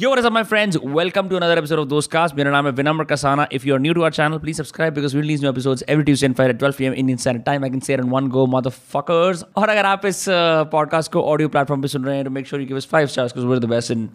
Yo, 0.00 0.08
what 0.08 0.18
is 0.18 0.24
up, 0.24 0.32
my 0.32 0.44
friends? 0.44 0.78
Welcome 0.78 1.28
to 1.28 1.36
another 1.36 1.56
episode 1.60 1.80
of 1.80 1.88
Dostcast. 1.88 2.34
मेरा 2.36 2.50
नाम 2.50 2.66
है 2.66 2.70
Vinamra 2.72 3.04
Kasana. 3.04 3.46
If 3.56 3.64
you 3.66 3.74
are 3.74 3.78
new 3.78 3.94
to 3.96 4.04
our 4.04 4.10
channel, 4.18 4.38
please 4.44 4.60
subscribe 4.60 4.94
because 4.98 5.14
we 5.14 5.20
release 5.20 5.42
new 5.42 5.48
episodes 5.50 5.82
every 5.94 6.04
Tuesday 6.04 6.28
and 6.28 6.36
Friday 6.38 6.54
at 6.54 6.62
12 6.62 6.78
p.m. 6.78 6.94
Indian 7.02 7.18
Standard 7.18 7.44
Time. 7.48 7.66
I 7.66 7.68
can 7.74 7.82
say 7.88 7.92
it 7.96 8.02
in 8.04 8.14
one 8.14 8.30
go, 8.36 8.44
motherfuckers. 8.54 9.42
और 9.56 9.68
अगर 9.68 9.86
आप 9.86 10.06
इस 10.06 10.24
podcast 10.72 11.12
को 11.12 11.22
audio 11.32 11.48
platform 11.48 11.82
पे 11.82 11.88
सुन 11.88 12.04
रहे 12.04 12.14
हैं 12.16 12.24
तो 12.24 12.30
make 12.30 12.46
sure 12.46 12.60
you 12.60 12.66
give 12.68 12.76
us 12.76 12.86
five 12.92 13.06
stars 13.06 13.34
because 13.34 13.50
we're 13.50 13.60
the 13.66 13.70
best 13.74 13.94
and 13.96 14.08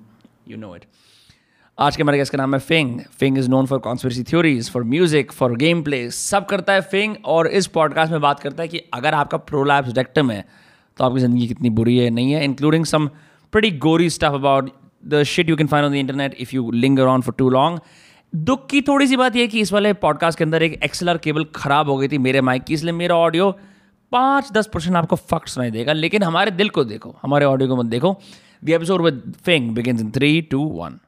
you 0.53 0.59
know 0.63 0.71
it. 0.77 0.87
आज 1.77 1.95
के 1.95 2.03
हमारे 2.03 2.17
गेस्ट 2.17 2.31
का 2.31 2.37
नाम 2.37 2.55
है 2.55 2.59
Fing 2.69 2.99
Fing 3.19 3.37
is 3.37 3.49
known 3.49 3.65
for 3.65 3.79
conspiracy 3.89 4.23
theories 4.31 4.71
for 4.71 4.83
music 4.95 5.31
for 5.31 5.55
gameplay 5.83 6.09
सब 6.21 6.45
करता 6.45 6.73
है 6.73 6.81
फिंग 6.95 7.15
और 7.35 7.47
इस 7.61 7.67
पॉडकास्ट 7.77 8.11
में 8.11 8.21
बात 8.21 8.39
करता 8.39 8.63
है 8.63 8.67
कि 8.69 8.81
अगर 8.93 9.13
आपका 9.13 9.37
प्रोलैप्स 9.53 9.97
रेक्टम 9.97 10.31
है 10.31 10.43
तो 10.97 11.05
आपकी 11.05 11.19
ज़िंदगी 11.19 11.47
कितनी 11.47 11.69
बुरी 11.79 11.97
है 11.97 12.09
नहीं 12.09 12.31
है 12.31 12.43
including 12.45 12.85
some 12.85 13.09
pretty 13.53 13.69
gory 13.83 14.07
stuff 14.09 14.33
about 14.37 14.69
the 15.03 15.23
shit 15.23 15.47
you 15.47 15.55
can 15.55 15.67
find 15.67 15.85
on 15.85 15.91
the 15.91 15.99
internet 15.99 16.33
if 16.37 16.53
you 16.53 16.71
linger 16.71 17.07
on 17.07 17.21
for 17.21 17.33
too 17.43 17.49
long. 17.49 17.79
दुख 18.33 18.67
की 18.69 18.81
थोड़ी 18.81 19.07
सी 19.07 19.15
बात 19.15 19.35
यह 19.35 19.47
कि 19.47 19.59
इस 19.61 19.71
वाले 19.73 19.93
पॉडकास्ट 19.93 20.37
के 20.37 20.43
अंदर 20.43 20.63
एक 20.63 20.73
एक्सएलआर 20.83 21.17
केबल 21.17 21.45
खराब 21.55 21.89
हो 21.89 21.97
गई 21.97 22.07
थी 22.07 22.17
मेरे 22.17 22.41
माइक 22.41 22.63
की 22.63 22.73
इसलिए 22.73 22.93
मेरा 22.93 23.15
ऑडियो 23.15 23.51
पाँच 24.11 24.51
दस 24.51 24.69
परसेंट 24.73 24.95
आपको 24.95 25.15
फक्त 25.15 25.47
सुनाई 25.47 25.71
देगा 25.71 25.93
लेकिन 25.93 26.23
हमारे 26.23 26.51
दिल 26.51 26.69
को 26.69 26.83
देखो 26.83 27.15
हमारे 27.21 27.45
ऑडियो 27.45 27.69
को 27.69 27.75
मत 27.75 27.85
देखो 27.85 28.15
the 28.63 28.69
episode 28.69 29.01
with 29.01 29.33
Fing 29.45 29.73
begins 29.75 30.01
in 30.01 30.11
three 30.11 30.41
two 30.51 30.63
one 30.81 30.99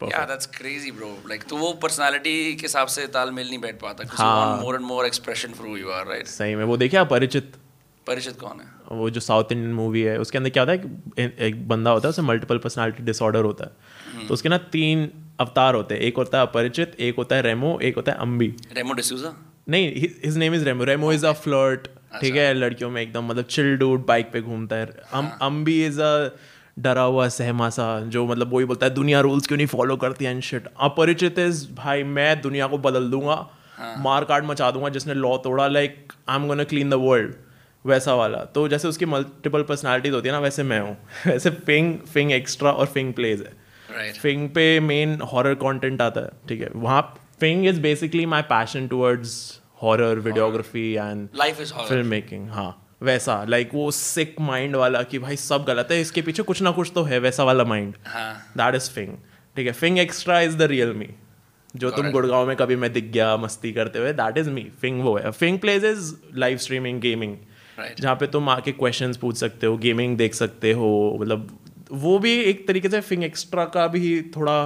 Yeah, 0.00 0.24
that's 0.28 0.48
crazy, 0.54 0.90
bro. 0.94 1.08
Like, 1.30 1.44
तो 1.48 1.56
वो 1.56 1.68
personality 1.84 2.32
के 2.60 2.62
हिसाब 2.62 2.86
से 2.86 3.06
तालमेल 3.12 3.48
नहीं 3.48 3.58
बैठ 3.58 3.78
पाता. 3.80 4.04
Because 4.04 4.20
you 4.20 4.26
हाँ. 4.26 4.48
want 4.48 4.64
more 4.64 4.74
and 4.78 4.86
more 4.88 5.04
expression 5.08 5.54
for 5.58 5.76
you 5.82 5.92
are, 5.98 6.02
right? 6.08 6.26
सही 6.28 6.54
में 6.54 6.64
वो 6.64 6.76
देखिए 6.76 7.00
आप 7.00 7.08
परिचित 7.10 7.52
परिचित 8.06 8.40
कौन 8.40 8.60
है? 8.60 8.66
वो 8.92 9.10
जो 9.10 9.20
साउथ 9.20 9.52
इंडियन 9.52 9.72
मूवी 9.72 10.00
है 10.02 10.18
उसके 10.18 10.38
अंदर 10.38 10.50
क्या 10.50 10.62
होता 10.62 10.72
है 10.72 10.78
एक- 11.18 11.40
एक 11.40 11.68
बंदा 11.68 11.90
होता 11.90 12.08
है 12.08 12.10
उसे 12.10 12.22
मल्टीपल 12.22 12.58
पर्सनालिटी 12.58 13.02
डिसऑर्डर 13.02 13.44
होता 13.44 13.64
है। 13.64 14.26
तो 14.28 14.34
उसके 14.34 14.48
ना 14.48 14.58
तीन 14.58 15.10
अवतार 15.40 15.74
होते 15.74 15.94
हैं। 15.94 16.00
एक 16.00 16.16
होता 16.16 16.38
है 16.38 16.46
अपरिचित 16.46 16.96
एक 17.00 17.16
होता 17.16 17.36
है 17.36 17.42
रेमो 17.42 17.78
एक 17.82 17.96
होता 17.96 18.12
है 18.12 18.18
अम्बी 18.18 18.54
रेमो 18.72 18.92
डिसूजा? 18.92 19.32
नहीं 19.68 20.08
his 20.24 20.36
name 20.36 20.54
is 20.54 20.64
Remo 20.64 20.84
Remo 20.84 21.12
is 21.12 21.26
a 21.26 21.32
flirt 21.32 21.88
ठीक 22.20 22.34
है 22.36 22.54
लड़कियों 22.54 22.90
में 22.90 23.02
एकदम 23.02 23.24
मतलब 23.24 23.44
चिल 23.44 23.76
डूड 23.76 24.06
बाइक 24.06 24.30
पे 24.32 24.40
घूमता 24.40 24.76
है। 24.76 24.86
अम 25.12 25.30
अम्बी 25.42 25.86
इज़ 25.86 26.00
अ 26.00 26.30
डरा 26.78 27.02
हुआ 27.02 27.28
सहमा 27.28 27.68
सा 27.70 28.00
जो 28.00 28.26
मतलब 28.26 28.54
वही 28.54 28.64
बोलता 28.64 28.86
है 28.86 28.94
दुनिया 28.94 29.20
रूल्स 29.20 29.46
क्यों 29.46 29.56
नहीं 29.56 29.66
फॉलो 29.66 29.96
करती 29.96 30.24
एंड 30.24 30.42
शिट 30.42 30.68
अपरिचित 30.80 31.38
इज़ 31.38 31.66
भाई 31.74 32.02
मैं 32.02 32.40
दुनिया 32.40 32.66
को 32.66 32.78
बदल 32.78 33.10
दूँगा 33.10 33.36
मार 33.98 34.24
काट 34.24 34.44
मचा 34.44 34.70
दूँगा 34.70 34.88
जिसने 34.88 35.14
लॉ 35.14 35.36
तोड़ा 35.36 35.66
like 35.68 36.12
I 36.28 36.36
am 36.36 36.46
gonna 36.46 36.64
clean 36.64 36.90
the 36.90 36.94
world 36.94 37.34
वैसा 37.86 38.14
वाला। 38.14 38.38
तो 38.38 38.68
जैसे 38.68 38.88
उसकी 38.88 39.06
मल्टीपल 39.06 39.62
पर्सनालिटीज 39.62 40.12
होती 40.12 40.28
है 40.28 40.32
ना 40.34 40.40
वैसे 40.40 40.62
मैं 40.62 40.80
हूँ। 40.80 40.96
वैसे 41.26 41.50
फिंग 41.50 41.98
फिंग 41.98 42.32
एक्स्ट्रा 42.32 42.72
और 42.72 42.86
फिंग 42.86 43.12
प्लेज 43.14 43.40
है। 43.40 43.52
Right. 43.94 44.20
फिंग 44.20 44.48
पे 44.48 44.80
मेन 44.80 45.20
हॉरर 45.20 45.54
कंटेंट 45.54 46.02
आता 46.02 46.20
है 46.20 46.30
ठीक 46.48 46.60
है? 46.60 46.68
वहाँ 46.74 47.02
Fing 47.40 47.66
is 47.66 47.80
basically 47.80 48.26
my 48.26 48.42
passion 48.42 48.88
towards 48.88 49.60
horror 49.82 50.18
videography 50.18 50.92
and 50.92 51.28
life 51.36 51.60
is 51.60 51.72
film 51.72 52.06
making 52.06 52.48
हाँ 52.50 52.96
वैसा। 53.02 53.44
लाइक 53.44 53.66
like, 53.66 53.78
वो 53.78 53.90
सिक 53.90 54.36
माइंड 54.40 54.76
वाला 54.76 55.02
कि 55.02 55.18
भाई 55.18 55.36
सब 55.36 55.64
गलत 55.64 55.88
है 55.90 56.00
इसके 56.00 56.22
पीछे 56.22 56.42
कुछ 56.42 56.62
ना 56.62 56.70
कुछ 56.70 56.92
तो 56.94 57.02
है 57.02 57.18
वैसा 57.18 57.44
वाला 57.44 57.64
माइंड. 57.64 57.94
दैट 58.56 58.74
इज़ 58.74 58.90
फिंग 58.90 59.14
ठीक 59.56 59.66
है? 59.66 59.72
Fing 59.72 59.98
extra 59.98 60.40
is 60.40 60.56
the 60.56 60.62
real 60.62 60.92
me 60.92 61.08
जो 61.76 61.90
तुम 61.90 62.10
गुड़गांव 62.10 62.46
में 62.46 62.56
कभी 62.56 62.76
मैं 62.76 62.92
दिख 62.92 63.04
गया 63.04 63.36
मस्ती 63.36 63.72
करते 63.72 63.98
हुए 63.98 64.12
दैट 64.12 64.38
इज़ 64.38 64.50
मी 64.50 64.70
फिंग 64.80 65.02
वो 65.02 65.16
है। 65.16 65.30
Fing 65.30 65.58
plays 65.58 65.84
is 65.84 66.14
live 66.34 66.58
streaming 66.58 67.00
gaming 67.00 67.36
Right. 67.78 68.00
जहाँ 68.00 68.14
पे 68.16 68.26
तुम 68.26 68.48
आके 68.48 68.72
क्वेश्चन 68.72 69.12
पूछ 69.20 69.36
सकते 69.36 69.66
हो 69.66 69.76
गेमिंग 69.84 70.16
देख 70.16 70.34
सकते 70.34 70.72
हो 70.72 70.90
मतलब 71.20 71.58
वो 71.92 72.18
भी 72.18 72.32
एक 72.42 72.66
तरीके 72.68 72.88
से 72.88 73.00
फिंग 73.00 73.24
एक्स्ट्रा 73.24 73.64
का 73.76 73.86
भी 73.86 74.22
थोड़ा 74.36 74.58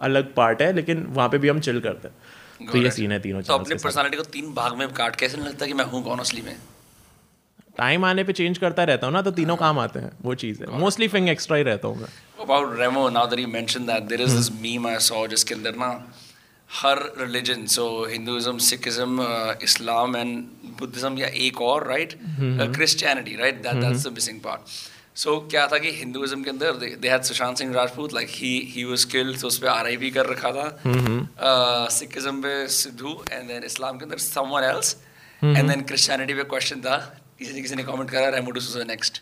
अलग 0.00 0.34
पार्ट 0.34 0.62
है 0.62 0.72
लेकिन 0.72 1.04
वहाँ 1.10 1.28
पे 1.28 1.38
भी 1.38 1.48
हम 1.48 1.60
चिल 1.66 1.80
करते 1.80 2.08
हैं। 2.08 2.70
तो 2.72 2.78
ये 2.78 2.90
सीन 2.90 3.12
है 3.12 3.18
तीनों 3.20 3.42
तो 3.42 3.54
अपनी 3.54 3.76
personality 3.76 4.16
को 4.16 4.22
तीन 4.32 4.52
भाग 4.54 4.76
में 4.76 4.88
काट 4.92 5.16
कैसे 5.16 5.36
नहीं 5.36 5.46
लगता 5.46 5.66
कि 5.66 5.72
मैं 5.72 5.84
हूँ 5.84 6.02
कौन 6.04 6.18
असली 6.18 6.42
में? 6.42 6.56
टाइम 7.78 8.04
आने 8.04 8.24
पे 8.24 8.32
चेंज 8.32 8.58
करता 8.58 8.84
रहता 8.84 9.06
हूँ 9.06 9.14
ना 9.14 9.22
तो 9.22 9.30
तीनों 9.38 9.56
काम 9.56 9.78
आते 9.78 10.00
हैं 10.00 10.12
वो 10.22 10.34
चीज़ 10.34 10.62
है। 10.62 10.78
मोस्टली 10.78 11.08
फिंग 11.08 11.28
एक्स्ट्रा 11.28 11.56
ही 11.56 11.62
रहता 11.62 11.88
हूँ 11.88 12.00
मैं। 12.00 12.08
About 12.44 12.76
Remo, 12.78 13.08
now 13.10 13.26
that 13.26 13.38
you 13.38 13.48
mentioned 13.56 13.88
that, 13.88 14.08
there 14.08 14.24
is 14.26 14.34
this 14.36 14.50
meme 14.62 14.86
I 14.86 14.98
saw 15.08 15.26
जिसके 15.26 15.54
अंदर 15.54 15.74
ना 15.84 15.90
हर 16.70 16.98
religion, 17.18 17.66
so 17.72 17.84
Hinduism, 18.12 18.56
Sikhism, 18.68 19.20
uh, 19.24 19.54
Islam 19.62 20.16
Buddhism 20.80 21.18
या 21.18 21.26
एक 21.46 21.60
और 21.62 21.88
right, 21.92 22.14
uh, 22.40 22.68
Christianity, 22.76 23.36
right? 23.40 23.62
That 23.64 23.80
that's 23.84 24.04
the 24.08 24.12
missing 24.18 24.40
part. 24.46 24.76
So 25.20 25.34
क्या 25.50 25.66
था 25.72 25.78
कि 25.82 25.90
Hinduism 25.98 26.44
के 26.44 26.50
अंदर 26.50 26.78
they, 26.80 26.88
they 27.02 27.10
had 27.12 27.22
Sushant 27.28 27.62
Singh 27.62 27.72
Rajput, 27.72 28.12
like 28.12 28.32
he 28.40 28.50
he 28.76 28.84
was 28.92 29.04
killed, 29.14 29.40
तो 29.40 29.46
उस 29.46 29.58
पे 29.64 29.68
RIP 29.84 30.10
कर 30.14 30.26
रखा 30.34 30.50
था. 30.56 30.66
Uh, 31.50 31.86
Sikhism 31.98 32.42
पे 32.42 32.56
सिद्धू 32.78 33.14
and 33.36 33.54
then 33.54 33.68
Islam 33.70 33.98
के 33.98 34.04
अंदर 34.04 34.24
someone 34.24 34.64
else, 34.72 34.96
and 35.42 35.74
then 35.74 35.84
Christianity 35.92 36.34
पे 36.40 36.48
question 36.54 36.82
था 36.88 36.98
किसी 37.38 37.52
ने 37.52 37.62
किसी 37.62 37.74
ने 37.76 37.84
comment 37.84 38.10
करा 38.10 38.32
Remo 38.34 38.52
D'Souza 38.58 38.84
next. 38.90 39.20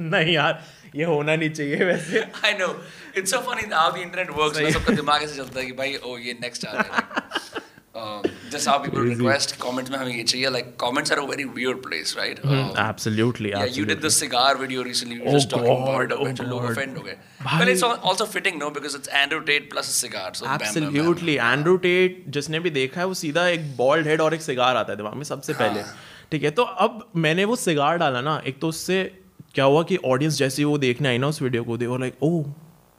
नहीं 0.00 0.34
यार 0.34 0.62
ये 0.96 1.04
होना 1.04 1.34
नहीं 1.36 1.50
चाहिए 1.50 1.84
वैसे 1.84 2.24
I 2.44 2.52
know. 2.58 2.74
It's 3.14 3.30
so 3.34 3.40
funny 3.46 3.64
how 3.70 3.90
the 3.90 4.02
internet 4.02 4.30
works. 4.40 4.58
ना 4.60 4.70
सबका 4.70 4.94
दिमाग 4.94 5.22
ऐसे 5.22 5.36
चलता 5.36 5.60
है 5.60 5.66
कि 5.66 5.72
भाई 5.80 5.94
ओ 5.96 6.16
ये 6.18 6.34
next 6.42 6.66
आ 6.66 6.72
रहा 6.72 6.96
है. 6.96 7.62
Um, 7.94 8.22
just 8.52 8.66
how 8.66 8.78
people 8.84 9.02
request 9.08 9.52
comments 9.64 9.90
में 9.90 9.96
हमें 9.98 10.14
ये 10.14 10.22
चाहिए. 10.22 10.48
Like 10.54 10.70
comments 10.82 11.12
are 11.12 11.18
a 11.22 11.26
very 11.26 11.44
weird 11.58 11.80
place, 11.82 12.14
right? 12.20 12.40
Um, 12.44 12.72
absolutely 12.84 13.50
yeah, 13.50 13.58
absolutely. 13.58 13.80
you 13.80 13.84
did 13.90 14.00
the 14.04 14.10
cigar 14.16 14.56
video 14.62 14.84
recently. 14.86 15.18
We 15.18 15.24
were 15.26 15.30
Oh 15.30 15.34
just 15.36 15.50
talking 15.50 15.68
God, 15.68 15.84
about 15.88 16.02
it. 16.06 16.16
oh 16.16 16.24
which 16.28 16.42
लोग 16.48 16.64
offend 16.70 16.98
हो 16.98 17.04
गए. 17.04 17.16
But 17.60 17.70
it's 17.74 17.84
also 17.90 18.26
fitting, 18.32 18.58
no, 18.64 18.70
because 18.78 18.96
it's 19.00 19.12
Andrew 19.20 19.40
Tate 19.52 19.70
plus 19.74 19.92
a 19.92 19.96
cigar. 19.98 20.24
So 20.40 20.48
absolutely 20.56 20.98
bam, 20.98 21.14
bam, 21.14 21.24
bam. 21.26 21.52
Andrew 21.52 21.76
Tate 21.86 22.24
जिसने 22.38 22.60
भी 22.66 22.70
देखा 22.80 23.00
है 23.00 23.06
वो 23.06 23.14
सीधा 23.22 23.46
एक 23.48 23.76
बॉल्ड 23.76 24.06
हेड 24.08 24.20
और 24.20 24.34
एक 24.34 24.42
सिगार 24.42 24.76
आता 24.76 24.92
है 24.92 24.96
दिमाग 24.96 25.14
में 25.14 25.24
सबसे 25.32 25.54
पहले 25.62 25.82
ठीक 26.32 26.42
है 26.44 26.50
तो 26.58 26.62
अब 26.88 27.00
मैंने 27.28 27.44
वो 27.52 27.56
सिगार 27.68 27.98
डाला 27.98 28.20
ना 28.32 28.40
एक 28.46 28.60
तो 28.60 28.68
उससे 28.74 29.02
क्या 29.54 29.64
हुआ 29.64 29.82
कि 29.88 29.96
ऑडियंस 30.12 30.38
जैसे 30.38 30.64
वो 30.64 30.76
देखने 30.90 31.08
आई 31.08 31.18
ना 31.18 31.26
उस 31.34 31.42
वीडियो 31.42 31.64
को 31.64 31.76
देखो 31.86 31.96
लाइक 31.98 32.22
ओ 32.22 32.32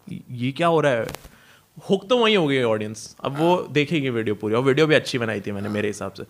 ये 0.07 0.51
क्या 0.57 0.67
हो 0.67 0.79
रहा 0.81 0.91
है 0.91 1.33
हुक 1.90 2.09
तो 2.09 2.18
वहीं 2.18 2.38
हो 2.38 2.47
गई 2.47 2.63
ऑडियंस 2.63 3.16
अब 3.24 3.38
वो 3.38 3.68
देखेगी 3.72 4.09
वीडियो 4.09 4.36
पूरी। 4.36 4.56
और 4.56 4.63
वीडियो 4.63 4.88
भी 4.88 4.96
अच्छी 4.96 5.18
बनाई 5.18 5.41
थी 5.41 5.52
मैंने 5.52 5.69
मेरे 5.69 5.88
हिसाब 5.88 6.13
से। 6.13 6.24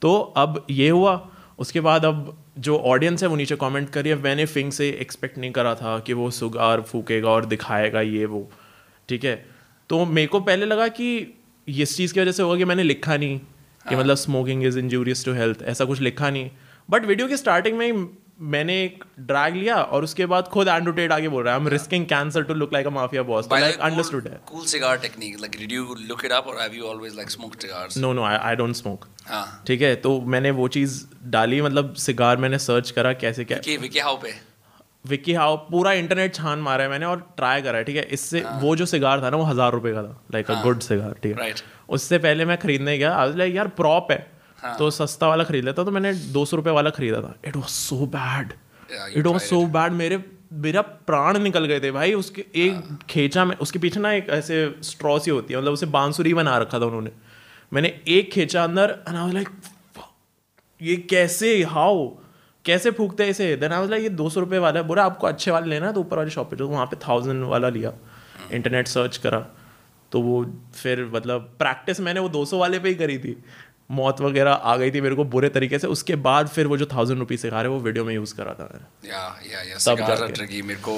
तो 0.00 0.20
अब 0.36 0.66
ये 0.70 0.88
हुआ। 0.88 1.30
उसके 1.58 1.80
बाद 1.80 2.04
अब 2.04 2.38
जो 2.58 2.78
ऑडियंस 2.78 3.22
है 3.22 3.28
वो 3.28 3.36
नीचे 3.36 3.56
कमेंट 3.56 3.90
करिए। 3.90 4.14
मैंने 4.14 4.46
फिंग 4.46 4.72
से 4.72 4.88
एक्सपेक्ट 4.90 5.38
नहीं 5.38 5.50
करा 5.50 5.74
था 5.74 5.98
कि 5.98 6.12
वो 6.12 6.30
सुगार 6.30 6.80
फूकेगा 6.80 7.30
और 7.30 7.44
दिखाएगा 7.44 8.00
ये 8.00 8.26
वो। 8.26 8.50
ठीक 9.08 9.24
है? 9.24 9.46
तो 9.88 10.04
मेरे 10.04 10.26
को 10.26 10.40
पहले 10.40 10.66
लगा 10.66 10.88
कि 10.88 11.38
इस 11.68 11.96
चीज़ 11.96 12.14
की 12.14 12.20
वजह 12.20 12.32
से 12.32 12.42
होगा 12.42 12.56
कि 12.56 12.64
मैंने 12.64 12.82
लिखा 12.82 13.16
नहीं। 13.16 13.40
कि 13.88 13.96
मतलब 13.96 14.14
smoking 14.14 14.64
is 14.64 14.78
injurious 14.78 15.24
to 15.24 15.32
health 15.32 15.58
ऐसा 15.62 15.84
कुछ 15.84 16.00
लिखा 16.00 16.30
नहीं। 16.30 16.50
बट 16.90 17.04
वीडियो 17.04 17.28
की 17.28 17.36
स्टार्टिंग 17.36 17.78
में 17.78 17.92
ही 17.92 17.92
मैंने 18.38 18.74
एक 18.84 19.04
ड्रैग 19.20 19.54
लिया 19.54 19.76
और 19.76 20.04
उसके 20.04 20.26
बाद 20.26 20.48
खुद 20.48 20.68
एंड्रू 20.68 20.92
टेट 20.92 21.12
आगे 21.12 21.28
बोल 21.28 21.42
रहा 21.44 21.54
है 21.54 21.60
I 21.60 21.64
am 21.64 21.68
risking 21.70 22.06
cancer 22.06 22.42
to 22.44 22.54
look 22.54 22.72
like 22.72 22.86
a 22.86 22.90
mafia 22.90 23.22
boss 23.22 23.48
like 23.52 23.78
understood 23.80 24.28
है 24.28 24.40
Cool 24.50 24.66
cigar 24.72 24.90
technique. 25.04 25.38
Like, 25.44 25.56
did 25.60 25.72
you 25.76 25.86
look 26.10 26.24
it 26.24 26.34
up 26.38 26.50
or 26.52 26.56
have 26.58 26.74
you 26.74 26.90
always 26.90 27.14
like 27.20 27.32
smoked 27.36 27.64
cigars? 27.66 27.96
No 27.98 28.12
no 28.12 28.24
I 28.24 28.56
don't 28.56 28.74
smoke 28.76 29.06
हाँ. 29.28 29.46
ठीक 29.66 29.82
है 29.82 29.94
तो 30.02 30.20
मैंने 30.26 30.50
वो 30.58 30.68
चीज़ 30.76 31.02
डाली 31.30 31.62
मतलब 31.62 31.94
cigar 32.00 32.36
मैंने 32.36 32.58
सर्च 32.58 32.90
करा 32.90 33.12
कैसे 33.24 33.44
क्या 33.44 33.58
Vicky, 33.58 33.78
Vicky 33.78 34.04
How 34.08 34.14
पे? 34.22 34.34
विकी 35.04 35.32
हाउ 35.34 35.56
पूरा 35.66 35.92
इंटरनेट 35.94 36.34
छान 36.34 36.58
मारा 36.60 36.84
है 36.84 36.90
मैंने 36.90 37.06
और 37.06 37.20
ट्राई 37.36 37.62
करा 37.62 37.78
है 37.78 37.84
ठीक 37.84 37.96
है 37.96 38.02
इससे 38.12 38.40
हाँ. 38.42 38.58
वो 38.60 38.74
जो 38.76 38.86
सिगार 38.86 39.22
था 39.22 39.30
ना 39.30 39.36
वो 39.36 39.44
हज़ार 39.44 39.72
रुपए 39.72 39.92
का 39.92 40.02
था 40.02 40.20
लाइक 40.32 40.50
अ 40.50 40.62
गुड 40.62 40.80
सिगार 40.82 41.12
ठीक 41.22 41.38
है 41.38 41.44
Right. 41.44 41.62
उससे 41.88 42.18
पहले 42.18 42.44
मैं 42.44 42.56
खरीदने 42.58 42.96
गया 42.98 43.14
आई 43.16 43.32
लाइक 43.36 43.54
यार 43.54 43.68
प्रॉप 43.76 44.10
है 44.10 44.18
तो 44.78 44.90
सस्ता 44.92 45.28
वाला 45.28 45.44
खरीद 45.44 45.64
लेता 45.64 45.84
तो 45.84 45.90
मैंने 45.90 46.12
दो 46.32 46.44
सौ 46.44 46.56
रुपये 46.56 46.72
वाला 46.72 46.90
खरीदा 46.92 47.20
था। 47.20 47.34
It 47.46 47.56
was 47.56 47.66
so 47.66 48.06
bad 48.08 48.52
it 49.16 49.26
was 49.26 49.42
so 49.42 49.64
bad 49.68 49.92
मेरे 49.92 50.22
मेरा 50.54 50.80
प्राण 50.80 51.38
निकल 51.38 51.64
गए 51.64 51.80
थे 51.80 51.90
भाई। 51.90 52.12
उसके 52.14 52.44
एक 52.56 52.98
खींचा 53.10 53.44
में 53.44 53.56
उसके 53.58 53.78
पीछे 53.78 54.00
ना 54.00 54.12
एक 54.12 54.28
ऐसे 54.30 54.58
स्ट्रॉ 54.82 55.18
सी 55.18 55.30
होती 55.30 55.54
है 55.54 55.60
मतलब 55.60 55.72
उसे 55.72 55.86
बांसुरी 55.88 56.34
बना 56.34 56.56
रखा 56.58 56.80
था 56.80 56.86
उन्होंने। 56.86 57.10
मैंने 57.72 57.88
एक 58.08 58.30
खींचा 58.32 58.64
अंदर 58.64 58.98
लाइक 59.08 59.48
ये 60.80 60.96
कैसे 61.10 61.62
हाउ 61.64 62.06
कैसे 62.64 62.90
फूकते 62.90 63.22
हैं 63.22 63.30
इसे? 63.30 63.54
देन 63.56 63.72
आई 63.72 63.80
वाज 63.80 63.90
लाइक 63.90 64.02
ये 64.02 64.08
दो 64.10 64.28
सौ 64.30 64.40
रुपये 64.40 64.58
वाला 64.58 64.80
है। 64.80 64.86
बोला 64.86 65.04
आपको 65.04 65.26
अच्छे 65.26 65.50
वाले 65.50 65.66
लेना 65.66 65.86
है 65.86 65.92
तो 65.92 66.00
ऊपर 66.00 66.16
वाली 66.16 66.30
शॉप 66.30 66.50
पे। 66.50 66.56
जो 66.56 66.68
वहाँ 66.68 66.86
पे 66.86 66.96
थाउज़ेंड 67.06 67.44
वाला 67.44 67.68
लिया। 67.68 67.92
इंटरनेट 68.52 68.88
सर्च 68.88 69.16
करा। 69.16 69.38
तो 70.12 70.20
वो 70.20 70.44
फिर 70.74 71.04
मतलब 71.14 71.40
प्रैक्टिस 71.58 72.00
मैंने 72.00 72.20
वो 72.20 72.28
दो 72.28 72.44
सौ 72.44 72.58
वाले 72.58 72.78
पे 72.78 72.88
ही 72.88 72.94
करी 72.94 73.18
थी। 73.18 73.36
मौत 73.90 74.20
वगैरह 74.20 74.52
आ 74.52 74.76
गई 74.76 74.90
थी 74.90 75.00
मेरे 75.00 75.14
को 75.14 75.24
बुरे 75.24 75.48
तरीके 75.48 75.78
से 75.78 75.86
उसके 75.86 76.14
बाद 76.16 76.48
फिर 76.48 76.66
वो 76.66 76.76
जो 76.76 76.86
थाउज़ेंड 76.86 77.18
रुपीज़ 77.20 77.40
सिखा 77.40 77.60
रहे 77.62 77.70
वो 77.72 77.78
वीडियो 77.80 78.04
में 78.04 78.14
यूज़ 78.14 78.34
करा 78.34 78.54
था 78.54 78.64
मैंने 78.72 79.76
Cigars 79.84 80.08
are 80.08 80.18
जाके। 80.18 80.32
tricky. 80.32 80.62
मेरे 80.62 80.80
को 80.88 80.94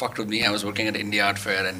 fucked 0.00 0.18
with 0.18 0.28
me. 0.28 0.40
I 0.44 0.50
was 0.56 0.64
working 0.64 0.90
at 0.92 0.96
India 1.04 1.24
Art 1.24 1.38
Fair 1.38 1.62
and 1.70 1.78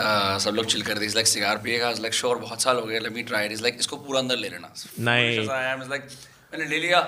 uh, 0.00 0.38
सब 0.38 0.52
लोग 0.54 0.66
chill 0.66 0.82
कर 0.82 0.96
रहे 0.96 1.08
थे. 1.08 1.12
Like 1.12 1.30
cigar 1.32 1.56
पिएगा. 1.64 1.92
Like 1.94 2.16
sure 2.22 2.40
बहुत 2.40 2.62
साल 2.62 2.76
हो 2.76 2.86
गए. 2.86 3.00
Let 3.00 3.14
me 3.16 3.24
try 3.32 3.42
it. 3.46 3.50
He's 3.54 3.64
like 3.66 3.78
इसको 3.80 3.96
पूरा 3.96 4.18
अंदर 4.20 4.36
ले 4.36 4.48
लेना. 4.48 4.74
नहीं। 5.00 5.38
Am, 5.38 5.80
he's 5.80 5.92
like 5.92 6.06
मैंने 6.52 6.66
ले 6.70 6.78
लिया 6.78 7.00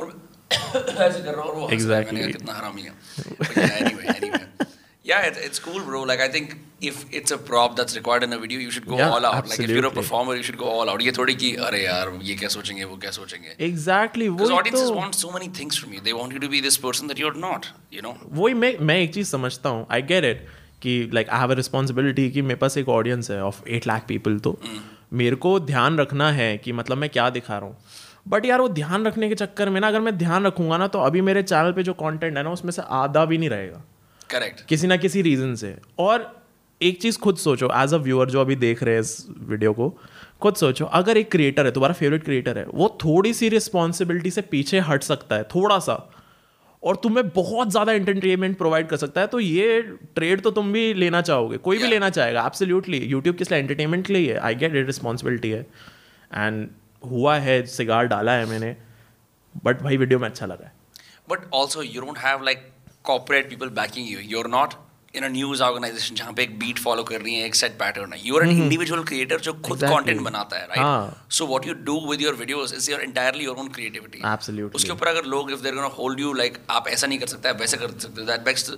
और 0.00 0.28
ऐसे 0.52 1.20
कर 1.20 1.32
रहा 1.32 1.42
हूँ 1.42 1.50
और 1.50 1.54
वो 1.54 1.66
है. 1.66 1.78
कहा 1.78 2.26
कितना 2.26 2.52
हरामी 2.52 2.82
है. 2.82 2.92
Anyway, 3.74 4.06
anyway. 4.16 4.66
Yeah, 5.04 5.26
it, 5.28 5.36
it's 5.46 5.58
cool, 5.58 5.80
bro. 5.82 6.02
Like 6.02 6.20
I 6.20 6.28
think 6.28 6.52
if 6.80 7.04
it's 7.12 7.30
a 7.30 7.36
prop 7.38 7.76
that's 7.76 7.96
required 7.96 8.22
in 8.22 8.32
a 8.32 8.38
video, 8.38 8.58
you 8.58 8.70
should 8.70 8.86
go 8.86 8.96
Yeah, 8.96 9.10
all 9.10 9.26
out. 9.26 9.34
Absolutely. 9.34 9.66
Like 9.66 9.70
if 9.70 9.76
you're 9.76 9.90
a 9.90 9.94
performer, 9.96 10.34
you 10.36 10.42
should 10.42 10.58
go 10.58 10.70
all 10.74 10.92
out. 10.92 11.02
ये 11.02 11.12
थोड़ी 11.18 11.34
कि 11.42 11.54
अरे 11.66 11.82
यार 11.84 12.12
ये 12.22 12.34
क्या 12.42 12.48
सोचेंगे 12.54 12.84
वो 12.84 12.96
क्या 13.04 13.10
सोचेंगे 13.18 13.56
एग्जैक्टली 13.66 14.28
Because 14.28 14.54
audiences 14.58 14.88
तो 14.90 14.96
want 15.00 15.18
so 15.22 15.32
many 15.36 15.48
things 15.60 15.80
from 15.82 15.92
you. 15.96 16.00
They 16.08 16.16
want 16.20 16.36
you 16.36 16.40
to 16.46 16.50
be 16.54 16.62
this 16.68 16.78
person 16.86 17.12
that 17.12 17.22
you're 17.24 17.36
not. 17.46 17.68
You 17.96 18.06
know. 18.06 18.14
वही 18.40 18.54
मैं 18.64 18.76
मैं 18.90 18.98
एक 19.00 19.14
चीज़ 19.14 19.30
समझता 19.30 19.68
हूँ 19.68 19.86
आई 19.92 20.02
गेट 20.12 20.24
इट 20.24 20.46
कि 20.82 20.98
like 21.14 21.28
I 21.28 21.40
have 21.40 21.50
a 21.50 21.54
responsibility 21.62 22.30
कि 22.30 22.42
मेरे 22.42 22.58
पास 22.60 22.78
एक 22.78 22.88
ऑडियंस 22.98 23.30
है 23.30 23.42
ऑफ़ 23.44 23.62
एट 23.68 23.86
लाख 23.86 24.06
पीपल 24.08 24.38
तो 24.48 24.58
मेरे 25.22 25.36
को 25.46 25.58
ध्यान 25.60 25.98
रखना 25.98 26.30
है 26.32 26.56
कि 26.58 26.72
मतलब 26.82 26.98
मैं 26.98 27.10
क्या 27.10 27.30
दिखा 27.30 27.58
रहा 27.58 27.66
हूँ 27.68 27.76
बट 28.28 28.46
यार 28.46 28.60
वो 28.60 28.68
ध्यान 28.82 29.06
रखने 29.06 29.28
के 29.28 29.34
चक्कर 29.34 29.70
में 29.70 29.80
ना 29.80 29.88
अगर 29.88 30.00
मैं 30.00 30.16
ध्यान 30.18 30.46
रखूँगा 30.46 30.76
ना 30.78 30.86
तो 30.94 31.00
अभी 31.08 31.20
मेरे 31.20 31.42
चैनल 31.42 31.72
पे 31.72 31.82
जो 31.82 31.92
कंटेंट 32.04 32.36
है 32.36 32.42
ना 32.42 32.50
उसमें 32.50 32.72
से 32.72 32.82
आधा 33.02 33.24
भी 33.32 33.38
नहीं 33.38 33.50
रहेगा 33.50 33.82
Correct. 34.30 34.62
किसी 34.68 34.86
ना 34.86 34.96
किसी 34.96 35.22
रीजन 35.22 35.54
से। 35.54 35.76
और 35.98 36.44
एक 36.80 37.00
चीज़ 37.02 37.18
खुद 37.18 37.36
सोचो 37.36 37.70
एज 37.74 37.94
अ 37.94 37.96
व्यूअर 37.96 38.30
जो 38.30 38.40
अभी 38.40 38.56
देख 38.56 38.82
रहे 38.82 38.94
हैं 38.94 39.00
इस 39.00 39.26
वीडियो 39.40 39.72
को 39.72 39.88
खुद 40.42 40.54
सोचो 40.54 40.84
अगर 40.84 41.16
एक 41.16 41.30
क्रिएटर 41.30 41.66
है 41.66 41.72
तुम्हारा 41.72 41.94
फेवरेट 41.94 42.24
क्रिएटर 42.24 42.58
है 42.58 42.64
वो 42.74 42.88
थोड़ी 43.04 43.32
सी 43.34 43.48
रिस्पॉन्सिबिलिटी 43.48 44.30
से 44.30 44.42
पीछे 44.50 44.80
हट 44.88 45.02
सकता 45.02 45.36
है 45.36 45.44
थोड़ा 45.54 45.78
सा 45.78 45.94
और 46.82 46.96
तुम्हें 46.96 47.28
बहुत 47.28 47.70
ज़्यादा 47.70 47.92
एंटरटेनमेंट 47.92 48.56
प्रोवाइड 48.58 48.88
कर 48.88 48.96
सकता 48.96 49.20
है 49.20 49.26
तो 49.26 49.40
ये 49.40 49.80
ट्रेड 50.14 50.40
तो 50.40 50.50
तुम 50.50 50.72
भी 50.72 50.94
लेना 50.94 51.20
चाहोगे 51.20 51.56
कोई 51.56 51.76
yeah. 51.76 51.86
भी 51.86 51.94
लेना 51.94 52.10
चाहेगा 52.10 52.46
एब्सोल्युटली 52.46 52.98
यूट्यूब 52.98 53.36
किस 53.36 53.52
लिए 53.52 53.60
एंटरटेनमेंट 53.60 54.06
के 54.06 54.12
लिए 54.12 54.32
है? 54.32 54.38
आई 54.38 54.54
गेट 54.54 54.74
इट 54.74 54.86
रिस्पॉन्सिबिलिटी 54.86 55.50
है। 55.50 55.66
एंड 56.34 56.68
हुआ 57.02 57.36
है 57.38 57.64
सिगार 57.66 58.06
डाला 58.06 58.32
है 58.32 58.46
मैंने 58.46 58.76
बट 59.64 59.82
भाई 59.82 59.96
वीडियो 59.96 60.18
में 60.18 60.28
अच्छा 60.28 60.46
लगा 60.46 60.66
है। 60.66 60.72
But 61.28 61.44
also, 61.58 61.82
you 61.82 62.00
don't 62.02 62.18
have 62.18 62.42
like 62.46 62.64
corporate 63.04 63.48
people 63.50 63.68
backing 63.76 64.10
you 64.10 64.18
you're 64.30 64.46
not 64.48 64.74
in 65.14 65.24
news 65.32 65.62
organization 65.62 66.14
जहाँ 66.14 66.32
पे 66.32 66.42
एक 66.42 66.58
बीट 66.58 66.78
फॉलो 66.78 67.02
कर 67.04 67.20
रही 67.20 67.34
है 67.34 67.46
एक 67.46 67.54
सेट 67.54 67.72
पैटर्न 67.72 68.12
है। 68.12 68.18
यू 68.26 68.40
एन 68.40 68.50
इंडिविजुअल 68.50 69.02
क्रिएटर 69.04 69.40
जो 69.40 69.52
खुद 69.66 69.84
कंटेंट 69.84 70.20
बनाता 70.20 70.58
है 70.58 70.66
right 70.66 71.32
so 71.32 71.46
what 71.46 71.66
you 71.66 71.74
do 71.74 72.00
with 72.10 72.22
your 72.22 72.34
videos 72.34 72.74
is 72.74 72.90
your 72.90 73.00
entirely 73.00 73.44
your 73.44 73.56
own 73.56 73.68
creativity 73.68 74.22
उसके 74.66 74.90
ऊपर 74.92 75.08
अगर 75.08 75.24
लोग 75.24 75.52
if 75.52 75.60
they 75.60 75.70
hold 75.98 76.20
you 76.20 76.32
like 76.32 76.58
आप 76.70 76.88
ऐसा 76.88 77.06
नहीं 77.06 77.18
कर 77.18 77.26
सकते 77.26 77.48
आप 77.48 77.60
वैसा 77.60 77.76
कर 77.76 77.98
सकते 77.98 78.26
that 78.26 78.40
bakes 78.40 78.72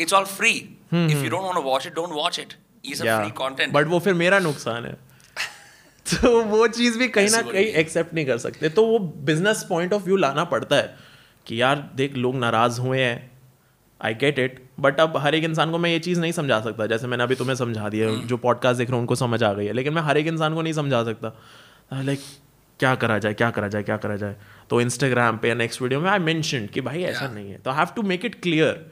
it's 0.00 0.12
all 0.12 0.24
free 0.24 0.50
if 0.50 1.24
you 1.24 1.30
don't 1.30 1.44
want 1.44 1.64
watch 1.64 1.86
it 1.86 1.94
don't 1.94 2.12
watch 2.12 2.38
it 2.38 2.54
is 2.84 3.02
free 3.02 3.30
content 3.30 3.72
but 3.72 3.86
वो 3.86 3.98
फिर 3.98 4.14
मेरा 4.14 4.38
नुकसान 4.38 4.84
है। 4.84 4.92
तो 6.12 6.42
वो 6.42 6.68
चीज़ 6.68 6.98
भी 6.98 7.08
कहीं 7.08 7.30
ना 7.30 7.42
कहीं 7.42 7.64
एक्सेप्ट 7.64 8.14
नहीं 8.14 8.26
कर 8.26 8.38
सकते। 8.38 8.68
तो 8.68 8.86
वो 8.86 8.98
बिज़नेस 8.98 9.66
पॉइंट 9.68 9.92
ऑफ़ 9.92 10.02
व्यू 10.02 10.16
लाना 10.16 10.44
पड़ता 10.44 10.76
है 10.76 10.96
कि 11.46 11.60
यार 11.62 11.90
देख 11.94 12.14
लोग 12.14 12.34
नाराज़ 12.34 12.80
हुए 12.80 13.00
हैं। 13.00 13.31
आई 14.02 14.14
गेट 14.20 14.38
इट 14.38 14.60
बट 14.80 15.00
अब 15.00 15.16
हर 15.16 15.34
एक 15.34 15.44
इंसान 15.44 15.70
को 15.70 15.78
मैं 15.78 15.90
ये 15.90 15.98
चीज़ 15.98 16.20
नहीं 16.20 16.32
समझा 16.32 16.60
सकता 16.60 16.86
जैसे 16.86 17.06
मैंने 17.06 17.24
अभी 17.24 17.34
तुम्हें 17.34 17.56
समझा 17.56 17.88
दिया 17.88 18.08
हम्म। 18.08 18.26
जो 18.26 18.36
पॉडकास्ट 18.36 18.78
देख 18.78 18.90
रहे 18.90 18.96
हैं 18.96 19.00
उनको 19.00 19.14
समझ 19.16 19.42
आ 19.42 19.52
गई 19.52 19.66
है 19.66 19.72
लेकिन 19.72 19.94
मैं 19.94 20.02
हर 20.02 20.18
एक 20.18 20.26
इंसान 20.26 20.54
को 20.54 20.62
नहीं 20.62 20.72
समझा 20.72 21.02
सकता 21.04 21.32
लाइक 21.92 22.20
क्या 22.80 22.94
करा 22.94 23.18
जाए 23.18 23.34
क्या 23.34 23.50
करा 23.50 23.68
जाए 23.68 23.82
क्या 23.82 23.96
करा 23.96 24.16
जाए 24.16 24.36
तो 24.70 24.80
इंस्टाग्राम 24.80 25.36
पे 25.38 25.54
नेक्स्ट 25.54 25.82
वीडियो 25.82 26.00
में 26.00 26.10
आई 26.10 26.18
मैंशन 26.20 26.66
कि 26.66 26.80
भाई 26.80 27.02
ऐसा 27.02 27.24
Yeah. 27.24 27.34
नहीं 27.34 27.50
है 27.50 27.58
तो 27.58 27.70
have 27.70 27.88
to 27.96 28.02
make 28.02 28.24
it 28.24 28.40
clear 28.42 28.84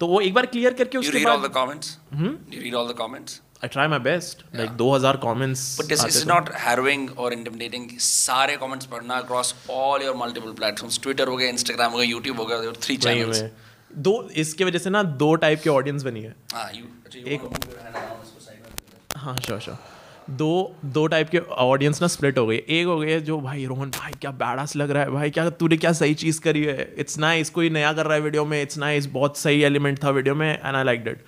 तो 0.00 0.06
वो 0.06 0.20
एक 0.20 0.34
बार 0.34 0.46
क्लियर 0.46 0.72
करके 0.72 0.98
उसके 0.98 1.24
बाद 1.24 1.50
comments? 1.52 1.96
You 2.20 2.62
read 2.62 2.74
all 2.74 2.88
the 2.88 2.96
comments? 3.00 3.40
I 3.64 3.68
try 3.68 3.88
my 3.88 3.98
best 3.98 4.42
like 4.56 4.70
दो 4.78 4.90
हज़ार 4.94 5.16
comments 5.16 5.60
But 5.80 5.92
this 5.92 6.02
is 6.06 6.24
not 6.26 6.50
harrowing 6.64 7.04
or 7.16 7.28
intimidating. 7.36 7.86
सारे 8.06 8.56
comments 8.56 8.86
पढ़ना 8.86 9.20
across 9.22 9.52
all 9.76 10.04
your 10.06 10.16
multiple 10.22 10.56
platforms. 10.58 10.98
Twitter 11.06 11.28
हो 11.28 11.36
गया, 11.36 11.52
Instagram 11.52 11.92
हो 11.92 11.98
गया, 11.98 12.10
YouTube 12.10 12.38
हो 12.38 12.46
गया, 12.46 12.72
three 12.80 12.98
channels. 12.98 13.40
दो 13.98 14.28
इसके 14.36 14.64
वजह 14.64 14.78
से 14.78 14.90
ना 14.90 15.02
दो 15.02 15.34
टाइप 15.34 15.60
की 15.62 15.70
ऑडियंस 15.70 16.02
बनी 16.02 16.22
है। 16.22 16.34
हाँ, 16.54 16.72
you, 16.72 16.84
अच्छा, 17.06 17.20
you 17.20 17.28
एक-। 17.28 17.42
हाँ 19.16 19.36
श्योर 19.36 19.60
श्योर 19.60 19.76
दो 20.30 20.76
दो 20.84 21.06
टाइप 21.06 21.28
के 21.28 21.38
ऑडियंस 21.38 22.00
ना 22.02 22.08
स्प्लिट 22.08 22.38
हो 22.38 22.46
गई। 22.46 22.56
एक 22.56 22.86
हो 22.86 22.98
गई 22.98 23.10
है 23.10 23.20
जो 23.20 23.40
भाई 23.40 23.64
रोहन 23.66 23.90
भाई 23.90 24.12
क्या 24.12 24.30
बैडास 24.30 24.76
लग 24.76 24.90
रहा 24.90 25.02
है 25.02 25.10
भाई 25.10 25.30
क्या 25.30 25.50
तूने 25.50 25.76
क्या 25.76 25.92
सही 25.92 26.14
चीज़ 26.14 26.40
करी 26.40 26.64
है? 26.64 26.94
इट्स 26.98 27.18
नाइस 27.18 27.50
कोई 27.50 27.70
नया 27.70 27.92
कर 27.92 28.06
रहा 28.06 28.14
है 28.14 28.20
वीडियो 28.20 28.44
में 28.44 28.62
इट्स 28.62 28.78
नाइस 28.78 29.06
बहुत 29.06 29.38
सही 29.38 29.62
एलिमेंट 29.62 30.04
था 30.04 30.10
वीडियो 30.10 30.34
में 30.34 30.60
एंड 30.64 30.76
आई 30.76 30.84
लाइक 30.84 31.04
डेट 31.04 31.24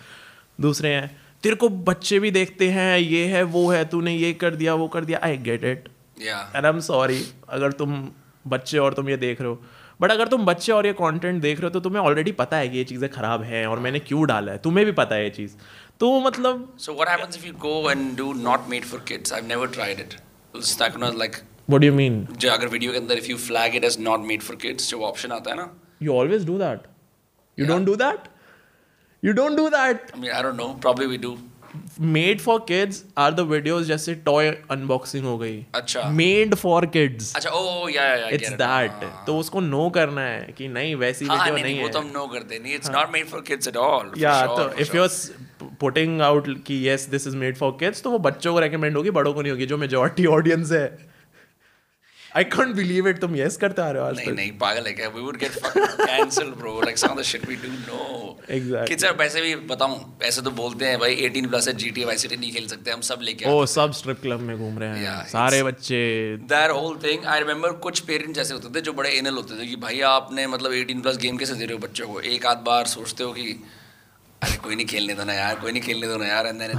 दूसरे 0.61 0.95
हैं 0.95 1.21
तेरे 1.43 1.57
को 1.57 1.69
बच्चे 1.69 2.21
भी 2.21 2.31
देखते 2.31 2.71
हैं 2.71 2.99
ये 2.99 3.27
है 3.27 3.43
वो 3.43 3.71
है 3.71 3.85
तूने 3.85 4.17
ये 4.17 4.33
कर 4.33 4.55
दिया 4.55 4.75
वो 4.75 4.89
कर 4.89 5.05
दिया 5.05 5.21
I 5.23 5.37
get 5.37 5.65
it 5.65 5.89
and 6.23 6.67
I 6.67 6.73
am 6.73 6.81
sorry 6.81 7.25
अगर 7.49 7.73
तुम 7.73 8.09
बच्चे 8.47 8.79
और 8.79 8.95
तुम 8.95 9.09
ये 9.09 9.17
देख 9.17 9.41
रहे 9.41 9.51
हो। 9.51 9.63
बट 10.01 10.11
अगर 10.11 10.29
तुम 10.29 10.45
बच्चे 10.47 10.73
और 10.73 10.87
ये 10.87 10.93
कॉन्टेंट 10.93 11.41
देख 11.43 11.59
रहे 11.59 11.67
हो 11.67 11.71
तो 11.71 11.81
तुम्हें 11.81 12.03
ऑलरेडी 12.03 12.33
पता 12.33 12.57
है 12.57 12.69
कि 12.69 12.79
ये 12.79 12.85
चीज़ें 12.85 13.09
खराब 13.11 13.43
हैं 13.43 13.67
और 13.67 13.79
मैंने 13.79 13.99
क्यों 13.99 14.27
डाला 14.27 14.53
है। 14.53 14.59
तुम्हें 14.59 14.85
भी 14.87 14.93
पता 14.93 15.15
है 15.15 15.25
ये 15.25 15.31
चीज़। 15.31 15.55
तो 16.01 16.21
मतलब 16.21 16.77
so 16.79 16.93
what 16.93 17.09
happens 17.09 17.37
if 17.37 17.47
you 17.47 17.53
go 17.53 17.91
and 17.91 18.17
do 18.17 18.33
not 18.33 18.69
made 18.69 18.85
for 18.85 19.01
kids 19.09 19.33
I 19.33 19.41
never 19.41 19.69
tried 19.69 20.01
it 20.01 20.15
like 20.57 21.37
what 21.71 21.85
you 21.85 21.93
mean 21.93 22.27
जो 22.33 22.51
अगर 22.51 22.69
वीडियो 22.69 22.93
के 22.93 22.99
अंदर 22.99 23.19
if 23.19 23.27
you 23.27 23.37
flag 23.37 23.77
it 23.77 23.85
as 23.85 23.97
not 24.01 24.21
made 24.21 24.43
for 24.43 24.57
kids 24.57 24.91
जो 24.91 25.01
ऑप्शन 25.01 25.33
आता 25.33 25.51
है 25.51 25.57
ना। 25.57 25.69
You 26.03 26.13
always 26.13 26.47
do 26.47 26.59
that 26.59 26.81
you 27.59 27.67
don't 27.67 27.87
do 27.87 27.97
that 27.97 28.29
you 29.25 29.33
don't 29.33 29.57
do 29.57 29.69
that 29.69 30.11
I 30.15 30.21
mean 30.21 30.31
I 30.31 30.43
don't 30.43 30.55
know 30.55 30.69
probably 30.83 31.07
we 31.07 31.19
do 31.19 31.39
made 32.13 32.41
for 32.41 32.59
kids 32.69 33.03
are 33.19 33.33
the 33.33 33.41
videos 33.51 33.87
जैसे 33.87 34.15
toy 34.27 34.49
unboxing 34.71 35.25
हो 35.25 35.37
गई। 35.39 35.65
अच्छा। 35.75 36.03
Made 36.13 36.55
for 36.55 36.87
kids 36.89 37.35
अच्छा 37.37 37.51
oh 37.51 37.89
yeah 37.89 38.05
yeah 38.05 38.29
it's 38.29 38.53
that 38.55 39.05
तो 39.27 39.39
उसको 39.39 39.61
no 39.63 39.89
करना 39.91 40.21
है 40.23 40.55
कि 40.59 40.69
नहीं 40.69 40.95
वैसी 40.97 41.25
वीडियो 41.25 41.39
हाँ, 41.39 41.47
नहीं, 41.47 41.55
नहीं, 41.55 41.65
नहीं 41.65 41.77
है। 41.77 41.83
वो 41.83 41.89
तो 41.89 41.99
हम 41.99 42.11
नो 42.15 42.27
करते 42.29 42.59
नहीं 42.59 42.75
it's 42.75 42.91
not 42.91 43.13
made 43.13 43.27
for 43.27 43.41
kids 43.49 43.69
at 43.69 43.77
all 43.79 44.13
या 44.19 44.47
तो 44.47 44.71
if 44.81 44.97
you 44.97 45.03
are 45.03 45.09
putting 45.81 46.21
out 46.23 46.49
कि 46.67 46.89
yes 46.89 47.07
this 47.11 47.27
is 47.27 47.37
made 47.37 47.57
for 47.57 47.77
kids 47.81 48.03
तो 48.03 48.11
वो 48.11 48.19
बच्चों 48.21 48.53
को 48.53 48.61
रेकमेंड 48.61 48.97
होगी 48.97 49.11
बड़ों 49.13 49.33
को 49.35 49.43
नहीं 49.43 49.53
होगी 49.53 49.67
जो 49.67 49.77
मेजॉरिटी 49.79 50.27
ऑडियंस 50.35 50.73
है। 50.73 50.87
I 52.37 52.45
can't 52.45 52.75
believe 52.77 53.07
it. 53.13 53.21
तुम 53.21 53.37
yes 53.37 53.57
करते 53.57 53.83
आ 53.83 53.91
रहे 53.91 54.03
हो 54.03 54.09
आज 54.09 54.17
नहीं 54.17 54.33
नहीं 54.33 54.53
पागल 54.53 54.87
है 54.87 54.93
क्या? 54.93 55.13
We 55.13 55.21
would 55.21 55.39
get 55.43 55.51
fucking 55.51 56.07
cancelled 56.11 56.57
bro. 56.63 56.73
Like 56.85 56.99
some 56.99 57.15
of 57.15 57.21
the 57.21 57.27
shit 57.33 57.47
we 57.47 57.57
do 57.57 57.71
no. 57.71 58.01
Exactly. 58.57 59.05
are 59.05 59.19
वैसे 59.19 59.41
भी 59.41 59.57
बताऊँ 59.57 60.19
ऐसे 60.23 60.43
तो 60.43 60.51
बोलते 60.51 60.85
हैं 60.85 60.99
भाई 60.99 61.17
18 61.17 61.47
प्लस 61.47 61.69
है 61.69 61.75
GTA 61.75 62.05
Vice 62.05 62.23
City 62.25 62.39
नहीं 62.39 62.53
खेल 62.53 62.67
सकते 62.67 62.91
हम 62.91 63.01
सब 63.01 63.19
लेके 63.23 63.45
ओ 63.51 63.67
सब 63.67 63.93
स्ट्रिप 63.93 64.21
क्लब 64.23 64.41
में 64.41 64.59
घूम 64.59 64.79
रहे 64.79 64.89
हैं। 64.89 65.19
Yeah, 65.19 65.29
सारे 65.33 65.63
बच्चे। 65.63 66.37
That 66.37 66.71
whole 66.71 66.97
thing 66.97 67.25
I 67.25 67.39
remember 67.39 67.73
कुछ 67.73 68.01
पेरेंट्स 68.01 68.39
ऐसे 68.41 68.55
होते 68.55 68.79
थे 68.79 68.81
जो 68.81 68.93
बड़े 68.93 69.11
इनल 69.11 69.35
होते 69.35 69.63
थे 69.63 69.67
कि 69.67 69.77
भाई 69.77 70.01
आपने 70.01 70.47
मतलब 70.47 70.73
18 70.73 71.03
प्लस 71.03 71.17
गेम 71.17 71.37
कैसे 71.37 71.55
दे 71.55 71.65
रहे 71.65 71.73
हो 71.73 71.79
बच्चों 71.79 72.09
को? 72.09 72.21
एक 72.21 72.47
आध 72.47 72.57
बार 72.57 72.87
सोचते 72.87 73.25
हो 73.25 73.33
कि 73.33 73.65
अरे 74.43 74.57
कोई 74.57 74.77
नहीं 74.77 74.87
खेलने 74.87 75.15
दो 75.15 75.25
ना 75.25 75.33
यार 75.33 75.55
कोई 75.55 75.73
नहीं 75.73 75.83
खेलने 75.83 76.07
दो 76.07 76.17
ना 76.17 76.27
यार 76.27 76.47
and 76.47 76.59
then. 76.61 76.71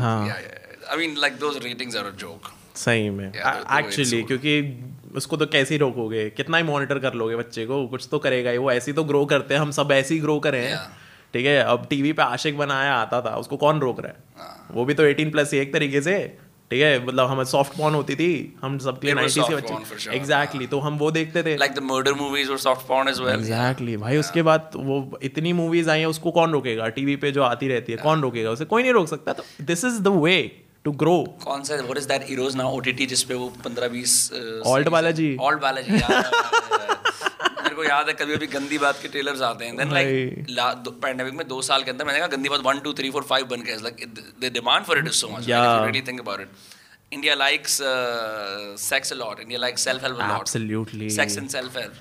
I 0.92 0.98
mean 0.98 1.16
like 1.18 1.34
those 1.34 1.60
ratings 1.64 1.96
are 1.96 2.06
a 2.06 2.12
joke 2.12 2.52
सही 2.76 3.10
में। 3.10 3.32
Yeah, 3.34 3.44
तो- 3.44 3.72
तो 3.72 3.80
एक्चुअली 3.80 4.24
क्योंकि 4.24 4.84
उसको 5.16 5.38
तो 5.38 5.46
कैसे 5.46 5.74
ही 5.74 5.78
रोकोगे? 5.78 6.30
कितना 6.30 6.58
ही 6.58 6.64
मॉनिटर 6.64 7.00
कर 7.00 7.14
लोगे 7.14 7.36
बच्चे 7.36 7.66
को 7.66 7.86
कुछ 7.88 8.08
तो 8.12 8.20
करेगा 8.20 8.52
ही 8.52 8.58
वो 8.58 8.72
ऐसे 8.72 8.92
ही 8.92 8.96
तो 8.96 9.04
ग्रो 9.04 9.26
करते 9.26 9.54
हैं 9.54 9.62
हम 9.62 9.72
सब 9.72 9.92
ऐसे 9.92 10.14
ही 10.14 10.20
ग्रो 10.22 10.40
करे। 10.40 10.60
हैं 10.60 10.76
Yeah. 10.78 11.34
ठीक 11.34 11.46
है 11.46 11.58
अब 11.60 11.86
टीवी 11.90 12.12
पे 12.14 12.22
आशिक 12.22 12.58
बनाया 12.58 12.94
आता 12.96 13.22
था 13.22 13.36
उसको 13.38 13.58
कौन 13.58 13.80
रोक 13.80 14.00
रहा 14.00 14.08
है? 14.08 14.18
हाँ। 14.38 14.68
वो 14.72 14.86
भी 14.86 14.94
तो 14.94 15.04
18 15.04 15.32
प्लस 15.32 15.54
ही 15.54 15.60
एक 15.60 15.74
तरीके 15.74 16.02
से 16.02 16.18
ठीक 16.72 16.82
है 16.82 17.06
मतलब 17.06 17.28
हमें 17.28 17.44
सॉफ्ट 17.44 17.78
पॉर्न 17.78 17.96
होती 17.96 18.16
थी 18.16 18.30
हम 18.62 18.78
90s 18.80 19.00
के 19.02 19.14
porn 19.14 19.52
for 19.52 19.92
बच्चे 19.92 20.16
एग्जैक्टली 20.16 20.68
तो 20.68 20.80
हम 20.80 20.98
वो 20.98 21.12
देखते 21.12 21.44
थे। 21.44 21.56
लाइक 21.58 21.72
द 21.72 21.80
मर्डर 21.84 22.14
मूवीज़ 22.14 22.52
और 22.52 22.58
soft 22.58 22.88
porn 22.88 23.10
as 23.10 23.20
well 23.20 23.34
exactly 23.34 23.98
भाई 23.98 24.18
उसके 24.18 24.42
बाद 24.42 24.72
वो 24.76 25.20
इतनी 25.24 25.54
मूवीज़ 25.54 25.90
आई 25.90 26.00
हैं 26.00 26.06
उसको 26.06 26.32
कौन 26.32 26.52
रोकेगा? 26.52 26.88
टीवी 26.90 27.16
पे 27.16 27.32
जो 27.32 27.44
आती 27.44 27.68
रहती 27.68 27.92
है 27.92 27.98
कौन 27.98 28.22
रोकेगा 28.22 28.52
उसे? 28.52 28.66
कोई 28.66 28.84
नहीं 28.84 28.94
रोक 28.94 29.08
सकता 29.08 29.34
तो 29.34 29.44
this 29.62 29.86
is 29.86 30.02
the 30.02 30.08
way 30.08 30.38
to 30.88 30.92
grow 31.04 31.16
कौन 31.44 31.64
सा 31.70 31.76
what 31.84 31.98
is 31.98 32.08
that 32.08 32.28
heroes 32.30 32.56
now 32.56 32.76
OTT 32.78 33.06
जिस 33.14 33.24
पे 33.32 33.34
वो 33.44 33.48
15 33.68 33.90
20 33.96 34.18
Alt 34.74 34.90
बालाजी। 34.98 35.30
ऑल्ट 35.50 35.60
बालाजी 35.62 35.92
मेरे 35.92 37.76
को 37.76 37.84
याद 37.84 38.08
है 38.08 38.14
कभी 38.20 38.36
कभी 38.36 38.48
गंदी 38.54 38.78
बात 38.84 39.00
के 39.02 39.08
ट्रेलर्स 39.16 39.42
आते 39.48 39.66
हैं। 39.66 39.76
देन 39.78 39.92
लाइक 39.94 40.90
पेंडेमिक 41.04 41.34
में 41.42 41.48
दो 41.48 41.62
साल 41.70 41.84
के 41.84 41.92
अंदर 41.92 42.06
मैंने 42.06 42.20
कहा 42.20 42.28
गंदी 42.36 42.50
बात 42.50 42.62
1 42.72 42.82
2 42.88 42.94
3 43.00 43.12
4 43.18 43.24
5 43.32 43.44
बन 43.54 43.62
गए 43.68 43.76
like 43.84 44.06
the 44.42 44.52
demand 44.54 44.86
for 44.86 45.00
it 45.00 45.08
is 45.08 45.20
so 45.22 45.30
much. 45.30 45.46
Really 45.50 46.02
think 46.08 46.20
about 46.22 46.42
it 46.42 47.14
India 47.14 47.36
likes 47.36 47.78
sex 48.86 49.12
a 49.14 49.16
lot 49.16 49.40
India 49.40 49.60
likes 49.60 49.84
self 49.90 50.04
help 50.04 50.18
a 50.18 50.28
lot 50.28 50.48
Absolutely. 50.48 51.10
Sex 51.18 51.38
and 51.38 51.50
self 51.50 51.78
help 51.78 51.94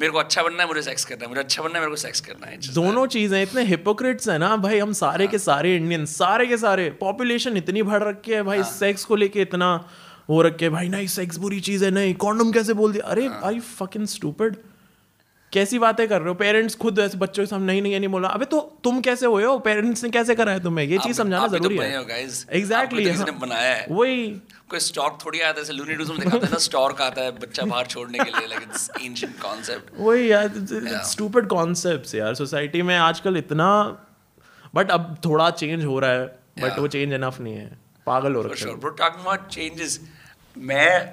मेरे 0.00 0.12
को 0.12 0.18
अच्छा 0.18 0.42
बनना 0.42 0.62
है 0.62 0.68
मुझे 0.68 0.82
सेक्स 0.82 1.04
करना 1.04 1.24
है 1.24 1.28
मुझे 1.28 1.40
अच्छा 1.40 1.62
बनना 1.62 1.74
है 1.74 1.80
मेरे 1.80 1.90
को 1.90 1.96
सेक्स 1.96 2.20
करना 2.20 2.46
है 2.46 2.58
दोनों 2.74 3.06
चीज़ें 3.06 3.42
इतने 3.42 3.62
हिपोक्रेट्स 3.64 4.28
है 4.28 4.38
ना 4.38 4.56
भाई 4.58 4.78
हम 4.78 4.92
सारे 4.92 5.26
के 5.26 5.38
सारे 5.38 5.76
इंडियन 5.76 6.06
सारे 6.06 6.46
के 6.46 6.56
सारे 6.58 6.88
पॉपुलेशन 7.00 7.56
इतनी 7.56 7.82
बढ़ 7.82 8.02
रखी 8.02 8.32
है 8.32 8.42
भाई 8.42 8.62
सेक्स 8.70 9.04
को 9.04 9.16
लेके 9.16 9.42
इतना 9.42 9.72
हो 10.28 10.42
रखे 10.42 10.68
भाई 10.70 10.88
नहीं 10.88 11.06
सेक्स 11.06 11.36
बुरी 11.36 11.60
चीज़ 11.60 11.84
है 11.84 11.90
नहीं 11.90 12.14
कॉन्डम 12.14 12.52
कैसे 12.52 12.72
बोल 12.74 12.92
दिया? 12.92 13.04
अरे 13.04 13.28
आई 13.44 13.60
फकिंग 13.60 14.06
स्टूपिड 14.06 14.56
कैसी 15.52 15.78
बातें 15.78 16.06
कर 16.08 16.20
रहे 16.20 16.28
हो? 16.28 16.34
पेरेंट्स 16.34 16.74
खुद 16.74 16.98
ऐसे 16.98 17.18
बच्चों 17.18 17.42
के 17.42 17.46
सामने 17.46 17.66
नहीं 17.66 17.82
नहीं 17.82 17.92
ये 17.92 17.98
नहीं 17.98 18.08
बोला। 18.08 18.28
अबे 18.28 18.44
तो 18.44 18.60
तुम 18.84 19.00
कैसे 19.00 19.26
हुए 19.26 19.44
हो? 19.44 19.58
पेरेंट्स 19.58 20.04
ने 20.04 20.10
कैसे 20.10 20.34
करा 20.34 20.52
है 20.52 20.62
तुम्हें? 20.62 20.86
ये 20.86 20.98
चीज़ 20.98 21.16
समझाना 21.16 21.46
तो 21.48 21.58
ज़रूरी 21.58 21.76
है। 21.76 22.00
एग्जैक्टली 22.50 23.08
आपको 23.08 23.24
तो 23.24 23.32
ने 23.32 23.38
बनाया 23.38 23.74
है। 23.74 23.86
वही। 23.90 24.40
कोई 24.70 24.80
स्टॉक 24.80 25.18
थोड़ी 25.24 25.40
आता 25.40 25.48
है 25.48 25.54
जैसे 25.64 25.72
लूनी 25.72 25.96
में 25.96 26.18
दिखाता 26.18 26.46
है 26.46 26.52
ना 26.52 26.58
स्टॉक 26.66 27.00
आता 27.02 27.22
है 27.22 27.30
बच्चा 27.38 27.64
बाहर 27.72 27.86
छोड़ने 27.94 28.18
के 28.18 28.30
लिए 28.38 28.46
लाइक 28.48 28.62
इट्स 28.62 28.90
एंशिएंट 29.00 29.40
कॉन्सेप्ट 29.40 29.90
वही 29.98 30.30
यार 30.32 30.48
स्टूपिड 31.10 31.46
कॉन्सेप्ट्स 31.48 32.14
यार 32.14 32.34
सोसाइटी 32.34 32.82
में 32.90 32.96
आजकल 32.96 33.36
इतना 33.36 33.68
बट 34.74 34.90
अब 34.90 35.16
थोड़ा 35.24 35.50
चेंज 35.62 35.84
हो 35.84 35.98
रहा 36.00 36.10
है 36.10 36.26
बट. 36.58 36.78
वो 36.78 36.86
चेंज 36.94 37.12
इनफ 37.12 37.40
नहीं 37.40 37.54
है 37.54 37.70
पागल 38.06 38.34
हो 38.34 38.42
रखा. 38.42 38.68
है 38.68 38.78
Bro, 38.84 38.92
talking 39.00 39.26
about 39.26 39.48
changes, 39.56 39.98
man, 40.70 41.10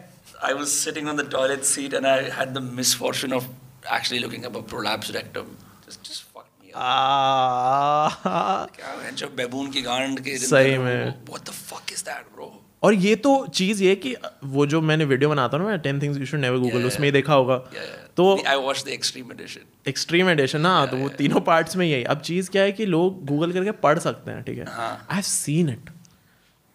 I 0.50 0.54
was 0.62 0.72
sitting 0.84 1.10
on 1.12 1.18
the 1.22 1.26
toilet 1.36 1.66
seat 1.72 1.94
and 2.00 2.08
I 2.08 2.16
had 2.38 2.54
the 2.60 2.62
misfortune 2.80 3.34
of 3.40 3.50
actually 3.98 4.22
looking 4.26 4.46
up 4.50 4.56
a 4.56 4.64
prolapse 4.74 5.12
rectum. 5.18 5.52
Just, 5.86 6.04
just 6.10 6.24
fucked 6.24 6.64
me 6.64 6.72
up. 6.72 6.80
आ, 6.82 8.66
क्या 8.76 8.96
है 9.04 9.14
जो 9.22 9.28
बेबून 9.42 9.70
की 9.72 9.82
गांड 9.82 10.20
के 10.30 10.38
सही 10.38 10.78
में। 10.78 11.26
What 11.34 11.46
the 11.52 11.58
fuck 11.60 11.94
is 11.98 12.04
that, 12.10 12.32
bro? 12.38 12.50
और 12.84 12.94
ये 12.96 13.16
तो 13.16 13.32
चीज़ 13.54 13.84
ये 13.84 13.96
कि 13.96 14.16
वो 14.44 14.66
जो 14.66 14.82
मैंने 14.82 15.06
वीडियो 15.06 15.30
बनाता 15.30 15.58
हूँ 15.58 15.70
ना 15.70 15.76
ten 15.78 16.02
things 16.02 16.18
you 16.18 16.26
should 16.26 16.40
never 16.40 16.58
Google 16.58 16.86
उसमें 16.86 17.08
ही 17.08 17.12
देखा 17.12 17.34
होगा। 17.34 17.56
Yeah, 17.64 17.74
yeah. 17.74 18.16
तो 18.18 18.44
I 18.48 18.56
watch 18.58 18.84
the 18.86 18.88
extreme 18.90 19.32
edition 19.32 19.62
extreme 19.88 20.30
edition 20.30 20.62
ना 20.62 20.86
तो 20.86 20.98
वो 20.98 21.10
तीनों 21.18 21.42
पार्ट्स 21.42 21.76
में 21.76 21.86
यही। 21.86 22.04
अब 22.04 22.22
चीज़ 22.22 22.50
क्या 22.52 22.64
है 22.64 22.72
कि 22.72 22.86
लोग 22.86 23.26
गूगल 23.26 23.54
करके 23.54 23.72
पढ़ 23.84 24.00
सकते 24.00 24.32
हैं 24.32 24.44
ठीक 24.44 24.58
है? 24.58 24.66
हाँ। 24.70 24.92
I 25.10 25.16
have 25.16 25.24
seen 25.24 25.70
it 25.70 25.90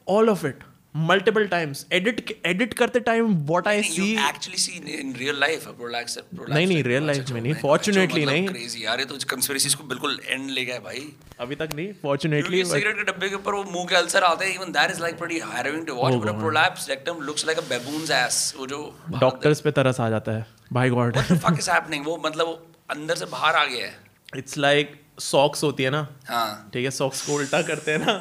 all 0.07 0.29
of 0.31 0.47
it 0.47 0.65
multiple 0.95 1.47
times 1.47 1.85
edit 1.93 2.31
edit 2.47 2.75
करते 2.75 3.01
time 3.01 3.35
what 3.47 3.69
I 3.69 3.83
see 3.83 4.11
actually 4.29 4.59
see 4.59 4.73
in 4.99 5.15
real 5.19 5.39
life 5.41 5.67
prolapse 5.69 6.19
नहीं 6.35 6.67
नहीं 6.67 6.83
रियल 6.85 7.07
लाइफ 7.07 7.21
अच्छा, 7.21 7.35
में 7.35 7.41
अच्छा, 7.41 7.43
नहीं 7.43 7.53
अच्छा, 7.53 7.63
फॉर्चूनेटली 7.63 8.21
मतलब 8.21 8.33
नहीं। 8.33 8.47
क्रेजी 8.49 8.85
यार 8.85 8.99
ये 9.01 9.05
तो 9.05 9.17
कंस्पिरेसीज 9.31 9.75
को 9.75 9.85
बिल्कुल 9.85 10.21
एंड 10.27 10.51
ले 10.51 10.65
गया 10.65 10.79
भाई। 10.79 11.03
अभी 11.41 11.55
तक 11.55 11.69
नहीं 11.75 11.93
फॉर्चूनेटली 12.03 12.65
सिगरेट 12.65 12.97
के 12.97 13.03
डब्बे 13.13 13.29
के 13.29 13.35
ऊपर 13.35 13.55
वो 13.55 13.65
मुँह 13.71 13.85
के 13.85 13.97
अल्सर 13.97 14.23
आते 14.23 14.45
हैं 14.45 14.55
even 14.55 14.73
that 14.73 14.91
is 14.91 15.01
like 15.01 15.19
pretty 15.19 15.39
harrowing 15.41 15.87
to 15.87 15.95
watch 15.95 16.15
but 16.15 16.39
prolapse 16.39 16.89
rectum 16.91 17.21
looks 17.23 17.47
like 17.47 17.59
a 17.59 17.69
baboon's 17.69 18.11
ass 18.11 18.55
वो 18.59 18.67
जो 18.67 18.81
डॉक्टर्स 19.19 19.61
पे 19.61 19.71
तरस 19.71 20.01
आ 20.01 20.09
जाता 20.11 20.33
है 20.33 20.47
by 20.73 20.91
god 20.91 21.17
what 21.17 21.33
the 21.33 21.39
fuck 21.39 21.59
is 21.59 21.71
happening 21.71 22.07
वो 22.07 22.17
मतलब 22.27 22.67
अंदर 22.91 23.15
से 23.15 23.25
बाहर 23.27 23.57
आ 23.57 23.65
गया 23.65 23.87
है। 23.87 23.95
इट्स 24.37 24.59
लाइक 24.59 24.95
सॉक्स 25.21 25.63
होती 25.63 25.83
है 25.83 25.91
ना। 25.91 26.07
हाँ। 26.29 26.71
ठीक 26.75 26.85
है 26.85 26.91
सॉक्स 26.91 27.27
को 27.27 27.35
उल्टा 27.35 27.63
करते 27.63 27.93
हैं 27.93 27.99
ना। 27.99 28.15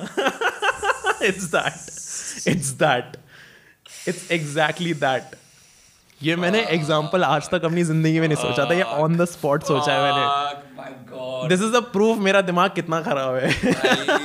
It's 1.28 1.44
that 1.56 1.74
it's 2.48 2.70
that 2.84 3.18
it's 4.08 4.32
exactly 4.32 4.94
that 5.06 5.36
ये 6.22 6.36
मैंने 6.36 6.60
एग्जांपल 6.74 7.24
आज 7.24 7.50
तक 7.50 7.64
अपनी 7.66 7.84
ज़िंदगी 7.84 8.20
में 8.20 8.28
नहीं 8.28 8.38
सोचा 8.42 8.66
था 8.70 8.74
ये 8.74 8.84
ऑन 9.06 9.18
द 9.18 9.26
स्पॉट 9.30 9.64
सोचा 9.64 9.94
है 9.94 10.02
मैंने। 10.04 10.26
Fuck, 10.28 10.60
my 10.78 10.92
god. 11.10 11.50
This 11.50 11.62
is 11.62 11.72
the 11.72 11.82
proof 11.94 12.18
मेरा 12.28 12.42
दिमाग 12.50 12.72
कितना 12.76 13.02
खराब 13.02 13.36
है। 13.36 13.48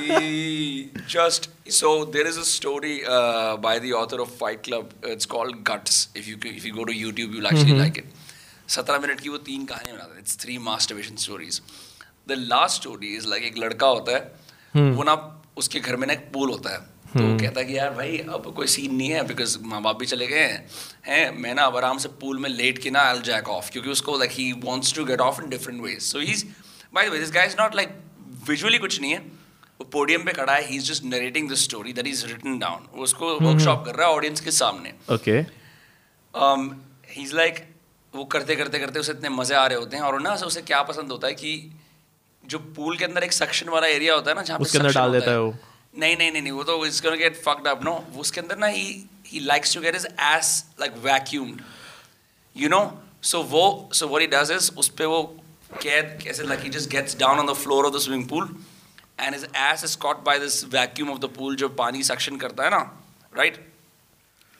I 0.08 0.90
just 1.14 1.48
so 1.78 1.90
there 2.16 2.26
is 2.32 2.38
a 2.42 2.44
story 2.50 2.96
uh, 3.16 3.56
by 3.66 3.74
the 3.86 3.92
author 4.00 4.20
of 4.24 4.30
Fight 4.42 4.62
Club. 4.68 4.92
It's 5.14 5.30
called 5.34 5.58
Guts. 5.70 5.98
If 6.22 6.28
you 6.30 6.36
if 6.52 6.68
you 6.68 6.72
go 6.78 6.84
to 6.90 6.96
YouTube, 6.98 7.34
you'll 7.36 7.50
actually 7.52 7.78
like 7.80 8.00
it. 8.02 8.14
सत्रह 8.68 8.98
minute 8.98 9.20
की 9.20 9.28
वो 9.28 9.38
तीन 9.44 9.64
कहानियाँ 9.66 9.96
बनाता 9.96 10.14
है 10.14 10.20
it's 10.20 10.36
three 10.40 10.58
masturbation 10.64 11.16
stories 11.22 11.60
the 12.28 12.32
last 12.38 12.80
story 12.80 13.14
is 13.16 13.26
like 13.28 13.44
एक 13.44 13.58
लड़का 13.58 13.86
होता 13.86 14.16
है 14.16 14.20
वो 14.96 15.02
ना 15.02 15.14
उसके 15.56 15.80
घर 15.80 15.96
में 15.96 16.06
ना 16.06 16.12
एक 16.12 16.24
पूल 16.32 16.50
होता 16.50 16.74
है। 16.74 16.80
तो 17.08 17.20
वो 17.20 17.36
कहता 17.38 17.62
कि 17.62 17.76
यार 17.78 17.90
भाई 17.90 18.18
अब 18.30 18.52
कोई 18.56 18.66
सीन 18.66 18.94
नहीं 18.94 19.08
है 19.10 19.22
बिकॉज़ 19.26 19.56
माँ 19.62 19.80
बाप 19.82 19.98
भी 19.98 20.06
चले 20.06 20.26
गए 20.26 20.42
हैं। 20.42 20.66
हैं 21.06 21.30
मैं 21.38 21.54
ना 21.54 21.62
अब 21.62 21.76
आराम 21.76 21.98
से 21.98 22.08
पूल 22.20 22.38
में 22.38 22.48
लेट 22.50 22.78
के 22.78 22.90
ना 22.90 23.02
आई 23.02 23.20
जैक 23.26 23.48
ऑफ़ 23.48 23.70
क्योंकि 23.70 23.90
उसको 23.90 24.16
like 24.18 24.30
he 24.32 24.50
wants 24.64 24.94
to 24.94 25.04
get 25.04 25.20
off 25.20 25.40
in 25.42 25.48
different 25.50 25.80
ways 25.82 25.98
so 26.02 26.18
he 26.18 26.32
is 26.32 26.44
by 26.94 27.08
the 27.08 27.12
way 27.12 27.18
this 27.18 27.32
guy 27.32 27.46
is 27.46 27.56
not 27.60 27.76
like 27.76 27.96
visually 28.48 28.78
कुछ 28.78 29.00
नहीं 29.00 29.12
है। 29.12 29.18
वो 29.18 29.84
पोडियम 29.92 30.22
पे 30.24 30.32
खड़ा 30.32 30.54
है 30.54 30.66
he 30.66 30.76
is 30.76 30.84
just 30.84 31.04
narrating 31.04 31.50
the 31.50 31.54
story 31.54 31.92
that 31.92 32.06
is 32.06 32.26
written 32.26 32.58
down 32.58 32.86
उसको 33.00 33.34
workshop 33.40 33.84
कर 33.86 33.94
रहा 33.94 34.08
है 34.08 34.14
ऑडियंस 34.14 34.40
के 34.40 34.50
सामने। 34.50 34.92
ओके 35.14 35.42
um, 36.34 36.68
he's 37.16 37.34
like 37.34 37.60
वो 38.14 38.24
करते 38.24 38.56
करते 38.56 38.78
करते 38.78 38.98
उसे 38.98 39.12
इतने 39.12 39.28
मज़े 39.28 39.54
आ 39.54 39.66
रहे 39.66 39.78
होते 39.78 39.96
हैं 39.96 40.04
और 40.04 40.20
ना 40.20 40.34
उसे 40.46 40.62
क्या 40.62 40.82
पसंद 40.82 41.10
होता 41.12 41.26
है 41.26 41.34
कि 41.34 41.50
जो 42.44 42.58
पूल 42.76 42.96
के 42.96 43.04
अंदर 43.04 43.24
एक 43.24 43.32
सक्शन 43.32 43.68
वाला 43.68 43.86
एरिया 43.86 44.14
होता 44.14 44.30
है 44.30 44.36
ना 44.36 44.42
जहाँ 44.42 44.58
पे 44.58 44.92
डाल 44.92 45.12
देता 45.12 45.30
है 45.30 45.40
वो। 45.40 45.54
नहीं 45.94 46.16
नहीं 46.16 46.30
नहीं 46.32 46.42
नहीं, 46.42 46.52
वो 46.52 46.64
तो 46.64 46.84
it's 46.86 47.02
gonna 47.02 47.16
get 47.16 47.36
fucked 47.44 47.66
up 47.68 47.84
no 47.84 47.92
उसके 48.18 48.40
अंदर 48.40 48.58
ना 48.58 48.66
he 48.66 48.84
he 49.26 49.40
likes 49.40 49.74
to 49.74 49.80
get 49.80 49.94
his 49.96 50.06
ass 50.06 50.64
like 50.80 50.92
vacuumed 51.04 51.60
you 52.56 52.68
know 52.68 52.80
so 53.22 53.42
वो 53.44 53.64
so 53.92 54.08
what 54.08 54.20
he 54.20 54.26
does 54.28 54.50
is 54.50 54.70
उस 54.76 54.88
पे 54.88 55.04
वो 55.04 55.22
कैद, 55.82 56.18
कैसे 56.24 56.42
like 56.42 56.60
he 56.60 56.68
just 56.70 56.90
gets 56.90 57.16
down 57.18 57.38
on 57.38 57.46
the 57.46 57.54
floor 57.56 57.86
of 57.86 57.94
the 57.94 57.98
swimming 58.00 58.28
pool 58.28 58.56
and 59.20 59.34
his 59.34 59.44
ass 59.44 59.84
is 59.84 59.96
caught 59.98 60.24
by 60.24 60.38
this 60.38 60.64
vacuum 60.74 61.10
of 61.10 61.18
the 61.18 61.30
pool 61.36 61.56
जो 61.56 61.68
पानी 61.80 62.02
suction 62.02 62.36
करता 62.36 62.64
है 62.64 62.70
ना 62.70 62.80
राइट 63.36 63.66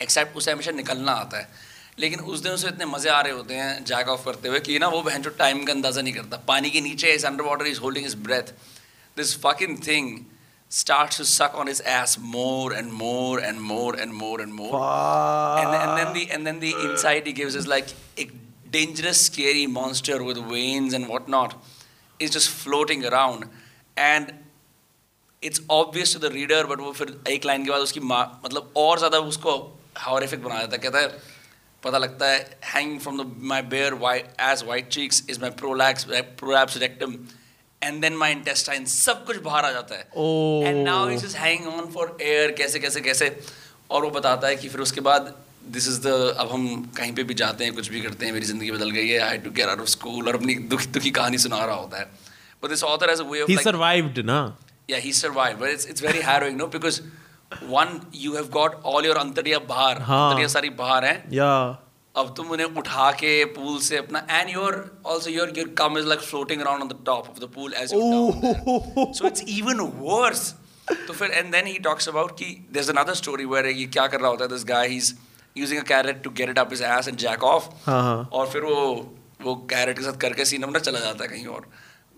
एक्सेप्ट 0.00 0.36
उसे 0.36 0.52
हमेशा 0.52 0.70
निकलना 0.72 1.12
आता 1.12 1.38
है। 1.38 1.66
लेकिन 1.98 2.20
उस 2.20 2.40
दिन 2.40 2.52
उसे 2.52 2.68
इतने 2.68 2.84
मज़े 2.86 3.10
आ 3.10 3.20
रहे 3.20 3.32
होते 3.32 3.54
हैं 3.54 3.84
जैक 3.84 4.08
ऑफ़ 4.08 4.24
करते 4.24 4.48
हुए 4.48 4.60
कि 4.60 4.78
ना 4.78 4.88
वो 4.88 5.00
बहन 5.02 5.22
जो 5.22 5.30
टाइम 5.38 5.64
का 5.64 5.72
अंदाज़ा 5.72 6.02
नहीं 6.02 6.14
करता। 6.14 6.36
पानी 6.48 6.70
के 6.70 6.80
नीचे 6.80 7.12
is 7.14 7.26
under 7.26 7.44
water 7.44 7.66
is 7.66 7.80
holding 7.80 8.06
his 8.06 8.16
breath 8.26 8.52
this 9.16 9.36
fucking 9.42 9.76
thing 9.86 10.18
starts 10.69 11.17
to 11.17 11.25
suck 11.25 11.57
on 11.63 11.67
his 11.67 11.81
ass 11.81 12.17
more 12.17 12.73
and 12.73 12.91
more 12.91 13.39
and 13.39 13.61
more 13.61 13.95
and 13.95 14.13
more 14.13 14.41
and 14.41 14.53
more 14.53 14.75
and 14.75 15.73
then, 15.73 15.81
and 15.81 15.97
then 15.97 16.13
the 16.13 16.23
and 16.31 16.47
then 16.47 16.59
the 16.59 16.71
insight 16.85 17.27
he 17.27 17.33
gives 17.33 17.55
is 17.55 17.67
like 17.67 17.93
a 18.17 18.29
dangerous 18.71 19.25
scary 19.25 19.67
monster 19.67 20.23
with 20.23 20.37
veins 20.53 20.93
and 20.93 21.07
whatnot 21.07 21.55
is 22.19 22.31
just 22.31 22.49
floating 22.63 23.05
around 23.05 23.45
and 23.97 24.33
it's 25.43 25.61
obvious 25.71 26.13
to 26.13 26.19
the 26.19 26.31
reader 26.33 26.65
but 26.65 26.79
वो 26.79 26.91
फिर 26.93 27.09
एक 27.29 27.45
line 27.45 27.63
के 27.65 27.71
बाद 27.71 27.81
उसकी 27.81 27.99
माँ 28.11 28.23
मतलब 28.45 28.73
और 28.77 28.97
ज़्यादा 28.99 29.19
उसको 29.31 29.55
हॉरिफिक 30.01 30.43
बना 30.43 30.61
देता 30.61 30.75
है 30.75 30.81
कहता 30.83 30.99
है 30.99 31.21
पता 31.83 31.97
लगता 31.97 32.29
है 32.29 32.37
hanging 32.73 32.99
from 32.99 33.21
the 33.21 33.25
my 33.51 33.61
bare 33.73 33.93
white 34.03 34.41
edge 34.41 34.63
white 34.67 34.87
cheeks 34.97 35.23
is 35.29 35.41
my 35.41 35.49
prolax 35.61 36.05
prolapse 36.39 36.77
rectum 36.77 37.17
and 37.82 38.00
then 38.02 38.16
my 38.16 38.32
intestine 38.32 38.84
सब 38.86 39.24
कुछ 39.26 39.36
बाहर 39.42 39.64
आ 39.64 39.70
जाता 39.72 39.94
है 39.94 40.04
Oh. 40.18 40.66
And 40.66 40.84
now 40.86 41.08
is 41.10 41.36
hanging 41.36 41.74
on 41.74 41.90
for 41.92 42.16
air 42.22 42.52
कैसे 42.60 42.78
कैसे 42.78 43.00
कैसे 43.00 43.36
और 43.90 44.04
वो 44.04 44.10
बताता 44.10 44.48
है 44.48 44.56
कि 44.56 44.68
फिर 44.68 44.80
उसके 44.80 45.00
बाद 45.10 45.34
दिस 45.72 45.88
इज़ 45.88 46.00
द 46.02 46.34
अब 46.38 46.50
हम 46.52 46.64
कहीं 46.96 47.12
पे 47.14 47.22
भी 47.24 47.34
जाते 47.34 47.64
हैं 47.64 47.74
कुछ 47.74 47.88
भी 47.90 48.00
करते 48.00 48.26
हैं 48.26 48.32
मेरी 48.32 48.46
ज़िंदगी 48.46 48.70
बदल 48.70 48.90
गई 48.90 49.08
है 49.08 49.18
I 49.20 49.38
to 49.38 49.50
get 49.50 49.68
out 49.68 49.80
of 49.80 49.88
school 49.88 50.28
और 50.28 50.34
अपनी 50.34 50.54
दुखी 50.72 50.86
दुखी 50.96 51.10
कहानी 51.18 51.38
सुना 51.38 51.64
रहा 51.64 51.76
होता 51.76 51.98
है 51.98 52.04
but 52.62 52.68
this 52.70 52.84
author 52.84 53.10
as 53.10 53.20
a 53.20 53.24
way 53.24 53.40
of 53.42 53.50
he 53.50 53.56
survived 53.64 54.18
ना 54.32 54.40
Yeah, 54.90 55.00
he 55.00 55.10
survived, 55.12 55.58
but 55.60 55.70
it's 55.70 55.86
it's 55.92 56.02
very 56.02 56.20
harrowing, 56.26 56.54
no? 56.58 56.66
Because 56.74 56.98
one, 57.72 57.90
you 58.20 58.36
have 58.36 58.46
got 58.52 58.76
all 58.92 59.08
your 59.08 59.16
antariya 59.22 59.58
bahar, 59.66 59.90
हाँ. 60.02 60.20
antariya 60.20 60.48
सारी 60.50 60.70
बाहर 60.78 61.04
हैं. 61.04 61.16
या 61.32 61.48
अब 62.18 62.32
तुम 62.36 62.50
उन्हें 62.50 62.66
उठा 62.78 63.10
के 63.12 63.32
पूल 63.56 63.78
से 63.80 63.96
अपना 63.96 64.26
and 64.30 64.50
your 64.50 64.76
also 65.06 65.30
your 65.30 65.52
your 65.58 65.68
cum 65.78 65.98
is 65.98 66.06
like 66.06 66.20
floating 66.20 66.60
around 66.60 66.82
on 66.82 66.88
the 66.88 67.02
top 67.06 67.28
of 67.30 67.38
the 67.38 67.50
pool 67.54 67.74
as 67.74 67.90
so 69.18 69.26
it's 69.26 69.42
even 69.48 69.80
worse 69.98 70.42
तो 70.90 71.12
फिर 71.12 71.30
and 71.30 71.52
then 71.52 71.66
he 71.66 71.78
talks 71.78 72.08
about 72.08 72.38
कि 72.38 72.44
there 72.72 72.82
is 72.82 72.90
another 72.90 73.14
story 73.14 73.44
where 73.44 73.66
ये 73.66 73.84
क्या 73.96 74.06
कर 74.06 74.20
रहा 74.20 74.30
होता 74.30 74.44
है 74.44 74.50
this 74.50 74.64
guy 74.64 74.88
he 74.88 74.96
is 74.96 75.12
using 75.56 75.80
a 75.80 75.84
carrot 75.84 76.22
to 76.22 76.30
get 76.30 76.50
it 76.50 76.58
up 76.58 76.72
his 76.72 76.82
ass 76.82 77.08
and 77.08 77.16
jack 77.18 77.44
off 77.44 77.90
और 77.90 78.48
फिर 78.50 78.62
वो 78.62 78.80
वो 79.42 79.54
कैरेट 79.70 79.98
के 79.98 80.04
साथ 80.04 80.18
करके 80.20 80.44
सीन 80.44 80.62
अपना 80.62 80.78
चला 80.78 81.00
जाता 81.00 81.24
है 81.24 81.30
कहीं 81.30 81.46
और। 81.46 81.70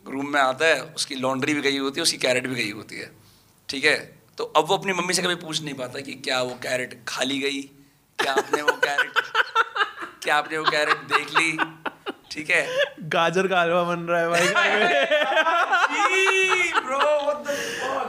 रूम 0.07 0.28
में 0.33 0.40
आता 0.40 0.66
है 0.66 0.80
उसकी 0.97 1.14
लॉन्ड्री 1.14 1.54
भी 1.54 1.61
गई 1.61 1.78
होती 1.78 2.00
है 2.00 2.02
उसकी 2.02 2.19
कैरेट 2.19 2.47
भी 2.47 2.54
गई 2.54 2.71
होती 2.71 2.97
है। 2.97 3.11
ठीक 3.69 3.85
है? 3.85 3.97
तो 4.38 4.45
अब 4.45 4.69
वो 4.69 4.76
अपनी 4.76 4.92
मम्मी 4.92 5.14
से 5.14 5.23
कभी 5.23 5.35
पूछ 5.35 5.62
नहीं 5.62 5.75
पाता 5.75 6.00
कि 6.00 6.12
क्या 6.25 6.40
वो 6.42 6.54
कैरेट 6.62 7.02
खाली 7.09 7.38
गई? 7.40 7.61
क्या 8.19 8.33
आपने 8.33 8.62
वो 8.62 8.73
कैरेट 8.85 9.12
क्या 10.22 10.36
आपने 10.36 10.58
वो 10.58 10.64
कैरेट 10.70 10.96
देख 11.12 11.28
ली? 11.38 11.50
ठीक 12.32 12.50
है। 12.50 12.66
गाजर 13.12 13.46
का 13.48 13.60
हलवा 13.60 13.82
बन 13.84 14.00
रहा 14.08 14.20
है 14.20 14.28
भाई 14.30 14.46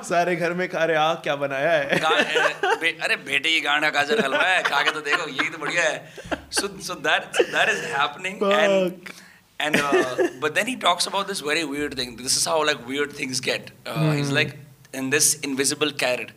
सारे 0.10 0.36
घर 0.36 0.54
में 0.54 0.68
खा 0.70 0.84
रहे 0.86 0.98
आ 0.98 1.06
हाँ, 1.06 1.16
क्या 1.24 1.36
बनाया 1.36 1.72
है? 1.72 2.00
बे, 2.82 2.90
अरे 3.04 3.16
बेटे 3.16 3.50
की 3.52 3.60
गाना 3.62 3.90
गाजर 3.98 4.24
हलवा 4.24 4.44
है 4.44 4.62
खा 4.64 4.82
के 4.82 4.92
तो 4.92 5.02
देखो 5.02 5.28
ये 5.30 5.50
तो 5.50 5.58
बढ़िया 5.58 5.84
है। 5.84 6.40
सुन 6.60 6.80
सुन 6.88 6.98
that 7.08 7.42
that 7.42 7.70
is 7.70 7.84
happening 7.94 8.44
and 8.52 9.10
and 9.60 9.78
but 10.44 10.54
then 10.54 10.68
he 10.68 10.76
talks 10.86 11.08
about 11.08 11.28
this 11.28 11.44
very 11.44 11.64
weird 11.64 11.98
thing 11.98 12.18
this 12.18 12.38
is 12.38 12.48
how 12.50 12.64
like 12.64 12.86
weird 12.88 13.20
things 13.20 13.42
get 13.50 13.72
he 13.88 14.20
is 14.22 14.32
like 14.34 14.54
in 14.96 15.10
this 15.10 15.34
invisible 15.44 15.92
carrot 16.00 16.32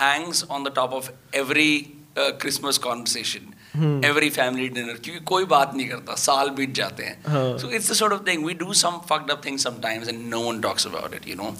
hangs 0.00 0.44
on 0.50 0.64
the 0.64 0.72
top 0.76 0.92
of 0.94 1.10
every 1.36 1.72
Christmas 2.18 2.78
conversation 2.88 3.52
every 3.76 4.30
family 4.30 4.68
dinner 4.68 5.00
क्योंकि 5.04 5.24
कोई 5.24 5.44
बात 5.44 5.74
नहीं 5.74 5.88
करता 5.88 6.14
साल 6.14 6.50
बीत 6.50 6.74
जाते 6.74 7.04
हैं। 7.04 7.22
So 7.58 7.70
it's 7.70 7.90
the 7.90 7.94
sort 7.94 8.12
of 8.12 8.22
thing 8.28 8.46
we 8.46 8.54
do 8.54 8.72
some 8.72 8.90
fucked 8.90 9.30
up 9.30 9.42
things 9.44 9.64
sometimes 9.64 10.08
and 10.08 10.28
no 10.28 10.40
one 10.40 10.60
talks 10.60 10.86
about 10.86 11.14
it 11.14 11.28
you 11.28 11.34
know 11.34 11.56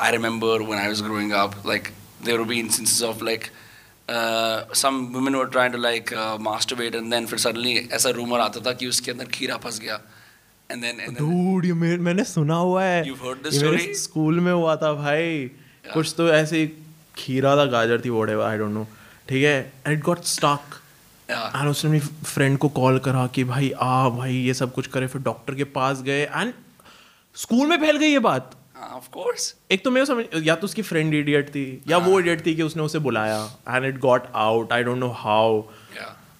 I 0.00 0.10
remember 0.10 0.62
when 0.62 0.78
I 0.80 0.86
was 0.86 1.02
growing 1.02 1.32
up 1.32 1.62
like 1.66 1.88
there 2.24 2.38
would 2.38 2.48
be 2.48 2.58
instances 2.60 3.02
of 3.02 3.24
like 3.24 3.42
Uh, 4.08 4.58
some 4.80 4.98
women 5.14 5.36
were 5.36 5.46
trying 5.54 5.72
to 5.72 5.78
like 5.84 6.10
uh, 6.12 6.34
masturbate 6.38 7.26
फिर 7.26 7.38
suddenly 7.38 7.92
ऐसा 7.92 8.10
rumor 8.10 8.38
आता 8.40 8.60
था 8.60 8.72
कि 8.72 8.86
उसके 8.86 9.10
अंदर 9.10 9.24
खीरा 9.24 9.56
फंस 9.56 9.80
गया। 9.80 10.00
And 10.72 10.84
then, 10.84 11.08
and 11.08 11.16
then 11.16 11.30
dude 11.30 11.98
मैंने 11.98 12.24
सुना 12.24 12.54
हुआ 12.54 12.84
है। 12.84 13.04
You've 13.04 13.24
heard 13.24 13.42
this 13.42 13.56
story? 13.58 13.72
मेरे 13.72 14.40
में 14.40 14.52
हुआ 14.52 14.76
था 14.76 14.92
भाई। 14.92 15.50
कुछ 15.94 16.14
तो 16.16 16.28
ऐसे 16.28 16.66
खीरा 17.16 17.56
था 17.56 17.64
गाजर 17.64 18.00
थी 18.00 18.08
whatever 18.08 18.44
I 18.44 18.60
don't 18.62 18.76
know 18.78 18.86
ठीक 19.28 19.44
है? 19.44 19.72
And 19.86 19.96
it 19.96 20.04
got 20.08 20.22
stuck 20.22 20.78
and 21.30 21.68
उसने 21.68 21.90
अपनी 21.90 22.00
फ्रेंड 22.24 22.58
को 22.58 22.68
कॉल 22.76 22.98
करा 22.98 23.26
कि 23.26 23.44
भाई 23.44 23.70
आ 23.72 24.08
भाई 24.10 24.34
ये 24.34 24.54
सब 24.54 24.72
कुछ 24.74 24.86
करे। 24.86 25.06
फिर 25.06 25.22
डॉक्टर 25.22 25.54
के 25.54 25.64
पास 25.72 26.02
गए 26.02 26.22
एंड 26.22 26.52
स्कूल 27.36 27.66
में 27.68 27.76
फैल 27.78 27.96
गई 27.96 28.08
ये 28.08 28.18
बात। 28.18 28.56
ऑफ़ 28.92 29.08
कोर्स 29.12 29.54
एक 29.70 29.84
तो 29.84 29.90
मेरे 29.90 30.06
को 30.06 30.14
समझ 30.14 30.46
या 30.46 30.54
तो 30.54 30.64
उसकी 30.64 30.82
फ्रेंड 30.82 31.14
इडियट 31.14 31.48
थी 31.48 31.82
या 31.88 31.98
वो 31.98 32.18
इडियट 32.20 32.46
थी 32.46 32.54
कि 32.54 32.62
उसने 32.62 32.82
उसे 32.82 32.98
बुलाया। 33.00 33.42
And 33.68 33.84
it 33.84 33.98
got 34.00 34.26
out 34.34 34.72
I 34.72 34.84
don't 34.84 34.98
know 34.98 35.08
how 35.18 35.62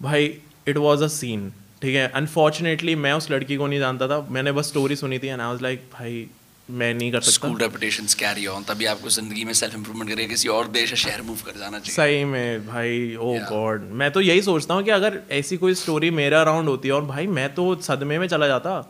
भाई 0.03 0.25
इट 0.69 0.77
वाज 0.77 1.03
अ 1.03 1.09
सीन 1.09 1.53
ठीक 1.83 1.95
है? 1.97 2.07
अनफॉर्चुनेटली 2.09 2.95
मैं 2.97 3.13
उस 3.13 3.31
लड़की 3.31 3.57
को 3.57 3.67
नहीं 3.67 3.79
जानता 3.79 4.09
था। 4.09 4.21
मैंने 4.31 4.53
बस 4.53 4.69
स्टोरी 4.69 4.97
सुनी 4.97 5.19
थी 5.19 5.29
एंड 5.29 5.41
आई 5.41 5.47
वाज 5.47 5.63
लाइक 5.63 5.91
भाई 5.93 6.29
मैं 6.69 6.93
नहीं 6.95 7.11
कर 7.13 7.21
सकता। 7.21 7.33
स्कूल 7.33 7.59
रेपुटेशंस 7.61 8.15
कैरी 8.21 8.47
ऑन 8.47 8.63
तभी 8.69 8.85
आपको 8.93 9.09
ज़िंदगी 9.09 9.45
में 9.45 9.53
सेल्फ 9.53 9.75
इंप्रूवमेंट 9.75 10.11
करके 10.11 10.25
किसी 10.27 10.49
और 10.49 10.69
देश 10.69 10.91
या 10.91 10.97
शहर 11.03 11.23
मूव 11.23 11.43
कर 11.47 11.59
जाना 11.59 11.79
चाहिए। 11.79 11.95
सही 11.97 12.25
में 12.25 12.67
भाई 12.67 13.15
ओ 13.17 13.35
Yeah. 13.35 13.49
गॉड 13.51 13.91
मैं 13.93 14.11
तो 14.13 14.21
यही 14.21 14.43
सोचता 14.43 14.75
हूँ 14.75 14.83
कि 14.85 14.91
अगर 14.91 15.21
ऐसी 15.39 15.57
कोई 15.57 15.75
स्टोरी 15.75 16.11
मेरा 16.19 16.41
अराउंड 16.41 16.69
होती 16.69 16.89
है 16.89 16.95
और 16.95 17.05
भाई 17.05 17.27
मैं 17.39 17.55
तो 17.55 17.75
सदमे 17.83 18.19
में 18.19 18.27
चला 18.29 18.47
जाता। 18.47 18.83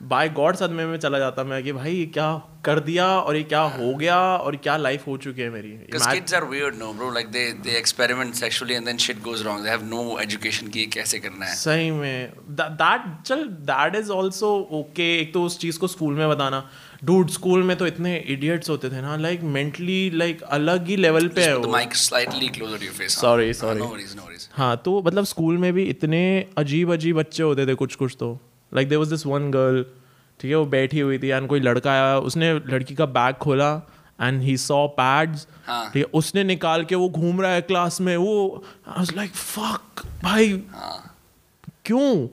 बाय 0.00 0.28
गॉड 0.28 0.56
सदमे 0.56 0.84
में 0.86 0.96
चला 0.98 1.18
जाता 1.18 1.42
मैं 1.44 1.62
कि 1.64 1.72
भाई 1.72 1.92
ये 1.94 2.06
क्या 2.14 2.30
कर 2.64 2.78
दिया 2.80 3.06
और 3.20 3.36
ये 3.36 3.42
क्या 3.42 3.60
हो 3.74 3.92
गया 3.94 4.16
और 4.16 4.56
क्या 4.56 4.76
लाइफ 4.76 5.06
हो 5.06 5.16
चुकी 5.16 5.42
है 5.42 5.48
मेरी। 5.50 5.70
Kids 5.92 6.34
are 6.38 6.44
weird, 6.50 6.78
no, 6.80 6.88
bro. 6.98 7.08
Like 7.16 7.30
they 7.36 7.44
they 7.66 7.76
experiment 7.80 8.36
sexually 8.40 8.76
and 8.78 8.90
then 8.90 9.00
shit 9.04 9.22
goes 9.28 9.44
wrong. 9.46 9.62
They 9.64 9.72
have 9.72 9.86
no 9.92 10.02
education 10.24 10.70
कि 10.72 10.86
कैसे 10.96 11.18
करना 11.18 11.46
है. 11.46 11.54
सही 11.56 11.90
में। 11.90 12.32
दैट 12.60 13.06
चल 13.26 13.46
दैट 13.70 13.96
इज़ 13.96 14.10
ऑल्सो 14.10 14.50
ओके 14.80 15.08
एक 15.20 15.32
तो 15.34 15.44
उस 15.44 15.58
चीज़ 15.58 15.78
को 15.78 15.86
स्कूल 15.86 16.14
में 16.14 16.28
बताना। 16.28 16.64
डूड 17.04 17.30
स्कूल 17.30 17.62
में 17.62 17.76
तो 17.76 17.86
इतने 17.86 18.16
इडियट्स 18.16 18.70
होते 18.70 18.90
थे 18.90 19.00
ना 19.00 19.16
लाइक 19.16 19.42
मेंटली 19.42 20.10
लाइक 20.10 20.42
अलग 20.42 20.86
ही 20.86 20.96
लेवल 20.96 21.28
पे 21.28 21.44
है 21.44 21.56
वो 21.56 21.64
face. 22.92 23.16
Sorry, 23.16 23.46
हाँ, 23.46 23.60
sorry. 23.60 23.80
No 23.80 23.88
worries, 23.88 24.14
no 24.16 24.26
worries. 24.26 24.48
हाँ 24.54 24.76
तो 24.84 25.02
मतलब 25.02 25.24
स्कूल 25.24 25.58
में 25.58 25.72
भी 25.72 25.84
इतने 25.84 26.46
अजीब 26.58 26.92
अजीब 26.92 27.16
बच्चे 27.16 27.42
होते 27.42 27.66
थे 27.66 27.74
कुछ 27.74 27.94
कुछ 27.94 28.16
तो 28.20 28.38
like 28.74 28.88
there 28.88 28.98
was 28.98 29.10
this 29.10 29.26
one 29.26 29.50
girl 29.50 29.84
ठीक 30.40 30.50
है 30.50 30.56
वो 30.56 30.66
बैठी 30.66 31.00
हुई 31.00 31.18
थी 31.18 31.28
एंड 31.28 31.48
कोई 31.48 31.60
लड़का 31.60 31.92
आया 31.92 32.18
उसने 32.18 32.52
लड़की 32.54 32.94
का 32.94 33.06
बैग 33.06 33.34
खोला 33.34 33.74
एंड 34.20 34.42
ही 34.42 34.56
सॉ 34.56 34.86
पैड्स। 34.86 35.46
ठीक 35.92 35.96
है 35.96 36.10
उसने 36.14 36.44
निकाल 36.44 36.84
के 36.84 36.94
वो 36.94 37.08
घूम 37.08 37.40
रहा 37.40 37.50
है 37.50 37.60
क्लास 37.62 38.00
में 38.00 38.16
वो 38.16 38.64
आई 38.88 38.94
वाज 38.98 39.16
लाइक 39.16 39.30
फक 39.30 40.06
भाई 40.22 40.62
हाँ. 40.70 41.16
क्यों 41.84 42.28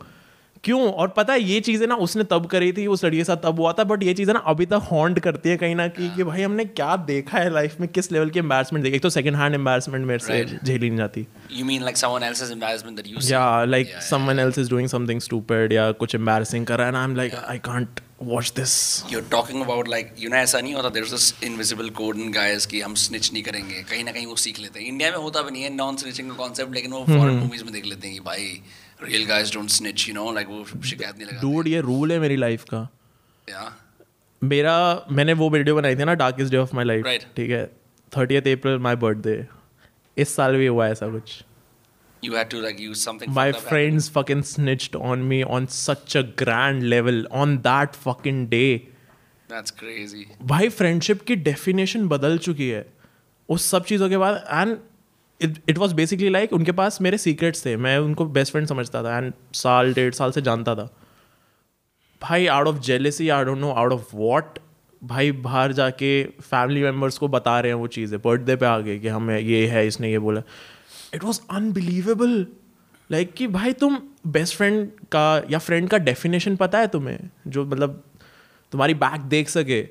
क्यों? 0.64 0.82
और 0.94 1.08
पता 1.08 1.34
है 1.34 1.42
ये 1.42 1.60
चीज़ें 1.62 1.86
ना 1.88 1.96
उसने 1.98 2.24
तब 2.32 2.46
करी 2.46 2.72
थी 2.74 2.86
उस 2.88 3.04
लड़िए 3.06 3.24
साथ 3.24 3.38
तब 3.44 3.60
हुआ 3.60 3.72
था 3.74 3.84
बट 3.84 4.04
ये 4.04 4.14
चीज़ें 4.14 4.34
ना 4.34 4.40
अभी 4.48 4.66
तक 4.66 4.88
हॉन्ट 4.92 5.20
करती 5.20 5.50
है 5.50 5.56
कहीं 5.58 5.76
ना 5.76 5.88
कि, 5.88 6.10
कि 6.10 6.24
भाई 6.24 6.42
हमने 6.42 6.66
क्या 6.66 6.96
देखा 7.08 7.38
है 7.38 7.50
लाइफ 7.54 7.80
में 7.80 7.88
किस 7.90 8.12
लेवल 8.12 8.30
की 8.30 8.40
एम्बेसमेंट 8.40 8.84
देखी। 8.84 9.00
तो 9.00 9.10
सेकंड 9.10 9.36
हैंड 9.36 9.56
एम्बेसमेंट 9.56 10.06
मेरे 10.06 10.20
से 10.20 10.44
झेली 10.58 10.90
नहीं 10.90 10.98
जाती। 10.98 11.26
You 11.52 11.66
mean 11.66 11.84
like 11.84 11.98
someone 11.98 12.24
else 12.24 12.44
is 12.44 12.52
embarrassment 12.52 12.96
that 12.98 13.08
you 13.08 13.18
या 13.32 13.64
like 13.66 13.96
someone 14.10 14.40
else 14.40 14.60
is 14.60 14.70
doing 14.70 14.90
something 14.90 15.22
stupid 15.22 15.74
या 15.74 15.92
कुछ 16.04 16.16
एम्बेसिंग 16.16 16.66
कर 16.66 16.78
रहा 16.78 16.88
है 16.88 16.94
ना 16.94 17.00
I 17.00 17.06
am 17.06 17.16
like 17.16 17.36
I 17.36 17.60
can't 17.66 18.00
watch 18.24 18.52
this 18.56 18.74
you 19.12 19.20
are 19.20 19.26
talking 19.32 19.62
about 19.62 19.88
like 19.90 20.14
you 20.20 20.30
ना 20.30 20.40
ऐसा 20.40 20.60
नहीं 20.60 20.74
होता 20.74 20.90
there 20.90 21.06
is 21.06 21.12
this 21.12 21.44
invisible 21.44 21.90
code 22.00 22.20
in 22.20 22.32
guys 22.32 22.66
कि 22.66 22.82
हम 22.82 22.96
स्निच 23.04 23.32
नहीं 23.34 23.44
करेंगे 23.44 23.82
कहीं 23.90 24.04
ना 24.04 24.12
कहीं 24.12 24.26
वो 24.26 24.36
सीख 24.36 24.60
लेते 24.60 24.80
हैं। 24.80 24.88
इंडिया 24.88 25.10
में 25.12 25.18
होता 25.18 25.42
भी 25.42 25.52
नहीं 25.52 25.64
है 25.64 25.74
नॉन 25.76 25.96
स्निचिंग 25.96 26.30
का 26.30 26.36
कांसेप्ट 26.36 26.74
लेकिन 26.74 26.92
वो 26.92 27.04
फॉरेन 27.06 27.36
मूवीज़ 27.36 27.62
हम्म। 27.62 27.66
में 27.66 27.74
देख 27.74 27.86
लेते 27.86 28.08
हैं 28.08 28.16
कि 28.16 28.24
भाई 28.26 28.62
real 29.04 29.26
guys 29.26 29.54
don't 29.54 29.70
snitch 29.70 30.08
you 30.10 30.14
know 30.16 30.32
like 30.32 30.48
वो 30.48 30.82
शिकायत 30.82 31.18
नहीं 31.18 31.28
लगाते। 31.28 31.48
Dude 31.48 31.68
ये 31.68 31.82
रूल 31.82 32.12
है 32.12 32.20
मेरी 32.20 32.36
लाइफ 32.36 32.64
का। 32.64 32.90
या 33.50 33.76
मेरा 34.44 35.06
मैंने 35.12 35.34
वो 35.34 35.50
वीडियो 35.50 35.76
बनाई 35.76 35.96
थी 35.96 36.06
ना 36.06 36.14
darkest 36.14 36.52
day 36.52 36.58
of 36.58 36.76
my 36.76 36.86
life 36.86 37.06
Right. 37.06 37.36
ठीक 37.36 37.50
है? 37.52 37.66
थर्टियथ 38.18 38.42
अप्रैल 38.42 38.78
माई 38.78 38.96
बर्थडे 38.96 39.48
इस 40.18 40.36
साल 40.36 40.56
भी 40.56 40.68
हुआ 40.68 40.88
ऐसा 40.88 41.08
कुछ। 41.08 41.44
You 42.26 42.32
had 42.32 42.50
to 42.50 42.58
like 42.62 42.80
use 42.80 43.04
something 43.08 43.30
my 43.36 43.46
friends 43.68 44.08
fucking 44.18 44.42
snitched 44.48 44.96
on 45.12 45.22
me 45.30 45.38
on 45.58 45.68
such 45.76 46.16
a 46.16 46.24
grand 46.42 46.84
level 46.94 47.22
on 47.44 47.56
that 47.62 47.96
fucking 48.08 48.42
day 48.50 48.82
that's 49.50 49.74
crazy. 49.80 50.26
भाई 50.42 50.70
friendship 50.70 51.22
की 51.22 51.36
डेफिनेशन 51.36 52.08
बदल 52.08 52.38
चुकी 52.38 52.70
है। 52.70 52.94
उस 53.50 53.66
सब 53.66 53.86
चीज़ों 53.86 54.10
के 54.10 54.18
बाद 54.18 54.46
and 54.50 54.78
it 55.42 55.78
was 55.78 55.94
basically 55.96 56.30
like 56.30 56.54
उनके 56.54 56.72
पास 56.72 57.02
मेरे 57.02 57.18
सीक्रेट्स 57.18 57.66
थे। 57.66 57.76
मैं 57.78 57.98
उनको 57.98 58.26
बेस्ट 58.26 58.52
फ्रेंड 58.52 58.68
समझता 58.68 59.04
था 59.04 59.18
एंड 59.18 59.34
साल, 59.54 59.94
डेढ़ 59.94 60.14
साल 60.14 60.32
से 60.32 60.42
जानता 60.42 60.76
था। 60.76 60.90
भाई 62.22 62.48
out 62.48 62.68
of 62.68 62.80
jealousy 62.80 63.30
I 63.30 63.46
don't 63.46 63.58
know 63.58 63.72
out 63.72 63.94
of 63.94 64.16
what 64.16 64.60
भाई, 65.02 65.32
बाहर 65.32 65.72
जाके 65.72 66.24
फैमिली 66.24 66.82
मेंबर्स 66.84 67.18
को 67.18 67.28
बता 67.28 67.60
रहे 67.60 67.72
हैं 67.72 67.80
वो 67.80 67.88
चीज़ें। 67.88 68.20
बर्थडे 68.22 68.56
पे 68.56 68.66
आ 68.66 68.80
गए 68.80 69.00
कि 69.00 69.08
हमें 69.08 69.40
ये 69.40 69.66
है, 69.68 69.88
इसने 69.88 70.12
ये 70.12 70.20
बोला। 70.20 70.42
इट 71.14 71.24
वॉज़ 71.24 71.40
अनबिलीवेबल 71.50 72.46
लाइक 73.10 73.34
कि 73.34 73.48
भाई, 73.48 73.74
तुम 73.74 73.98
बेस्ट 74.28 74.56
फ्रेंड 74.58 74.90
का 75.12 75.42
या 75.50 75.60
फ्रेंड 75.60 75.90
का 75.90 75.98
डेफिनेशन 75.98 76.56
पता 76.56 76.80
है 76.80 76.88
तुम्हें? 76.88 77.20
जो 77.48 77.66
मतलब 77.66 78.04
तुम्हारी 78.72 78.94
बैक 78.94 79.22
देख 79.22 79.50
सके। 79.50 79.82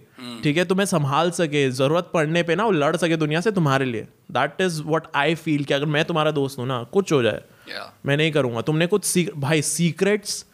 ठीक 0.43 0.57
है 0.57 0.65
तुम्हें 0.65 0.87
संभाल 0.87 1.31
सके 1.31 1.71
ज़रूरत 1.71 2.11
पड़ने 2.15 2.43
पे 2.43 2.55
ना 2.55 2.65
वो 2.65 2.71
लड़ 2.73 2.97
सके 2.97 3.17
दुनिया 3.17 3.41
से 3.41 3.51
तुम्हारे 3.53 3.85
लिए। 3.85 4.07
That 4.31 4.61
is 4.61 4.83
what 4.83 5.07
I 5.15 5.35
feel 5.35 5.65
कि 5.65 5.75
अगर 5.75 5.87
मैं 5.87 6.05
तुम्हारा 6.05 6.31
दोस्त 6.31 6.59
हूँ 6.59 6.67
ना 6.67 6.83
कुछ 6.93 7.13
हो 7.13 7.23
जाए। 7.23 7.43
Yeah. 7.69 7.87
मैं 8.07 8.17
नहीं 8.17 8.33
करूँगा। 8.33 8.61
तुमने 8.61 8.87
कुछ 8.87 9.05
सीक 9.05 9.31
भाई 9.37 9.63
सीक्रेट्स 9.63 10.45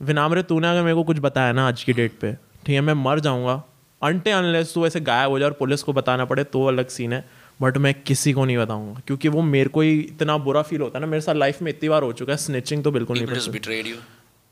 विनामरे 0.00 0.42
तूने 0.42 0.68
अगर 0.68 0.82
मेरे 0.82 0.94
को 0.94 1.04
कुछ 1.04 1.18
बताया 1.18 1.52
ना 1.52 1.66
आज 1.68 1.82
की 1.84 1.92
डेट 1.92 2.18
पे 2.20 2.32
ठीक 2.32 2.74
है 2.74 2.80
मैं 2.80 2.94
मर 2.94 3.20
जाऊँगा। 3.20 3.62
अनटे 4.02 4.30
अनलेस 4.30 4.74
तू 4.74 4.86
ऐसे 4.86 5.00
गायब 5.00 5.30
हो 5.30 5.38
जाए 5.38 5.48
और 5.48 5.56
पुलिस 5.58 5.82
को 5.82 5.92
बताना 5.92 6.24
पड़े 6.24 6.44
तो 6.44 6.64
अलग 6.64 6.88
सीन 6.88 7.12
है। 7.12 7.24
बट 7.62 7.76
मैं 7.78 7.94
किसी 8.02 8.32
को 8.32 8.44
नहीं 8.44 8.56
बताऊँगा 8.56 9.00
क्योंकि 9.06 9.28
वो 9.28 9.42
मेरे 9.42 9.68
को 9.68 9.80
ही 9.80 9.98
इतना 10.00 10.36
बुरा 10.38 10.62
फील 10.62 10.80
होता 10.80 10.98
है 10.98 11.04
ना 11.04 11.10
मेरे 11.10 11.20
साथ 11.20 11.34
लाइफ 11.34 11.62
में 11.62 11.70
इतनी 11.70 11.88
बार 11.88 12.02
हो 12.02 12.12
चुका 12.12 12.32
है 12.32 12.36
स्निचिंग 12.38 12.82
तो 12.84 12.90
बिल्कुल 12.90 13.18
नहीं 13.18 13.26
people 13.26 13.86
you. 13.86 13.96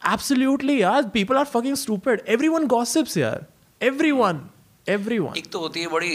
एब्सोल्युटली 0.03 0.81
यार 0.83 1.03
people 1.09 1.37
are 1.37 1.45
fucking 1.45 1.75
stupid 1.77 2.23
everyone 2.29 2.67
gossips 2.67 3.17
यार। 3.17 3.45
एवरीवन 3.81 4.41
एवरीवन 4.87 5.37
एक 5.39 5.47
तो 5.53 5.59
होती 5.61 5.81
है 5.81 5.89
बड़ी 5.89 6.11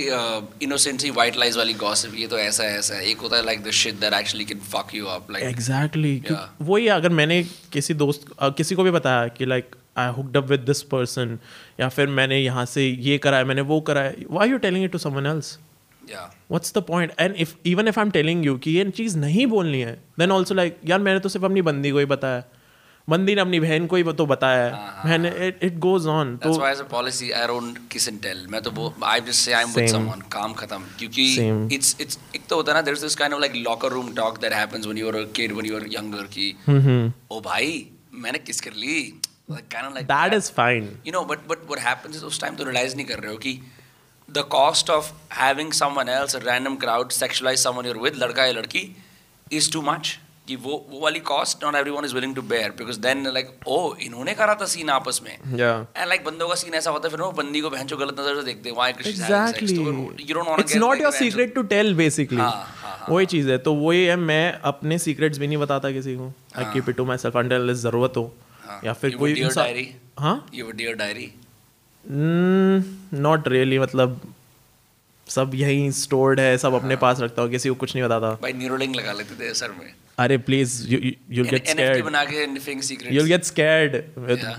इनोसेंसी 0.63 1.09
वाइट 1.11 1.37
लाइज 1.37 1.57
वाली 1.57 1.73
गॉसिप 1.73 2.15
ये 2.15 2.27
तो 2.27 2.37
ऐसा 2.37 2.63
है 2.63 2.77
ऐसा 2.79 2.95
है। 2.95 3.05
एक 3.11 3.17
होता 3.17 3.37
है 3.37 3.45
like 3.45 3.63
the 3.63 3.71
shit 3.79 3.99
that 3.99 4.13
actually 4.13 4.45
can 4.45 4.59
fuck 4.73 4.93
you 4.95 5.05
up 5.07 5.31
like 5.31 5.45
exactly. 5.45 6.21
वही 6.61 6.87
अगर 6.97 7.09
मैंने 7.19 7.41
किसी 7.73 7.93
दोस्त 7.93 8.25
अ, 8.39 8.49
किसी 8.49 8.75
को 8.75 8.83
भी 8.83 8.91
बताया 8.91 9.27
कि 9.27 9.45
like 9.45 9.75
I 9.97 10.11
hooked 10.13 10.37
up 10.37 10.49
with 10.49 10.59
this 10.59 10.81
person 10.91 11.37
या 11.79 11.89
फिर 11.89 12.07
मैंने 12.19 12.39
यहाँ 12.39 12.65
से 12.65 12.87
ये 13.07 13.17
करा 13.17 13.37
है 13.37 13.43
मैंने 13.45 13.61
वो 13.71 13.79
करा 13.89 14.01
है 14.01 14.15
why 14.29 14.49
you 14.49 14.57
telling 14.67 14.85
it 14.85 14.91
to 14.91 14.97
someone 14.97 15.25
else 15.25 15.57
what's 16.11 16.73
the 16.77 16.81
point 16.83 17.11
and 17.19 17.35
if 17.35 17.53
even 17.65 17.87
if 17.87 17.99
I 17.99 18.05
am 18.05 18.11
telling 18.11 18.45
you 18.45 18.57
कि 18.57 18.71
ये 18.71 18.89
चीज़ 18.91 19.17
नहीं 19.17 19.45
बोलनी 19.47 19.81
है 19.81 19.93
देन 20.19 20.31
ऑल्सो 20.31 20.55
लाइक 20.55 20.77
यार 20.85 20.99
मैंने 20.99 21.19
तो 21.19 21.29
सिर्फ़ 21.29 21.45
अपनी 21.45 21.61
बंदी 21.63 21.91
को 21.91 21.99
ही 21.99 22.05
बताया। 22.13 22.43
बंदी 23.09 23.35
ने 23.35 23.41
अपनी 23.41 23.59
बहन 23.59 23.85
को 23.87 23.95
ही 23.95 24.03
तो 24.21 24.25
बताया 24.25 24.65
है 24.65 25.09
मैंने 25.09 25.29
इट 25.47 25.63
इट 25.63 25.77
गोज 25.85 26.07
ऑन 26.15 26.35
तो 26.43 26.53
why 26.59 26.71
as 26.73 26.81
a 26.83 26.87
policy 26.93 27.29
I 27.41 27.45
don't 27.51 27.79
kiss 27.93 28.07
and 28.11 28.21
tell. 28.25 28.43
मैं 28.55 28.61
तो 28.61 28.71
वो 28.79 28.93
I 29.11 29.19
just 29.29 29.47
say 29.47 29.55
I'm 29.59 29.73
with 29.77 29.79
Same. 29.79 29.95
someone. 29.95 30.21
काम 30.35 30.53
खत्म. 30.61 30.83
क्योंकि 30.99 31.25
it's 31.77 31.95
it's 32.05 32.19
एक 32.35 32.45
तो 32.49 32.55
होता 32.55 32.71
है 32.71 32.77
ना 32.77 32.85
there's 32.89 33.05
this 33.07 33.17
kind 33.23 33.37
of 33.37 33.41
like 33.45 33.57
locker 33.69 33.91
room 33.95 34.13
talk 34.21 34.39
that 34.45 34.57
happens 34.59 34.87
when 34.91 35.01
you 35.03 35.09
were 35.11 35.17
a 35.23 35.25
kid 35.39 35.55
when 35.59 35.71
you 35.71 35.79
were 35.79 35.87
younger 35.97 36.27
कि 36.37 36.51
ओ 37.31 37.41
भाई 37.49 37.73
मैंने 38.13 38.39
किस 38.45 38.61
कर 38.61 38.79
ली 38.83 39.01
like 39.51 39.67
kind 39.75 39.89
of 39.89 39.97
like 39.97 40.07
that 40.13 40.33
is 40.33 40.51
fine 40.57 40.89
you 41.07 41.17
know 41.17 41.25
but 41.33 41.45
but 41.51 41.67
what 41.73 41.83
happens 41.89 42.21
is 42.21 42.23
उस 42.31 42.41
time 42.41 42.55
तो 42.55 42.71
realize 42.71 42.95
नहीं 42.95 43.05
कर 43.11 43.19
रहे 43.19 43.31
हो 43.31 43.37
कि 43.45 43.59
the 44.29 44.43
cost 44.55 44.89
of 44.95 45.07
having 45.35 45.71
someone 45.81 46.09
else 46.15 46.35
a 46.39 46.41
random 46.47 46.75
crowd 46.81 47.13
sexualize 47.19 47.67
someone 47.67 47.87
you're 47.89 48.01
with 48.07 48.17
लड़का 48.23 48.45
या 48.45 48.51
लड़की 48.57 48.83
is 49.59 49.69
too 49.75 49.81
much 49.87 50.11
कि 50.49 50.55
वो 50.57 50.75
वो 50.91 50.99
वाली 50.99 51.19
cost 51.29 51.63
not 51.63 51.75
everyone 51.79 52.05
is 52.05 52.13
willing 52.17 52.31
to 52.35 52.43
bear 52.51 52.69
because 52.77 52.99
then 53.01 53.19
like 53.35 53.49
oh 53.73 53.81
इन्होंने 54.05 54.33
करा 54.35 54.55
था 54.62 54.65
सीन 54.71 54.89
आपस 54.89 55.19
में। 55.23 55.57
या 55.59 55.71
And 55.95 56.12
like 56.12 56.25
बंदों 56.25 56.47
का 56.49 56.55
सीन 56.62 56.73
ऐसा 56.73 56.91
होता 56.91 57.07
है 57.07 57.12
फिर 57.15 57.21
वो 57.21 57.31
बंदी 57.39 57.62
को 57.62 57.69
बहन 57.69 57.88
जो 57.88 57.97
गलत 57.97 58.19
नज़र 58.19 58.35
से 58.35 58.45
देखते 58.45 58.69
हैं 58.69 58.75
having 58.77 58.97
sex? 58.99 59.07
Exactly 59.07 59.77
don't 60.33 60.47
want 60.47 60.57
to 60.57 60.59
it's 60.59 60.75
not 60.77 61.01
your 61.01 61.12
secret 61.13 61.53
to 61.55 61.62
tell 61.73 61.93
basically 61.95 62.39
हाँ, 62.39 62.51
हाँ, 62.51 62.95
हाँ, 62.97 63.07
वही 63.09 63.25
चीज़ 63.33 63.49
है। 63.51 63.57
तो 63.67 63.73
वही 63.75 64.03
है 64.05 64.15
मैं 64.15 64.51
अपने 64.71 64.97
सीक्रेट्स 64.99 65.38
भी 65.38 65.47
नहीं 65.47 65.57
बताता 65.57 65.91
किसी 65.91 66.15
को 66.15 66.31
I 66.57 66.73
keep 66.73 66.89
it 66.89 66.97
to 66.97 67.05
myself 67.17 67.38
until 67.38 67.73
ज़रूरत 67.83 68.17
हो 68.17 68.31
हाँ, 68.63 68.81
या 68.85 68.93
फिर 68.93 69.15
कोई 69.17 69.35
diary? 69.35 69.85
हाँ? 70.19 70.35
A 70.47 70.73
dear 70.81 70.97
diary? 71.03 71.29
Not 73.13 73.47
really 73.47 73.79
मतलब 73.79 74.19
सब 75.27 75.51
यहीं 75.55 75.89
स्टोर्ड 75.91 76.39
है 76.39 76.57
सब 76.57 76.73
हाँ। 76.73 76.79
अपने 76.79 76.95
पास 76.95 77.19
रखता 77.21 77.41
हूँ 77.41 77.49
किसी 77.51 77.69
को 77.69 77.75
कुछ 77.75 77.95
नहीं 77.95 78.03
बताता। 78.05 78.31
भाई 78.41 78.53
न्यूरोलिंक 78.53 78.95
लगा 78.95 79.12
लेते 79.13 79.35
थे 79.39 79.53
सर 79.53 79.71
में। 79.71 79.93
अरे 80.23 80.38
please 80.47 80.71
you 80.89 81.43
get 81.45 81.67
scared 81.67 81.97
you'll 83.13 83.25
get 83.27 83.43
scared 83.43 83.95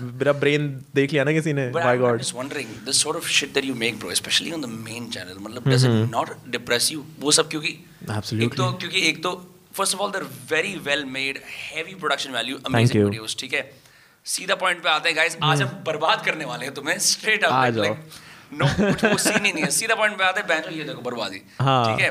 मेरा 0.01 0.33
ब्रेन 0.43 0.67
देख 0.95 1.11
लिया 1.13 1.23
ना 1.23 1.31
किसी 1.31 1.53
ने 1.53 1.67
by 1.71 1.97
God 1.97 2.21
just 2.21 2.35
wondering 2.35 2.69
this 2.85 3.01
sort 3.03 3.17
of 3.17 3.27
shit 3.39 3.53
that 3.53 3.65
you 3.65 3.75
make 3.83 3.99
bro 3.99 4.15
especially 4.21 4.51
on 4.51 4.61
the 4.61 4.69
main 4.89 5.09
channel 5.17 5.37
मतलब 5.41 5.69
does 5.69 5.85
it 5.85 6.11
not 6.11 6.33
depress 6.57 6.91
you 6.91 7.05
वो 7.19 7.31
सब 7.39 7.49
क्योंकि 7.49 7.77
एब्सोल्युटली 8.09 8.57
तो 8.57 8.71
क्योंकि 8.79 9.07
एक 9.09 9.23
तो 9.23 9.35
first 9.75 9.95
of 9.95 10.01
all 10.01 10.11
they're 10.11 10.25
very 10.51 10.73
well 10.89 11.05
made 11.11 11.39
heavy 11.57 11.93
production 11.95 12.31
value 12.31 12.57
amazing 12.65 13.03
videos 13.03 13.37
ठीक 13.39 13.53
है? 13.53 13.69
सीधा 14.25 14.55
पॉइंट 14.55 14.83
पे 14.83 14.89
आते 14.89 15.09
हैं 15.09 15.15
गाइस 15.17 15.37
आज 15.43 15.61
हम 15.61 15.69
बर्बाद 15.85 16.25
करने 16.25 16.45
वाले 16.45 16.65
हैं 16.65 16.73
तुम्हें 16.73 16.97
स्ट्रेट 17.05 17.43
अप 17.43 17.77
लाइक 17.77 17.97
नो 18.53 18.65
कुछ 18.77 19.19
सीन 19.19 19.41
नहीं 19.41 19.63
है। 19.63 19.69
सीधा 19.71 19.95
पॉइंट 19.95 20.17
पे 20.17 20.23
आते 20.23 20.39
हैं 20.39 20.47
बैंक 20.47 20.77
ये 20.77 20.83
देखो 20.83 21.01
बर्बादी 21.01 21.37
ठीक 21.37 22.01
है? 22.01 22.09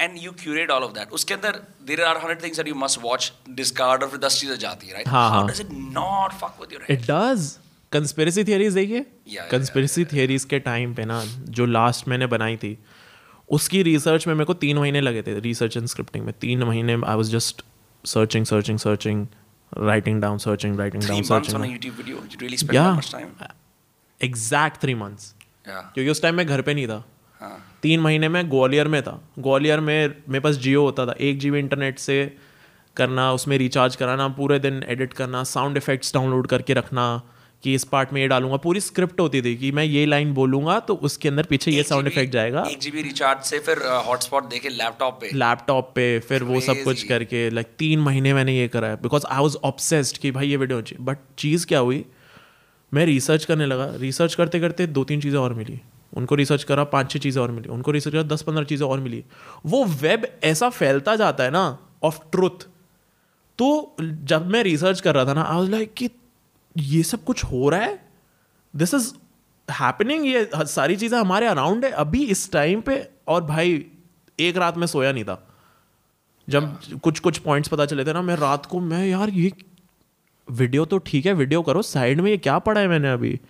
And 0.00 0.18
you 0.18 0.32
curate 0.42 0.70
all 0.70 0.82
of 0.82 0.92
that 0.92 1.12
उसके 1.12 1.34
अंदर 1.34 1.60
there 1.86 2.02
are 2.04 2.20
100 2.20 2.42
things 2.42 2.56
that 2.56 2.68
you 2.68 2.74
must 2.74 3.00
watch 3.02 3.32
discard 3.50 4.02
और 4.02 4.08
फिर 4.10 4.20
10 4.20 4.40
चीज़ें 4.40 4.56
जाती 4.58 4.86
है 4.86 4.94
right 4.94 5.08
how. 5.08 5.46
Does 5.48 5.60
it 5.60 5.68
not 5.72 6.32
fuck 6.40 6.60
with 6.60 6.72
your 6.72 6.86
it 6.92 7.02
does 7.10 7.50
conspiracy 7.92 8.44
theories 8.44 8.74
देखिए। 8.74 9.00
कंस्पिरेसी 9.50 10.04
थियरीज 10.12 10.44
के 10.44 10.58
टाइम 10.60 10.94
पे 10.94 11.04
ना 11.04 11.22
जो 11.48 11.66
लास्ट 11.66 12.08
मैंने 12.08 12.26
बनाई 12.26 12.56
थी 12.56 12.78
उसकी 13.48 13.82
रिसर्च 13.82 14.26
में 14.26 14.34
मेरे 14.34 14.44
को 14.44 14.54
तीन 14.60 14.78
महीने 14.78 15.00
लगे 15.00 15.22
थे 15.22 15.38
रिसर्च 15.40 15.76
एंड 15.76 15.86
स्क्रिप्टिंग 15.86 16.24
में। 16.24 16.32
तीन 16.40 16.62
महीने 16.62 16.92
I 16.92 17.16
was 17.16 17.30
just 17.30 17.62
searching 18.04 18.46
searching 18.46 18.78
searching 18.78 19.26
writing 19.72 20.20
down 20.22 20.38
searching 20.38 20.78
writing 20.78 21.02
down 21.02 21.22
searching 21.22 21.64
YouTube 21.64 21.96
video. 22.00 22.24
You 22.32 22.40
really 22.40 22.58
spend 22.62 22.78
that 22.78 22.96
much 22.96 23.12
time. 23.14 23.30
Exact 24.20 24.80
three 24.82 24.94
months 24.94 25.34
क्योंकि 25.66 26.08
उस 26.10 26.22
टाइम 26.22 26.34
मैं 26.34 26.46
घर 26.46 26.62
पे 26.62 26.74
नहीं 26.74 26.86
था। 26.88 27.04
हाँ. 27.40 27.56
तीन 27.84 28.00
महीने 28.00 28.28
में 28.28 28.50
ग्वालियर 28.50 28.88
में 28.88 29.02
था। 29.02 29.12
ग्वालियर 29.38 29.80
में 29.80 30.14
मेरे 30.28 30.40
पास 30.40 30.56
जियो 30.56 30.82
होता 30.82 31.06
था। 31.06 31.14
एक 31.20 31.38
जीबी 31.38 31.58
इंटरनेट 31.58 31.98
से 31.98 32.16
करना 32.96 33.30
उसमें 33.32 33.56
रिचार्ज 33.58 33.96
कराना 33.96 34.28
पूरे 34.34 34.58
दिन 34.58 34.82
एडिट 34.88 35.12
करना 35.12 35.42
साउंड 35.44 35.76
इफेक्ट्स 35.76 36.14
डाउनलोड 36.14 36.46
करके 36.46 36.74
रखना 36.74 37.06
कि 37.62 37.74
इस 37.74 37.84
पार्ट 37.84 38.12
में 38.12 38.20
ये 38.20 38.26
डालूँगा। 38.28 38.56
पूरी 38.58 38.80
स्क्रिप्ट 38.80 39.20
होती 39.20 39.42
थी 39.42 39.54
कि 39.56 39.70
मैं 39.72 39.84
ये 39.84 40.04
लाइन 40.06 40.32
बोलूँगा 40.34 40.78
तो 40.80 40.94
उसके 41.04 41.28
अंदर 41.28 41.46
पीछे 41.50 41.70
ये 41.70 41.82
साउंड 41.82 42.06
इफ़ेक्ट 42.06 42.32
जाएगा। 42.32 42.64
एक 42.70 42.78
जीबी 42.80 43.02
रिचार्ज 43.02 43.44
से 43.44 43.58
फिर 43.60 43.78
हॉटस्पॉट 44.06 44.48
देके 44.48 44.68
लैपटॉप 44.70 45.18
पे। 45.20 45.30
लैपटॉप 45.34 45.92
पे 45.94 46.18
फिर 46.20 46.42
वो 46.42 46.60
सब 46.60 46.82
कुछ 46.84 47.02
करके 47.04 47.48
लाइक 47.50 47.66
तीन 47.78 48.00
महीने 48.00 48.34
मैंने 48.34 48.58
ये 48.58 48.68
करा 48.68 48.88
है। 48.88 48.96
बिकॉज़ 49.02 49.26
आई 49.26 49.40
वॉज़ 49.40 49.56
ऑब्सेस्ड 49.64 50.18
कि 50.18 50.30
भाई 50.30 50.48
ये 50.48 50.56
वीडियो 50.56 50.80
चाहिए 50.82 51.04
बट 51.04 51.18
चीज़ 51.38 51.66
क्या 51.66 51.78
हुई? 51.78 52.04
मैं 52.92 53.06
रिसर्च 53.06 53.44
करने 53.44 53.66
लगा। 53.66 53.90
रिसर्च 53.96 54.34
करते 54.34 54.60
करते 54.60 54.86
दो 54.88 55.04
तीन 55.04 55.20
चीज़ें 55.20 55.38
और 55.38 55.54
मिली। 55.54 55.80
उनको 56.14 56.34
रिसर्च 56.34 56.64
करा, 56.64 56.84
पाँच 56.84 57.10
छह 57.10 57.18
चीज़ें 57.18 57.42
और 57.42 57.50
मिली। 57.50 57.68
उनको 57.68 57.90
रिसर्च 57.90 58.12
करा, 58.12 58.22
दस 58.24 58.42
पंद्रह 58.42 58.64
चीज़ें 58.64 58.86
और 58.88 59.00
मिली। 59.00 59.24
वो 59.66 59.84
वेब 59.84 60.26
ऐसा 60.44 60.68
फैलता 60.70 61.16
जाता 61.16 61.44
है 61.44 61.50
ना 61.50 61.66
ऑफ़ 62.02 62.18
ट्रुथ 62.32 62.66
तो 63.58 63.96
जब 64.00 64.46
मैं 64.46 64.62
रिसर्च 64.62 65.00
कर 65.00 65.14
रहा 65.14 65.24
था 65.24 65.34
ना 65.34 65.42
आई 65.48 65.68
लाइक 65.68 65.92
कि 65.94 66.08
ये 66.76 67.02
सब 67.02 67.24
कुछ 67.24 67.44
हो 67.44 67.68
रहा 67.68 67.80
है? 67.80 67.98
दिस 68.74 68.94
इज़ 68.94 69.12
हैपनिंग 69.68 70.26
ये 70.26 70.48
सारी 70.54 70.96
चीज़ें 70.96 71.18
हमारे 71.18 71.46
अराउंड 71.46 71.84
है? 71.84 71.90
अभी 71.90 72.24
इस 72.24 72.50
टाइम 72.52 72.80
पे 72.80 72.96
और 73.28 73.44
भाई, 73.44 73.84
एक 74.38 74.56
रात 74.56 74.76
में 74.76 74.86
सोया 74.86 75.12
नहीं 75.12 75.24
था। 75.24 75.40
जब 76.48 76.78
कुछ 77.02 77.18
कुछ 77.18 77.38
पॉइंट्स 77.38 77.68
पता 77.68 77.86
चले 77.86 78.04
थे 78.04 78.12
ना, 78.12 78.22
मैं 78.22 78.36
रात 78.36 78.66
को, 78.66 78.80
मैं 78.80 79.06
यार 79.06 79.30
ये 79.30 79.52
वीडियो 80.48 80.84
तो 80.84 80.98
ठीक 80.98 81.26
है 81.26 81.32
वीडियो 81.32 81.62
करो 81.62 81.82
साइड 81.82 82.20
में 82.20 82.30
ये 82.30 82.36
क्या 82.38 82.58
पढ़ा 82.58 82.80
है 82.80 82.88
मैंने 82.88 83.10
अभी? 83.10 83.40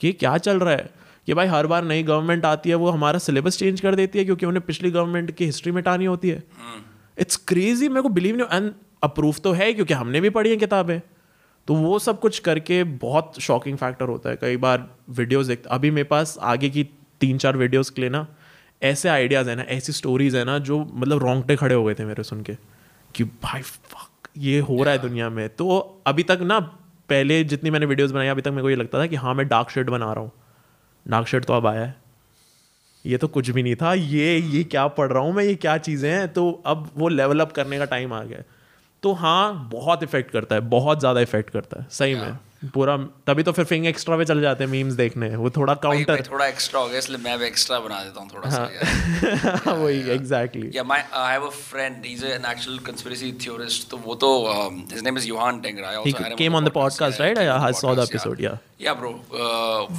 कि 0.00 0.12
क्या 0.12 0.36
चल 0.38 0.58
रहा 0.58 0.74
है? 0.74 0.90
कि 1.26 1.34
भाई 1.34 1.46
हर 1.46 1.66
बार 1.66 1.84
नई 1.84 2.02
गवर्नमेंट 2.02 2.44
आती 2.44 2.70
है 2.70 2.74
वो 2.74 2.90
हमारा 2.90 3.18
सिलेबस 3.18 3.58
चेंज 3.58 3.80
कर 3.80 3.94
देती 3.94 4.18
है 4.18 4.24
क्योंकि 4.24 4.46
उन्हें 4.46 4.64
पिछली 4.66 4.90
गवर्नमेंट 4.90 5.30
की 5.30 5.44
हिस्ट्री 5.44 5.72
मिटानी 5.72 6.04
होती 6.04 6.28
है। 6.28 6.42
इट्स 7.18 7.36
क्रेजी 7.48 7.88
मेरे 7.88 8.02
को 8.02 8.08
बिलीव 8.08 8.36
नहीं 8.36 8.46
एंड 8.52 8.72
अप्रूव 9.02 9.34
तो 9.44 9.52
है 9.52 9.72
क्योंकि 9.72 9.94
हमने 9.94 10.20
भी 10.20 10.30
पढ़ी 10.30 10.50
है 10.50 10.56
किताबें। 10.56 11.00
तो 11.68 11.74
वो 11.74 11.98
सब 11.98 12.20
कुछ 12.20 12.38
करके 12.38 12.82
बहुत 12.84 13.40
शॉकिंग 13.40 13.76
फैक्टर 13.78 14.08
होता 14.08 14.30
है। 14.30 14.36
कई 14.36 14.56
बार 14.56 14.88
वीडियोस 15.10 15.46
देखते 15.46 15.68
अभी 15.68 15.90
मेरे 15.90 16.04
पास 16.04 16.36
आगे 16.42 16.70
की 16.70 16.84
तीन 17.20 17.38
चार 17.38 17.56
वीडियोस 17.56 17.90
के 17.90 18.02
लिए 18.02 18.10
ना 18.10 18.26
ऐसे 18.82 19.08
आइडियाज़ 19.08 19.50
है 19.50 19.56
ना 19.56 19.62
ऐसी 19.62 19.92
स्टोरीज 19.92 20.36
है 20.36 20.44
ना 20.44 20.58
जो 20.58 20.78
मतलब 20.94 21.18
रोंगटे 21.18 21.56
खड़े 21.56 21.74
हो 21.74 21.84
गए 21.84 21.94
थे 21.94 22.04
मेरे 22.04 22.22
सुन 22.22 22.42
के 22.42 22.56
कि 23.14 23.24
भाई 23.24 23.62
fuck, 23.62 24.28
ये 24.38 24.58
हो 24.60 24.82
रहा 24.82 24.92
है 24.92 24.98
दुनिया 24.98 25.28
में। 25.30 25.48
तो 25.48 26.02
अभी 26.06 26.22
तक 26.22 26.38
ना 26.42 26.58
पहले 27.08 27.42
जितनी 27.44 27.70
मैंने 27.70 27.86
वीडियोस 27.86 28.10
बनाई 28.10 28.28
अभी 28.28 28.42
तक 28.42 28.48
मेरे 28.48 28.62
को 28.62 28.70
ये 28.70 28.76
लगता 28.76 28.98
था 28.98 29.06
कि 29.06 29.16
हाँ 29.16 29.34
मैं 29.34 29.48
डार्क 29.48 29.70
शेड 29.70 29.90
बना 29.90 30.12
रहा 30.12 30.24
हूँ। 30.24 30.32
शेड 31.26 31.44
तो 31.44 31.52
अब 31.52 31.66
आया 31.66 31.80
है। 31.80 31.94
ये 33.04 33.16
तो 33.18 33.28
कुछ 33.28 33.50
भी 33.50 33.62
नहीं 33.62 33.74
था। 33.76 33.92
ये 33.94 34.36
ये 34.38 34.62
क्या 34.64 34.86
पढ़ 34.88 35.12
रहा 35.12 35.22
हूँ 35.22 35.32
मैं? 35.34 35.44
ये 35.44 35.54
क्या 35.54 35.76
चीज़ें 35.78 36.10
हैं? 36.10 36.32
तो 36.32 36.50
अब 36.66 36.90
वो 36.96 37.08
लेवल 37.08 37.40
अप 37.40 37.52
करने 37.52 37.78
का 37.78 37.84
टाइम 37.84 38.12
आ 38.12 38.22
गया 38.22 38.42
तो 39.02 39.12
हाँ 39.14 39.68
बहुत 39.72 40.02
इफ़ेक्ट 40.02 40.30
करता 40.30 40.54
है, 40.54 40.60
बहुत 40.60 41.00
ज़्यादा 41.00 41.20
इफ़ेक्ट 41.20 41.50
करता 41.50 41.80
है। 41.80 41.86
सही 41.90 42.14
में। 42.14 42.36
पूरा 42.64 42.96
तभी 43.26 43.42
तो 43.42 43.52
फिर 43.52 43.64
फिंग 43.64 43.86
एक्स्ट्रा 43.86 44.16
पे 44.16 44.24
चले 44.24 44.42
जाते 44.42 44.64
हैं 44.64 44.70
मीम्स 44.70 44.94
देखने। 44.94 45.36
वो 45.36 45.50
थोड़ा 45.50 45.74
काउंटर 45.74 46.22
थोड़ा 46.30 46.46
एक्स्ट्रा 46.46 46.80
हो 46.80 46.88
गया 46.88 46.98
इसलिए 46.98 47.18
मैं 47.18 47.38
भी 47.38 47.46
एक्स्ट्रा 47.46 47.78
बना 47.78 48.02
देता 48.04 48.20
हूँ 48.20 48.30
थोड़ा 48.34 48.50
हाँ. 48.50 48.70
सा 49.56 49.72
वही 49.82 50.10
exactly 50.10 50.70
yeah 50.74 50.84
my 50.84 51.08
I 51.14 51.32
have 51.32 51.46
a 51.46 51.50
friend 51.50 52.04
he 52.06 52.12
is 52.12 52.24
an 52.24 52.44
actual 52.50 52.78
conspiracy 52.78 53.32
theorist 53.32 53.88
तो 53.90 53.96
वो 53.96 54.14
तो 54.14 54.50
his 54.92 55.02
name 55.04 55.18
is 55.18 55.28
Yohan 55.28 55.60
Tengra 55.60 55.88
I 55.88 55.96
also 55.96 56.36
came 56.36 56.54
on 56.54 56.64
the 56.64 56.68
podcast 56.68 57.20
right 57.20 57.38
I 57.38 57.44
have 57.44 57.72
saw 57.72 57.94
the 57.94 57.98
episode 57.98 58.40
yeah 58.40 58.58
yeah 58.80 58.94
bro 58.94 59.10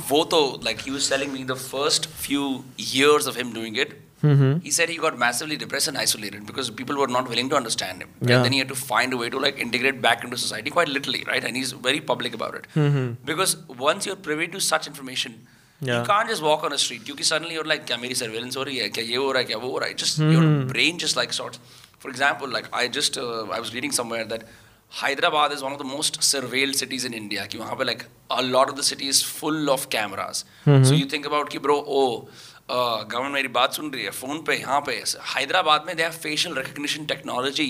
वो 0.09 0.23
तो 0.25 0.61
like 0.63 0.79
he 0.79 0.91
was 0.91 1.09
telling 1.09 1.31
me 1.31 1.43
the 1.43 1.53
first 1.53 2.09
few 2.09 2.63
years 2.79 3.27
of 3.27 3.37
him 3.37 3.53
doing 3.53 3.79
it 3.79 4.02
Mm-hmm. 4.23 4.59
He 4.59 4.71
said 4.71 4.89
he 4.89 4.97
got 4.97 5.17
massively 5.19 5.57
depressed 5.57 5.89
and 5.89 5.97
isolated 5.97 6.45
because 6.47 6.69
people 6.69 6.97
were 6.97 7.07
not 7.07 7.27
willing 7.27 7.49
to 7.49 7.57
understand 7.57 8.01
him. 8.01 8.09
Yeah. 8.21 8.37
And 8.37 8.45
then 8.45 8.53
he 8.53 8.59
had 8.59 8.69
to 8.69 8.75
find 8.75 9.11
a 9.11 9.17
way 9.17 9.29
to 9.29 9.37
like 9.37 9.59
integrate 9.59 10.01
back 10.01 10.23
into 10.23 10.37
society 10.37 10.69
quite 10.69 10.87
literally, 10.87 11.25
right? 11.27 11.43
And 11.43 11.57
he's 11.57 11.73
very 11.73 11.99
public 11.99 12.33
about 12.33 12.55
it. 12.55 12.67
Mm-hmm. 12.73 13.25
Because 13.25 13.57
once 13.67 14.05
you're 14.05 14.15
privy 14.15 14.47
to 14.47 14.61
such 14.61 14.87
information, 14.87 15.45
yeah. 15.81 15.99
you 15.99 16.07
can't 16.07 16.29
just 16.29 16.41
walk 16.41 16.63
on 16.63 16.71
a 16.71 16.77
street. 16.77 17.07
You 17.07 17.21
suddenly 17.21 17.55
you're 17.55 17.65
like, 17.65 17.85
kya 17.85 18.15
surveillance 18.15 18.55
ho 18.55 18.63
rahi 18.63 18.81
hai? 18.81 18.89
Kya? 18.89 19.97
Just 19.97 20.19
mm-hmm. 20.19 20.31
your 20.31 20.65
brain 20.65 20.97
just 20.97 21.17
like 21.17 21.33
sorts. 21.33 21.59
For 21.99 22.09
example, 22.09 22.47
like 22.47 22.73
I 22.73 22.87
just 22.87 23.17
uh, 23.17 23.47
I 23.47 23.59
was 23.59 23.73
reading 23.73 23.91
somewhere 23.91 24.23
that 24.25 24.45
Hyderabad 24.89 25.51
is 25.51 25.63
one 25.63 25.71
of 25.71 25.79
the 25.79 25.83
most 25.83 26.19
surveilled 26.19 26.75
cities 26.75 27.03
in 27.03 27.13
India. 27.13 27.47
Like 27.77 28.05
a 28.29 28.43
lot 28.43 28.69
of 28.69 28.75
the 28.75 28.83
city 28.83 29.07
is 29.07 29.21
full 29.21 29.69
of 29.69 29.89
cameras. 29.89 30.45
Mm-hmm. 30.65 30.83
So 30.83 30.93
you 30.93 31.05
think 31.05 31.25
about 31.25 31.49
ki 31.49 31.57
bro, 31.57 31.83
oh 31.87 32.27
government 32.69 33.33
मेरी 33.33 33.47
बात 33.47 33.73
सुन 33.73 33.91
रही 33.91 34.03
है 34.03 34.11
phone 34.11 34.37
पे 34.47 34.55
यहाँ 34.55 34.79
पे 34.81 34.91
हैदराबाद 35.35 35.83
में 35.87 35.95
they 35.95 36.03
have 36.03 36.11
facial 36.11 36.55
recognition 36.55 37.05
technology 37.05 37.67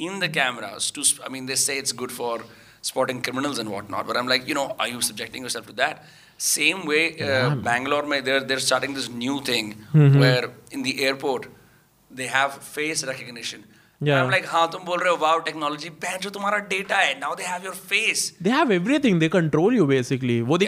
in 0.00 0.18
the 0.20 0.32
cameras 0.34 0.92
too 0.92 1.02
I 1.02 1.32
mean 1.32 1.46
they 1.46 1.56
say 1.56 1.74
it's 1.78 1.94
good 1.96 2.10
for 2.10 2.48
spotting 2.82 3.22
criminals 3.22 3.58
and 3.58 3.68
what 3.68 3.90
not 3.90 4.06
but 4.06 4.16
I 4.16 4.22
am 4.22 4.28
like 4.28 4.48
you 4.48 4.54
know 4.54 4.76
I 4.80 4.92
you 4.92 5.00
subjecting 5.00 5.44
your 5.44 5.64
to 5.66 5.72
that 5.72 5.96
same 6.42 6.88
way 6.88 7.16
Bangalore 7.20 8.04
में 8.04 8.22
they're 8.24 8.40
they're 8.40 8.58
starting 8.58 8.94
this 8.94 9.10
new 9.10 9.40
thing 9.48 9.72
where 9.94 10.50
in 10.72 10.82
the 10.82 10.86
airport 10.86 11.46
they 12.10 12.26
have 12.26 12.48
face 12.48 13.04
recognition 13.08 13.64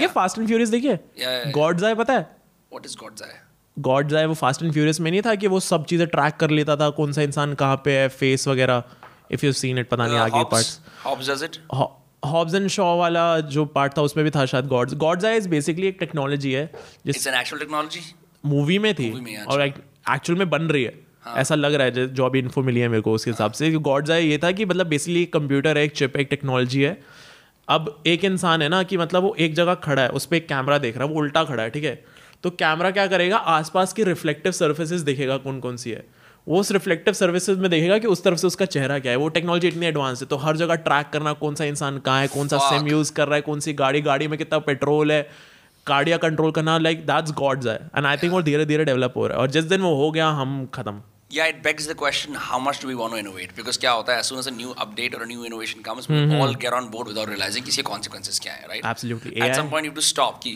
fast 0.07 0.39
and 0.39 0.47
furious 0.49 0.71
देखिए 0.71 0.99
God's 1.53 1.85
आए 1.85 1.95
पता 1.95 2.13
है? 2.13 2.44
What 2.75 2.87
is 2.87 2.97
God's 2.97 3.19
eye? 3.19 3.53
God's 3.79 4.15
आए 4.15 4.27
वो 4.27 4.35
fast 4.35 4.63
and 4.63 4.73
furious 4.73 5.01
में 5.01 5.11
नहीं 5.11 5.23
था 5.23 5.35
कि 5.35 5.47
वो 5.47 5.61
सब 5.61 5.85
चीज़ें 5.85 6.07
ट्रैक 6.07 6.35
कर 6.35 6.51
लेता 6.51 6.77
था 6.77 6.91
कौन 6.91 7.13
सा 7.13 7.23
इंसान 7.23 7.55
कहाँ 7.55 7.83
पे 7.85 7.93
है 7.93 8.09
फेस 8.09 8.49
वगैरह 8.49 8.83
इफ़ 9.31 9.47
यू 9.47 9.53
सीन 9.53 9.79
इट 9.79 9.89
पता 9.89 10.07
नहीं 10.07 10.17
Uh, 10.17 10.23
आगे 10.23 10.45
parts 10.45 10.81
Hobbes 11.07 11.31
does 11.31 11.51
it? 11.51 11.59
Hobbs 12.27 12.55
and 12.55 12.69
Shaw 12.69 12.97
वाला 12.99 13.41
जो 13.41 13.65
पार्ट 13.65 13.99
था 13.99 14.03
उसमें 14.03 14.25
भी 14.25 14.31
था 14.31 14.47
शायद 14.47 14.67
गॉड्स 14.67 14.95
गॉड्स 14.95 15.25
आए 15.25 15.41
बेसिकली 15.41 15.87
एक 15.87 15.97
टेक्नोलॉजी 16.01 16.53
है 16.53 16.73
जिस 17.07 17.29
it's 17.29 17.37
an 17.37 17.45
actual 17.45 17.63
technology? 17.63 18.01
Movie 18.47 18.79
में 18.79 18.95
थी। 18.95 19.11
Movie 19.11 19.25
में, 19.25 19.37
अच्छा। 19.37 19.53
और 19.53 19.63
एक्चुअल 20.15 20.39
में 20.39 20.51
बन 20.51 20.63
रही 20.63 20.85
है। 20.85 21.01
हाँ. 21.23 21.37
ऐसा 21.37 21.55
लग 21.55 21.75
रहा 21.75 21.85
है 21.85 22.15
जो- 22.15 22.27
अभी 22.27 22.39
इन्फो 22.39 22.63
मिली 22.63 22.81
है 22.81 22.89
मेरे 22.89 23.03
को 23.03 23.13
उसके 23.13 23.31
हिसाब 23.31 23.47
हाँ. 23.47 23.55
से। 23.55 23.73
गॉड्स 23.73 24.11
आए 24.11 24.23
ये 24.23 24.39
था 24.39 24.53
कि 24.53 24.65
मतलब 24.65 24.87
बेसिकली 24.87 25.25
कंप्यूटर 25.25 25.79
है 25.79 25.85
एक 25.85 25.93
चिप 25.93 26.17
एक 26.17 26.27
टेक्नोलॉजी 26.31 26.83
है। 26.83 27.03
अब 27.69 28.03
एक 28.07 28.25
इंसान 28.25 28.63
है 28.63 28.69
ना 28.69 28.83
कि 28.83 28.97
मतलब 28.97 29.23
वो 29.23 29.37
एक 29.39 29.55
जगह 29.55 29.75
खड़ा 29.75 30.03
है 30.03 30.09
उस 30.09 30.27
पर 30.27 30.37
एक 30.37 30.49
कैमरा 30.49 30.79
देख 30.79 30.97
रहा 30.97 31.07
है 31.07 31.13
वो 31.13 31.21
उल्टा 31.21 31.45
खड़ा 31.45 31.63
है 31.63 31.71
ठीक 31.71 31.85
है? 31.85 32.05
तो 32.45 32.51
कैमरा 32.51 32.91
क्या 32.91 33.07
करेगा 33.07 33.37
आसपास 33.37 33.93
की 33.93 34.05
रिफ्लेक्टिव 34.05 34.53
सर्फेसिस 34.53 35.01
देखेगा 35.01 35.37
कौन 35.37 35.61
कौन 35.61 35.77
सी 35.77 35.91
है 35.91 36.05
वो 36.49 36.61
उस 36.61 36.73
रिफ्लेक्टिव 36.73 37.15
सर्विसेज़ 37.15 37.59
में 37.59 37.71
देखेगा 37.71 37.99
कि 37.99 38.07
उस 38.07 38.25
तरफ़ 38.25 38.39
से 38.39 38.47
उसका 38.47 38.65
चेहरा 38.65 38.99
क्या 38.99 39.13
है 39.13 39.19
वो 39.19 39.29
टेक्नोलॉजी 39.29 39.69
इतनी 39.69 39.87
एडवांस 39.87 40.23
है 40.23 40.27
तो 40.29 40.37
हर 40.37 40.57
जगह 40.57 40.75
ट्रैक 40.75 41.11
करना 41.13 41.33
कौन 41.33 41.55
सा 41.55 41.65
इंसान 41.65 41.99
कहाँ 41.99 42.21
है 42.21 42.29
कौन 42.29 42.49
सा. 42.49 42.59
सिम 42.59 42.89
यूज़ 42.89 43.13
कर 43.13 43.29
रहा 43.29 43.37
है 43.37 43.43
कौन 43.43 43.61
सी 43.61 43.73
गाड़ी 43.73 44.01
गाड़ी 44.01 44.29
में 44.29 44.39
कितना 44.39 44.59
पेट्रोल 44.59 45.13
है 45.13 45.29
कार्डिया 45.87 46.17
कंट्रोल 46.17 46.51
करना 46.51 46.79
लाइक 46.79 47.07
दैट्स 47.07 47.33
गॉड्स 47.33 47.67
है 47.67 47.91
एंड 47.97 48.07
आई 48.07 48.17
थिंक 48.17 48.33
वो 48.33 48.43
धीरे 48.43 48.67
धीरे 48.67 48.85
डेवलप 48.85 49.15
हो 49.17 49.27
रहा 49.27 49.37
है 49.37 49.43
और 49.43 49.51
जिस 49.51 49.65
दिन 49.65 49.81
वो 49.81 49.95
हो 49.95 50.11
गया 50.11 50.29
हम 50.29 50.67
खत्म 50.75 51.01
Yeah, 51.31 51.47
it 51.47 51.63
begs 51.63 51.87
the 51.87 51.95
question: 52.01 52.35
How 52.35 52.59
much 52.59 52.81
do 52.81 52.89
we 52.89 52.95
want 52.95 53.15
to 53.15 53.19
innovate? 53.21 53.53
Because 53.57 53.77
क्या 53.77 53.93
होता 53.93 54.13
है? 54.13 54.23
As 54.23 54.27
soon 54.27 54.41
as 54.41 54.49
a 54.51 54.53
new 54.57 54.75
update 54.75 55.15
or 55.15 55.23
a 55.23 55.29
new 55.31 55.47
innovation 55.47 55.81
comes, 55.83 56.07
mm-hmm. 56.07 56.35
we 56.35 56.41
all 56.41 56.55
get 56.65 56.77
on 56.79 56.91
board 56.93 57.09
without 57.13 57.31
realizing 57.31 57.65
कि 57.65 57.69
इसके 57.69 57.83
consequences 57.83 58.39
क्या 58.39 58.53
है, 58.53 58.69
right? 58.69 58.85
Absolutely. 58.85 59.33
At 59.37 59.49
AI 59.49 59.57
some 59.59 59.71
point, 59.73 59.89
you 59.89 59.93
have 59.93 59.99
to 60.01 60.07
stop. 60.11 60.39
कि 60.45 60.55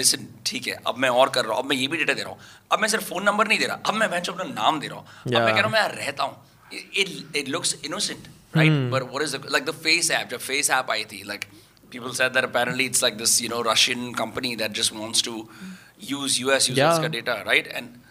listen, 0.00 0.24
ठीक 0.46 0.66
है, 0.68 0.76
अब 0.86 0.98
मैं 1.04 1.08
और 1.08 1.30
कर 1.36 1.44
रहा 1.44 1.54
हूँ, 1.54 1.62
अब 1.62 1.68
मैं 1.70 1.76
ये 1.76 1.86
भी 1.88 1.96
डेटा 1.96 2.14
दे 2.14 2.22
रहा 2.22 2.32
हूँ, 2.32 2.38
अब 2.72 2.80
मैं 2.80 2.88
सिर्फ़ 2.88 3.04
फ़ोन 3.04 3.24
नंबर 3.24 3.48
नहीं 3.48 3.58
दे 3.58 3.66
रहा, 3.66 3.76
अब 3.86 3.94
मैं 3.94 4.10
बेंच 4.10 4.28
अपना 4.30 4.44
नाम 4.52 4.80
दे 4.80 4.88
रहा 4.88 4.98
हूँ, 4.98 5.06
अब 5.06 5.32
मैं 5.32 5.40
Yeah. 5.40 5.54
कह 5.54 5.60
रहा 5.60 5.66
हूँ 5.66 5.72
मैं 5.72 5.88
रहता 5.96 6.24
हूँ. 6.24 6.36
Looks 7.54 7.74
innocent, 7.88 8.28
right? 8.54 8.78
But 8.94 9.04
what 9.10 9.22
is 9.26 9.34
the 9.36 9.40
like 9.56 9.66
the 9.66 9.76
Face 9.84 10.10
app? 10.10 10.30
जब 10.30 10.40
Face 10.46 10.70
app 10.78 10.90
आई 10.90 11.04
थी, 11.12 11.22
like 11.26 11.46
people 11.90 12.14
said 12.20 12.34
that 12.38 12.48
apparently 12.48 12.86
it's 12.90 13.02
like 13.02 13.18
this, 13.18 13.34
you 13.42 13.50
know, 13.52 13.62
Russian 13.62 14.08
company 14.22 14.54
that 14.62 14.72
just 14.80 14.92
wants 14.92 15.22
to 15.28 15.36
use 16.14 16.40
US 16.46 16.68
users 16.68 16.78
Yeah. 16.78 16.98
का 17.04 17.12
data, 17.18 17.36
right? 17.50 17.70
And 17.80 18.02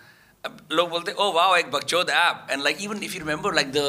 लोग 0.71 0.89
बोलते 0.89 1.11
oh 1.11 1.31
wow 1.33 1.55
एक 1.55 1.71
बकचोद 1.71 2.09
app 2.09 2.47
and 2.51 2.63
like 2.63 2.81
even 2.81 3.03
if 3.03 3.13
you 3.13 3.19
remember 3.19 3.53
like 3.55 3.71
the 3.71 3.79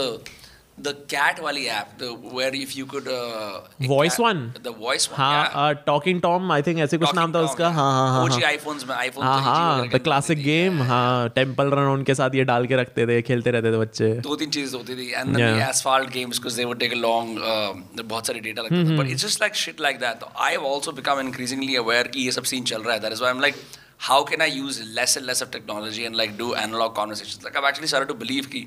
the 0.79 0.93
cat 1.11 1.39
wali 1.43 1.69
app, 1.75 1.93
the 1.99 2.09
where 2.39 2.55
if 2.55 2.73
you 2.77 2.85
could 2.87 3.07
uh, 3.09 3.61
Voice 3.81 4.17
cat- 4.17 4.25
one? 4.25 4.41
the 4.65 4.73
voice 4.81 5.07
one, 5.11 5.21
yeah. 5.21 5.47
हाँ 5.55 5.75
talking 5.87 6.21
Tom 6.23 6.51
I 6.53 6.63
think 6.63 6.79
ऐसे 6.87 6.99
कुछ 6.99 7.15
नाम 7.15 7.33
था 7.35 7.41
उसका 7.49 7.69
हाँ 7.77 7.91
हाँ 7.93 8.09
हाँ 8.15 8.25
OG 8.25 8.33
हाँ 8.43 8.51
iPhones 8.53 8.85
में 8.89 8.95
iPhone 8.97 9.25
हाँ 9.25 9.39
3G 9.39 9.45
हाँ 9.47 9.81
अंदर 9.83 10.13
होती 10.15 10.35
गेम 10.43 10.81
है। 10.83 10.87
हाँ 10.89 11.29
टेंपल 11.37 11.71
रन 11.75 11.89
उनके 11.93 12.15
साथ 12.15 12.35
ये 12.35 12.45
डाल 12.51 12.67
के 12.73 12.77
रखते 12.81 13.07
थे 13.07 13.21
खेलते 13.29 13.51
रहते 13.57 13.73
थे 13.73 13.79
बच्चे 13.79 14.11
दो 14.29 14.37
तीन 14.43 14.51
चीज़ें 14.59 14.77
होती 14.79 14.97
थी 14.97 15.09
and 15.13 15.35
then 15.37 15.45
Yeah. 15.45 15.55
the 15.59 15.65
asphalt 15.69 16.13
games 16.19 16.41
because 16.43 16.59
they 16.61 16.67
would 16.73 16.81
take 16.85 16.97
a 16.97 17.01
long 17.07 17.33
uh, 17.39 18.03
बहुत 18.03 18.27
सारी 18.27 18.41
डेटा 18.49 18.63
लगता 18.63 18.77
Mm-hmm. 18.83 18.99
था 18.99 19.03
but 19.03 19.15
it's 19.15 19.27
just 19.29 19.43
like 19.47 19.59
shit 19.63 19.81
like 19.87 20.03
that 20.05 20.27
so 20.27 20.31
I 20.49 20.51
have 20.57 20.67
also 20.73 20.95
become 21.01 21.23
increasingly 21.27 21.79
aware 21.85 22.05
कि 22.17 22.25
ये 22.27 22.33
सब 22.39 22.51
scene 22.53 22.67
चल 22.73 22.83
रहा 22.83 22.95
है 22.95 23.03
that 23.07 23.17
is 23.19 23.25
why 23.27 23.33
I'm 23.35 23.41
like 23.47 23.63
how 24.11 24.21
can 24.33 24.45
I 24.49 24.51
use 24.59 24.83
less 25.01 25.17
and 25.23 25.27
less 25.33 25.43
of 25.47 25.51
technology 25.57 26.05
and 26.11 26.21
like 26.23 26.37
do 26.43 26.53
analog 26.67 26.95
conversations 27.01 27.49
like 27.49 27.59
I've 27.63 27.69
actually 27.73 27.93
started 27.95 28.13
to 28.15 28.19
believe 28.25 28.51
कि 28.57 28.63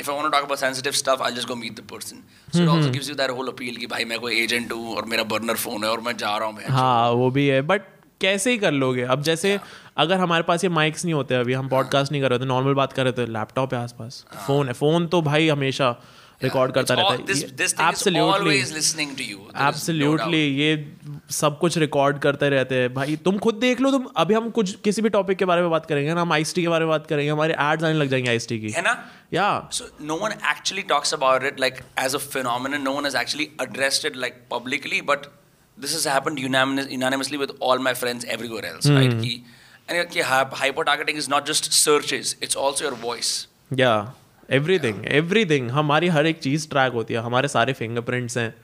if 0.00 0.10
I 0.10 0.22
talk 0.22 0.42
about 0.42 0.58
sensitive 0.58 0.92
stuff 0.94 1.22
I 1.22 1.32
just 1.32 1.48
go 1.48 1.54
meet 1.56 1.80
the 1.80 1.84
person 1.92 2.22
so 2.48 2.62
it 2.62 2.68
also 2.68 2.90
gives 2.90 3.08
you 3.08 3.14
that 3.14 3.30
whole 3.30 3.48
appeal 3.48 3.76
कि 3.76 3.86
भाई 3.86 4.04
मैं 4.04 4.18
कोई 4.20 4.40
agent 4.40 4.72
हूँ 4.72 4.96
और 4.96 5.04
मेरा 5.04 5.22
burner 5.34 5.56
phone 5.56 5.84
है 5.84 5.90
और 5.90 6.00
मैं 6.00 6.16
जा 6.16 6.36
रहा 6.36 6.48
हूँ 6.48 6.56
मैं 6.56 6.68
हाँ 6.70 7.10
वो 7.12 7.30
भी 7.30 7.46
है 7.46 7.60
बट 7.62 7.96
कैसे 8.20 8.50
ही 8.50 8.58
कर 8.58 8.72
लोगे 8.72 9.02
अब 9.04 9.22
जैसे 9.22 9.56
yeah. 9.56 9.66
अगर 9.96 10.16
हमारे 10.16 10.42
पास 10.42 10.64
ये 10.64 10.70
माइक्स 10.70 11.04
नहीं 11.04 11.14
होते 11.14 11.34
अभी 11.34 11.52
हम 11.52 11.68
पॉडकास्ट 11.68 12.02
yeah. 12.02 12.12
नहीं 12.12 12.22
कर 12.22 12.30
रहे 12.30 12.38
थे 12.38 12.44
नॉर्मल 12.44 12.74
बात 12.74 12.92
कर 12.92 13.04
रहे 13.04 13.12
थे 13.12 13.26
लैपटॉप 13.32 13.74
है 13.74 13.80
आसपास 13.80 14.24
हाँ। 14.30 14.46
yeah. 14.48 14.66
है 14.66 14.72
फ़ोन 14.72 15.06
तो 15.06 15.22
भाई 15.22 15.48
हमेशा 15.48 15.94
रिकॉर्ड 16.42 16.72
करता 16.72 16.94
रहता 16.94 17.12
है 17.12 17.18
एब्सोल्युटली. 19.58 20.40
ये 20.58 20.96
सब 21.30 21.58
कुछ 21.58 21.78
रिकॉर्ड 21.78 22.18
करते 22.18 22.48
रहते 22.48 22.74
हैं 22.74 22.94
भाई 22.94 23.16
तुम 23.16 23.38
खुद 23.38 23.54
देख 23.54 23.80
लो 23.80 23.90
तुम 23.90 24.06
अभी 24.16 24.34
हम 24.34 24.50
कुछ 24.50 24.74
किसी 24.84 25.02
भी 25.02 25.08
टॉपिक 25.08 25.38
के 25.38 25.44
बारे 25.44 25.62
में 25.62 25.70
बात 25.70 25.86
करेंगे 25.86 26.14
ना 26.14 26.20
हम 26.20 26.32
आइस 26.32 26.54
टी 26.54 26.62
के 26.62 26.68
बारे 26.68 26.84
में 26.84 26.90
बात 26.90 27.06
करेंगे 27.06 27.30
हमारे 27.30 27.54
एड्स 27.60 27.84
आने 27.84 27.94
लग 27.94 28.08
जाएँगे 28.08 28.30
आइस 28.30 28.48
टी 28.48 28.60
की 28.60 28.70
है 28.70 28.82
ना 28.82 28.92
या 29.34 29.68
one 29.70 30.36
actually 30.52 30.84
talks 30.92 31.12
about 31.12 31.42
it 31.50 31.58
like 31.64 31.82
as 32.04 32.14
a 32.14 32.20
phenomenon. 32.26 32.84
No 32.84 32.94
one 32.98 33.04
has 33.04 33.16
actually 33.22 33.48
addressed 33.66 34.08
it 34.10 34.16
like 34.16 34.38
publicly, 34.54 35.00
but 35.10 35.26
this 35.78 35.92
has 35.92 36.04
happened 36.04 36.38
unanimous, 36.38 36.86
unanimously 36.90 37.40
with 37.42 37.50
all 37.60 37.78
my 37.88 37.94
friends 37.94 38.24
everywhere 38.36 38.64
else, 38.70 38.88
right? 38.94 39.18
Ki, 39.20 39.34
and 39.88 40.10
ki, 40.10 40.20
hyper 40.62 40.84
targeting 40.84 41.20
is 41.24 41.28
not 41.34 41.50
just 41.50 41.68
searches; 41.72 42.32
it's 42.40 42.56
also 42.64 42.86
your 42.86 42.96
voice. 43.04 43.34
Yeah 43.78 43.92
everything 44.50 45.02
everything 45.06 45.70
हमारी 45.70 46.08
हर 46.08 46.26
एक 46.26 46.38
चीज़ 46.38 46.68
track 46.68 46.92
होती 46.92 47.14
है। 47.14 47.20
हमारे 47.20 47.48
सारे 47.48 47.72
fingerprints 47.72 48.38
हैं। 48.38 48.54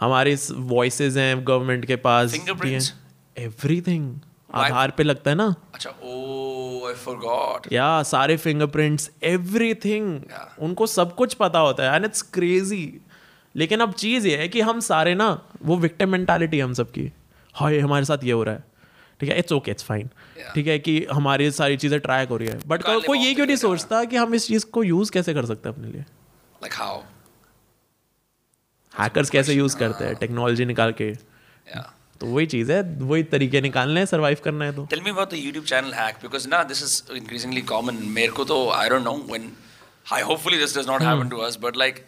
हमारे 0.00 0.38
voices 0.52 1.16
हैं 1.16 1.46
गवर्नमेंट 1.46 1.84
के 1.84 1.96
पास। 1.96 2.34
Fingerprints? 2.34 2.90
एवरीथिंग 3.38 4.16
आधार 4.54 4.90
पे 4.90 5.02
लगता 5.02 5.30
है 5.30 5.36
ना? 5.36 5.54
Acha, 5.76 5.86
oh, 5.86 6.92
I 6.92 7.08
forgot. 7.08 7.72
या 7.72 8.02
सारे 8.02 8.36
फिंगरप्रिंट्स 8.36 9.10
एवरीथिंग 9.22 10.20
Yeah. 10.20 10.58
उनको 10.58 10.86
सब 10.86 11.14
कुछ 11.14 11.34
पता 11.34 11.58
होता 11.58 11.90
है। 11.90 11.96
एंड 11.96 12.04
इट्स 12.04 12.22
क्रेजी 12.22 13.00
लेकिन 13.56 13.80
अब 13.80 13.92
चीज़ 13.92 14.28
ये 14.28 14.36
है 14.36 14.48
कि 14.48 14.60
हम 14.60 14.80
सारे 14.80 15.14
ना 15.14 15.42
वो 15.62 15.76
विक्टिम 15.76 16.08
मेंटालिटी 16.08 16.60
हम 16.60 16.72
सबकी। 16.72 17.12
हाय 17.54 17.78
हमारे 17.78 18.04
साथ 18.04 18.24
ये 18.24 18.32
हो 18.32 18.42
रहा 18.42 18.54
है। 18.54 18.71
ठीक 19.22 19.30
है? 19.30 19.38
इट्स 19.38 19.52
ओके 19.52 19.70
इट्स 19.70 19.84
फाइन 19.84 20.08
ठीक 20.54 20.66
है 20.66 20.78
कि 20.78 20.94
हमारी 21.12 21.50
सारी 21.52 21.76
चीज़ें 21.76 21.98
ट्राई 22.00 22.26
करी 22.26 22.46
है। 22.46 22.58
बट 22.68 22.82
कोई 23.06 23.18
ये 23.18 23.34
क्यों 23.34 23.46
नहीं 23.46 23.56
सोचता 23.56 24.04
कि 24.04 24.16
हम 24.16 24.34
इस 24.34 24.46
चीज़ 24.46 24.64
को 24.72 24.82
यूज़ 24.84 25.10
कैसे 25.12 25.34
कर 25.34 25.46
सकते 25.46 25.68
हैं 25.68 25.76
अपने 25.76 25.90
लिए? 25.90 26.04
लाइक 26.62 26.74
कैसे 29.32 29.54
यूज़ 29.54 29.76
करते 29.76 30.04
हैं? 30.04 30.14
टेक्नोलॉजी 30.16 30.64
निकाल 30.64 30.92
के। 31.00 31.12
तो 32.20 32.26
वही 32.26 32.46
चीज़ 32.46 32.72
है 32.72 32.80
वही 33.00 33.22
तरीके 33.30 33.60
निकालने 33.60 34.00
हैं 34.00 34.06
सरवाइव 34.06 34.40
करना 34.44 34.64
है 34.64 34.72
तो। 34.72 34.84
Tell 34.90 35.00
me 35.02 35.10
about 35.10 35.30
the 35.30 35.36
YouTube 35.36 35.68
channel 35.68 35.92
hack 35.94 36.16
because 36.22 36.48
ना 36.48 36.62
दिस 36.64 36.82
इज़ 36.82 37.16
इंक्रीजिंगली 37.16 37.62
कॉमन 37.70 37.94
मेरे 38.18 38.32
को 38.32 38.44
तो 38.44 38.58
I 38.72 38.88
don't 38.88 39.04
know 39.04 39.14
when 39.30 39.50
I 40.12 40.22
hopefully 40.22 40.58
this 40.58 40.76
does 40.78 40.88
not 40.88 41.02
happen 41.02 41.28
to 41.28 41.38
us 41.46 41.58
but 41.62 41.76
like 41.76 42.04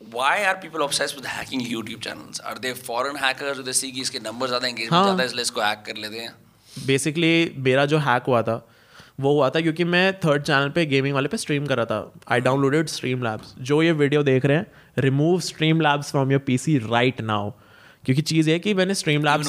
why 0.00 0.44
are 0.44 0.56
people 0.56 0.82
obsessed 0.82 1.16
with 1.16 1.26
hacking 1.26 1.60
YouTube 1.60 2.00
channels? 2.00 2.40
Are 2.40 2.58
they 2.58 2.72
foreign 2.74 3.16
hackers 3.16 3.58
who 3.58 3.62
they 3.62 3.72
see 3.72 3.92
कि 3.92 4.00
इसके 4.00 4.20
numbers 4.20 4.48
ज़्यादा 4.48 4.68
engagement 4.68 4.92
हाँ. 4.92 5.04
ज़्यादा 5.04 5.24
इसलिए 5.24 5.42
इसको 5.42 5.60
hack 5.60 5.86
कर 5.86 5.96
लेते 5.96 6.18
हैं? 6.18 6.32
Basically 6.86 7.58
मेरा 7.66 7.86
जो 7.86 7.98
hack 8.00 8.28
हुआ 8.28 8.42
था 8.42 8.66
वो 9.20 9.32
हुआ 9.34 9.48
था 9.50 9.60
क्योंकि 9.60 9.84
मैं 9.84 10.12
थर्ड 10.20 10.42
चैनल 10.42 10.68
पे 10.74 10.84
गेमिंग 10.86 11.14
वाले 11.14 11.28
पे 11.28 11.36
स्ट्रीम 11.36 11.66
कर 11.66 11.76
रहा 11.76 11.86
था। 11.86 12.22
आई 12.32 12.40
डाउनलोडेड 12.40 12.88
स्ट्रीम 12.88 13.22
लैब्स 13.24 13.54
जो 13.70 13.82
ये 13.82 13.92
वीडियो 13.92 14.22
देख 14.22 14.44
रहे 14.44 14.56
हैं 14.56 15.02
remove 15.04 15.40
stream 15.40 15.80
labs 15.80 16.10
from 16.10 16.32
your 16.32 16.40
PC 16.46 16.76
right 16.78 17.20
now 17.20 17.50
क्योंकि 18.04 18.22
चीज़ 18.22 18.50
है 18.50 18.58
कि 18.58 18.74
मैंने 18.74 18.94
stream 18.94 19.24
labs 19.24 19.48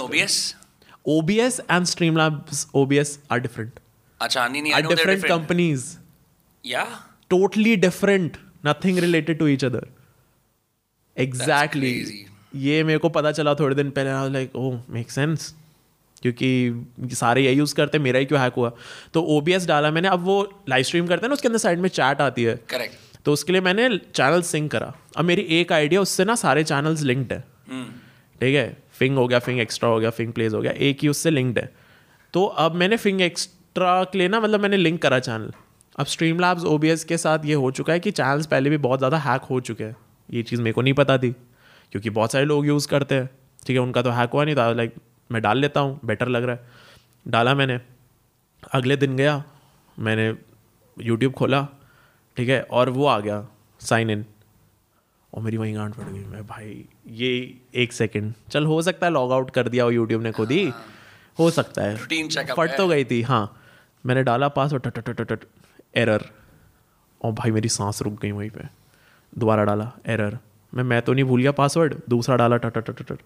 O 1.08 1.22
B 1.22 1.40
S 1.40 1.60
and 1.72 1.86
stream 1.86 2.18
labs 2.18 2.68
O 2.76 2.86
B 2.86 2.98
S 2.98 3.18
are 3.32 3.40
different 3.40 3.80
अच्छा 4.22 4.48
नहीं 4.48 4.62
नहीं 4.62 4.84
different 4.88 5.26
companies 5.28 5.86
yeah 6.66 6.86
totally 7.30 7.76
different 7.88 8.38
nothing 8.66 9.00
related 9.00 9.40
to 9.40 9.48
each 9.48 9.66
other 9.66 9.88
exactly. 11.18 11.94
crazy. 11.94 12.20
ये 12.56 12.84
मेरे 12.84 13.00
को 13.00 13.10
पता 13.10 13.32
चला 13.32 13.54
थोड़े 13.56 13.76
दिन 13.76 13.90
पहले 13.90 14.10
I 14.10 14.30
like 14.30 14.56
oh 14.56 14.80
make 14.90 15.12
sense 15.12 15.54
क्योंकि 16.22 17.16
सारे 17.16 17.44
यही 17.44 17.58
यूज़ 17.58 17.76
करते 17.76 17.98
हैं 17.98 18.04
मेरा 18.04 18.20
ही 18.20 18.26
क्यों 18.26 18.42
हैक 18.42 18.54
हुआ? 18.54 18.72
तो 19.14 19.22
OBS 19.32 19.68
डाला 19.68 19.92
मैंने। 19.92 20.08
अब 20.08 20.24
वो 20.24 20.42
लाइव 20.70 20.84
स्ट्रीम 20.84 21.08
करते 21.08 21.26
हैं 21.26 21.30
ना 21.30 21.34
उसके 21.34 21.48
अंदर 21.48 21.60
साइड 21.60 21.80
में 21.80 21.90
चैट 21.90 22.22
आती 22.22 22.44
है। 22.44 22.56
करेक्ट 22.70 23.24
तो 23.26 23.34
उसके 23.34 23.52
लिए 23.52 23.62
मैंने 23.62 23.88
चैनल 23.98 24.42
सिंक 24.42 24.72
करा। 24.72 24.94
अब 25.18 25.26
मेरी 25.26 25.42
एक 25.60 25.72
आइडिया 25.74 26.02
उससे 26.02 26.26
ना 26.26 26.36
सारे 26.36 26.64
चैनल्स 26.64 27.02
लिंक्ड 27.02 27.34
है। 27.34 27.40
ठीक 28.42 28.56
है? 28.56 28.78
फिंग 28.94 29.18
हो 29.18 29.28
गया 29.28 29.40
फिंग 29.40 29.60
एक्स्ट्रा 29.60 29.90
हो 29.90 30.00
गया 30.00 30.10
फिंग 30.10 30.34
प्लेज 30.34 30.54
हो 30.54 30.62
गया 30.62 30.72
एक 30.72 31.00
ही 31.02 31.08
उससे 31.08 31.30
लिंक्ड 31.30 31.60
है। 31.60 31.74
तो 32.34 32.46
अब 32.46 32.76
मैंने 32.76 32.98
फिंग 32.98 33.22
एक्स्ट्रा 33.22 34.04
के 34.04 34.18
लिए 34.18 34.28
ना 34.28 34.40
मतलब 34.40 34.60
मैंने 34.60 34.78
लिंक 34.78 35.02
करा 35.02 35.20
चैनल 35.20 35.52
अब 36.00 36.06
स्ट्रीम 36.06 36.40
लैब्स 36.40 36.64
OBS 36.66 37.04
के 37.04 37.18
साथ 37.18 37.46
ये 37.46 37.54
हो 37.54 37.72
चुका 37.72 37.94
है 37.94 38.00
कि 38.00 38.12
चैनल्स 38.12 38.46
पहले 38.46 38.70
भी 38.70 38.78
बहुत 38.80 39.00
ज़्यादा 39.00 39.18
हैक 39.18 39.42
हो 39.42 39.60
चुके 39.60 39.84
हैं। 39.84 39.96
ये 40.32 40.44
चीज़ 40.44 40.62
मेरे 40.62 40.74
को 40.74 40.82
नहीं 40.82 40.94
पता 40.94 41.18
थी 41.18 41.32
क्योंकि 41.92 42.10
बहुत 42.10 42.32
सारे 42.32 42.46
लोग 42.46 42.66
यूज़ 42.66 42.88
करते 42.88 43.16
हैं। 43.16 43.30
ठीक 43.66 43.76
है 43.76 43.82
उनका 43.82 44.02
तो 44.02 44.12
हैक 44.12 44.30
हुआ 44.30 44.44
नहीं 44.46 44.56
था 44.56 44.72
लाइक 44.74 44.96
मैं 45.32 45.42
डाल 45.42 45.58
लेता 45.58 45.80
हूँ 45.80 46.00
बेटर 46.06 46.28
लग 46.28 46.44
रहा 46.44 46.56
है। 46.56 46.70
डाला 47.28 47.56
मैंने 47.56 47.80
अगले 48.74 48.98
दिन 48.98 49.16
गया 49.18 49.44
मैंने 50.00 50.34
यूट्यूब 50.98 51.34
खोला 51.34 51.68
ठीक 52.38 52.50
है 52.50 52.62
और 52.62 52.90
वो 52.90 53.06
आ 53.06 53.20
गया 53.20 53.46
साइन 53.82 54.10
इन 54.10 54.26
और 55.34 55.42
मेरी 55.44 55.58
वहीं 55.58 55.76
गांठ 55.76 55.96
पड़ 55.96 56.04
गई 56.04 56.24
मैं 56.26 56.46
भाई 56.48 56.86
ये 57.08 57.30
एक 57.76 57.94
सेकंड 57.94 58.34
चल 58.52 58.66
हो 58.66 58.82
सकता 58.82 59.06
है 59.08 59.12
लॉग 59.14 59.32
आउट 59.32 59.52
कर 59.52 59.70
दिया 59.70 59.84
हो 59.84 59.92
यूट्यूब 59.92 60.22
ने 60.22 60.32
खुद 60.32 60.52
ही। 60.52 60.72
हो। 61.40 61.50
सकता 61.52 61.82
है। 61.82 61.96
फट 61.96 62.78
तो 62.78 62.88
गई 62.88 63.06
थी 63.06 63.22
हाँ। 63.22 63.58
मैंने 64.06 64.24
डाला 64.24 64.48
पासवर्ड 64.48 64.84
टट 64.84 65.00
टट 65.00 65.22
टट 65.22 65.46
एरर 65.96 66.26
और 67.22 67.32
भाई 67.32 67.52
मेरी 67.52 67.70
सांस 67.70 68.02
रुक 68.02 68.22
गई 68.22 68.32
वहीं 68.32 68.50
पे। 68.50 68.81
दोबारा 69.34 69.64
डाला 69.64 69.92
एरर 70.06 70.38
मैं 70.74 70.84
मैं 70.84 71.02
तो 71.02 71.14
नहीं 71.14 71.24
भूल 71.26 71.42
गया 71.42 71.52
पासवर्ड 71.52 71.96
दूसरा 72.10 72.36
डाला 72.36 72.58
टट 72.58 72.78
टट 72.78 73.02
टट 73.02 73.20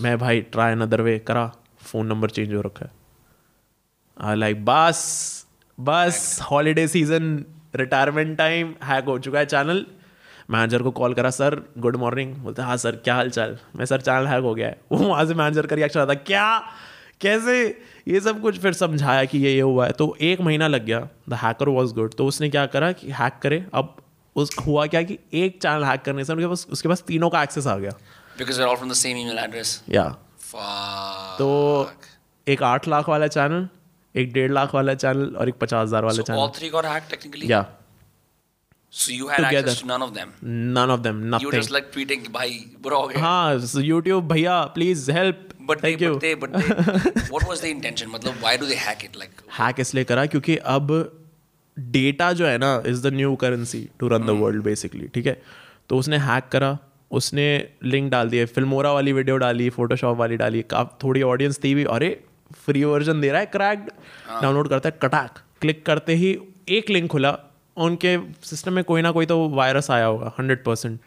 मैं 0.00 0.18
भाई 0.18 0.40
ट्राई 0.52 0.72
अनदर 0.72 1.00
वे 1.00 1.18
करा 1.18 1.46
फ़ोन 1.82 2.06
नंबर 2.06 2.30
चेंज 2.30 2.54
हो 2.54 2.60
रखा 2.60 2.84
है। 2.84 2.90
आई 4.18 4.36
लाइक 4.36 4.64
बस 4.64 5.46
बस 5.78 6.38
holiday 6.50 6.86
season 6.88 7.44
retirement 7.76 8.36
time 8.38 8.74
hack 8.84 9.04
हो 9.04 9.18
चुका 9.18 9.38
है 9.38 9.46
चैनल 9.46 9.86
मैनेजर 10.50 10.82
को 10.82 10.90
कॉल 10.90 11.14
करा 11.14 11.30
सर 11.30 11.60
गुड 11.78 11.96
मॉर्निंग 11.96 12.34
बोलते 12.36 12.62
हाँ 12.62 12.76
सर 12.76 12.96
क्या 12.96 13.14
हाल 13.14 13.30
चाल 13.30 13.56
मैं 13.76 13.84
सर 13.84 14.00
चैनल 14.00 14.26
हैक 14.26 14.42
हो 14.44 14.54
गया 14.54 14.68
है. 14.68 14.80
वो 14.92 14.98
वहाँ 14.98 15.24
से 15.24 15.34
मैनेजर 15.34 15.66
का 15.66 15.76
रिएक्शन 15.76 16.00
आता, 16.00 16.14
क्या? 16.14 16.58
कैसे? 17.20 17.64
ये 18.08 18.20
सब 18.20 18.40
कुछ 18.40 18.58
फिर 18.58 18.72
समझाया 18.72 19.24
कि 19.24 19.38
ये 19.38 19.52
ये 19.54 19.60
हुआ 19.60 19.86
है। 19.86 19.92
तो 19.92 20.16
एक 20.20 20.40
महीना 20.40 20.68
लग 20.68 20.84
गया 20.84 21.08
द 21.28 21.34
हैकर 21.34 21.68
वॉज़ 21.68 21.94
गुड 21.94 22.14
तो 22.14 22.26
उसने 22.26 22.48
क्या 22.50 22.66
करा 22.66 22.92
कि 22.92 23.10
हैक 23.10 23.38
करे, 23.42 23.64
अब 23.74 23.96
उस 24.36 24.50
हुआ 24.66 24.86
क्या 24.92 25.02
कि 25.02 25.18
एक 25.44 25.60
चैनल 25.62 25.84
हैक 25.84 26.02
करने 26.02 26.24
से 26.24 26.32
उनके 26.32 26.46
पास 26.46 26.66
उसके 26.72 26.88
पास 26.88 27.02
तीनों 27.08 27.30
का 27.30 27.42
एक्सेस 27.42 27.66
आ 27.66 27.76
गया 27.78 27.92
Because 28.40 28.58
they're 28.58 28.68
all 28.72 28.78
from 28.82 28.92
the 28.92 28.98
same 29.02 29.18
email 29.22 29.38
address. 29.44 29.72
या 29.90 30.04
तो 31.38 31.48
एक 32.46 32.62
आठ 32.62 32.88
लाख 32.88 33.08
वाला 33.08 33.26
चैनल 33.36 33.68
एक 34.14 34.32
डेढ़ 34.32 34.50
लाख 34.52 34.74
वाला 34.74 34.94
चैनल 34.94 35.34
और 35.40 35.48
एक 35.48 35.54
पचास 35.60 35.86
हज़ार 35.86 36.04
वाला 36.04 36.22
so 36.22 36.26
channel 36.26 36.48
three 36.58 36.70
got 36.74 36.90
hacked 36.94 37.10
technically. 37.14 37.50
या 37.50 37.64
So 38.94 39.12
you 39.16 39.28
had 39.28 39.38
Together. 39.42 39.58
access 39.60 39.78
to 39.82 39.86
none 39.88 40.02
of 40.06 40.10
them. 40.16 40.32
none 40.78 40.90
of 40.94 41.02
them 41.04 41.20
You 41.42 41.50
were 41.50 41.52
just 41.58 41.70
like 41.76 41.86
tweeting, 41.92 42.24
"Bhai, 42.32 42.48
बुरा 42.82 42.96
हो 42.96 43.06
गया." 43.08 43.20
हाँ 43.20 43.82
यूट्यूब 43.84 44.26
भैया 44.32 44.60
please 44.74 45.10
help 45.10 45.48
But 45.70 45.80
they, 45.82 45.84
thank 45.84 46.02
you 46.02 46.12
but 46.14 46.24
they, 46.24 46.34
but 46.42 46.56
they, 46.56 47.22
what 47.34 47.46
was 47.50 47.62
the 47.64 47.70
intention? 47.76 48.10
मतलब, 48.14 48.40
why 48.44 48.52
do 48.62 48.68
they 48.72 48.78
hack 48.84 49.04
it? 49.08 49.16
Like, 49.22 49.42
hack 49.58 49.80
इसलिए 49.80 50.04
करा 50.04 50.26
क्योंकि 50.34 50.56
अब 50.74 50.90
डेटा 51.76 52.32
जो 52.32 52.46
है 52.46 52.56
ना 52.58 52.82
is 52.86 53.02
the 53.08 53.12
new 53.12 53.34
currency 53.34 53.88
to 54.00 54.08
run 54.08 54.26
the 54.26 54.30
world 54.30 54.62
basically 54.62 55.08
ठीक 55.08 55.26
है? 55.26 55.42
तो 55.88 55.96
उसने 55.96 56.16
हैक 56.18 56.48
करा 56.52 56.78
उसने 57.10 57.46
लिंक 57.84 58.10
डाल 58.10 58.28
दिए 58.28 58.44
फिल्मोरा 58.46 58.92
वाली 58.92 59.12
वीडियो 59.12 59.36
डाली 59.36 59.70
फोटोशॉप 59.70 60.16
वाली 60.16 60.36
डाली 60.36 60.62
काफ 60.62 60.96
थोड़ी 61.02 61.22
ऑडियंस 61.22 61.58
थी 61.64 61.74
भी 61.74 61.84
अरे 61.84 62.20
फ्री 62.64 62.84
वर्जन 62.84 63.20
दे 63.20 63.30
रहा 63.30 63.40
है 63.40 63.46
क्रैक्ड 63.46 63.90
डाउनलोड 64.42 64.68
करता 64.68 64.88
है 64.88 64.98
कटाक 65.02 65.38
क्लिक 65.60 65.84
करते 65.86 66.14
ही 66.14 66.36
एक 66.68 66.90
लिंक 66.90 67.10
खुला 67.10 67.38
उनके 67.76 68.16
सिस्टम 68.44 68.72
में 68.72 68.84
कोई 68.84 69.02
ना 69.02 69.10
कोई 69.10 69.26
तो 69.26 69.48
वायरस 69.48 69.90
आया 69.90 70.06
होगा 70.06 70.32
हंड्रेड 70.38 70.64
परसेंट 70.64 70.98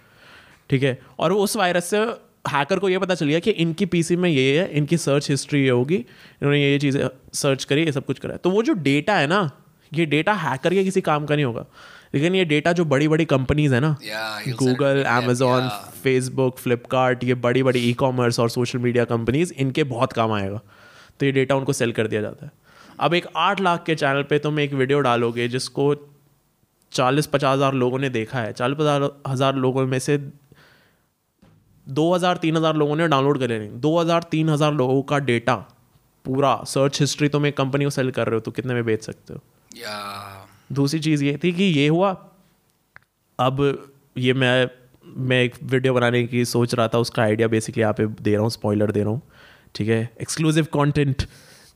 ठीक 0.70 0.84
है? 0.84 1.00
और 1.20 1.34
उस 1.34 1.56
वायरस 1.58 1.90
से 1.90 1.98
हैकर 2.50 2.80
को 2.80 2.90
ये 2.90 2.98
पता 3.00 3.16
चल 3.16 3.26
गया 3.26 3.40
कि 3.40 3.52
इनकी 3.52 3.86
पीसी 3.86 4.16
में 4.16 4.30
ये 4.30 4.60
है 4.60 4.68
इनकी 4.72 4.98
सर्च 4.98 5.30
हिस्ट्री 5.30 5.64
ये 5.64 5.70
होगी 5.70 5.96
इन्होंने 5.96 6.62
ये 6.62 6.72
ये 6.72 6.80
चीज़ें 6.80 7.08
सर्च 7.34 7.64
करी 7.64 7.84
ये 7.84 7.92
सब 7.92 8.06
कुछ 8.06 8.20
करा 8.20 8.36
तो 8.38 8.50
वो 8.50 8.64
जो 8.64 8.74
डेटा 8.74 9.16
है 9.16 9.28
ना 9.28 9.50
ये 9.92 10.06
डेटा 10.06 10.34
हैकर 10.36 10.74
के 10.74 10.84
किसी 10.84 11.02
काम 11.02 11.26
का 11.26 11.36
नहीं 11.36 11.46
होगा। 11.46 11.66
लेकिन 12.14 12.36
ये 12.36 12.46
डेटा 12.46 12.72
जो 12.74 12.86
बड़ी 12.86 13.08
बड़ी 13.08 13.26
कंपनीज़ 13.26 13.74
है 13.76 13.80
ना 13.80 13.96
गूगल 14.02 15.04
yeah. 15.04 15.70
फेसबुक 15.96 16.58
फ्लिपकार्ट 16.58 17.24
ये 17.24 17.34
बड़ी 17.38 17.64
बड़ी 17.64 17.80
ई 17.80 17.94
कॉमर्स 17.96 18.40
और 18.40 18.50
सोशल 18.50 18.80
मीडिया 18.80 19.06
कंपनीज़ 19.06 19.54
इनके 19.56 19.84
बहुत 19.86 20.14
काम 20.14 20.32
आएगा। 20.34 20.62
तो 21.20 21.26
ये 21.26 21.32
डेटा 21.32 21.56
उनको 21.56 21.74
सेल 21.74 21.92
कर 21.92 22.08
दिया 22.08 22.22
जाता 22.22 22.46
है। 22.46 22.52
अब 23.00 23.14
एक 23.14 23.28
आठ 23.38 23.62
लाख 23.62 23.84
के 23.86 23.96
चैनल 23.96 24.24
पे 24.24 24.40
तुम 24.40 24.60
एक 24.60 24.74
वीडियो 24.74 25.00
डालोगे 25.02 25.48
जिसको 25.48 25.94
चालीस 26.92 27.26
पचास 27.28 27.56
हज़ार 27.56 27.74
लोगों 27.76 28.00
ने 28.00 28.10
देखा 28.10 28.40
है। 28.40 28.54
चालीस 28.54 28.78
पचास 28.78 29.10
हज़ार 29.28 29.56
लोगों 29.58 29.86
में 29.88 30.00
से 30.00 30.18
दो 31.88 32.14
हज़ार 32.14 32.38
तीन 32.38 32.58
हज़ार 32.58 32.76
लोगों 32.76 32.96
ने 32.96 33.08
डाउनलोड 33.08 33.40
करे 33.40 33.60
नहीं। 33.60 33.80
दो 33.80 34.00
हज़ार 34.00 34.24
तीन 34.32 34.50
हज़ार 34.50 34.74
लोगों 34.74 35.02
का 35.04 35.20
डेटा 35.22 35.56
पूरा 36.26 36.56
सर्च 36.68 37.00
हिस्ट्री 37.02 37.28
तुम 37.30 37.46
एक 37.46 37.58
कंपनी 37.58 37.84
को 37.86 37.90
सेल 37.92 38.12
कर 38.12 38.28
रहे 38.28 38.36
हो 38.36 38.42
तो 38.42 38.52
कितने 38.52 38.74
में 38.74 38.84
बेच 38.86 39.04
सकते 39.04 39.34
हो. 39.34 39.40
दूसरी 40.72 41.00
चीज़ 41.00 41.24
ये 41.24 41.38
थी 41.44 41.52
कि 41.52 41.64
ये 41.64 41.88
हुआ। 41.88 42.12
अब 43.40 43.62
ये 44.18 44.34
मैं 44.34 44.68
मैं 45.06 45.42
एक 45.44 45.56
वीडियो 45.64 45.94
बनाने 45.94 46.24
की 46.28 46.44
सोच 46.46 46.74
रहा 46.76 46.88
था, 46.88 46.98
उसका 46.98 47.22
आइडिया 47.24 47.48
बेसिकली 47.48 47.82
यहाँ 47.82 47.94
पे 47.94 48.06
दे 48.08 48.32
रहा 48.34 48.42
हूँ 48.42 48.50
स्पॉइलर 48.50 48.92
दे 48.92 49.02
रहा 49.02 49.10
हूँ, 49.10 49.22
ठीक 49.76 49.88
है? 49.88 50.10
एक्सक्लूसिव 50.22 50.68
कंटेंट 50.74 51.24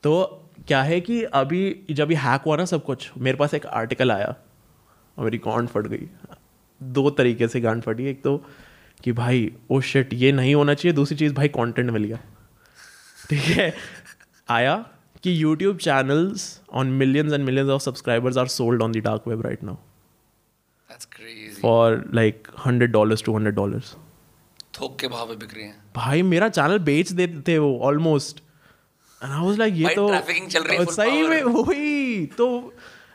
तो 0.03 0.45
क्या 0.67 0.81
है 0.83 0.99
कि 1.01 1.21
अभी 1.23 1.85
जब 1.91 2.11
ये 2.11 2.17
हैक 2.17 2.41
हुआ 2.45 2.55
ना 2.57 2.65
सब 2.65 2.83
कुछ, 2.85 3.09
मेरे 3.17 3.37
पास 3.37 3.53
एक 3.53 3.65
आर्टिकल 3.65 4.11
आया, 4.11 4.35
और 5.17 5.23
मेरी 5.23 5.37
गांड 5.37 5.67
फट 5.67 5.87
गई। 5.87 6.07
दो 6.81 7.09
तरीके 7.11 7.47
से 7.47 7.61
गांड 7.61 7.81
फटी, 7.83 8.05
एक 8.05 8.21
तो 8.23 8.37
कि 9.03 9.11
भाई 9.13 9.51
ओ 9.71 9.79
शिट 9.81 10.13
ये 10.13 10.31
नहीं 10.31 10.55
होना 10.55 10.73
चाहिए, 10.73 10.93
दूसरी 10.95 11.17
चीज़ 11.17 11.33
भाई 11.33 11.47
कंटेंट 11.49 11.89
मिल 11.89 12.03
गया 12.03 12.19
ठीक 13.29 13.43
है? 13.47 13.73
आया 14.49 14.75
कि 15.23 15.43
YouTube 15.43 15.77
channels 15.77 16.59
on 16.73 16.87
millions 16.87 17.33
and 17.33 17.43
millions 17.45 17.69
of 17.69 17.81
subscribers 17.81 18.37
are 18.37 18.47
sold 18.47 18.81
on 18.81 18.91
the 18.91 18.97
dark 18.97 19.27
web 19.27 19.41
right 19.41 19.63
now 19.63 19.75
for 21.61 22.03
like 22.13 22.47
hundred 22.65 22.91
dollars 22.91 23.23
two 23.23 23.35
hundred 23.35 23.55
dollars 23.55 23.95
थोक 24.81 24.99
के 24.99 25.07
भाव 25.07 25.27
पे 25.27 25.35
बिक 25.35 25.53
रही 25.53 25.63
हैं। 25.63 25.75
भाई 25.95 26.21
मेरा 26.21 26.49
चैनल 26.49 26.79
बेच 26.79 27.11
देते 27.11 27.41
थे 27.47 27.57
वो 27.57 27.77
almost 27.79 28.39
and 29.23 29.31
I 29.31 29.45
was 29.45 29.57
like 29.59 29.73
ये 29.73 29.95
तो 29.95 30.07
चल 30.09 30.63
रही 30.63 30.77
है 30.77 30.85
सही 30.85 31.27
में 31.27 31.43
वही 31.43 32.25
तो 32.37 32.73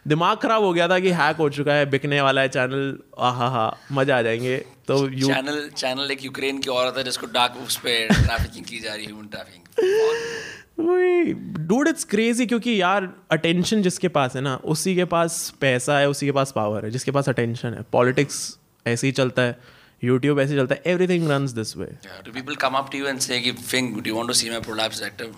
दिमाग 0.09 0.37
खराब 0.39 0.63
हो 0.63 0.73
गया 0.73 0.89
था 0.89 0.99
कि 1.01 1.11
हैक 1.11 1.37
हो 1.37 1.49
चुका 1.51 1.75
है 1.75 1.87
बिकने 1.91 2.21
वाला 2.21 2.41
है 2.41 2.49
चैनल 2.49 2.99
आहा 3.19 3.49
हा 3.49 3.67
मज़ा 3.93 4.19
आ 4.19 4.23
जाएँगे। 4.23 4.57
तो 4.89 4.99
यू 5.11 5.27
चैनल 5.27 5.69
चैनल 5.77 6.11
एक 6.11 6.25
यूक्रेन 6.25 6.59
की 6.59 6.71
औरत 6.71 6.99
है 6.99 7.05
जिसको 7.05 7.27
डार्क 7.27 7.55
उस 7.67 7.77
पे 7.77 8.07
ट्रैफिकिंग 8.09 8.65
की 8.65 8.81
जा 8.81 8.95
रही 8.95 9.05
है 9.05 9.13
human 9.13 9.27
trafficking 9.27 10.63
dude 10.79 11.89
it's 11.89 12.05
crazy 12.05 12.47
क्योंकि 12.47 12.81
यार 12.81 13.09
अटेंशन 13.31 13.83
जिसके 13.83 14.09
पास 14.09 14.37
है 14.37 14.43
ना 14.43 14.55
उसी 14.65 14.95
के 14.95 15.05
पास 15.05 15.55
पैसा 15.61 15.99
है 15.99 16.09
उसी 16.09 16.27
के 16.27 16.33
पास 16.33 16.53
पावर 16.53 16.85
है 16.85 16.91
जिसके 16.91 17.11
पास 17.11 17.29
अटेंशन 17.29 17.75
है 17.75 17.83
पॉलिटिक्स 17.93 18.59
ऐसे 18.87 19.07
ही 19.07 19.13
चलता 19.13 19.43
है 19.43 19.59
यूट्यूब 20.05 20.41
ऐसे 20.41 20.53
ही 20.53 20.59
चलता 20.59 20.75
है 20.75 20.83
everything 20.87 21.31
runs 21.31 21.51
this 21.51 21.77
way 21.77 21.87
Yeah, 21.87 22.23
do 22.27 22.33
people 22.33 22.59
come 22.65 22.79
up 22.81 22.91
to 22.91 23.03
you 23.03 23.11
and 23.13 23.27
say 23.27 23.41
कि 23.41 23.53
Fing, 23.53 23.93
do 23.99 24.11
you 24.11 24.17
want 24.17 24.33
to 24.33 24.39
see 24.41 24.51
my 24.51 24.63
prolapse 24.69 25.03
rectum? 25.05 25.37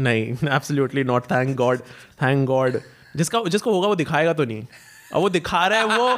नहीं 0.00 0.48
absolutely 0.48 1.04
not 1.04 1.24
thank 1.30 1.56
God 1.56 1.80
thank 2.22 2.46
God 2.46 2.80
जिसका 3.16 3.42
जिसको 3.48 3.72
होगा 3.72 3.88
वो 3.88 3.96
दिखाएगा 3.96 4.32
तो 4.32 4.44
नहीं 4.44 4.62
अब 5.14 5.20
वो 5.20 5.28
दिखा 5.28 5.66
रहा 5.66 5.78
है 5.78 5.98
वो 5.98 6.08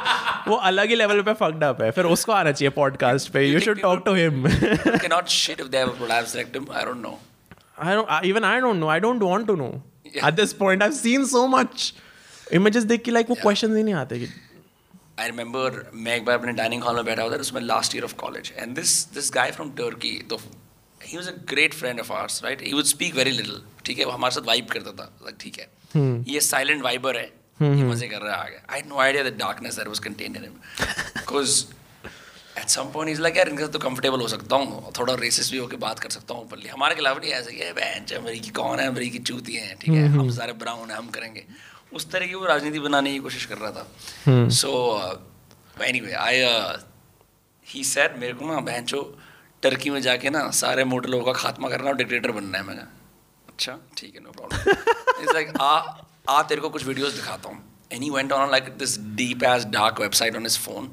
वो 0.47 0.55
अलग 0.69 0.89
ही 0.89 0.95
लेवल 0.95 1.21
पे 1.21 1.33
फक्ड 1.33 1.63
अप 1.63 1.81
है 1.81 1.91
फिर 1.91 2.05
उसको 2.05 2.31
आना 2.31 2.51
चाहिए 2.51 2.69
पॉडकास्ट 2.69 3.31
पे 3.31 3.45
you 3.45 3.59
should 3.59 3.81
talk 3.81 4.03
to 4.05 4.13
him 4.13 4.47
People 4.47 4.99
cannot 5.05 5.37
shit 5.37 5.63
if 5.65 5.71
they 5.71 5.85
have 5.85 5.93
a 5.93 5.99
prolapse 6.01 6.35
rectum. 6.35 6.67
I 6.81 6.85
don't 6.89 7.07
know. 7.07 7.15
I 7.83 7.93
don't 7.97 8.13
I, 8.15 8.21
even 8.29 8.47
I 8.47 8.55
don't 8.65 8.79
know. 8.83 8.89
I 8.95 8.99
don't 9.05 9.23
want 9.29 9.47
to 9.49 9.55
know. 9.59 9.73
Yeah. 10.05 10.25
at 10.27 10.35
this 10.39 10.51
point 10.57 10.83
I've 10.85 10.95
seen 10.95 11.23
so 11.29 11.41
much 11.51 11.83
images 12.57 12.85
देख 12.85 13.03
के 13.03 13.11
like 13.11 13.29
वो 13.29 13.35
questions 13.43 13.75
ही 13.77 13.83
नहीं 13.83 13.93
आते 13.93 14.19
कि 14.19 14.27
I 15.19 15.29
remember 15.29 15.69
मैं 15.93 16.15
एक 16.15 16.25
बार 16.25 16.37
अपने 16.39 16.51
डाइनिंग 16.53 16.83
हॉल 16.83 16.95
में 16.95 17.05
बैठा 17.05 17.23
हुआ 17.23 17.35
था 17.35 17.39
उसमें 17.41 17.61
last 17.61 17.95
year 17.95 18.03
of 18.03 18.13
college 18.15 18.51
and 18.57 18.75
this 18.75 18.93
this 19.13 19.31
guy 19.33 19.51
from 19.51 19.71
Turkey 19.71 20.11
तो 20.29 20.37
he 21.03 21.17
was 21.17 21.27
a 21.27 21.35
great 21.49 21.73
friend 21.73 21.99
of 21.99 22.11
ours 22.13 22.43
right 22.43 22.61
he 22.61 22.73
would 22.73 22.85
speak 22.85 23.15
very 23.15 23.31
little 23.31 23.61
ठीक 23.85 23.99
है? 23.99 24.05
वो 24.05 24.11
हमारे 24.11 24.35
साथ 24.35 24.47
वाइब 24.47 24.67
करता 24.71 24.91
था 24.99 25.31
ठीक 25.41 25.59
है? 25.59 25.67
ये 26.33 26.41
साइलेंट 26.41 26.83
वाइबर 26.83 27.17
है 27.17 27.25
ये 27.61 27.83
मज़े 27.83 28.07
कर 28.07 28.21
रहा 28.21 28.35
है 28.35 28.41
आगे। 28.41 28.59
I 28.73 28.81
no 28.87 28.99
idea 28.99 29.23
the 29.23 29.33
darkness 29.39 29.77
that 29.77 29.87
was 29.87 29.99
contained 29.99 30.37
in 30.37 30.43
him 30.43 30.53
because 31.17 31.63
at 32.57 32.69
some 32.69 32.91
point 32.93 33.11
is 33.11 33.21
like 33.21 33.37
यार 33.37 33.49
इनके 33.49 33.63
साथ 33.63 33.71
तो 33.73 33.79
कंफर्टेबल 33.79 34.21
हो 34.21 34.27
सकता 34.27 34.55
हूँ 34.55 34.91
थोड़ा 34.99 35.13
रेसिस 35.19 35.51
भी 35.51 35.57
होकर 35.57 35.77
बात 35.77 35.99
कर 35.99 36.09
सकता 36.09 36.33
हूँ 36.33 36.43
ओपनली 36.43 36.67
हमारे 36.67 36.95
खिलाफ 36.95 37.19
नहीं 37.19 37.31
ऐसे 37.31 37.51
कि 37.51 37.71
बहन 37.73 38.15
अमरीकी 38.17 38.49
कौन 38.51 38.79
है 38.79 38.87
अमरीकी 38.87 39.19
चूती 39.19 39.55
हैं 39.55 39.75
ठीक 39.77 39.93
है 39.93 40.07
हम 40.07 40.29
सारे 40.31 40.53
ब्राउन 40.53 40.91
है 40.91 40.97
हम 40.97 41.07
करेंगे। 41.09 41.43
उस 41.93 42.09
तरह 42.11 42.27
की 42.27 42.35
वो 42.35 42.45
राजनीति 42.45 42.79
बनाने 42.79 43.11
की 43.11 43.19
कोशिश 43.19 43.45
कर 43.45 43.57
रहा 43.57 43.71
था। 43.71 44.49
So 44.49 44.71
any 45.81 45.99
way 45.99 46.13
I 46.13 46.43
he 47.67 47.83
said 47.83 48.17
मेरे 48.19 48.33
को 48.33 48.45
ना 48.45 48.59
बहन 48.61 48.85
चो 48.85 49.01
टर्की 49.63 49.89
में 49.89 50.01
जाके 50.01 50.29
ना 50.29 50.49
सारे 50.51 50.83
मोटे 50.83 51.07
लोगों 51.07 51.25
का 51.25 51.39
खात्मा 51.41 51.69
करना 51.69 51.89
और 51.89 51.95
डिक्टेटर 51.95 52.31
बनना 52.31 52.57
है 52.57 52.63
मैंने 52.63 52.81
अच्छा 53.49 53.77
ठीक 53.97 54.15
है 54.15 54.23
नो 54.23 54.31
प्रॉब्लम 54.31 54.71
इट्स 55.21 55.33
लाइक 55.33 55.53
आ 55.61 55.75
आ 56.29 56.41
तेरे 56.43 56.61
को 56.61 56.69
कुछ 56.69 56.85
वीडियोस 56.85 57.13
दिखाता 57.13 57.49
हूँ. 57.49 57.63
Any 57.91 58.09
went 58.09 58.31
on 58.31 58.51
like 58.51 58.69
this 58.77 58.97
deep 59.15 59.43
as 59.43 59.65
dark 59.71 59.99
website 60.01 60.35
on 60.35 60.43
his 60.43 60.57
phone 60.59 60.91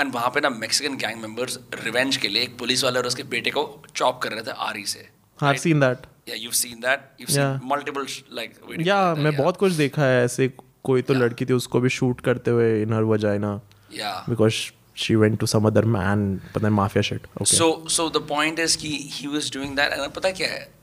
and 0.00 0.12
वहाँ 0.14 0.30
पे 0.34 0.40
ना 0.40 0.50
मैक्सिकन 0.50 0.96
गैंग 0.96 1.20
मेंबर्स 1.20 1.58
रिवेंज 1.84 2.16
के 2.16 2.28
लिए 2.28 2.42
एक 2.42 2.58
पुलिस 2.58 2.84
वाले 2.84 2.98
और 2.98 3.06
उसके 3.06 3.22
बेटे 3.34 3.50
को 3.50 3.64
चॉप 3.96 4.20
कर 4.22 4.32
रहे 4.32 4.42
थे 4.42 4.50
आरी 4.68 4.84
से 4.86 5.08
I've 5.38 5.60
seen 5.62 5.80
that. 5.84 6.04
Yeah 6.28 6.38
you've 6.42 6.56
seen 6.58 6.78
that. 6.84 7.02
You've 7.20 7.32
Yeah. 7.36 7.50
seen 7.56 7.68
multiple 7.72 8.06
sh- 8.12 8.22
like 8.38 8.86
या 8.86 8.98
मैं 9.14 9.36
बहुत 9.36 9.56
कुछ 9.56 9.72
देखा 9.72 10.02
है 10.02 10.24
ऐसे 10.24 10.48
कोई 10.84 11.02
तो 11.02 11.14
yeah. 11.14 11.22
लड़की 11.22 11.44
थी 11.44 11.52
उसको 11.52 11.80
भी 11.80 11.88
शूट 11.88 12.20
करते 12.20 12.50
हुए 12.50 12.70
in 12.82 12.92
her 12.92 13.02
vagina 13.12 13.60
yeah. 13.98 14.28
Because 14.30 14.62
she 15.04 15.14
went 15.14 15.38
to 15.40 15.46
some 15.46 15.66
other 15.66 15.84
man 15.84 16.24
पता 16.54 16.66
नहीं 16.66 16.76
mafia 16.76 17.02
shit 17.02 17.26
okay 17.42 17.56
so 17.56 17.66
so 17.96 18.08
the 18.16 18.22
point 18.32 18.62
is 18.66 18.76
कि 18.84 18.92
he 19.18 19.28
was 19.34 19.50
doing 19.56 19.74
that 19.80 19.96
and 19.98 20.14
पता 20.16 20.30
क्या 20.30 20.48
है? 20.48 20.75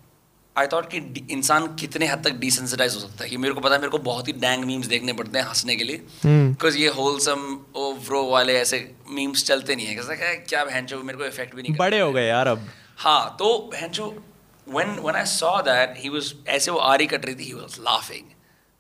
आई 0.58 0.68
थॉट 0.68 0.86
कि 0.86 1.28
इंसान 1.32 1.76
कितने 1.76 2.08
हद 2.08 2.24
तक 2.24 2.32
डिसेंसिटाइज 2.32 2.96
हो 2.96 3.00
सकता 3.00 3.24
है। 3.24 3.30
कि 3.30 3.38
मेरे 3.38 3.54
को 3.54 3.60
पता 3.60 3.74
है 3.74 3.80
मेरे 3.80 3.90
को 3.90 3.98
बहुत 3.98 4.28
ही 4.28 4.34
डैंग 4.34 4.64
मीम्स 4.64 4.86
देखने 4.86 5.14
पड़ते 5.14 5.40
हैं 5.40 5.46
हंसने 5.46 5.76
के 5.76 5.84
लिए। 5.84 5.98
बिकॉज़ 6.26 6.78
ये 6.78 6.88
होलसम 6.88 7.60
ओ 7.76 7.94
व्रो 7.94 8.24
वाले 8.24 8.60
ऐसे 8.60 8.96
मीम्स 9.10 9.44
चलते 9.46 9.76
नहीं 9.76 9.86
है। 9.86 9.96
कैसा 9.96 10.16
क्या 10.16 10.34
क्या 10.34 10.66
बहन 10.66 10.86
चो 10.86 10.98
मेरे 10.98 11.20
को 11.20 11.26
इफ़ेक्ट 11.26 11.56
भी 11.56 11.62
नहीं 11.62 11.76
बड़े 11.76 12.00
हो 12.00 12.12
गए 12.12 12.28
यार 12.28 12.48
अब। 12.48 12.70
हाँ 12.98 13.36
तो 13.40 13.70
बहन 13.74 13.90
चो 13.90 14.24
when 14.70 14.88
when 14.88 15.16
I 15.16 15.40
saw 15.40 15.64
that 15.66 15.88
he 16.06 16.16
was 16.16 16.48
ऐसे 16.48 16.72
वो 16.72 16.78
आरी 16.78 17.08
कट 17.08 17.26
रही 17.26 17.36
थी 17.36 17.52
he 17.52 17.58
was 17.58 17.74
laughing 17.74 18.24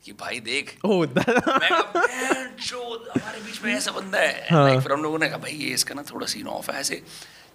कि 0.03 0.12
भाई 0.12 0.39
देख। 0.39 0.77
ओह 0.86 0.99
मैं 0.99 1.25
कहा, 1.25 1.81
"बहन 1.81 2.55
हमारे 3.09 3.41
बीच 3.41 3.62
में 3.62 3.75
ऐसा 3.75 3.91
बंदा 3.91 4.19
है। 4.19 4.47
हाँ। 4.51 4.69
like, 4.69 4.83
फिर 4.83 4.91
हम 4.91 5.03
लोगों 5.03 5.19
ने 5.19 5.29
कहा 5.29 5.38
भाई 5.38 5.51
ये 5.51 5.69
इसका 5.69 5.95
ना 5.95 6.01
थोड़ा 6.01 6.27
सीन 6.27 6.47
ऑफ़ 6.47 6.71
है 6.71 6.79
ऐसे। 6.79 7.03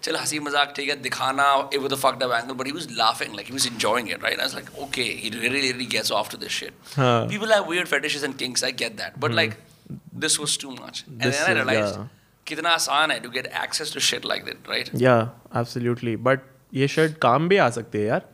चल 0.03 0.15
हँसी 0.15 0.39
मज़ाक 0.39 0.73
ठीक 0.75 0.89
है 0.89 0.95
दिखाना 1.01 1.45
it 1.73 1.87
the 1.87 1.95
fucked 2.01 2.23
up 2.23 2.31
angle 2.33 2.53
but 2.53 2.65
he 2.65 2.71
was 2.71 2.87
laughing 2.97 3.35
like 3.35 3.47
he 3.47 3.53
was 3.53 3.67
enjoying 3.67 4.09
it 4.09 4.23
right 4.23 4.39
I 4.39 4.45
was 4.45 4.53
like 4.55 4.77
okay 4.83 5.01
he 5.01 5.29
really 5.29 5.61
really 5.61 5.85
gets 5.95 6.11
off 6.11 6.31
to 6.31 6.37
this 6.37 6.51
shit 6.59 6.73
people 6.99 7.53
have 7.53 7.69
weird 7.71 7.87
fetishes 7.87 8.23
and 8.23 8.37
kinks 8.37 8.63
I 8.63 8.71
get 8.83 8.97
that 8.97 9.19
but 9.19 9.33
like 9.33 9.53
this 10.25 10.39
was 10.39 10.57
too 10.61 10.71
much 10.71 11.03
and 11.09 11.21
then 11.21 11.43
I 11.43 11.53
realized 11.53 12.07
कितना 12.47 12.69
आसान 12.69 13.11
है 13.11 13.19
to 13.19 13.29
get 13.29 13.51
access 13.63 13.93
to 13.93 13.99
shit 14.09 14.25
like 14.25 14.45
that 14.45 14.69
right 14.69 14.89
yeah 15.01 15.17
absolutely 15.57 16.15
but 16.29 16.39
ये 16.73 16.87
shirt 16.87 17.17
काम 17.21 17.47
भी 17.49 17.57
आ 17.57 17.69
सकते 17.69 17.97
हैं 17.97 18.07
यार. 18.07 18.25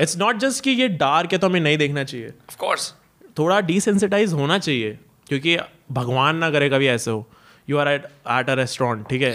इट्स 0.00 0.16
नॉट 0.16 0.36
जस्ट 0.38 0.62
कि 0.64 0.70
ये 0.70 0.88
डार्क 0.98 1.32
है 1.32 1.38
तो 1.38 1.46
हमें 1.46 1.60
नहीं 1.60 1.78
देखना 1.78 2.04
चाहिए. 2.04 2.28
ऑफ़ 2.28 2.56
कोर्स 2.58 2.92
थोड़ा 3.38 3.60
डिसेंसिटाइज 3.60 4.32
होना 4.32 4.58
चाहिए 4.58 4.98
क्योंकि 5.28 5.56
भगवान 5.92 6.36
ना 6.36 6.50
करे 6.50 6.68
कभी 6.70 6.86
ऐसे 6.88 7.10
हो. 7.10 7.26
You 7.68 7.78
are 7.78 7.88
at 7.88 8.04
at 8.04 8.50
a 8.50 8.54
restaurant 8.54 9.08
ठीक 9.08 9.22
है? 9.22 9.34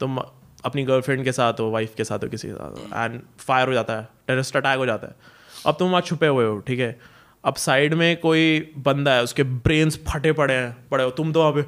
तो 0.00 0.06
अपनी 0.66 0.82
गर्लफ्रेंड 0.84 1.24
के 1.24 1.32
साथ 1.32 1.60
हो 1.60 1.70
वाइफ 1.70 1.94
के 1.96 2.04
साथ 2.04 2.24
हो 2.24 2.28
किसी 2.28 2.48
के 2.48 2.54
साथ 2.54 2.78
हो 2.78 3.04
एंड 3.04 3.20
फायर 3.38 3.68
हो 3.68 3.74
जाता 3.74 3.96
है 3.96 4.08
टेररिस्ट 4.26 4.56
अटैक 4.56 4.78
हो 4.78 4.86
जाता 4.86 5.06
है। 5.06 5.14
अब 5.66 5.76
तुम 5.78 5.90
वहाँ 5.90 6.00
छुपे 6.02 6.26
हुए 6.26 6.44
हो 6.46 6.58
ठीक 6.66 6.78
है? 6.80 6.98
अब 7.44 7.54
साइड 7.54 7.94
में 7.94 8.16
कोई 8.20 8.72
बंदा 8.86 9.12
है 9.14 9.22
उसके 9.22 9.42
ब्रेन्स 9.66 9.98
फटे 10.08 10.32
पड़े 10.40 10.54
हैं 10.54 10.76
पड़े 10.90 11.04
हो 11.04 11.10
तुम 11.18 11.32
तो 11.32 11.40
वहाँ 11.40 11.52
पे 11.52 11.64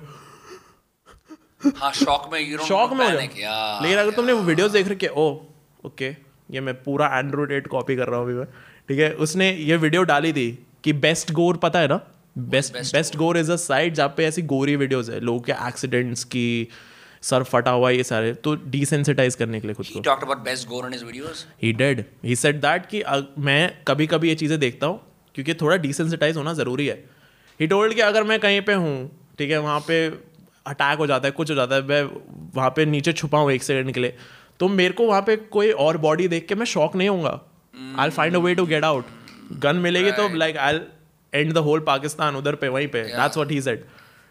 हाँ 1.76 1.90
शॉक 1.92 2.28
में 2.32 2.56
शॉक 2.66 2.92
में 2.92 3.06
लेकिन 3.10 3.98
अगर 3.98 4.10
तुमने. 4.10 4.32
वो 4.32 4.42
वीडियोस 4.42 4.70
देख 4.72 4.88
रखे 4.88 5.06
ओ 5.06 5.28
ओके 5.86 6.08
ये 6.50 6.60
मैं 6.60 6.74
पूरा 6.82 7.06
एंड्रॉइड 7.18 7.52
एट 7.52 7.66
कॉपी 7.66 7.96
कर 7.96 8.08
रहा 8.08 8.20
हूँ 8.20 8.26
अभी 8.26 8.34
मैं 8.34 8.46
ठीक 8.88 8.98
है? 8.98 9.12
उसने 9.14 9.50
ये 9.52 9.76
वीडियो 9.76 10.02
डाली 10.02 10.32
थी 10.32 10.50
कि 10.84 10.92
बेस्ट 11.06 11.32
गोर 11.32 11.56
पता 11.56 11.78
है 11.78 11.88
ना? 11.88 12.00
Best 12.38 12.76
best 12.92 13.16
gore 13.16 13.38
is 13.38 13.50
a 13.52 13.56
site 13.56 13.94
जहाँ 13.94 14.14
पे 14.16 14.24
ऐसी 14.26 14.42
गोरी 14.52 14.76
वीडियोस 14.76 15.10
है 15.10 15.20
लोगों 15.20 15.40
के 15.40 15.52
एक्सीडेंट्स 15.68 16.24
की 16.24 16.46
सर 17.30 17.42
फटा 17.44 17.70
हुआ 17.70 17.90
ये 17.90 18.04
सारे 18.04 18.32
तो 18.44 18.54
डिसेंसिटाइज 18.68 19.34
करने 19.34 19.60
के 19.60 19.66
लिए 19.68 19.74
खुद 19.74 19.86
he 19.86 19.92
को। 19.92 20.00
talked 20.02 20.26
about 20.26 20.44
best 20.46 20.68
gore 20.68 20.84
in 20.88 20.94
his 20.94 21.44
he 21.62 21.72
dead 21.74 22.04
he 22.24 22.36
said 22.36 22.60
that 22.60 22.86
कि 22.86 23.02
मैं 23.40 23.60
कभी 23.88 24.06
कभी 24.06 24.28
ये 24.28 24.34
चीज़ें 24.34 24.58
देखता 24.60 24.86
हूँ 24.86 25.00
क्योंकि 25.34 25.54
थोड़ा 25.54 25.76
डिसेंसिटाइज 25.78 26.36
होना 26.36 26.52
ज़रूरी 26.54 26.86
है। 26.86 26.94
ही 27.60 27.66
टोल्ड 27.66 27.94
कि 27.94 28.00
अगर 28.02 28.24
मैं 28.24 28.38
कहीं 28.40 28.60
पे 28.62 28.74
हूँ 28.74 28.96
ठीक 29.38 29.50
है 29.50 29.58
वहाँ 29.60 29.80
पे 29.88 30.06
अटैक 30.66 30.98
हो 30.98 31.06
जाता 31.06 31.28
है 31.28 31.32
कुछ 31.32 31.50
हो 31.50 31.54
जाता 31.56 31.74
है 31.74 31.82
मैं 31.86 32.02
वहाँ 32.54 32.70
पे 32.76 32.84
नीचे 32.86 33.12
छुपा 33.12 33.38
हूँ 33.38 33.52
एक 33.52 33.62
सेकंड 33.62 33.92
के 33.94 34.00
लिए 34.00 34.16
तो 34.60 34.68
मेरे 34.68 34.94
को 34.94 35.06
वहाँ 35.06 35.22
पे 35.22 35.36
कोई 35.54 35.70
और 35.84 35.96
बॉडी 35.98 36.28
देख 36.28 36.46
के 36.48 36.54
मैं 36.54 36.66
शॉक 36.66 36.96
नहीं 36.96 37.08
होऊँगा। 37.08 37.40
I 37.98 38.10
find 38.10 38.36
a 38.36 38.38
way 38.38 38.54
to 38.54 38.66
get 38.66 38.84
out 38.84 39.04
gun 39.62 39.76
मिलेगी 39.84 40.12
तो 40.12 40.28
like 40.36 40.56
I 40.56 40.80
and 41.32 41.52
the 41.52 41.58
whole 41.68 41.80
Pakistan 41.86 42.36
उधर 42.36 42.54
पे 42.54 42.68
वहीं 42.68 42.88
पे। 42.88 43.02
दैट्स 43.04 43.36
व्हाट 43.36 43.50
ही 43.52 43.60
सेड 43.62 43.84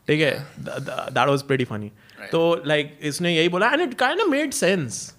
ठीक 0.07 0.21
है? 0.21 0.31
दैट 0.59 1.27
वाज 1.27 1.41
प्रीटी 1.43 1.65
फनी 1.65 1.91
तो 2.31 2.63
लाइक 2.65 2.97
इसने 3.01 3.35
यही 3.35 3.49
बोला 3.49 3.69
and 3.71 3.81
it 3.81 3.93
kind 3.93 4.21
of 4.21 4.29
made 4.29 4.51
sense 4.53 5.15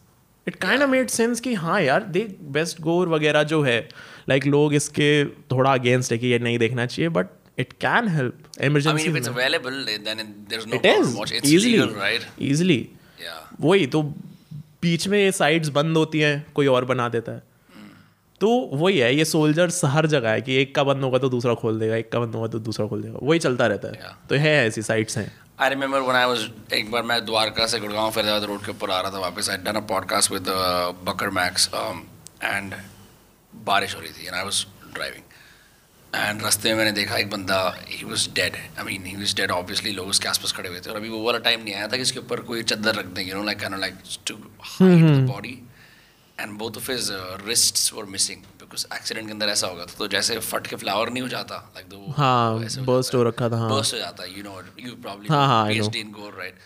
it 0.47 0.57
kind 0.57 0.83
of 0.83 0.91
made 0.91 1.09
sense 1.09 1.41
कि 1.41 1.55
हाँ 1.55 1.81
यार 1.83 2.03
देख 2.03 2.37
बेस्ट 2.51 2.81
गोर 2.81 3.09
वगैरह 3.09 3.43
जो 3.43 3.63
है 3.63 3.81
लाइक 4.29 4.43
like, 4.43 4.53
लोग 4.53 4.75
इसके 4.75 5.25
थोड़ा 5.53 5.73
अगेंस्ट 5.73 6.13
है 6.13 6.19
कि 6.19 6.27
ये 6.27 6.39
नहीं 6.39 6.59
देखना 6.59 6.87
चाहिए 6.87 7.09
but 7.09 7.27
it 7.59 7.73
can 7.73 8.09
help 8.09 8.35
I 8.35 8.49
mean, 8.51 8.65
emergency 8.67 9.11
if 9.11 9.17
it's 9.17 9.29
available, 9.29 9.77
then 10.05 10.21
it, 10.21 10.33
there's 10.49 10.67
no 10.67 10.75
it 10.75 10.83
problem. 10.83 11.03
Is 11.03 11.17
Watch. 11.17 11.33
It's 11.33 11.53
easily 11.53 11.73
legal, 11.73 11.95
right? 11.97 12.27
easily 12.41 12.81
Yeah. 13.21 13.39
वही 13.61 13.87
तो 13.87 14.03
बीच 14.83 15.07
में 15.09 15.19
ये 15.19 15.31
साइड्स 15.33 15.69
बंद 15.69 15.97
होती 15.97 16.21
हैं 16.21 16.47
कोई 16.55 16.67
और 16.67 16.85
बना 16.85 17.09
देता 17.09 17.33
है 17.33 17.43
तो 18.41 18.71
वही 18.73 18.99
है 18.99 19.17
ये 19.17 19.25
सोल्जर्स 19.25 19.85
हर 19.85 20.07
जगह 20.07 20.31
है 20.31 20.43
कि 20.43 20.55
एक 20.55 20.75
का 20.75 20.85
बंद 20.85 21.03
होगा 21.03 21.19
तो 21.19 21.29
दूसरा 21.29 21.55
खोल 21.55 21.79
देगा 21.79 21.97
एक 21.97 22.13
का 22.13 22.21
बंद 22.21 22.35
होगा 22.35 22.47
तो 22.47 22.59
दूसरा 22.59 22.87
खोल 22.87 23.03
देगा। 23.03 23.19
वही 23.23 23.39
चलता 23.39 23.67
रहता 23.67 23.89
है। 23.89 23.95
Yeah. 23.95 24.29
तो 24.29 24.35
है 24.35 24.67
ऐसी 24.67 24.83
साइट्स 24.83 25.19
हैं। 25.19 25.41
I 25.61 25.73
remember 25.73 26.01
when 26.01 26.15
I 26.15 26.27
was 26.33 26.73
एक 26.73 26.91
बार 26.91 27.03
मैं 27.03 27.25
द्वारका 27.25 27.67
से 27.67 27.81
गुड़गांव 27.81 28.11
फरीदाबाद 28.11 28.45
रोड 28.45 28.65
के 28.65 28.71
ऊपर 28.71 28.91
आ 28.91 29.01
रहा 29.01 29.11
था 29.11 29.19
वापस 29.19 29.51
I 29.51 29.57
done 29.57 29.73
a 29.73 29.81
podcast 29.81 30.33
with 30.33 30.45
Bakar 31.05 31.31
Max 31.31 31.71
and 32.45 32.75
बारिश 33.55 33.97
हो 33.97 34.01
रही 34.01 34.11
थी 34.11 34.27
and 34.27 34.35
I 34.35 34.45
was 34.45 34.67
driving 34.95 35.23
and 36.15 36.43
रास्ते 36.43 36.69
में 36.69 36.77
मैंने 36.77 36.93
देखा 36.93 37.17
एक 37.17 37.31
बंदा 37.31 37.77
he 37.89 38.05
was 38.05 38.29
dead 38.35 38.53
I 38.79 38.85
mean 38.85 39.07
he 39.07 39.17
was 39.17 39.35
dead 39.37 39.51
obviously 39.51 39.93
लोग 39.93 40.09
उसके 40.09 40.29
आसपास 40.29 40.53
खड़े 40.53 40.69
हुए 40.69 40.81
थे 40.81 40.91
और 40.91 40.97
अभी 40.97 41.09
वो 41.09 41.23
वाला 41.23 41.39
टाइम 41.39 41.65
नहीं 41.65 41.75
आया 41.75 41.89
था 41.89 41.97
कि 41.97 42.03
इसके 42.03 42.19
ऊपर 42.19 42.41
कोई 42.41 42.63
चादर 42.63 42.95
रख 42.95 43.07
दें 43.07 43.29
you 43.29 43.35
know 43.35 43.43
like 43.43 43.59
like 43.65 43.95
to 44.27 44.35
hide 44.61 45.27
the 45.27 45.31
body 45.31 45.63
and 46.41 46.59
both 46.59 46.77
of 46.77 46.91
his 46.91 47.09
wrists 47.47 47.93
were 47.95 48.05
missing 48.15 48.43
because 48.61 48.85
accident 48.95 49.27
के 49.27 49.33
अंदर 49.33 49.49
ऐसा 49.49 49.67
होगा 49.67 49.85
तो 49.99 50.09
जैसे 50.09 50.39
फट 50.51 50.67
के 50.67 50.77
फ्लावर 50.77 51.11
नहीं 51.11 51.23
हो 51.23 51.29
जाता 51.29 51.57
लाइक 51.77 51.87
like 51.89 52.17
हाँ, 52.17 52.59
burst 52.89 53.15
हो 53.15 53.23
रखा 53.25 53.49
था, 53.49 53.57
हाँ। 53.59 53.71
बर्स्ट 53.71 53.95
हो 53.95 53.99
जाता 53.99 54.25
यू 54.37 54.43
नो 54.45 54.61
यू 54.87 54.95
प्रॉब्ली 55.03 55.29
हाँ, 55.29 55.47
हाँ, 55.47 55.67
I 55.69 55.79
know. 55.79 55.89
PhD 55.89 56.03
in 56.05 56.13
gore, 56.19 56.35
right? 56.41 56.57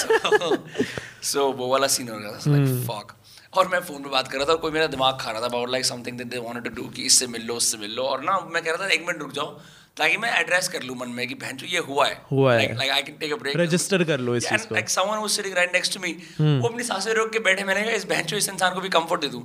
so, 0.00 0.56
so 1.32 1.52
वो 1.60 1.68
वाला 1.68 1.86
सीन 1.96 2.08
हो 2.08 2.18
गया 2.18 2.32
था 2.32 2.50
लाइक 2.50 2.66
Hmm. 2.66 2.82
फक 2.90 3.14
और 3.58 3.68
मैं 3.68 3.78
फ़ोन 3.80 4.02
पे 4.02 4.10
बात 4.10 4.28
कर 4.28 4.38
रहा 4.38 4.46
था 4.46 4.52
और 4.52 4.58
कोई 4.60 4.70
मेरा 4.70 4.86
दिमाग 4.94 5.18
खा 5.20 5.30
रहा 5.30 5.40
था 5.40 5.46
about 5.46 5.70
like 5.70 5.84
something 5.86 6.16
that 6.18 6.26
they 6.30 6.38
wanted 6.46 6.74
to 6.74 6.82
do 6.82 6.88
कि 6.96 7.02
इससे 7.10 7.26
मिल 7.34 7.46
लो 7.46 7.54
उससे 7.56 7.78
मिल 7.78 7.94
लो 7.96 8.02
और 8.14 8.22
ना 8.24 8.38
मैं 8.54 8.62
कह 8.62 8.70
रहा 8.70 8.86
था 8.86 8.92
एक 8.94 9.06
मिनट 9.06 9.22
रुक 9.22 9.32
जाओ 9.34 9.58
ताकि 9.96 10.16
मैं 10.16 10.30
एड्रेस 10.38 10.68
कर 10.68 10.82
लूँ 10.82 10.96
मन 10.96 11.08
में 11.08 11.26
कि 11.28 11.34
बहन 11.34 11.56
जो 11.56 11.66
ये 11.66 11.78
हुआ 11.84 12.06
है। 12.06 12.20
हुआ 12.30 12.54
है। 12.54 12.74
Like 12.76 12.90
I 12.90 13.02
can 13.02 13.16
take 13.18 13.32
a 13.32 13.36
break 13.36 13.56
register 13.56 14.04
कर 14.04 14.20
लो 14.20 14.34
इस 14.36 14.48
चीज़ 14.48 14.66
को। 14.66 14.74
Like 14.74 14.88
someone 14.90 15.18
was 15.18 15.30
sitting 15.30 15.54
right 15.56 15.72
next 15.74 15.94
to 15.94 16.00
me 16.00 16.12
वो 16.40 16.68
अपनी 16.68 16.82
साँसें 16.84 17.12
रोक 17.14 17.32
के 17.32 17.38
बैठे 17.46 17.64
मैंने 17.64 17.84
कहा 17.84 17.94
इस 17.94 18.04
बहन 18.06 18.36
इस 18.36 18.48
इंसान 18.48 18.74
को 18.74 18.80
भी 18.80 18.88
कंफर्ट 18.96 19.20
दे 19.20 19.28
दूँ। 19.28 19.42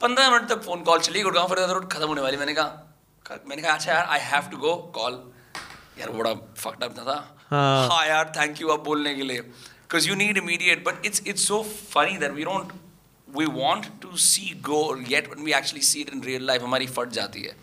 पंद्रह 0.00 0.30
मिनट 0.30 0.48
तक 0.48 0.62
फ़ोन 0.62 0.82
कॉल 0.84 1.00
चली 1.00 1.22
गुड़गांव 1.22 1.48
फरीदाबाद 1.48 1.74
रोड 1.74 1.90
खत्म 1.92 2.06
होने 2.06 2.20
वाली। 2.20 2.36
मैंने 2.36 2.54
कहा 2.54 3.38
मैंने 3.48 3.62
कहा 3.62 3.72
अच्छा 3.72 3.92
यार 3.92 4.06
I 4.06 4.20
have 4.20 4.48
to 4.50 4.56
go 4.58 4.74
call 4.94 5.20
यार 5.98 6.10
बड़ा 6.12 6.32
फक्ड 6.56 6.82
अप 6.84 6.98
था 6.98 7.18
हाँ। 7.50 7.88
हाँ 7.88 8.06
यार 8.06 8.32
थैंक 8.36 8.60
यू 8.60 8.68
अब 8.68 8.82
बोलने 8.84 9.14
के 9.14 9.22
लिए। 9.22 9.40
Because 9.40 10.08
you 10.08 10.14
need 10.14 10.38
immediate 10.38 10.84
but 10.84 11.06
it's 11.06 11.22
it's 11.26 11.46
so 11.48 11.62
funny 11.90 12.16
that 12.18 12.32
we 12.32 12.44
don't 12.44 12.72
we 13.28 13.46
want 13.54 13.86
to 14.02 14.16
see 14.24 14.52
gore 14.66 14.80
yet 15.08 15.28
when 15.28 15.44
we 15.44 15.52
actually 15.52 15.82
see 15.84 16.00
it 16.00 16.10
in 16.14 16.22
real 16.24 16.46
life 16.46 16.62
हमारी 16.62 16.86
फट 16.98 17.10
जाती 17.18 17.42
है। 17.42 17.56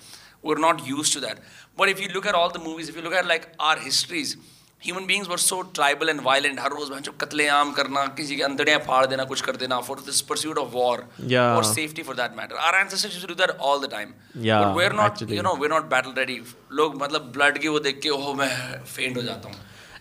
We 0.46 0.52
are 0.52 0.60
not 0.60 0.82
use 0.88 1.14
to 1.14 1.20
that 1.20 1.42
but 1.80 1.90
if 1.90 2.02
you 2.02 2.08
look 2.14 2.28
at 2.28 2.34
all 2.36 2.50
the 2.58 2.64
movies 2.68 2.90
if 2.90 2.98
you 2.98 3.04
look 3.04 3.14
at 3.14 3.28
like 3.28 3.52
our 3.72 3.84
histories 3.84 4.38
human 4.84 5.06
beings 5.06 5.28
were 5.30 5.38
so 5.38 5.62
tribal 5.76 6.10
and 6.10 6.20
violent 6.24 6.60
हर 6.60 6.72
रोज 6.72 6.92
जो 7.06 7.12
कत्लेआम 7.22 7.72
करना 7.80 8.06
किसी 8.18 8.36
के 8.36 8.44
अंतड़ियाँ 8.44 8.80
फाड़ 8.86 9.06
देना 9.06 9.24
कुछ 9.32 9.42
कर 9.48 9.56
देना 9.64 9.80
for 9.88 10.00
this 10.06 10.22
pursuit 10.30 10.58
of 10.58 10.70
war. 10.74 11.04
और 11.38 11.64
safety 11.70 12.06
for 12.10 12.16
that 12.20 12.38
matter. 12.38 12.60
Our 12.68 12.78
ancestors 12.82 13.18
used 13.18 13.26
to 13.26 13.32
do 13.32 13.38
that 13.42 13.52
all 13.70 13.82
the 13.82 13.90
time. 13.94 14.14
Yeah, 14.46 14.64
but 14.64 14.80
we're 14.80 14.94
not 15.00 15.12
actually. 15.12 15.40
you 15.40 15.44
know 15.48 15.54
we're 15.64 15.72
not 15.74 15.90
battle 15.96 16.16
ready. 16.20 16.38
लोग 16.80 16.96
मतलब 17.02 17.32
ब्लड 17.36 17.58
की 17.58 17.68
वो 17.68 17.80
देख 17.90 18.00
के 18.04 18.10
ओह 18.20 18.34
मैं 18.38 18.50
फेंट 18.94 19.18
हो 19.18 19.22
जाता 19.22 19.50
हूँ. 19.50 19.58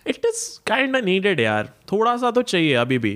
It 0.07 0.25
is 0.25 0.47
kind 0.67 0.95
of 0.95 1.05
needed 1.05 1.39
यार। 1.39 1.73
थोड़ा 1.91 2.15
सा 2.17 2.31
तो 2.31 2.41
चाहिए 2.53 2.73
अभी 2.85 2.97
भी। 3.07 3.15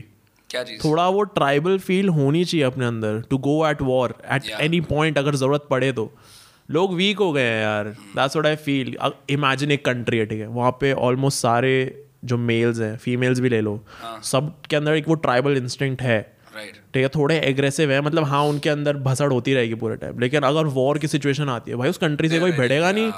क्या 0.49 0.64
चीज़? 0.64 0.84
थोड़ा 0.84 1.07
वो 1.09 1.24
ट्राइबल 1.39 1.78
फील 1.88 2.09
होनी 2.20 2.45
चाहिए 2.45 2.66
अपने 2.66 2.86
अंदर 2.86 3.22
to 3.30 3.38
go 3.47 3.55
at 3.70 3.82
war 3.82 4.16
at 4.32 4.49
any 4.61 4.82
point 4.93 5.18
अगर 5.18 5.36
ज़रूरत 5.36 5.68
पड़े 5.70 5.91
तो। 5.91 6.11
लोग 6.70 6.93
वीक 6.95 7.20
हो 7.20 7.32
गए 7.34 7.41
हैं 7.41 7.61
यार. 7.61 7.86
That's 7.86 8.36
what 8.36 8.47
I 8.47 8.55
feel 8.57 8.95
imagine 9.30 9.72
एक 9.72 9.86
कंट्री 9.86 10.18
है 10.18 10.26
ठीक 10.26 10.39
है? 10.39 10.47
वहाँ 10.47 10.72
पे 10.82 10.93
ऑलमोस्ट 10.93 11.41
सारे 11.41 11.74
जो 12.26 12.38
मेल्स 12.39 12.80
हैं 12.80 12.95
फीमेल्स 12.97 13.39
भी 13.39 13.49
ले 13.49 13.61
लो 13.61 13.80
सब 14.24 14.53
के 14.70 14.76
अंदर 14.76 14.93
एक 14.93 15.07
वो 15.07 15.16
ट्राइबल 15.18 15.57
इंस्टिंक्ट 15.57 16.01
है. 16.01 16.22
ठीक 16.53 17.03
है? 17.03 17.07
थोड़े 17.09 17.39
एग्रेसिव 17.39 17.91
है 17.91 18.01
मतलब 18.01 18.24
हाँ 18.24 18.43
उनके 18.45 18.70
अंदर 18.70 18.97
भसड़ 19.03 19.32
होती 19.34 19.53
रहेगी 19.53 19.76
पूरे 19.76 19.95
टाइम 19.95 20.20
लेकिन 20.20 20.43
अगर 20.43 20.66
वॉर 20.76 20.97
की 20.97 21.07
सिचुएशन 21.07 21.49
आती 21.49 21.72
है 21.72 21.78
भाई 21.78 21.89
उस 21.89 21.97
कंट्री 21.97 22.30
से 22.30 22.39
कोई 22.39 22.51
भिड़ेगा 22.51 22.91
नहीं. 22.91 23.11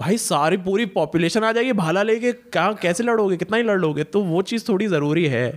भाई 0.00 0.18
सारी 0.18 0.56
पूरी 0.56 0.86
पॉपुलेशन 0.88 1.44
आ 1.44 1.52
जाएगी 1.52 1.72
भाला 1.72 2.02
लेके 2.02 2.32
क्या 2.32 2.70
कैसे 2.82 3.04
लड़ोगे 3.04 3.36
कितना 3.36 3.56
ही 3.56 3.62
लड़ 3.62 3.78
लोगे? 3.80 4.04
तो 4.04 4.20
वो 4.24 4.42
चीज़ 4.42 4.68
थोड़ी 4.68 4.86
ज़रूरी 4.86 5.26
है. 5.26 5.48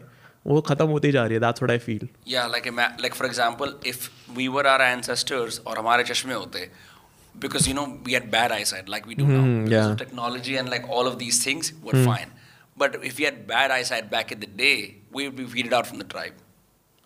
वो 0.45 0.61
खत्म 0.61 0.85
होती 0.87 1.11
जा 1.11 1.23
रही 1.23 1.33
है. 1.33 1.39
That's 1.39 1.61
what 1.63 1.71
I 1.71 1.77
feel 1.77 2.07
yeah 2.27 2.45
like 2.47 2.67
like 2.77 3.13
for 3.13 3.27
example 3.27 3.73
if 3.87 4.09
we 4.37 4.47
were 4.47 4.67
our 4.67 4.83
ancestors 4.83 5.61
और 5.67 5.77
हमारे 5.77 6.03
चश्मे 6.03 6.33
होते 6.33 6.59
because 7.34 7.68
you 7.68 7.74
know 7.74 7.86
we 8.04 8.12
had 8.12 8.30
bad 8.30 8.52
eyesight 8.52 8.88
like 8.88 9.06
we 9.06 9.14
do 9.14 9.26
now 9.26 9.40
because 9.44 9.70
yeah. 9.70 9.90
of 9.90 9.96
technology 9.98 10.56
and 10.56 10.70
like 10.70 10.88
all 10.88 11.06
of 11.06 11.18
these 11.18 11.42
things 11.46 11.72
were 11.82 12.04
fine 12.04 12.30
but 12.76 12.96
if 13.02 13.18
we 13.18 13.24
had 13.24 13.46
bad 13.46 13.70
eyesight 13.70 14.10
back 14.10 14.32
in 14.32 14.40
the 14.40 14.52
day 14.62 14.76
we 15.12 15.26
would 15.26 15.36
be 15.36 15.48
weeded 15.56 15.74
out 15.80 15.86
from 15.86 15.98
the 15.98 16.08
tribe 16.14 16.44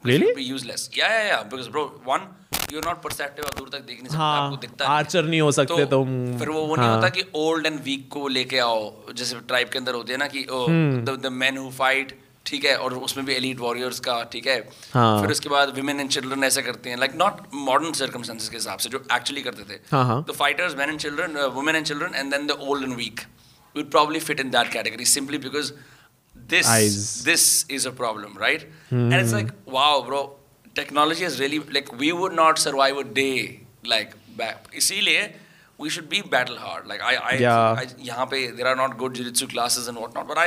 Really? 0.05 0.29
be 0.37 0.45
useless 0.51 0.89
yeah 0.95 1.16
yeah 1.16 1.27
yeah 1.31 1.43
because 1.45 1.68
bro 1.68 1.83
one 2.05 2.29
you're 2.73 2.87
not 2.87 3.03
perceptive 3.03 3.45
आप 3.47 3.57
दूर 3.59 3.68
तक 3.68 3.81
देख 3.87 3.99
नहीं 3.99 4.09
सकते 4.09 4.16
हाँ, 4.16 4.43
आपको 4.43 4.57
दिखता 4.57 4.85
नहीं 4.85 4.97
है। 4.97 5.05
archer 5.05 5.23
नहीं 5.29 5.41
हो 5.41 5.51
सकते 5.53 5.87
तुम, 5.95 6.39
फिर 6.39 6.49
वो 6.49 6.61
वो 6.66 6.77
नहीं 6.77 6.87
हाँ। 6.87 6.95
होता 6.97 7.09
कि 7.16 7.25
ओल्ड 7.37 7.66
एंड 7.66 7.81
वीक 7.85 8.09
को 8.12 8.27
लेके 8.29 8.59
आओ 8.59 9.12
जैसे 9.21 9.41
ट्राइब 9.49 9.68
के 9.68 9.79
अंदर 9.79 9.95
होते 9.95 10.12
हैं 10.12 10.18
ना 10.18 10.27
कि 10.35 10.47
hmm. 10.51 11.16
The 11.16 11.33
men 11.33 11.59
who 11.59 11.71
fight 11.79 12.18
ठीक 12.48 12.66
है 12.66 12.76
और 12.78 12.93
उसमें 12.93 13.26
भी 13.26 13.34
एलिट 13.34 13.60
वॉरियर्स 13.60 14.00
का 14.08 14.16
ठीक 14.32 14.48
है। 14.48 14.58
हाँ. 14.93 15.22
फिर 15.22 15.32
उसके 15.32 15.50
बाद 15.50 15.74
विमेन 15.76 16.00
एंड 16.00 16.10
चिल्ड्रन 16.10 16.43
ऐसे 16.43 16.62
करते 16.62 16.89
हैं 16.89 16.98
लाइक 16.98 17.16
नॉट 17.22 17.41
मॉडर्न 17.54 17.93
सर्कमस्टेंसेज 18.00 18.50
के 18.50 18.58
हिसाब 18.58 18.80
से 18.80 18.89
जो 18.89 19.04
एक्चुअली 19.14 19.41
करते 19.41 19.64
थे। 19.74 19.78
तो 20.28 20.34
fighters 20.34 20.76
man 20.78 20.89
and 20.89 21.00
children 21.00 21.38
women 21.56 21.76
and 21.76 21.86
children 21.86 22.16
and 22.16 22.32
then 22.32 22.48
the 22.48 22.52
old 22.52 22.84
and 22.84 22.96
weak 22.98 23.22
will 23.76 23.86
probably 23.86 24.20
fit 24.20 24.39
in 24.39 24.50
that 24.50 24.72
category 24.74 25.06
simply 25.14 25.38
because 25.48 25.72
this 26.36 26.68
this 27.26 27.46
is 27.72 27.88
a 27.88 27.91
problem 28.02 28.38
right 28.41 28.70
and 28.93 29.14
it's 29.14 29.34
like 29.34 29.52
wow 29.70 30.04
bro 30.04 30.22
technology 30.76 31.26
is 31.26 31.39
really 31.39 31.58
like 31.74 31.93
we 32.04 32.12
would 32.12 32.34
not 32.41 32.58
survive 32.68 33.00
a 33.00 33.04
day 33.14 33.32
like 33.88 34.16
इसीलिए 34.76 35.34
we 35.84 35.89
should 35.93 36.06
be 36.12 36.20
battle 36.34 36.60
hard. 36.66 36.86
Like 36.89 37.02
i 37.08 37.10
i, 37.30 37.32
yeah. 37.39 37.80
I, 37.80 37.82
I 37.82 38.06
yahan 38.10 38.30
pe 38.34 38.38
there 38.60 38.68
are 38.70 38.76
not 38.82 38.93
good 39.00 39.18
jiu 39.18 39.24
jitsu 39.26 39.48
classes 39.54 39.89
and 39.91 40.00
what 40.02 40.14
not 40.18 40.30
but 40.30 40.39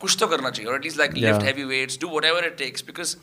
कुछ 0.00 0.16
तो 0.20 0.26
करना 0.26 0.50
चाहिए 0.50 0.72
at 0.72 0.86
least 0.86 1.00
like 1.02 1.14
lift 1.16 1.26
Yeah. 1.26 1.46
heavy 1.48 1.64
weights 1.70 2.00
do 2.04 2.10
whatever 2.14 2.42
it 2.48 2.56
takes 2.58 2.84
because 2.90 3.14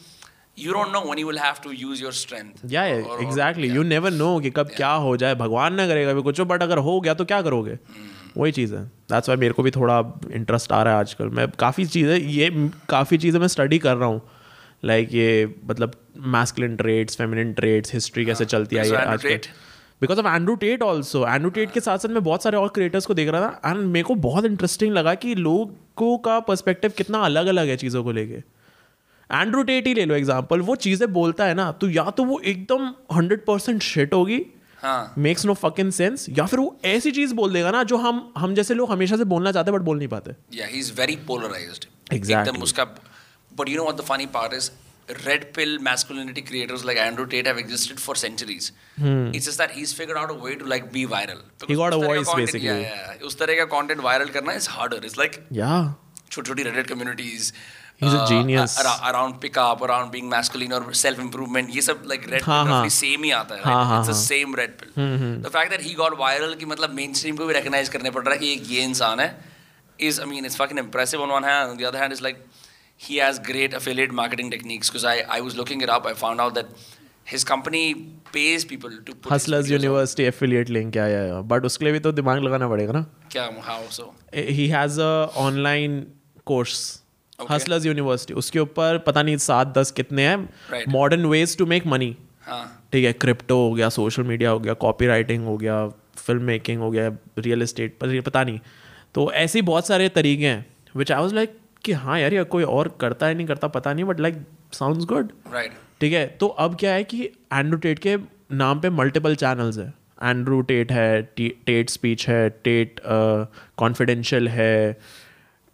you 0.57 0.73
don't 0.75 0.93
know 0.95 1.03
when 1.05 1.21
you 1.21 1.27
will 1.29 1.41
have 1.43 1.61
to 1.63 1.71
use 1.83 2.01
your 2.05 2.13
strength 2.19 2.65
yeah 2.73 2.83
exactly 2.85 3.69
you 3.69 3.83
never 3.83 4.11
know 4.13 4.39
कि 4.39 4.49
कब 4.49 4.67
yeah. 4.67 4.75
क्या 4.77 4.91
हो 5.07 5.15
जाए 5.23 5.35
भगवान 5.35 5.73
ना 5.75 5.87
करेगा 5.87 6.13
भी 6.13 6.21
कुछ 6.21 6.41
बट 6.53 6.63
अगर 6.63 6.77
हो 6.89 6.99
गया 7.01 7.13
तो 7.13 7.25
क्या 7.25 7.41
करोगे 7.41 7.75
Hmm. 7.75 8.11
वही 8.37 8.51
चीज़ 8.51 8.73
है 8.75 8.83
दैट्स 9.11 9.29
वाई 9.29 9.37
मेरे 9.37 9.53
को 9.53 9.63
भी 9.63 9.71
थोड़ा 9.71 9.99
इंटरेस्ट 10.33 10.71
आ 10.71 10.81
रहा 10.83 10.93
है 10.93 10.99
आजकल 10.99 11.29
मैं 11.37 11.47
काफ़ी 11.59 11.85
चीज़ें 11.85 12.17
ये 12.17 12.49
काफ़ी 12.89 13.17
चीज़ें 13.17 13.39
मैं 13.39 13.47
स्टडी 13.47 13.79
कर 13.85 13.95
रहा 13.97 14.07
हूँ 14.09 14.21
लाइक 14.85 15.07
like 15.07 15.15
ये 15.15 15.53
मतलब 15.65 15.93
masculine 16.33 16.75
traits 16.75 17.17
feminine 17.17 17.53
traits 17.59 17.93
history 17.93 18.25
कैसे 18.25 18.45
चलती 18.45 18.77
आई 18.77 18.89
है 18.89 19.05
आजकल? 19.05 19.39
Because 20.05 20.19
of 20.19 20.27
Andrew 20.27 20.55
Tate 20.55 20.83
also 20.83 21.25
Andrew 21.27 21.49
Tate 21.51 21.71
के 21.71 21.79
साथ 21.79 21.97
साथ 21.97 22.09
मैं 22.09 22.23
बहुत 22.23 22.43
सारे 22.43 22.57
और 22.57 22.67
क्रिएटर्स 22.69 23.05
को 23.05 23.13
देख 23.13 23.29
रहा 23.29 23.41
था 23.41 23.71
एंड 23.71 23.85
मेरे 23.87 24.03
को 24.03 24.15
बहुत 24.21 24.45
इंटरेस्टिंग 24.45 24.93
लगा 24.93 25.13
कि 25.15 25.35
लोगों 25.37 26.17
का 26.17 26.39
पर्सपेक्टिव 26.49 26.93
कितना 26.97 27.19
अलग 27.25 27.47
अलग 27.47 27.67
है 27.67 27.77
चीज़ों 27.77 28.03
को 28.03 28.11
लेके 28.11 28.43
एंड्रू 29.29 29.63
टेट 29.63 29.87
ही 29.87 29.93
ले 29.93 30.05
लो 30.05 30.15
एग्ज़ाम्पल 30.15 30.61
वो 30.61 30.75
चीज़ें 30.83 31.11
बोलता 31.13 31.45
है 31.45 31.53
ना 31.53 31.71
तो 31.81 31.89
या 31.89 32.09
तो 32.09 32.23
वो 32.23 32.39
एकदम 32.45 32.93
हंड्रेड 33.13 33.45
परसेंट 33.45 33.81
शिट 33.83 34.13
होगी 34.13 34.41
हाँ 34.81 35.13
मेक्स 35.17 35.45
नो 35.45 35.53
फकिंग 35.55 35.91
सेंस 35.91 36.25
या 36.29 36.45
फिर 36.45 36.59
वो 36.59 36.75
ऐसी 36.85 37.11
चीज़ 37.11 37.33
बोल 37.35 37.53
देगा 37.53 37.71
ना 37.71 37.83
जो 37.83 37.97
हम 37.97 38.21
हम 38.37 38.53
जैसे 38.55 38.73
लोग 38.73 38.91
हमेशा 38.91 39.17
से 39.17 39.23
बोलना 39.25 39.51
चाहते 39.51 39.71
हैं 39.71 39.79
बट 39.79 39.85
बोल 39.85 39.97
नहीं 39.97 40.07
पाते 40.07 40.35
Yeah, 40.53 40.71
he's 40.75 40.95
very 40.95 41.17
polarized. 41.29 41.87
Exactly. 42.11 42.35
एकदम 42.37 42.63
उसका 42.63 42.85
but 43.51 43.69
you 43.69 43.77
know 43.77 43.85
what 43.85 43.97
the 43.97 44.05
funny 44.05 44.27
part 44.29 44.53
is? 44.53 44.69
Red 45.25 45.53
pill 45.53 45.77
masculinity 45.79 46.41
creators 46.41 46.83
like 46.83 46.97
Andrew 46.97 47.25
Tate 47.27 47.45
have 47.45 47.57
existed 47.59 47.99
for 47.99 48.15
centuries. 48.15 48.71
Hmm. 48.97 49.29
It's 49.35 49.45
just 49.45 49.59
that 49.59 49.71
he's 49.71 49.93
figured 49.93 50.17
out 50.17 50.31
a 50.31 50.33
way 50.33 50.55
to 50.55 50.65
like 50.65 50.91
be 50.91 51.05
viral. 51.05 51.41
Hmm. 51.61 51.67
He 51.67 51.75
got 51.75 51.93
a 51.93 51.97
voice, 51.97 52.25
content- 52.25 52.37
basically. 52.37 52.67
Yeah, 52.67 52.79
yeah. 52.79 53.25
उस 53.29 53.37
तरह 53.41 53.59
का 53.63 53.69
content 53.77 54.01
viral 54.09 54.33
करना 54.37 54.55
is 54.61 54.67
harder. 54.77 54.99
It's 55.09 55.17
like 55.23 55.39
या 55.61 55.71
छोटी 56.31 56.49
छोटी 56.49 56.63
Reddit 56.69 56.87
communities. 56.93 57.51
He's 58.01 58.13
uh, 58.13 58.23
a 58.23 58.27
genius. 58.29 58.77
ar- 58.83 59.11
around 59.11 59.39
pick 59.43 59.57
up, 59.65 59.81
around 59.89 60.11
being 60.15 60.27
masculine 60.31 60.73
or 60.77 60.81
self 61.01 61.19
improvement. 61.25 61.69
ये 61.75 61.81
सब 61.81 62.01
like 62.13 62.25
red 62.31 62.41
हाँ, 62.41 62.63
pill 62.63 62.73
हाँ. 62.73 62.81
roughly 62.81 62.95
same 62.95 63.23
ही 63.23 63.31
आता 63.31 63.55
है. 63.55 63.61
हाँ, 63.63 63.75
Right? 63.75 63.87
हाँ, 63.91 63.99
It's 63.99 64.09
the 64.09 64.17
हाँ. 64.17 64.23
same 64.31 64.55
red 64.61 64.73
pill. 64.81 64.91
Hmm, 64.97 65.41
The 65.45 65.51
fact 65.57 65.75
that 65.75 65.85
he 65.89 65.93
got 66.01 66.17
viral 66.23 66.55
कि 66.59 66.65
मतलब 66.73 66.95
mainstream 67.01 67.37
को 67.37 67.45
भी 67.47 67.53
recognize 67.61 67.89
करने 67.97 68.11
पड़ 68.17 68.23
रहा 68.25 68.33
है 68.33 68.39
कि 68.39 68.51
एक 68.53 68.69
ये 68.71 68.83
इंसान 68.91 69.19
है 69.19 69.29
is 70.09 70.19
I 70.19 70.25
mean 70.33 70.49
it's 70.51 70.59
fucking 70.63 70.81
impressive 70.85 71.21
on 71.27 71.35
one 71.39 71.47
hand. 71.51 71.71
On 71.75 71.77
the 71.83 71.85
other 71.91 71.99
hand, 72.05 72.17
is 72.19 72.21
like 72.29 72.41
he 72.99 73.17
has 73.17 73.39
great 73.45 73.73
affiliate 73.73 74.13
marketing 74.19 74.51
techniques 74.51 74.89
because 74.89 75.05
I 75.05 75.15
I 75.37 75.39
was 75.47 75.57
looking 75.61 75.81
it 75.87 75.91
up. 75.95 76.05
I 76.11 76.13
found 76.19 76.43
out 76.43 76.55
that 76.57 76.67
his 77.31 77.43
company 77.43 77.83
pays 78.33 78.65
people 78.65 78.97
to 79.07 79.15
put 79.15 79.31
hustlers 79.31 79.65
videos 79.65 79.79
on. 79.79 79.83
University 79.83 80.23
affiliate 80.23 80.69
link 80.69 80.97
आया 80.97 81.19
है 81.21 81.41
but 81.47 81.65
उसके 81.65 81.85
लिए 81.85 81.93
भी 81.93 81.99
तो 81.99 82.11
दिमाग 82.11 82.43
लगाना 82.43 82.67
पड़ेगा 82.69 82.93
ना। 82.93 83.01
क्या 83.31 83.49
how 83.69 83.79
so? 83.97 84.05
He 84.35 84.67
has 84.67 84.99
a 85.01 85.09
online 85.37 86.05
course 86.45 87.01
hustlers 87.51 87.85
university 87.85 88.33
उसके 88.33 88.59
ऊपर 88.59 88.97
पता 89.07 89.23
नहीं 89.23 89.37
सात 89.45 89.73
दस 89.77 89.91
कितने 89.91 90.27
हैं। 90.27 90.85
Modern 90.89 91.25
ways 91.25 91.57
to 91.57 91.65
make 91.65 91.87
money 91.87 92.15
हाँ। 92.45 92.87
ठीक 92.91 93.05
है 93.05 93.13
क्रिप्टो 93.13 93.57
हो 93.57 93.73
गया 93.73 93.89
सोशल 93.89 94.23
मीडिया 94.23 94.49
हो 94.49 94.59
गया 94.59 94.73
कॉपी 94.73 95.07
राइटिंग 95.07 95.45
हो 95.45 95.57
गया 95.57 95.87
फ़िल्म 96.17 96.43
मेकिंग 96.43 96.81
हो 96.81 96.89
गया 96.91 97.07
रियल 97.37 97.63
ये 97.63 98.21
पता 98.21 98.43
नहीं। 98.43 98.59
तो 99.15 99.31
ऐसे 99.31 99.59
ही 99.59 99.63
बहुत 99.63 99.87
सारे 99.87 100.09
तरीके 100.09 100.47
हैं 100.47 100.65
विच 100.95 101.11
आई 101.11 101.21
वॉज़ 101.21 101.35
लाइक 101.35 101.57
कि 101.85 101.91
हाँ 101.93 102.19
यार 102.19 102.33
ये 102.33 102.43
कोई 102.45 102.63
और 102.63 102.87
करता 102.99 103.27
है 103.27 103.33
नहीं 103.33 103.47
करता 103.47 103.67
पता 103.69 103.93
नहीं 103.93 104.05
but 104.05 104.19
like 104.19 104.35
sound 104.73 105.05
good 105.05 105.31
right 105.53 105.73
ठीक 106.01 106.13
है? 106.13 106.25
तो 106.29 106.47
अब 106.47 106.75
क्या 106.75 106.93
है 106.93 107.03
कि 107.03 107.23
एंड्रू 107.53 107.77
टेट 107.79 107.99
के 107.99 108.17
नाम 108.51 108.79
पे 108.79 108.89
मल्टीपल 108.91 109.35
चैनल्स 109.35 109.77
है। 109.77 109.93
एंड्रू 110.23 110.61
टेट 110.63 110.91
है 110.91 111.21
टेट 111.37 111.89
स्पीच 111.89 112.27
है 112.27 112.49
टेट 112.49 112.99
कॉन्फिडेंशियल 113.05 114.47
uh, 114.47 114.53
है 114.53 114.97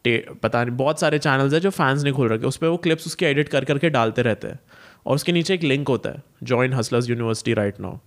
टे 0.05 0.17
पता 0.43 0.63
नहीं 0.63 0.75
बहुत 0.77 0.99
सारे 0.99 1.19
चैनल्स 1.19 1.53
है 1.53 1.59
जो 1.59 1.69
फैंस 1.69 2.03
ने 2.03 2.11
खोल 2.11 2.29
रखे। 2.29 2.45
उस 2.47 2.57
पर 2.57 2.67
वो 2.67 2.77
क्लिप्स 2.77 3.07
उसके 3.07 3.25
एडिट 3.25 3.49
कर 3.49 3.65
करके 3.65 3.89
डालते 3.89 4.21
रहते 4.21 4.47
हैं। 4.47 4.59
और 5.05 5.15
उसके 5.15 5.31
नीचे 5.31 5.53
एक 5.53 5.63
लिंक 5.63 5.87
होता 5.87 6.09
है 6.09 6.23
join 6.43 6.73
hustlers 6.73 7.09
university 7.09 7.53
right 7.53 7.79
now 7.79 7.97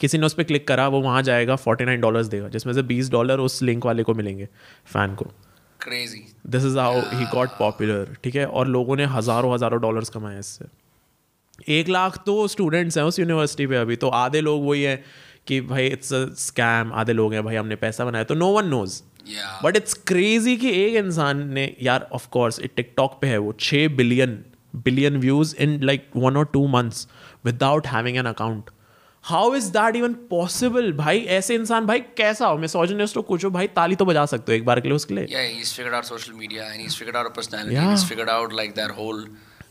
किसी 0.00 0.18
ने 0.18 0.26
उस 0.26 0.34
पर 0.34 0.42
क्लिक 0.42 0.66
करा 0.68 0.86
वो 0.88 1.00
वहाँ 1.00 1.22
जाएगा 1.22 1.56
फोर्टी 1.56 1.84
नाइन 1.84 2.00
डॉलर्स 2.00 2.26
देगा 2.26 2.48
जिसमें 2.48 2.72
से 2.74 2.82
बीस 2.82 3.10
डॉलर 3.10 3.40
उस 3.40 3.62
लिंक 3.62 3.86
वाले 3.86 4.02
को 4.02 4.14
मिलेंगे 4.14 4.48
फ़ैन 4.86 5.14
को। 5.14 5.26
Crazy. 5.84 6.22
This 6.46 6.64
is 6.64 6.78
how 6.78 7.00
he 7.12 7.24
got 7.34 7.58
popular 7.58 8.16
ठीक 8.24 8.36
है? 8.36 8.46
और 8.46 8.68
लोगों 8.68 8.96
ने 8.96 9.04
हज़ारों 9.16 9.54
हज़ारों 9.54 9.80
डॉलर्स 9.82 10.08
कमाए 10.08 10.38
इससे। 10.38 10.64
एक 11.78 11.88
लाख 11.88 12.16
तो 12.26 12.46
स्टूडेंट्स 12.48 12.98
हैं 12.98 13.04
उस 13.04 13.18
यूनिवर्सिटी 13.18 13.66
पे 13.66 13.76
अभी 13.76 13.96
तो 13.96 14.08
आधे 14.20 14.40
लोग 14.40 14.66
वही 14.66 14.82
हैं 14.82 15.02
कि 15.46 15.60
भाई 15.60 15.86
इट्स 15.86 16.12
अ 16.12 16.24
स्कैम 16.38 16.92
आधे 16.92 17.12
लोग 17.12 17.34
हैं 17.34 17.44
भाई 17.44 17.56
हमने 17.56 17.76
पैसा 17.76 18.04
बनाया 18.04 18.24
तो 18.24 18.34
no 18.34 18.48
one 18.52 18.66
knows 18.66 19.02
but 19.64 19.76
it's 19.76 19.94
crazy 20.06 20.56
कि 20.56 20.70
एक 20.82 20.94
इंसान 20.96 21.46
ने 21.52 21.64
यार 21.82 22.08
ऑफ़ 22.12 22.28
कोर्स 22.28 22.60
टिकटॉक 22.76 23.18
पे 23.20 23.26
है 23.26 23.38
वो 23.38 23.52
छः 23.60 23.88
billion 23.96 24.38
billion 24.84 25.16
views 25.16 25.54
in 25.56 25.78
like 25.82 26.08
one 26.16 26.36
और 26.36 26.44
two 26.52 26.66
months 26.68 27.06
without 27.44 27.86
having 27.86 28.16
an 28.16 28.26
account 28.26 28.70
how 29.24 29.54
is 29.54 29.70
that 29.72 29.96
even 29.96 30.14
possible 30.30 30.92
भाई 30.92 31.20
ऐसे 31.34 31.54
इंसान 31.54 31.86
भाई 31.86 32.00
कैसा 32.16 32.46
हो 32.46 32.56
मैं 32.58 33.06
को 33.14 33.22
कुछ 33.22 33.44
हो 33.44 33.50
भाई 33.50 33.66
ताली 33.76 33.96
तो 33.96 34.04
बजा 34.04 34.24
सकते 34.26 34.52
हो 34.52 34.56
एक 34.56 34.64
बार 34.64 34.80
के 34.80 34.88
लिए 34.88 34.96
उसके 34.96 35.14
लिए 35.14 35.26
Yeah, 35.26 35.48
he's 35.58 35.72
figured 35.78 35.96
out 35.98 36.08
social 36.12 36.36
media 36.42 36.64
and 36.70 36.80
he's 36.84 36.96
figured 37.00 37.18
out 37.20 37.26
a 37.26 37.34
personality. 37.38 37.76
Yeah. 37.76 37.90
He's 37.90 38.04
figured 38.12 38.32
out 38.36 38.56
like 38.60 38.74
that 38.80 38.94
whole 39.00 39.20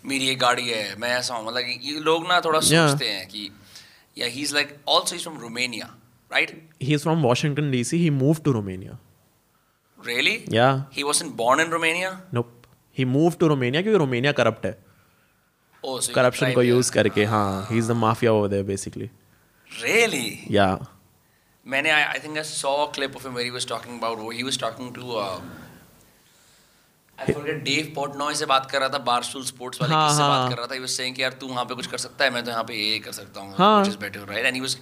मेरी 0.06 0.30
एक 0.30 0.40
गाड़ी 0.40 0.68
है 0.70 0.96
मैं 1.00 1.10
ऐसा 1.18 1.36
हूँ 1.36 1.46
मतलब 1.48 1.84
ये 1.84 2.00
लोग 2.00 2.28
ना 2.28 2.40
थोड़ा 2.46 2.60
Yeah. 2.60 2.88
सोचते 2.90 3.10
हैं 3.10 3.28
कि 3.28 3.50
yeah 4.18 4.34
he's 4.38 4.54
like 4.60 4.74
also 4.96 5.18
he's 5.18 5.28
from 5.30 5.38
Romania 5.44 5.90
right 6.32 6.54
he 6.90 6.96
is 7.00 7.08
from 7.10 7.28
Washington 7.30 7.72
DC. 7.76 8.02
He 8.06 8.10
moved 8.24 8.44
to 8.50 8.54
Romania. 8.60 8.98
really 10.00 10.36
Yeah. 10.60 10.80
he 10.98 11.04
wasn't 11.04 11.36
born 11.42 11.60
in 11.60 11.74
Romania 11.78 12.12
Nope. 12.34 12.68
He 12.98 13.06
moved 13.06 13.40
to 13.42 13.50
Romania 13.50 13.82
क्योंकि 13.84 13.98
रोमानिया 13.98 14.32
करप्ट 14.38 14.66
है 14.66 14.78
oh 15.84 16.00
corruption 16.16 16.54
को. 16.54 16.64
Use 16.64 16.92
करके 16.92 17.26
हाँ 17.34 17.68
he 17.72 17.78
is 17.78 17.92
the 17.92 17.96
mafia 18.06 18.32
over 18.32 18.48
there 18.48 18.64
basically 18.64 19.10
really 19.84 20.44
Yeah. 20.48 20.78
Many, 21.64 21.92
I, 21.92 22.14
I 22.14 22.20
think 22.20 22.38
I 22.38 22.42
saw 22.42 22.86
a 22.86 22.92
clip 22.92 23.16
of 23.16 23.26
him 23.26 23.36
where 23.36 23.44
he 23.44 23.52
was 23.52 23.66
talking 23.66 23.98
about 23.98 24.20
he 24.34 24.44
was 24.44 24.58
talking 24.58 24.94
to 24.94 25.18
uh, 25.18 25.42
I 27.20 27.34
forget 27.34 27.64
Dave 27.64 27.92
Portnoy 27.98 28.34
से 28.36 28.46
बात 28.46 28.70
कर 28.72 28.80
रहा 28.80 28.90
था 28.90 28.98
बारस्टूल 29.10 29.44
sports 29.46 29.82
वाले 29.82 29.94
हाँ, 29.94 30.08
किससे 30.08 30.22
हाँ. 30.22 30.30
बात 30.30 30.52
कर 30.52 30.58
रहा 30.58 30.68
था 30.68 30.76
he 30.76 30.82
was 30.86 30.96
saying 31.00 31.16
कि 31.16 31.24
यार 31.24 31.34
तू 31.42 31.48
वहाँ 31.48 31.66
पे 31.66 31.76
कुछ 31.76 31.88
कर 31.88 31.98
सकता 32.06 32.26
है 32.26 32.32
मैं 32.34 32.44
तो 32.46 32.52
यहाँ 32.52 32.64
पे 32.64 32.76
ये 32.76 32.98
कर 33.00 33.12
सकता 33.12 33.42
हूँ 33.42 33.56
हाँ. 33.58 33.84
which 33.84 34.00
better 34.06 34.26
right 34.32 34.46
and 34.46 34.56
he 34.56 34.62
was 34.62 34.78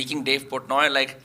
making 0.00 0.22
Dave 0.24 0.48
Portnoy 0.50 0.82
like 0.98 1.16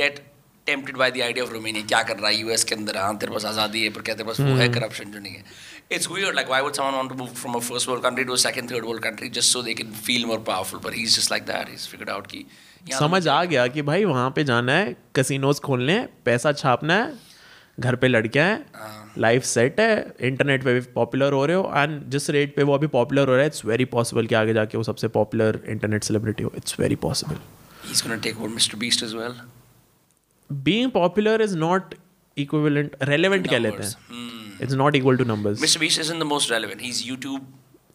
get 0.00 0.20
tempted 0.66 0.96
by 0.96 1.10
the 1.10 1.20
idea 1.22 1.44
of 1.44 1.52
Romania 1.52 1.86
क्या 1.86 2.02
कर 2.02 2.18
रहा 2.18 2.30
है 2.30 2.36
यूएस 2.36 2.64
के 2.64 2.74
अंदर? 2.74 2.96
हाँ 2.98 3.16
तेरे 3.18 3.32
पास 3.32 3.44
आज़ादी 3.46 3.82
है 3.82 3.90
पर 3.90 4.02
कहते 4.02 4.24
बस 4.24 4.40
वो 4.40 4.46
है 4.46 4.52
हम्म। 4.54 4.72
करप्शन 4.74 5.10
जो 5.12 5.18
नहीं 5.18 5.34
है? 5.34 5.44
It's 5.92 6.10
weird 6.10 6.34
like 6.34 6.48
why 6.50 6.60
would 6.60 6.76
to 6.76 7.14
move 7.14 7.26
from 7.34 7.58
first 7.60 7.88
world 7.88 8.04
country 8.04 8.24
to 8.24 8.36
second 8.44 8.70
third 8.70 8.84
world 8.84 9.02
country 9.02 9.28
just 9.30 9.52
so 9.52 9.62
they 9.62 9.74
can 9.74 9.92
feel 10.06 10.26
more 10.26 10.38
powerful 10.46 10.80
but 10.80 10.94
he 10.94 11.04
just 11.08 11.30
like 11.30 11.42
that 11.46 11.68
is 11.74 11.88
figured 11.88 12.10
out 12.10 12.26
की 12.26 12.46
समझ 12.94 13.26
आ 13.28 13.42
गया 13.44 13.66
कि 13.66 13.82
भाई 13.82 14.04
वहाँ 14.04 14.30
पे 14.30 14.44
जाना 14.44 14.72
है 14.72 14.96
casinos 15.14 15.60
खोलने 15.60 15.98
पैसा 16.24 16.52
छापना 16.54 16.94
है 16.94 17.24
घर 17.80 17.96
पे 17.96 18.08
लड़के 18.08 18.40
हैं 18.40 19.12
लाइफ 19.18 19.44
सेट 19.44 19.80
है 19.80 20.14
इंटरनेट 20.20 20.64
पे 20.64 20.74
भी 20.74 20.80
पॉपुलर 20.94 21.32
हो 21.32 21.44
रहे 21.46 21.56
हो 21.56 21.72
एंड 21.76 22.00
जिस 22.10 22.30
रेट 22.30 22.54
पे 22.56 22.62
वो 22.62 22.74
अभी 22.74 22.86
पॉपुलर 22.94 23.28
हो 23.28 23.34
रहा 23.34 23.40
है 23.40 23.46
इट्स 23.46 23.64
वेरी 23.64 23.84
पॉसिबल 23.94 24.26
कि 24.26 24.34
आगे 24.34 24.54
जाके 24.54 24.76
वो 24.76 24.82
सबसे 24.84 25.08
पॉपुलर 25.18 25.60
इंटरनेट 25.68 26.04
सेलिब्रिटी 26.04 26.42
हो। 26.42 26.52
It's 26.56 26.80
very 26.80 26.96
possible 27.04 27.36
he 27.84 27.92
is 27.92 28.02
gonna 28.02 28.16
take 28.20 28.40
over 28.40 28.48
Mr 28.48 28.78
Beast 28.78 29.02
as 29.02 29.14
being 30.50 30.90
popular 30.90 31.42
is 31.42 31.56
not 31.58 31.94
equivalent 32.36 32.96
relevant 33.02 33.48
कह 33.50 33.58
लेते 33.58 33.82
हैं. 33.82 34.58
It's 34.62 34.74
not 34.74 34.96
equal 34.96 35.16
to 35.16 35.24
numbers 35.24 35.62
Mr. 35.64 35.80
Beast 35.80 36.00
isn't 36.02 36.24
the 36.24 36.28
most 36.32 36.50
relevant. 36.50 36.84
He's 36.86 37.00
YouTube. 37.06 37.40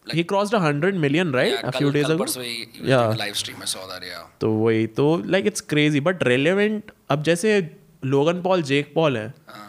Like, 0.06 0.16
he 0.18 0.22
crossed 0.30 0.54
a 0.54 0.60
hundred 0.62 0.96
million 1.02 1.28
right 1.34 1.52
yeah, 1.52 1.68
a 1.68 1.72
few 1.74 1.90
days 1.96 2.08
ago 2.12 2.24
he, 2.26 2.52
he 2.76 2.86
Yeah. 2.90 3.12
live 3.18 3.36
stream. 3.40 3.60
I 3.62 3.68
saw 3.72 3.82
that. 3.90 4.06
Yeah. 4.06 4.22
तो 4.40 4.50
वही 4.52 4.86
तो 4.96 5.04
like 5.26 5.46
it's 5.46 5.60
crazy 5.72 6.00
but 6.08 6.22
relevant 6.28 6.90
अब 7.10 7.22
जैसे 7.22 7.52
Logan 8.14 8.40
Paul 8.42 8.62
Jake 8.70 8.92
Paul 8.94 9.16
है 9.16 9.26
हाँ. 9.48 9.68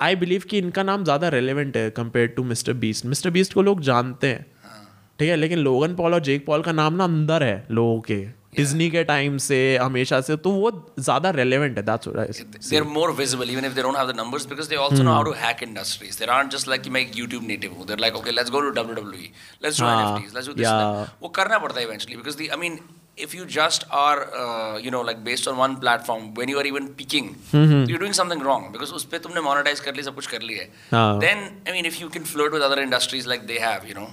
आई 0.00 0.16
believe 0.16 0.42
कि 0.50 0.58
इनका 0.58 0.82
नाम 0.82 1.04
ज़्यादा 1.04 1.28
रेलेवेंट 1.36 1.76
है 1.76 1.88
compare 1.96 2.26
to 2.36 2.44
Mr 2.44 2.72
Beast 2.82 3.06
Mr 3.06 3.30
Beast 3.38 3.54
को 3.54 3.62
लोग 3.62 3.80
जानते 3.88 4.26
हैं 4.26 4.44
हाँ. 4.64 4.84
ठीक 5.18 5.28
है 5.28 5.36
लेकिन 5.36 5.58
लोगन 5.58 5.94
पॉल 5.96 6.14
और 6.14 6.20
जेक 6.28 6.44
पॉल 6.46 6.62
का 6.62 6.72
नाम 6.72 6.94
ना 6.94 7.04
अंदर 7.04 7.42
है 7.42 7.56
लोगों 7.70 8.00
के 8.10 8.20
डिज्नी 8.56 8.88
के 8.90 9.02
टाइम 9.04 9.36
से 9.46 9.58
हमेशा 9.82 10.20
से 10.28 10.36
तो 10.46 10.50
वो 10.50 10.70
ज़्यादा 10.98 11.30
रेलेवेंट 11.38 11.78
है 11.78 11.84
that's 11.90 12.68
They're 12.70 12.88
more 12.98 13.10
visible 13.22 13.52
even 13.56 13.68
if 13.70 13.74
they 13.78 13.86
don't 13.88 14.00
have 14.02 14.10
the 14.12 14.16
numbers 14.20 14.46
because 14.52 14.68
they 14.74 14.80
also 14.86 15.02
know 15.08 15.14
how 15.18 15.22
Hmm. 15.24 15.30
to 15.32 15.38
hack 15.44 15.62
industries. 15.68 16.20
They 16.22 16.28
aren't 16.36 16.56
just 16.56 16.70
like 16.72 16.82
कि 16.84 16.90
मैं 16.96 17.00
एक 17.06 17.12
YouTube 17.22 17.48
native 17.52 17.76
हूँ. 17.78 17.86
They're 17.90 18.02
like 18.06 18.20
okay 18.22 18.36
let's 18.40 18.54
go 18.58 18.62
to 18.66 18.74
WWE. 18.82 19.26
Let's 19.66 19.80
do 19.82 19.88
हाँ, 19.88 19.96
NFTs. 20.04 20.36
Let's 20.38 20.50
do 20.52 20.54
this. 20.60 20.66
yeah. 20.68 20.84
and 20.84 21.00
that. 21.00 21.16
वो 21.22 21.28
करना 21.40 21.58
पड़ता 21.66 21.80
है 21.80 21.86
eventually 21.88 22.20
because 22.22 22.38
the 22.42 22.50
I 22.56 22.60
mean 22.64 22.78
if 23.24 23.34
you 23.36 23.44
just 23.52 23.84
are 23.98 24.16
uh, 24.40 24.78
you 24.86 24.90
know 24.96 25.02
like 25.10 25.20
based 25.28 25.46
on 25.52 25.60
one 25.64 25.76
platform 25.84 26.24
when 26.40 26.50
you 26.54 26.58
are 26.62 26.66
even 26.70 26.88
peaking 26.98 27.30
you're 27.52 28.00
doing 28.02 28.16
something 28.18 28.42
wrong 28.48 28.66
because 28.74 28.92
उस 29.00 29.04
पे 29.12 29.18
तुमने 29.26 29.40
monetize 29.46 29.80
कर 29.86 29.94
ली 29.96 30.02
सब 30.08 30.14
कुछ 30.14 30.26
कर 30.34 30.42
लिया 30.50 30.62
है. 30.62 30.68
हाँ. 30.90 31.20
Then 31.26 31.46
I 31.68 31.76
mean 31.76 31.88
if 31.92 32.00
you 32.02 32.10
can 32.18 32.28
flirt 32.32 32.58
with 32.58 32.66
other 32.70 32.82
industries 32.88 33.30
like 33.34 33.46
they 33.52 33.60
have 33.68 33.88
you 33.92 33.96
know 34.00 34.08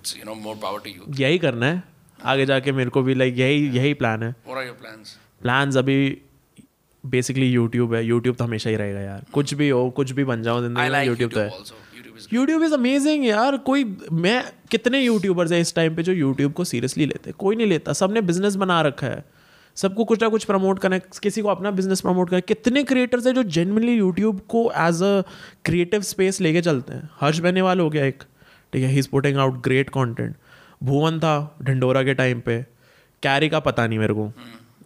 it's 0.00 0.14
you 0.20 0.28
know 0.30 0.36
more 0.46 0.56
power 0.66 0.80
to 0.86 0.94
you. 0.96 1.10
यही 1.20 1.38
करना 1.46 1.66
है 1.66 1.82
आगे 2.24 2.46
जाके 2.46 2.72
मेरे 2.72 2.90
को 2.90 3.02
भी 3.02 3.14
लाइक 3.14 3.38
यही 3.38 3.68
यही 3.68 3.94
प्लान 3.94 4.22
है? 4.22 4.34
प्लान्स 5.42 5.76
अभी 5.76 6.18
बेसिकली 7.04 7.50
यूट्यूब 7.50 7.94
है। 7.94 8.04
यूट्यूब 8.06 8.36
तो 8.36 8.44
हमेशा 8.44 8.70
ही 8.70 8.76
रहेगा 8.76 9.00
यार। 9.00 9.24
कुछ 9.32 9.54
भी 9.54 9.68
हो 9.68 9.90
कुछ 9.90 10.10
भी 10.10 10.24
बन 10.24 10.42
जाओ 10.42 10.60
ज़िंदगी 10.60 10.88
में 10.90 11.04
यूट्यूब 11.04 11.30
तो 11.30 11.40
है. 11.40 11.50
YouTube 11.50 12.18
is 12.20 12.32
YouTube 12.34 12.62
is 12.62 12.74
amazing 12.74 13.26
यार। 13.26 13.56
कोई 13.56 13.84
मैं 14.12 14.44
कितने 14.70 15.00
यूट्यूबर्स 15.00 15.52
हैं 15.52 15.60
इस 15.60 15.74
टाइम 15.74 15.96
पे 15.96 16.02
जो 16.02 16.12
यूट्यूब 16.12 16.52
को 16.52 16.64
सीरियसली 16.64 17.06
लेते 17.06 17.30
हैं? 17.30 17.36
कोई 17.38 17.56
नहीं 17.56 17.66
लेता। 17.66 17.92
सबने 17.92 18.20
बिज़नेस 18.20 18.54
बना 18.56 18.80
रखा 18.80 19.06
है। 19.06 19.24
सबको 19.76 20.04
कुछ 20.04 20.22
ना 20.22 20.28
कुछ 20.28 20.44
प्रमोट 20.44 20.78
करना 20.78 20.96
है। 20.96 21.02
किसी 21.22 21.42
को 21.42 21.48
अपना 21.48 21.70
बिज़नेस 21.70 22.00
प्रमोट 22.00 22.28
करना 22.28 22.36
है। 22.36 22.44
कितने 22.48 22.82
क्रिएटर्स 22.84 23.26
हैं 23.26 23.34
जो 23.34 23.42
जेनवनली 23.42 23.92
यूट्यूब 23.92 24.40
को 24.48 24.70
एज 24.76 25.02
अ 25.02 25.22
क्रिएटिव 25.64 26.00
स्पेस 26.02 26.40
लेके 26.40 26.60
चलते 26.62 26.92
हैं? 26.92 27.10
हर्ष 27.20 27.38
बेनेवाल 27.38 27.80
हो 27.80 27.90
गया 27.90 28.04
एक। 28.04 28.22
ठीक 28.72 28.82
है 28.82 28.90
he 28.90 28.98
is 28.98 29.08
putting 29.08 29.36
out 29.36 29.62
great 29.64 29.90
content 29.90 30.34
Bhuvan 30.82 31.18
था 31.18 31.56
ढंडोरा 31.62 32.02
के 32.02 32.14
टाइम 32.14 32.40
पे 32.40 32.62
कैरी 33.22 33.48
का 33.48 33.60
पता 33.60 33.86
नहीं 33.86 33.98
मेरे 33.98 34.14
को 34.14 34.32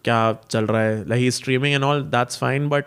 क्या 0.05 0.39
चल 0.51 0.66
रहा 0.66 0.82
है 0.82 1.09
like 1.09 1.22
he 1.22 1.30
streaming 1.30 1.74
and 1.74 1.84
all 1.84 2.03
that's 2.03 2.39
fine 2.39 2.68
but 2.68 2.84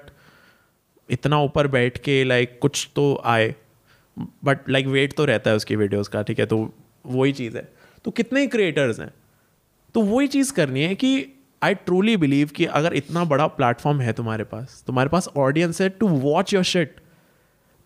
इतना 1.10 1.40
ऊपर 1.40 1.68
बैठ 1.68 1.98
के 1.98 2.24
लाइक 2.24 2.60
कुछ 2.62 2.90
तो 2.96 3.22
आए। 3.26 3.56
बट 4.44 4.70
लाइक 4.70 4.88
वेट 4.88 5.14
तो 5.14 5.26
रहता 5.26 5.50
है 5.50 5.56
उसकी 5.56 5.76
वीडियोस 5.76 6.08
का, 6.08 6.22
ठीक 6.22 6.40
है? 6.40 6.46
तो 6.46 6.74
वही 7.06 7.32
चीज़ 7.32 7.58
है। 7.58 7.74
तो 8.06 8.12
कितने 8.12 8.48
क्रिएटर्स 8.48 9.00
हैं? 9.00 9.14
तो 9.94 10.02
वही 10.02 10.28
चीज़ 10.28 10.54
करनी 10.54 10.82
है 10.82 10.96
कि 10.96 11.28
आई 11.64 11.74
ट्रूली 11.74 12.18
बिलीव 12.18 12.48
कि 12.48 12.66
अगर 12.66 12.94
इतना 12.94 13.24
बड़ा 13.24 13.48
प्लेटफॉर्म 13.48 14.02
है 14.02 14.14
तुम्हारे 14.14 14.44
पास 14.44 14.84
तुम्हारे 14.88 15.10
पास 15.10 15.30
ऑडियंस 15.38 15.82
है 15.82 15.90
टू 15.90 16.08
वॉच 16.08 16.54
योर 16.54 16.64
शेट 16.64 16.96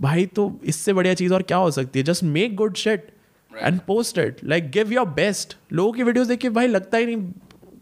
भाई 0.01 0.25
तो 0.25 0.59
इससे 0.63 0.93
बढ़िया 0.93 1.13
चीज़ 1.13 1.33
और 1.33 1.41
क्या 1.41 1.57
हो 1.57 1.71
सकती 1.71 1.99
है? 1.99 2.05
Just 2.05 2.23
make 2.23 2.55
good 2.55 2.75
shit 2.75 3.14
and 3.61 3.79
post 3.79 4.17
it 4.17 4.43
like 4.43 4.69
give 4.71 4.91
your 4.91 5.05
best 5.05 5.57
लोगों 5.73 5.91
की 5.91 6.03
वीडियोस 6.03 6.27
देख 6.27 6.39
के 6.39 6.49
भाई 6.49 6.67
लगता 6.67 6.97
ही 6.97 7.05
नहीं 7.05 7.31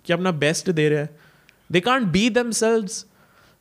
कि 0.05 0.13
अपना 0.13 0.32
बेस्ट 0.32 0.69
दे 0.69 0.89
रहे 0.89 0.99
हैं। 0.99 1.09
दे 1.71 1.80
कांट 1.80 2.03
बी 2.03 2.30
दम 2.30 2.51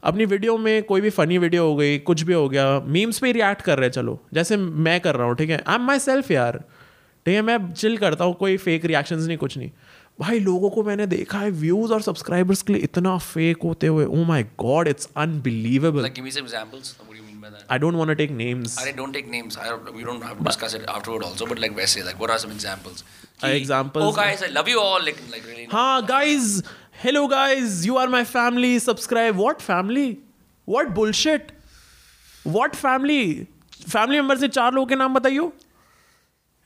अपनी 0.03 0.25
वीडियो 0.25 0.57
में 0.59 0.83
कोई 0.83 1.01
भी 1.01 1.11
फनी 1.11 1.39
वीडियो 1.39 1.65
हो 1.65 1.77
गई 1.77 1.99
कुछ 1.99 2.23
भी 2.23 2.33
हो 2.33 2.49
गया 2.49 2.81
मीम्स 2.81 3.19
पे 3.19 3.33
रिएक्ट 3.33 3.63
कर 3.63 3.79
रहे 3.79 3.87
हैं 3.87 3.93
चलो। 3.93 4.19
जैसे 4.35 4.57
मैं 4.57 5.01
कर 5.01 5.17
रहा 5.17 5.27
हूँ 5.27 5.37
ठीक 5.37 5.51
है? 5.51 5.63
आई 5.67 5.75
एम 5.75 5.83
माई 5.83 5.99
सेल्फ 5.99 6.31
यार। 6.31 6.57
ठीक 7.27 7.35
है 7.35 7.43
मैं 7.43 7.73
चिल 7.73 7.97
करता 7.97 8.25
हूँ 8.25 8.35
कोई 8.35 8.57
फेक 8.57 8.85
रिएक्शंस 8.85 9.27
नहीं 9.27 9.37
कुछ 9.39 9.57
नहीं। 9.59 9.71
भाई 10.21 10.39
लोगों 10.39 10.71
को 10.71 10.83
मैंने 10.83 11.07
देखा 11.07 11.39
है 11.39 11.51
व्यूज़ 11.51 11.93
और 11.93 12.03
सब्सक्राइबर्स 12.03 12.63
के 12.63 12.73
लिए 12.73 12.83
इतना 12.83 13.17
फेक 13.19 13.63
होते 13.65 13.87
हुए। 13.87 14.05
ओ 14.05 14.25
my 14.25 14.43
god 14.59 14.89
it's 14.89 15.09
unbelievable 15.17 16.09
Like, 17.45 17.69
give 17.69 17.69
me 17.69 17.73
some 17.73 17.73
examples. 17.73 17.73
What 17.73 17.73
do 17.73 17.73
you 17.73 17.73
mean 17.73 17.73
by 17.73 17.73
that? 17.73 17.73
I 17.73 17.79
don't 17.79 17.95
want 17.95 18.09
to 18.09 18.15
take 18.15 18.31
names 18.31 18.79
I 18.79 18.93
don't 18.99 19.17
take 19.19 19.31
names. 19.35 19.57
I 19.57 19.69
don't, 19.69 19.95
we 19.97 20.05
don't 20.05 20.27
have 20.29 20.39
to 20.39 20.45
discuss 20.45 20.75
it 20.75 20.87
afterward 20.89 21.25
also. 21.25 21.47
But 21.47 21.63
like 21.65 21.77
वैसे, 21.77 22.03
like 22.07 22.21
what 22.21 22.31
are 22.31 22.39
some 22.39 22.53
examples? 22.59 23.05
Uh, 23.45 23.49
examples- 23.49 24.07
Oh 24.09 24.13
guys, 24.19 24.43
I 24.43 24.51
love 24.59 24.69
you 24.69 24.81
all. 24.81 25.05
Like, 25.11 25.21
like 25.35 25.47
really. 25.51 25.67
हाँ 25.73 26.07
guys 26.07 26.63
hello 27.03 27.29
guys 27.29 27.87
you 27.87 27.97
are 27.97 28.09
my 28.15 28.25
family 28.33 28.79
subscribe 28.79 29.37
what 29.37 29.63
family 29.69 30.19
what 30.65 30.95
bullshit 30.95 31.49
what 32.45 32.77
family 32.77 33.47
family 33.95 34.21
member 34.21 34.37
से 34.41 34.49
चार 34.49 34.73
लोगों 34.73 34.87
के 34.87 34.95
नाम 34.97 35.15
बताइयो 35.15 35.53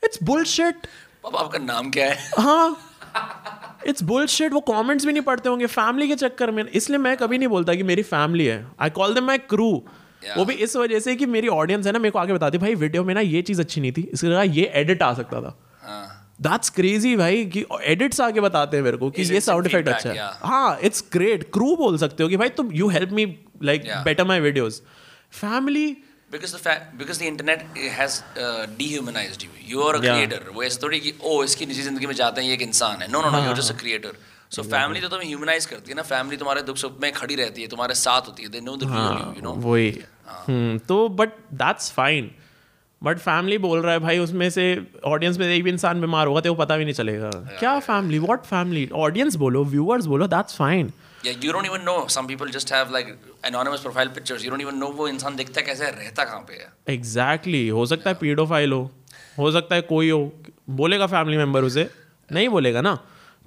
it's 0.03 0.17
bullshit 0.31 0.85
पापा 1.23 1.39
आपका 1.39 1.57
नाम 1.57 1.89
क्या 1.91 2.05
है? 2.05 2.31
हाँ 2.39 2.83
इट्स 3.87 4.03
बुलशिट 4.03 4.53
वो 4.53 4.59
कमेंट्स 4.67 5.05
भी 5.05 5.13
नहीं 5.13 5.21
पढ़ते 5.23 5.49
होंगे 5.49 5.65
फैमिली 5.65 6.07
के 6.07 6.15
चक्कर 6.15 6.51
में 6.51 6.63
इसलिए 6.63 6.97
मैं 6.97 7.15
कभी 7.17 7.37
नहीं 7.37 7.47
बोलता 7.49 7.73
कि 7.75 7.83
मेरी 7.83 8.03
फैमिली 8.03 8.45
है 8.45 8.65
I 8.81 8.89
call 8.99 9.13
them 9.13 9.25
my 9.25 9.37
crew 9.53 9.69
Yeah. 10.21 10.37
वो 10.37 10.45
भी 10.45 10.53
इस 10.55 10.75
वजह 10.75 10.99
से 10.99 11.15
कि 11.15 11.25
मेरी 11.25 11.47
ऑडियंस 11.47 11.85
है 11.87 11.91
ना 11.93 11.99
मेरे 11.99 12.11
को 12.11 12.19
आगे 12.19 12.33
बताती 12.33 12.57
भाई 12.57 12.75
वीडियो 12.75 13.03
में 13.03 13.13
ना 13.13 13.21
ये 13.21 13.41
चीज़ 13.41 13.61
अच्छी 13.61 13.81
नहीं 13.81 13.91
थी। 13.91 14.01
इसकी 14.03 14.27
जगह 14.27 14.41
ये 14.53 14.71
एडिट 14.75 15.03
आ 15.03 15.13
सकता 15.13 15.41
था। 15.41 15.57
हाँ. 15.81 16.33
दैट्स 16.41 16.69
क्रेजी 16.69 17.15
भाई 17.15 17.45
कि 17.45 17.65
एडिट्स 17.83 18.21
आके 18.21 18.41
बताते 18.41 18.77
हैं 18.77 18.83
मेरे 18.83 18.97
को 18.97 19.09
कि 19.09 19.21
ये 19.23 19.41
साउंड 19.41 19.65
इफ़ेक्ट 19.65 19.89
अच्छा 19.89 20.09
है। 20.09 20.29
हाँ 20.43 20.77
इट्स 20.83 21.03
ग्रेट 21.13 21.43
क्रू 21.53 21.75
बोल 21.75 21.97
सकते 21.97 22.23
हो 22.23 22.29
कि 22.29 22.37
भाई 22.37 22.49
तुम 22.57 22.71
you 22.73 22.89
help 22.89 23.11
me 23.11 23.25
like 23.63 23.83
better 24.05 24.23
my 24.23 24.39
videos 24.39 24.81
family 25.31 25.85
Because 26.29 26.51
the 26.51 26.59
fact, 26.59 26.97
because 26.97 27.19
the 27.19 27.27
internet 27.27 27.61
has 27.97 28.15
uh, 28.45 28.65
dehumanized 28.79 29.43
you. 29.43 29.51
You 29.67 29.83
are 29.83 29.93
a 29.95 30.01
Yeah. 30.05 30.15
creator. 30.15 30.39
वो 30.55 30.63
ऐसे 30.63 30.81
थोड़ी 30.83 30.99
कि 30.99 31.13
ओ 31.23 31.43
इसकी 31.43 31.65
निजी 31.65 31.83
ज़िंदगी 31.83 32.07
में 32.07 32.13
जाते 32.15 32.41
हैं 32.41 32.47
ये 32.47 32.53
एक 32.53 32.61
इंसान 32.61 33.01
है. 33.01 33.07
No, 33.13 33.21
no, 33.25 33.29
no. 33.35 33.43
You're 33.45 33.59
just 33.59 33.73
a 33.73 33.77
creator. 33.83 34.11
So 34.55 34.65
family 34.73 35.01
तो 35.01 35.07
तुम्हें 35.13 35.29
humanize 35.35 35.65
करती 35.71 35.91
है 35.91 35.95
ना. 35.97 36.03
Family 36.09 36.39
तुम्हारे 36.39 36.61
दुख 36.71 36.77
सुख 36.77 36.99
में 37.01 37.11
खड़ी 37.13 37.35
रहती 37.35 37.61
है, 37.61 37.67
तुम्हारे 37.67 37.95
साथ 38.01 38.27
होती 38.27 38.43
है. 38.43 38.49
They 38.57 38.65
know 38.67 38.75
the 38.83 38.91
real 38.91 39.15
you. 39.21 39.31
You 39.37 39.45
know. 39.47 39.55
वही 39.69 39.89
हम्म, 40.47 40.77
तो 40.87 41.07
but 41.21 41.29
that's 41.63 41.91
fine 41.91 42.29
but 43.03 43.17
family 43.19 43.57
बोल 43.63 43.81
रहा 43.81 43.93
है 43.93 43.99
भाई 43.99 44.19
उसमें 44.19 44.49
से 44.49 44.63
ऑडियंस 45.05 45.37
में 45.39 45.47
एक 45.47 45.63
भी 45.63 45.69
इंसान 45.69 46.01
बीमार 46.01 46.27
होगा 46.27 46.41
तो 46.41 46.53
वो 46.53 46.55
पता 46.63 46.77
भी 46.77 46.85
नहीं 46.85 46.93
चलेगा 46.93 47.29
क्या 47.59 47.77
फैमिली 47.87 48.19
व्हाट 48.19 48.45
फैमिली 48.45 48.87
ऑडियंस 49.05 49.35
बोलो 49.43 49.63
व्यूअर्स 49.73 50.05
बोलो 50.13 50.27
that's 50.27 50.55
fine 50.55 50.91
Yeah, 51.23 51.33
you 51.41 51.51
don't 51.51 51.65
even 51.65 51.83
know. 51.83 52.07
Some 52.07 52.27
people 52.27 52.47
just 52.47 52.69
have 52.69 52.91
like 52.91 53.07
anonymous 53.43 53.81
profile 53.81 54.09
pictures. 54.09 54.43
You 54.43 54.51
don't 54.51 54.61
even 54.61 54.79
know 54.79 54.91
वो 54.97 55.07
इंसान 55.07 55.35
दिखता 55.35 55.61
कैसे 55.61 55.85
है, 55.85 55.91
रहता 55.91 56.23
कहाँ 56.23 56.41
पे 56.49 56.53
है. 56.53 56.71
एग्जैक्टली 56.95 57.67
हो 57.67 57.85
सकता 57.85 58.09
है 58.09 58.15
पीडोफाइल 58.15 58.71
हो 58.71 58.81
हो 59.37 59.51
सकता 59.51 59.75
है 59.75 59.81
कोई 59.91 60.09
हो 60.09 60.19
बोलेगा 60.81 61.07
फैमिली 61.07 61.37
मेंबर 61.37 61.63
उसे 61.63 61.89
नहीं 62.29 62.49
बोलेगा 62.49 62.81
ना 62.81 62.97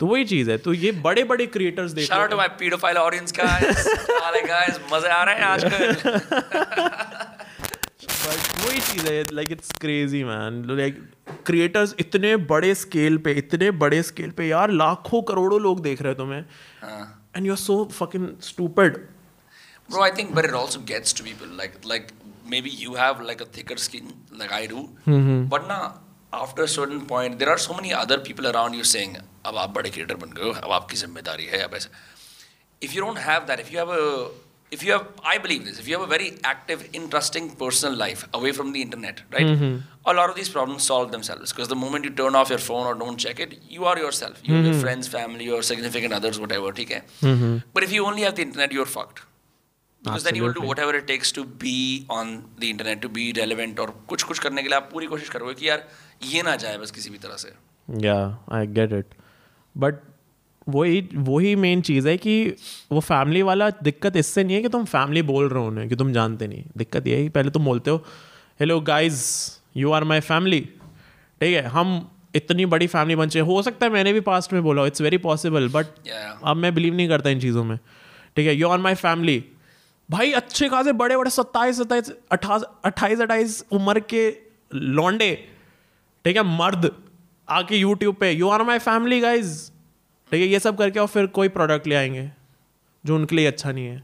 तो 0.01 0.07
वही 0.07 0.25
चीज़ 0.25 0.51
है 0.51 0.57
तो 0.59 0.73
ये 0.73 0.93
बड़े 1.07 1.25
बड़े 1.31 1.47
क्रिएटर्स 1.47 1.93
देखो 1.93 2.27
to 2.29 2.37
my 2.37 2.49
pedophile 2.61 3.01
audience 3.01 3.33
guys. 3.33 3.89
Hi 4.27 4.43
guys, 4.47 4.79
मज़े 4.93 5.09
आ 5.09 5.23
रहे 5.25 5.35
हैं 5.35 5.45
आजकल. 5.45 5.93
बट 8.03 8.65
वही 8.65 8.81
चीज़ 8.81 9.07
है 9.07 9.23
like 9.33 9.53
it's 9.53 9.73
crazy 9.81 10.25
man 10.25 10.65
like 10.71 11.01
creators 11.47 11.95
इतने 12.01 12.37
बड़े 12.53 12.75
स्केल 12.75 13.17
पे 13.25 13.33
इतने 13.45 13.71
बड़े 13.85 14.03
स्केल 14.03 14.31
पे 14.39 14.49
यार 14.49 14.71
लाखों 14.71 15.23
करोड़ों 15.31 15.61
लोग 15.61 15.81
देख 15.83 16.03
रहे 16.03 16.13
हैं 16.13 16.19
तुम्हें 16.19 16.45
हाँ. 16.83 17.17
And 17.36 17.46
you 17.46 17.52
are 17.52 17.58
so 17.58 17.84
fucking 18.00 18.30
stupid 18.52 19.04
Bro, 19.94 20.00
I 20.04 20.12
think, 20.18 20.30
but 20.38 20.46
it 20.46 20.54
also 20.58 20.80
gets 20.90 21.14
to 21.18 21.24
people. 21.26 21.50
Like, 21.58 21.74
like 21.90 22.08
maybe 22.54 22.72
you 22.84 22.94
have 23.00 23.20
like 23.26 23.42
a 23.42 23.46
thicker 23.58 23.76
skin, 23.82 24.08
like 24.40 24.54
I 24.60 24.62
do. 24.72 24.80
But 25.52 25.68
now, 25.72 25.82
after 26.40 26.64
a 26.64 26.68
certain 26.68 27.04
point, 27.12 27.38
there 27.42 27.52
are 27.56 27.60
so 27.66 27.76
many 27.80 27.92
other 27.98 28.18
people 28.30 28.48
around 28.52 28.78
you 28.80 28.88
saying, 28.92 29.14
"अब 29.46 29.58
आप 29.58 29.76
बड़े 29.76 29.92
creator 29.98 30.18
बन 30.24 30.34
गए 30.40 30.44
हो, 30.44 30.52
अब 30.52 30.72
आपकी 30.72 30.98
जिम्मेदारी 31.04 31.46
है, 31.46 31.60
अब 31.60 31.76
ऐसे." 31.76 31.90
If 32.88 32.96
you 32.96 33.04
don't 33.06 33.22
have 33.28 33.46
that, 33.52 33.64
if 33.66 33.72
you 33.74 33.80
have 33.84 33.94
a, 34.00 34.08
if 34.72 34.84
you 34.84 34.92
have, 34.94 35.04
I 35.24 35.38
believe 35.38 35.66
this, 35.66 35.80
if 35.80 35.88
you 35.88 35.98
have 35.98 36.04
a 36.06 36.12
very 36.14 36.30
active, 36.44 36.88
interesting 36.94 37.52
personal 37.52 37.96
life 37.98 38.24
away 38.34 38.52
from 38.52 38.72
the 38.74 38.82
internet, 38.82 39.22
right? 39.32 39.52
A 40.06 40.14
lot 40.14 40.30
of 40.30 40.36
these 40.36 40.50
problems 40.56 40.84
solve 40.84 41.12
themselves 41.12 41.54
because 41.54 41.70
the 41.70 41.78
moment 41.84 42.04
you 42.06 42.12
turn 42.24 42.36
off 42.36 42.50
your 42.50 42.60
phone 42.60 42.88
or 42.88 42.96
don't 43.04 43.18
check 43.28 43.40
it, 43.40 43.56
you 43.76 43.86
are 43.86 43.98
yourself. 43.98 44.42
You 44.44 44.56
have 44.56 44.66
your 44.66 44.82
friends, 44.82 45.08
family, 45.08 45.50
or 45.50 45.62
significant 45.70 46.18
others, 46.20 46.40
whatever. 46.40 46.74
ठीक 46.82 46.92
है? 46.92 47.06
But 47.78 47.88
if 47.88 47.96
you 47.98 48.06
only 48.12 48.28
have 48.28 48.36
the 48.42 48.46
internet, 48.50 48.76
you're 48.80 48.92
fucked. 48.98 49.24
Because 50.04 50.26
then 50.26 50.36
you 50.36 50.44
will 50.44 50.54
do 50.54 50.62
Absolutely. 50.62 50.70
whatever 50.70 50.98
it 50.98 51.08
takes 51.08 51.32
to 51.36 51.44
be 51.62 52.06
on 52.16 52.34
the 52.64 52.68
internet, 52.72 53.00
to 53.06 53.10
be 53.14 53.24
relevant 53.38 53.80
और 53.80 53.94
कुछ 54.10 54.24
कुछ 54.32 54.40
करने 54.40 54.64
के 54.64 54.70
लिए 54.70 54.78
आप 54.78 54.90
पूरी 54.92 55.08
कोशिश 55.14 55.30
करोगे 55.30 55.54
कि 55.62 55.70
यार 55.70 55.88
ये 56.34 56.42
ना 56.50 56.56
जाए 56.64 56.78
बस 56.78 56.92
किसी 56.98 57.10
भी 57.10 57.18
तरह 57.24 57.38
से 57.44 57.54
या 58.06 58.18
आई 58.58 58.68
गेट 58.80 58.94
इट 58.94 59.16
बट 59.86 60.04
वही 60.71 61.01
वही 61.15 61.55
मेन 61.57 61.81
चीज़ 61.83 62.09
है 62.09 62.17
कि 62.19 62.35
वो 62.93 63.01
फैमिली 63.01 63.43
वाला 63.43 63.71
दिक्कत 63.83 64.17
इससे 64.17 64.45
नहीं 64.45 64.57
है 64.57 64.63
कि 64.63 64.69
तुम 64.69 64.85
फैमिली 64.87 65.23
बोल 65.23 65.49
रहे 65.49 65.63
हो 65.63 65.69
उन्हें 65.69 65.89
कि 65.89 65.97
तुम 65.97 66.13
जानते 66.13 66.47
नहीं। 66.49 66.65
दिक्कत 66.79 67.07
ये 67.07 67.17
है 67.17 67.23
कि 67.23 67.29
पहले 67.29 67.51
तुम 67.51 67.65
बोलते 67.65 67.91
हो 67.91 68.05
hello 68.61 68.81
guys 68.81 69.21
you 69.77 69.93
are 69.93 70.05
my 70.05 70.21
family 70.23 70.61
ठीक 71.41 71.55
है 71.55 71.63
हम 71.69 72.11
इतनी 72.37 72.67
बड़ी 72.67 72.87
फैमिली 72.87 73.17
बन 73.17 73.29
चाहिए 73.29 73.47
हो। 73.47 73.63
सकता 73.63 73.87
है 73.87 73.93
मैंने 73.93 74.13
भी 74.13 74.21
पास्ट 74.27 74.53
में 74.53 74.63
बोला 74.63 74.87
इट्स 74.87 75.01
वेरी 75.03 75.19
पॉसिबल 75.19 75.69
बट 75.69 75.87
अब 76.45 76.57
मैं 76.57 76.75
बिलीव 76.75 76.95
नहीं 76.95 77.09
करता 77.09 77.31
इन 77.31 77.41
चीज़ों 77.41 77.65
में। 77.65 77.77
ठीक 78.37 78.47
है 78.47 78.55
यू 78.57 78.69
आर 78.69 78.79
माई 78.79 78.95
फैमिली 78.97 79.45
भाई 80.09 80.31
अच्छे 80.33 80.69
खासे 80.69 80.93
बड़े 80.95 81.17
बड़े 81.17 81.31
सत्ताईस 81.31 81.79
सत्ताईस 81.79 82.11
अट्ठाईस 82.33 82.63
अट्ठाईस 82.85 83.21
अट्ठाईस 83.21 83.65
उम्र 83.73 84.01
के 84.13 84.29
लौंडे 84.75 85.33
ठीक 86.25 86.37
है 86.37 86.43
मर्द 86.57 86.91
आके 87.49 87.77
यूट्यूब 87.77 88.17
पे 88.21 88.31
you 88.33 88.49
are 88.49 88.63
my 88.63 88.79
family 88.79 89.21
guys 89.21 89.53
ठीक 90.33 90.41
है 90.41 90.47
ये 90.47 90.59
सब 90.59 90.77
करके 90.79 91.01
और 91.01 91.07
फिर 91.07 91.27
कोई 91.29 91.49
प्रोडक्ट 91.49 91.87
ले 91.87 91.95
आएँगे 91.95 92.31
जो 93.05 93.15
उनके 93.17 93.37
लिए 93.37 93.47
अच्छा 93.47 93.73
नहीं 93.73 93.87
है। 93.87 94.03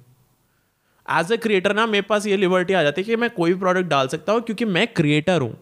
एज 1.07 1.33
ए 1.33 1.37
क्रिएटर 1.37 1.75
ना 1.75 1.87
मेरे 1.87 2.03
पास 2.03 2.27
ये 2.27 2.37
लिबर्टी 2.37 2.75
आ 2.75 2.83
जाती 2.83 3.01
है 3.01 3.07
कि 3.07 3.17
मैं 3.17 3.31
कोई 3.31 3.53
भी 3.53 3.59
प्रोडक्ट 3.59 3.89
डाल 3.89 4.09
सकता 4.09 4.33
हूँ 4.33 4.41
क्योंकि 4.41 4.65
मैं 4.65 4.87
क्रिएटर 4.89 5.41
हूँ। 5.41 5.57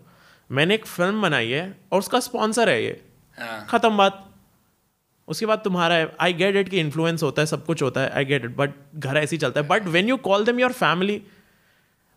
मैंने 0.51 0.75
एक 0.75 0.87
फ़िल्म 0.87 1.23
बनाई 1.23 1.49
है 1.49 1.65
और 1.93 1.99
उसका 1.99 2.21
स्पॉन्सर 2.21 2.69
है 2.69 2.83
ये। 2.85 3.01
हाँ। 3.39 3.67
खत्म 3.71 3.97
बात। 3.97 4.21
उसके 5.29 5.47
बाद 5.47 5.61
तुम्हारा 5.65 5.95
है 5.95 6.11
आई 6.21 6.33
गेट 6.33 6.57
इट 6.57 6.69
कि 6.69 6.81
इन्फ्लुएंस 6.81 7.23
होता 7.23 7.43
है 7.43 7.47
सब 7.47 7.65
कुछ 7.67 7.83
होता 7.83 8.01
है 8.01 8.11
आई 8.11 8.25
गेट 8.25 8.45
इट 8.45 8.57
बट 8.57 8.71
घर 8.97 9.17
ऐसे 9.17 9.37
ही 9.37 9.41
चलता 9.41 9.61
है। 9.61 9.67
But 9.69 9.87
when 9.89 10.09
you 10.09 10.17
call 10.17 10.45
them 10.45 10.61
your 10.61 10.73
family 10.73 11.21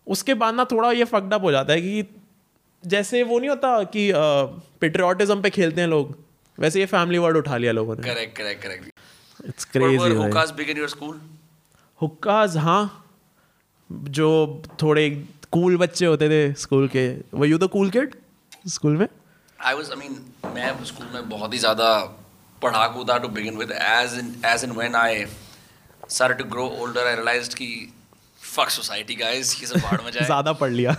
उसके 0.06 0.34
बाद 0.34 0.54
ना 0.54 0.64
थोड़ा 0.64 0.90
ये 0.92 1.04
फकडअप 1.04 1.42
हो 1.42 1.52
जाता 1.52 1.72
है 1.72 1.80
कि 1.80 2.04
जैसे 2.82 3.22
वो 3.22 3.38
नहीं 3.38 3.50
होता 3.50 3.82
कि 3.84 4.10
पेट्रियाटिज्म 4.80 5.42
पे 5.42 5.50
खेलते 5.50 5.80
हैं 5.80 5.88
लोग। 5.88 6.16
वैसे 6.58 6.80
ये 6.80 6.86
फैमिली 6.86 7.18
वर्ड 7.18 7.36
उठा 7.36 7.56
लिया 7.56 7.72
लोगों 7.72 7.96
ने। 7.96 8.02
Correct 8.02 8.36
correct 8.36 8.62
correct 8.62 9.46
it's 9.48 9.64
crazy 9.66 9.96
हुक्काज 12.00 12.56
हाँ। 12.58 13.04
जो 13.90 14.28
थोड़े 14.82 15.10
कूल 15.52 15.76
बच्चे 15.78 16.06
होते 16.06 16.28
थे 16.30 16.52
स्कूल 16.60 16.88
के। 16.88 17.08
वो 17.34 17.44
यू 17.44 17.58
तो 17.58 17.68
कूल 17.68 17.90
किड 17.90 18.14
स्कूल 18.68 18.96
में? 18.96 19.06
आई 19.58 19.74
वाज 19.74 19.90
आई 19.90 19.96
मीन 19.98 20.16
मैं 20.54 20.84
स्कूल 20.84 21.06
में 21.14 21.28
बहुत 21.28 21.52
ही 21.52 21.58
ज़्यादा 21.58 21.90
पढ़ाकू 22.62 23.04
था 23.04 23.18
to 23.18 23.28
begin 23.30 23.56
with 23.56 23.70
as 23.72 24.18
in 24.18 24.34
as 24.46 24.64
in 24.64 24.72
when 24.72 24.94
I 24.96 25.24
started 25.24 26.38
to 26.38 26.44
grow 26.50 26.66
older 26.80 27.06
I 27.06 27.14
realized 27.14 27.54
कि 27.54 27.68
fuck 28.58 28.70
society 28.76 29.16
guys, 29.22 29.54
ये 29.60 29.66
सब 29.72 29.80
भाड़ 29.88 30.00
में 30.02 30.10
जाए. 30.10 30.24
ज़्यादा 30.26 30.52
पढ़ 30.62 30.70
लिया. 30.70 30.96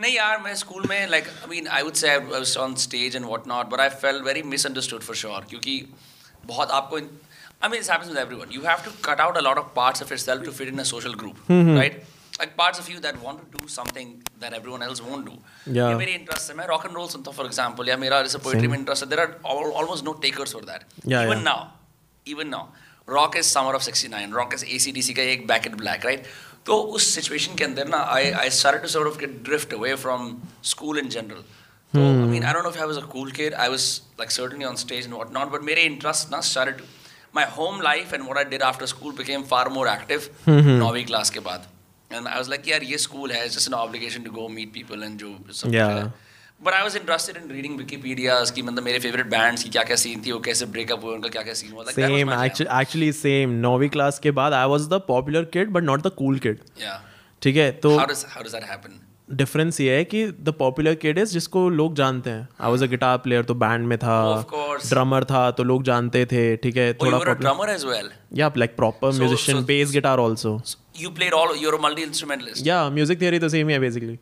नहीं 0.00 0.14
यार 0.14 0.38
मैं 0.42 0.54
स्कूल 0.60 0.86
में 0.90 1.08
like 1.14 1.26
I 1.46 1.48
mean 1.54 1.66
I 1.78 1.82
would 1.86 1.96
say 2.02 2.12
I 2.12 2.20
was 2.28 2.52
on 2.66 2.76
stage 2.84 3.18
and 3.20 3.32
whatnot, 3.32 3.72
but 3.74 3.80
I 3.86 3.90
felt 4.04 4.24
very 4.30 4.44
misunderstood 4.54 5.08
for 5.08 5.18
sure 5.24 5.42
क्योंकि 5.50 5.74
बहुत 6.46 6.70
आपको 6.78 7.00
I 7.62 7.68
mean 7.68 7.80
this 7.80 7.88
happens 7.92 8.08
with 8.14 8.18
everyone. 8.20 8.52
You 8.58 8.62
have 8.66 8.84
to 8.84 8.90
cut 9.08 9.20
out 9.26 9.38
a 9.38 9.44
lot 9.46 9.58
of 9.62 9.74
parts 9.74 10.04
of 10.06 10.14
yourself 10.16 10.44
to 10.44 10.52
fit 10.60 10.68
in 10.72 10.78
a 10.86 10.88
social 10.90 11.16
group, 11.22 11.40
right? 11.80 11.98
Like 12.38 12.52
parts 12.60 12.78
of 12.82 12.86
you 12.90 13.00
that 13.04 13.16
want 13.22 13.40
to 13.44 13.58
do 13.58 13.66
something 13.72 14.12
that 14.42 14.54
everyone 14.58 14.84
else 14.84 15.02
won't 15.06 15.26
do. 15.30 15.34
Yeah. 15.78 15.88
ये 15.90 15.94
मेरी 16.02 16.12
interest 16.20 16.50
है 16.50 16.56
मैं 16.56 16.66
rock 16.66 16.86
and 16.86 16.94
roll 16.96 17.08
सुनता 17.14 17.30
हूँ 17.30 17.36
for 17.36 17.46
example 17.46 17.88
या 17.88 17.96
मेरा 18.04 18.20
जैसे 18.28 18.38
poetry 18.46 18.68
में 18.68 18.78
इंटरेस्ट 18.78 19.04
है 19.04 19.08
there 19.08 19.20
are 19.20 19.34
almost 19.80 20.04
no 20.04 20.12
takers 20.22 20.52
for 20.52 20.64
that 20.70 20.86
Yeah, 21.12 21.24
even 21.26 21.36
yeah. 21.36 21.44
Now 21.44 21.66
even 22.34 22.48
now 22.54 22.64
rock 23.12 23.36
is 23.36 23.46
summer 23.46 23.74
of 23.74 23.88
69 23.90 24.34
rock 24.34 24.54
is 24.54 24.64
ACDC 24.76 25.14
का 25.14 25.22
एक 25.32 25.46
बैक 25.46 25.66
इन 25.66 25.74
ब्लैक 25.76 26.04
राइट 26.06 26.26
तो 26.66 26.76
उस 26.98 27.14
सिचुएशन 27.14 27.54
के 27.56 27.64
अंदर 27.64 27.88
ना 27.88 28.04
I 28.14 28.30
I 28.42 28.50
started 28.60 28.82
to 28.82 28.88
sort 28.88 29.08
of 29.08 29.18
get 29.18 29.42
drift 29.44 29.74
away 29.74 29.94
from 30.04 30.36
school 30.70 30.98
in 30.98 31.08
general 31.16 31.44
तो 31.94 32.06
I 32.06 32.28
mean 32.28 32.44
I 32.44 32.52
don't 32.52 32.64
know 32.64 32.70
if 32.70 32.78
I 32.78 32.86
was 32.86 32.96
a 32.98 33.06
cool 33.16 33.30
kid 33.40 33.54
I 33.54 33.68
was 33.68 33.90
like 34.20 34.30
certainly 34.30 34.64
on 34.64 34.76
stage 34.86 35.04
and 35.04 35.14
what 35.14 35.32
not 35.34 35.52
but 35.52 35.62
मेरे 35.70 35.82
interest 35.92 36.32
ना 36.32 36.40
started 36.52 36.82
my 37.34 37.42
home 37.56 37.80
life 37.80 38.12
and 38.12 38.26
what 38.26 38.36
I 38.36 38.44
did 38.44 38.62
after 38.68 38.86
school 38.86 39.12
became 39.12 39.44
far 39.50 39.66
more 39.70 39.86
active 39.88 40.24
नौवीं 40.48 41.04
class 41.06 41.30
के 41.30 41.40
बाद. 41.40 41.66
And 42.10 42.28
I 42.28 42.38
was 42.38 42.48
like 42.52 42.68
यार 42.68 42.82
ये 42.82 42.98
school 42.98 43.32
है. 43.32 43.44
It's 43.46 43.54
just 43.54 43.68
an 43.68 43.76
obligation 43.80 44.24
to 44.24 44.32
go 44.38 44.48
meet 44.56 44.72
people 44.78 45.04
and 45.08 45.20
जो 45.22 45.36
सब 45.60 45.74
Yeah. 45.74 46.08
But 46.62 46.74
I 46.74 46.82
was 46.82 46.96
interested 46.96 47.36
in 47.36 47.50
reading 47.50 47.76
Wikipedia 47.78 48.40
की 48.54 48.62
मतलब 48.62 48.84
मेरे 48.84 48.98
फेवरेट 48.98 49.26
बैंड्स 49.30 49.62
की 49.62 49.70
क्या 49.70 49.82
क्या 49.82 49.96
सीन 49.96 50.22
थी 50.26 50.32
वो 50.32 50.40
कैसे 50.46 50.66
ब्रेकअप 50.74 51.04
हुए 51.04 51.14
उनका 51.14 51.28
क्या 51.28 51.42
क्या 51.42 51.54
सीन 51.54 51.72
हुआ 51.72 51.84
सेम 51.92 52.32
एक्चुअली 52.32 53.12
सेम 53.20 53.50
नौवीं 53.60 53.88
क्लास 53.88 54.18
के 54.18 54.30
बाद 54.40 54.52
I 54.52 54.66
was 54.68 54.88
the 54.88 55.00
popular 55.08 55.44
kid 55.52 55.70
but 55.70 55.84
not 55.84 56.02
the 56.02 56.12
cool 56.18 56.38
kid 56.38 56.58
ठीक 57.42 57.56
है 57.56 57.70
तो 57.86 57.98
डिफरेंस 59.32 59.80
ये 59.80 59.96
है 59.96 60.04
कि 60.04 60.24
द 60.26 60.52
पॉपुलर 60.58 60.94
किड 61.02 61.18
इज़ 61.18 61.32
जिसको 61.32 61.68
लोग 61.70 61.94
जानते 61.96 62.30
हैं. 62.30 62.48
I 62.60 62.70
was 62.70 62.84
a 62.84 62.86
guitar 62.86 63.18
player 63.18 63.44
तो 63.44 63.54
बैंड 63.54 63.86
में 63.86 63.96
था. 63.98 64.16
ड्रमर 64.86 65.24
था 65.24 65.50
तो 65.50 65.64
लोग 65.64 65.82
जानते 65.84 66.24
थे 66.26 66.40
ठीक 66.56 66.76
है 66.76 66.92
थोड़ा 66.94 67.18
प्रॉपर 67.18 68.10
या 68.34 68.50
like 68.56 68.74
proper 68.76 69.12
musician 69.18 69.64
bass 69.64 69.90
guitar 69.92 70.20
also 70.20 70.60
you 71.00 71.10
played 71.10 71.32
all 71.32 71.56
you 71.58 71.78
multi 71.82 72.02
instrumentalist 72.02 72.66
या 72.66 72.88
म्यूज़िक 72.90 73.20
थ्योरी 73.20 73.38
तो 73.38 73.48
सेम 73.48 73.68
ही 73.68 73.74
है 73.74 73.80
बेसिकली 73.80 74.18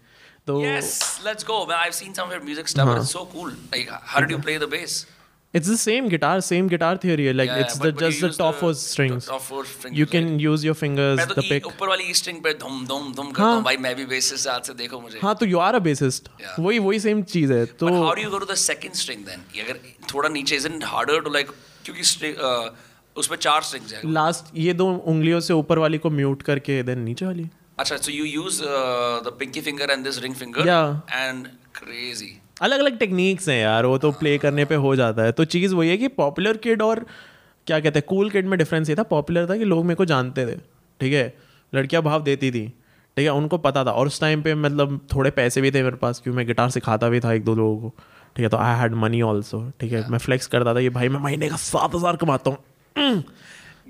तो 0.49 0.63
यस 0.65 0.97
लेट्स 1.27 1.47
गो 1.47 1.65
मैं 1.69 1.77
I 1.77 1.85
have 1.85 1.93
seen 2.01 2.13
some 2.15 2.35
music 2.45 2.69
stuff 2.69 2.97
it's 2.97 3.13
so 3.13 3.25
cool 3.33 3.51
like 3.51 3.91
how 3.93 4.25
do 4.25 4.33
you 4.33 4.39
play 4.41 4.59
the 4.59 4.69
bass 4.71 5.07
it's 5.55 5.69
the 5.69 5.75
same 5.79 6.09
guitar 6.09 6.41
same 6.47 6.69
guitar 6.69 6.97
theory 7.03 7.33
like 7.33 7.51
it's 7.59 7.79
the 7.81 7.91
just 8.01 8.25
the 8.25 8.31
top 8.39 8.55
four 8.55 8.73
strings 8.77 9.29
top 9.29 9.41
four 9.43 9.65
strings 9.67 9.99
you 9.99 10.07
can 10.07 10.29
use 10.41 10.67
your 10.67 10.75
fingers 10.77 11.21
the 11.29 11.35
pick 11.39 11.67
ऊपर 11.67 11.89
वाली 11.89 12.11
e 12.11 12.17
string 12.17 12.43
पे 12.43 12.53
धम 12.55 12.85
धम 12.87 13.13
धम 13.13 13.23
हाँ। 13.23 13.33
करता 13.33 13.45
हूँ। 13.45 13.63
भाई 13.65 13.77
मैं 13.85 13.95
भी 13.97 14.05
बेसिस्ट 14.07 14.45
से 14.45 14.51
आज 14.51 14.67
से 14.67 14.75
देखो 14.75 15.01
मुझे। 15.01 15.19
हाँ 15.23 15.35
तो 15.35 15.47
यू 15.47 15.59
आर 15.67 15.75
अ 15.75 15.79
बेसिस्ट 15.87 16.29
वही 16.59 16.79
वही 16.79 17.01
सेम 17.01 17.23
चीज़ 17.35 17.53
है 17.53 17.65
तो 17.81 17.93
how 17.95 18.15
do 18.15 18.23
you 18.23 18.31
go 18.31 18.39
to 18.39 18.47
the 18.53 18.55
second 18.63 18.95
string 18.95 19.25
then 19.27 19.65
अगर 19.65 19.81
थोड़ा 20.15 20.29
नीचे 20.29 20.57
is 20.57 20.67
it 20.69 20.85
harder 20.87 21.21
to 21.21 21.33
like 21.33 21.51
क्योंकि 21.85 22.03
उस 23.17 23.33
चार 23.33 23.63
स्ट्रिंग्स 23.63 23.93
है। 23.93 24.01
लास्ट 24.13 24.57
ये 24.57 24.73
दो 24.75 24.87
उंगलियों 25.07 25.41
से 25.41 25.53
ऊपर 25.55 25.79
वाली 25.79 25.99
को 25.99 26.11
म्यूट 26.13 26.43
करके 26.43 26.83
देन 26.83 26.99
नीचे 27.03 27.27
वाली। 27.27 27.49
अच्छा 27.79 27.97
so 27.97 28.13
you 28.15 28.25
use 28.31 28.61
uh, 28.63 29.21
the 29.27 29.33
pinky 29.41 29.61
finger 29.69 29.87
and 29.95 30.07
this 30.09 30.21
ring 30.23 30.35
finger 30.43 30.67
Yeah. 30.67 31.01
and 31.23 31.49
अलग 32.63 32.81
अलग 32.81 32.99
टेक्निक्स 32.99 33.49
हैं 33.49 33.61
यार 33.61 33.87
वो 33.87 33.99
तो 33.99 34.11
प्ले 34.13 34.37
करने 34.39 34.65
पे 34.65 34.75
हो 34.85 34.95
जाता 34.97 35.23
है। 35.23 35.33
तो 35.33 35.45
चीज़ 35.45 35.75
वही 35.75 35.89
है 35.89 35.97
कि 35.97 36.09
पॉपुलर 36.17 36.57
किड 36.65 36.83
और 36.83 37.05
क्या 37.67 37.79
कहते 37.81 37.99
हैं 37.99 38.07
कूल 38.09 38.31
किड 38.31 38.47
में 38.47 38.59
डिफरेंस 38.59 38.89
ये 38.91 38.97
था 38.97 39.03
पॉपुलर 39.13 39.49
था 39.51 39.57
कि 39.57 39.65
लोग 39.65 39.85
मेरे 39.85 39.95
को 39.95 40.05
जानते 40.05 40.47
थे 40.47 40.57
ठीक 41.01 41.13
है? 41.13 41.35
लड़कियाँ 41.73 42.03
भाव 42.03 42.23
देती 42.23 42.51
थी 42.51 42.67
ठीक 43.17 43.25
है? 43.25 43.33
उनको 43.33 43.59
पता 43.59 43.85
था। 43.85 43.91
और 43.91 44.07
उस 44.07 44.21
टाइम 44.21 44.43
पे 44.43 44.55
मतलब 44.55 44.99
थोड़े 45.15 45.31
पैसे 45.39 45.61
भी 45.61 45.71
थे 45.71 45.83
मेरे 45.83 45.97
पास 45.97 46.21
क्योंकि 46.21 46.37
मैं 46.37 46.47
गिटार 46.47 46.71
सिखाता 46.71 47.09
भी 47.09 47.21
था 47.21 47.33
एक 47.33 47.45
दो 47.45 47.55
लोगों 47.55 47.77
को 47.81 47.95
ठीक 48.37 48.43
है? 48.43 48.49
तो 48.49 48.57
आई 48.57 48.79
हैड 48.81 48.95
मनी 49.05 49.23
ऑल्सो 49.23 49.63
ठीक 49.81 49.93
है? 49.93 50.09
मैं 50.11 50.19
फ्लेक्स 50.19 50.47
करता 50.47 50.75
था 50.75 50.81
कि 50.81 50.91
भाई 50.99 51.09
मैं 51.09 51.21
महीने 51.21 51.49
का 51.49 51.57
सात 51.57 51.95
हज़ार 51.95 52.17
कमाता 52.17 52.51
हूँ. 52.51 52.59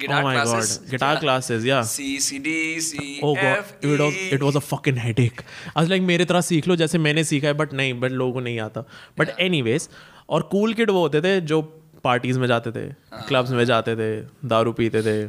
guitar 0.01 0.19
oh 0.19 0.27
my 0.27 0.35
classes 0.35 0.73
god 0.75 0.91
guitar 0.93 1.13
classes 1.23 1.65
yeah. 1.69 1.87
C 1.93 2.09
C 2.25 2.39
D 2.45 2.53
C 2.87 3.07
Oh 3.25 3.33
god, 3.35 3.47
F 3.47 3.73
it 3.83 4.03
was 4.03 4.19
E. 4.19 4.27
it 4.37 4.45
was 4.47 4.59
a 4.61 4.63
fucking 4.65 5.01
headache. 5.05 5.43
I 5.69 5.81
was 5.81 5.91
like 5.93 6.03
मेरे 6.03 6.25
तरह 6.25 6.41
सीख 6.41 6.69
लो 6.69 6.77
जैसे 6.77 6.99
मैंने 6.99 7.25
सीखा 7.25 7.49
है 7.49 7.55
बट 7.55 7.73
नहीं 7.73 7.95
बट 8.01 8.13
लोगों 8.13 8.33
को 8.33 8.41
नहीं 8.41 8.61
आता. 8.61 8.85
बट 9.19 9.29
एनीवेज 9.41 9.89
और 10.29 10.43
कूल 10.53 10.75
किड 10.75 10.91
वो 10.91 11.01
होते 11.01 11.21
थे 11.21 11.41
जो 11.53 11.61
पार्टीज़ 12.05 12.39
में 12.39 12.47
जाते 12.47 12.71
थे 12.71 12.87
क्लब्स 13.29 13.51
में 13.51 13.65
जाते 13.65 13.97
थे 13.97 14.11
दारू 14.49 14.73
पीते 14.73 15.03
थे 15.03 15.21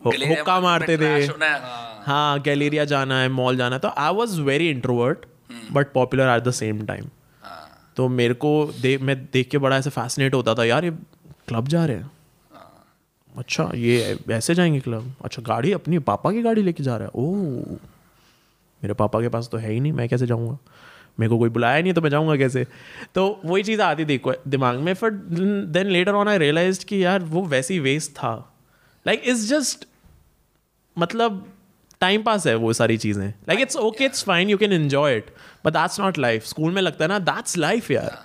हुक्का 0.00 0.60
मारते 0.60 0.96
थे। 0.98 1.04
है, 1.04 1.26
हाँ। 1.26 2.02
हाँ 2.06 2.40
गैलेरिया 2.42 2.84
जाना 2.84 3.20
है 3.20 3.28
मॉल 3.28 3.56
जाना 3.56 3.76
है। 3.76 3.80
तो 3.80 3.88
I 3.88 4.12
was 4.14 4.40
very 4.40 4.68
introvert 4.68 5.26
but 5.72 5.92
popular 5.92 6.36
at 6.36 6.42
the 6.42 6.50
same 6.50 6.84
time 6.86 7.08
तो 7.96 8.08
मेरे 8.08 8.34
को 8.34 8.50
दे 8.80 8.96
मैं 8.98 9.16
देख 9.32 9.48
के 9.48 9.58
बड़ा 9.58 9.76
ऐसे 9.76 9.90
फैसिनेट 9.90 10.34
होता 10.34 10.54
था 10.54 10.64
यार 10.64 10.84
ये 10.84 10.90
क्लब 11.48 11.68
जा 11.68 11.84
रहे 11.84 11.96
हैं। 11.96 12.10
अच्छा 13.36 13.70
ये 13.74 14.18
ऐसे 14.30 14.54
जाएँगे 14.54 14.80
क्लब? 14.80 15.12
अच्छा 15.24 15.42
गाड़ी 15.42 15.72
अपनी 15.72 15.98
पापा 15.98 16.32
की 16.32 16.42
गाड़ी 16.42 16.62
लेके 16.62 16.82
जा 16.82 16.96
रहा 16.96 17.06
है। 17.06 17.10
ओह, 17.14 17.76
मेरे 18.82 18.94
पापा 18.94 19.20
के 19.20 19.28
पास 19.28 19.48
तो 19.52 19.58
है 19.58 19.72
ही 19.72 19.80
नहीं, 19.80 19.92
मैं 19.92 20.08
कैसे 20.08 20.26
जाऊँगा? 20.26 20.58
मेरे 21.20 21.30
को 21.30 21.38
कोई 21.38 21.50
बुलाया 21.50 21.82
नहीं 21.82 21.92
तो 21.92 22.00
मैं 22.00 22.10
जाऊँगा 22.10 22.36
कैसे? 22.36 22.66
तो 23.14 23.40
वही 23.44 23.62
चीज़ 23.62 23.80
आती 23.82 24.04
थी 24.04 24.20
दिमाग 24.48 24.78
में। 24.78 24.92
फिर 24.94 25.10
then 25.10 25.86
later 25.86 26.12
on 26.12 26.28
I 26.28 26.38
realise 26.38 26.84
कि 26.84 27.04
यार, 27.04 27.22
वो 27.22 27.42
वैसी 27.44 27.78
वेस्ट 27.78 28.12
था। 28.12 28.34
लाइक 29.06 29.22
इट्स 29.24 29.48
जस्ट 29.48 29.86
मतलब 30.96 31.46
टाइम 32.00 32.22
पास 32.22 32.46
है 32.46 32.54
वो 32.54 32.72
सारी 32.72 32.96
चीज़ें। 32.96 33.28
Like 33.28 33.60
it's 33.60 33.76
okay 33.76 34.04
it's 34.04 34.24
fine 34.24 34.50
you 34.50 34.56
can 34.58 34.72
enjoy 34.72 35.16
it 35.16 35.30
but 35.64 35.72
that's 35.72 36.00
not 36.00 36.18
life 36.18 36.44
school 36.44 36.72
में 36.72 36.82
लगता 36.82 37.04
है 37.04 37.08
ना 37.08 37.18
दैट्स 37.18 37.56
लाइफ 37.58 37.90
यार। 37.90 38.18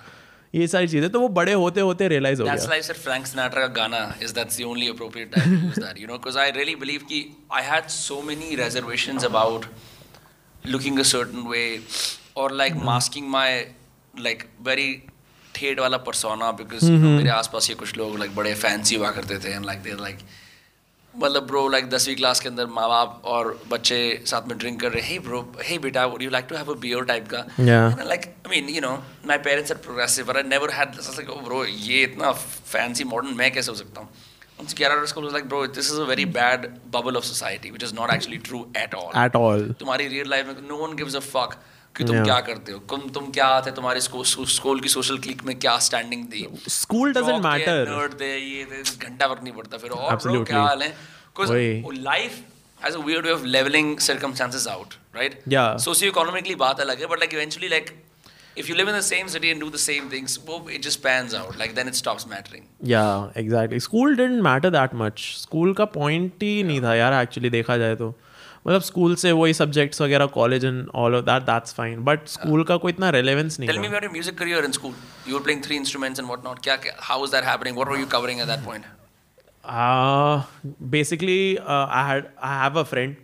ये 0.54 0.66
सारी 0.68 0.88
चीज़ें 0.88 1.10
तो 1.10 1.20
वो 1.20 1.28
बड़े 1.38 1.52
होते 1.52 1.80
होते 1.80 2.08
रियलाइज़ 2.08 2.42
हो 2.42 2.46
गया 2.46 2.54
like 2.74 2.84
sir 2.88 2.94
Frank 2.94 3.26
Sinatra 3.32 3.66
का 3.66 3.72
गाना 3.80 4.02
that's 4.38 4.56
the 4.56 4.64
only 4.64 4.88
appropriate 4.88 5.32
time 5.32 5.50
to 5.50 5.66
use 5.66 5.82
that 5.86 5.98
you 5.98 6.06
know 6.06 6.18
because 6.18 6.36
I 6.36 6.48
really 6.58 6.76
believe 6.84 7.06
कि 7.10 7.24
I 7.50 7.62
had 7.62 7.90
so 7.90 8.22
many 8.22 8.54
reservations 8.62 9.28
about 9.30 9.66
looking 10.64 10.98
a 10.98 11.04
certain 11.04 11.44
way 11.54 11.80
or 12.34 12.48
like 12.62 12.80
masking 12.90 13.30
my 13.36 13.50
like 14.28 14.48
very 14.70 14.88
ठेठ 15.54 15.78
वाला 15.80 15.98
you 16.04 16.36
know, 16.36 17.16
मेरे 17.16 17.30
आसपास 17.30 17.68
ये 17.70 17.76
कुछ 17.76 17.96
लोग 17.96 18.18
like 18.18 18.34
बड़े 18.36 18.54
fancy 18.62 18.96
हुआ 18.96 19.10
करते 19.10 19.38
थे 19.44 19.54
and 19.56 19.66
like 19.66 19.82
they're 19.82 20.02
like 20.08 20.18
मतलब 21.18 21.46
ब्रो 21.46 21.66
लाइक 21.68 21.88
दसवीं 21.90 22.14
क्लास 22.16 22.40
के 22.40 22.48
अंदर 22.48 22.66
माँ 22.76 22.88
बाप 22.88 23.22
और 23.34 23.48
बच्चे 23.70 23.98
साथ 24.26 24.48
में 24.48 24.56
ड्रिंक 24.58 24.80
कर 24.80 24.92
रहे 24.92 25.02
हे 25.06 25.18
ब्रो 25.26 25.40
हे 25.64 25.78
बेटा 25.78 26.04
would 26.06 26.22
you 26.22 26.30
like 26.30 26.46
to 26.48 26.56
have 26.56 26.72
a 26.72 26.78
beer 26.80 27.04
type 27.10 27.28
का। 27.34 27.44
Like 28.04 28.26
I 28.26 28.48
mean 28.50 28.74
you 28.74 28.80
know 28.80 28.92
my 29.26 29.38
parents 29.48 29.72
are 29.72 29.78
progressive 29.86 30.26
but 30.26 30.36
I 30.36 30.42
never 30.48 30.70
had 30.70 30.94
like 30.94 31.30
bro 31.44 31.64
ये 31.64 32.02
इतना 32.02 32.32
फैंसी 32.32 33.04
मॉडर्न 33.04 33.34
मैं 33.36 33.52
कैसे 33.52 33.70
हो 33.70 33.76
सकता 33.76 34.00
हूँ? 34.00 34.08
उनसे 34.60 34.74
ग्यारह 34.76 35.04
school 35.06 35.30
like 35.32 35.48
bro 35.48 35.66
this 35.66 35.90
is 35.92 36.00
a 36.00 36.04
very 36.08 36.24
bad 36.34 36.66
bubble 36.92 37.16
of 37.16 37.24
society 37.24 37.70
which 37.70 37.82
is 37.84 37.94
not 37.94 38.10
actually 38.14 38.38
true 38.48 38.66
at 38.76 38.94
all 38.94 39.24
at 39.24 39.36
all 39.36 39.72
तुम्हारी 39.80 40.06
रियल 40.08 40.30
लाइफ 40.30 40.46
में 40.46 40.68
no 40.68 40.76
one 40.86 40.96
gives 40.96 41.16
a 41.16 41.20
fuck 41.32 41.56
कि 41.96 42.04
तुम 42.04 42.22
क्या 42.24 42.40
करते 42.46 42.72
हो 42.72 42.78
तुम 42.90 43.08
तुम 43.14 43.30
क्या 43.32 43.50
थे 43.66 43.70
तुम्हारे 43.76 44.00
स्कूल 44.00 44.80
की 44.80 44.88
सोशल 44.88 45.18
क्लिक 45.26 45.44
में 45.44 45.58
क्या 45.58 45.78
स्टैंडिंग 45.88 46.24
थी 46.32 46.46
स्कूल 46.74 47.12
डजेंट 47.12 47.44
मैटर 47.44 47.92
nerd 47.92 48.20
थे, 48.20 48.30
ये 48.38 48.64
घंटा 48.64 49.26
फ़र्क 49.26 49.42
नहीं 49.42 49.52
पड़ता 49.52 49.78
फिर 49.78 49.90
और 49.90 50.12
Absolutely. 50.16 50.46
क्या 50.50 50.62
हाल 50.62 50.82
है। 50.82 50.88
Because 50.88 51.52
life 52.02 52.42
has 52.84 52.96
a 52.96 53.00
weird 53.06 53.26
way 53.26 53.34
of 53.36 53.46
leveling 53.54 53.94
circumstances 54.08 54.66
out 54.74 54.98
right 55.20 55.38
Yeah. 55.54 55.70
socio-economically 55.86 56.56
बात 56.66 56.80
अलग 56.80 57.00
है 57.00 57.08
but 57.14 57.24
like 57.24 57.38
eventually 57.38 57.70
like 57.74 57.94
if 58.60 58.68
you 58.70 58.76
live 58.76 58.90
in 58.90 58.94
the 58.96 59.06
same 59.06 59.30
city 59.32 59.48
and 59.54 59.62
do 59.64 59.70
the 59.72 59.80
same 59.84 60.04
things 60.12 60.36
वो 60.46 60.58
it 60.76 60.84
just 60.86 61.00
pans 61.06 61.34
out 61.40 61.58
like 61.62 61.74
then 61.78 61.90
it 61.92 61.98
stops 62.02 62.28
mattering 62.34 62.68
या 62.92 63.02
exactly 63.36 63.80
school 63.88 64.16
doesn't 64.16 64.40
matter 64.44 64.70
that 64.76 64.94
much 65.02 65.20
school 65.40 65.72
का 65.80 65.84
point 65.96 66.42
ही 66.42 66.62
नहीं 66.62 66.80
था 66.82 66.94
यार 66.94 67.20
actually 67.22 67.50
देखा 67.50 67.76
जाए 67.82 67.96
तो 68.02 68.08
मतलब 68.66 68.82
स्कूल 68.82 69.14
से 69.14 69.32
वही 69.32 69.54
सब्जेक्ट्स 69.54 70.00
वगैरह 70.02 70.26
college 70.26 70.64
and 70.64 70.88
all 70.94 71.14
of 71.14 71.24
that 71.24 71.42
that's 71.42 71.74
fine 71.74 72.04
but 72.04 72.26
school 72.28 72.64
का 72.64 72.76
कोई 72.76 72.92
इतना 72.92 73.10
रेलेवेंस 73.10 73.58
नहीं 73.60 73.68
tell 73.68 73.78
me 73.78 73.86
about 73.86 74.02
your 74.02 74.12
music 74.12 74.38
career 74.38 74.64
in 74.64 74.72
school 74.72 74.94
you 75.28 75.36
were 75.36 75.42
playing 75.42 75.62
three 75.64 75.76
instruments 75.76 76.20
and 76.20 76.28
what 76.28 76.44
not 76.44 76.58
क्या 76.58 76.78
how 77.00 77.24
is 77.24 77.32
that 77.32 77.44
happening 77.44 77.76
what 77.76 77.88
were 77.88 77.98
you 78.00 78.06
covering 78.06 78.40
at 78.40 78.46
that 78.46 78.64
point 78.64 78.84
basically 80.82 81.56
I 81.56 82.08
had 82.08 82.26
I 82.42 82.58
have 82.62 82.78
a 82.78 82.82
friend 82.82 83.16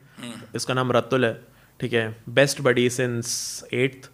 इसका 0.54 0.74
नाम 0.74 0.92
रतुल 0.92 1.24
है 1.24 1.40
ठीक 1.80 1.92
है 1.92 2.16
best 2.28 2.60
buddy 2.60 2.90
since 2.90 3.64
eighth 3.72 4.10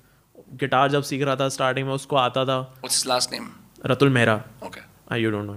guitar 0.55 0.91
जब 0.91 1.03
सीख 1.03 1.23
रहा 1.23 1.37
था 1.37 1.49
स्टार्टिंग 1.49 1.87
में 1.87 1.95
उसको 1.95 2.17
आता 2.17 2.45
था 2.45 2.61
last 3.07 3.33
name 3.33 3.51
Ratul 3.87 4.09
Mehra 4.09 4.43
okay 4.67 4.81
I 5.13 5.23
you 5.23 5.31
don't 5.31 5.47
know 5.47 5.55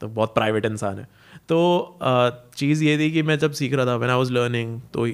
तो 0.00 0.08
बहुत 0.08 0.34
प्राइवेट 0.34 0.64
इंसान 0.64 0.98
है। 0.98 1.08
तो 1.50 1.98
चीज़ 2.56 2.84
ये 2.84 2.98
थी 2.98 3.10
कि 3.12 3.22
मैं 3.22 3.38
जब 3.38 3.52
सीख 3.52 3.74
रहा 3.74 3.86
था 3.86 3.96
व्हेन 3.96 4.10
आई 4.10 4.16
वाज 4.18 4.30
लर्निंग 4.32 4.80
तो 4.94 5.04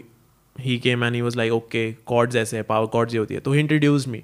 he 0.56 0.78
came 0.78 1.04
and 1.04 1.14
he 1.14 1.20
was 1.20 1.36
like 1.36 1.52
okay 1.52 1.90
chords 2.06 2.36
ऐसे 2.36 2.56
हैं 2.56 2.64
पावर 2.66 2.86
कॉर्ड्स 2.88 3.14
ये 3.14 3.18
होती 3.20 3.34
है. 3.34 3.40
तो 3.40 3.52
he 3.52 3.60
introduce 3.60 4.08
me 4.08 4.22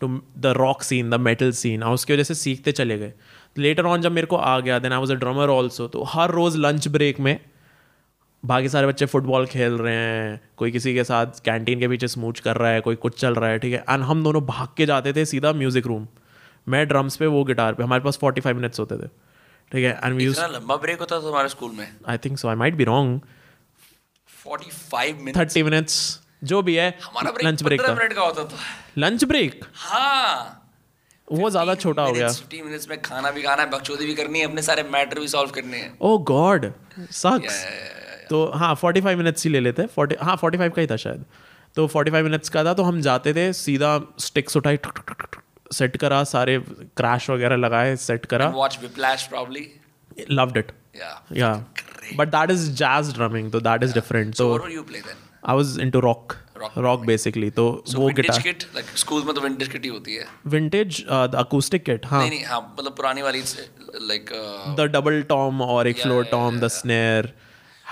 to 0.00 0.08
the 0.38 0.52
rock 0.56 0.82
scene 0.82 1.10
the 1.10 1.14
metal 1.20 1.50
scene 1.54 1.82
और 1.82 1.94
उसकी 1.94 2.12
वजह 2.12 2.22
से 2.22 2.34
सीखते 2.34 2.72
चले 2.72 2.98
गए। 2.98 3.12
लेटर 3.56 3.86
ऑन 3.86 4.02
जब 4.02 4.12
मेरे 4.12 4.26
को 4.26 4.36
आ 4.36 4.58
गया 4.60 4.78
then 4.78 4.92
I 4.92 4.98
was 4.98 5.12
a 5.12 5.16
drummer 5.16 5.48
also 5.50 5.86
तो 5.88 6.02
हर 6.04 6.30
रोज़ 6.30 6.58
लंच 6.58 6.88
ब्रेक 6.88 7.20
में 7.20 7.38
बाकी 8.42 8.68
सारे 8.68 8.86
बच्चे 8.86 9.06
फुटबॉल 9.06 9.46
खेल 9.46 9.72
रहे 9.74 9.94
हैं, 9.94 10.40
कोई 10.56 10.70
किसी 10.70 10.94
के 10.94 11.04
साथ 11.04 11.40
कैंटीन 11.44 11.80
के 11.80 11.88
पीछे 11.88 12.08
स्मूच 12.08 12.40
कर 12.40 12.56
रहा 12.56 12.70
है, 12.70 12.80
कोई 12.80 12.94
कुछ 12.96 13.18
चल 13.20 13.34
रहा 13.34 13.50
है, 13.50 13.58
ठीक 13.58 13.72
है? 13.72 13.78
एंड 13.80 14.02
हम 14.02 14.24
दोनों 14.24 14.42
भाग 14.46 14.68
के 14.76 14.86
जाते 14.86 15.12
थे 15.12 15.24
सीधा 15.24 15.52
म्यूज़िक 15.52 15.86
रूम 15.86 16.06
मैं 16.66 16.86
ड्रम्स 16.88 17.16
पे, 17.16 17.26
वो 17.26 17.44
गिटार 17.44 17.74
पे, 17.74 17.82
हमारे 17.82 18.02
पास 18.02 18.18
फोर्टी 18.18 18.40
फाइव 18.40 18.56
मिनट्स 18.56 18.80
होते 18.80 18.96
थे। 18.96 19.08
ठीक 19.72 19.84
है 19.84 19.98
एंड 20.04 20.16
वी 20.16 20.24
यूज़ 20.24 20.40
लंबा 20.52 20.76
ब्रेक 20.76 21.00
होता 21.00 21.16
था 21.16 21.20
तुम्हारे 21.20 21.48
स्कूल 21.48 21.70
में? 21.70 21.86
I 22.08 22.18
think 22.18 22.38
so 22.38 22.48
I 22.48 22.54
might 22.56 22.74
be 22.74 22.84
wrong 22.84 23.20
45 24.30 25.14
minute 25.14 25.36
thirty 25.36 25.62
minutes 25.62 25.96
जो 26.44 26.62
भी 26.62 26.74
है 26.76 26.88
हमारा 27.02 27.30
ब्रेक 27.30 27.46
लंच 27.46 27.62
ब्रेक 27.62 27.80
का। 27.80 27.94
मिनट 27.94 28.12
का 28.12 28.22
होता 28.22 28.44
था। 28.44 28.56
लंच 28.98 29.24
ब्रेक 29.24 29.64
हाँ। 29.74 30.60
वो 31.28 31.50
ज़्यादा 31.50 31.74
छोटा 31.74 32.02
हो 32.02 32.12
गया। 32.12 32.28
50 32.28 32.62
मिनट्स 32.62 32.88
में 32.88 33.00
खाना 33.02 33.30
भी 33.30 33.42
खाना 33.42 33.62
है 33.62 33.70
बकचोदी 33.70 34.06
भी 34.06 34.14
करनी 34.14 34.38
है 34.38 34.46
अपने 34.46 34.62
सारे 34.62 34.82
मैटर 34.90 35.20
भी 35.20 35.28
सॉल्व 35.28 35.50
करने 35.50 35.76
हैं। 35.76 35.96
ओ 36.00 36.18
गॉड 36.32 36.70
सक्स 37.12 37.64
तो 38.30 38.44
हाँ 38.54 38.74
फोर्टी 38.74 39.00
फाइव 39.00 39.18
मिनट्स 39.18 39.44
ही 39.44 39.50
ले 39.50 39.60
लेते 39.60 39.82
हाँ। 39.82 40.36
फोर्टी 40.36 40.58
फाइव 40.58 40.70
का 40.70 40.80
ही 40.80 40.86
था 40.86 40.96
शायद। 40.96 41.24
तो 41.76 41.86
फोर्टी 41.86 42.10
फाइव 42.10 42.24
मिनट्स 42.24 42.48
का 42.48 42.64
था 42.64 42.74
तो 42.74 42.82
हम 42.82 43.00
जाते 43.00 43.34
थे 43.34 43.52
सीधा 43.52 43.98
स्टिक्स 44.20 44.56
उठाई 44.56 44.76
सेट 45.76 45.96
करा 45.96 46.22
सारे 46.32 46.58
क्रैश 46.96 47.30
वगैरह 47.30 47.56
लगाए 47.56 47.96
सेट 48.06 48.26
करा। 48.26 48.52
Watch 48.54 48.78
Whiplash 48.84 49.28
probably. 49.32 49.66
Loved 50.30 50.56
it. 50.56 50.72
या 51.36 51.52
but 52.16 52.28
that 52.28 52.50
is 52.50 52.70
jazz 52.80 53.12
drumming 53.14 53.52
तो 53.52 53.60
that 53.60 53.82
is 53.82 53.94
different 53.94 54.34
then? 54.34 55.22
I 55.46 55.56
was 55.56 55.78
into 55.80 56.00
rock 56.00 56.36
rock 56.78 57.00
basically 57.06 57.48
तो 57.50 57.64
So 57.88 57.98
वो 57.98 58.08
गिटार 58.18 58.42
kit, 58.42 58.66
like 58.76 58.92
schools 59.00 59.24
में 59.26 59.34
तो 59.34 59.40
vintage 59.40 59.70
kit 59.72 59.82
ही 59.84 59.88
होती 59.88 60.14
है. 60.14 60.26
विंटेज 60.46 61.04
द 61.08 61.34
अकूस्टिक 61.38 61.84
किट 61.84 62.06
हाँ 62.06 62.20
नहीं 62.20 62.30
नहीं 62.30 62.44
हाँ 62.44 62.60
मतलब 62.78 62.92
पुरानी 62.96 63.22
वाली 63.22 63.42
uh, 63.42 63.58
द 64.78 64.88
डबल 64.92 65.22
टॉम 65.28 65.62
और 65.62 65.86
एक 65.88 66.00
floor 66.02 66.24
tom 66.30 66.60
the. 66.60 66.68
Snare 66.76 67.32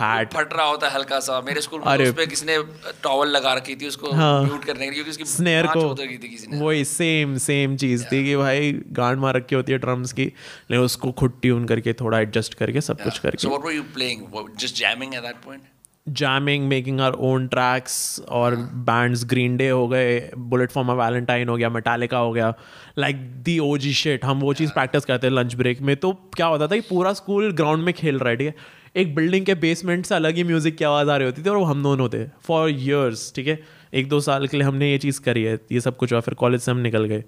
hat. 0.01 0.35
फट 0.35 0.53
रहा 0.53 0.67
होता 0.67 0.89
है 0.89 0.95
हल्का 0.95 1.19
सा। 1.21 1.41
मेरे 1.41 1.61
स्कूल 1.61 1.81
में 1.81 2.05
उस 2.05 2.15
पे 2.15 2.27
किसी 2.27 2.47
ने 2.47 2.57
टॉवल 3.03 3.29
लगा 3.29 3.53
रखी 3.55 3.75
थी 3.77 3.89
उसको 3.89 4.13
हाँ। 4.13 4.43
म्यूट 4.43 4.65
करने 4.65 4.85
के 4.85 4.91
लिए 4.91 4.95
क्योंकि 4.95 5.11
उसकी 5.11 5.25
स्नेयर 5.25 5.67
को 5.67 5.95
गई 5.95 6.19
थी 6.19 6.29
किसी 6.29 6.47
ने। 6.47 6.61
वही 6.61 6.85
सेम 6.85 7.37
सेम 7.39 7.77
चीज़ 7.77 8.05
थी 8.05 8.25
कि 8.25 8.37
भाई 8.37 8.73
गांड 8.93 9.19
मार 9.19 9.37
रखी 9.37 9.55
होती 9.55 9.73
है 9.73 9.79
ड्रम्स 9.79 10.13
की 10.13 10.25
लेकिन 10.25 10.85
उसको 10.85 11.13
खुद 11.13 11.39
ट्यून 11.43 11.67
करके 11.67 11.93
थोड़ा 11.93 12.21
एडजस्ट 12.21 12.55
करके 12.55 12.81
सब 12.81 13.03
कुछ 13.03 13.19
करके। 13.19 13.49
What 13.49 13.69
were 13.69 13.77
you 13.81 13.85
playing? 13.99 14.25
What, 14.33 14.57
just 14.65 14.83
jamming 14.83 15.21
at 15.21 15.29
that 15.29 15.45
point? 15.47 15.69
Jamming 16.09 16.67
making 16.69 17.01
our 17.01 17.13
own 17.13 17.47
tracks 17.47 18.21
और 18.29 18.55
बैंड्स 18.87 19.25
ग्रीन 19.25 19.57
डे 19.57 19.69
हो 19.69 19.87
गए 19.89 20.19
बुलेट 20.39 20.71
फॉर 20.71 20.85
माई 20.85 20.97
वैलेंटाइन 20.97 21.49
हो 21.49 21.57
गया 21.57 21.69
मेटालिका 21.69 22.19
हो 22.19 22.33
गया। 22.33 22.53
लाइक 22.99 23.17
दी 23.43 23.59
ओ 23.59 23.77
जी 23.77 23.93
शेट 23.93 24.25
हम 24.25 24.41
वो 24.41 24.53
चीज़ 24.55 24.71
प्रैक्टिस 24.71 25.05
करते 25.05 25.27
हैं 25.27 25.35
लंच 25.35 25.55
ब्रेक 25.55 25.81
में। 25.81 25.97
तो 25.97 26.13
क्या 26.37 26.47
होता 26.47 26.67
था 26.67 26.75
कि 26.75 26.81
पूरा 26.89 27.13
स्कूल 27.13 27.53
ग्राउंड 27.53 27.85
में 27.85 27.93
खेल 27.95 28.19
रहा 28.19 28.31
है 28.31 28.37
ठीक 28.37 28.47
है? 28.47 28.81
एक 28.97 29.15
बिल्डिंग 29.15 29.47
के 29.47 29.55
बेसमेंट 29.55 30.07
से 30.07 30.15
अलग 30.15 30.35
ही 30.37 30.45
म्यूज़िक 30.45 30.77
की 30.77 30.85
आवाज़ 30.85 31.11
आ 31.11 31.17
रही 31.17 31.27
होती 31.27 31.43
थी 31.43 31.49
और 31.49 31.57
वो 31.57 31.65
हम 31.65 31.83
दोनों 31.83 32.09
थे 32.09 32.25
फॉर 32.45 32.71
ईयर्स 32.71 33.33
ठीक 33.37 33.47
है? 33.49 33.59
एक 33.95 34.09
दो 34.09 34.21
साल 34.21 34.47
के 34.47 34.57
लिए 34.57 34.67
हमने 34.67 34.91
ये 34.91 34.99
चीज़ 34.99 35.21
करी 35.21 35.43
है 35.43 35.59
ये 35.73 35.81
सब 35.81 35.97
कुछ 35.97 36.13
हुआ 36.13 36.21
फिर 36.21 36.35
कॉलेज 36.35 36.61
से 36.61 36.71
हम 36.71 36.79
निकल 36.79 37.05
गए। 37.05 37.25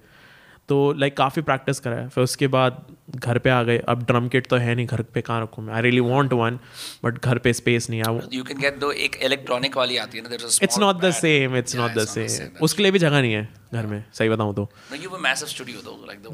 तो 0.68 0.76
लाइक 0.92 1.16
काफ़ी 1.16 1.42
प्रैक्टिस 1.42 1.80
करा 1.80 1.96
है। 1.96 2.08
फिर 2.08 2.24
उसके 2.24 2.46
बाद 2.48 2.84
घर 3.16 3.38
पे 3.38 3.50
आ 3.50 3.62
गए। 3.62 3.78
अब 3.88 4.02
ड्रम 4.02 4.28
किट 4.28 4.46
तो 4.46 4.56
है 4.56 4.74
नहीं 4.74 4.86
घर 4.86 5.02
पे 5.14 5.20
कहाँ 5.20 5.42
रखूँ 5.42 5.64
मैं? 5.64 5.74
I 5.74 5.82
really 5.82 6.00
want 6.00 6.32
one 6.32 6.58
but 7.04 7.18
घर 7.24 7.38
पे 7.38 7.52
स्पेस 7.52 7.88
नहीं 7.90 8.00
है। 8.00 8.20
You 8.30 8.46
can 8.50 8.62
get 8.62 8.78
दो 8.80 8.92
एक 8.92 9.16
इलेक्ट्रॉनिक 9.22 9.76
वाली 9.76 9.96
आती 9.96 10.18
है 10.18 10.24
ना 10.24 10.34
it's 10.62 10.78
not 10.78 11.00
the. 11.00 11.10
Same 11.10 11.56
it's 11.56 11.76
not 11.76 11.90
the 11.90 12.04
same 12.04 12.64
उसके 12.64 12.82
लिए 12.82 12.92
भी 12.92 12.98
जगह 12.98 13.20
नहीं 13.20 13.32
है 13.32 13.48
घर 13.74 13.86
में 13.86 14.04
सही 14.14 14.28
बताऊँ 14.28 14.54
तो. 14.54 14.68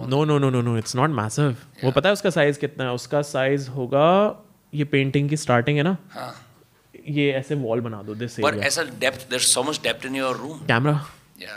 No 0.06 0.24
no 0.24 0.38
no 0.38 0.50
no 0.50 0.60
no 0.60 0.76
it's 0.78 0.96
not 0.96 1.10
massive 1.10 1.56
वो 1.84 1.90
पता 1.90 2.08
है 2.08 2.12
उसका 2.12 2.30
साइज़ 2.30 2.58
कितना 2.58 2.84
है? 2.84 2.92
उसका 2.92 3.22
साइज़ 3.22 3.68
होगा 3.70 4.06
ये 4.72 4.84
पेंटिंग 4.84 5.28
की 5.30 5.36
स्टार्टिंग 5.36 5.76
है 5.76 5.82
ना? 5.82 5.96
हाँ. 6.12 6.34
ये 7.08 7.30
ऐसे 7.32 7.54
वॉल 7.54 7.80
बना 7.80 8.02
दो 8.02 8.14
दिस 8.14 8.38
पर 8.40 8.56
ऐसा 8.64 8.82
depth 9.00 9.28
there 9.30 9.42
so 9.42 9.62
much 9.62 9.80
depth 9.82 10.06
in 10.06 10.16
your 10.16 10.36
room 10.36 10.58
camera 10.66 10.92
या 11.42 11.56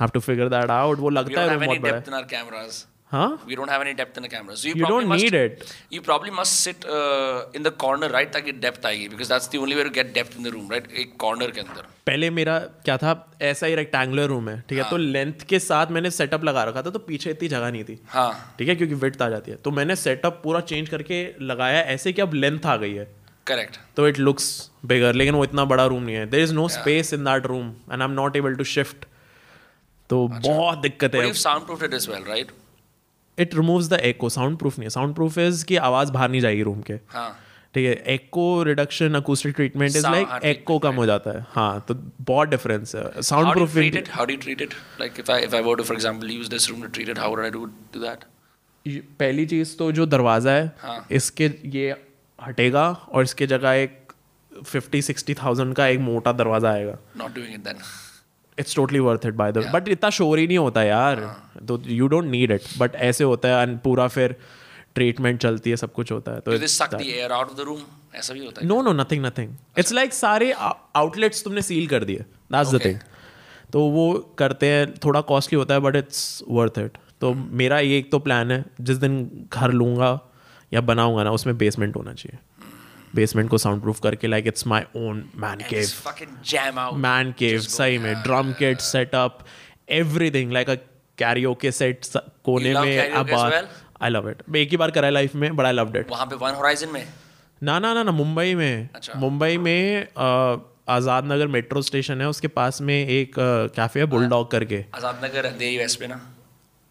have 0.00 0.10
to 0.14 0.20
figure 0.20 0.48
that 0.48 0.70
out 0.70 0.98
वो 0.98 1.10
लगता 1.10 1.40
है 1.40 1.58
रिमोट 1.58 1.78
पर 1.82 2.22
कैमरास 2.30 2.86
है 3.12 3.18
हाँ 3.18 3.46
We 3.48 3.56
don't 3.56 3.70
have 3.70 3.82
any 3.82 3.94
depth 3.94 4.16
in 4.16 4.22
the 4.22 4.28
cameras. 4.28 4.60
So 4.60 4.68
you, 4.68 4.74
You 4.74 4.86
don't 4.86 5.08
must, 5.08 5.24
need 5.24 5.34
it. 5.34 5.74
You 5.90 6.02
probably 6.02 6.30
must 6.30 6.60
sit 6.60 6.84
uh, 6.84 7.44
in 7.54 7.62
the 7.62 7.72
corner, 7.82 8.08
right? 8.08 8.32
ताकि 8.32 8.52
depth 8.60 8.86
आएगी 8.86 9.08
because 9.10 9.28
that's 9.28 9.48
the 9.48 9.58
only 9.58 9.76
way 9.76 9.84
to 9.84 9.92
get 9.98 10.12
depth 10.14 10.36
in 10.36 10.48
the 10.48 10.52
room, 10.52 10.68
right? 10.68 10.88
एक 11.02 11.16
corner 11.24 11.50
के 11.50 11.60
अंदर. 11.60 11.86
पहले 12.06 12.30
मेरा 12.30 12.58
क्या 12.84 12.96
था 12.96 13.12
ऐसा 13.42 13.66
ही 13.66 13.74
रेक्टेंगुलर 13.74 14.26
रूम 14.28 14.48
है 14.48 14.60
ठीक 14.68 14.78
है 14.78 14.88
तो 14.90 14.96
लेंथ 14.96 15.44
के 15.48 15.58
साथ 15.58 15.90
मैंने 15.92 16.10
सेटअप 16.10 16.44
लगा 16.44 16.64
रखा 16.64 16.82
था 16.82 16.90
तो 16.90 16.98
पीछे 17.06 17.30
इतनी 17.30 17.48
जगह 17.48 17.70
नहीं 17.70 17.84
थी 17.84 17.98
हाँ. 18.08 18.32
ठीक 18.58 18.68
है 18.68 18.76
क्योंकि 18.76 18.94
विड्थ 19.04 19.22
आ 19.22 19.28
जाती 19.28 19.50
है 19.50 19.56
तो 19.64 19.70
मैंने 19.78 19.96
सेटअप 19.96 20.40
पूरा 20.44 20.60
चेंज 20.72 20.88
करके 20.88 21.22
लगाया 21.46 21.80
ऐसे 21.94 22.12
कि 22.12 22.22
अब 22.22 22.34
लेंथ 22.34 22.66
आ 22.66 22.76
गई 22.76 22.94
है 22.94 23.08
Correct. 23.46 23.78
तो 23.96 24.06
इट 24.08 24.18
लुक्स 24.18 24.46
बिगर 24.86 25.14
लेकिन 25.14 25.34
वो 25.34 25.44
इतना 25.44 25.64
बड़ा 25.72 25.86
रूम 25.86 26.02
नहीं 26.02 26.16
है 26.16 26.26
there 26.30 26.40
is 26.42 26.54
no 26.54 26.68
space 26.68 27.12
in 27.14 27.24
that 27.24 27.46
room 27.46 27.68
and 27.92 28.00
I 28.02 28.08
am 28.08 28.14
not 28.14 28.36
able 28.36 28.54
to 28.56 28.64
shift 28.70 29.04
तो 30.10 30.26
बहुत 30.28 30.78
दिक्कत 30.78 31.14
है 31.14 31.26
you've 31.26 31.42
soundproofed 31.42 31.86
it 31.88 31.94
as 32.00 32.08
well, 32.12 32.24
right? 32.30 32.50
It 33.38 33.54
removes 33.54 33.88
the 33.88 34.00
echo 34.04 34.28
soundproof 34.58 34.78
नहीं 34.78 34.86
है 34.86 34.90
साउंड 34.90 35.14
प्रूफ 35.14 35.38
इज़ 35.38 35.64
कि 35.64 35.76
आवाज़ 35.88 36.12
बाहर 36.12 36.30
नहीं 36.30 36.40
जाएगी 36.40 36.62
रूम 36.62 36.80
के 36.80 36.94
हाँ. 37.08 37.28
ठीक 37.74 37.86
है 37.86 37.94
echo 38.14 38.62
reduction 38.62 39.14
acoustic 39.14 39.54
treatment 39.56 39.96
is 39.96 40.06
like 40.06 40.44
echo 40.44 40.78
कम 40.78 40.94
हो 40.94 41.06
जाता 41.06 41.30
है 41.30 41.44
हाँ 41.50 41.84
तो 41.88 41.94
बहुत 42.20 42.48
डिफरेंस 42.48 42.94
है 42.94 43.22
soundproof? 43.52 43.76
How 44.10 44.26
do 44.26 44.36
you 44.36 44.40
treat 44.46 44.64
it? 44.66 44.76
Like 45.00 45.18
if 45.24 45.34
I 45.34 45.38
if 45.48 45.54
I 45.54 45.60
were 45.68 45.76
to, 45.76 45.84
for 45.84 45.94
example, 45.94 46.32
use 46.36 46.48
this 46.48 46.70
room 46.70 46.82
to 46.82 46.88
treat 46.88 47.12
it, 47.14 47.18
how 47.18 47.30
would 47.34 47.44
I 47.44 47.50
do 47.50 47.68
do 47.92 48.16
पहली 49.20 49.46
चीज़ 49.46 49.76
तो 49.76 49.90
जो 49.92 50.06
दरवाज़ा 50.06 50.50
है 50.50 50.66
हाँ. 50.82 51.06
इसके 51.10 51.50
ये 51.74 51.94
हटेगा 52.38 52.88
और 52.90 53.22
इसके 53.22 53.46
जगह 53.46 53.72
एक 53.72 54.12
फिफ्टी 54.52 55.02
सिक्सटी 55.02 55.34
थाउज़ेंड 55.34 55.74
का 55.74 55.86
एक 55.86 56.00
मोटा 56.00 56.32
दरवाज़ा 56.32 56.70
आएगा 56.70 56.98
Not 57.16 57.34
doing 57.38 57.54
it 57.58 57.64
then. 57.64 57.82
It's 58.58 58.76
totally 58.76 58.98
worth 58.98 59.26
it 59.26 59.34
by 59.34 59.52
the 59.52 59.70
but 59.74 59.88
इतना 59.88 60.10
शोर 60.10 60.38
ही 60.38 60.46
नहीं 60.46 60.58
होता 60.58 60.82
यार। 60.82 61.20
तो 61.68 61.80
you 61.86 62.06
don't 62.08 62.24
need 62.24 62.50
it 62.50 62.62
but 62.78 62.94
ऐसे 62.94 63.24
होता 63.24 63.48
है 63.48 63.66
and 63.66 63.82
पूरा 63.84 64.08
फिर 64.08 64.36
ट्रीटमेंट 64.94 65.40
चलती 65.40 65.70
है 65.70 65.76
सब 65.76 65.92
कुछ 65.92 66.12
होता 66.12 66.32
है 66.32 66.40
तो 66.40 66.58
they 66.58 66.70
suck 66.74 66.94
the 66.94 67.08
air 67.16 67.32
out 67.38 67.50
of 67.50 67.58
the 67.58 67.68
room? 67.68 67.80
ऐसा 68.14 68.34
भी 68.34 68.44
होता 68.44 68.60
है. 68.60 68.66
No 68.68 68.80
no 68.82 68.92
nothing 68.92 69.24
nothing 69.26 69.50
it's 69.78 69.92
like 69.92 70.14
सारे 70.14 70.52
आउटलेट्स 70.52 71.44
तुमने 71.44 71.62
सील 71.62 71.86
कर 71.86 72.04
दिए 72.04 72.24
दैट्स 72.52 72.70
द 72.74 72.84
थिंग 72.84 72.98
तो 73.72 73.80
वो 73.90 74.12
करते 74.38 74.66
हैं 74.66 74.94
थोड़ा 75.04 75.20
कॉस्टली 75.20 75.58
होता 75.58 75.74
है 75.74 75.80
बट 75.80 75.96
इट्स 75.96 76.42
वर्थ 76.48 76.78
इट 76.78 76.98
तो 77.20 77.34
मेरा 77.34 77.78
ये 77.80 77.98
एक 77.98 78.10
तो 78.12 78.18
प्लान 78.18 78.50
है 78.50 78.64
जिस 78.80 78.96
दिन 78.96 79.46
घर 79.52 79.72
लूँगा 79.72 80.18
या 80.72 80.80
बनाऊँगा 80.80 81.24
ना 81.24 81.30
उसमें 81.30 81.56
बेसमेंट 81.58 81.96
होना 81.96 82.12
चाहिए। 82.12 82.38
बेसमेंट 83.14 83.50
को 83.50 83.58
साउंड 83.58 83.82
प्रूफ 83.82 84.00
करके 84.00 84.26
like 84.26 84.46
it's 84.46 84.66
my 84.66 84.82
own 84.96 85.24
man 85.36 85.64
cave. 85.70 85.86
Man 86.96 87.32
cave 87.38 87.60
सही 87.60 87.98
में 87.98 88.14
drum 88.22 88.52
kit 88.52 88.80
setup 88.82 89.38
everything 89.92 90.52
like 90.52 90.70
a 90.70 90.74
karaoke 91.18 91.70
set 91.72 92.06
कोने 92.44 92.74
में 92.74 93.24
well? 93.24 93.64
आई 94.02 94.10
लव 94.10 94.28
इट 94.30 94.42
एक 94.56 94.70
ही 94.70 94.76
बार 94.76 94.90
करा 94.90 95.10
लाइफ 95.10 95.34
में 95.34 95.54
बट 95.56 95.64
आई 95.64 95.72
लव्ड 95.72 95.96
इट 95.96 96.10
वहाँ 96.10 96.26
पे 96.26 96.36
वन 96.36 96.54
होराइजन 96.54 96.88
में? 96.88 97.06
ना 97.62 97.78
ना 97.78 97.92
ना 97.94 98.02
ना 98.02 98.12
मुंबई 98.12 98.54
में। 98.54 98.88
अच्छा। 98.94 99.18
मुंबई 99.18 99.56
में 99.58 100.06
आज़ाद 100.88 101.24
नगर 101.24 101.46
मेट्रो 101.48 101.82
स्टेशन 101.82 102.20
है 102.20 102.28
उसके 102.28 102.48
पास 102.48 102.80
में 102.80 102.94
एक 102.94 103.34
कैफ़े 103.76 104.00
है 104.00 104.06
बुलडॉग 104.06 104.50
करके। 104.50 104.84
आज़ाद 104.94 105.24
नगर 105.24 105.46
अंधेरी 105.46 105.78
वेस्ट 105.78 106.00
पे 106.00 106.06
ना? 106.06 106.20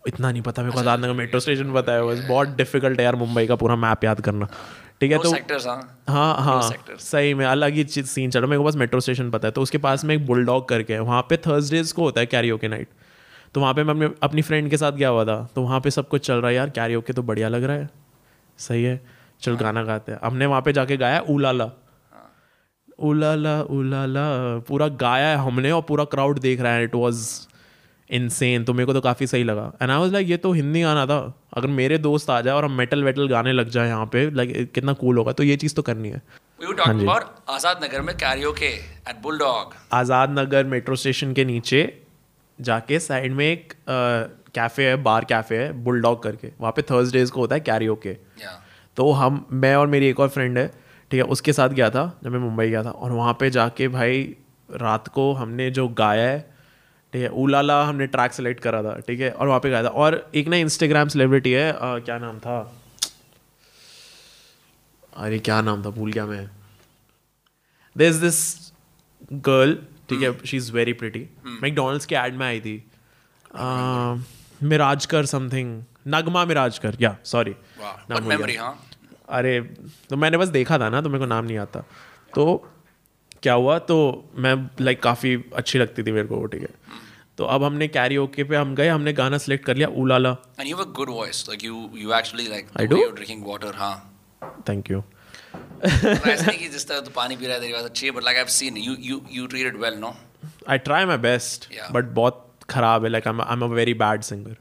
इतना 0.04 0.32
नहीं 0.32 0.42
पता 0.42 0.62
मेरे 0.62 0.74
को 0.74 0.80
आज़ाद 0.80 1.00
नगर 1.00 1.14
मेट्रो 1.14 1.40
स्टेशन 1.40 1.74
पता 1.74 1.92
है 1.92 2.28
बहुत 2.28 2.56
डिफ़िकल्ट 2.58 3.00
है 3.00 3.06
यार 3.06 3.16
मुंबई 3.16 3.46
का 3.48 3.56
पूरा 3.56 3.76
मैप 3.76 4.04
याद 4.04 4.22
करना। 4.22 4.48
ठीक 5.02 5.12
है 5.12 5.18
तो 5.18 5.30
सेक्टर्स 5.30 5.66
हाँ। 5.68 6.04
हाँ 6.10 6.36
हाँ। 6.44 6.98
सही 7.00 7.34
में 7.34 7.46
अलग 7.46 7.74
ही 7.74 7.84
सीन 7.86 8.30
चल। 8.32 8.40
रहा 8.40 8.46
है 8.46 8.50
मेरे 8.50 8.58
को 8.60 8.64
बस 8.64 8.76
मेट्रो 8.76 9.00
स्टेशन 9.00 9.32
पता 9.32 9.48
है। 9.48 9.52
तो 9.52 9.62
उसके 9.62 9.78
पास 9.78 10.06
में 10.06 10.16
एक 10.16 10.26
बुलडॉग 10.28 10.68
करके 10.70 10.94
है 10.94 11.00
वहाँ 11.02 11.22
पे 11.30 11.38
थर्सडेज 11.38 11.92
को 11.92 12.04
होता 12.04 12.20
है 12.20 12.26
कैरियोके 12.26 12.68
नाइट 12.68 12.88
तो 13.56 13.62
वहाँ 13.62 13.74
पे 13.74 13.84
मैं 13.84 13.94
अपने 13.94 14.10
अपनी 14.24 14.42
फ्रेंड 14.42 14.70
के 14.70 14.78
साथ 14.78 14.92
गया 14.92 15.10
हुआ 15.10 15.26
था। 15.26 15.38
तो 15.56 15.62
वहाँ 15.62 15.80
पे 15.82 15.92
सब 15.92 16.08
कुछ 16.08 16.26
चल 16.28 16.36
रहा 16.36 16.50
है 16.50 16.56
यार। 16.56 16.70
कैरियो 16.70 17.02
के 17.02 17.14
तो 17.14 17.24
बढ़िया 17.24 17.50
लग 17.50 17.64
रहा 17.64 17.76
है। 17.78 17.90
सही 18.60 18.84
है। 18.84 19.00
चल 19.42 19.56
गाना 19.56 19.84
गाते 19.84 20.12
हैं। 20.12 20.20
हमने 20.24 20.46
वहाँ 20.46 20.62
पे 20.62 20.74
जाके 20.74 20.98
गाया 20.98 21.20
उलाला 21.30 21.70
उलाला 23.00 23.62
उलाला 23.62 24.26
पूरा 24.68 24.88
गाया 25.00 25.28
है 25.28 25.38
हमने 25.38 25.72
और 25.72 25.82
पूरा 25.82 26.04
क्राउड 26.06 26.40
देख 26.40 26.62
रहा 26.62 26.74
है। 26.74 26.84
इट 26.84 26.96
वाज 26.96 27.16
इनसेन 28.10 28.64
तो 28.64 28.74
मेरे 28.74 28.86
को 28.86 28.94
तो 28.94 29.02
काफ़ी 29.02 29.28
सही 29.28 29.44
लगा. 29.44 29.72
एंड 29.82 29.92
आई 29.92 29.98
वाज 29.98 30.12
लाइक 30.14 30.30
ये 30.30 30.38
तो 30.38 30.52
हिंदी 30.54 30.82
गाना 30.82 31.06
था. 31.06 31.18
अगर 31.54 31.68
मेरे 31.70 31.98
दोस्त 31.98 32.30
आ 32.30 32.40
जाए 32.42 32.54
और 32.54 32.66
हम 32.66 32.72
मेटल 32.78 33.04
वेटल 33.04 33.28
गाने 33.28 33.54
लग 33.54 33.70
जाए 33.70 33.88
यहाँ 33.88 34.06
पे 34.14 34.30
लाइक 34.32 34.72
कितना 34.74 34.94
कूल 34.96 35.18
होगा. 35.18 35.32
तो 35.32 35.44
ये 35.44 35.56
चीज़ 35.58 35.76
तो 35.76 35.82
करनी 35.82 36.10
है. 36.10 36.22
We 36.60 36.68
were 36.68 36.78
talking 36.78 37.02
about 37.04 37.50
Azad 37.50 37.84
Nagar 37.84 38.02
में 38.02 38.16
karaoke 38.18 38.72
at 39.12 39.22
Bulldog. 39.24 39.74
Azad 39.94 40.40
Nagar 40.40 40.64
metro 40.66 40.96
station 40.96 41.34
के 41.34 41.46
नीचे 41.46 41.82
जाके 42.60 43.00
साइड 43.00 43.34
में 43.34 43.46
एक 43.46 43.74
कैफ़े 43.90 44.86
है 44.86 44.96
बार 45.04 45.26
कैफ़े 45.26 45.58
है 45.58 45.72
बुलडॉग 45.84 46.24
करके. 46.24 46.48
वहाँ 46.60 46.72
पे 46.72 46.82
थर्सडेज 46.92 47.32
को 47.32 47.40
होता 47.40 47.56
है 47.56 47.62
कैरियोके 47.62 48.18
Yeah. 48.42 48.56
तो 48.98 49.12
हम 49.12 49.46
मैं 49.52 49.76
और 49.76 49.88
मेरी 49.88 50.08
एक 50.08 50.20
और 50.20 50.28
फ्रेंड 50.30 50.58
है 50.58 50.68
ठीक 51.12 51.20
है 51.20 51.24
उसके 51.32 51.54
साथ 51.54 51.70
गया 51.70 51.90
था 51.90 52.04
जब 52.24 52.32
मैं 52.32 52.40
मुंबई 52.40 52.70
गया 52.70 52.84
था. 52.84 52.90
और 52.90 53.12
वहाँ 53.12 53.34
पे 53.40 53.50
जाके 53.50 53.88
भाई 53.88 54.24
रात 54.70 55.08
को 55.08 55.32
हमने 55.34 55.70
जो 55.72 55.88
गाया 55.98 56.30
है 56.30 56.55
ठीक 57.16 57.24
है 57.24 57.28
उलाला 57.42 57.76
हमने 57.86 58.06
ट्रैक 58.14 58.34
सेलेक्ट 58.34 58.60
करा 58.62 58.82
था 58.84 58.94
ठीक 59.08 59.20
है 59.20 59.30
और 59.32 59.48
वहाँ 59.48 59.60
पे 59.60 59.70
गाया 59.70 59.84
था। 59.84 59.88
और 60.04 60.16
एक 60.36 60.48
ना 60.48 60.56
इंस्टाग्राम 60.58 61.08
सेलिब्रिटी 61.08 61.52
है 61.52 61.72
अ, 61.72 61.78
क्या 62.00 62.18
नाम 62.20 62.40
था? 62.40 62.58
अरे 65.18 65.40
क्या 65.40 65.62
नाम 65.62 65.86
था? 65.86 65.90
भूल 65.90 66.12
गया 66.12 66.26
मैं। 66.26 66.50
दे 67.96 68.08
इज़ 68.08 68.20
दिस 68.22 68.40
गर्ल 69.48 69.78
ठीक 70.10 70.22
है 70.22 70.34
she 70.46 70.58
is 70.58 70.72
very 70.72 70.94
pretty 70.94 71.26
McDonald's 71.62 72.06
के 72.06 72.16
एड 72.16 72.36
में 72.36 72.46
आई 72.46 72.60
थी। 72.62 72.76
मिराजकर 74.64 75.26
समथिंग 75.26 75.82
नगमा 76.08 76.46
मिराजकर 76.46 76.98
या 77.02 77.16
सॉरी. 77.26 77.56
Memory, 78.12 78.58
हाँ. 78.58 78.78
अरे 79.30 79.60
तो 80.10 80.18
मैंने 80.18 80.38
बस 80.38 80.48
देखा 80.48 80.78
था 80.80 80.90
ना 80.90 81.02
तो 81.02 81.10
मेरे 81.10 81.20
को 81.20 81.26
नाम 81.26 81.46
नहीं 81.46 81.58
आता 81.58 81.80
तो 82.36 82.46
क्या 83.44 83.54
हुआ 83.54 83.78
तो 83.90 83.96
मैं 84.36 84.56
लाइक 84.82 85.02
काफ़ी 85.04 85.36
अच्छी 85.56 85.80
लगती 85.80 86.04
थी 86.04 86.12
मेरे 86.12 86.28
को 86.28 86.36
वो 86.36 86.46
ठीक 86.46 86.62
है। 86.62 86.85
तो 87.38 87.46
अब 87.54 87.64
हमने 87.64 87.88
कैरी 87.88 88.18
ओके 88.18 88.44
पे 88.44 88.56
हम 88.56 88.76
गए 88.76 88.88
हमने 88.88 89.14
गाना 89.14 89.38
सेलेक्ट 89.38 89.66
कर 89.66 89.76
लिया 89.76 89.88
उलाला 90.04 90.36
a 90.60 90.86
good 91.00 91.10
voice. 91.10 91.48
Like 91.50 91.64
you, 91.64 91.90
you 92.04 92.14
actually 92.14 92.48
like 92.48 92.68
I 92.76 92.86
the 92.86 92.88
do? 92.88 92.96
way 92.96 93.02
you're 93.02 93.16
drinking 93.20 93.44
water, 93.44 93.74
हाँ. 93.76 93.96
थैंक 94.70 94.92
यू 94.92 95.04
ऐसा 95.86 96.46
नहीं 96.46 96.58
कि 96.60 96.68
जिस 96.70 96.88
तरह 96.88 97.00
तू 97.00 97.12
पानी 97.16 97.36
पी 97.36 97.46
रहा 97.46 97.56
है 97.56 97.62
तेरी 97.62 97.74
बात 97.74 97.86
अच्छी 97.86 98.08
है, 98.08 98.14
but 98.14 98.24
like 98.24 98.42
I've 98.44 98.54
seen 98.58 98.78
you, 98.88 98.96
you, 99.10 99.22
you 99.38 99.48
treat 99.48 99.72
it 99.72 99.80
well, 99.86 100.00
no? 100.06 100.14
I 100.70 100.78
try 100.78 101.06
my 101.06 101.18
best 101.18 101.68
but 101.92 102.06
बहुत 102.20 102.42
खराब 102.70 103.04
है 103.04 103.10
like 103.10 103.28
I 103.28 103.54
am 103.54 103.62
a 103.64 103.68
very 103.74 103.94
bad 103.94 104.22
singer 104.22 104.56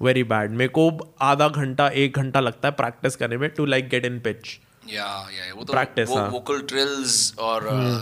very 0.00 0.22
bad 0.24 0.50
मेरे 0.50 0.68
को 0.78 0.90
आधा 1.22 1.48
घंटा 1.48 1.88
एक 2.02 2.16
घंटा 2.18 2.40
लगता 2.40 2.68
है 2.68 2.74
प्रैक्टिस 2.74 3.16
करने 3.16 3.36
में 3.36 3.48
to 3.56 3.64
like 3.66 3.88
get 3.88 4.04
in 4.04 4.18
pitch 4.20 4.58
Yeah, 4.88 5.16
yeah. 5.36 5.56
वो 5.56 5.64
तो 5.64 5.72
Practice, 5.72 6.08
वो 6.08 6.16
हाँ. 6.16 6.30
vocal 6.32 6.60
drills 6.68 7.14
और 7.38 7.64
uh, 7.70 7.96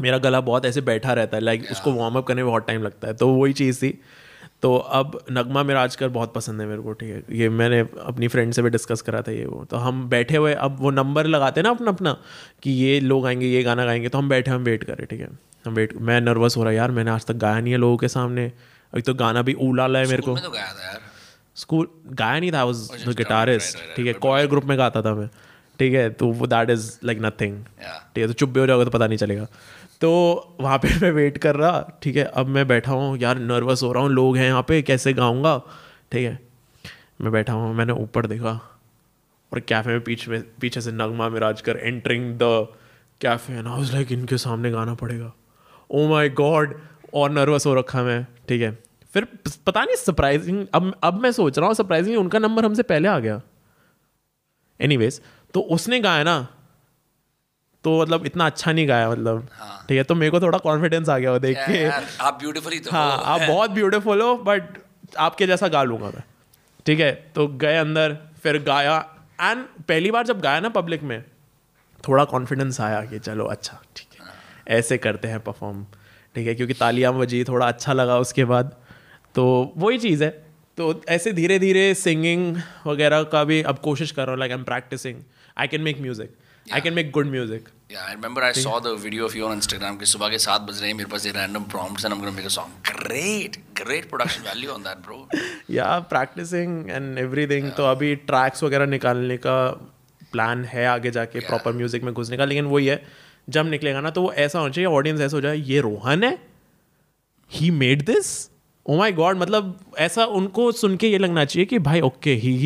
मेरा 0.00 0.18
गला 0.18 0.40
बहुत 0.40 0.66
ऐसे 0.66 0.80
बैठा 0.80 1.12
रहता 1.12 1.36
है 1.36 1.42
लाइक 1.42 1.66
उसको 1.70 1.92
वार्म 1.92 2.14
अप 2.14 2.26
करने 2.26 2.42
में 2.42 2.50
बहुत 2.50 2.66
टाइम 2.66 2.82
लगता 2.82 3.08
है। 3.08 3.14
तो 3.14 3.28
वही 3.28 3.52
चीज़ 3.52 3.78
थी। 3.78 3.98
तो 4.62 4.76
अब 4.76 5.18
नगमा 5.32 5.62
मेरा 5.62 5.82
आजकल 5.82 6.08
बहुत 6.08 6.32
पसंद 6.34 6.60
है 6.60 6.66
मेरे 6.66 6.82
को 6.82 6.92
ठीक 6.92 7.10
है। 7.10 7.38
ये 7.38 7.48
मैंने 7.48 7.80
अपनी 7.80 8.28
फ्रेंड 8.28 8.52
से 8.52 8.62
भी 8.62 8.70
डिस्कस 8.70 9.00
करा 9.00 9.22
था 9.22 9.32
ये 9.32 9.44
वो। 9.44 9.64
तो 9.64 9.76
हम 9.76 10.08
बैठे 10.08 10.36
हुए 10.36 10.52
अब 10.54 10.76
वो 10.80 10.90
नंबर 10.90 11.26
लगाते 11.26 11.60
हैं 11.60 11.64
ना 11.64 11.70
अपना 11.70 11.90
अपना 11.90 12.16
कि 12.62 12.70
ये 12.72 12.98
लोग 13.00 13.26
आएँगे 13.26 13.46
ये 13.46 13.62
गाना 13.62 13.84
गाएँगे 13.84 14.08
तो 14.08 14.18
हम 14.18 14.28
बैठे 14.28 14.50
हम 14.50 14.62
वेट 14.62 14.84
करें 14.84 15.06
ठीक 15.06 15.20
है। 15.20 15.28
हम 15.64 15.74
वेट 15.74 15.96
मैं 16.00 16.20
नर्वस 16.20 16.56
हो 16.56 16.64
रहा 16.64 16.72
यार 16.72 16.90
मैंने 16.90 17.10
आज 17.10 17.26
तक 17.26 17.34
गाया 17.36 17.60
नहीं 17.60 17.72
है 17.72 17.78
लोगों 17.78 17.96
के 17.96 18.08
सामने। 18.08 18.46
अभी 18.92 19.02
तो 19.02 19.14
गाना 19.14 19.42
भी 19.42 19.54
ऊला 19.60 19.84
है 19.84 20.06
मेरे 20.06 20.22
को। 20.22 20.36
तो 20.38 20.50
गया 20.50 20.98
स्कूल 21.56 21.88
गाया 22.12 22.38
नहीं 22.40 22.52
था 22.52 22.62
वाज 22.64 22.88
गिटारिस्ट 23.08 23.76
right, 23.76 23.96
ठीक 23.96 24.06
है। 24.06 24.12
कॉयर 24.14 24.46
ग्रुप 24.46 24.64
में 24.64 24.78
गाता 24.78 25.02
था 25.02 25.14
मैं 25.14 25.28
ठीक 25.78 25.94
है। 25.94 26.08
तो 26.10 26.26
वो 26.28 26.46
दैट 26.46 26.70
इज़ 26.70 26.90
लाइक 27.04 27.18
नथिंग 27.22 27.62
ठीक 27.64 28.18
है 28.18 28.26
तो 28.26 28.32
चुप 28.32 28.48
भी 28.48 28.60
हो 28.60 28.66
जाओगे 28.66 28.84
तो 28.84 28.90
पता 28.90 29.06
नहीं 29.06 29.18
चलेगा। 29.18 29.46
तो 30.02 30.10
वहाँ 30.60 30.78
पे 30.78 30.88
मैं 31.02 31.10
वेट 31.10 31.38
कर 31.38 31.56
रहा, 31.56 31.98
ठीक 32.02 32.16
है, 32.16 32.24
अब 32.24 32.46
मैं 32.46 32.66
बैठा 32.68 32.92
हूँ, 32.92 33.18
यार 33.18 33.38
नर्वस 33.38 33.82
हो 33.82 33.92
रहा 33.92 34.02
हूँ, 34.02 34.10
लोग 34.10 34.36
हैं 34.36 34.46
यहाँ 34.46 34.62
पे, 34.62 34.80
कैसे 34.82 35.12
गाऊँगा? 35.12 35.58
ठीक 36.12 36.24
है, 36.24 36.38
मैं 37.20 37.32
बैठा 37.32 37.52
हूँ, 37.52 37.74
मैंने 37.74 37.92
ऊपर 37.92 38.26
देखा, 38.26 38.52
और 39.52 39.60
कैफ़े 39.60 39.92
में 39.92 40.00
पीछे 40.00 40.30
में, 40.30 40.42
पीछे 40.60 40.80
से 40.80 40.92
Nagma 40.92 41.28
Mirajkar 41.60 41.76
entering 41.76 42.32
the 42.38 42.66
cafe 43.20 43.54
and 43.54 43.68
I 43.68 43.82
like 43.92 44.12
इनके 44.12 44.36
सामने 44.38 44.70
गाना 44.70 44.94
पड़ेगा। 44.94 45.32
ओ 45.90 46.06
माय 46.08 46.28
गॉड 46.30 46.74
और 47.14 47.30
नर्वस 47.30 47.66
हो 47.66 47.74
रखा 47.74 48.02
मैं, 48.02 48.24
ठीक 48.48 48.62
है। 48.62 48.70
फिर 49.14 49.26
पता 49.66 49.84
नहीं 49.84 49.96
सरप्राइजिंग 49.96 50.66
अब 50.74 50.92
अब 51.04 51.20
मैं 51.22 51.30
सोच 51.32 51.58
रहा 51.58 51.66
हूँ 51.66 51.74
सरप्राइजिंग 51.74 52.18
उनका 52.18 52.38
नंबर 52.38 52.64
हमसे 52.64 52.82
पहले 52.82 53.08
आ 53.08 53.18
गया। 53.18 53.40
एनीवेज 54.80 55.20
तो 55.54 55.60
उसने 55.70 56.00
गाया 56.00 56.22
ना 56.24 56.36
तो 57.84 58.00
मतलब 58.00 58.26
इतना 58.26 58.46
अच्छा 58.46 58.72
नहीं 58.72 58.88
गाया 58.88 59.10
मतलब। 59.10 59.48
ठीक 59.88 59.96
है 59.98 60.02
तो 60.04 60.14
मेरे 60.14 60.30
को 60.30 60.40
थोड़ा 60.40 60.58
कॉन्फिडेंस 60.60 61.08
आ 61.08 61.18
गया 61.18 61.32
वो 61.32 61.38
देख 61.38 61.58
के। 61.60 61.84
आप 62.20 62.38
ब्यूटीफुली 62.40 62.78
तो 62.78 62.90
हाँ 62.90 63.22
आप 63.24 63.40
बहुत 63.40 63.70
ब्यूटीफुल 63.70 64.20
हो 64.22 64.34
बट 64.44 64.78
आपके 65.18 65.46
जैसा 65.46 65.68
गा 65.68 65.82
लूँगा 65.82 66.06
मैं। 66.06 66.22
ठीक 66.86 67.00
है 67.00 67.12
तो 67.34 67.46
गए 67.56 67.76
अंदर 67.78 68.16
फिर 68.42 68.62
गाया। 68.62 68.98
एंड 69.40 69.64
पहली 69.88 70.10
बार 70.10 70.26
जब 70.26 70.40
गाया 70.40 70.60
ना 70.60 70.68
पब्लिक 70.70 71.02
में 71.02 71.22
थोड़ा 72.04 72.24
कॉन्फिडेंस 72.26 72.80
आया 72.80 73.04
कि 73.04 73.18
चलो 73.20 73.44
अच्छा 73.46 73.80
ठीक 73.96 74.20
है। 74.20 74.78
ऐसे 74.78 74.98
करते 74.98 75.28
हैं 75.28 75.40
परफॉर्म 75.40 75.84
ठीक 76.34 76.46
है 76.46 76.54
क्योंकि 76.54 76.74
तालियाँ 76.74 77.12
बजी 77.14 77.42
थोड़ा 77.44 77.66
अच्छा 77.68 77.92
लगा 77.92 78.18
उसके 78.18 78.44
बाद। 78.44 78.76
तो 79.34 79.72
वही 79.76 79.98
चीज़ 79.98 80.24
है। 80.24 80.30
तो 80.78 81.02
ऐसे 81.08 81.32
धीरे 81.32 81.58
धीरे 81.58 81.92
सिंगिंग 81.94 82.56
वगैरह 82.86 83.22
का 83.32 83.42
भी 83.44 83.60
अब 83.62 83.78
कोशिश 83.78 84.10
कर 84.10 84.22
रहा 84.22 84.30
हूँ 84.30 84.38
like 84.38 84.52
I 84.52 84.58
am 84.58 84.64
practising 84.64 85.20
I 85.56 85.68
can 85.68 85.80
make 85.80 86.00
music 86.00 86.34
I 86.66 86.80
can 86.80 86.94
make 86.94 87.10
good 87.10 87.30
music 87.30 87.68
Yeah, 87.92 88.04
I 88.10 88.12
remember 88.14 88.42
I 88.44 88.50
saw 88.58 88.74
the 88.84 88.90
video 89.00 89.24
of 89.28 89.34
you 89.38 89.42
on 89.46 89.54
Instagram 89.54 89.96
कि 90.00 90.06
सुबह 90.06 90.28
के 90.28 90.38
सात 90.42 90.60
बज 90.68 90.78
रहे 90.80 90.88
हैं 90.90 90.96
मेरे 90.96 91.08
पास 91.10 91.24
ये 91.26 91.32
random 91.32 91.64
prompts 91.72 92.04
and 92.08 92.14
I'm 92.14 92.20
gonna 92.22 92.34
make 92.36 92.46
a 92.50 92.52
song. 92.54 92.70
Great, 92.90 93.58
great 93.80 94.06
production 94.12 94.46
value 94.46 94.70
on 94.74 94.86
that, 94.86 95.02
bro. 95.08 95.18
या 95.70 95.98
प्रैक्टिसिंग 96.12 96.90
एंड 96.90 97.18
एवरीथिंग 97.18 97.70
तो 97.76 97.86
अभी 97.86 98.14
ट्रैक्स 98.30 98.62
वगैरह 98.62 98.86
निकालने 98.94 99.36
का 99.46 99.56
प्लान 100.32 100.64
है 100.64 100.86
आगे 100.86 101.10
जाके 101.18 101.40
प्रॉपर 101.48 101.72
म्यूज़िक 101.72 102.04
में 102.04 102.12
घुसने 102.14 102.36
का 102.36 102.44
लेकिन 102.44 102.66
वही 102.72 102.86
है 102.86 103.02
जब 103.48 103.68
निकलेगा 103.70 104.00
ना 104.00 104.10
तो 104.10 104.22
वो 104.22 104.32
ऐसा 104.46 104.58
होना 104.58 104.72
चाहिए 104.72 104.88
ऑडियंस 104.90 105.20
ऐसा 105.20 105.36
हो 105.36 105.40
जाए 105.48 105.56
ये 105.72 105.80
रोहन 105.88 106.24
है? 106.24 106.32
He 107.50 107.70
made 107.82 108.04
this 108.12 108.32
oh 108.86 108.96
my 108.98 109.12
god 109.20 109.38
मतलब 109.38 109.78
ऐसा 110.08 110.24
उनको 110.40 110.70
सुन 110.80 110.96
के 110.96 111.08
ये 111.08 111.18
लगना 111.18 111.44
चाहिए 111.44 111.66
कि 111.66 111.78
भाई 111.90 112.00
okay 112.10 112.34
he 112.46 112.56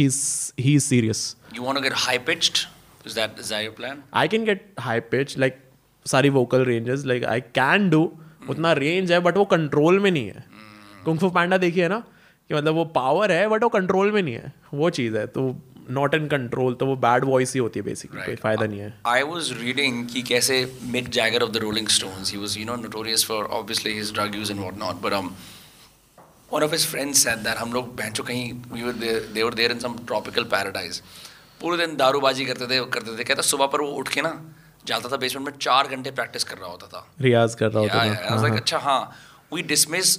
he 0.61 0.79
serious 0.89 1.27
You 1.57 1.69
want 1.69 1.79
to 1.79 1.87
get 1.89 2.01
high 2.07 2.19
pitched? 2.31 2.65
Is 3.07 3.15
that 3.15 3.39
is 3.39 3.51
that 3.55 3.65
your 3.65 3.73
plan? 3.73 4.03
I 4.13 4.27
can 4.29 4.45
get 4.45 4.65
high 4.79 5.01
pitch, 5.13 5.37
like 5.39 5.61
sorry 6.07 6.31
vocal 6.37 6.65
ranges, 6.65 7.07
like 7.07 7.29
I 7.37 7.41
can 7.61 7.89
do. 7.91 8.03
उतना 8.49 8.75
range 8.79 9.11
है 9.11 9.23
but 9.23 9.37
वो 9.37 9.49
control 9.53 10.01
में 10.01 10.11
नहीं 10.11 10.27
है. 10.27 10.45
Mm. 11.05 11.21
Kung 11.21 11.59
देखिए 11.59 11.89
ना 11.89 12.03
कि 12.51 12.55
मतलब 12.55 12.75
वो 12.75 12.91
power 12.97 13.31
है 13.31 13.47
but 13.49 13.63
वो 13.63 13.71
control 13.79 14.13
में 14.13 14.23
नहीं 14.23 14.35
है. 14.35 14.53
वो 14.75 14.91
चीज़ 14.91 15.17
है 15.17 15.27
तो 15.27 15.55
नॉट 15.91 16.15
इन 16.15 16.27
कंट्रोल 16.29 16.75
तो 16.75 16.87
वो 16.87 16.95
बैड 16.97 17.25
वॉइस 17.25 17.53
ही 17.55 17.61
होती 17.61 17.81
है 17.81 17.85
बेसिकली 17.87 18.17
right. 18.17 18.27
कोई 18.27 18.37
फ़ायदा 18.37 18.67
नहीं 18.67 18.81
है 18.81 18.93
आई 19.07 19.23
वॉज़ 19.23 19.53
रीडिंग 19.55 20.07
कि 20.09 20.23
कैसे 20.23 20.57
Mick 20.93 21.09
Jagger 21.09 21.43
of 21.43 21.51
the 21.51 21.57
Rolling 21.57 21.89
Stone 21.89 22.25
he 22.27 22.39
was 22.39 22.59
you 22.59 22.65
know 22.67 22.77
notorious 22.77 23.25
for 23.27 23.45
obviously 23.59 23.93
his 23.93 24.13
drug 24.15 24.35
use 24.37 24.53
in 24.53 24.59
what 24.59 24.79
not 24.79 25.01
but 25.03 25.13
um 25.13 25.35
one 26.53 26.63
of 26.63 26.73
his 26.73 26.87
friends 26.87 27.27
at 27.27 27.39
that 27.39 27.57
हम 27.59 27.73
लोग 27.73 27.95
बैंक 27.97 28.21
कहीं 28.21 28.53
there 28.73 29.55
there 29.55 29.73
in 29.73 29.79
some 29.79 29.97
tropical 30.07 30.45
paradise 30.57 31.03
पूरे 31.61 31.77
दिन 31.77 31.97
दारूबाजी 31.97 32.45
करते 32.45 32.67
थे 32.67 32.85
करते 32.93 33.19
थे। 33.19 33.25
कहता 33.25 33.43
सुबह 33.43 33.67
पर 33.67 33.81
वो 33.81 33.89
उठ 34.01 34.09
के 34.15 34.23
ना 34.23 34.33
जाता 34.87 35.09
था 35.13 35.17
बेसमेंट 35.17 35.47
में 35.47 35.57
चार 35.59 35.89
घंटे 35.89 36.11
प्रैक्टिस 36.11 36.45
कर 36.45 36.59
रहा 36.59 36.71
होता 36.71 36.87
था। 36.87 37.07
रियाज 37.21 37.55
कर 37.55 37.71
रहा 37.71 37.81
होता 37.81 37.95
था। 37.95 38.29
हाँ, 38.29 38.39
हाँ। 38.41 38.57
अच्छा 38.57 38.79
हाँ 38.79 39.01
we 39.53 39.63
dismiss 39.63 40.17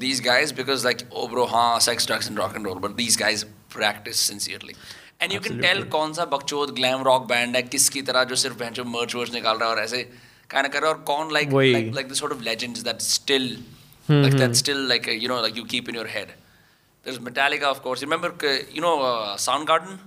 these 0.00 0.20
guys 0.24 0.54
because 0.54 0.84
like 0.84 1.08
oh bro 1.16 1.44
हाँ 1.46 1.78
sex 1.80 2.06
drugs 2.06 2.28
and 2.28 2.38
rock 2.38 2.56
and 2.56 2.66
roll 2.66 2.78
but 2.78 2.96
these 2.96 3.18
guys 3.20 3.44
practise 3.74 4.20
sincerely 4.28 4.74
and 5.22 5.32
you 5.32 5.40
can 5.40 5.60
tell 5.60 5.82
कौन 5.88 6.12
सा 6.12 6.24
बगचोद 6.24 6.70
ग्लैम 6.74 7.02
रॉक 7.04 7.26
बैंड 7.28 7.56
है 7.56 7.62
किसकी 7.62 8.02
तरह 8.02 8.24
जो 8.24 8.36
सिर्फ़ 8.36 8.58
बैंक 8.58 8.80
मर्च 8.86 9.14
वर्च 9.14 9.32
निकाल 9.34 9.58
रहा 9.58 9.68
है 9.68 9.74
और 9.74 9.82
ऐसे 9.82 10.02
कहना 10.50 10.68
कर 10.68 10.80
रहा 10.80 10.90
है 10.90 10.96
और 10.96 11.02
कौन 11.02 11.32
like 11.32 11.48
like 11.94 12.12
the 12.12 12.20
of 12.22 12.42
legends 12.42 12.82
that 12.82 13.00
still 13.00 13.44
like 14.10 14.34
that 14.34 14.54
still 14.54 14.86
like 14.88 15.08
you 15.08 15.28
know 15.28 15.40
like 15.40 15.58
you 15.58 15.64
keep 15.64 15.88
in 15.88 15.96
your 15.96 16.08
head 16.08 16.28
there 16.28 17.14
is 17.14 17.20
Metallica 17.20 17.70
of 17.70 17.88
remember 18.00 18.44
you 18.76 18.82
know 18.82 18.96
Soundgarden 19.68 19.98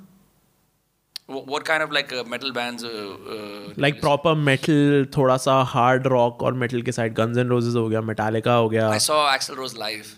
what, 1.27 1.65
kind 1.65 1.83
of 1.83 1.91
like 1.91 2.11
uh, 2.13 2.23
metal 2.23 2.51
bands 2.53 2.83
uh, 2.83 2.89
uh, 2.89 3.79
like 3.79 3.99
proper 4.01 4.33
metal 4.49 5.07
थोड़ा 5.17 5.37
सा 5.45 5.53
hard 5.69 6.07
rock 6.07 6.43
और 6.43 6.53
मेटल 6.63 6.81
के 6.81 6.91
side 6.91 7.13
Guns 7.15 7.37
and 7.37 7.49
Roses 7.49 7.75
हो 7.75 7.87
गया 7.89 8.01
Metallica 8.09 8.53
हो 8.55 8.69
गया 8.69 8.89
I 8.91 8.99
saw 9.07 9.19
Axl 9.33 9.57
Rose 9.61 9.75
live. 9.83 10.11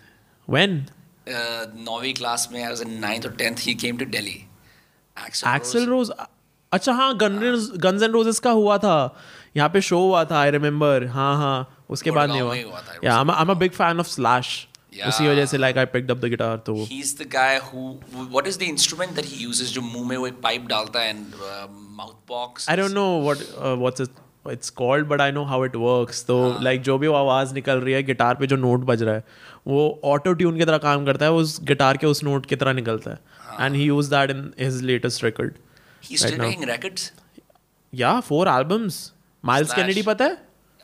When 0.48 0.84
uh, 0.84 1.64
नौवीं 1.86 2.14
क्लास 2.14 2.48
में 2.52 2.62
आई 2.62 2.68
वाज 2.68 2.82
इन 2.82 2.98
नाइन्थ 3.00 3.26
और 3.26 3.32
tenth 3.38 3.66
he 3.66 3.74
came 3.84 3.98
to 3.98 4.04
Delhi 4.16 4.38
Axl 5.16 5.86
Rose 5.88 6.10
अच्छा 6.72 6.92
हाँ 6.92 7.16
गन्स 7.18 8.02
एंड 8.02 8.12
रोजेस 8.12 8.38
का 8.38 8.50
हुआ 8.50 8.78
था. 8.78 8.96
यहाँ 9.56 9.68
पे 9.74 9.80
शो 9.80 9.98
हुआ 9.98 10.24
था 10.30 10.38
आई 10.40 10.50
रिमेम्बर 10.50 11.06
हाँ 11.12 11.34
हाँ 11.36 11.84
उसके 11.90 12.10
बाद 12.10 12.30
नहीं 12.30 12.40
हुआ. 12.40 12.54
या 13.04 13.14
I 13.16 13.42
am 13.42 13.54
big 13.58 13.72
fan 13.72 14.00
of 14.00 14.06
Slash 14.06 14.66
उसी 15.06 15.28
वजह 15.28 15.46
से 15.46 15.58
like 15.58 15.78
I 15.78 15.86
picked 15.92 16.10
up 16.10 16.18
the 16.18 16.28
guitar 16.30 16.56
तो 16.66 16.74
he's 16.92 17.12
the 17.18 17.26
guy 17.34 17.58
who 17.66 17.82
what 18.36 18.48
is 18.50 18.58
the 18.62 18.68
instrument 18.74 19.18
that 19.18 19.28
he 19.32 19.42
uses 19.48 19.72
जो 19.72 19.82
मुँह 19.82 20.08
में 20.08 20.16
वो 20.16 20.26
एक 20.26 20.40
पाइप 20.42 20.66
डालता 20.68 21.00
है 21.00 21.12
uh, 21.12 21.66
mouth 22.00 22.16
box? 22.32 22.68
I 22.70 22.76
don't 22.76 22.90
know 22.92 23.04
what 23.22 23.38
what's 23.82 24.00
it 24.00 24.08
it's 24.52 24.70
called 24.80 25.06
but 25.08 25.20
I 25.20 25.32
know 25.32 25.44
how 25.44 25.64
it 25.64 25.76
works 25.76 26.24
तो 26.24 26.38
like 26.62 26.82
जो 26.82 26.98
भी 26.98 27.06
वो 27.08 27.14
आवाज़ 27.14 27.54
निकल 27.54 27.80
रही 27.80 27.94
है 27.94 28.02
गिटार 28.02 28.34
पे 28.34 28.46
जो 28.46 28.56
नोट 28.56 28.84
बज 28.90 29.02
रहा 29.02 29.14
है 29.14 29.24
वो 29.66 30.00
ऑटो 30.12 30.32
ट्यून 30.32 30.58
की 30.58 30.64
तरह 30.64 30.78
काम 30.84 31.04
करता 31.06 31.24
है 31.26 31.32
उस 31.32 31.58
गिटार 31.70 31.96
के 31.96 32.06
उस 32.06 32.22
नोट 32.24 32.46
की 32.46 32.56
तरह 32.56 32.72
निकलता 32.72 33.10
है. 33.10 33.18
And 33.60 33.76
he 33.76 33.84
use 33.84 34.10
that 34.10 34.30
in 34.30 34.52
his 34.60 34.82
latest 34.82 35.24
record. 35.24 35.52
या 37.92 38.18
फोर 38.20 38.48
एल्बम्स 38.48 39.12
माइल्स. 39.44 39.74
कैनेडी 39.74 40.02
पता 40.02 40.24
है? 40.24 40.36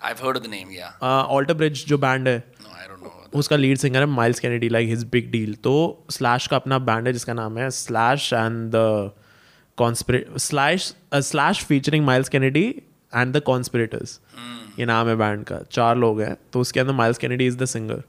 I've 0.07 0.21
heard 0.23 0.37
of 0.39 0.43
the 0.45 0.51
name 0.53 0.73
yeah. 0.77 1.03
Alter 1.03 1.55
Bridge 1.55 1.85
जो 1.89 1.99
बैंड 1.99 2.29
है 2.29 2.43
no 2.63 2.73
I 2.81 2.89
don't 2.89 3.05
know 3.05 3.13
उसका 3.35 3.57
लीड 3.57 3.79
सिंगर 3.79 4.01
है 4.01 4.07
Myles 4.07 4.41
Kennedy 4.41 4.69
like 4.69 4.89
his 4.89 5.05
big 5.05 5.31
deal 5.31 5.55
तो 5.65 5.75
Slash 6.11 6.47
का 6.47 6.57
अपना 6.57 6.79
बैंड 6.89 7.07
है 7.07 7.13
जिसका 7.13 7.33
नाम 7.33 7.59
है 7.59 7.71
Slash 7.71 8.33
and 8.33 8.71
the 8.75 9.11
Conspirators 9.79 10.37
Slash 10.39 10.95
Slash 11.15 11.65
featuring 11.65 12.05
Myles 12.07 12.29
Kennedy 12.29 12.65
and 13.13 13.37
the 13.37 13.41
Conspirators 13.41 14.21
ये 14.79 14.87
नाम 14.87 15.09
है 15.09 15.17
बैंड 15.17 15.45
का। 15.45 15.59
चार 15.73 15.97
लोग 15.97 16.21
हैं 16.21 16.37
तो 16.53 16.61
उसके 16.61 16.81
अंदर 16.81 16.93
Myles 16.93 17.19
Kennedy 17.19 17.47
is 17.47 17.57
the 17.59 17.65
singer 17.65 18.03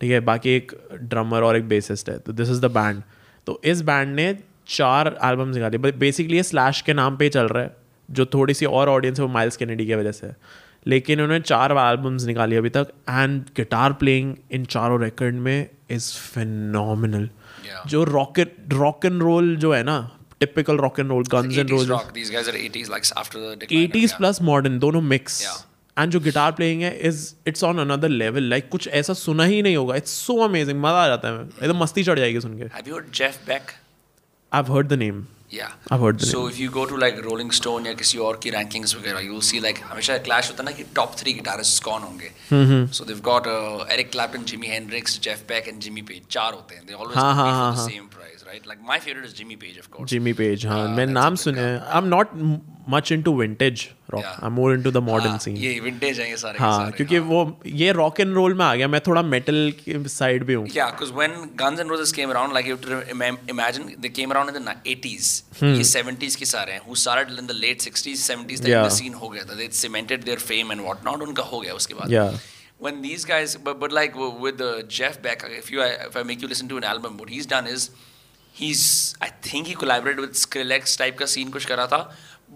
ठीक 0.00 0.10
है 0.10 0.20
बाकी 0.20 0.50
एक 0.50 0.72
ड्रमर 1.02 1.42
और 1.42 1.56
एक 1.56 1.68
बेसिस्ट 1.68 2.10
है 2.10 2.18
तो 2.18 2.32
दिस 2.32 2.50
इज़ 2.50 2.60
द 2.60 2.70
बैंड 2.70 3.02
तो 3.46 3.60
इस 3.64 3.82
बैंड 3.82 4.14
ने 4.14 4.34
चार 4.68 5.18
एल्बम्स 5.24 5.54
निकाली 5.56 5.78
बेसिकली 5.78 6.36
ये 6.36 6.42
स्लैश 6.42 6.80
के 6.80 6.94
नाम 6.94 7.16
पे 7.16 7.24
ही 7.24 7.30
चल 7.30 7.48
रहा 7.48 7.62
है 7.62 7.76
जो 8.08 8.26
थोड़ी 8.26 8.54
सी 8.54 8.66
और 8.66 8.88
ऑडियंस 8.88 9.18
है 9.18 9.24
वो 9.24 9.32
माइल्स 9.32 9.56
कैनेडी 9.56 9.86
की 9.86 9.94
वजह 9.94 10.12
से 10.12 10.26
है। 10.26 10.36
लेकिन 10.86 11.20
उन्होंने 11.20 11.40
चार 11.40 11.72
एल्बम्स 11.72 12.24
निकाली 12.24 12.56
अभी 12.56 12.68
तक 12.68 12.86
एंड 13.08 13.42
गिटार 13.56 13.92
प्लेइंग 13.92 14.36
इन 14.50 14.64
चारों 14.64 15.00
रिकॉर्ड 15.02 15.34
में 15.34 15.70
इज़ 15.90 16.12
फिनोमिनल 16.12 17.30
Yeah. 17.66 17.86
जो 17.86 18.04
रॉकेट 18.04 18.56
रॉक 18.72 19.00
एंड 19.04 19.22
रोल 19.22 19.56
जो 19.56 19.74
है 19.74 19.82
ना 19.82 20.16
typical 20.40 20.76
rock 20.76 21.00
and 21.00 21.08
roll 21.08 21.24
Guns 21.24 21.58
and 21.58 21.70
roll 21.70 21.86
rock 21.86 22.04
these 22.04 22.30
guys 22.30 22.48
are 22.48 22.56
80s 22.56 22.88
like 22.88 23.04
after 23.04 23.34
the 23.34 23.50
decline 23.56 23.84
of- 23.84 23.90
80s 23.90 24.06
yeah. 24.06 24.18
Plus 24.18 24.42
modern 24.42 24.78
दोनों 24.78 25.00
mix 25.00 25.62
and 25.98 26.12
जो 26.12 26.20
guitar 26.20 26.52
playing 26.52 26.82
है 26.82 26.98
is 26.98 27.34
it's 27.46 27.64
on 27.64 27.78
another 27.78 28.08
level 28.08 28.42
like 28.42 28.68
कुछ 28.68 28.88
ऐसा 28.88 29.12
सुना 29.12 29.44
ही 29.44 29.62
नहीं 29.62 29.76
होगा. 29.76 29.96
It's 29.96 30.10
so 30.10 30.36
amazing 30.36 30.80
मज़ा 30.80 31.04
आ 31.04 31.06
जाता 31.06 31.28
है. 31.28 31.44
एकदम 31.44 31.78
मस्ती 31.78 32.04
चढ़ 32.04 32.18
जाएगी 32.18 32.40
सुन 32.40 32.58
के. 32.58 32.64
I 32.64 32.92
have 34.54 34.72
heard 34.74 34.88
the 34.88 34.92
name 34.92 35.26
Yeah. 35.52 35.72
I've 35.90 36.00
heard 36.00 36.20
so 36.22 36.46
if 36.46 36.58
you 36.60 36.70
go 36.70 36.86
to 36.86 36.96
like 36.96 37.16
Rolling 37.24 37.50
Stone 37.50 37.86
या 37.86 37.92
किसी 38.00 38.18
और 38.26 38.36
की 38.42 38.50
rankings 38.50 38.94
वगैरह 38.96 39.24
you 39.26 39.32
will 39.32 39.46
see 39.46 39.60
like 39.64 39.80
हमेशा 39.84 40.18
clash 40.28 40.50
होता 40.50 40.62
है 40.62 40.68
ना 40.68 40.72
कि 40.76 40.84
top 40.98 41.16
three 41.20 41.34
guitarists 41.38 41.80
कौन 41.86 42.02
होंगे 42.02 42.30
so 42.98 43.06
they've 43.08 43.22
got 43.30 43.48
uh, 43.54 43.84
Eric 43.96 44.12
Clapton 44.12 44.44
Jimi 44.52 44.70
Hendrix 44.74 45.18
Jeff 45.26 45.46
Beck 45.48 45.72
and 45.72 45.86
Jimmy 45.86 46.04
Page 46.10 46.28
चार 46.36 46.52
होते 46.54 46.74
हैं 46.74 46.86
they 46.86 47.00
always 47.00 47.16
हाँ, 47.16 47.34
compete 47.34 47.54
हाँ, 47.54 47.72
for 47.72 47.76
the 47.76 47.82
हाँ, 47.82 47.88
same 47.88 48.09
right? 48.50 48.66
Like 48.72 48.82
my 48.90 48.98
favorite 49.06 49.24
is 49.30 49.32
Jimmy 49.40 49.56
Page, 49.64 49.78
of 49.84 49.90
course. 49.90 50.10
Jimmy 50.10 50.32
Page 50.42 50.66
हाँ 50.66 50.78
हाँ, 50.78 50.96
मैंने 50.96 51.12
नाम 51.12 51.34
सुने। 51.44 51.60
हैं 51.60 51.96
am 51.98 52.04
not 52.14 52.30
much 52.94 53.10
into 53.12 53.32
vintage 53.38 53.86
rock 54.12 54.22
Yeah. 54.24 54.44
Am 54.46 54.52
more 54.52 54.72
into 54.74 54.90
the 54.90 54.96
modern 55.08 55.30
हाँ, 55.30 55.38
सीन 55.38 55.56
ये 55.56 55.78
विंटेज 55.80 56.20
है 56.20 56.28
ये 56.30 56.36
सारे 56.36 56.58
हाँ 56.58 56.90
क्योंकि 56.92 57.16
हाँ. 57.16 57.24
वो 57.26 57.60
ये 57.82 57.90
रॉक 57.98 58.20
एंड 58.20 58.34
रोल 58.34 58.54
में 58.60 58.64
आ 58.64 58.74
गया 58.74 58.88
मैं 58.94 59.00
थोड़ा 59.06 59.22
मेटल 59.34 59.72
की 59.84 60.02
साइड 60.14 60.44
भी 60.46 60.54
हूँ 60.54 60.66
Yeah, 60.76 60.90
because 60.94 61.12
when 61.20 61.36
Guns 61.62 61.82
N' 61.84 61.92
Roses 61.94 62.12
came 62.20 62.32
around, 62.36 62.56
like 62.58 62.70
you 62.70 62.76
have 62.76 62.86
to 62.86 63.00
imagine, 63.56 63.88
they 64.06 64.12
came 64.20 64.34
around 64.36 64.52
in 64.54 64.58
the 64.60 64.64
ni- 64.68 64.76
80s. 64.94 65.30
ये 65.62 65.84
70s 65.92 66.36
के 66.42 66.44
सारे 66.54 66.72
हैं, 66.72 66.80
who 66.88 66.98
started 67.04 67.42
in 67.44 67.50
the 67.52 67.58
late 67.60 67.86
60s, 67.88 68.24
70s 68.30 68.64
तक 68.64 68.70
Hmm. 68.70 68.74
Yeah. 68.74 68.88
the 68.88 68.96
scene 69.00 69.20
हो 69.22 69.28
गया 69.34 69.44
था. 69.50 69.58
They 69.62 69.68
cemented 69.82 70.26
their 70.30 70.40
fame 70.48 70.74
and 70.76 70.86
whatnot. 70.88 71.26
उनका 71.28 71.42
हो 71.52 71.60
गया 71.60 71.74
उसके 71.82 71.94
बाद. 72.00 72.16
Yeah. 72.18 72.38
When 72.84 73.00
these 73.04 73.24
guys, 73.28 73.54
but, 73.64 73.78
but 73.80 73.94
like 74.00 74.14
with 74.44 74.60
uh, 74.66 74.68
Jeff 74.98 75.16
Beck, 75.24 75.42
if 75.56 75.66
you 75.72 75.82
if 76.10 76.14
I 76.20 76.22
make 76.28 76.44
you 76.44 76.48
listen 76.52 76.70
to 76.70 76.78
an 76.82 76.86
album, 76.92 77.18
what 77.22 77.32
he's 77.32 77.48
done 77.50 77.66
is 77.72 77.90
he's 78.52 79.14
I 79.20 79.28
think 79.48 79.66
he 79.66 79.74
collaborated 79.74 80.20
with 80.20 80.34
Skrillex 80.42 80.96
type 81.02 81.18
का 81.18 81.26
scene 81.34 81.50
कुछ 81.52 81.64
करा 81.72 81.86
था. 81.92 82.00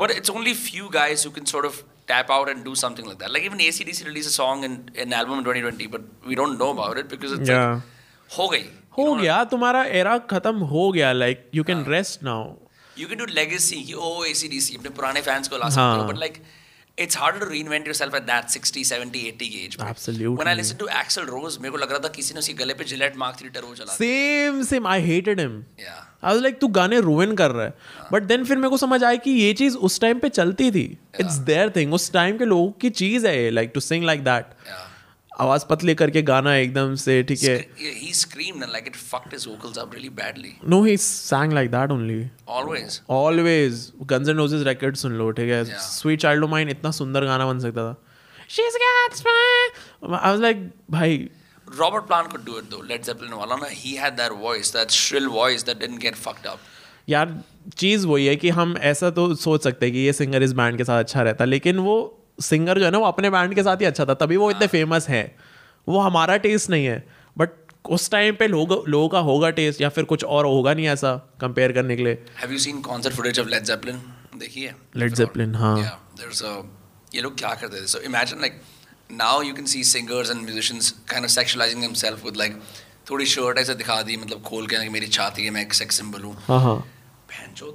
But 0.02 0.10
it's 0.10 0.30
only 0.30 0.54
few 0.60 0.88
guys 0.90 1.24
who 1.24 1.30
can 1.30 1.46
sort 1.46 1.66
of 1.70 1.82
tap 2.06 2.30
out 2.36 2.48
and 2.52 2.64
do 2.68 2.74
something 2.74 3.06
like 3.10 3.18
that. 3.18 3.32
Like 3.34 3.44
even 3.44 3.60
ACDC 3.66 4.06
released 4.06 4.28
a 4.28 4.36
song 4.36 4.64
in 4.64 4.72
an 5.04 5.12
album 5.12 5.38
in 5.38 5.44
2020, 5.44 5.86
but 5.86 6.02
we 6.30 6.34
don't 6.40 6.58
know 6.62 6.70
about 6.78 6.98
it 7.02 7.08
because 7.08 7.32
it's 7.38 7.48
Yeah. 7.48 7.74
like 7.74 8.36
हो 8.38 8.48
गई. 8.54 8.64
हो 8.98 9.04
You 9.04 9.14
know, 9.14 9.22
गया 9.22 9.42
तुम्हारा 9.52 9.84
era 10.00 10.16
खत्म 10.32 10.68
हो 10.72 10.90
गया 10.92 11.12
like 11.12 11.48
you 11.54 11.64
can 11.70 11.84
rest 11.94 12.22
now 12.22 12.52
You 12.98 13.06
can 13.12 13.18
do 13.22 13.26
legacy 13.36 13.78
कि 13.86 13.94
oh 14.08 14.12
ACDC 14.32 14.76
अपने 14.78 14.90
पुराने 14.98 15.22
fans 15.28 15.48
को 15.48 15.58
ला 15.58 15.68
सकते 15.68 15.80
हो 15.80 16.02
हाँ. 16.02 16.08
but 16.10 16.20
like 16.24 16.36
it's 16.98 17.16
harder 17.20 17.38
to 17.40 17.46
reinvent 17.46 17.88
yourself 17.90 18.12
at 18.16 18.26
that 18.26 18.50
60 18.50 18.82
70 18.88 19.20
80 19.28 19.48
की 19.52 19.62
age 19.66 19.76
पे. 19.78 19.86
Absolutely. 19.86 20.34
When 20.40 20.50
I 20.50 20.54
listened 20.58 20.80
to 20.82 20.88
Axl 20.98 21.28
Rose 21.30 21.58
मेरे 21.60 21.70
को 21.70 21.78
लग 21.78 21.90
रहा 21.90 21.98
था 22.04 22.08
किसी 22.16 22.34
ने 22.34 22.38
उसके 22.38 22.52
गले 22.54 22.74
पे 22.74 22.84
Gillette 22.90 23.16
Mark 23.22 23.38
3 23.40 23.52
टर्बो 23.54 23.74
चला. 23.74 23.92
Same 23.94 24.62
same 24.64 24.86
I 24.86 25.00
hated 25.02 25.40
him 25.40 25.62
Yeah. 25.80 26.02
I 26.24 26.34
was 26.34 26.42
like 26.42 26.58
तू 26.60 26.68
गाने 26.76 27.00
रुइन 27.00 27.34
कर 27.36 27.50
रहा 27.50 27.64
है 27.64 28.08
बट 28.12 28.22
देन 28.22 28.44
फिर 28.44 28.56
मेरे 28.56 28.68
को 28.70 28.76
समझ 28.76 29.02
आया 29.04 29.16
कि 29.24 29.30
ये 29.30 29.52
चीज़ 29.54 29.76
उस 29.88 30.00
टाइम 30.00 30.18
पे 30.18 30.28
चलती 30.28 30.70
थी 30.70 30.84
इट्स 31.20 31.34
देयर 31.50 31.72
थिंग 31.76 31.94
उस 31.94 32.10
टाइम 32.12 32.38
के 32.38 32.44
लोगों 32.44 32.70
की 32.80 32.90
चीज़ 33.02 33.26
है 33.26 33.50
like 33.50 33.70
to 33.74 33.80
sing 33.80 34.04
like 34.04 34.24
that. 34.24 34.44
आवाज़ 35.40 35.64
पतले 35.66 35.94
करके 35.94 36.22
गाना 36.22 36.54
एकदम 36.56 36.94
से 36.94 37.22
ठीक 37.28 37.42
है। 37.42 37.56
ही 37.80 38.12
स्क्रीम 38.14 38.58
ना 38.58 38.66
like 38.72 38.86
it 38.86 38.96
fucked 38.96 39.32
his 39.32 39.46
vocals 39.48 39.78
up 39.78 39.94
really 39.94 40.08
badly 40.16 40.52
no 40.68 40.82
he 40.84 40.96
sang 40.96 41.52
like 41.52 41.70
that 41.70 41.90
only 41.90 42.26
always 42.48 43.00
always 43.10 43.92
Guns 44.12 44.28
N' 44.28 44.38
Roses 44.38 44.66
record 44.66 44.96
सुन 44.96 45.12
लो 45.18 45.30
ठीक 45.30 45.50
है। 45.50 45.64
स्वीट 45.80 46.20
चाइल्ड 46.20 46.44
ऑफ़ 46.44 46.50
माइन 46.50 46.68
इतना 46.68 46.90
सुंदर 46.90 47.24
गाना 47.24 47.46
बन 47.46 47.58
सकता 47.60 47.92
था। 47.92 47.96
She 48.50 48.62
is 48.62 48.76
gots 48.78 49.26
my 49.26 50.16
I 50.16 50.30
was 50.30 50.40
like 50.40 50.70
भाई। 50.90 51.28
Robert 51.68 52.06
Plant 52.06 52.30
could 52.32 52.44
do 52.44 52.58
it 52.58 52.64
though 52.70 52.82
let's 52.88 53.10
apply 53.10 53.38
वाला 53.38 53.56
ना 53.56 53.68
he 53.70 53.94
had 53.94 54.12
that 54.14 54.32
voice 54.40 54.72
that 54.72 54.90
shrill 54.90 55.26
voice 55.28 55.64
that 55.66 55.78
didn't 55.78 56.00
get 56.00 56.14
fucked 56.16 56.46
up 56.46 56.58
यार 57.08 57.38
चीज़ 57.78 58.06
वही 58.06 58.26
है 58.26 58.34
कि 58.36 58.50
हम 58.50 58.76
ऐसा 58.78 59.10
तो 59.10 59.34
सोच 59.34 59.64
सकते 59.64 59.86
हैं 59.86 59.92
कि 59.94 60.00
ये 60.00 60.12
सिंगर 60.12 60.42
इस 60.42 60.52
बैंड 60.52 60.76
के 60.78 60.84
साथ 60.84 60.98
अच्छा 60.98 61.22
रहता 61.22 61.44
है 61.44 61.50
लेकिन 61.50 61.78
वो 61.78 61.96
सिंगर 62.38 62.78
जो 62.78 62.84
है 62.84 62.90
ना 62.90 62.98
वो 62.98 63.06
अपने 63.06 63.30
बैंड 63.30 63.54
के 63.54 63.62
साथ 63.62 63.80
ही 63.80 63.86
अच्छा 63.86 64.04
था 64.04 64.14
तभी 64.16 64.36
वो 64.36 64.50
इतने 64.50 64.60
हाँ। 64.60 64.68
फ़ेमस 64.68 65.08
हैं। 65.08 65.26
वो 65.86 66.00
हमारा 66.00 66.36
टेस्ट 66.44 66.70
नहीं 66.70 66.86
है 66.86 66.98
बट 67.36 67.50
उस 67.84 68.10
टाइम 68.10 68.34
पे 68.34 68.46
लोगों 68.48 68.78
लोगों 68.88 69.08
का 69.08 69.18
होगा 69.22 69.50
टेस्ट 69.56 69.80
या 69.80 69.88
फिर 69.88 70.04
कुछ 70.12 70.24
और 70.26 70.46
होगा 70.46 70.74
नहीं 70.74 70.86
ऐसा 70.88 71.14
कंपेयर 71.40 71.72
करने 71.72 71.96
के 71.96 72.04
लिए। 72.04 72.22
Have 72.38 72.52
you 72.52 72.58
seen 72.58 72.80
concert 72.82 73.14
footage 73.14 73.40
of 73.40 73.48
Led 73.48 73.64
Zeppelin 73.64 74.00
देखिए 74.36 74.72
लेड 74.96 75.14
जेपलिन 75.14 75.54
हाँ। 75.54 75.76
देयर 75.76 76.30
इज़ 76.30 76.44
अ 76.44 76.54
ये 77.14 77.20
लोग 77.20 77.36
क्या 77.38 77.54
करते 77.54 77.82
थे? 77.82 77.86
So 77.86 77.98
imagine 78.02 78.40
like 78.40 78.60
now 79.12 79.42
you 79.42 79.54
can 79.54 79.66
see 79.66 79.84
singers 79.84 80.30
and 80.30 80.40
musicians 80.42 80.90
kind 81.10 81.24
of 81.24 81.32
sexualising 81.32 81.80
themself 81.82 82.24
with 82.24 82.36
like 82.36 82.60
थोड़ी 83.10 83.26
शर्ट 83.26 83.58
ऐसे 83.58 83.74
दिखा 83.74 84.00
दी 84.02 84.16
मतलब 84.16 84.42
खोल 84.42 84.66
के 84.66 84.88
मेरी 84.90 85.06
छाती 85.08 85.44
है 85.44 85.50
मैं 85.50 85.62
एक 85.62 85.74
सेक्स 85.74 85.96
सिंबल 85.96 86.22
हूँ। 86.22 86.36
हाँ 86.48 86.60
हाँ। 86.60 86.76
बहन 86.76 87.54
जो 87.56 87.68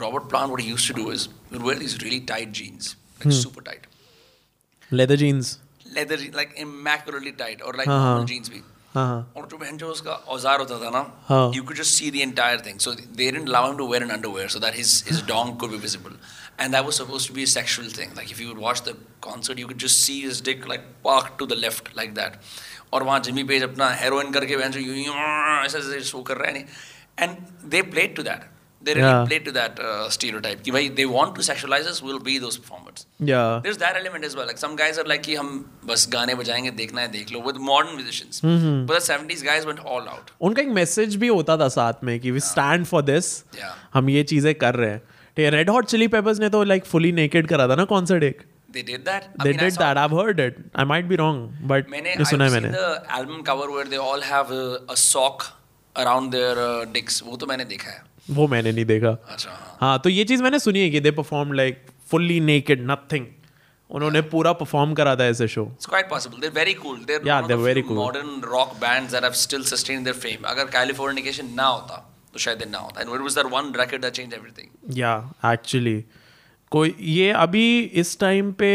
Robert 0.00 0.28
Plant 0.30 0.46
what 0.46 0.60
he 0.60 0.68
used 0.68 0.94
to 0.94 1.02
do 1.02 1.12
is 1.12 1.28
wear 1.54 1.78
these 1.78 1.98
really 2.02 2.20
tight 2.28 2.52
jeans 2.52 2.96
jeans, 3.24 3.34
like 3.34 3.42
super 3.42 3.62
tight, 3.70 3.86
leather 4.92 5.16
jeans 5.16 5.56
leather, 5.96 6.16
je- 6.16 6.32
like 6.38 6.50
immaculately 6.62 7.32
tight, 7.32 7.62
or 7.62 7.72
like 7.72 7.86
हाँ, 7.88 7.98
normal 8.00 8.18
हाँ. 8.18 8.26
jeans 8.32 8.48
भी. 8.50 8.62
हाँ 8.94 9.06
हाँ 9.06 9.32
और 9.36 9.46
जो 9.48 9.56
बहन 9.58 9.76
जो 9.78 9.88
उसका 9.92 10.12
औज़ार 10.34 10.60
होता 10.60 10.78
था 10.84 10.90
ना 10.90 11.00
हाँ. 11.28 11.52
you 11.54 11.62
could 11.62 11.76
just 11.80 11.96
see 12.00 12.10
the 12.10 12.22
entire 12.26 12.58
thing 12.66 12.78
so 12.84 12.92
they 12.94 13.26
didn't 13.30 13.48
allow 13.48 13.70
him 13.70 13.76
to 13.80 13.84
wear 13.84 14.02
an 14.02 14.10
underwear 14.10 14.48
so 14.54 14.58
that 14.64 14.74
his 14.74 14.92
his 15.08 15.20
dong 15.30 15.50
could 15.62 15.70
be 15.70 15.80
visible 15.82 16.14
and 16.58 16.74
that 16.76 16.86
was 16.86 16.96
supposed 17.00 17.26
to 17.30 17.34
be 17.38 17.42
a 17.48 17.50
sexual 17.54 17.90
thing 17.98 18.14
like 18.20 18.30
if 18.36 18.40
you 18.44 18.48
would 18.52 18.62
watch 18.66 18.80
the 18.86 18.94
concert 19.26 19.58
you 19.62 19.66
could 19.72 19.82
just 19.84 20.00
see 20.06 20.16
his 20.22 20.40
dick 20.48 20.66
like 20.72 20.86
parked 21.08 21.36
to 21.42 21.48
the 21.52 21.58
left 21.66 21.90
like 22.00 22.14
that 22.20 22.40
और 22.92 23.02
वहाँ 23.10 23.18
Jimmy 23.28 23.42
Page 23.52 23.62
अपना 23.62 23.88
heroin 24.02 24.30
करके 24.32 24.56
बहन 24.56 24.70
जो 24.72 24.80
यूँ 24.80 24.96
यूँ 24.96 25.14
ऐसे 25.64 25.78
ऐसे 25.78 26.00
शो 26.10 26.22
कर 26.30 26.36
रहा 26.36 26.50
है 26.50 26.52
नहीं 26.58 26.64
and 27.26 27.70
they 27.74 27.82
played 27.94 28.16
to 28.20 28.24
that 28.30 28.48
they 28.86 28.94
really 28.96 29.10
Yeah. 29.10 29.24
played 29.28 29.44
to 29.46 29.52
that 29.54 29.80
uh, 29.84 30.08
stereotype 30.16 30.60
कि 30.64 30.70
भाई 30.70 30.88
they 30.98 31.06
want 31.12 31.32
to 31.38 31.44
sexualize 31.46 31.86
us 31.92 31.96
we'll 32.08 32.20
be 32.28 32.34
those 32.42 32.58
performers 32.64 33.06
या 33.30 33.40
there's 33.64 33.78
that 33.84 33.96
element 34.00 34.26
as 34.28 34.36
well. 34.38 34.48
Like 34.50 34.60
some 34.64 34.76
guys 34.80 35.00
are 35.02 35.06
like 35.12 35.22
कि 35.24 35.34
हम 35.34 35.48
बस 35.92 36.06
गाने 36.12 36.34
बजाएँगे 36.42 36.70
देखना 36.82 37.00
है 37.00 37.08
देख 37.12 37.32
लो 37.32 37.40
with 37.48 37.58
modern 37.70 37.94
musicians. 38.00 38.40
mm-hmm. 38.50 38.76
But 38.90 39.00
the 39.00 39.04
70s 39.08 39.42
guys 39.48 39.66
went 39.70 39.82
all 39.94 40.10
out. 40.14 40.30
उनका 40.48 40.62
एक 40.62 40.68
मैसेज 40.80 41.16
भी 41.24 41.28
होता 41.38 41.56
था 41.64 41.68
साथ 41.78 42.04
में 42.10 42.18
कि 42.20 42.30
we 42.30 42.40
stand 42.50 42.86
for 42.92 43.02
this 43.12 43.32
Yeah. 43.58 43.74
हम 43.94 44.10
ये 44.10 44.22
चीज़ें 44.34 44.54
कर 44.64 44.74
रहे 44.82 44.90
हैं 44.90 44.98
ठीक 45.36 45.44
है 45.44 45.50
रेड 45.50 45.70
हॉट 45.70 45.86
चिली 45.94 46.08
पेपर्स 46.14 46.38
ने 46.40 46.48
तो 46.50 46.62
लाइक 46.74 46.84
फुली 46.86 47.12
नेकेड 47.22 47.48
करा 47.48 47.68
था 47.68 47.74
ना 47.74 47.84
कॉन्सर्ट 47.96 48.24
एक 48.30 48.42
They 48.76 48.82
did 48.86 49.04
that. 49.04 49.26
I 49.40 49.44
दे 49.44 49.52
mean, 49.52 49.60
I 49.64 49.68
saw- 49.74 49.78
that 49.82 49.98
I 49.98 50.08
heard 50.16 50.40
it 50.40 50.56
I 50.78 50.84
might 50.84 51.04
be 51.12 51.16
wrong 51.16 51.68
but 51.68 51.88
मैंने 51.90 52.14
I've 52.14 52.32
मैंने 52.40 52.60
seen 52.60 52.72
the 52.72 52.88
album 53.18 53.38
cover 53.46 53.68
where 53.76 53.84
they 53.92 54.00
all 54.08 54.24
have 54.30 54.50
a, 54.56 54.64
a 54.94 54.96
sock 55.02 55.46
around 55.96 56.34
their 56.36 56.56
uh, 56.64 56.84
dicks. 56.96 57.22
वो 57.26 57.36
तो 57.36 57.46
मैंने 57.46 57.64
देखा 57.70 57.90
है. 57.90 58.02
वो 58.30 58.46
मैंने 58.48 58.72
नहीं 58.72 58.84
देखा। 58.84 59.10
अच्छा। 59.28 59.50
हाँ 59.80 59.98
तो 59.98 60.08
ये 60.10 60.24
चीज़ 60.24 60.42
मैंने 60.42 60.58
सुनी 60.58 60.80
है 60.80 60.90
कि 60.90 61.00
they 61.00 61.10
perform 61.10 61.52
like 61.52 61.84
fully 62.10 62.38
naked 62.42 62.86
nothing 62.90 63.26
उन्होंने 63.90 64.20
पूरा 64.30 64.52
परफॉर्म 64.52 64.92
करा 64.94 65.14
था 65.16 65.24
ऐसे 65.26 65.48
show 65.48 65.64
it's 65.64 65.86
quite 65.86 66.08
possible 66.10 66.40
they 66.40 66.48
very 66.54 66.74
cool 66.74 66.98
they 67.06 67.20
या 67.26 67.40
they 67.42 67.54
very 67.56 67.82
cool 67.82 67.96
modern 67.96 68.40
rock 68.44 68.74
bands 68.80 69.12
that 69.12 69.24
have 69.24 69.32
still 69.42 69.62
sustain 69.64 70.04
their 70.04 70.16
fame 70.16 70.48
अगर 70.48 70.64
कैलिफोर्निकेशन 70.70 71.50
ना 71.54 71.66
होता 71.66 72.04
तो 72.32 72.38
शायद 72.38 72.62
ना 72.70 72.78
होता। 72.78 73.00
And 73.00 73.08
what 73.08 73.22
was 73.22 73.34
that 73.34 73.46
one 73.52 73.72
record 73.76 74.02
that 74.02 74.12
change 74.12 74.34
everything 74.34 74.98
या 74.98 75.14
एक्चुअली 75.52 76.04
कोई 76.72 76.94
ये 77.00 77.30
अभी 77.38 77.80
इस 77.80 78.18
टाइम 78.20 78.52
पे 78.52 78.70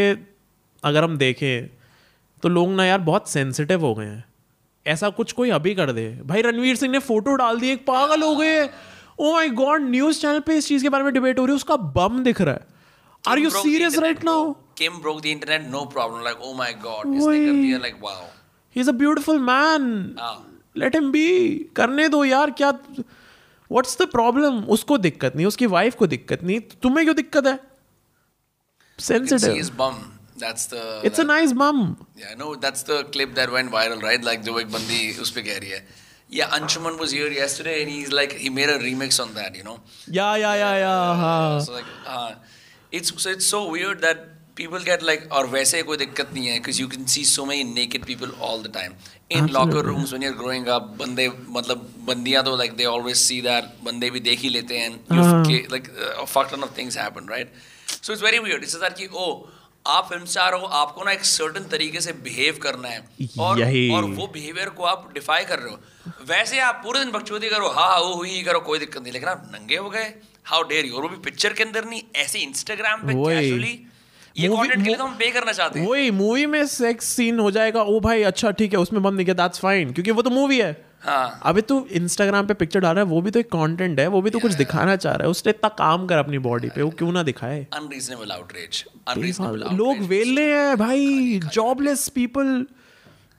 अगर 0.84 1.04
हम 1.04 1.16
देखें 1.16 1.68
तो 2.42 2.48
लोग 2.48 2.70
ना 2.70 2.84
यार 2.86 2.98
बहुत 3.00 3.28
सेंसिटिव 3.30 3.84
हो 3.84 3.94
गए 3.94 4.06
हैं। 4.06 4.24
ऐसा 4.86 5.08
कुछ 5.10 5.32
कोई 5.32 5.50
अभी 5.50 5.74
कर 5.74 5.92
दे। 5.92 6.08
भाई 6.24 6.42
रणवीर 6.42 6.76
सिंह 6.76 6.92
ने 6.92 6.98
फ़ोटो 7.00 7.34
डाल 7.34 7.60
दी 7.60 7.70
एक 7.70 7.86
पागल 7.86 8.22
हो 8.22 8.34
गए. 8.36 8.66
Oh 9.18 9.32
my 9.32 9.48
God 9.62 9.82
news 9.90 10.20
channel 10.20 10.40
पे 10.46 10.56
इस 10.56 10.68
चीज़ 10.68 10.82
के 10.82 10.88
बारे 10.88 11.04
में 11.04 11.12
डिबेट 11.14 11.38
हो 11.38 11.44
रही 11.44 11.52
है 11.52 11.56
उसका 11.56 11.76
बम 11.98 12.22
दिख 12.24 12.40
रहा 12.40 12.54
है 12.54 12.66
are 13.24 13.38
you 13.38 13.50
serious 13.50 13.98
right 13.98 14.24
now. 14.24 14.52
Kim 14.78 14.94
broke 15.02 15.18
the 15.24 15.32
internet, 15.32 15.66
no 15.72 15.80
problem. 15.90 16.22
Like, 16.26 16.40
oh 16.46 16.52
my 16.60 16.70
god, 16.84 17.10
इसने 17.16 17.38
कर 17.44 17.52
दिया. 17.52 17.78
Like, 17.82 18.00
wow. 18.06 18.22
He 18.76 18.80
is 18.80 18.88
a 18.88 18.92
beautiful 19.02 19.38
man. 19.40 19.84
Let 20.76 20.94
him 20.94 21.10
be 21.12 21.28
करने 21.76 22.08
दो 22.08 22.24
यार 22.24 22.50
क्या 22.60 22.70
व्हाट्स 22.70 23.96
द 24.00 24.06
प्रॉब्लम 24.12 24.58
उसको 24.76 24.98
दिक्कत 24.98 25.36
नहीं 25.36 25.46
उसकी 25.46 25.66
वाइफ 25.74 25.94
को 25.96 26.06
दिक्कत 26.06 26.42
नहीं 26.42 26.60
तुम्हें 26.82 27.04
क्यों 27.06 27.16
दिक्कत 27.16 27.46
है 27.46 27.58
sensitive 28.98 29.70
bum. 29.78 30.02
That's 30.42 30.66
the. 30.72 30.82
It's 31.06 31.20
a 31.20 31.24
nice 31.24 31.52
bum 31.52 31.80
Yeah, 32.20 32.34
no, 32.38 32.54
that's 32.64 32.82
the 32.90 32.96
clip 33.16 33.34
that 33.36 33.52
went 33.56 33.72
viral, 33.74 34.02
right? 34.08 34.26
Like 34.28 34.42
जो 34.48 34.58
एक 34.60 34.72
बंदी 34.72 35.00
उस 35.22 35.30
पे 35.30 35.42
कह 35.42 35.58
रही 35.58 35.70
है. 35.70 35.86
Yeah, 36.31 36.49
Anshuman 36.55 36.99
was 36.99 37.11
here 37.11 37.27
yesterday, 37.27 37.81
and 37.81 37.89
he's 37.89 38.11
like 38.11 38.33
he 38.33 38.49
made 38.51 38.69
a 38.69 38.77
remix 38.79 39.19
on 39.19 39.33
that, 39.33 39.55
you 39.55 39.63
know. 39.63 39.79
या 40.17 40.35
या 40.37 40.53
या 40.55 40.73
या 40.77 40.97
हाँ 41.21 41.65
So 41.65 41.73
like, 41.73 41.85
uh, 42.05 42.33
it's 42.91 43.23
so 43.23 43.31
it's 43.37 43.47
so 43.53 43.61
weird 43.71 44.01
that 44.01 44.27
people 44.59 44.79
get 44.89 45.01
like 45.01 45.27
और 45.31 45.47
वैसे 45.47 45.81
कोई 45.83 45.97
दिक्कत 45.97 46.33
नहीं 46.33 46.47
है 46.47 46.59
because 46.59 46.79
you 46.81 46.87
can 46.93 47.07
see 47.07 47.23
so 47.23 47.45
many 47.51 47.63
naked 47.63 48.05
people 48.05 48.31
all 48.47 48.61
the 48.67 48.71
time 48.77 48.95
in 49.37 49.47
locker 49.57 49.83
rooms 49.89 50.13
when 50.13 50.25
you're 50.27 50.37
growing 50.43 50.67
up 50.75 50.87
बंदे 51.01 51.27
मतलब 51.57 51.85
बंदियां 52.09 52.43
तो 52.43 52.55
like 52.61 52.75
they 52.81 52.89
always 52.93 53.23
see 53.29 53.39
that 53.47 53.71
बंदे 53.83 54.09
भी 54.15 54.19
देख 54.29 54.39
ही 54.39 54.49
लेते 54.49 54.77
हैं 54.79 54.91
you 54.91 55.23
हाँ. 55.23 55.71
like 55.71 55.89
uh, 55.89 56.23
a 56.23 56.27
fuck 56.27 56.49
ton 56.51 56.63
of 56.69 56.75
things 56.81 56.95
happen 56.95 57.25
right 57.35 57.49
so 58.01 58.13
it's 58.13 58.21
very 58.21 58.39
weird 58.47 58.63
it's 58.63 58.73
just 58.73 58.83
that 58.87 58.97
कि 58.99 59.09
oh 59.13 59.47
आप 59.86 60.06
फ़िल्म 60.08 60.24
स्टार 60.24 60.54
हो 60.54 60.66
आपको 60.74 61.04
ना 61.04 61.12
एक 61.12 61.24
सर्टन 61.24 61.64
तरीके 61.70 62.00
से 62.00 62.12
बिहेव 62.24 62.58
करना 62.62 62.88
है। 62.88 63.00
और 63.38 63.60
और 63.94 64.04
वो 64.10 64.26
बिहेवियर 64.26 64.68
को 64.68 64.84
आप 64.84 65.10
डिफाई 65.14 65.44
कर 65.44 65.58
रहे 65.58 65.70
हो। 65.70 65.78
वैसे 66.28 66.60
आप 66.60 66.80
पूरे 66.84 67.00
दिन 67.00 67.10
बकचोदी 67.12 67.48
करो 67.48 67.68
हाँ 67.68 67.88
हाँ, 67.88 68.00
वो 68.00 68.14
हुई 68.14 68.42
करो 68.42 68.60
कोई 68.60 68.78
दिक्कत 68.78 69.02
नहीं। 69.02 69.12
लेकिन 69.12 69.28
आप 69.28 69.50
नंगे 69.54 69.76
हो 69.76 69.90
गए। 69.90 70.12
हाउ 70.44 70.62
डेयर 70.62 70.86
यू 70.86 70.94
और 70.94 71.02
वो 71.02 71.08
भी 71.08 71.16
पिक्चर 71.16 71.52
के 71.52 71.62
अंदर 71.62 71.84
नहीं 71.84 72.02
ऐसे 72.16 72.38
इंस्टाग्राम 72.38 73.00
पे 73.00 73.14
कैजुअली 73.14 73.78
ये 74.36 74.48
कंटेंट 74.48 74.82
के 74.82 74.88
लिए 74.88 74.96
तो 74.96 75.04
हम 75.04 75.14
पे 75.16 75.30
करना 75.30 75.52
चाहते 75.52 75.80
हैं। 75.80 75.86
वही 75.86 76.10
मूवी 76.10 76.46
में 76.46 76.66
सेक्स 76.66 77.06
सीन 77.06 77.38
हो 77.38 77.50
जाएगा 77.50 77.82
ओ 77.82 78.00
भाई 78.00 78.22
अच्छा 78.22 78.50
ठीक 78.50 78.72
है 78.72 78.78
उसमें 78.78 79.02
बंद 79.02 79.14
नहीं 79.14 79.24
किया 79.26 79.34
दैट्स 79.34 79.60
फाइन 79.60 79.92
क्योंकि 79.92 80.10
वो 80.10 80.22
तो 80.22 80.30
मूवी 80.30 80.58
है। 80.60 80.83
अभी 81.06 81.62
तू 81.62 81.76
इंस्टाग्राम 81.92 82.46
पे 82.46 82.54
पिक्चर 82.54 82.80
डाल 82.80 82.94
रहा 82.94 83.04
है 83.04 83.10
वो 83.10 83.20
भी 83.22 83.30
तो 83.30 83.40
एक 83.40 83.46
कंटेंट 83.48 83.98
है 84.00 84.06
वो 84.06 84.20
भी 84.22 84.30
तो 84.30 84.38
कुछ 84.38 84.52
दिखाना 84.54 84.96
चाह 84.96 85.12
रहा 85.12 85.24
है 85.24 85.30
उसने 85.30 85.50
इतना 85.50 85.68
काम 85.78 86.06
कर 86.06 86.18
अपनी 86.18 86.38
बॉडी 86.46 86.68
पे 86.68 86.82
वो 86.82 86.90
क्यों 86.98 87.12
ना 87.12 87.22
दिखाए? 87.22 87.66
अनरीजनेबल 87.74 88.30
आउटरीच 88.32 88.84
लोग 89.74 90.00
वेले 90.08 90.46
हैं 90.52 90.76
भाई 90.78 91.40
जॉबलेस 91.52 92.08
पीपल 92.14 92.66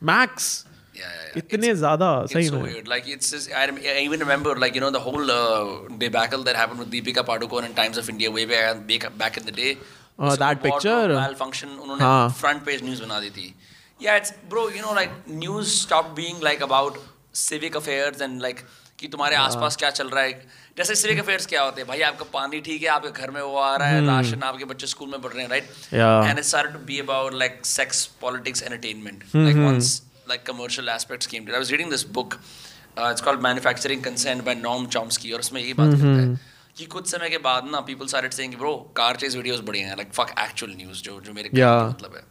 मैक्स 0.01 0.65
इतने 1.37 1.73
ज़्यादा 1.75 2.09
सही 2.25 2.47
हो 2.47 2.59
like 2.87 3.09
it's 3.09 3.49
I 3.53 4.03
even 4.03 4.19
remember 4.19 4.57
like 4.59 4.75
you 4.75 4.81
know 4.81 4.91
the 4.91 5.01
whole 5.05 5.31
debacle 5.99 6.43
that 6.43 6.57
happened 6.57 6.79
with 6.79 6.87
Deepika 6.89 7.21
Padukone 7.31 7.65
in 7.65 7.73
Times 7.73 7.97
of 7.99 8.09
India 8.09 8.29
way 8.31 8.45
back 8.45 9.37
in 9.37 9.43
the 9.45 9.55
day 9.55 9.73
that 10.21 10.61
picture 10.61 11.15
function 11.39 11.67
उन्होंने 11.67 12.33
front 12.41 12.65
page 12.65 12.83
news 12.83 13.01
बना 13.01 13.19
दी 13.19 13.29
थी. 13.29 13.53
या 14.01 14.15
it's 14.15 14.33
bro 14.49 14.69
you 14.69 14.81
know 14.81 14.93
like 14.95 15.09
news 15.29 15.67
stop 15.71 16.13
being 16.15 16.43
like 16.43 16.63
about 16.63 17.03
civic 17.35 17.75
affairs 17.81 18.21
and 18.27 18.41
like 18.47 18.65
कि 18.99 19.07
तुम्हारे 19.13 19.35
हाँ। 19.35 19.45
आसपास 19.45 19.75
क्या 19.75 19.89
चल 19.91 20.09
रहा 20.09 20.23
है 20.23 20.33
जैसे 20.77 20.95
सिविक 20.95 21.19
अफेयर्स 21.19 21.45
क्या 21.45 21.61
होते 21.63 21.81
हैं 21.81 21.87
भाई 21.87 22.01
आपका 22.09 22.25
पानी 22.33 22.59
ठीक 22.67 22.81
है 22.81 22.89
आपके 22.89 23.09
घर 23.21 23.31
में 23.31 23.41
वो 23.41 23.57
आ 23.59 23.75
रहा 23.75 23.87
है 23.89 24.05
राशन 24.05 24.43
आपके 24.43 24.65
बच्चे 24.65 24.87
स्कूल 24.87 25.09
में 25.09 25.21
पढ़ 25.21 25.31
रहे 25.33 25.43
हैं 25.43 25.49
right 25.49 25.63
hmm. 25.63 25.99
Yeah. 25.99 26.29
and 26.29 26.41
it 26.41 26.47
started 26.49 26.77
to 26.77 26.81
be 26.91 26.99
about 27.03 27.35
like 27.41 27.57
sex, 27.71 28.05
politics, 28.21 28.63
entertainment. 28.69 29.25
Mm-hmm. 29.25 29.45
Like 29.47 29.59
once 29.65 29.91
like 30.31 30.45
commercial 30.51 30.89
aspects 30.89 31.31
came 31.33 31.45
to 31.45 31.51
it. 31.51 31.57
I 31.57 31.61
was 31.65 31.73
reading 31.75 31.91
this 31.95 32.05
book. 32.19 32.39
Uh, 32.97 33.11
it's 33.11 33.21
called 33.21 33.41
Manufacturing 33.41 34.01
Consent 34.01 34.45
by 34.45 34.55
Noam 34.61 34.87
Chomsky 34.95 35.33
और 35.33 35.39
उसमें 35.39 35.61
ये 35.61 35.73
बात 35.73 35.93
Mm-hmm. 35.93 36.15
करता 36.15 36.21
है 36.21 36.53
कि 36.77 36.85
कुछ 36.95 37.07
समय 37.07 37.29
के 37.29 37.37
बाद 37.43 37.69
ना 37.71 37.85
people 37.85 38.13
started 38.13 38.39
saying 38.39 38.55
bro 38.63 38.73
car 39.01 39.11
chase 39.23 39.35
videos 39.41 39.61
बढ़िया 39.67 39.87
हैं 39.89 39.97
like 39.97 40.15
fuck 40.19 40.33
actual 40.45 40.73
news 40.79 41.03
जो 41.03 41.19
जो 41.21 41.33
मेरे 41.33 41.49
मतलब 41.49 42.15
है 42.15 42.23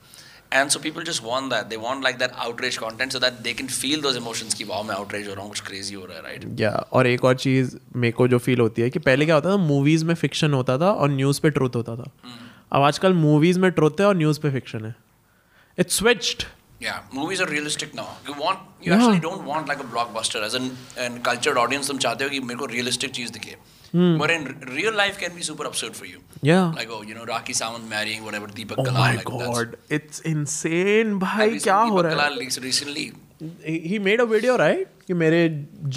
and 0.52 0.70
so 0.70 0.78
people 0.78 1.04
just 1.04 1.22
want 1.22 1.52
that 1.54 1.64
they 1.64 1.76
want 1.76 2.04
like 2.04 2.16
that 2.16 2.32
outreach 2.32 2.76
content 2.76 3.12
so 3.12 3.18
that 3.18 3.32
they 3.32 3.52
can 3.52 3.68
feel 3.68 4.00
those 4.00 4.16
emotions 4.16 4.54
की 4.54 4.64
वाह 4.64 4.82
मैं 4.82 4.94
आउटरीच 4.94 5.28
हो 5.28 5.34
रहा 5.34 5.42
हूँ 5.42 5.50
कुछ 5.50 5.60
क्रेजी 5.60 5.94
हो 5.94 6.04
रहा 6.04 6.16
है 6.16 6.22
राइट 6.22 6.60
या 6.60 6.70
और 6.70 7.06
एक 7.06 7.24
और 7.24 7.34
चीज़ 7.34 7.76
मेरे 7.96 8.12
को 8.12 8.28
जो 8.28 8.38
फील 8.38 8.60
होती 8.60 8.82
है 8.82 8.90
कि 8.90 8.98
पहले 8.98 9.24
क्या 9.24 9.34
होता 9.34 9.50
था 9.50 9.56
मूवीज़ 9.56 10.04
में 10.04 10.14
फिक्शन 10.14 10.52
होता 10.52 10.78
था 10.78 10.90
और 10.90 11.10
न्यूज़ 11.10 11.40
पे 11.40 11.50
ट्रूथ 11.50 11.70
होता 11.76 11.96
था। 11.96 12.10
अब 12.72 12.82
आजकल 12.82 13.12
मूवीज़ 13.12 13.58
में 13.60 13.70
ट्रूथ 13.70 14.00
है 14.00 14.06
और 14.06 14.16
न्यूज़ 14.16 14.40
पे 14.40 14.50
फिक्शन 14.50 14.84
है। 14.84 14.94
इट्स 15.78 15.98
स्विच्ड 15.98 16.42
चाहते 21.98 22.24
हो 22.24 22.30
कि 22.30 22.40
मेरे 22.40 22.58
को 22.58 22.66
रियलिस्टिक 22.66 23.10
चीज़ 23.10 23.32
दिखे। 23.32 23.56
But 23.94 24.30
in 24.34 24.46
r- 24.48 24.54
real 24.76 24.94
life 25.00 25.18
can 25.18 25.34
be 25.34 25.42
super 25.48 25.66
absurd 25.66 25.96
for 25.96 26.06
you. 26.06 26.20
Yeah. 26.42 26.72
Like 26.78 26.88
oh, 26.90 27.02
you 27.02 27.14
know, 27.14 27.24
Rakhi 27.24 27.54
Sawant 27.58 27.84
marrying 27.88 28.24
whatever 28.24 28.48
Deepak 28.48 28.78
Oh 28.78 28.82
Kalal. 28.82 28.94
my 28.94 29.14
like, 29.16 29.24
god, 29.24 29.76
it's 29.88 30.18
insane 30.30 31.12
seen 31.20 31.60
क्या 31.60 31.76
हो 31.76 31.90
Deepak 31.90 32.02
रहा 32.04 32.24
है 32.24 32.30
Kalal 32.30 32.64
recently. 32.64 33.12
he 33.90 33.98
made 34.08 34.20
a 34.20 34.26
video 34.26 34.56
right 34.58 34.86
कि 35.06 35.14
मेरे 35.14 35.40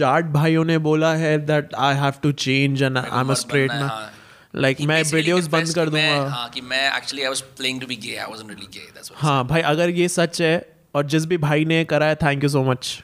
जाट 0.01 0.25
भाइयों 0.37 0.63
ने 0.65 0.77
बोला 0.89 1.13
है 1.15 1.33
that 1.47 1.73
I 1.87 1.93
have 2.03 2.21
to 2.27 2.33
change 2.45 2.85
and 2.87 2.99
मेरे 2.99 3.09
को 3.09 3.15
I'm 3.15 3.25
a 3.25 3.29
मर्द 3.31 3.37
straight 3.37 3.71
man 3.71 3.89
हाँ. 3.89 4.11
like 4.55 4.81
मैं 4.87 5.01
videos 5.11 5.47
बंद 5.57 5.73
कर 5.75 5.89
दूँगा 5.89 6.29
हाँ 6.29 6.49
कि 6.49 6.61
मैं 6.61 6.89
actually 6.91 7.25
I 7.25 7.33
was 7.35 7.43
playing 7.61 7.81
to 7.81 7.91
be 7.93 7.99
gay. 8.07 8.17
I 8.19 8.29
wasn't 8.33 8.55
really 8.55 8.71
gay. 8.77 8.87
That's 8.95 9.11
what. 9.11 9.19
हाँ 9.21 9.43
भाई 9.47 9.61
अगर 9.73 9.89
ये 9.89 10.07
सच 10.09 10.41
है 10.41 10.55
और 10.95 11.05
जिस 11.15 11.25
भी 11.25 11.37
भाई 11.37 11.65
ने 11.65 11.83
करा 11.85 12.05
है 12.05 12.15
thank 12.15 12.43
you 12.43 12.49
so 12.49 12.63
much. 12.63 13.03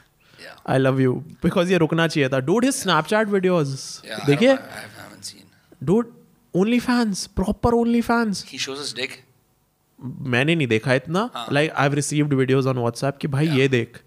I 0.68 0.78
love 0.78 1.00
you 1.00 1.12
because 1.42 1.72
ये 1.72 1.78
रुकना 1.78 2.06
चाहिए 2.08 2.28
था. 2.28 2.40
Dude 2.40 2.64
his 2.64 2.74
Snapchat. 2.74 3.28
I 3.28 4.26
देखिए. 4.26 4.56
Dude 5.84 6.12
OnlyFans 6.80 7.26
proper 7.26 7.74
OnlyFans 8.00 8.44
He 8.48 8.60
shows 8.66 8.80
his 8.80 8.94
dick. 8.96 9.10
मैंने 10.04 10.54
नहीं 10.54 10.66
देखा 10.66 10.94
इतना। 10.94 11.48
Like 11.52 11.70
I 11.70 11.82
have 11.82 11.94
received 11.94 12.34
videos 12.34 12.66
on 12.66 12.78
WhatsApp 12.78 13.16
कि 13.16 13.28
भाई 13.28 13.46
yeah. 13.46 13.58
ये 13.58 13.68
देख. 13.68 14.00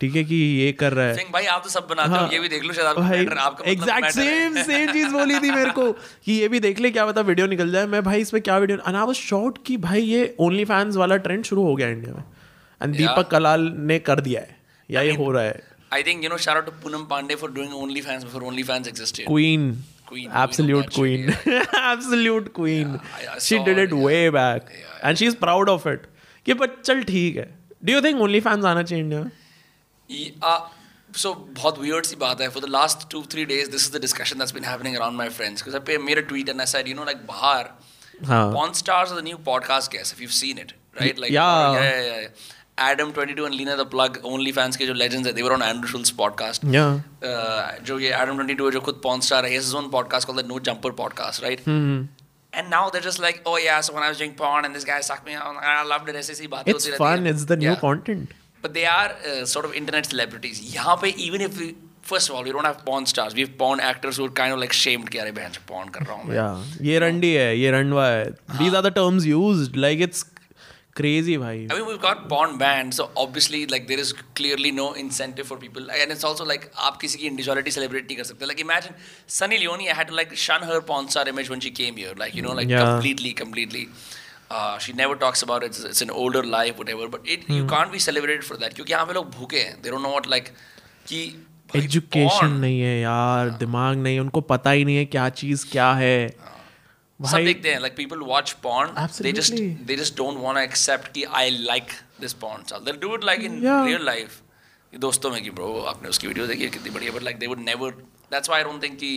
ठीक 0.00 0.16
है 0.16 0.24
कि 0.24 0.34
ये 0.34 0.72
कर 0.72 0.92
रहा 0.92 1.06
है. 1.06 1.24
भाई 1.32 1.46
आप 1.46 1.62
तो 1.64 1.70
सब 1.70 1.86
बनाते 1.90 2.10
हाँ, 2.10 2.26
हो। 2.26 2.32
ये 2.32 2.38
भी 2.38 2.48
देख 2.48 2.64
लो 2.64 2.72
शायद 2.72 2.86
आपको 2.86 3.00
भाई 3.00 3.26
आपका 3.26 3.70
एग्जैक्ट 3.70 4.08
सेम 4.08 4.62
सेम 4.62 4.92
चीज़ 4.92 5.12
बोली 5.12 5.38
थी 5.40 5.50
मेरे 5.50 5.70
को 5.70 5.92
कि 5.92 6.32
ये 6.32 6.48
भी 6.48 6.60
देख 6.60 6.80
ले 6.80 6.90
क्या 6.90 7.06
पता 7.06 7.20
वीडियो 7.20 7.46
निकल 7.46 7.70
जाए. 7.70 7.86
मैं 7.86 8.02
भाई 8.02 8.20
इसमें 8.20 8.42
क्या 8.42 8.58
video 8.58 8.78
and 8.78 8.96
I 8.96 9.06
was 9.06 9.14
shocked 9.14 9.58
कि 9.66 9.76
भाई 9.76 10.02
ये 10.02 10.36
ओनली 10.40 10.64
फैंस 10.64 10.96
वाला 10.96 11.16
ट्रेंड 11.16 11.44
शुरू 11.44 11.62
हो 11.62 11.74
गया 11.76 11.88
इंडिया 11.88 12.14
में. 12.14 12.24
एंड 12.82 12.96
दीपक 12.96 13.28
कलाल 13.30 13.60
ने 13.78 13.98
कर 13.98 14.20
दिया 14.20 14.40
है. 14.40 14.56
या 14.90 15.00
ये 15.00 15.14
हो 15.14 15.30
रहा 15.30 15.42
है. 15.42 15.75
I 15.98 16.02
think 16.08 16.22
you 16.26 16.30
know 16.32 16.38
shout 16.46 16.56
out 16.62 16.66
to 16.70 16.72
Poonam 16.86 17.04
Pandey 17.12 17.36
for 17.42 17.48
doing 17.58 17.70
OnlyFans 17.82 18.24
before 18.30 18.42
OnlyFans 18.52 18.86
existed. 18.94 19.26
queen 19.34 19.68
Queen, 20.08 20.30
absolute 20.40 20.90
queen 20.96 21.30
of 21.30 21.44
queen 21.44 21.62
absolute 21.92 22.52
queen 22.58 22.90
I- 22.96 23.22
I 23.34 23.38
she 23.46 23.56
saw 23.56 23.64
did 23.68 23.78
it, 23.84 23.92
it 23.92 23.96
yeah. 23.96 24.04
way 24.08 24.28
back 24.36 24.68
Yeah, 24.74 24.98
and 25.08 25.18
she's 25.22 25.34
proud 25.44 25.70
of 25.72 25.86
it 25.92 26.04
कि 26.46 26.54
but 26.60 26.80
चल 26.82 27.02
ठीक 27.08 27.36
है 27.36 27.46
do 27.88 27.94
you 27.96 28.02
think 28.06 28.20
only 28.26 28.40
fans 28.44 28.64
आना 28.72 28.82
चाहिए 28.90 29.02
India 29.04 29.22
में 29.22 29.30
Ye- 30.16 30.32
uh, 30.50 30.60
so 31.22 31.32
बहुत 31.58 31.80
weird 31.86 32.06
सी 32.12 32.16
बात 32.22 32.40
है 32.40 32.48
for 32.56 32.62
the 32.66 32.70
last 32.76 33.08
two 33.14 33.22
three 33.34 33.46
days 33.54 33.72
this 33.74 33.88
is 33.88 33.94
the 33.96 34.02
discussion 34.06 34.42
that's 34.44 34.54
been 34.58 34.68
happening 34.70 34.98
around 35.00 35.20
my 35.22 35.28
friends 35.40 35.64
because 35.64 35.78
I 35.80 35.82
pay- 35.90 35.98
made 36.10 36.22
a 36.22 36.26
tweet 36.32 36.52
and 36.54 36.66
I 36.66 36.68
said 36.74 36.92
you 36.92 36.96
know 37.00 37.08
like 37.10 37.26
बाहर 37.32 37.70
हाँ 38.30 38.42
Pawn 38.56 38.74
Stars 38.82 39.14
are 39.14 39.20
the 39.22 39.26
new 39.30 39.40
podcast 39.50 39.90
guests 39.96 40.16
if 40.18 40.20
you've 40.26 40.36
seen 40.40 40.62
it 40.66 40.76
right 41.00 41.18
like 41.24 41.32
Adam 42.78 43.12
22 43.12 43.44
and 43.46 43.54
Lena 43.54 43.74
the 43.76 43.86
Plug 43.86 44.18
OnlyFans 44.30 44.76
के 44.76 44.86
जो 44.86 44.94
legends 44.94 45.26
है 45.26 45.32
they 45.34 45.42
were 45.42 45.52
on 45.54 45.62
Andrew 45.62 45.88
Schultz's 45.92 46.12
podcast 46.16 46.64
yeah 46.74 46.98
uh, 47.30 47.82
जो 47.90 47.98
ये 48.00 48.12
Adam 48.12 48.38
22 48.40 48.64
है 48.64 48.70
जो 48.70 48.80
खुद 48.88 49.00
Pawn 49.06 49.22
Star 49.28 49.42
है 49.44 49.60
own 49.80 49.90
podcast 49.96 50.26
called 50.30 50.40
the 50.42 50.46
No 50.50 50.58
Jumper 50.68 50.92
podcast 51.02 51.42
right 51.42 51.62
Hmm. 51.70 51.94
and 52.52 52.70
now 52.70 52.82
they're 52.90 53.06
just 53.06 53.22
like 53.26 53.40
oh 53.46 53.56
yeah 53.58 53.80
so 53.80 53.94
when 53.94 54.02
I 54.02 54.10
was 54.10 54.18
doing 54.18 54.34
porn 54.42 54.66
and 54.66 54.74
this 54.80 54.84
guy 54.90 55.00
sucked 55.08 55.26
me 55.26 55.34
out 55.34 55.56
I 55.70 55.82
loved 55.94 56.10
it 56.10 56.16
ऐसी 56.16 56.46
बातें 56.56 56.72
it's 56.74 56.88
fun 57.04 57.26
it's 57.32 57.46
the 57.54 57.56
new 57.64 57.70
Yeah. 57.70 57.80
content 57.86 58.36
But 58.66 58.72
they 58.74 58.84
are 58.90 59.10
uh, 59.30 59.44
sort 59.50 59.66
of 59.66 59.74
internet 59.80 60.06
celebrities. 60.12 60.60
यहाँ 60.74 60.94
पे 61.02 61.14
even 61.24 61.42
if 61.48 61.58
we 61.62 61.66
first 62.12 62.30
of 62.30 62.36
all 62.36 62.46
we 62.46 62.52
don't 62.54 62.68
have 62.68 62.78
porn 62.86 63.04
stars, 63.10 63.34
we 63.38 63.44
have 63.44 63.52
porn 63.58 63.82
actors 63.88 64.16
who 64.20 64.24
are 64.28 64.32
kind 64.38 64.54
of 64.54 64.58
like 64.62 64.72
shamed 64.78 65.08
कि 65.14 65.18
अरे 65.24 65.32
बहन 65.36 65.52
से 65.56 65.60
porn 65.68 65.92
कर 65.96 66.06
रहा 66.06 66.16
हूँ 66.16 66.24
मैं. 66.28 66.36
Yeah, 66.36 66.86
ये 66.86 66.98
रंडी 67.04 67.32
है 67.34 67.46
ये 67.58 67.70
रंडवा 67.70 68.06
है 68.08 68.24
these 68.62 68.78
are 68.80 68.82
the 68.86 68.92
terms 68.96 69.28
used 69.32 69.76
like 69.84 70.02
it's 70.08 70.24
crazy 71.00 71.36
भाई 71.42 71.66
I 71.70 71.78
mean 71.78 71.86
we've 71.90 72.02
got 72.02 72.28
porn 72.32 72.56
banned, 72.62 72.94
so 72.98 73.06
obviously 73.24 73.60
like 73.72 73.88
there 73.92 74.02
is 74.04 74.12
clearly 74.40 74.72
no 74.78 74.92
incentive 75.02 75.50
for 75.52 75.58
people, 75.64 75.90
and 76.00 76.14
it's 76.16 76.26
also 76.30 76.46
like 76.50 76.68
आप 76.88 77.00
किसी 77.00 77.18
की 77.18 77.26
individuality 77.30 77.74
celebrate 77.78 78.06
नहीं 78.10 78.16
कर 78.16 78.24
सकते. 78.24 78.46
Like 78.52 78.62
imagine 78.66 78.94
Sunny 79.38 79.58
Leone, 79.64 79.88
I 79.94 79.98
had 80.02 80.12
to 80.12 80.18
like 80.20 80.36
shun 80.44 80.68
her 80.72 80.80
porn 80.92 81.08
star 81.16 81.26
image 81.34 81.50
when 81.54 81.66
she 81.66 81.74
came 81.80 82.04
here, 82.04 82.14
like 82.24 82.38
you 82.40 82.46
know 82.48 82.54
like 82.60 82.72
Yeah. 82.74 82.84
completely, 82.84 83.32
completely. 83.42 83.88
Uh, 84.56 84.78
she 84.78 84.92
never 84.92 85.16
talks 85.16 85.42
about 85.42 85.64
it. 85.64 85.70
It's, 85.70 85.84
it's 85.84 86.02
an 86.02 86.10
older 86.10 86.42
life, 86.44 86.78
whatever. 86.78 87.08
But 87.08 87.28
it 87.36 87.44
hmm. 87.44 87.52
you 87.52 87.66
can't 87.74 87.92
be 87.92 87.98
celebrated 87.98 88.44
for 88.44 88.56
that 88.62 88.74
क्योंकि 88.74 88.92
यहाँ 88.92 89.06
पे 89.06 89.14
लोग 89.14 89.30
भूखे 89.38 89.58
हैं. 89.58 89.82
They 89.82 89.94
don't 89.94 90.08
know 90.08 90.14
what 90.16 90.32
like 90.36 90.50
कि 91.08 91.22
education 91.76 92.52
नहीं 92.60 92.80
है 92.80 92.98
यार 93.00 93.50
दिमाग 93.50 93.96
नहीं 93.98 94.14
है 94.14 94.20
उनको 94.20 94.40
पता 94.40 94.70
ही 94.70 94.84
नहीं 94.84 94.96
है 94.96 95.04
क्या 95.04 95.28
चीज़ 95.40 95.66
क्या 95.72 95.92
है 95.92 96.16
सब 96.28 96.55
भाई 97.20 97.44
देखते 97.44 97.70
हैं 97.72 97.80
like 97.82 97.94
people 97.98 98.22
watch 98.30 98.50
porn 98.64 98.90
they 99.26 99.30
just 99.36 99.52
Absolutely. 99.52 99.68
they 99.90 99.96
just 100.02 100.16
don't 100.16 100.40
want 100.46 100.58
to 100.58 100.64
accept 100.70 101.06
कि 101.14 101.24
I 101.42 101.44
like 101.70 101.94
this 102.24 102.34
porn 102.44 102.66
style 102.66 102.84
they'll 102.88 103.02
do 103.06 103.14
it 103.18 103.24
like 103.30 103.46
in 103.50 103.56
Yeah. 103.62 103.86
real 103.90 104.04
life 104.10 104.36
ये 104.92 104.98
दोस्तों 105.06 105.30
में 105.30 105.42
कि 105.44 105.50
bro 105.60 105.70
आपने 105.94 106.08
उसकी 106.08 106.26
वीडियो 106.26 106.46
देखी 106.46 106.64
है 106.64 106.68
कितनी 106.78 106.90
बढ़िया 106.98 107.12
but 107.18 107.26
like 107.28 107.40
they 107.44 107.48
would 107.54 107.64
never 107.72 107.92
that's 108.34 108.52
why 108.52 108.60
I 108.60 108.66
don't 108.70 108.86
think 108.86 108.98
कि 109.04 109.12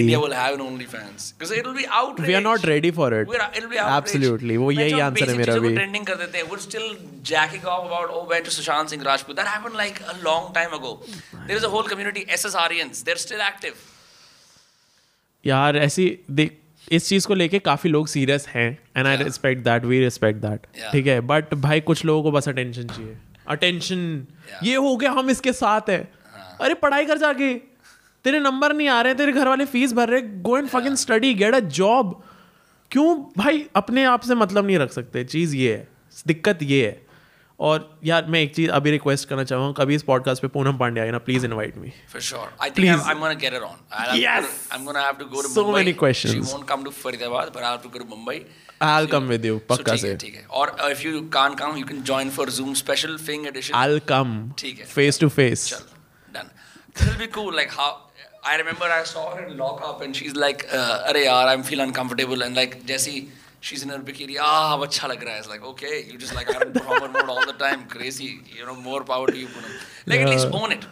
India 0.00 0.18
will 0.22 0.34
have 0.36 0.54
an 0.56 0.62
OnlyFans 0.62 1.26
because 1.36 1.52
it'll 1.58 1.76
be 1.76 1.86
outrage 1.98 2.28
we 2.30 2.34
are 2.38 2.44
not 2.46 2.64
ready 2.70 2.90
for 3.00 3.06
it 3.18 3.28
We're, 3.32 3.44
it'll 3.58 3.70
be 3.74 3.78
outrage 3.84 3.96
absolutely 3.98 4.56
वो 4.62 4.70
यही 4.78 4.98
answer 5.08 5.30
है 5.30 5.36
मेरा 5.38 5.54
भी 5.66 5.70
trending 5.78 6.06
कर 6.10 6.16
देते 6.22 6.38
हैं 6.38 6.48
we're 6.50 6.64
still 6.68 6.88
jacking 7.32 7.64
off 7.74 7.86
about 7.90 8.12
oh 8.18 8.22
went 8.32 8.48
to 8.50 8.54
Sushant 8.56 8.92
Singh 8.94 9.04
Rajput 9.10 9.36
that 9.42 9.48
happened 9.54 9.78
like 9.84 10.02
a 10.14 10.16
long 10.30 10.52
time 10.58 10.74
ago 10.80 10.92
there 11.46 11.56
is 11.60 11.68
a 11.70 11.74
whole 11.76 11.88
community 11.92 12.24
SSRians 12.40 13.04
they're 13.08 13.22
still 13.28 13.44
active 13.50 13.84
यार 15.46 15.76
ऐसी 15.76 16.18
देख 16.30 16.58
इस 16.92 17.08
चीज़ 17.08 17.26
को 17.26 17.34
लेके 17.34 17.58
काफ़ी 17.58 17.90
लोग 17.90 18.06
सीरियस 18.06 18.46
हैं 18.48 18.78
and 18.96 19.06
I 19.06 19.16
respect 19.16 19.62
that 19.64 19.84
we 19.84 20.00
respect 20.00 20.40
that 20.40 20.66
ठीक 20.92 21.06
है? 21.06 21.20
बट 21.20 21.54
भाई 21.54 21.80
कुछ 21.80 22.04
लोगों 22.04 22.22
को 22.22 22.30
बस 22.30 22.48
अटेंशन 22.48 22.86
चाहिए। 22.86 23.16
अटेंशन 23.48 24.26
ये 24.62 24.74
हो 24.74 24.96
गया 24.96 25.10
हम 25.10 25.30
इसके 25.30 25.52
साथ 25.52 25.90
है। 25.90 25.98
अरे 26.60 26.74
पढ़ाई 26.74 27.06
कर 27.06 27.18
जाके। 27.18 27.54
तेरे 28.24 28.38
नंबर 28.40 28.72
नहीं 28.72 28.88
आ 28.88 29.00
रहे 29.00 29.14
तेरे 29.14 29.32
घर 29.32 29.48
वाले 29.48 29.64
फ़ीस 29.64 29.92
भर 29.92 30.08
रहे 30.08 30.22
go 30.22 30.56
and 30.58 30.68
fucking 30.68 30.94
study 30.96 31.34
get 31.34 31.54
a 31.54 31.60
job 31.60 32.22
क्यों? 32.90 33.16
भाई 33.38 33.66
अपने 33.76 34.04
आप 34.04 34.20
से 34.20 34.34
मतलब 34.34 34.66
नहीं 34.66 34.78
रख 34.78 34.92
सकते 34.92 35.24
चीज़ 35.24 35.56
ये 35.56 35.72
है। 35.72 35.88
दिक्कत 36.26 36.62
ये 36.62 36.86
है। 36.86 37.05
और 37.58 37.98
यार 38.04 38.26
मैं 38.30 38.40
एक 38.40 38.54
चीज़ 38.54 38.70
अभी 38.78 38.90
रिक्वेस्ट 38.90 39.28
करना 39.28 39.44
चाहूँ 39.44 39.72
कभी 39.76 39.94
इस 39.94 40.02
पॉडकास्ट 40.08 40.42
पे 40.42 40.48
पूनम 40.56 40.76
पांडे 40.78 41.00
आए 41.00 41.10
ना 41.10 41.18
please 41.28 41.44
invite 41.46 41.76
me 41.78 41.92
I'm 42.14 43.20
going 43.22 43.36
to 43.36 43.40
get 43.44 43.52
her 43.58 43.64
on. 43.68 43.78
I'll 43.90 44.10
have 44.10 44.18
Yes! 44.22 44.44
To, 44.68 44.74
I'm 44.74 44.84
going 44.84 44.96
to 44.98 45.04
have 45.06 45.18
to 45.22 45.26
go 45.34 45.42
to 45.46 45.48
So 45.54 45.64
Mumbai. 45.64 45.74
many 45.78 45.94
questions. 46.02 46.34
She 46.34 46.54
won't 46.54 46.66
come 46.72 46.84
to 46.88 46.92
Faridabad, 47.02 47.52
but 47.54 47.62
I'll 47.62 47.76
have 47.78 47.86
to 47.86 47.92
go 47.96 48.02
to 48.04 48.08
Mumbai. 48.12 48.36
I'll 48.88 49.06
So- 49.06 49.12
come 49.14 49.28
with 49.34 49.46
you, 49.48 49.54
so 49.58 49.66
पक्का 49.70 49.92
है, 49.92 49.98
से। 49.98 50.14
ठीक 50.24 50.34
है. 50.34 50.44
Uh, 50.62 50.90
if 50.96 51.04
you 51.06 51.22
can't 51.36 51.58
come, 51.62 51.78
you 51.82 51.86
can 51.92 52.02
join 52.10 52.32
for 52.38 52.46
Zoom 52.58 52.74
special 52.82 53.16
Fing 53.28 53.46
edition. 53.52 53.78
I'll 53.82 54.00
come 54.12 54.34
ठीक 54.64 54.80
है। 54.80 54.88
face 54.96 55.20
to 55.24 55.30
face 55.38 55.64
Chal, 55.70 55.86
done. 56.36 56.50
This 56.98 57.08
will 57.08 57.18
be 57.24 57.30
cool. 57.38 57.50
Like 57.60 57.74
how 57.78 57.88
I 58.50 58.58
remember 58.62 58.90
I 58.96 59.02
saw 59.14 59.22
her 59.36 59.46
in 59.46 59.56
lockup 59.62 60.02
and 60.08 60.18
she's 60.20 60.36
like, 60.44 60.66
uh, 60.80 60.84
"अरे 61.12 61.24
यार, 61.26 61.48
I'm 61.54 61.64
feel 61.70 61.84
uncomfortable." 61.86 62.44
And 62.48 62.60
like 62.62 62.76
Jessie, 62.92 63.16
she's 63.60 63.82
in 63.82 63.88
her 63.88 63.98
bikini. 63.98 64.36
Ah, 64.40 64.76
अच्छा 64.86 65.08
लग 65.08 65.24
रहा 65.24 65.34
है. 65.34 65.40
It's 65.42 65.48
like 65.48 65.64
okay, 65.72 65.94
you 66.10 66.18
just 66.18 66.34
like 66.34 66.50
in 66.50 66.72
performer 66.72 67.08
mode 67.16 67.30
all 67.36 67.44
the 67.46 67.58
time. 67.64 67.86
Crazy. 67.96 68.30
You 68.58 68.66
know, 68.66 68.76
more 68.76 69.02
power 69.04 69.26
to 69.26 69.36
you, 69.36 69.48
Poonam. 69.48 69.74
Like 70.06 70.20
yeah. 70.20 70.26
at 70.26 70.30
least 70.30 70.46
own 70.62 70.72
it. 70.72 70.86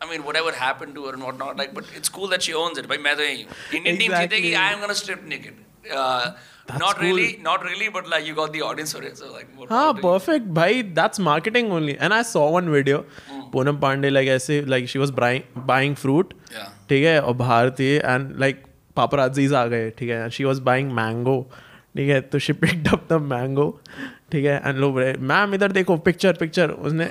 I 0.00 0.08
mean, 0.10 0.24
whatever 0.24 0.52
happened 0.52 0.94
to 0.94 1.06
her 1.06 1.14
and 1.14 1.22
whatnot, 1.22 1.56
like, 1.56 1.72
but 1.74 1.84
it's 1.96 2.08
cool 2.08 2.28
that 2.28 2.42
she 2.42 2.54
owns 2.54 2.78
it. 2.78 2.86
तो 2.88 2.94
यही 2.94 3.42
हूँ. 3.42 3.50
Indian 3.74 3.98
team 3.98 4.12
Exactly. 4.12 4.42
जीतेगी. 4.42 4.54
I 4.56 4.72
am 4.74 4.80
gonna 4.80 4.94
strip 4.94 5.24
naked. 5.24 5.64
Uh, 5.90 6.32
not 6.78 6.96
cool. 6.96 7.04
really, 7.06 7.38
not 7.42 7.62
really, 7.64 7.88
but 7.88 8.08
like 8.12 8.26
you 8.26 8.34
got 8.34 8.52
the 8.52 8.62
audience 8.62 8.92
for 8.92 9.02
it. 9.02 9.16
So 9.18 9.32
like, 9.32 9.48
what 9.56 9.70
हाँ 9.70 9.84
more 9.84 9.94
you- 9.96 10.02
perfect 10.02 10.48
भाई 10.54 10.82
that's 10.94 11.18
marketing 11.18 11.70
only 11.72 11.96
and 11.98 12.14
I 12.14 12.22
saw 12.30 12.42
one 12.56 12.70
video 12.74 12.98
Poonam 13.52 13.76
Pandey 13.80 14.10
like 14.10 14.28
ऐसे 14.28 14.60
like 14.72 14.88
she 14.94 14.98
was 15.02 15.12
buying 15.20 15.46
buying 15.70 15.94
fruit 16.04 16.34
Yeah. 16.56 16.66
ठीक 16.88 17.04
है 17.04 17.20
और 17.22 17.34
बाहर 17.42 17.70
थी 17.78 17.88
and 18.14 18.34
like 18.44 18.60
paparazzis 19.00 19.54
आ 19.54 19.64
गए 19.74 19.88
ठीक 19.98 20.10
है 20.10 20.28
she 20.38 20.46
was 20.50 20.60
buying 20.68 20.92
mango 21.00 21.36
ठीक 21.98 22.08
है? 22.08 22.20
तो 22.22 22.38
she 22.38 22.52
picked 22.54 22.88
up 22.88 23.06
the 23.10 23.12
mango 23.22 23.64
ठीक 24.32 24.44
है? 24.44 24.56
एंड 24.64 24.76
लो 24.78 24.90
बोले 24.92 25.12
मैम 25.30 25.54
इधर 25.54 25.72
देखो 25.72 25.96
पिक्चर 26.06 26.32
पिक्चर 26.40 26.70
उसने 26.70 27.04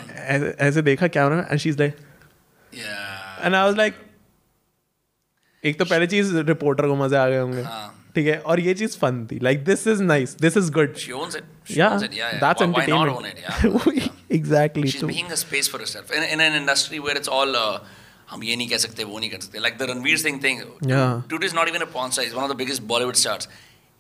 ऐसे 0.68 0.82
देखा 0.82 1.08
कैमरा 1.16 1.36
में 1.36 1.44
एंड 1.44 1.60
शी 1.60 1.72
लाइक 1.72 1.94
लाइक 3.78 3.94
एक 5.64 5.80
तो 5.80 5.86
पहली 5.86 6.08
चीज़ 6.08 6.36
रिपोर्टर 6.38 6.88
को 6.88 6.96
मज़े 6.96 7.18
आ 7.18 7.28
गए 7.28 7.40
होंगे 7.40 7.64
ठीक 8.16 8.28
है? 8.28 8.38
और 8.40 8.60
ये 8.60 8.74
चीज़ 8.74 8.98
फन 8.98 9.28
थी। 9.32 9.40
Like 9.44 9.64
this 9.66 9.88
is 9.88 10.04
nice 10.04 10.36
this 10.42 10.58
is 10.58 10.72
good 10.72 10.96
she 10.98 11.12
owns 11.12 11.36
it 11.36 11.44
exactly 14.32 14.90
in 16.34 16.42
industry 16.42 17.00
हम 18.30 18.44
ये 18.44 18.56
नहीं 18.56 18.68
कह 18.70 18.78
सकते 18.78 19.04
वो 19.04 19.20
नहीं 19.20 19.30
कर 19.30 19.40
सकते। 19.40 19.60
Like 19.60 19.78
the 19.78 19.82
Ranveer 19.90 20.18
Singh 20.18 20.40
thing 20.44 20.60
is 21.44 21.56
not 21.56 21.68
even 21.68 21.80
a 21.80 21.86
porn 21.94 22.10
size 22.10 22.34
one 22.36 22.44
of 22.44 22.52
the 22.52 22.56
biggest 22.56 22.82
Bollywood 22.84 23.16
stars 23.16 23.50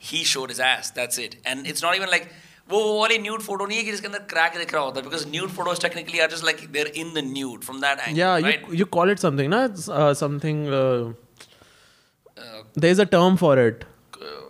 he 0.02 0.24
sure 0.26 0.52
is 0.52 0.62
as 0.64 0.92
that's 0.96 1.20
it 1.20 1.36
and 1.48 1.68
it's 1.68 1.84
not 1.84 1.96
even 1.96 2.10
like 2.12 2.30
वो 2.70 2.80
वो 2.84 3.00
वाली 3.02 3.18
न्यूड 3.18 3.42
फ़ोटो 3.42 3.66
नहीं 3.66 3.78
है 3.78 3.84
कि 3.84 3.92
जिसके 3.92 4.08
अंदर 4.08 4.20
क्रैक 4.30 4.58
दिख 4.58 4.74
रहा 4.74 4.84
होता 4.84 5.00
है 5.00 5.06
because 5.06 5.28
nude 5.32 5.50
photos 5.52 5.82
technically 5.82 6.20
are 6.20 6.32
just 6.32 6.46
like 6.46 6.58
there 6.72 6.88
in 6.96 7.14
the 7.14 7.24
nude 7.28 7.64
from 7.64 7.82
that 7.82 8.00
angle 8.08 8.76
you 8.80 8.86
call 8.98 9.12
it 9.12 9.20
something 9.20 9.50
ना 9.54 9.68
something 10.22 10.66
there 12.80 12.92
is 12.92 13.02
a 13.02 13.06
term 13.14 13.36
for 13.36 13.60
it 13.60 13.84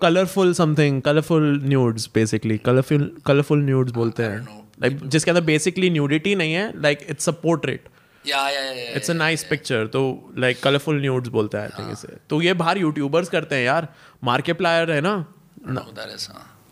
colourful 0.01 0.53
something 0.53 1.01
colourful 1.01 1.59
nudes 1.63 2.09
basically 2.15 2.57
colourful 2.65 3.11
colourful 3.25 3.63
nudes 3.65 3.91
बोलते 3.93 4.23
हैं. 4.23 4.39
Like 4.81 4.99
जिसके 5.05 5.31
अंदर 5.31 5.43
basically 5.43 5.89
nudity 5.89 6.35
नहीं 6.35 6.53
है 6.53 6.71
like 6.81 7.05
it's 7.09 7.29
a 7.29 7.31
portrait 7.43 7.87
it's 8.25 9.09
a 9.09 9.13
nice 9.13 9.43
picture 9.49 9.87
तो 9.87 10.01
like 10.37 10.59
colourful 10.63 11.01
nudes 11.01 11.29
बोलते 11.29 11.57
हैं 11.57 12.15
तो 12.29 12.41
ये 12.41 12.53
बाहर 12.61 12.77
यूट्यूबर्स 12.77 13.29
करते 13.29 13.55
हैं 13.55 13.63
यार। 13.65 13.87
मार्केट 14.23 14.57
प्लायर 14.57 14.91
है 14.91 15.01
ना? 15.01 15.15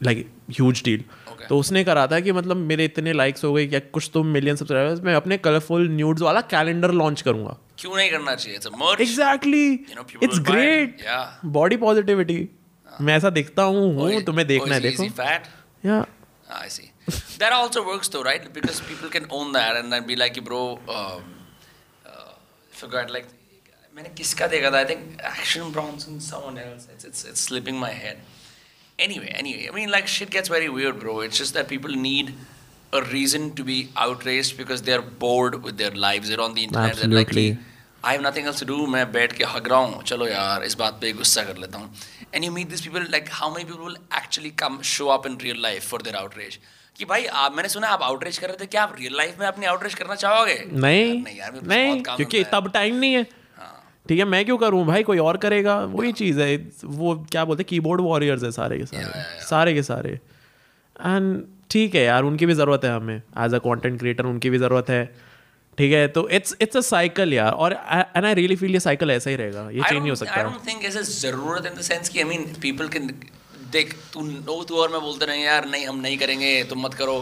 लाइक 0.03 0.25
ह्यूज 0.51 0.81
डील 0.85 1.03
तो 1.49 1.57
उसने 1.59 1.83
करा 1.83 2.05
था 2.07 2.19
कि 2.19 2.31
मतलब 2.31 2.57
मेरे 2.69 2.85
इतने 2.85 3.13
लाइक्स 3.13 3.43
हो 3.43 3.53
गए 3.53 3.65
या 3.67 3.79
कुछ 3.93 4.09
तो 4.13 4.23
मिलियन 4.23 4.55
सब्सक्राइबर्स 4.55 4.99
मैं 5.01 5.15
अपने 5.15 5.37
कलरफुल 5.37 5.87
न्यूड्स 5.89 6.21
वाला 6.21 6.41
कैलेंडर 6.53 6.91
लॉन्च 6.91 7.21
करूँगा। 7.21 7.55
क्यों 7.79 7.95
नहीं 7.95 8.09
करना 8.11 8.35
चाहिए? 8.35 8.57
Exactly 9.03 9.73
it's 10.23 10.39
great 10.49 11.05
body 11.57 11.77
positivity 11.77 12.37
मैं 13.01 13.15
ऐसा 13.17 13.29
देखता 13.29 13.63
हूँ 13.63 13.85
oh, 13.95 14.09
oh, 14.09 14.25
तुम्हें 14.25 14.47
देखना 14.47 14.67
oh, 14.67 14.73
है 14.73 14.79
देखो। 14.81 15.03
I 16.53 16.69
see 16.69 16.91
that 17.09 17.51
also 17.53 17.83
works 17.83 18.11
though 18.11 18.21
right 18.21 18.53
because 18.53 18.81
people 18.81 19.09
can 19.09 19.25
own 19.33 19.51
that 19.53 19.85
and 19.85 20.05
be 20.05 20.15
like 20.15 20.43
bro 20.43 20.61
like 22.83 23.25
मैंने 23.95 24.09
किसका 24.17 24.47
देखा 24.47 24.71
था? 24.71 24.77
I 24.77 24.85
think 24.85 25.01
action 25.25 25.61
it's 26.93 27.05
it's 27.05 27.45
slipping 27.45 27.79
my 27.79 27.93
head 28.03 28.17
Anyway, 28.99 29.31
anyway, 29.35 29.67
I 29.69 29.75
mean, 29.75 29.91
like 29.91 30.07
shit 30.07 30.29
gets 30.29 30.47
very 30.47 30.69
weird, 30.69 30.99
bro. 30.99 31.19
It's 31.19 31.37
just 31.37 31.53
that 31.53 31.67
people 31.67 31.91
need 31.91 32.33
a 32.93 33.01
reason 33.03 33.53
to 33.55 33.63
be 33.63 33.89
outraged 33.97 34.57
because 34.57 34.81
they're 34.81 35.01
bored 35.01 35.63
with 35.63 35.77
their 35.77 35.91
lives. 35.91 36.29
They're 36.29 36.41
on 36.41 36.53
the 36.53 36.63
internet. 36.63 36.91
Absolutely. 36.91 37.49
They're 37.49 37.55
like. 37.55 37.71
I 38.03 38.13
have 38.13 38.21
nothing 38.21 38.45
else 38.45 38.59
to 38.59 38.65
do. 38.65 38.75
मैं 38.87 39.11
बैठ 39.11 39.31
के 39.37 39.43
हग 39.51 39.67
रहा 39.67 39.79
हूँ 39.79 40.03
चलो 40.03 40.27
यार 40.27 40.63
इस 40.63 40.73
बात 40.79 40.97
पे 41.01 41.11
गुस्सा 41.13 41.43
कर 41.43 41.57
लेता 41.57 41.77
हूँ 41.77 41.91
and 42.33 42.45
you 42.45 42.51
meet 42.57 42.69
these 42.69 42.81
people 42.81 43.05
like 43.13 43.29
how 43.37 43.49
many 43.53 43.65
people 43.65 43.85
will 43.85 43.97
actually 44.19 44.51
come 44.61 44.81
show 44.89 45.09
up 45.09 45.25
in 45.29 45.37
real 45.45 45.61
life 45.67 45.87
for 45.93 45.99
their 46.07 46.15
outrage 46.21 46.57
कि 46.97 47.05
भाई 47.05 47.25
आप 47.43 47.55
मैंने 47.55 47.69
सुना 47.69 47.87
आप 47.95 48.01
आउटरीच 48.03 48.37
कर 48.37 48.47
रहे 48.47 48.57
थे 48.59 48.65
क्या 48.65 48.83
आप 48.83 48.95
रियल 48.99 49.15
लाइफ 49.17 49.39
में 49.39 49.47
अपनी 49.47 49.65
आउटरीच 49.65 49.93
करना 49.93 50.15
चाहोगे 50.15 50.59
नहीं 50.71 51.21
नहीं 51.21 51.37
यार 51.37 51.59
नहीं 51.63 52.01
क्योंकि 52.03 52.43
तब 52.53 52.71
टाइम 52.73 52.95
नहीं 52.95 53.13
है 53.13 53.21
हाँ, 53.21 53.44
ठीक 54.09 54.19
है 54.19 54.25
मैं 54.25 54.43
क्यों 54.45 54.57
करूँ? 54.57 54.85
भाई 54.85 55.03
कोई 55.03 55.17
और 55.17 55.37
करेगा? 55.37 55.75
वही 55.91 56.11
चीज़ 56.13 56.39
है 56.41 56.55
वो 56.85 57.15
क्या 57.31 57.45
बोलते 57.45 57.61
हैं 57.61 57.67
कीबोर्ड 57.69 58.01
वॉरियर्स 58.01 58.43
है 58.43 58.51
सारे 58.51 58.77
के 58.77 58.85
सारे. 58.85 59.23
सारे 59.45 59.73
के 59.73 59.83
सारे। 59.83 60.09
एंड 60.09 61.43
ठीक 61.71 61.95
है 61.95 62.03
यार 62.03 62.23
उनकी 62.23 62.45
भी 62.45 62.53
ज़रूरत 62.53 62.85
है 62.85 62.91
हमें। 62.91 63.15
एज 63.15 63.53
अ 63.53 63.57
कंटेंट 63.59 63.99
क्रिएटर 63.99 64.25
उनकी 64.25 64.49
भी 64.49 64.57
ज़रूरत 64.57 64.89
है। 64.89 65.05
ठीक 65.77 65.91
है 65.93 66.07
तो 66.07 66.27
इट्स 66.29 66.55
इट्स 66.61 66.77
अ 66.77 66.81
साइकिल 66.81 67.33
यार। 67.33 67.51
और 67.51 67.73
एंड 67.73 68.25
आई 68.25 68.33
रियली 68.33 68.55
फील 68.55 68.73
ये 68.73 68.79
साइकिल 68.79 69.11
ऐसा 69.11 69.29
ही 69.29 69.35
रहेगा। 69.35 69.69
ये 69.69 69.81
चेंज 69.81 69.99
नहीं 69.99 70.09
हो 70.09 70.15
सकता। 70.15 70.35
I 70.35 70.45
don't 70.45 70.67
think 70.69 70.85
ऐसे 70.85 71.03
ज़रूरत 71.03 71.71
in 71.71 71.79
the 71.79 71.87
sense 71.89 72.09
कि 72.09 72.23
I 72.23 72.27
mean 72.29 72.45
people 72.65 72.93
can 72.95 73.11
देख 73.71 73.93
तू 74.13 74.21
नो 74.21 74.63
तू 74.63 74.75
और 74.81 74.91
मैं 74.91 75.01
बोलते 75.01 75.25
रहे 75.25 75.41
यार 75.41 75.67
नहीं 75.69 75.85
हम 75.87 75.99
नहीं 75.99 76.17
करेंगे 76.17 76.63
तुम 76.69 76.81
मत 76.81 76.93
करो। 76.93 77.17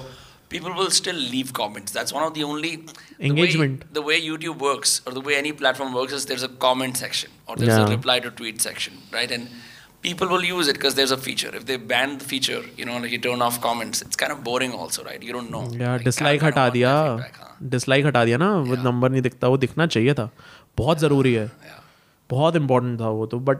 people 0.52 0.72
will 0.80 0.90
still 0.98 1.18
leave 1.32 1.48
comments 1.56 1.92
that's 1.96 2.12
one 2.18 2.22
of 2.26 2.34
the 2.36 2.44
only 2.50 2.70
the 2.76 3.24
Engagement. 3.30 3.80
way, 3.84 3.88
the 3.98 4.02
way 4.10 4.20
YouTube 4.26 4.58
works 4.66 4.92
or 5.06 5.12
the 5.16 5.24
way 5.30 5.34
any 5.38 5.52
platform 5.62 5.92
works 6.00 6.12
is 6.18 6.26
there's 6.30 6.44
a 6.46 6.52
comment 6.66 6.96
section 7.06 7.30
or 7.46 7.56
there's 7.62 7.74
a 7.74 7.80
Yeah. 7.82 7.90
reply 7.96 8.16
to 8.26 8.30
tweet 8.38 8.62
section 8.68 8.94
right 9.16 9.34
and 9.38 9.50
people 10.06 10.28
will 10.32 10.44
use 10.50 10.68
it 10.72 10.78
because 10.80 10.94
there's 11.00 11.12
a 11.16 11.20
feature 11.26 11.50
if 11.60 11.66
they 11.70 11.76
ban 11.92 12.16
the 12.22 12.28
feature 12.32 12.60
you 12.80 12.86
know 12.90 12.96
like 13.04 13.14
you 13.16 13.20
turn 13.28 13.42
off 13.48 13.60
comments 13.68 14.02
it's 14.08 14.20
kind 14.24 14.34
of 14.36 14.42
boring 14.48 14.74
also 14.82 15.04
right 15.10 15.24
you 15.30 15.34
don't 15.38 15.50
know 15.56 15.62
यार 15.82 15.96
Like, 15.96 16.04
dislike 16.04 16.40
I 16.40 16.44
don't 16.44 16.52
हटा 16.52 16.64
want 16.64 16.72
दिया 16.78 16.92
that 16.94 17.10
feedback, 17.24 17.40
हाँ. 17.42 17.56
Dislike 17.76 18.06
हटा 18.06 18.24
दिया 18.30 18.36
ना 18.44 18.50
वो 18.70 18.76
number 18.90 19.10
नहीं 19.16 19.22
दिखता 19.28 19.48
वो 19.54 19.56
दिखना 19.66 19.86
चाहिए 19.96 20.14
था 20.22 20.30
बहुत 20.78 20.98
ज़रूरी 21.06 21.32
है 21.34 21.46
Yeah. 21.46 21.80
बहुत 22.30 22.56
इंपॉर्टेंट 22.56 23.00
था 23.00 23.08
वो 23.20 23.26
तो 23.34 23.38
बट 23.50 23.58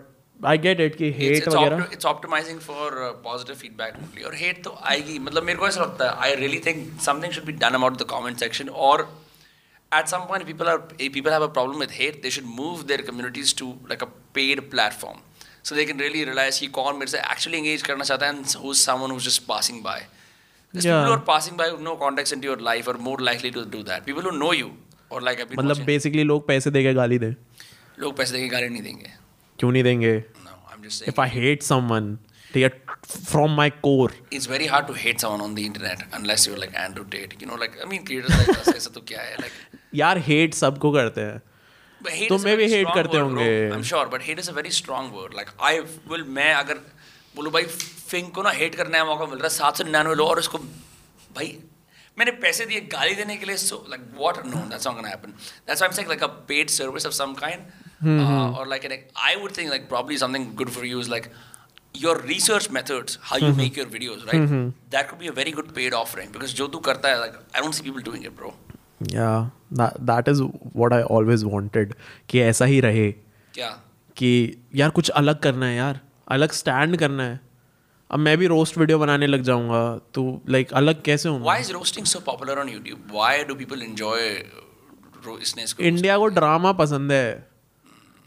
आई 0.52 0.58
गेट 0.58 0.80
इट 0.82 0.96
कि 0.96 1.10
हेट 1.18 1.48
वगैरह 1.48 1.86
optimizing 2.12 2.62
for 2.68 2.88
uh, 3.08 3.10
positive 3.28 3.60
feedback 3.64 4.00
only 4.06 4.26
और 4.30 4.38
hate 4.40 4.64
तो 4.64 4.78
आएगी 4.92 5.18
मतलब 5.28 5.44
मेरे 5.50 5.60
को 5.60 5.68
ऐसा 5.68 5.82
लगता 5.82 6.10
है 6.10 6.30
I 6.30 6.40
really 6.42 6.62
think 6.68 6.88
something 7.08 7.36
should 7.36 7.48
be 7.52 7.56
done 7.66 7.78
about 7.80 8.00
the 8.02 8.08
comment 8.14 8.44
section 8.46 8.72
or 8.88 8.96
at 10.00 10.12
some 10.14 10.26
point 10.32 10.48
people 10.52 10.72
are 10.74 10.80
if 11.06 11.14
people 11.20 11.36
have 11.38 11.46
a 11.48 11.52
problem 11.60 11.86
with 11.86 11.96
hate 12.00 12.20
they 12.26 12.34
should 12.38 12.50
move 12.62 12.84
their 12.92 13.06
communities 13.12 13.54
to 13.62 13.70
like 13.94 14.06
a 14.08 14.10
paid 14.40 14.64
platform 14.76 15.22
so 15.70 15.80
they 15.80 15.86
can 15.92 16.04
really 16.06 16.26
realize 16.32 16.60
कि 16.60 16.68
कौन 16.80 17.00
मेरे 17.02 17.12
से 17.12 17.24
actually 17.34 17.64
engage 17.64 17.86
करना 17.90 18.04
चाहता 18.12 18.26
है 18.26 18.36
and 18.36 18.56
who's 18.64 18.84
someone 18.90 19.16
who's 19.16 19.30
just 19.32 19.44
passing 19.54 19.82
by 19.88 19.98
Because 20.00 20.86
Yeah. 20.86 20.94
people 20.94 21.10
who 21.10 21.18
are 21.18 21.26
passing 21.26 21.58
by 21.58 21.66
with 21.72 21.84
no 21.88 21.96
context 22.06 22.36
into 22.36 22.50
your 22.52 22.62
life 22.70 22.88
are 22.94 23.00
more 23.08 23.18
likely 23.32 23.52
to 23.58 23.66
do 23.76 23.84
that 23.90 24.08
people 24.12 24.30
who 24.30 24.38
know 24.38 24.54
you 24.60 24.70
or 25.10 25.20
like 25.28 25.44
have 25.44 25.52
been 25.52 25.60
मतलब 25.60 25.84
basically 25.92 26.24
लोग 26.32 26.48
पैसे 26.48 26.72
दे 26.78 26.84
के 26.84 26.94
गाली 27.00 27.20
दें 27.26 27.34
लोग 28.00 28.16
पैसे 28.18 28.34
देके 28.34 28.48
गाली 28.56 28.70
नहीं 28.70 28.82
देंगे 28.82 29.12
क्यों 29.64 29.72
नहीं 29.72 29.84
देंगे 29.84 30.14
इफ़ 31.08 31.22
आई 31.22 31.30
हेट 31.30 31.64
समवन 31.64 32.16
ठीक 32.54 32.64
है 32.64 32.70
from 33.10 33.52
my 33.58 33.70
core 33.84 34.12
it's 34.38 34.48
very 34.50 34.66
hard 34.72 34.88
to 34.90 34.96
hate 35.04 35.24
someone 35.24 35.44
on 35.44 35.54
the 35.60 35.64
internet 35.68 36.02
unless 36.18 36.46
you're 36.48 36.60
like 36.64 36.74
Andrew 36.82 37.06
Tate. 37.14 37.36
You 37.42 37.48
know, 37.50 37.60
like 37.62 37.78
I 37.84 37.88
mean, 37.92 38.04
creators 38.10 38.36
like 38.40 38.52
us, 38.56 38.76
ऐसा 38.76 38.90
तो 38.96 39.02
क्या 39.12 39.22
है 39.22 39.38
like. 39.38 39.56
यार 39.96 40.18
हेट 40.28 40.54
सबको 40.54 40.92
करते 40.92 41.22
हैं 41.22 41.42
But 42.08 42.16
hate 42.20 42.30
तो 42.30 42.38
मैं 42.46 42.56
भी 42.58 42.68
hate 42.74 42.94
करते 42.96 43.18
होंगे। 43.18 43.48
I'm 43.76 43.86
sure, 43.92 44.06
but 44.16 44.26
hate 44.30 44.42
is 44.44 44.50
a 44.54 44.56
very 44.60 44.74
strong 44.80 45.12
word. 45.18 45.38
Like 45.40 45.54
I 45.70 45.74
will 46.14 46.26
मैं 46.40 46.54
अगर 46.54 46.82
बोलूँ 47.36 47.52
भाई 47.54 47.64
फिंक 47.64 48.34
को 48.36 48.44
ना 48.44 48.54
hate 48.60 48.76
करने 48.76 48.98
का 48.98 49.06
मौका 49.06 49.26
मिल 49.26 49.40
रहा 49.40 49.48
है 49.48 49.56
सात 49.60 49.78
सौ 49.78 49.84
निन्यानवे 49.84 50.16
लोग 50.16 50.30
और 50.30 50.40
उसको 50.40 50.58
भाई 51.38 51.48
मैंने 52.20 52.32
पैसे 52.42 52.66
दिए 52.66 52.82
गाली 52.96 53.16
देने 53.16 53.38
के 53.38 53.46
लिए 53.46 53.58
so 53.58 53.80
like 53.94 54.04
what 54.24 54.44
no 54.50 54.66
that's 54.74 54.90
not 54.90 55.00
gonna 55.00 55.16
happen 55.16 55.32
that's 55.68 55.82
why 55.82 55.88
I'm 55.88 55.96
saying 56.00 56.12
like 56.16 56.28
a 56.28 56.34
paid 56.52 56.76
service 56.80 57.08
of 57.12 57.16
some 57.22 57.34
uh, 58.06 58.60
or 58.60 58.66
like 58.68 58.84
an, 58.86 58.94
I 59.16 59.36
would 59.38 59.52
think 59.52 59.72
like 59.72 59.88
probably 59.90 60.18
something 60.18 60.56
good 60.56 60.70
for 60.70 60.86
you 60.86 61.00
is 61.00 61.10
like 61.10 61.30
your 61.96 62.16
research 62.18 62.70
methods 62.72 63.18
how 63.22 63.38
you 63.38 63.48
mm-hmm. 63.48 63.58
make 63.58 63.76
your 63.76 63.86
videos 63.86 64.26
right 64.26 64.42
Mm-hmm. 64.42 64.70
that 64.90 65.10
could 65.10 65.20
be 65.20 65.28
a 65.28 65.32
very 65.32 65.52
good 65.52 65.74
paid 65.76 65.94
offering 65.94 66.32
because 66.32 66.54
तू 66.60 66.80
करता 66.80 67.10
है 67.10 67.22
like 67.22 67.36
I 67.56 67.62
don't 67.62 67.80
see 67.80 67.84
people 67.84 68.06
doing 68.12 68.24
it 68.24 68.38
bro 68.42 68.54
या 69.14 69.52
that 69.74 70.28
is 70.30 70.42
what 70.42 70.94
I 70.94 71.02
always 71.02 71.44
wanted 71.44 71.94
कि 72.30 72.40
ऐसा 72.40 72.66
ही 72.66 72.80
रहे 72.80 73.12
क्या 73.54 73.70
कि 74.18 74.58
यार 74.76 74.90
कुछ 74.90 75.10
अलग 75.10 75.40
करना 75.40 75.66
है 75.66 75.76
यार 75.76 76.00
अलग 76.28 76.52
स्टैंड 76.52 76.98
करना 76.98 77.24
है 77.24 77.40
अब 78.12 78.20
मैं 78.20 78.38
भी 78.38 78.48
रोस्ट 78.48 78.78
वीडियो 78.78 79.00
बनाने 79.00 79.28
लग 79.28 79.42
जाऊँगा 79.42 79.98
तो 80.14 80.42
लाइक 80.50 80.74
अलग 80.74 81.02
कैसे 81.02 81.30
हूँ 81.30 81.42
Why 81.46 81.58
is 81.62 81.72
roasting 81.74 82.06
so 82.06 82.22
popular 82.30 82.58
on 82.64 82.70
YouTube? 82.74 83.00
Why 83.12 83.44
do 83.50 83.56
people 83.56 83.86
enjoy 83.88 84.20
ro- 85.28 85.40
इसने 85.42 85.64
इसको 85.64 85.84
इंडिया 85.84 86.18
को 86.18 86.28
ड्रामा 86.28 86.72
पसंद 86.72 87.12
है 87.12 87.53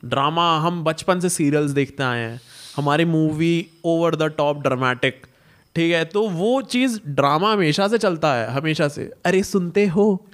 ड्रामा 0.05 0.59
हम 0.59 0.85
बचपन 0.85 1.21
से 1.21 1.29
सीरियल्स 1.29 1.71
देखते 1.71 2.03
आए 2.03 2.21
हैं। 2.21 2.41
हमारी 2.77 3.05
movie 3.05 3.67
over 3.85 4.17
the 4.17 4.23
top 4.23 4.63
dramatic 4.63 5.27
ठीक 5.75 5.93
है? 5.93 6.05
तो 6.05 6.29
वो 6.29 6.63
चीज़ 6.63 7.01
ड्रामा 7.07 7.53
हमेशा 7.53 7.89
से 7.89 7.99
चलता 7.99 8.35
है 8.35 8.51
हमेशा 8.51 8.89
से। 8.89 9.13
अरे 9.25 9.43
सुनते 9.43 9.87
हो? 9.87 10.27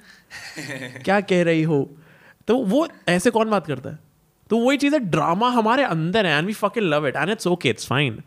क्या 1.05 1.21
कह 1.21 1.43
रही 1.43 1.63
हो? 1.63 1.89
तो 2.47 2.57
वो 2.57 2.87
ऐसे 3.07 3.29
कौन 3.29 3.49
बात 3.49 3.67
करता 3.67 3.89
है? 3.89 3.99
तो 4.49 4.57
वही 4.57 4.77
चीज़ 4.77 4.93
है 4.93 4.99
ड्रामा 4.99 5.49
हमारे 5.49 5.83
अंदर 5.83 6.25
है 6.25 6.37
and 6.37 6.47
we 6.47 6.53
fucking 6.53 6.85
love 6.85 7.07
it 7.07 7.15
and 7.15 7.29
it's 7.29 7.47
okay 7.47 7.69
it's 7.69 7.87
fine 7.87 8.21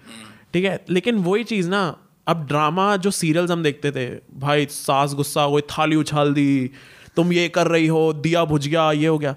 ठीक 0.52 0.64
है? 0.64 0.84
लेकिन 0.90 1.14
वही 1.14 1.44
चीज़ 1.44 1.70
ना 1.70 1.96
अब 2.26 2.46
ड्रामा 2.46 2.96
जो 2.96 3.10
सीरियल्स 3.10 3.50
हम 3.50 3.62
देखते 3.62 3.90
थे 3.90 4.38
भाई 4.38 4.66
सास 4.66 5.14
गुस्सा 5.14 5.42
हो 5.42 5.54
गई 5.54 5.60
थाली 5.60 5.96
उछाल 5.96 6.34
दी 6.34 6.70
तुम 7.16 7.32
ये 7.32 7.48
कर 7.48 7.66
रही 7.66 7.86
हो 7.86 8.12
दिया 8.12 8.44
बुझ 8.44 8.68
गया 8.68 8.92
ये 8.92 9.06
हो 9.06 9.18
गया। 9.18 9.36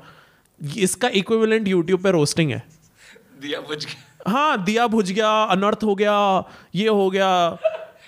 इसका 0.78 1.10
इक्विवेलेंट 1.14 1.68
यूट्यूब 1.68 2.04
पे 2.04 2.12
रोस्टिंग 2.12 2.52
है। 2.52 2.64
दिया 3.42 3.60
बुझ 3.62 3.86
गया। 3.86 4.32
हाँ 4.32 4.64
दिया 4.64 4.88
बुझ 4.88 5.12
गया 5.12 5.30
अनर्थ 5.44 5.84
हो 5.84 5.96
गया 5.96 6.16
ये 6.76 6.88
हो 6.90 7.10
गया 7.10 7.30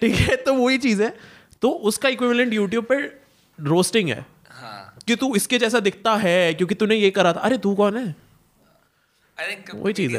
ठीक 0.02 0.16
है 0.16 0.36
तो 0.36 0.54
वही 0.54 0.78
चीज़ 0.78 1.04
है। 1.04 1.14
तो 1.62 1.70
उसका 1.90 2.10
इक्विवेलेंट 2.10 2.54
यूट्यूब 2.54 2.86
पे 2.86 2.98
रोस्टिंग 3.60 4.10
है। 4.10 4.26
हाँ। 4.52 4.98
कि 5.08 5.16
तू 5.16 5.34
इसके 5.36 5.58
जैसा 5.60 5.80
दिखता 5.80 6.16
है 6.18 6.54
क्योंकि 6.54 6.76
तूने 6.76 6.96
ये 6.96 7.12
करा 7.12 7.34
था। 7.34 7.40
अरे 7.40 7.58
तू 7.58 7.76
कौन 7.76 7.98
है? 7.98 8.16
वही 9.76 9.94
चीज़ 9.94 10.16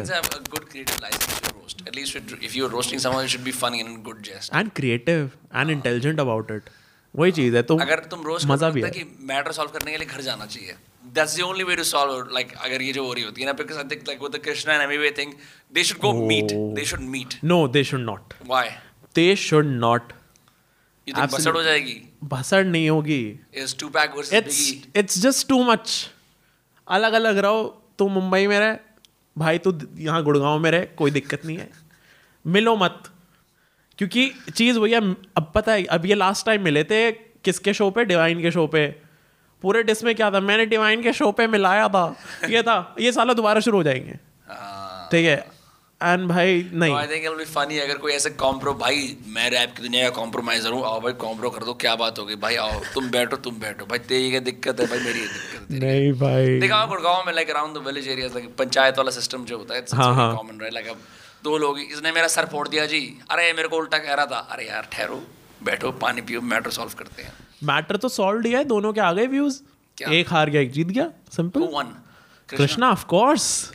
creative 0.72 1.48
roast. 1.48 1.82
At 1.88 1.96
least 1.96 2.16
if 2.40 2.54
you're 2.56 2.70
roasting 2.70 3.00
someone, 3.00 3.24
it 3.24 3.30
should 3.30 3.44
be 3.44 3.52
funny 3.52 3.80
and 3.84 3.98
good 4.06 4.22
jest. 4.28 4.54
And 4.54 4.70
creative 4.70 5.30
and 5.54 5.70
intelligent 5.70 6.20
about 6.20 6.50
it 6.50 6.70
वही 7.14 7.32
चीज़ 7.32 7.56
है 7.56 7.62
तो 7.62 7.76
अगर 7.78 7.98
तुम 8.10 8.22
रोस्ट 8.22 8.46
मज़ा 8.46 8.70
भी 8.70 8.80
है। 8.80 8.86
है 8.86 8.92
कि 8.92 9.04
मैटर 9.26 9.52
सॉल्व 9.52 9.70
करने 9.70 9.90
के 9.92 9.98
लिए 9.98 10.06
घर 10.06 10.20
जाना 10.20 10.46
चाहिए। 10.46 10.74
That's 11.04 11.36
the 11.36 11.40
only 11.42 11.64
way 11.64 11.76
to 11.76 11.84
solve 11.84 12.32
like 12.32 12.52
अगर 12.54 12.82
ये 12.82 12.92
जो 12.92 13.04
हो 13.06 13.12
रही 13.12 13.24
होती 13.24 13.40
है 13.40 13.46
ना 13.46 13.52
because 13.52 13.78
I 13.78 13.84
think 13.90 14.02
like 14.08 14.22
with 14.22 14.32
the 14.32 14.38
Krishna 14.44 14.74
and 14.74 14.82
Emiway 14.82 15.10
thing 15.18 15.32
they 15.74 15.84
should 15.84 15.98
go 16.00 16.12
meet 16.26 16.52
Oh. 16.52 16.74
They 16.74 16.84
should 16.84 17.00
meet 17.10 17.38
no 17.44 17.66
they 17.68 17.84
should 17.84 18.00
not 18.00 18.34
why 18.46 18.68
they 19.14 19.34
should 19.36 19.66
not 19.66 20.12
you 21.06 21.14
think 21.14 21.30
बसड़ 21.34 21.56
हो 21.56 21.62
जाएगी 21.62 22.00
भसड़ 22.24 22.64
नहीं 22.66 22.88
होगी 22.90 23.20
is 23.54 23.76
Tupac 23.88 24.16
versus 24.16 24.34
it's 24.34 24.58
Biggie 24.60 25.00
it's 25.00 25.18
just 25.18 25.48
too 25.48 25.62
much 25.64 25.94
अलग 26.86 27.12
अलग 27.12 27.38
रहो 27.38 27.62
तू 27.98 28.08
मुंबई 28.08 28.46
में 28.46 28.58
रहे 28.58 28.76
भाई 29.36 29.58
तू 29.58 29.78
यहाँ 29.98 30.22
गुड़गांव 30.24 30.58
में 30.58 30.70
रहे 30.70 30.86
कोई 30.96 31.10
दिक्कत 31.10 31.44
नहीं 31.46 31.56
है 31.58 31.70
मिलो 32.44 32.76
मत 32.76 33.02
क्योंकि 33.98 34.30
चीज़ 34.52 34.78
वही 34.78 34.92
है 34.92 35.00
अब 35.36 35.52
पता 35.54 35.72
है 35.72 35.84
अब 35.96 36.06
ये 36.06 36.14
लास्ट 36.14 36.46
टाइम 36.46 36.62
मिले 36.64 36.84
थे 36.84 37.00
किसके 37.44 37.72
शो 37.74 37.90
पे 37.90 38.04
डिवाइन 38.04 38.40
के 38.42 38.50
शो 38.50 38.66
पे 38.66 38.86
पूरे 39.62 39.82
डिस 39.82 40.04
में 40.04 40.14
क्या 40.14 40.30
था? 40.30 40.40
मैंने 40.40 40.66
डिवाइन 40.66 41.02
के 41.02 41.12
शो 41.12 41.30
पे 41.32 41.46
मिलाया 41.46 41.88
था। 41.88 42.04
ये 42.50 42.62
था। 42.62 42.94
ये 43.00 43.12
साला 43.12 43.32
दोबारा 43.34 43.60
शुरू 43.60 43.78
हो 43.78 43.82
जाएँगे। 43.82 44.12
ठीक 45.10 45.26
है? 45.26 45.36
एंड 46.00 46.26
भाई 46.28 46.62
नहीं। 46.72 46.94
I 46.94 47.06
think 47.06 47.24
it 47.24 47.28
will 47.28 47.38
be 47.38 47.44
funny 47.44 47.78
अगर 47.78 47.98
कोई 47.98 48.12
ऐसे 48.12 48.30
कॉम्प्रो 48.38 48.72
भाई 48.74 49.16
मैं 49.26 49.48
रैप 49.50 49.74
की 49.76 49.82
दुनिया 49.82 50.08
का 50.08 50.14
कॉम्प्रोमाइजर 50.16 50.72
हूँ 50.72 50.82
आओ 50.84 51.00
भाई 51.00 51.12
कॉम्प्रो 51.20 51.50
कर 51.50 51.64
दो 51.64 51.74
क्या 51.74 51.94
बात 51.96 52.18
हो 52.18 52.24
गई 52.26 52.36
भाई 52.42 52.56
आओ 52.56 52.80
तुम 52.94 53.10
बैठो 53.10 53.36
तुम 53.44 53.60
बैठो। 53.60 53.86
भाई 53.86 53.98
तेरी 54.08 54.30
क्या 54.30 54.40
दिक्कत 54.40 54.80
है? 54.80 54.86
भाई 54.86 54.98
मेरी 54.98 55.20
दिक्कत 55.20 55.70
है? 55.70 55.78
नहीं 55.78 56.12
भाई। 56.20 56.58
देखा 56.60 56.84
गुड़गांव 56.86 57.22
में 57.26 57.32
like 57.34 57.50
around 57.50 57.78
the 57.78 57.86
village 57.86 58.08
areas 58.08 58.34
like 58.34 58.54
panchayat 58.56 58.98
वाला 58.98 59.10
सिस्टम 59.10 59.44
जो 59.44 59.58
होता 59.58 59.74
है 59.74 59.80
इट्स 59.80 59.94
हाँ, 59.94 60.14
हाँ। 60.14 60.34
कॉमन 60.36 60.60
राइट 60.60 60.74
लाइक 60.74 60.88
अब 60.88 60.98
दो 61.44 61.56
लोग 61.58 61.78
इसने 61.80 62.12
मेरा 62.12 62.28
सर 62.28 62.46
फोड़ 62.46 62.66
दिया 62.68 62.86
जी। 62.86 63.00
अरे 63.30 63.52
मेरे 63.52 63.68
को 63.68 63.76
उल्टा 63.76 63.98
कह 63.98 64.14
रहा 64.14 64.26
था 64.26 64.38
अरे 64.50 64.68
यार 64.68 64.88
ठहरो 64.92 65.22
बैठो 65.62 65.90
पानी 66.02 66.20
पियो 66.22 66.40
मैटर 66.40 66.70
सॉल्व 66.70 66.92
करते 66.98 67.22
हैं। 67.22 67.32
मैटर 67.64 67.96
तो 67.96 68.08
सॉल्व 68.08 68.42
दिया 68.42 68.58
है 68.58 68.64
दोनों 68.64 68.92
के 68.92 69.00
आ 69.00 69.12
गए 69.12 69.26
व्यूज़ 69.26 69.62
एक 70.10 70.28
हार 70.28 70.50
गया 70.50 70.60
एक 70.60 70.70
जीत 70.70 70.86
गया 70.86 71.10
simple 71.30 71.60
Krishna. 72.56 72.90
Of 72.90 73.06
course. 73.06 73.72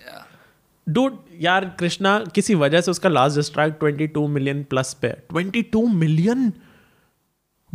Dude 0.90 1.18
यार 1.40 1.76
कृष्णा 1.80 2.24
किसी 2.36 2.56
वजह 2.56 2.82
से 2.82 2.92
उसका 2.92 3.10
लास्ट 3.10 3.36
डिस्ट्रैक्ट 3.36 3.84
22 3.84 4.28
मिलियन 4.28 4.64
प्लस 4.64 4.94
पे 4.94 5.14
22 5.34 5.94
मिलियन 5.94 6.54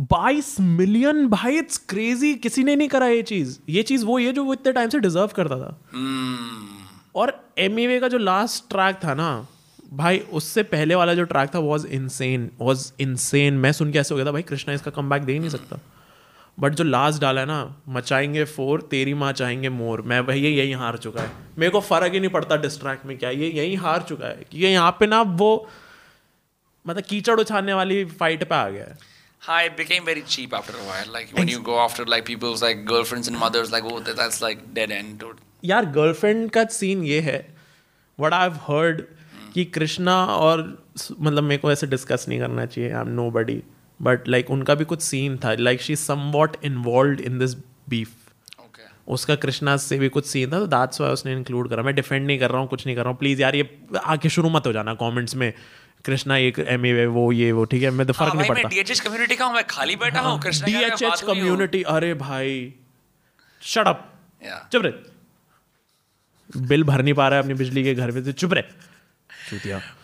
22 0.01 0.59
मिलियन 0.59 1.27
भाई 1.27 1.57
इट्स 1.57 1.77
क्रेजी 1.77 2.35
किसी 2.35 2.63
ने 2.63 2.75
नहीं 2.75 2.87
करा 2.87 3.07
ये 3.07 3.23
चीज़। 3.23 3.59
ये 3.69 3.83
चीज़ 3.83 4.05
वो 4.05 4.19
ये 4.19 4.31
जो 4.31 4.43
वो 4.43 4.53
इतने 4.53 4.71
टाइम 4.71 4.89
से 4.89 4.99
डिजर्व 4.99 5.27
करता 5.27 5.57
था। 5.57 5.77
Hmm. 5.79 7.15
और 7.15 7.53
एम 7.57 7.99
का 7.99 8.07
जो 8.07 8.17
लास्ट 8.17 8.69
ट्रैक 8.69 8.95
था 8.95 9.13
ना 9.13 9.47
भाई 9.93 10.19
उससे 10.19 10.63
पहले 10.63 10.95
वाला 10.95 11.13
जो 11.13 11.23
ट्रैक 11.23 11.55
था 11.55 11.59
वॉज़ 11.59 11.87
इनसेन 11.87 12.51
वॉज़ 12.59 12.91
इनसेन 12.99 13.53
मैं 13.53 13.71
सुन 13.71 13.91
के 13.91 13.99
ऐसे 13.99 14.13
हो 14.13 14.17
गया 14.17 14.25
था 14.25 14.31
भाई 14.31 14.41
कृष्णा 14.41 14.73
इसका 14.73 14.91
कम 14.91 15.09
बैक 15.09 15.23
दे 15.23 15.33
ही 15.33 15.39
नहीं 15.39 15.49
सकता। 15.49 15.79
बट 16.59 16.73
जो 16.73 16.83
लास्ट 16.83 17.21
डाला 17.21 17.41
है 17.41 17.47
ना 17.47 17.75
मचाएँगे 17.89 18.43
फोर 18.45 18.81
तेरी 18.81 19.13
माँ 19.13 19.31
चाहेंगे 19.33 19.69
मोर 19.69 20.01
मैं 20.01 20.25
भैया 20.25 20.49
यही 20.49 20.71
हार 20.71 20.97
चुका 20.97 21.21
है। 21.21 21.31
मेरे 21.57 21.71
को 21.71 21.79
फ़र्क 21.81 22.13
ही 22.13 22.19
नहीं 22.19 22.29
पड़ता 22.29 22.57
डिस्ट्रैक्ट 22.57 23.05
में 23.05 23.17
क्या 23.17 23.29
ये 23.29 23.49
यही 23.49 23.75
हार 23.75 24.01
चुका 24.09 24.27
है। 24.27 24.45
कि 24.51 24.59
ये 24.59 24.71
यहाँ 24.71 24.91
पे 24.99 25.07
ना 25.07 25.21
वो 25.21 25.69
मतलब 26.87 27.03
कीचड़ 27.03 27.39
उछालने 27.39 27.73
वाली 27.73 28.05
फाइट 28.05 28.43
पे 28.43 28.55
आ 28.55 28.69
गया 28.69 28.83
है। 28.83 28.97
Hi, 29.41 29.61
it 29.69 29.73
became 29.77 30.05
very 30.05 30.21
cheap 30.33 30.53
after 30.53 30.73
a 30.73 30.83
while. 30.89 31.09
Like 31.13 31.31
when 31.37 31.49
you 31.53 31.61
go 31.63 31.79
after 31.85 32.05
like 32.05 32.25
people's 32.25 32.61
like 32.63 32.85
girlfriends 32.91 33.29
and 33.31 33.39
mothers, 33.39 33.71
like 33.73 33.83
oh 33.83 33.99
that, 33.99 34.15
that's 34.15 34.41
like 34.41 34.61
dead 34.73 34.93
end, 34.99 35.17
dude. 35.23 35.41
यार 35.65 35.85
गर्लफ्रेंड 35.85 36.49
का 36.51 36.63
सीन 36.65 37.03
ये 37.03 37.19
है 37.21 37.55
वट 38.19 38.33
आई 38.33 38.49
हर्ड 38.49 39.01
कि 39.53 39.65
कृष्णा 39.65 40.15
और 40.25 40.61
मतलब 41.19 41.43
मेरे 41.43 41.57
को 41.57 41.71
ऐसे 41.71 41.87
डिस्कस 41.87 42.25
नहीं 42.29 42.39
करना 42.39 42.65
चाहिए। 42.65 42.91
I 42.91 43.01
am 43.01 43.07
nobody 43.31 43.61
but 44.03 44.27
like 44.27 44.49
उनका 44.51 44.75
भी 44.75 44.85
कुछ 44.85 45.01
सीन 45.01 45.37
था। 45.37 45.53
Like 45.59 45.81
she 45.81 45.95
somewhat 46.33 46.57
involve 46.63 47.21
in 47.21 47.39
this 47.39 47.53
beef 47.89 48.09
उसका 49.07 49.35
कृष्णा 49.35 49.75
से 49.77 49.97
भी 49.99 50.07
कुछ 50.09 50.25
सीन 50.25 50.51
था 50.51 50.59
तो 50.59 50.67
दैट्स 50.67 51.01
वाई 51.01 51.11
उसने 51.11 51.31
इंक्लूड 51.33 51.69
करा। 51.69 51.83
मैं 51.83 51.93
डिफेंड 51.95 52.25
नहीं 52.27 52.39
कर 52.39 52.51
रहा 52.51 52.59
हूँ 52.61 52.67
कुछ 52.69 52.85
नहीं 52.85 52.95
कर 52.95 53.01
रहा 53.01 53.09
हूँ। 53.11 53.17
प्लीज़ 53.19 53.41
यार 53.41 53.55
ये 53.55 53.69
आके 54.03 54.29
शुरू 54.29 54.49
मत 54.49 54.67
हो 54.67 54.73
जाना 54.73 54.93
कमेंट्स 55.01 55.35
में। 55.35 55.53
कृष्णा 56.05 56.37
एक 56.37 56.59
एम 56.59 56.85
ए 56.85 57.05
वो 57.07 57.31
ये 57.31 57.51
वो 57.51 57.63
ठीक 57.65 57.83
है? 57.83 57.89
मैं 57.91 58.05
तो 58.07 58.13
हाँ, 58.13 58.27
फ़र्क 58.27 58.39
नहीं 58.39 58.49
पड़ता। 58.49 58.69
डीएचएस 58.69 58.99
कम्युनिटी 59.01 59.35
का 59.35 59.45
हूँ 59.45 59.53
मैं 59.53 59.63
खाली 59.69 59.95
बैठा 59.95 60.19
हूँ 60.19 60.39
Krishna 60.41 60.65
D 60.67 60.85
H 60.85 61.03
H 61.03 61.21
community 61.21 61.81
अरे 61.89 62.13
भाई। 62.13 62.73
शट 63.61 63.87
अप 63.87 64.09
चुप 64.71 64.83
रहे। 64.85 66.61
बिल 66.67 66.83
भर 66.83 67.01
नहीं 67.01 67.13
पा 67.13 67.27
रहा 67.27 67.37
है 67.37 67.43
अपनी 67.43 67.53
बिजली 67.55 67.83
के 67.83 67.93
घर 67.95 68.11
में 68.11 68.23
तो 68.25 68.31
चुप 68.33 68.53
रहे। 68.53 68.63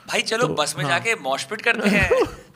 भाई 0.07 0.21
चलो 0.21 0.47
तो 0.47 0.53
बस 0.53 0.75
में 0.77 0.83
हाँ। 0.85 0.91
जाके 0.91 1.15
मॉशपिट 1.21 1.61
करते 1.61 1.89
हैं। 1.89 2.09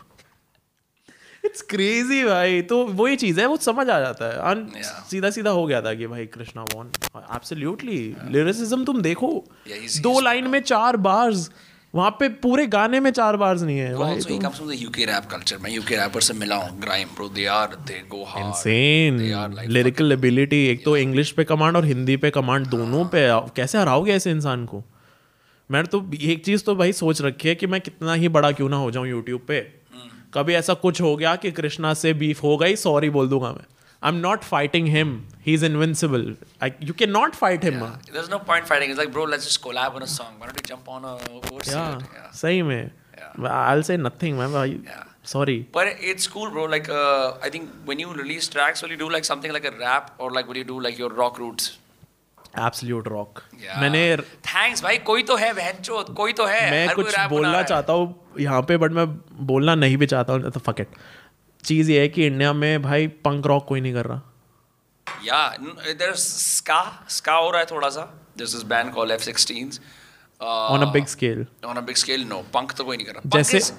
इट्स 1.46 1.62
क्रेजी 1.62 2.24
भाई। 2.24 2.62
तो 2.62 2.86
वही 2.86 3.16
चीज़ 3.16 3.40
है 3.40 3.46
वो 3.46 3.58
समझ 3.58 3.90
आ 3.90 4.00
जाता 4.00 4.26
है। 4.26 4.66
Yeah. 4.66 4.84
सीधा 4.84 5.30
सीधा 5.30 5.50
हो 5.50 5.66
गया 5.66 5.82
था 5.82 5.94
कि 5.94 6.08
भाई 6.08 6.26
कृष्णा 6.26 6.64
वॉन 6.64 6.92
एब्सोल्युटली 7.18 8.16
लिरिसिज्म 8.30 8.86
तुम 8.86 9.02
देखो। 9.02 9.44
Yeah, 9.68 9.88
he's- 9.88 10.02
दो 10.02 10.20
लाइन 10.20 10.48
में 10.48 10.62
चार 10.62 10.98
बार्स 10.98 11.52
वहाँ 11.96 12.12
पे 12.12 12.30
पूरे 12.30 12.68
गाने 12.68 13.00
में 13.00 13.12
चार 13.12 13.38
बार्स 13.38 13.62
नहीं 13.62 13.78
है 13.78 13.96
भाई 13.96 14.20
also 14.20 14.32
he 14.32 14.42
comes 14.42 14.60
from 14.60 14.72
the 14.72 14.90
UK 14.90 14.96
rap 14.96 15.30
culture 15.36 15.62
मैं 15.62 15.78
UK 15.78 15.88
rapper 15.88 16.22
से 16.22 16.34
मिला 16.34 16.56
हूँ। 16.56 16.82
Grime 16.82 17.08
bro 17.08 17.28
they 17.28 17.48
are 17.48 17.72
they 17.72 18.16
go 18.16 18.26
hard. 18.26 18.46
Insane 18.46 19.18
They 19.20 19.46
are 19.46 19.58
like 19.58 19.70
lyrical 19.70 20.12
ability 20.12 20.68
एक 20.68 20.86
तो 20.86 20.98
इंग्लिश 20.98 21.32
पे 21.32 21.44
कमांड 21.44 21.76
और 21.76 21.86
हिंदी 21.86 22.18
पे 22.18 22.30
कमांड 22.30 22.68
दोनों 22.68 23.06
पे 23.06 23.50
कैसे 23.56 23.78
हराओगे 23.78 24.12
ऐसे 24.12 24.32
इंसान 24.32 24.66
को? 24.66 24.84
मैंने 25.72 25.88
तो 25.88 26.12
एक 26.22 26.46
चीज़ 26.46 26.64
तो 26.64 26.76
भाई 26.76 26.94
सोच 26.94 27.22
रखी 27.22 27.50
है 27.50 27.56
कि 27.56 27.68
मैं 27.68 27.82
कितना 27.82 28.14
ही 28.14 28.30
बड़ा 28.30 28.52
क्यों 28.52 28.70
ना 28.70 28.78
हो 28.78 28.92
जाऊँ 28.92 29.08
यूट्यूब 29.08 29.42
पे। 29.48 29.83
कभी 30.34 30.54
ऐसा 30.56 30.74
कुछ 30.82 31.02
हो 31.02 31.16
गया 31.16 31.36
कि 31.36 31.52
कृष्णा 31.52 31.94
से 31.94 32.14
बीफ 32.14 32.44
हो 32.44 32.56
गई? 32.58 32.76
सॉरी 32.76 33.10
बोल 33.10 33.30
दूँगा 33.30 33.52
मैं। 33.52 33.66
I 34.04 34.12
am 34.12 34.18
not 34.20 34.44
fighting 34.44 34.88
him 34.90 35.12
he 35.46 35.54
is 35.54 35.66
invincible 35.66 36.36
you 36.84 36.94
can 37.00 37.12
not 37.12 37.36
fight 37.36 37.64
him 37.66 37.80
there 37.80 38.24
is 38.24 38.32
no 38.32 38.38
point 38.48 38.66
fighting 38.68 38.92
it's 38.92 39.00
like 39.00 39.12
bro 39.14 39.26
let's 39.26 39.48
just 39.48 39.62
collab 39.62 39.96
on 39.96 40.02
a 40.02 40.12
song 40.16 40.40
why 40.40 40.52
do 40.52 40.68
jump 40.68 40.90
on 40.90 41.04
a 41.04 41.16
chorus 41.50 41.70
या 41.70 42.32
सही 42.36 42.62
में। 42.62 42.80
I 42.80 43.74
will 43.74 43.84
say 43.84 43.98
nothing 43.98 44.38
man 44.40 44.56
I 44.62 44.80
sorry 45.34 45.58
पर 45.76 45.88
it's 45.88 46.28
cool 46.28 46.50
bro 46.50 46.68
like 46.68 46.90
I 47.44 47.50
think 47.50 47.70
when 47.86 48.00
you 48.00 48.14
release 48.18 48.52
tracks 48.52 48.84
will 48.84 48.92
you 48.94 48.98
do 48.98 49.10
like 49.10 49.26
something 49.26 49.54
like 49.54 49.66
a 49.66 49.78
rap 49.78 50.22
और 50.22 50.34
like 50.34 50.48
will 50.48 50.58
you 50.58 50.64
do 50.64 50.80
like 50.80 51.00
your 51.00 51.16
rock 51.18 51.40
roots 51.40 51.72
absolute 52.60 53.08
rock 53.08 53.40
मैंने 53.78 54.18
Thanks, 54.18 54.84
भाई 54.84 54.98
कोई 54.98 55.24
तो 55.24 55.36
है 55.36 55.54
बहनचोद 55.54 56.06
कोई 56.06 56.34
तो 56.34 56.46
है 56.46 56.72
मैं 56.72 56.96
कुछ 56.96 57.20
बोलना 57.20 57.64
चाहता 57.64 57.94
हूँ 57.94 58.28
यहाँ 58.40 58.62
पे 58.62 58.78
बट 58.78 58.92
मैं 58.92 59.08
बोलना 59.46 59.76
नहीं 59.76 59.98
भी 59.98 60.06
चाहता 60.06 60.34
हूँ 60.34 60.52
तो 60.52 60.60
फकेट 60.60 60.88
चीज़ 61.64 61.92
ये 61.92 62.02
है 62.02 62.08
कि 62.10 62.26
इंडिया 62.28 62.54
में 62.54 62.82
भाई 62.82 63.08
पंक 63.08 63.46
रॉक 63.46 63.66
कोई 63.68 63.82
नहीं 63.82 63.94
कर 63.94 64.06
रहा 64.06 64.22
Yeah, 65.28 65.54
n- 65.60 65.98
there's 66.00 66.24
ska, 66.58 66.78
ska 67.10 67.30
हो 67.30 67.50
रहा 67.52 67.60
है 67.60 67.66
थोड़ा 67.66 67.90
सा. 67.90 68.14
There's 68.38 68.54
this 68.56 68.64
band 68.64 68.94
called 68.94 69.12
F16s. 69.12 69.80
Uh, 70.42 70.46
on 70.46 70.82
a 70.82 70.92
big 70.92 71.06
scale 71.06 71.46
on 71.66 71.78
a 71.78 71.82
big 71.82 71.98
scale, 71.98 72.24
no. 72.32 72.40
Punk 72.56 72.78
तो 72.78 72.84
कोई 72.84 72.98
नहीं 72.98 73.08
कर 73.08 73.14
रहा. 73.14 73.30
जैसे- 73.38 73.72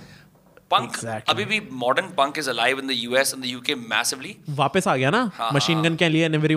punk 0.72 0.90
Exactly. 0.90 1.30
अभी 1.30 1.44
भी 1.44 1.60
modern 1.60 2.06
punk 2.20 2.40
is 2.42 2.48
alive 2.48 2.82
in 2.82 2.90
the 2.92 2.96
US 3.08 3.32
and 3.34 3.44
the 3.46 3.54
UK 3.56 3.76
massively. 3.92 4.34
वापस 4.50 4.88
आ 4.88 4.96
गया 4.96 5.10
ना 5.10 5.50
मशीन 5.52 5.82
गन 5.82 5.96
के 5.96 6.08
लिए 6.08 6.26
every 6.26 6.54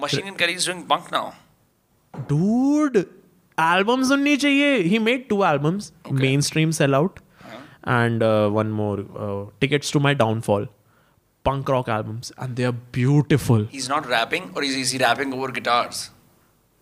Machine 0.00 0.24
Gun 0.24 0.36
Kelly 0.36 0.54
is 0.54 0.66
doing 0.66 0.82
punk 0.94 1.12
now. 1.12 1.26
Dude 2.28 2.96
album 3.58 4.02
सुननी 4.08 4.36
चाहिए 4.36 4.76
he 4.82 4.98
made 4.98 5.28
two 5.28 5.42
albums 5.44 5.92
mainstream 6.40 6.70
sell 6.78 6.94
out 6.94 7.18
and 7.88 8.22
one 8.52 8.66
more 8.78 9.02
tickets 9.60 9.92
to 9.92 10.00
my 10.00 10.14
downfall 10.24 10.68
punk 11.44 11.70
rock 11.72 11.86
albums 11.92 12.30
and 12.44 12.58
they 12.58 12.64
are 12.68 12.76
beautiful 12.94 13.62
He's 13.74 13.86
not 13.90 14.06
rapping 14.08 14.48
or 14.54 14.62
is, 14.64 14.72
is 14.76 14.90
he 14.94 14.98
rapping 15.02 15.30
over 15.36 15.48
guitars? 15.58 16.00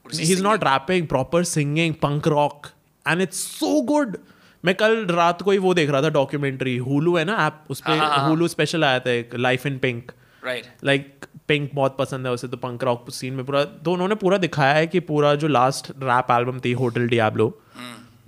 He 0.06 0.16
he's 0.18 0.28
singing? 0.28 0.43
not 0.47 0.64
rapping 0.68 1.06
proper 1.06 1.43
singing 1.51 1.94
punk 2.05 2.26
rock 2.34 2.70
and 3.06 3.26
it's 3.26 3.43
so 3.59 3.70
good 3.90 4.16
मैं 4.64 4.74
कल 4.74 5.05
रात 5.10 5.43
को 5.43 5.51
ही 5.51 5.59
वो 5.64 5.72
देख 5.74 5.90
रहा 5.90 6.02
था 6.02 6.09
documentary 6.10 6.76
Hulu 6.86 7.16
है 7.16 7.24
ना 7.24 7.34
ऐप 7.47 7.64
उस 7.70 7.82
हाँ, 7.86 7.97
हाँ, 7.97 8.09
पर 8.09 8.20
हाँ। 8.20 8.28
हुलू 8.28 8.48
स्पेशल 8.48 8.84
आया 8.84 9.01
था 9.01 9.10
एक 9.10 9.34
life 9.34 9.66
in 9.66 9.78
pink 9.78 10.12
Right. 10.47 10.66
Like 10.85 11.24
pink 11.48 11.70
बहुत 11.74 11.97
पसंद 11.98 12.27
है 12.27 12.32
उसे 12.32 12.48
तो 12.48 12.56
पंक 12.56 12.85
रॉक 12.85 13.10
सीन 13.10 13.35
में 13.35 13.44
पूरा 13.44 13.64
तो 13.64 13.93
उन्होंने 13.93 14.14
पूरा 14.14 14.39
दिखाया 14.39 14.74
है 14.74 14.86
कि 14.86 15.01
पूरा 15.01 15.35
जो 15.35 15.48
लास्ट 15.48 15.90
रैप 15.90 16.31
एल्बम 16.31 16.60
थी 16.64 16.73
hotel 16.73 17.09
Diablo 17.09 17.60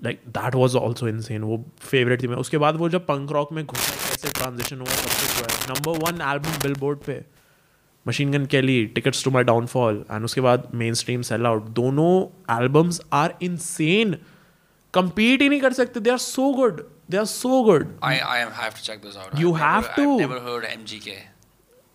like 0.05 0.21
that 0.29 0.55
was 0.55 0.77
also 0.77 1.09
insane 1.09 1.43
वो 1.43 1.65
फेवरेट 1.81 2.23
थी 2.23 2.29
मैं। 2.29 2.37
उसके 2.37 2.59
बाद 2.59 2.77
वो 2.77 2.89
जब 2.89 3.07
पंक 3.07 3.33
रॉक 3.33 3.53
में 3.53 3.67
घुसा 3.67 3.95
कैसे 3.95 4.31
ट्रांजिशन 4.31 4.77
हुआ 4.77 4.93
सब 4.93 5.11
कुछ 5.11 5.41
हुआ 5.41 5.75
नंबर 5.75 6.11
वन 6.11 6.31
एल्बम 6.33 6.63
बिलबोर्ड 6.63 6.99
पे 6.99 7.21
machine 8.09 8.33
gun 8.33 8.47
Kelly 8.47 8.87
tickets 8.87 9.25
to 9.25 9.31
my 9.31 9.45
downfall 9.45 10.05
and 10.11 10.25
उसके 10.25 10.41
बाद 10.41 10.69
मेन 10.75 10.95
स्ट्रीम 10.95 11.23
सेल 11.23 11.47
आउट 11.47 11.63
दोनों 11.83 12.13
एल्बम्स 12.63 13.01
आर 13.13 13.35
इनसेन 13.43 14.19
compete 14.97 15.41
ही 15.41 15.49
नहीं 15.49 15.61
कर 15.61 15.73
सकते। 15.73 16.01
They 16.01 16.13
are 16.13 16.23
so 16.27 16.45
good. 16.59 16.79
They 17.13 17.19
are 17.23 17.31
so 17.31 17.59
good. 17.65 17.83
I 18.11 18.13
I 18.35 18.37
have 18.61 18.77
to 18.77 18.85
check 18.87 19.03
those 19.03 19.19
out. 19.23 19.35
You 19.41 19.51
I've 19.51 19.59
have 19.63 19.89
never, 19.89 19.97
to. 19.97 20.15
I've 20.15 20.23
never 20.23 20.39
heard 20.47 20.65
MGK. 20.71 21.17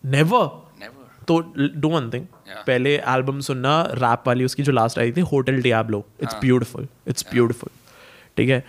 Never. 0.04 0.44
Never. 0.80 1.02
तो 1.28 1.38
do 1.80 1.88
one 1.88 2.10
thing 2.10 2.26
पहले 2.66 2.94
album 2.96 3.40
सुनना 3.40 3.82
rap 3.90 4.24
वाली 4.26 4.44
उसकी 4.44 4.62
जो 4.62 4.72
last 4.72 4.98
आई 4.98 5.12
थी 5.12 5.20
hotel 5.32 5.60
Diablo 5.62 6.04
it's 6.22 6.34
beautiful 6.40 6.88
it's 7.08 7.26
beautiful 7.32 7.70
ठीक 8.36 8.48
है? 8.48 8.64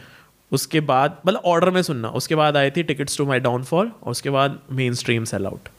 उसके 0.52 0.80
बाद 0.80 1.18
मतलब 1.28 1.42
ऑर्डर 1.46 1.70
में 1.70 1.82
सुनना। 1.82 2.10
उसके 2.20 2.36
बाद 2.36 2.58
आई 2.58 2.72
थी 2.72 2.84
टिकट्स 2.84 3.18
टू 3.18 3.26
माई 3.26 3.40
डाउनफॉल 3.40 3.92
और 4.04 4.12
उसके 4.12 4.30
बाद 4.30 4.60
mainstream 4.94 5.24
sell 5.34 5.46
out 5.46 5.70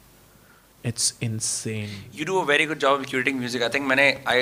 it's 0.85 1.15
insane 1.23 1.89
You 2.19 2.27
do 2.31 2.39
a 2.41 2.47
very 2.53 2.67
good 2.71 2.81
job 2.85 3.01
of 3.01 3.07
curating 3.13 3.41
music. 3.43 3.63
I 3.69 3.73
think 3.75 3.89
मैंने 3.89 4.09
I 4.29 4.39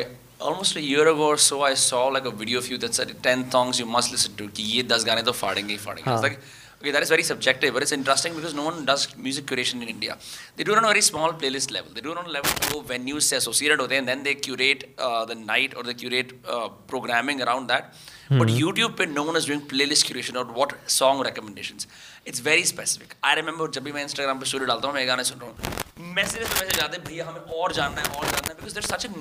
almost 0.51 0.77
a 0.77 0.85
year 0.85 1.07
ago 1.11 1.27
or 1.27 1.37
so 1.43 1.61
I 1.67 1.75
saw 1.75 2.01
like 2.17 2.27
a 2.31 2.35
video 2.43 2.63
of 2.63 2.71
you 2.73 2.79
that 2.85 3.01
said 3.01 3.13
10 3.27 3.45
songs 3.55 3.81
you 3.83 3.87
must 3.93 4.15
listen 4.15 4.37
to 4.41 4.49
कि 4.57 4.63
ये 4.63 4.83
10 4.89 5.05
गाने 5.07 5.23
तो 5.23 5.33
फाड़ेंगे 5.33 5.73
ही 5.73 5.79
फाड़ेंगे. 5.79 6.11
हाँ. 6.11 6.23
like 6.23 6.39
okay 6.84 6.92
that 6.96 7.04
is 7.06 7.10
very 7.10 7.24
subjective 7.30 7.74
but 7.74 7.84
it's 7.86 7.96
interesting 7.98 8.36
because 8.36 8.54
no 8.60 8.66
one 8.70 8.86
does 8.86 9.02
music 9.18 9.46
curation 9.46 9.82
in 9.86 9.90
India. 9.96 10.18
They 10.56 10.64
do 10.64 10.74
it 10.74 10.78
on 10.78 10.86
a 10.86 10.92
very 10.94 11.02
small 11.02 11.34
playlist 11.42 11.72
level. 11.78 11.92
They 11.94 12.02
do 12.02 12.12
it 12.14 12.18
on 12.18 12.26
a 12.26 12.36
level 12.38 12.52
wo 12.74 12.84
venues 12.94 13.32
से 13.32 13.38
associated 13.42 13.80
होते 13.86 13.96
हैं 13.96 14.02
and 14.04 14.12
then 14.14 14.24
they 14.30 14.36
curate 14.48 14.86
uh, 15.08 15.26
the 15.32 15.36
night 15.36 15.76
or 15.76 15.84
they 15.90 15.98
curate 16.04 16.34
uh, 16.56 16.70
programming 16.94 17.42
around 17.48 17.68
that. 17.74 17.94
But 18.40 18.50
YouTube 18.60 18.96
पे 18.98 19.06
no 19.12 19.24
one 19.32 19.38
is 19.42 19.46
doing 19.52 19.62
playlist 19.74 20.08
curation 20.12 20.36
or 20.42 20.46
what 20.60 20.74
song 21.00 21.22
recommendations. 21.30 21.88
It's 22.26 22.42
very 22.48 22.66
specific. 22.72 23.16
I 23.24 23.36
remember 23.42 23.68
जब 23.78 23.84
भी 23.84 23.92
मैं 23.92 24.06
Instagram 24.08 24.40
पे 24.40 24.46
story 24.54 24.66
डालता 24.72 24.88
हूँ 24.88 24.96
मैं 24.96 25.02
ये 25.02 25.08
गाने 25.08 25.24
सुन 25.32 25.40
रहा 25.40 25.50
हूँ 25.50 26.14
मैसेज 26.16 26.48
पे 26.48 26.54
मैसेज 26.60 26.80
आते 26.80 26.98
हैं 26.98 27.06
भैया 27.06 27.26
हमें 27.26 27.42
और 27.62 27.74
जानना 27.80 28.02
है 28.02 28.18
और 28.18 28.26
जानना 28.26 28.50
है 28.50 28.58
because 28.60 28.74
there's 28.78 28.92
such 28.96 29.06
a 29.06 29.12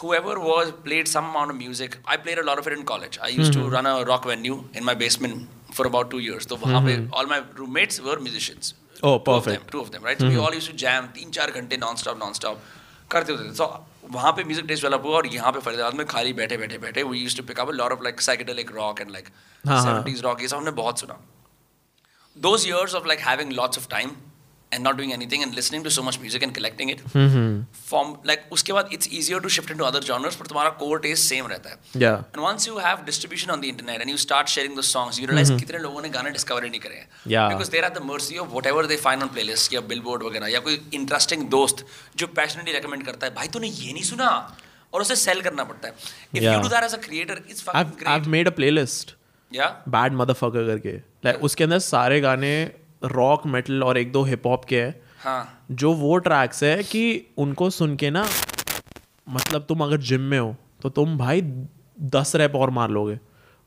whoever 0.00 0.34
was 0.40 0.70
played 0.84 1.08
some 1.08 1.26
amount 1.30 1.50
of 1.54 1.56
music 1.56 1.96
i 2.12 2.16
played 2.26 2.38
a 2.42 2.44
lot 2.48 2.60
of 2.62 2.66
it 2.70 2.76
in 2.76 2.84
college 2.90 3.18
i 3.26 3.28
used 3.40 3.52
to 3.56 3.64
run 3.74 3.86
a 3.90 3.92
rock 4.10 4.24
venue 4.30 4.56
in 4.80 4.84
my 4.88 4.94
basement 5.02 5.48
for 5.76 5.86
about 5.90 6.10
two 6.14 6.22
years 6.24 6.46
so 6.50 6.56
वहाँ 6.64 6.80
पे 6.86 6.96
all 7.20 7.30
my 7.34 7.38
roommates 7.60 8.00
were 8.08 8.18
musicians 8.28 8.74
Oh, 9.06 9.10
two 9.10 9.12
of 9.14 9.24
perfect. 9.28 9.60
them, 9.60 9.70
two 9.72 9.80
of 9.84 9.88
them 9.94 10.04
right 10.08 10.20
so 10.24 10.28
we 10.34 10.36
all 10.42 10.54
used 10.58 10.70
to 10.70 10.76
jam 10.84 11.08
तीन 11.14 11.30
चार 11.38 11.50
घंटे 11.60 11.76
non 11.84 11.98
stop 12.02 12.18
non 12.24 12.36
stop 12.40 12.62
करते 13.10 13.32
होते 13.32 13.48
थे 13.48 13.56
so 13.62 13.66
वहाँ 14.14 14.32
पे 14.36 14.44
म्यूजिक 14.44 14.64
टेस्ट 14.68 14.82
डेवलप 14.82 15.02
हुआ 15.06 15.16
और 15.16 15.26
यहाँ 15.34 15.50
पे 15.52 15.60
फरीदाबाद 15.66 15.94
में 15.98 16.06
खाली 16.06 16.32
बैठे 16.40 16.56
बैठे 16.62 16.78
बैठे 16.78 17.02
we 17.10 17.20
used 17.26 17.38
to 17.40 17.44
pick 17.50 17.60
up 17.64 17.70
a 17.72 17.76
lot 17.80 17.92
of 17.96 18.02
like 18.06 18.22
psychedelic 18.26 18.72
rock 18.78 19.00
and 19.04 19.14
like 19.16 19.30
हाँ, 19.66 19.80
हाँ. 19.82 20.04
70s 20.04 20.22
rock 20.26 20.40
ये 20.42 20.48
सब 20.48 20.56
हमने 20.56 20.70
बहुत 20.80 21.00
सुना 21.00 21.18
those 22.36 22.66
years 22.70 22.94
of 23.00 23.06
like 23.12 23.20
having 23.28 23.54
lots 23.60 23.80
of 23.82 23.88
time 23.94 24.14
and 24.71 24.83
not 24.85 24.97
doing 24.97 25.11
anything 25.13 25.43
and 25.43 25.55
listening 25.57 25.83
to 25.85 25.91
so 25.93 26.01
much 26.07 26.17
music 26.23 26.43
and 26.45 26.53
collecting 26.55 26.89
it 26.93 26.99
mm-hmm. 27.11 27.53
from 27.91 28.09
like 28.29 28.41
उसके 28.57 28.73
बाद 28.73 28.89
it's 28.97 29.07
easier 29.19 29.39
to 29.45 29.49
shift 29.55 29.71
into 29.75 29.85
other 29.87 30.01
genres 30.09 30.35
पर 30.41 30.47
तुम्हारा 30.47 30.71
core 30.81 30.99
taste 31.05 31.29
same 31.31 31.47
रहता 31.51 31.69
है 31.69 32.01
या 32.03 32.11
and 32.33 32.41
once 32.47 32.67
you 32.69 32.75
have 32.87 33.01
distribution 33.07 33.53
on 33.55 33.63
the 33.63 33.71
internet 33.73 34.03
and 34.05 34.13
you 34.13 34.19
start 34.23 34.51
sharing 34.55 34.75
those 34.79 34.91
songs 34.95 35.19
you 35.21 35.29
realize 35.31 35.51
कितने 35.61 35.79
लोगों 35.85 36.01
ने 36.01 36.09
गाने 36.17 36.33
discover 36.35 36.63
ही 36.63 36.69
नहीं 36.69 36.79
करे 36.81 36.95
हैं 36.95 37.07
Yeah. 37.35 37.47
because 37.53 37.71
they're 37.75 37.87
at 37.89 37.97
the 37.99 38.03
mercy 38.09 38.37
of 38.43 38.53
whatever 38.57 38.83
they 38.91 38.97
find 39.05 39.27
on 39.27 39.31
playlist 39.37 39.73
या 39.73 39.81
billboard 39.93 40.23
वगैरह 40.29 40.51
या 40.55 40.59
कोई 40.67 40.77
interesting 40.99 41.47
दोस्त 41.55 41.85
जो 42.23 42.27
passionately 42.41 42.75
recommend 42.79 43.05
करता 43.05 43.27
है 43.27 43.33
भाई 43.39 43.47
तूने 43.55 43.67
ये 43.67 43.93
नहीं 43.93 44.03
सुना 44.11 44.27
और 44.93 45.01
उसे 45.01 45.15
sell 45.23 45.41
करना 45.43 45.63
पड़ता 45.71 45.87
है 45.87 45.93
if 45.93 46.43
Yeah. 46.43 46.51
you 46.55 46.61
do 46.67 46.75
that 46.75 46.89
as 46.89 46.93
a 46.99 47.01
creator 47.07 47.39
it's 47.47 47.65
fucking 47.69 47.79
I've 47.81 47.95
great 48.03 48.11
I've 48.13 48.29
made 48.35 48.51
a 48.51 48.55
playlist 48.59 49.15
yeah 49.57 49.71
bad 49.97 50.13
motherfucker 50.21 50.67
करके 50.67 50.95
लाइक 51.25 51.43
उसके 51.49 51.63
अंदर 51.63 51.79
सारे 51.87 52.19
गाने 52.27 52.51
रॉक 53.01 53.45
मेटल 53.47 53.83
और 53.83 53.97
एक 53.97 54.11
दो 54.11 54.23
हिप 54.23 54.47
हॉप 54.47 54.65
के 54.65 54.81
हैं 54.81 54.95
हाँ। 55.23 55.65
जो 55.71 55.93
वो 55.93 56.17
ट्रैक्स 56.17 56.63
है 56.63 56.83
कि 56.83 57.03
उनको 57.37 57.69
सुन 57.69 57.95
के 57.95 58.09
ना 58.09 58.25
मतलब 59.27 59.65
तुम 59.69 59.83
अगर 59.83 59.97
जिम 60.09 60.21
में 60.21 60.39
हो 60.39 60.55
तो 60.81 60.89
तुम 60.89 61.17
भाई 61.17 61.41
दस 62.15 62.35
रैप 62.35 62.55
और 62.55 62.69
मार 62.69 62.89
लोगे। 62.89 63.19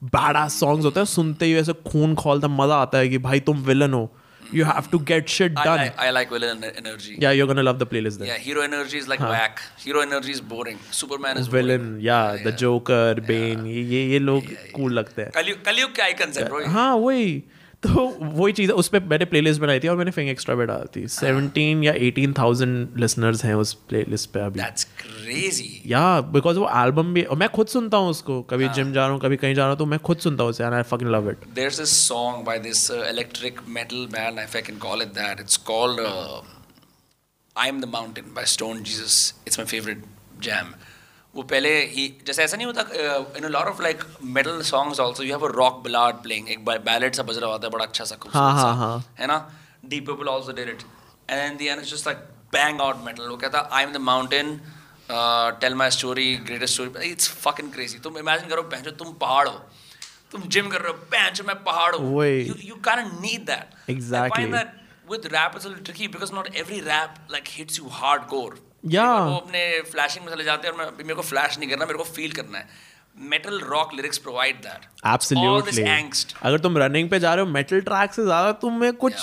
बैड 0.03 0.37
सॉन्ग्स 0.49 0.85
होते 0.85 1.01
हैं 1.01 1.07
सुनते 1.07 1.47
ही 1.47 1.55
ऐसे 1.57 1.73
खून 1.89 2.15
खोलता 2.15 2.49
मज़ा 2.49 2.77
आता 2.77 2.99
है 2.99 3.09
कि 3.09 3.19
भाई 3.19 3.41
तुम 3.41 3.59
विलन 3.65 3.95
हो। 3.95 4.11
You 4.55 4.65
have 4.65 4.89
to 4.93 4.99
get 4.99 5.29
shit 5.29 5.59
I, 5.59 5.65
done 5.65 5.77
like, 5.77 6.01
I 6.05 6.11
like 6.17 6.33
villain 6.33 6.65
energy. 6.65 7.23
Yeah 7.23 7.31
you 7.31 7.47
gonna 7.47 7.63
love 7.63 7.79
the 7.79 7.87
playlist 7.89 8.21
then 8.21 8.29
Yeah, 8.29 8.41
hero 8.47 8.65
energy 8.65 9.03
is 9.03 9.09
like 9.13 9.23
whack. 9.23 9.63
Hero 9.87 10.03
energy 10.07 10.35
is 10.37 10.43
boring. 10.53 10.79
Superman 11.01 11.41
is 11.43 11.49
villain 11.55 11.79
boring. 11.79 12.05
Yeah 12.07 12.21
the 12.37 12.57
Joker 12.61 13.21
Bane 13.29 13.67
ये 13.67 13.83
ये 13.83 14.05
ये 14.11 14.19
लोग 14.19 14.53
cool 14.75 14.93
लगते 14.93 15.23
हैं। 15.23 15.31
कलयुग 15.35 15.65
कलयुग 15.65 15.95
के 15.97 16.03
icons 16.03 16.39
हैं 16.39 16.49
bro. 16.51 16.67
हाँ 16.69 16.95
वही। 16.97 17.43
तो 17.83 18.03
वही 18.23 18.53
चीज़ 18.53 18.71
है 18.71 18.75
उस 18.77 18.89
पर 18.89 19.01
मैंने 19.11 19.25
प्लेलिस्ट 19.25 19.61
बनाई 19.61 19.81
थी 19.81 19.89
और 19.89 19.97
मैंने 19.97 20.11
फिंग 20.11 20.29
एक्स्ट्रा 20.31 20.55
पे 20.57 20.67
डाली 20.67 20.89
थी 20.97 21.07
सेवनटीन 21.15 21.83
या 21.85 21.93
एटीन 22.09 22.33
थाउज़ेंड 22.39 22.99
लिसनर्स 23.01 23.45
हैं 23.45 23.55
उस 23.63 23.73
प्लेलिस्ट 23.89 24.31
पे 24.35 24.41
अभी 24.41 24.61
That's 24.61 24.87
crazy. 25.03 25.69
या 25.93 26.05
बिकॉज़ 26.37 26.59
वो 26.59 26.69
एल्बम 26.83 27.13
भी 27.15 27.23
और 27.23 27.37
मैं 27.37 27.49
खुद 27.57 27.67
सुनता 27.75 27.97
हूँ 27.97 28.11
उसको 28.11 28.41
कभी 28.53 28.69
जिम 28.79 28.93
जा 28.93 29.07
रहा 29.07 29.13
हूँ 29.13 29.21
कभी 29.21 29.37
कहीं 29.37 29.55
जा 29.55 29.63
रहा 29.63 29.71
हूँ 29.71 29.79
तो 29.79 29.87
मैं 29.87 29.99
खुद 30.11 30.19
सुनता 30.27 30.45
हूँ 30.45 30.73
I 30.73 30.83
fucking 30.93 31.11
love 31.11 31.31
it 31.31 31.45
There's 31.61 31.83
this 31.83 31.97
song 32.05 32.45
by 32.51 32.57
this 32.69 32.85
uh, 32.91 33.03
electric 33.11 33.61
metal 33.79 34.07
band, 34.17 34.43
if 34.45 34.57
I 34.63 34.65
can 34.71 34.81
call 34.87 35.07
it 35.07 35.15
that. 35.21 35.45
It's 35.47 35.61
called 35.71 36.01
uh, 36.01 36.41
"I 37.57 37.69
Am 37.73 37.83
the 37.87 37.93
Mountain" 37.99 38.33
by 38.41 38.45
Stone 38.55 38.85
Jesus. 38.91 39.19
It's 39.47 39.63
my 39.63 39.69
favorite 39.75 40.09
jam. 40.41 40.75
वो 41.35 41.43
पहले 41.43 41.69
ही 41.93 42.07
जैसे 42.27 42.43
ऐसा 42.45 42.57
नहीं 42.57 42.67
होता 42.67 42.83
in 43.39 43.45
lot 43.53 43.67
of 43.67 43.83
like 43.83 44.05
metal 44.39 44.63
songs 44.71 45.01
also 45.01 45.23
you 45.23 45.35
have 45.35 45.47
a 45.49 45.51
rock 45.53 45.83
ballad 45.85 46.23
playing 46.23 46.49
एक 46.51 46.65
ballad 46.65 47.15
सा 47.15 47.23
बज 47.23 47.39
रहा 47.39 47.51
होता 47.51 47.67
है 47.67 47.71
बड़ा 47.73 47.85
अच्छा 47.85 48.05
सा 48.05 48.17
खूबसूरत 48.17 48.43
हाँ, 48.43 48.63
सा, 48.63 48.67
हाँ, 48.67 48.77
हाँ. 48.77 49.15
है 49.19 49.27
ना 49.27 49.39
deep 49.85 50.07
people 50.11 50.29
also 50.29 50.53
did 50.53 50.69
it 50.69 50.83
and 51.31 51.59
the 51.59 51.63
end 51.63 51.83
just 51.83 52.07
like 52.07 52.19
bang 52.53 52.81
out 52.81 52.97
metal 53.05 53.29
वो 53.29 53.37
कहता 53.37 53.69
I 53.73 53.83
am 53.85 53.93
the 53.93 53.97
mountain 53.97 54.61
tell 55.61 55.75
my 55.75 55.91
story 55.91 56.35
greatest 56.37 56.75
story 56.75 57.11
it's 57.11 57.29
fucking 57.29 57.73
crazy 57.73 57.99
तुम 57.99 58.19
इमेजिन 58.19 58.49
करो 58.49 58.63
पहचो 58.63 58.91
तुम 58.91 59.13
पहाड़ 59.25 59.49
हो 59.49 59.59
तुम 60.33 60.43
जिम 60.43 60.69
कर 60.69 60.81
रहे 60.81 60.93
हो 60.93 60.99
पहचो 61.13 61.45
मैं 61.45 61.57
पहाड़ 61.65 61.95
हूँ। 61.95 62.27
you 62.27 62.55
you 62.69 62.77
kind 62.85 63.01
of 63.01 63.09
need 63.25 63.47
that. 63.47 63.75
Exactly. 63.89 64.45
I 64.45 64.45
find 64.45 64.55
that 64.55 64.71
with 65.07 65.27
rap 65.33 65.57
it's 65.57 65.67
a 65.67 65.69
little 65.69 65.85
tricky 65.85 66.07
because 66.07 66.33
not 66.33 66.49
every 66.55 66.79
Yeah. 68.85 69.21
वो 69.23 69.37
अपने 69.37 69.83
flashing 69.91 70.25
में 70.25 70.33
चले 70.33 70.45
जाते 70.45 70.69
हैं 70.69 70.75
और 70.75 70.81
मैं 70.81 71.05
मेरे 71.05 71.15
को 71.15 71.23
flash 71.23 71.59
नहीं 71.59 71.71
करना 71.71 71.87
मेरे 71.87 71.99
को 71.99 72.05
feel 72.05 72.35
करना 72.37 72.59
है. 72.59 72.67
Lyrics 73.19 74.19
provide 74.19 74.63
that. 74.63 74.87
All 75.05 75.19
this 75.19 75.33
absolutely. 75.35 76.35
अगर 76.43 76.59
तुम 76.59 76.79
रनिंग 76.79 77.11
पे 77.11 77.21
जा 77.21 77.35
रहे 77.35 77.45
हो 77.45 77.51
मेटल 77.51 77.81
ट्रैक 77.81 78.13
से 78.13 78.23
ज़्यादा 78.23 78.53
तुम्हें 78.53 78.93
कुछ 78.93 79.15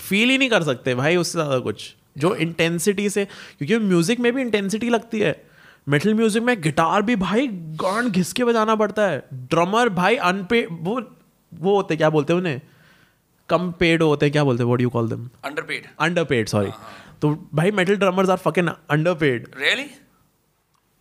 फील 0.00 0.30
ही 0.30 0.38
नहीं 0.38 0.50
कर 0.50 0.62
सकते 0.62 0.94
भाई 0.94 1.16
उससे 1.16 1.38
ज़्यादा 1.38 1.58
कुछ 1.58 1.94
जो 2.18 2.34
इंटेंसिटी 2.34 3.10
से 3.10 3.24
क्योंकि 3.24 3.78
म्यूज़िक 3.78 4.20
में 4.20 4.32
भी 4.32 4.42
इंटेंसिटी 4.42 4.90
लगती 4.90 5.20
है 5.20 5.44
मेटल 5.88 6.14
म्यूज़िक 6.14 6.42
में 6.42 6.60
गिटार 6.62 7.02
भी 7.02 7.16
भाई 7.16 7.46
गान 7.82 8.10
घिस 8.10 8.32
के 8.32 8.44
बजाना 8.44 8.74
पड़ता 8.74 9.02
है 9.02 9.24
ड्रमर 9.34 9.88
भाई 9.88 10.16
अनपे 10.16 10.66
वो 10.70 11.00
वो 11.54 11.76
होते 11.76 11.96
क्या 11.96 12.10
बोलते 12.10 12.32
हैं 12.32 12.40
उन्हें 12.40 12.60
कम 13.48 13.70
पेड 13.72 14.02
होते 14.02 14.26
हैं 14.26 14.32
क्या 14.32 14.44
बोलते 14.44 14.62
हैं 14.62 14.66
what 14.66 14.80
you 14.80 14.90
call 14.90 15.08
them 15.08 15.28
Underpaid. 15.46 15.86
Underpaid 16.24 16.48
sorry 16.48 16.70
तो 17.22 17.30
भाई 17.54 17.70
metal 17.70 17.96
drummers 17.96 18.30
are 18.30 18.36
fucking 18.36 18.68
underpaid 19.14 19.48
Really? 19.54 19.88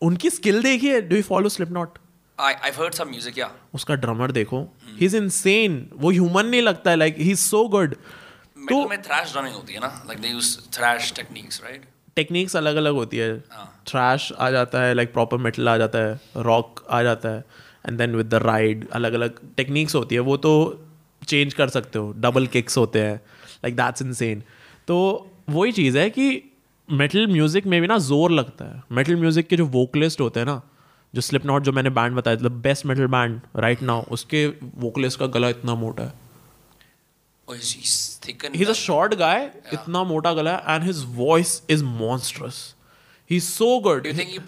उनकी 0.01 0.29
स्किल 0.29 0.61
देखिए 0.63 1.01
do 1.01 1.15
you 1.15 1.23
follow 1.23 1.49
Slipknot 1.71 1.97
I 2.39 2.47
I've 2.67 2.77
heard 2.79 2.95
some 2.95 3.11
music. 3.11 3.37
Yeah. 3.37 3.49
उसका 3.73 3.95
ड्रमर 3.95 4.31
देखो 4.31 4.61
ही 4.87 5.05
इज़ 5.05 5.17
इनसेन 5.17 5.89
वो 5.93 6.11
ह्यूमन 6.11 6.45
नहीं 6.45 6.61
लगता 6.61 6.91
है 6.91 6.97
like 6.97 7.17
he 7.17 7.31
is 7.31 7.39
so 7.39 7.67
good 7.67 7.95
Metal 8.65 8.89
में 8.89 8.97
thrash 9.03 9.31
drumming 9.33 9.53
होती 9.53 9.73
है 9.73 9.79
ना? 9.79 9.91
Like 10.07 10.21
they 10.23 10.31
use 10.31 10.49
thrash 10.77 11.11
techniques, 11.19 11.61
right? 11.61 11.85
Techniques 12.15 12.55
अलग 12.55 12.75
अलग 12.75 12.93
होती 12.93 13.17
है 13.17 13.31
हाँ. 13.51 13.65
थ्रैश 13.87 14.31
आ 14.39 14.49
जाता 14.51 14.81
है 14.81 14.93
लाइक 14.93 15.13
प्रॉपर 15.13 15.37
मेटल 15.37 15.69
आ 15.69 15.77
जाता 15.77 15.99
है 15.99 16.19
रॉक 16.37 16.85
आ 16.89 17.01
जाता 17.03 17.29
है 17.29 17.43
and 17.87 17.97
then 17.97 18.15
with 18.15 18.29
the 18.29 18.35
ride 18.43 18.87
अलग 18.89 19.13
अलग 19.13 19.39
टेक्निक्स 19.57 19.95
होती 19.95 20.15
है 20.15 20.21
वो 20.21 20.37
तो 20.37 20.53
चेंज 21.27 21.53
कर 21.53 21.69
सकते 21.69 21.99
हो 21.99 22.13
डबल 22.17 22.47
किक्स 22.47 22.77
होते 22.77 22.99
हैं 22.99 23.15
लाइक 23.55 23.75
दैट्स 23.75 24.01
इनसेन 24.01 24.43
तो 24.87 24.97
वही 25.47 25.71
चीज़ 25.71 25.97
है 25.97 26.09
कि 26.09 26.41
मेटल 26.89 27.27
म्यूज़िक 27.27 27.65
में 27.65 27.79
भी 27.81 27.87
ना 27.87 27.97
ज़ोर 27.97 28.31
लगता 28.31 28.65
है। 28.65 28.81
मेटल 28.91 29.15
म्यूज़िक 29.15 29.47
के 29.47 29.57
जो 29.57 29.65
वोकलिस्ट 29.65 30.21
होते 30.21 30.39
हैं 30.39 30.47
ना 30.47 30.61
जो 31.13 31.21
स्लिप 31.21 31.45
नॉट 31.45 31.63
जो 31.63 31.71
मैंने 31.71 31.89
बैंड 31.89 32.15
बताया 32.15 32.37
था 32.37 32.49
best 32.61 32.85
metal 32.85 33.07
band 33.07 33.39
right 33.55 33.81
now 33.81 34.03
उसके 34.11 34.45
वोकलिस्ट 34.75 35.19
का 35.19 35.27
गला 35.27 35.49
इतना 35.49 35.75
मोटा 35.75 36.03
है। 36.03 36.13
ही 37.47 38.61
इज़ 38.61 38.69
अ 38.69 38.73
शॉर्ट 38.73 39.13
गाय 39.13 39.51
इतना 39.73 40.03
मोटा 40.03 40.33
गला 40.33 40.55
है 40.55 40.75
and 40.75 40.83
his 40.83 41.03
voice 41.15 41.61
is 41.69 41.83
monstrous 41.83 42.75
he 43.29 43.39
so 43.39 43.79
good 43.79 44.03
do 44.03 44.09
you 44.09 44.41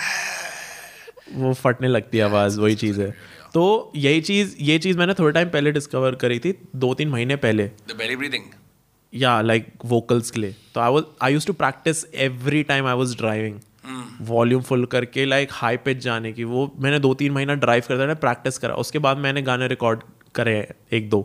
वो 1.31 1.53
फटने 1.53 1.87
लगती 1.87 2.17
है 2.17 2.23
आवाज़ 2.23 2.59
वही 2.59 2.75
चीज़ 2.75 3.01
है 3.01 3.36
तो 3.57 3.91
यही 3.95 4.21
चीज़ 4.21 4.55
ये 4.61 4.77
चीज़ 4.79 4.97
मैंने 4.97 5.13
थोड़े 5.13 5.31
टाइम 5.33 5.49
पहले 5.49 5.71
डिस्कवर 5.71 6.15
करी 6.15 6.39
थी 6.39 6.51
दो 6.75 6.93
तीन 6.93 7.09
महीने 7.09 7.35
पहले। 7.35 7.63
Belly 7.91 8.15
breathing 8.15 8.43
yeah 9.13 9.39
like 9.41 9.67
vocals 9.85 10.29
के 10.31 10.39
लिए। 10.39 10.55
तो 10.73 10.81
I 10.81 10.91
was 10.91 11.03
I 11.21 11.33
use 11.33 11.47
to 11.47 11.53
practice 11.53 12.03
every 12.15 12.61
time 12.63 12.87
I 12.87 12.95
was 12.95 13.15
driving 13.17 13.59
volume 14.27 14.61
full 14.61 14.85
करके 14.85 15.25
लाइक 15.25 15.49
हाई 15.51 15.77
पिच 15.77 15.97
जाने 15.97 16.33
की 16.33 16.43
वो 16.43 16.71
मैंने 16.79 16.99
दो 16.99 17.13
तीन 17.13 17.31
महीना 17.31 17.53
ड्राइव 17.55 17.83
करते 17.87 18.15
प्रैक्टिस 18.15 18.57
करा। 18.57 18.75
उसके 18.75 18.99
बाद 18.99 19.17
मैंने 19.17 19.41
गाने 19.41 19.67
रिकॉर्ड 19.67 20.03
करे 20.35 20.55
हैं 20.55 20.75
एक 20.93 21.09
दो। 21.09 21.21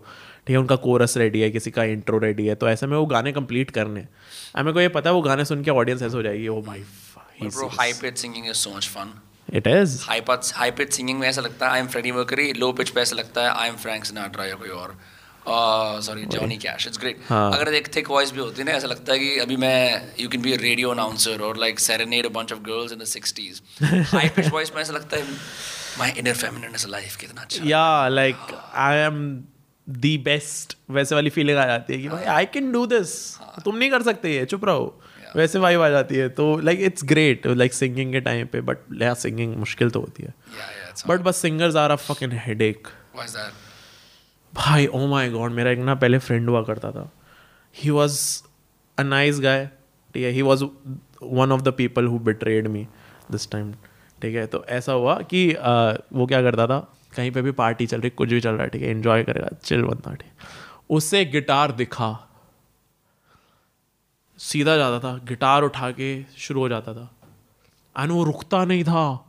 ठीक 0.46 0.54
है 0.54 0.58
उनका 0.58 0.76
कोरस 0.76 1.16
रेडी 1.16 1.40
है 1.40 1.50
किसी 1.50 1.70
का 1.70 1.84
इंट्रो 1.96 2.18
रेडी 2.18 2.46
है 2.46 2.54
तो 2.54 2.68
ऐसे 2.68 2.86
में 2.86 2.96
वो 2.96 3.04
गाने 3.06 3.32
कंप्लीट 3.32 3.70
करने। 3.70 4.00
हैं 4.00 4.62
मेरे 4.62 4.72
को 4.72 4.80
ये 4.80 4.88
पता 4.96 5.10
है 5.10 5.14
वो 5.16 5.22
गाने 5.22 5.44
सुन 5.44 5.62
के 5.64 5.70
ऑडियंस 5.70 6.02
ऐसे 6.02 6.16
हो 6.16 6.22
जाएगी 6.22 6.48
oh 6.48 6.62
Bro, 6.62 7.68
high 7.76 7.92
pitch 8.00 8.24
singing 8.24 8.48
is 8.54 8.64
so 8.64 8.74
much 8.74 8.88
fun. 8.96 9.12
It 9.48 9.66
is 9.66 9.96
High 10.02 10.20
pitch, 10.28 10.52
high 10.58 10.72
pitch 10.78 10.94
singing 10.98 11.20
में 11.20 11.28
ऐसा 11.28 11.40
लगता 11.40 11.66
है 11.66 11.72
I 11.72 11.80
am 11.80 11.86
Freddie 11.86 12.12
Mercury 12.12 12.52
low 12.52 12.72
pitch 12.72 12.90
पे 12.90 13.00
ऐसा 13.00 13.16
लगता 13.16 13.42
है 13.42 13.50
आई 13.50 13.68
एम 13.68 13.76
फ्रैंक 13.76 14.04
सिनाट्रा 14.04 14.44
या 14.44 14.54
कोई 14.54 14.68
और। 14.68 14.96
Sorry 16.02 16.24
Johnny 16.32 16.56
Cash 16.56 16.86
it's 16.86 16.98
great. 17.00 17.20
अगर 17.32 17.74
एक 17.74 17.88
थिक 17.96 18.10
वॉइस 18.10 18.32
भी 18.32 18.40
होती 18.40 18.62
है 18.62 18.64
ना 18.64 18.72
ऐसा 18.72 18.88
लगता 18.88 19.12
है 19.12 19.18
कि 19.18 19.38
अभी 19.38 19.56
मैं 19.56 20.12
you 20.20 20.28
can 20.28 20.42
be 20.42 20.56
radio 20.56 20.90
announcer 20.90 21.40
और 21.42 21.56
like 21.58 21.80
serenade 21.80 22.26
a 22.26 22.28
bunch 22.36 22.52
of 22.52 22.60
girls 22.68 22.92
in 22.92 22.98
the 22.98 23.04
60s 23.04 24.12
high 24.12 24.28
pitch 24.36 24.48
voice 24.48 24.74
में 24.74 24.82
ऐसा 24.82 24.92
लगता 24.92 25.16
है 25.16 25.22
my 25.98 26.14
inner 26.18 26.34
feminine 26.34 26.74
is 26.74 26.86
life 26.88 27.16
कितना 27.16 27.42
अच्छा। 27.42 27.64
Yeah 27.68 28.08
like 28.08 28.36
I 28.74 28.98
am 28.98 29.18
the 29.86 30.16
best 30.26 30.76
वैसे 30.90 31.14
वाली 31.14 31.30
फीलिंग 31.30 31.58
आ 31.58 31.66
जाती 31.66 31.94
है 31.94 32.00
कि 32.02 32.08
भाई 32.08 32.24
आई 32.34 32.46
कैन 32.52 32.72
डू 32.72 32.86
दिस 32.86 33.14
तुम 33.64 33.76
नहीं 33.76 33.90
कर 33.90 34.02
सकते 34.02 34.34
ये 34.34 34.44
चुप 34.44 34.64
रहो। 34.64 35.02
वैसे 35.36 35.58
वाइब 35.58 35.80
आ 35.82 35.88
जाती 35.88 36.16
है 36.16 36.28
तो 36.28 36.56
like 36.60 36.80
it's 36.80 37.04
great 37.04 37.46
like 37.46 37.72
singing 37.74 38.12
के 38.12 38.20
टाइम 38.20 38.46
पे 38.46 38.60
बट 38.60 38.78
या 39.02 39.14
सिंगिंग 39.14 39.54
मुश्किल 39.56 39.90
तो 39.90 40.00
होती 40.00 40.22
है। 40.22 40.34
बट 41.08 41.20
बस 41.20 41.36
singers 41.36 41.76
are 41.76 41.90
a 41.90 41.96
fucking 41.96 42.32
headache 42.46 42.88
भाई 44.54 44.86
ओ 44.86 45.06
माय 45.06 45.30
गॉड 45.30 45.52
मेरा 45.52 45.70
एक 45.70 45.78
ना 45.78 45.94
पहले 45.94 46.18
फ्रेंड 46.18 46.48
हुआ 46.48 46.62
करता 46.62 46.90
था। 46.90 47.10
He 47.74 47.90
was 47.90 48.18
a 48.98 49.02
nice 49.02 49.40
guy 49.40 49.66
ठीक 50.14 50.24
है? 50.24 50.30
He 50.30 50.42
was 50.42 50.64
one 51.22 51.52
of 51.52 51.62
the 51.62 51.72
people 51.72 52.06
who 52.06 52.18
betrayed 52.20 52.66
me 52.68 52.86
this 53.30 53.50
time 53.50 53.72
ठीक 54.22 54.34
है? 54.34 54.46
तो 54.46 54.64
ऐसा 54.68 54.92
हुआ 54.92 55.14
कि 55.30 55.48
uh, 55.52 56.02
वो 56.12 56.26
क्या 56.26 56.42
करता 56.42 56.66
था? 56.66 56.78
कहीं 57.16 57.30
पे 57.30 57.42
भी 57.42 57.52
पार्टी 57.52 57.86
चल 57.86 58.00
रही 58.00 58.10
कुछ 58.10 58.28
भी 58.28 58.40
चल 58.40 58.50
रहा 58.50 58.62
है 58.62 58.68
ठीक 58.68 58.82
है? 58.82 58.88
एंजॉय 58.90 59.22
करेगा 59.24 59.48
चिल 59.64 59.82
बनता 59.82 60.14
ठीक 60.14 60.30
उससे 60.90 61.24
गिटार 61.24 61.72
दिखा। 61.72 62.10
सीधा 64.38 64.76
जाता 64.76 64.98
था 64.98 65.20
गिटार 65.24 65.62
उठा 65.62 65.90
के 65.90 66.22
शुरू 66.38 66.60
हो 66.60 66.68
जाता 66.68 66.94
था। 66.94 67.10
एंड 67.98 68.12
वो 68.12 68.24
रुकता 68.24 68.64
नहीं 68.64 68.84
था। 68.84 69.28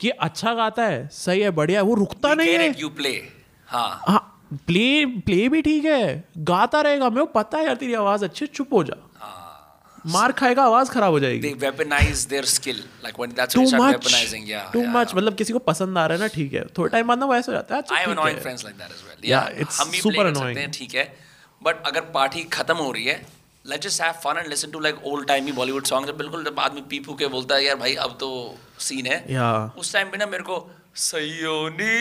कि 0.00 0.10
अच्छा 0.10 0.54
गाता 0.54 0.84
है 0.84 1.08
सही 1.08 1.40
है 1.40 1.50
बढ़िया 1.50 1.80
है 1.80 1.84
वो 1.84 1.94
रुकता 1.94 2.34
नहीं 2.34 2.54
है। 2.54 2.74
you 2.74 2.90
play 2.90 3.16
हाँ। 3.66 4.02
हाँ 4.08 4.42
प्ले 4.52 5.06
प्ले 5.06 5.48
भी 5.48 5.62
ठीक 5.62 5.84
है 5.84 6.24
गाता 6.38 6.80
रहेगा 6.80 7.10
मेरे 7.10 7.20
को 7.20 7.32
पता 7.32 7.58
है 7.58 7.64
यार 7.66 7.76
तेरी 7.76 7.94
आवाज़ 7.94 8.24
अच्छी 8.24 8.46
चुप 8.46 8.72
हो 8.72 8.84
जा। 8.84 9.04
मार 10.06 10.32
खाएगा 10.32 10.64
आवाज़ 10.64 10.90
खराब 10.90 11.12
हो 11.12 11.20
जाएगी। 11.20 11.50
When 11.50 11.60
that's 11.60 13.54
too 13.54 13.60
when 13.60 13.70
they 13.70 13.80
start 13.80 13.80
much 13.80 13.94
weaponizing 13.94 14.48
yeah 14.48 14.72
too 14.72 14.86
much 14.86 15.14
मतलब 15.14 15.34
किसी 15.34 15.52
को 15.52 15.58
पसंद 15.58 15.98
आ 15.98 16.06
रहा 16.06 16.16
है 16.16 16.20
ना 16.20 16.26
ठीक 16.26 16.54
है। 16.54 16.64
थोड़े 16.78 16.90
टाइम 16.90 17.06
बाद 17.08 17.18
ना 17.18 17.26
वो 17.26 17.34
ऐसा 17.34 17.52
हो 17.52 17.56
जाता 17.56 17.74
है 17.74 17.82
अच्छा, 17.82 17.94
I 17.94 17.98
have 17.98 18.10
ठीक 18.10 18.18
annoying 18.18 18.38
है। 18.38 18.44
friends 18.44 18.68
like 18.68 18.80
that 18.80 18.92
as 18.92 19.02
well. 19.02 19.30
Yeah, 19.30 19.48
Yeah, 19.48 19.66
it's 19.66 19.80
हम 19.80 19.90
भी 19.90 19.98
super 19.98 20.12
play 20.12 20.22
कर 20.22 20.28
annoying. 20.28 20.48
सकते 20.48 20.60
हैं 20.60 20.70
ठीक 20.70 20.94
है। 20.94 21.18
बट 21.62 21.82
अगर 21.86 22.00
पार्टी 22.00 22.44
खत्म 22.44 22.74
हो 22.74 22.90
रही 22.90 23.04
है 23.04 23.37
let 23.68 23.82
just 23.82 24.02
have 24.02 24.12
fun 24.24 24.38
and 24.38 24.46
listen 24.48 24.70
to 24.70 24.80
like 24.80 25.04
old 25.06 25.26
time 25.28 25.52
Bollywood 25.54 25.84
song 25.86 26.06
जब 26.06 26.16
बिल्कुल 26.18 26.44
जब 26.44 26.60
आदमी 26.60 26.80
पीपू 26.90 27.14
के 27.14 27.26
बोलता 27.28 27.54
है 27.54 27.64
यार 27.64 27.76
भाई 27.76 27.94
अब 28.06 28.16
तो 28.20 28.28
सीन 28.80 29.06
है. 29.06 29.18
Yeah. 29.28 29.78
उस 29.80 29.92
टाइम 29.92 30.10
पे 30.10 30.16
ना 30.18 30.26
मेरे 30.26 30.42
को 30.42 30.56
सयोनी 30.96 31.96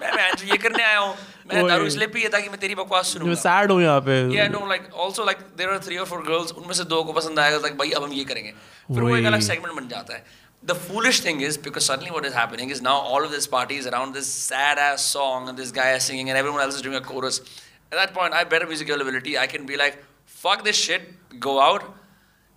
मैं 0.00 0.12
मैं 0.16 0.28
ये 0.44 0.56
करने 0.58 0.82
आया 0.82 0.98
हूँ। 0.98 1.14
मैं 1.48 1.66
दारू 1.66 1.84
इसलिए 1.86 2.08
पी 2.08 2.28
था 2.34 2.38
कि 2.40 2.48
मैं 2.48 2.58
तेरी 2.60 2.74
बकवास 2.74 3.12
सुनूं 3.12 3.26
मैं 3.26 3.34
सैड 3.42 3.70
हूँ 3.72 3.82
यहाँ 3.82 4.00
पे। 4.00 4.14
Yeah 4.36 4.46
no 4.48 4.66
like 4.68 4.88
also 5.00 5.24
like 5.24 5.38
there 5.58 5.70
are 5.70 5.78
three 5.84 5.96
और 5.96 6.06
फोर 6.06 6.22
गर्ल्स 6.28 6.52
उनमें 6.52 6.74
से 6.74 6.84
दो 6.92 7.02
को 7.02 7.12
पसंद 7.12 7.38
आया 7.38 7.58
लाइक 7.58 7.76
भाई 7.78 7.90
अब 7.90 8.02
हम 8.04 8.12
ये 8.12 8.24
करेंगे। 8.24 8.50
फिर 8.88 9.02
वो 9.02 9.16
एक 9.16 9.26
अलग 9.26 9.40
सेगमेंट 9.48 9.74
बन 9.74 9.88
जाता 9.88 10.14
है। 10.14 10.24
The 10.62 10.72
foolish 10.82 11.24
thing 11.24 11.42
is 11.42 11.58
because 11.62 11.84
suddenly 11.84 12.10
what 12.10 12.26
is 12.26 12.34
happening 12.34 12.70
is 12.70 12.82
now 12.82 12.96
all 13.14 13.24
of 13.24 13.32
this 13.32 13.46
party 13.54 13.74
is 13.74 13.88
around 13.88 14.14
this 14.14 14.32
sad 14.38 14.78
age 14.78 14.98
song 15.00 15.56
this 15.56 15.72
guy 15.76 15.98
singing 16.00 16.28
and 16.28 16.38
everyone 16.38 16.62
else 16.62 16.76
is 16.76 16.84
doing 16.84 17.00
a 17.00 17.04
chorus 17.08 17.40
At 17.94 18.00
that 18.00 18.14
point, 18.14 18.34
I 18.34 18.38
have 18.38 18.48
better 18.48 18.66
musical 18.66 19.02
ability. 19.06 19.36
I 19.38 19.46
can 19.46 19.66
be 19.66 19.76
like, 19.76 19.98
fuck 20.36 20.64
this 20.64 20.80
shit, 20.86 21.12
go 21.48 21.60
out. 21.66 21.84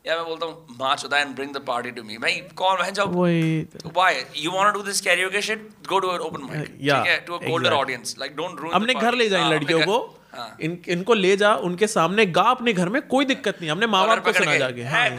या 0.07 0.15
मैं 0.15 0.25
बोलता 0.25 0.45
हूँ 0.45 0.75
मार्च 0.79 1.03
होता 1.03 1.17
है 1.17 1.25
and 1.25 1.35
bring 1.37 1.49
the 1.55 1.61
party 1.69 1.91
to 1.95 2.03
me. 2.09 2.17
मैं 2.25 2.31
कौन 2.61 2.77
मैं 2.81 2.93
जब 2.99 3.15
वही 3.15 3.93
why 3.97 4.11
you 4.43 4.53
want 4.57 4.69
to 4.71 4.79
do 4.79 4.83
this 4.89 5.01
karaoke 5.07 5.41
shit? 5.47 5.65
Go 5.93 5.99
to 6.05 6.11
an 6.11 6.23
open 6.27 6.45
mic. 6.45 6.69
Yeah, 6.89 7.03
ठीक 7.03 7.11
है 7.11 7.25
to 7.25 7.33
a 7.33 7.39
colder 7.39 7.71
exactly. 7.71 7.79
audience. 7.79 8.13
Like 8.23 8.37
don't 8.37 8.63
ruin. 8.63 8.73
अपने 8.73 8.93
the 8.93 8.99
घर 8.99 9.05
party. 9.05 9.17
ले 9.17 9.29
जाए 9.29 9.41
हाँ, 9.41 9.51
लड़कियों 9.51 9.81
अपने 9.81 9.91
को 9.91 9.99
घर- 9.99 10.07
हाँ। 10.07 10.16
इन 10.61 10.79
इनको 10.87 11.13
ले 11.13 11.37
जा 11.37 11.53
उनके 11.53 11.87
सामने 11.87 12.25
गा 12.25 12.41
अपने 12.41 12.73
घर 12.73 12.89
में 12.89 13.01
कोई 13.01 13.25
दिक्कत 13.25 13.57
नहीं 13.61 13.71
हमने 13.71 13.87
माँ 13.87 14.07
बाप 14.07 14.23
को 14.23 14.33
सुना 14.33 14.57
जाके 14.57 14.81
"है, 14.81 14.89
हाँ। 14.91 15.09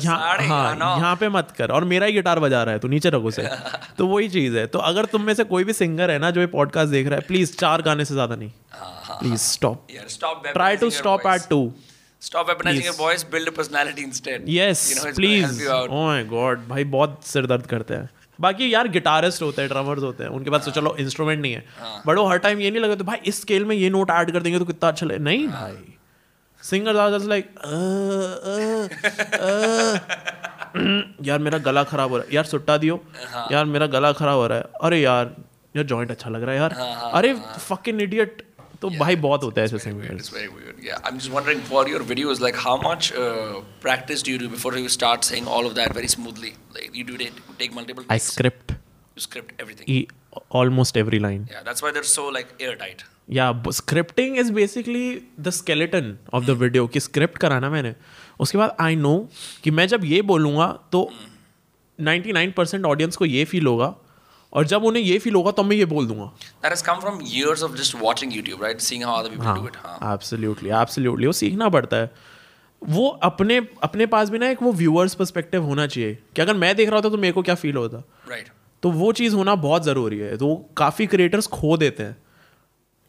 यहाँ- 0.00 1.20
पे 1.20 1.26
हाँ 1.26 1.30
मत 1.32 1.54
कर 1.58 1.70
और 1.70 1.84
मेरा 1.84 2.06
ही 2.06 2.12
गिटार 2.12 2.38
बजा 2.38 2.62
रहा 2.62 2.72
है 2.72 2.78
तो 2.78 2.88
नीचे 2.88 3.10
रखो 3.10 3.28
उसे। 3.28 3.42
तो 3.98 4.06
वही 4.06 4.28
चीज़ 4.28 4.56
है। 4.56 4.66
तो 4.66 4.78
अगर 4.78 5.04
तुम 5.04 5.22
में 5.22 5.34
से 5.34 5.44
कोई 5.44 5.64
भी 5.64 5.72
सिंगर 5.72 6.10
है 6.10 6.18
ना 6.18 6.30
जो 6.30 6.40
ये 6.40 6.46
पॉडकास्ट 6.46 6.90
देख 6.90 7.06
रहा 7.06 7.14
है 7.14 7.20
प्लीज़ 7.20 7.56
चार 7.56 7.82
गाने 7.82 8.04
से 8.04 8.14
ज़्यादा 8.14 8.36
नहीं। 8.36 8.50
Please 9.10 9.40
stop 9.40 9.86
try 10.52 10.76
to 10.76 10.90
stop 10.90 11.26
at 11.26 11.42
two 11.50 11.72
Stop 12.22 12.46
weaponizing 12.46 12.66
Please. 12.66 12.86
your 12.86 13.08
voice, 13.08 13.22
build 13.30 13.48
a 13.48 13.52
personality 13.60 14.02
instead. 14.08 14.40
Yes 14.48 14.88
You 14.88 14.96
know, 14.96 15.06
it's 15.06 15.16
please 15.16 15.46
help 15.46 15.62
you 15.62 15.80
out. 15.80 15.88
Oh 15.90 16.06
my 16.06 16.24
God 16.24 16.68
भाई 16.68 16.84
बहुत 16.84 17.20
सिर 17.24 17.46
दर्द 17.46 17.66
करते 17.66 17.94
हैं। 17.94 18.10
बाकी 18.42 18.72
यार 18.74 18.88
गिटारिस्ट 18.88 19.42
होते 19.42 19.62
हैं 19.62 19.70
ड्रमर्स 19.70 20.02
होते 20.02 20.24
हैं 20.24 20.30
उनके 20.30 20.50
पास 20.50 20.64
तो 20.64 20.70
हाँ। 20.70 20.74
चलो 20.74 20.94
इंस्ट्रूमेंट 21.00 21.40
नहीं 21.42 21.52
है। 21.52 21.64
बट 22.06 22.18
वो 22.18 22.24
हर 22.26 22.38
टाइम 22.38 22.60
ये 22.60 22.70
नहीं 22.70 22.82
लगता 22.82 23.04
भाई 23.04 23.18
इस 23.26 23.40
स्केल 23.40 23.64
में 23.64 23.74
ये 23.76 23.90
नोट 23.90 24.10
ऐड 24.10 24.30
कर 24.32 24.42
देंगे 24.42 24.58
तो 24.58 24.64
कितना 24.64 24.88
अच्छा 24.88 25.06
लगे। 25.06 25.18
नहीं। 25.20 25.46
हाँ। 25.48 25.62
भाई 25.62 25.94
सिंगर 26.62 26.96
आर 26.96 27.10
जस्ट 27.10 27.28
लाइक 27.28 27.48
यार 31.26 31.38
मेरा 31.38 31.58
गला 31.60 31.82
खराब 31.84 32.10
हो 32.10 32.16
रहा 32.16 32.26
है। 32.26 32.34
यार 32.34 32.44
सुट्टा 32.44 32.76
दियो। 32.76 33.00
हाँ। 33.30 33.46
यार 33.52 33.64
मेरा 33.66 33.86
गला 33.88 34.12
खराब 34.12 34.38
हो 34.38 34.46
रहा 34.46 34.58
है। 34.58 34.64
अरे 34.82 35.00
यार 35.00 35.34
यार 35.74 35.84
जॉइंट 35.86 36.10
अच्छा 36.10 36.30
लग 36.30 36.42
रहा 36.42 36.54
है 36.54 36.60
यार। 36.60 36.72
हाँ, 36.74 37.10
अरे 37.14 37.34
फकिंग 37.58 38.02
इडियट 38.02 38.42
तो 38.82 38.90
भाई 38.90 39.16
बहुत 39.24 39.42
होता 39.44 39.60
है 39.60 39.64
ऐसे 39.66 39.78
singers. 39.78 40.30
Yeah, 40.84 41.10
just 41.16 41.32
wondering 41.32 41.60
for 41.66 41.82
your 41.88 42.00
videos, 42.06 42.40
like 42.44 42.56
how 42.62 42.76
much 42.84 43.10
uh, 43.24 43.60
practice 43.84 44.24
do 44.28 44.32
you 44.34 44.38
do 44.42 44.48
before 44.54 44.72
you 44.78 44.88
start 44.94 45.28
saying 45.28 45.50
all 45.56 45.68
of 45.70 45.76
that 45.76 45.94
very 45.98 46.10
smoothly? 46.14 46.50
Like 46.78 46.98
you 47.00 47.04
do 47.10 47.18
it, 47.26 47.40
take 47.62 47.76
multiple. 47.78 48.10
I 48.10 48.18
script 48.26 48.72
You 49.16 49.22
script 49.26 49.54
everything. 49.62 50.04
Almost 50.60 50.96
every 50.96 51.18
line 51.18 51.46
Yeah, 51.52 51.64
that's 51.68 51.84
why 51.84 51.92
they're 51.96 52.10
so 52.12 52.28
like 52.38 52.54
airtight. 52.68 53.04
Yeah 53.30 53.50
scripting 53.72 54.38
is 54.38 54.52
basically 54.52 55.04
the 55.40 55.50
skeleton 55.58 56.16
of 56.34 56.44
the 56.44 56.50
video 56.62 56.86
की 56.94 57.00
script 57.00 57.38
कराना 57.38 57.70
मैंने 57.70 57.94
उसके 58.40 58.58
बाद 58.58 58.76
आई 58.80 58.96
know 58.96 59.14
कि 59.64 59.70
मैं 59.70 59.86
जब 59.88 60.04
ये 60.04 60.22
बोलूँगा 60.30 60.66
तो 60.92 61.10
99% 61.98 62.84
ऑडियंस 62.86 63.16
को 63.16 63.26
ये 63.26 63.44
फील 63.52 63.66
होगा 63.66 63.94
और 64.52 64.66
जब 64.66 64.84
उन्हें 64.84 65.02
ये 65.02 65.18
फील 65.18 65.34
होगा 65.34 65.50
तो 65.50 65.62
मैं 65.62 65.76
ये 65.76 65.84
बोल 65.84 66.06
दूँगा 66.06 66.30
That 66.62 66.74
has 66.76 66.82
come 66.88 67.00
from 67.00 67.20
years 67.34 67.62
of 67.62 67.76
just 67.76 67.94
watching 68.02 68.32
YouTube, 68.32 68.60
right? 68.66 68.80
Seeing 68.80 69.02
how 69.02 69.14
other 69.14 69.30
people 69.30 69.60
do 69.60 69.66
it. 69.70 69.76
हाँ. 69.84 69.98
एब्सोल्युटली 70.12 70.70
एब्सोल्युटली 70.80 71.26
वो 71.26 71.32
सीखना 71.32 71.68
पड़ता 71.68 71.96
है 71.96 72.10
वो 72.82 73.08
अपने 73.22 73.56
अपने 73.82 74.06
पास 74.06 74.30
भी 74.30 74.38
ना 74.38 74.48
एक 74.50 74.62
वो 74.62 74.72
व्यूअर्स 74.72 75.14
पर्सपेक्टिव 75.14 75.64
होना 75.64 75.86
चाहिए 75.86 76.14
कि 76.36 76.42
अगर 76.42 76.54
मैं 76.54 76.74
देख 76.76 76.88
रहा 76.88 76.96
होता 76.96 77.08
तो 77.08 77.18
मेरे 77.18 77.32
को 77.32 77.42
क्या 77.42 77.54
फील 77.54 77.76
होता 77.76 77.96
राइट 77.96 78.44
Right. 78.44 78.52
तो 78.82 78.90
वो 78.90 79.12
चीज़ 79.12 79.34
होना 79.34 79.54
बहुत 79.64 79.84
ज़रूरी 79.84 80.18
है 80.18 80.36
तो 80.36 80.54
काफ़ी 80.76 81.06
क्रिएटर्स 81.06 81.46
खो 81.46 81.76
देते 81.76 82.02
हैं 82.02 82.16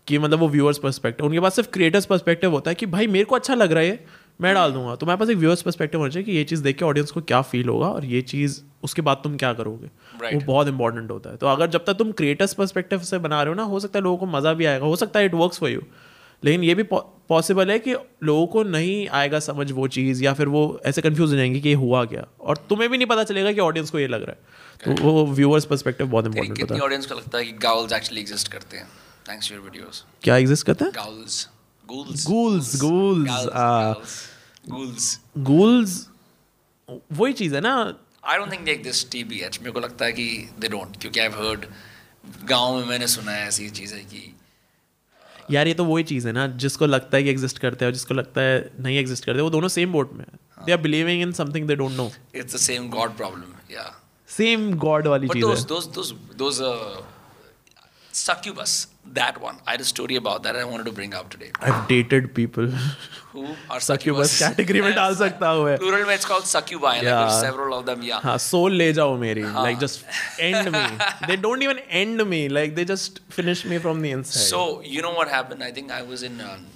कि 0.07 0.17
मतलब 0.17 0.39
वो 0.39 0.47
व्यूअर्स 0.49 0.77
पर्सपेक्टिव 0.77 1.25
उनके 1.25 1.39
पास 1.39 1.55
सिर्फ़ 1.55 1.69
क्रिएटर्स 1.69 2.05
पर्सपेक्टिव 2.05 2.51
होता 2.51 2.71
है 2.71 2.75
कि 2.75 2.85
भाई 2.85 3.07
मेरे 3.07 3.25
को 3.25 3.35
अच्छा 3.35 3.55
लग 3.55 3.71
रहा 3.71 3.83
है 3.83 4.05
मैं 4.39 4.53
डाल 4.53 4.71
दूँगा। 4.71 4.95
तो 4.95 5.05
मेरे 5.05 5.17
पास 5.17 5.29
एक 5.29 5.37
व्यूअर्स 5.37 5.61
पर्सपेक्टिव 5.61 5.99
होना 5.99 6.11
चाहिए 6.11 6.25
कि 6.25 6.31
ये 6.31 6.43
चीज़ 6.43 6.63
देख 6.63 6.77
के 6.77 6.85
ऑडियंस 6.85 7.11
को 7.11 7.21
क्या 7.21 7.41
फील 7.41 7.69
होगा 7.69 7.87
और 7.87 8.05
ये 8.05 8.21
चीज़ 8.21 8.61
उसके 8.83 9.01
बाद 9.01 9.21
तुम 9.23 9.37
क्या 9.37 9.53
करोगे? 9.53 9.87
Right. 9.87 10.33
वो 10.33 10.41
बहुत 10.45 10.67
इंपॉर्टेंट 10.67 11.11
होता 11.11 11.29
है। 11.29 11.37
तो 11.37 11.47
अगर 11.47 11.69
जब 11.69 11.85
तक 11.85 11.93
तुम 11.93 12.11
क्रिएटर्स 12.11 12.53
पर्सपेक्टिव 12.53 12.99
से 12.99 13.17
बना 13.17 13.43
रहे 13.43 13.49
हो 13.49 13.55
ना 13.55 13.63
हो 13.63 13.79
सकता 13.79 13.99
है 13.99 14.03
लोगों 14.03 14.17
को 14.17 14.25
मज़ा 14.25 14.53
भी 14.53 14.65
आएगा। 14.65 14.85
हो 14.85 14.95
सकता 14.95 15.19
है 15.19 15.25
इट 15.25 15.33
वर्क्स 15.33 15.59
फॉर 15.59 15.69
यू 15.69 15.81
लेकिन 16.43 16.63
ये 16.63 16.75
भी 16.75 16.83
पॉसिबल 16.83 17.71
है 17.71 17.77
कि 17.79 17.93
लोगों 18.23 18.47
को 18.47 18.63
नहीं 18.63 19.07
आएगा 19.09 19.39
समझ 19.39 19.71
वो 19.71 19.87
चीज़ 19.87 20.23
या 20.23 20.33
फिर 20.33 20.47
वो 20.47 20.63
ऐसे 20.85 21.01
कंफ्यूज 21.01 21.29
हो 21.29 21.35
जाएँगे 21.35 21.59
कि 21.59 21.69
ये 21.69 21.75
हुआ 21.75 22.03
क्या? 22.05 22.25
और 22.41 22.57
तुम्हें 22.69 22.89
भी 22.89 22.97
नहीं 22.97 23.07
पता 23.07 23.23
चलेगा 23.23 23.51
कि 23.51 23.59
ऑडियंस 23.59 23.89
को 23.89 23.99
ये 23.99 24.07
लग 24.07 24.23
रहा 24.23 24.31
है। 24.31 24.95
तो 24.95 25.03
वो 25.03 25.25
व्यूअर्स 25.27 25.65
पर्सपेक्टिव 25.65 26.07
बहुत 26.07 26.25
इंपॉर्टेंट 26.25 26.61
होता 26.61 26.75
है। 26.75 26.81
ऑडियंस 26.81 27.05
को 27.05 27.15
लगता 27.15 27.37
है 27.37 27.45
कि 27.45 27.51
गाउल्स 27.63 27.93
एक्चुअली 27.93 28.21
एग्जिस्ट 28.21 28.51
करते 28.51 28.77
हैं? 28.77 28.87
थैंक्स 29.29 29.49
टू 29.49 29.55
योर 29.55 29.63
वीडियोस 29.63 30.03
क्या 30.23 30.37
एग्जिस्ट 30.37 30.65
करता 30.67 30.85
है? 30.85 30.91
Ghouls 30.91 31.47
ghouls 31.93 32.25
Ghouls, 32.27 32.67
ghouls, 32.83 33.31
ah. 33.63 33.95
Ghouls 34.69 35.19
ghouls 35.37 36.07
वही 36.89 37.33
चीज़ 37.33 37.55
है 37.55 37.61
ना। 37.61 37.73
I 38.25 38.37
don't 38.37 38.51
think 38.51 38.61
they 38.61 38.71
exist 38.71 39.09
TBH 39.11 39.59
मेरे 39.59 39.71
को 39.71 39.79
लगता 39.79 40.05
है 40.05 40.11
कि 40.11 40.49
दे 40.59 40.67
डोंट 40.67 40.97
क्योंकि 41.01 41.19
आई 41.19 41.27
हैव 41.27 41.47
हर्ड 41.47 41.65
गाँव 42.49 42.75
में 42.75 42.85
मैंने 42.85 43.07
सुना 43.07 43.31
है 43.31 43.47
ऐसी 43.47 43.69
चीज़ें 43.69 44.05
कि 44.05 44.35
यार 45.51 45.67
ये 45.67 45.73
तो 45.73 45.85
वही 45.85 46.03
चीज़ 46.03 46.27
है 46.27 46.33
ना 46.33 46.47
जिसको 46.47 46.85
लगता 46.85 47.17
है 47.17 47.23
कि 47.23 47.29
एग्जिस्ट 47.29 47.59
करते 47.59 47.85
हैं 47.85 47.91
और 47.91 47.93
जिसको 47.93 48.13
लगता 48.13 48.41
है 48.41 48.71
नहीं 48.79 48.97
एग्जिस्ट 48.97 49.25
करते 49.25 49.41
वो 49.41 49.49
दोनों 49.49 49.67
सेम 49.67 49.91
बोट 49.91 50.13
में 50.13 50.25
है। 50.25 50.65
They 50.65 50.71
are 50.71 50.77
believing 50.77 51.21
in 51.21 51.31
something 51.31 51.67
they 51.67 51.75
don't 51.75 51.91
know 51.91 52.11
It's 52.35 52.55
the 52.55 52.63
same 52.69 52.85
God 52.95 53.09
problem. 53.21 53.49
Yeah. 53.71 53.91
Same 54.27 54.73
God 54.77 55.07
वाली 55.07 55.27
चीज़ 55.27 55.45
है। 55.45 55.55
those 55.55 55.87
those 55.97 56.13
those 56.41 56.59
uh, 56.61 57.01
succubus, 58.13 58.71
that 59.16 59.36
one. 59.42 59.58
I 59.66 59.72
had 59.74 59.82
a 59.82 59.86
story 59.88 60.16
about 60.20 60.42
that 60.46 60.56
I 60.62 60.64
wanted 60.70 60.88
to 60.88 60.92
bring 60.96 61.14
up 61.20 61.28
today. 61.34 61.50
I 61.62 61.70
have 61.70 61.84
dated 61.88 62.26
people 62.34 62.72
Who 63.32 63.44
are 63.74 63.78
Succubus 63.86 64.34
category 64.42 64.80
में 64.82 64.92
डाल 64.94 65.14
सकता 65.16 65.48
हूँ 65.48 65.64
मैं। 65.64 65.76
Plural 65.78 66.06
में 66.06 66.14
it's 66.16 66.28
called 66.30 66.46
succubi. 66.52 66.92
Like 66.96 67.02
Yeah. 67.08 67.20
there's 67.20 67.40
several 67.46 67.74
of 67.78 67.84
them. 67.88 68.02
Yeah. 68.08 68.20
हाँ 68.24 68.36
soul 68.46 68.72
ले 68.82 68.92
जाओ 68.98 69.16
मेरी 69.24 69.42
like 69.42 69.78
just 69.78 70.40
end 70.40 70.68
me 70.76 71.26
they 71.26 71.36
don't 71.46 71.62
even 71.62 71.78
end 71.90 72.22
me 72.32 72.46
like 72.58 72.74
they 72.74 72.84
just 72.92 73.20
finish 73.36 73.64
me 73.72 73.78
from 73.86 74.02
the 74.02 74.06
inside 74.16 74.48
So 74.50 74.62
you 74.96 75.04
know 75.06 75.14
what 75.20 75.32
happened? 75.36 75.66
I 75.68 75.70
think 75.78 75.94
I 76.00 76.02
was 76.12 76.26
in 76.30 76.40
um, 76.50 76.66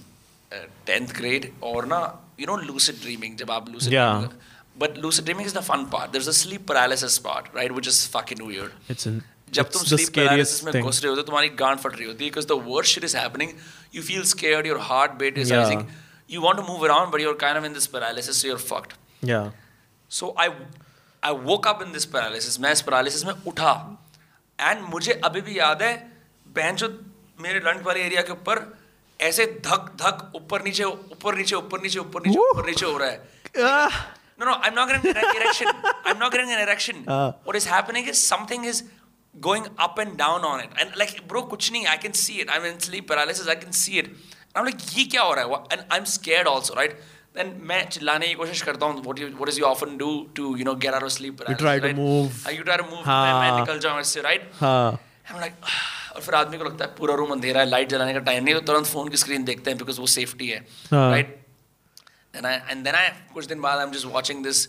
uh, 0.53 0.65
tenth 0.93 1.15
grade 1.21 1.51
or 1.73 1.77
na. 1.95 2.01
You 2.43 2.47
know 2.53 2.61
lucid 2.73 3.01
dreaming. 3.07 3.37
जब 3.45 3.51
आप 3.59 3.69
lucid 3.75 3.99
Yeah. 3.99 4.15
dreaming- 4.15 4.49
But 4.83 4.95
lucid 5.05 5.27
dreaming 5.29 5.49
is 5.49 5.55
the 5.55 5.63
fun 5.65 5.83
part. 5.95 6.13
There's 6.13 6.29
a 6.31 6.33
sleep 6.37 6.63
paralysis 6.69 7.17
part, 7.25 7.49
right? 7.57 7.73
Which 7.79 7.89
is 7.91 7.97
fucking 8.13 8.39
weird. 8.51 8.71
It's 8.91 9.07
in 9.07 9.21
जब 9.50 9.70
तुम 9.72 9.84
sleep 9.84 10.10
paralysis 10.16 10.64
में 10.64 10.82
घुस 10.84 11.04
रहे 11.04 11.14
हो 11.14 11.22
तुम्हारी 11.22 11.50
गांड 11.50 11.80
फट 11.80 11.96
रही 11.96 12.06
होती 12.06 12.24
है 12.24 12.30
because 12.30 12.48
the 12.48 12.52
worst 12.66 12.94
shit 12.94 13.04
is 13.04 13.18
happening 13.18 13.52
you 13.96 14.02
feel 14.04 14.24
scared 14.24 14.68
your 14.68 14.80
heart 14.82 15.12
beat 15.12 15.38
is 15.38 15.54
rising 15.54 15.88
you 16.30 16.42
want 16.42 16.58
to 16.58 16.64
move 16.64 16.86
around 16.86 17.12
but 17.12 17.22
you 17.22 17.30
are 17.30 17.38
kind 17.38 17.58
of 17.58 17.66
in 17.66 17.74
this 17.74 17.88
paralysis 17.88 18.46
you 18.46 18.54
are 18.54 18.62
fucked 18.62 18.94
yeah 19.24 19.52
so 20.10 20.36
I 20.40 20.50
I 21.24 21.34
woke 21.44 21.68
up 21.68 21.82
in 21.82 21.92
this 21.92 22.06
paralysis 22.06 22.60
मैं 22.60 22.72
इस 22.72 22.82
paralysis 22.82 23.26
में 23.26 23.34
उठा 23.48 23.74
and 24.62 24.82
मुझे 24.82 25.22
अभी 25.26 25.42
भी 25.42 25.60
याद 25.60 25.82
है 25.84 25.94
bench 26.48 26.84
मेरे 27.40 27.60
लंग 27.60 27.86
वाले 27.86 28.02
एरिया 28.02 28.22
के 28.22 28.32
ऊपर 28.32 28.62
ऐसे 29.20 29.46
धक 29.46 29.92
धक 30.02 30.32
ऊपर 30.36 30.64
नीचे 30.64 30.84
ऊपर 30.84 31.36
नीचे 31.36 31.56
ऊपर 31.56 31.82
नीचे 31.82 32.00
ऊपर 32.00 32.28
नीचे 32.28 32.40
ऊपर 32.40 32.66
नीचे 32.66 32.86
हो 32.86 32.98
रहा 32.98 33.10
है। 33.10 33.28
No 34.40 34.46
no 34.46 34.52
I 34.52 34.68
am 34.68 34.74
not 34.76 34.88
getting 34.88 35.18
an 35.18 35.36
erection 35.36 35.66
I 35.66 36.12
am 36.12 36.18
not 36.20 36.32
getting 36.32 36.52
an 36.52 36.60
erection 36.60 37.04
what 37.10 37.56
is 37.56 37.70
happening 37.70 38.10
is 38.10 38.16
something 38.16 38.66
going 39.41 39.67
up 39.79 39.99
and 39.99 40.17
down 40.17 40.45
on 40.45 40.61
it. 40.61 40.71
And 40.81 40.97
like, 40.97 41.27
bro, 41.29 41.43
kuch 41.47 41.71
nahi, 41.73 41.87
I 41.87 41.97
can 41.97 42.15
see 42.15 42.41
it. 42.41 42.51
I'm 42.51 42.65
in 42.65 42.79
sleep 42.81 43.07
paralysis, 43.09 43.49
I 43.49 43.55
can 43.55 43.73
see 43.73 43.99
it. 43.99 44.07
And 44.07 44.57
I'm 44.57 44.65
like, 44.71 44.81
ये 44.99 45.05
क्या 45.11 45.23
हो 45.23 45.33
रहा 45.35 45.45
है? 45.45 45.51
Wha- 45.51 45.67
And 45.73 45.85
I'm 45.91 46.07
scared 46.15 46.47
also, 46.55 46.75
right? 46.81 46.97
Then 47.37 47.53
मैं 47.69 47.79
चिल्लाने 47.91 48.27
की 48.29 48.35
कोशिश 48.41 48.63
करता 48.63 48.87
हूँ. 48.87 49.05
What 49.05 49.19
you, 49.25 49.29
what 49.39 49.49
does 49.51 49.59
you 49.59 49.67
often 49.67 49.97
do 50.03 50.11
to, 50.41 50.51
you 50.57 50.65
know, 50.69 50.75
get 50.75 50.95
out 50.99 51.03
of 51.03 51.13
sleep 51.13 51.39
paralysis? 51.39 51.63
try 51.63 51.79
to 51.79 51.87
right? 51.87 51.97
move. 51.97 52.47
Uh, 52.47 52.51
you 52.59 52.65
try 52.71 52.77
to 52.77 52.89
move. 52.91 53.05
हाँ. 53.07 53.23
मैं, 53.25 53.51
मैं 53.51 53.61
निकल 53.61 53.79
जाऊँ 53.87 54.01
इससे, 54.01 54.23
right? 54.29 54.43
हाँ 54.61 54.99
I'm 55.31 55.41
like, 55.41 55.55
और 56.17 56.21
फिर 56.23 56.35
आदमी 56.35 56.59
को 56.59 56.65
लगता 56.65 56.85
है 56.85 56.95
पूरा 56.97 57.15
रूम 57.23 57.31
अंधेरा 57.33 57.61
है 57.61 57.67
लाइट 57.69 57.89
जलाने 57.89 58.13
का 58.15 58.19
टाइम 58.29 58.45
नहीं 58.45 58.55
है, 58.55 58.61
तो 58.61 58.67
तुरंत 58.73 58.87
फोन 58.87 59.09
की 59.09 59.17
स्क्रीन 59.17 59.45
देखते 59.45 59.71
हैं 59.71 59.79
बिकॉज 59.79 59.99
वो 59.99 60.07
सेफ्टी 60.15 60.49
है 60.49 60.59
हाँ. 60.91 61.11
Right 61.11 61.39
then 62.35 62.47
I 62.51 62.53
and 62.73 62.87
then 62.89 62.97
I 62.99 63.05
कुछ 63.35 63.47
दिन 63.47 63.61
बाद 63.61 63.81
I'm 63.87 63.93
just 63.97 64.09
watching 64.17 64.43
this 64.49 64.61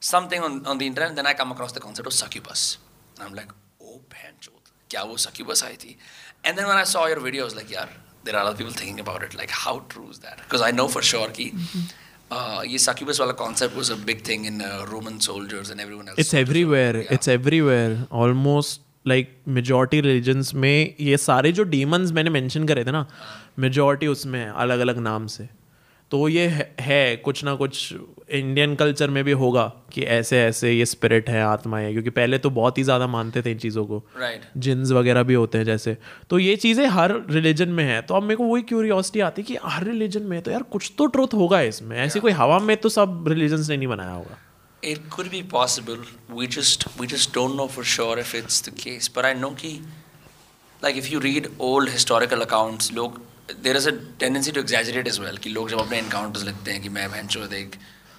something 0.00 0.42
on, 0.48 0.58
on 0.72 0.78
the 0.82 0.86
internet 0.90 1.14
then 1.20 1.26
I 1.26 1.34
come 1.42 1.52
across 1.56 1.72
the 1.78 1.82
concept 1.86 2.10
of 2.10 2.16
succubus 2.18 2.64
I'm 3.20 3.34
like 3.38 3.52
oh 3.93 3.99
बहनचोद 4.13 4.71
क्या 4.89 5.03
वो 5.11 5.17
succubus 5.25 5.63
आई 5.63 5.75
थी 5.83 5.95
and 6.47 6.57
then 6.59 6.67
when 6.71 6.79
I 6.83 6.85
saw 6.93 7.03
your 7.13 7.19
video 7.27 7.49
like 7.59 7.71
यार 7.73 7.89
there 8.27 8.37
are 8.39 8.45
other 8.47 8.57
people 8.57 8.75
thinking 8.79 8.99
about 9.03 9.23
it 9.27 9.33
like 9.41 9.53
how 9.63 9.75
true 9.93 10.07
is 10.11 10.19
that 10.25 10.41
because 10.45 10.61
I 10.69 10.71
know 10.79 10.87
for 10.95 11.01
sure 11.11 11.27
कि 11.39 11.47
uh, 12.31 12.61
ये 12.73 12.79
succubus 12.85 13.19
वाला 13.19 13.35
concept 13.41 13.75
was 13.81 13.89
a 13.95 13.99
big 14.11 14.23
thing 14.29 14.45
in 14.51 14.61
uh, 14.61 14.71
Roman 14.93 15.19
soldiers 15.27 15.71
and 15.75 15.85
everyone 15.85 16.09
else 16.11 16.19
it's 16.19 16.33
everywhere 16.43 17.01
Yeah. 17.01 17.13
It's 17.13 17.27
everywhere 17.37 17.97
almost 18.25 18.81
like 19.07 19.35
majority 19.55 19.99
religions 20.01 20.53
में 20.55 20.95
ये 20.99 21.17
सारे 21.17 21.51
जो 21.51 21.63
demons 21.71 22.11
मैंने 22.17 22.29
mention 22.29 22.67
करे 22.67 22.83
थे 22.85 22.91
ना 22.91 23.05
मेजॉरिटी 23.59 24.07
उसमें 24.07 24.39
है 24.39 24.51
अलग 24.63 24.79
अलग 24.87 24.97
नाम 25.09 25.27
से 25.33 25.47
तो 26.13 26.27
ये 26.27 26.67
है, 26.79 27.15
कुछ 27.15 27.43
ना 27.43 27.55
कुछ 27.55 27.93
इंडियन 28.29 28.75
कल्चर 28.75 29.09
में 29.09 29.23
भी 29.23 29.31
होगा 29.31 29.63
कि 29.93 30.01
ऐसे 30.01 30.41
ऐसे 30.43 30.71
ये 30.71 30.85
स्पिरिट 30.85 31.29
है 31.29 31.43
आत्मा 31.43 31.77
है 31.77 31.91
क्योंकि 31.91 32.09
पहले 32.09 32.37
तो 32.37 32.49
बहुत 32.49 32.77
ही 32.77 32.83
ज़्यादा 32.83 33.07
मानते 33.07 33.41
थे 33.41 33.51
इन 33.51 33.57
चीज़ों 33.57 33.85
को 33.85 34.03
राइट 34.17 34.41
right 34.41 34.57
जिन्स 34.57 34.91
वगैरह 34.91 35.23
भी 35.23 35.33
होते 35.33 35.57
हैं 35.57 35.65
जैसे 35.65 35.97
तो 36.29 36.39
ये 36.39 36.55
चीज़ें 36.55 36.85
हर 36.87 37.25
रिलीजन 37.29 37.69
में 37.69 37.83
है 37.83 38.01
तो 38.01 38.13
अब 38.13 38.23
मेरे 38.23 38.35
को 38.35 38.43
वही 38.43 38.61
क्यूरियोसिटी 38.61 39.19
आती 39.19 39.41
है 39.41 39.45
कि 39.45 39.57
हर 39.63 39.83
रिलीजन 39.83 40.23
में 40.23 40.41
तो 40.41 40.51
यार 40.51 40.63
कुछ 40.63 40.91
तो 40.97 41.05
ट्रुथ 41.05 41.33
होगा 41.33 41.61
इसमें 41.61 41.97
ऐसी 41.97 42.09
yeah. 42.09 42.21
कोई 42.21 42.31
हवा 42.31 42.59
में 42.59 42.77
तो 42.77 42.89
सब 42.89 43.25
रिलीजन्स 43.27 43.69
ने 43.69 43.77
नहीं 43.77 43.87
बनाया 43.87 44.11
होगा 44.11 44.37
It 44.83 45.03
could 45.17 45.31
be 45.31 45.43
possible. 45.57 45.99
We 46.39 46.47
just 46.47 46.87
we 47.01 47.11
just 47.15 47.33
don't 47.33 47.59
know 47.59 47.67
for 47.67 47.83
sure 47.97 48.15
if 48.19 48.35
it's 48.35 48.61
the 48.61 48.77
case. 48.85 49.13
But 49.17 49.25
I 49.25 49.33
know 49.41 49.55
कि 49.55 49.79
like 50.83 51.03
if 51.03 51.13
you 51.13 51.27
read 51.29 51.53
old 51.59 51.89
historical 51.89 52.49
accounts, 52.49 52.93
लोग 52.93 53.32
there 53.49 53.75
is 53.75 53.85
a 53.87 53.91
tendency 54.19 54.51
to 54.51 54.59
exaggerate 54.59 55.07
as 55.07 55.19
well 55.19 55.37
कि 55.37 55.49
लोग 55.49 55.69
जब 55.69 55.79
अपने 55.79 56.01
encounters 56.01 56.43
लिखते 56.45 56.71
हैं 56.71 56.81
कि 56.81 56.89
मैं 56.89 57.09
भैंचो 57.11 57.45
एक 57.55 57.75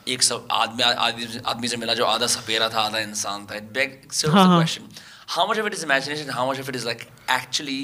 एक 0.09 0.23
सब 0.23 0.49
आदमी 0.53 0.83
आदमी 0.83 1.69
से 1.69 1.77
मिला 1.77 1.95
जो 1.95 2.05
आधा 2.05 2.27
सपेरा 2.27 2.69
था 2.69 2.81
आधा 2.81 2.99
इंसान 2.99 3.47
था. 3.47 3.57
It 3.57 3.73
begs 3.73 4.23
serves 4.23 4.35
हाँ, 4.35 4.45
the 4.45 4.51
हाँ. 4.51 4.59
question. 4.59 4.89
How 5.37 5.47
much 5.49 5.59
of 5.59 5.67
it 5.67 5.75
is 5.75 5.85
imagination? 5.85 6.33
How 6.39 6.47
much 6.47 6.59
of 6.59 6.69
it 6.69 6.77
is 6.77 6.85
like 6.85 7.07
actually 7.39 7.81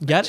यार 0.00 0.26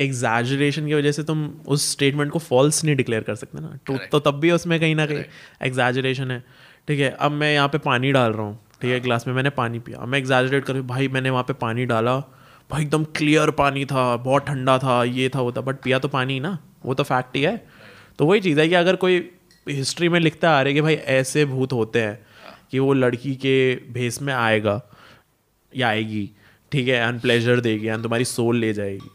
एग्जैजरेशन 0.00 0.86
की 0.86 0.94
वजह 0.94 1.12
से 1.12 1.22
तुम 1.24 1.44
उस 1.74 1.90
स्टेटमेंट 1.90 2.30
को 2.32 2.38
फॉल्स 2.38 2.84
नहीं 2.84 2.96
डिक्लेयर 2.96 3.22
कर 3.22 3.34
सकते 3.34 3.60
ना 3.60 3.78
ट्रूथ 3.86 4.08
तो 4.12 4.20
तब 4.20 4.40
भी 4.40 4.50
उसमें 4.50 4.78
कहीं 4.80 4.94
ना 4.94 5.06
कहीं 5.06 5.22
एग्जैजरेशन 5.66 6.30
है 6.30 6.38
ठीक 6.88 7.00
है 7.00 7.10
अब 7.10 7.32
मैं 7.32 7.52
यहाँ 7.54 7.68
पे 7.68 7.78
पानी 7.84 8.10
डाल 8.12 8.32
रहा 8.32 8.46
हूँ 8.46 8.58
ठीक 8.82 8.90
है 8.90 8.98
ग्लास 9.00 9.26
में 9.26 9.34
मैंने 9.34 9.50
पानी 9.50 9.78
पिया 9.86 10.06
मैं 10.06 10.18
एग्जैजरेट 10.18 10.64
कर 10.64 10.80
भाई 10.90 11.08
मैंने 11.08 11.30
वहाँ 11.30 11.44
पे 11.44 11.52
पानी 11.62 11.84
डाला 11.86 12.16
भाई 12.70 12.82
एकदम 12.82 13.04
क्लियर 13.16 13.50
पानी 13.50 13.84
था, 13.84 14.16
बहुत 14.16 14.46
ठंडा 14.46 14.78
था, 14.78 15.02
ये 15.04 15.28
था, 15.28 15.40
वो 15.40 15.52
था। 15.52 15.60
बट 15.60 15.80
पिया 15.82 15.98
तो 15.98 16.08
पानी 16.08 16.38
ना, 16.40 16.58
वो 16.84 16.94
तो 16.94 17.04
फैक्ट 17.04 17.36
ही 17.36 17.42
है। 17.42 17.56
तो 18.18 18.26
वही 18.26 18.40
चीज़ 18.40 18.60
है 18.60 18.68
कि 18.68 18.74
अगर 18.74 18.96
कोई 18.96 19.30
हिस्ट्री 19.66 20.08
में 20.08 20.18
लिखता 20.20 20.50
आ 20.50 20.60
रहा 20.62 20.68
है 20.68 20.74
कि 20.74 20.80
भाई 20.80 20.94
ऐसे 20.94 21.44
भूत 21.44 21.72
होते 21.72 22.00
हैं 22.00 22.18
कि 22.70 22.78
वो 22.78 22.92
लड़की 22.92 23.34
के 23.36 23.74
भेस 23.92 24.20
में 24.22 24.32
आएगा, 24.34 24.80
या 25.72 25.88
आएगी, 25.88 26.30
ठीक 26.72 26.88
है 26.88 27.00
अनप्लेजर 27.02 27.60
देगी 27.60 27.86
एंड 27.86 28.02
तुम्हारी 28.02 28.24
सोल 28.24 28.56
ले 28.56 28.72
जाएगी, 28.72 29.08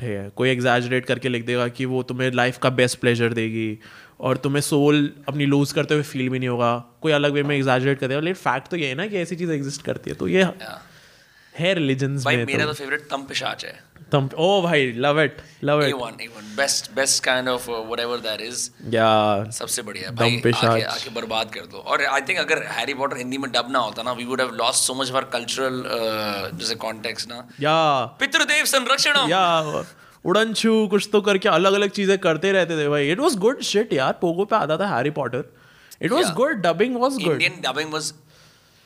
ठीक 0.00 0.08
है। 0.08 0.28
कोई 0.36 0.50
एग्जैजरेट 0.50 1.04
करके 1.06 1.28
लिख 1.28 1.44
देगा 1.46 1.66
कि 1.68 1.84
वो 1.84 2.02
तुम्हें 2.02 2.30
लाइफ 2.32 2.58
का 2.58 2.70
बेस्ट 2.70 2.98
प्लेजर 2.98 3.32
देगी, 3.32 3.78
और 4.20 4.36
तुम्हें 4.36 4.60
सोल 4.60 5.10
अपनी 5.28 5.46
लूज 5.46 5.72
करते 5.72 5.94
हुए 5.94 6.02
फील 6.02 6.28
भी 6.28 6.38
नहीं 6.38 6.48
होगा। 6.48 6.76
कोई 7.02 7.12
अलग 7.12 7.32
वे 7.32 7.42
में 7.42 7.56
एग्जैजरेट 7.56 7.98
कर 7.98 8.08
देगा, 8.08 8.20
लेकिन 8.20 8.34
फैक्ट 8.34 8.68
तो 8.68 8.76
ये 8.76 8.88
है 8.88 8.94
ना 8.94 9.06
कि 9.06 9.16
ऐसी 9.18 9.36
चीज़ 9.36 9.52
एग्जिस्ट 9.52 9.82
करती 9.82 10.10
है। 10.10 10.16
तो 10.16 10.28
ये 10.28 10.42
yeah. 10.42 10.78
है 11.58 11.74
रिलीजन्स 11.74 12.26
में 12.26 12.44
मेरा 12.46 12.66
तो। 12.66 12.72
फेवरेट 12.72 13.08
तम 13.10 13.22
पिशाच 13.28 13.64
है. 13.64 13.80
तुम 14.12 14.28
ओ 14.38 14.60
भाई 14.62 14.92
love 14.96 15.20
it 15.20 15.36
love 15.64 15.82
it 15.82 15.94
A1 15.94 16.18
A1 16.22 16.48
best 16.56 16.88
best 16.96 17.20
kind 17.26 17.50
of 17.52 17.68
uh, 17.68 17.78
whatever 17.90 18.16
that 18.24 18.42
is. 18.46 18.64
या 18.94 19.06
सबसे 19.58 19.82
बढ़िया 19.82 20.10
भाई 20.18 20.40
आके 20.46 20.82
आके 20.82 21.10
बर्बाद 21.10 21.50
कर 21.54 21.66
दो। 21.66 21.78
और 21.78 22.04
आई 22.04 22.20
थिंक 22.28 22.38
अगर 22.38 22.62
हैरी 22.70 22.94
पॉटर 22.94 23.16
हिंदी 23.16 23.38
में 23.38 23.50
डब 23.52 23.70
ना 23.72 23.78
होता 23.78 24.02
ना 24.02 24.12
we 24.12 24.24
would 24.24 24.40
have 24.40 24.50
lost 24.56 24.84
so 24.84 24.94
much 24.94 25.10
of 25.10 25.16
our 25.16 25.24
cultural 25.32 25.82
जैसे 26.58 26.74
कॉन्टेक्स्ट 26.84 27.28
ना। 27.28 27.48
या 27.60 27.78
पितृदेव 28.20 28.64
संरक्षण 28.74 29.30
या 29.30 29.42
उड़न 30.24 30.52
छू 30.54 30.86
कुछ 30.88 31.08
तो 31.12 31.20
करके 31.20 31.48
अलग 31.48 31.72
अलग 31.74 31.90
चीज़ें 31.90 32.18
करते 32.18 32.52
रहते 32.52 32.78
थे 32.78 32.88
भाई। 32.88 33.10
इट 33.12 33.20
वाज 33.20 33.36
गुड 33.38 33.62
शिट 33.70 33.92
यार 33.92 34.12
पोगो 34.20 34.44
पे 34.44 34.56
आता 34.56 34.76
था 34.78 34.94
Harry 34.96 35.10
Potter 35.18 35.44
it 36.02 36.12
was 36.12 36.30
good 36.34 36.62
dubbing 36.62 36.96
was 37.00 37.16
good 37.24 37.32
Indian 37.32 37.60
dubbing 37.62 37.92
was 37.92 38.12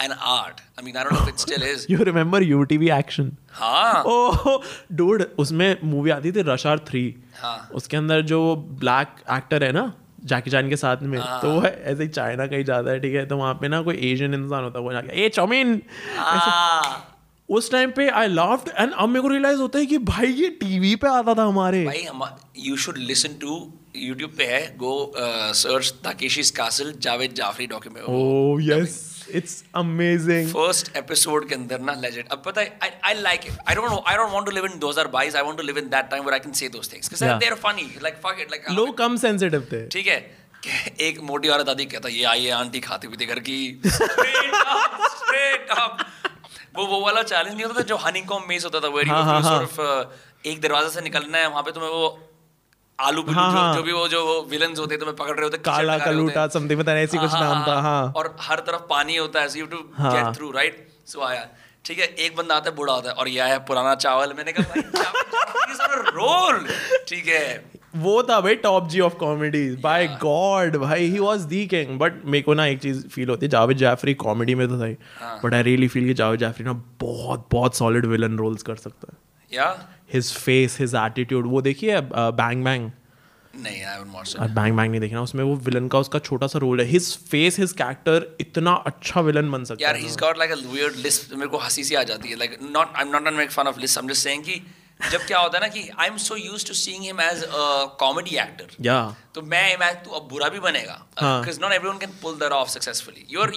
an 0.03 0.13
art 0.13 0.61
I 0.61 0.85
mean 0.85 0.97
I 0.97 1.05
don't 1.05 1.13
know 1.13 1.19
if 1.21 1.29
it 1.29 1.39
still 1.39 1.63
is 1.63 1.87
you 1.91 2.03
remember 2.03 2.43
UTV 2.43 2.91
action 2.91 3.31
हाँ। 3.53 4.03
Oh 4.07 4.59
dude 4.93 5.23
उसमें 5.39 5.77
movie 5.85 6.11
आती 6.11 6.33
थी 6.33 6.43
रशार 6.47 6.79
three 6.89 7.15
हाँ। 7.43 7.57
उसके 7.75 7.97
अंदर 7.97 8.21
जो 8.23 8.41
ब्लैक 8.81 9.23
एक्टर 9.33 9.65
है 9.65 9.73
ना 9.73 9.93
जैकी 10.25 10.51
चैन 10.51 10.69
के 10.69 10.77
साथ 10.77 11.03
में 11.03 11.21
तो 11.21 11.51
वो 11.51 11.63
ऐसे 11.63 12.03
ही 12.03 12.09
चाइना 12.09 12.47
कहीं 12.47 12.65
जाता 12.65 12.91
है 12.91 13.01
ठीक 13.01 13.15
है? 13.15 13.27
तो 13.27 13.37
वहाँ 13.37 13.55
पे 13.55 13.69
ना 13.69 13.81
कोई 13.83 13.97
एशियन 13.97 14.35
इंसान 14.35 14.65
होता 14.65 14.79
है 14.79 14.85
वो 14.85 14.93
जाके 14.93 15.25
ए 15.25 15.29
चौमिन 15.29 15.81
हाँ। 16.17 17.13
उस 17.49 17.71
टाइम 17.71 17.91
पे 17.91 18.09
आई 18.11 18.29
लाफ्ड 18.29 18.69
एंड 18.79 18.93
अब 18.93 19.09
मेरे 19.09 19.21
को 19.23 19.29
रियलाइज़ 19.29 19.61
होता 19.61 19.79
है 19.79 19.87
कि 19.87 19.99
भाई 19.99 20.27
ये 20.27 20.49
टीवी 20.61 20.95
पे 20.97 21.09
आता 21.09 21.35
था 21.35 21.45
हमारे। 21.45 21.85
भाई 21.85 22.03
हम 22.03 22.23
you 22.59 22.77
should 22.77 22.97
listen 22.99 23.35
to 23.41 23.73
YouTube 23.97 24.31
पे 24.39 24.45
है 24.45 24.77
go 24.77 25.13
search 25.17 25.95
Takeshi's 26.05 26.51
Castle 26.51 26.93
Javed 27.01 27.35
Jaffrey 27.35 27.67
document 27.67 28.07
oh 28.09 28.65
yes 28.65 29.16
amazing 29.75 30.51
first 30.51 30.97
episode 30.97 31.49
के 31.49 31.55
अंदर 31.55 31.81
ना 31.81 31.95
लेजेंड 31.95 32.29
अब 32.29 32.43
पता 32.47 32.61
है 32.61 32.79
I 32.83 32.91
I 33.05 33.15
like 33.15 33.41
it 33.47 33.53
I 33.69 33.75
don't 33.75 33.91
know 33.91 34.05
I 34.07 34.17
don't 34.17 34.33
want 34.33 34.47
to 34.47 34.53
live 34.53 34.67
in 34.67 34.79
2022 34.79 35.37
I 35.37 35.43
want 35.43 35.57
to 35.57 35.63
live 35.63 35.79
in 35.79 35.85
that 35.85 36.11
time 36.11 36.23
where 36.23 36.33
I 36.33 36.39
can 36.39 36.53
say 36.53 36.69
those 36.69 36.93
things 36.93 37.13
Yeah. 37.17 37.39
They 37.39 37.47
are 37.47 37.55
funny 37.55 37.99
like 38.03 38.15
fuck 38.15 38.37
it 38.41 38.51
like 38.51 38.71
लोग 38.71 38.99
कम 38.99 39.17
sensitive 39.17 39.61
थे। 39.73 39.89
ठीक 39.89 40.07
है? 40.07 40.37
एक 41.01 41.21
मोटी 41.21 41.49
औरत 41.49 41.69
आती 41.69 41.85
कहता 41.85 42.09
ये 42.09 42.25
आई 42.25 42.45
है 42.45 42.51
आंटी 42.51 42.81
खाती 42.81 43.09
पीती 43.09 43.27
घर 43.27 43.39
की। 43.39 43.83
वो 46.77 46.87
वो 46.87 47.01
वाला 47.01 47.23
चैलेंज 47.23 47.55
नहीं 47.55 47.65
होता 47.65 47.81
था 47.81 47.85
जो 47.85 47.97
हनीकॉम 47.97 48.43
मेज 48.49 48.65
होता 48.65 48.81
था 48.81 48.89
वेयर 48.89 49.09
हाँ, 49.09 49.25
हाँ, 49.25 49.43
हाँ। 49.43 49.59
सिर्फ़ 49.59 49.81
एक 50.49 50.61
दरवाजे 50.61 50.89
से 50.89 51.01
निकलना 51.01 51.39
है 51.39 51.49
वहाँ 51.49 51.63
पे 51.63 51.71
तुम्हें 51.73 51.91
वो 51.91 52.26
आलू 52.99 53.23
हाँ, 53.23 53.51
जो, 53.53 53.59
हाँ। 53.59 53.75
जो 53.75 53.83
भी 53.83 53.93
वो 53.93 54.07
जो 54.09 54.21
विलन्स 54.51 54.79
होते 54.79 54.95
हैं 54.95 54.99
तुम्हें 55.01 55.17
पकड़ 55.17 55.35
रहे 55.37 55.45
होते 55.45 55.59
काला 55.59 55.99
कलूटा 55.99 56.47
समथिंग 56.49 56.81
पता 56.81 56.95
नहीं 56.95 57.05
ऐसी 57.05 57.19
कुछ 57.19 57.33
नाम 57.33 57.63
था 57.67 57.81
हाँ। 57.81 58.13
और 58.17 58.37
हर 58.41 58.61
तरफ़ 58.61 58.83
पानी 58.91 59.17
होता 59.17 59.41
है 59.41 59.59
यू 59.59 59.67
टू 59.67 59.85
हाँ। 59.99 60.13
गेट 60.15 60.37
थ्रू 60.37 60.51
राइट 60.51 60.87
सो 61.07 61.21
आया। 61.21 61.47
ठीक 61.85 61.99
है 61.99 62.07
एक 62.07 62.37
बंदा 62.37 62.55
आता 62.55 62.71
है 62.71 62.77
बूढ़ा 62.77 62.93
होता 62.93 63.11
है 63.11 63.15
और 63.15 63.29
यह 63.29 63.45
है 63.45 63.59
पुराना 63.59 63.95
चावल। 63.95 64.33
मैंने 64.33 64.53
कहा 64.53 64.75
भाई 64.75 64.83
रोल! 66.11 66.67
ठीक 67.09 67.27
है। 67.27 67.65
वो 67.97 68.23
था 68.23 68.41
भाई 68.41 68.55
top 68.55 68.89
G 68.89 69.01
of 69.01 69.15
comedy 69.15 69.69
by 69.77 70.07
God 70.23 70.77
भाई 70.77 71.05
he 71.05 71.19
was 71.19 71.41
the 71.41 71.67
king 71.67 71.99
but 71.99 72.25
मेरे 72.25 72.43
को 72.43 72.55
ना 72.55 72.67
एक 72.67 72.81
चीज़ 72.81 73.07
फील 73.09 73.29
होती 73.29 73.47
है 73.47 73.51
जावेद 73.51 73.77
जाफरी 73.77 74.15
कॉमेडी 74.15 74.55
में 74.55 74.67
तो 74.69 74.81
था 74.81 74.89
हाँ। 75.21 75.41
बट 75.45 75.55
आई 75.55 75.63
रियली 75.63 75.89
फील 75.89 76.07
कि 76.07 76.15
जावेद 76.15 76.41
जाफरी 76.41 76.65
ना 76.65 76.73
बहुत 77.01 77.49
बहुत 77.53 77.77
सॉलिड 77.77 78.07
विलन 78.07 78.37
रोल्स 78.39 78.63
कर 78.63 78.77
सकता 78.77 79.13
है। 79.13 79.26
हिज 80.13 80.33
फेस 80.35 80.77
हिज 80.81 80.95
एटीट्यूड 80.95 81.47
वो 81.47 81.61
देखिए 81.63 82.01
बैंग 82.15 82.65
बैंग 82.65 82.91
नहीं 83.57 83.83
आई 83.85 84.49
बैंग 84.49 84.77
बैंग 84.77 84.91
नहीं 84.91 85.01
देखना 85.01 85.23
उसमें 85.23 85.45
वो 85.45 85.55
विलन 85.57 85.89
का 85.89 85.99
उसका 85.99 86.19
छोटा 86.19 86.47
सा 86.47 86.59
रोल 86.59 86.81
है 86.81 86.87
हिज 86.87 87.17
फेस 87.31 87.59
हिज 87.59 87.73
कैरेक्टर 87.73 88.37
इतना 88.41 88.73
अच्छा 88.87 89.21
विलन 89.21 89.51
बन 89.51 89.65
सकता 89.65 89.85
यार 89.87 89.97
है 89.97 90.03
he's 90.03 90.17
got 90.17 90.41
like 90.43 90.57
a 90.57 90.59
weird 90.75 90.99
list 91.07 91.33
मेरे 91.33 91.49
को 91.49 91.59
हँसी 91.59 91.85
सी 91.85 91.95
आ 91.95 92.03
जाती 92.03 92.29
है 92.29 92.37
like 92.37 92.59
not 92.77 92.99
I'm 93.03 93.15
not 93.15 93.29
gonna 93.29 93.39
make 93.39 93.55
fun 93.59 93.73
of 93.73 93.81
list 93.85 94.03
I'm 94.03 94.11
just 94.15 94.29
saying 94.29 94.45
कि 94.49 94.61
जब 95.13 95.25
क्या 95.27 95.39
होता 95.39 95.59
है 95.59 95.63
ना 95.63 95.69
कि 95.69 95.89
I'm 96.05 96.19
so 96.27 96.37
used 96.43 96.67
to 96.67 96.77
seeing 96.83 97.07
him 97.07 97.19
as 97.21 97.43
a 97.63 97.65
comedy 98.03 98.39
actor 98.45 98.69
या 98.81 98.99
तो 99.35 99.43
मैं 99.55 99.65
imagine 99.77 100.05
तू 100.05 100.11
अब 100.11 100.29
बुरा 100.29 100.49
भी 100.49 100.61
बनेगा 100.61 101.01
हाँ. 101.21 101.41
because 101.41 101.61
not 101.65 101.79
everyone 101.79 101.99
can 102.05 102.15
pull 102.23 102.39
that 102.45 102.59
off 102.61 102.71
successfully 102.77 103.27
you're 103.37 103.51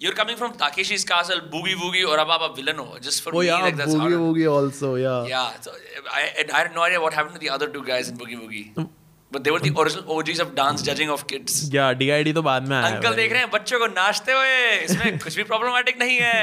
you're 0.00 0.14
coming 0.18 0.36
from 0.40 0.52
Takeshi's 0.60 1.04
Castle 1.12 1.40
boogie 1.54 1.74
woogie 1.84 2.04
और 2.10 2.18
अब 2.18 2.30
आप 2.30 2.42
अब 2.50 2.54
villain 2.56 2.84
just 3.08 3.22
for 3.22 3.32
Oh 3.34 3.40
me 3.40 3.46
yeah, 3.46 3.62
like 3.64 3.76
that's 3.80 3.94
Boogie 3.94 4.00
harder 4.00 4.18
Woogie 4.26 4.46
also, 4.52 4.94
yeah. 4.94 5.24
yeah 5.26 5.60
so 5.60 5.72
I, 6.18 6.22
I 6.54 6.58
had 6.62 6.74
no 6.74 6.82
idea 6.82 7.00
what 7.06 7.14
happened 7.20 7.34
to 7.40 7.40
the 7.46 7.50
other 7.56 7.68
two 7.76 7.82
guys 7.90 8.08
in 8.12 8.16
boogie 8.22 8.38
woogie 8.44 8.88
but 9.32 9.44
they 9.44 9.50
were 9.54 9.58
the 9.64 9.72
original 9.80 10.12
OGs 10.18 10.38
of 10.44 10.52
dance 10.58 10.84
judging 10.90 11.10
of 11.16 11.24
kids 11.32 11.56
या 11.74 11.88
DID 12.02 12.32
तो 12.34 12.42
बाद 12.42 12.68
में 12.68 12.76
आया 12.76 12.94
uncle 12.94 13.14
देख 13.16 13.32
रहे 13.32 13.40
हैं 13.40 13.50
बच्चों 13.50 13.78
को 13.78 13.86
नाचते 13.96 14.32
हुए 14.32 14.54
इसमें 14.84 15.18
कुछ 15.24 15.36
भी 15.36 15.42
प्रॉब्लमेटिक 15.50 15.98
नहीं 16.04 16.18
है 16.20 16.38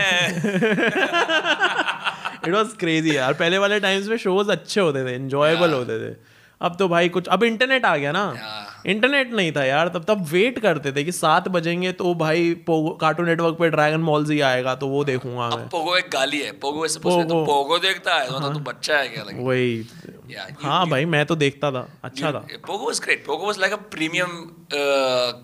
इट 2.46 2.54
वाज 2.54 2.76
क्रेजी 2.80 3.16
यार 3.18 3.34
पहले 3.42 3.58
वाले 3.66 3.80
टाइम्स 3.88 4.08
में 4.08 4.18
शोज़ 4.28 4.52
अच्छे 4.52 4.80
होते 4.82 5.06
थे 5.06 5.16
एंजॉयबल 5.16 5.70
Yeah. 5.70 5.78
होते 5.80 6.00
थे 6.06 6.16
अब 6.62 6.76
तो 6.80 6.88
भाई 6.88 7.10
कुछ 7.18 7.28
अब 7.38 7.44
इंटरनेट 7.44 7.86
आ 7.86 7.96
गया 7.98 8.12
ना 8.20 8.26
Yeah. 8.38 8.75
इंटरनेट 8.86 9.34
नहीं 9.34 9.52
था 9.52 9.64
यार 9.66 9.88
तब 9.88 10.04
तब 10.08 10.26
वेट 10.32 10.60
करते 10.60 10.92
थे 10.92 11.04
कि 11.04 11.12
सात 11.12 11.48
बजेंगे 11.48 11.92
तो 11.92 12.14
भाई 12.16 12.56
कार्टून 12.70 13.26
नेटवर्क 13.26 13.56
पे 13.60 13.70
ड्रैगन 13.70 14.04
बॉल 14.06 14.26
जी 14.26 14.40
आएगा 14.42 14.76
तो 14.76 14.88
वो 14.88 15.04
देखूँगा 15.04 15.50
मैं। 15.50 15.68
पोगो 15.70 15.96
एक 15.98 16.10
गाली 16.14 16.42
है। 16.42 16.52
पोगो 16.52 16.86
ऐसे 16.86 17.00
पूछते 17.00 17.24
तो 17.24 17.30
पोगो। 17.30 17.46
पोगो 17.46 17.78
देखता 17.78 18.16
है? 18.16 18.30
हाँ, 18.32 18.54
तो 18.54 18.60
बच्चा 18.60 18.98
है 18.98 19.08
क्या? 19.08 19.24
लगे 19.24 19.44
वही। 19.44 19.84
Yeah, 19.84 20.46
you- 20.52 20.64
हाँ 20.66 20.82
you- 20.82 20.92
भाई 20.92 21.06
मैं 21.06 21.26
तो 21.26 21.36
देखता 21.36 21.72
था 21.72 21.88
अच्छा 22.04 22.32
था। 22.32 22.40
Pogo 22.68 22.86
was 22.86 23.00
great 23.04 23.26
Pogo 23.26 23.46
was 23.46 23.60
like 23.60 23.74
a 23.74 23.82
premium 23.96 24.38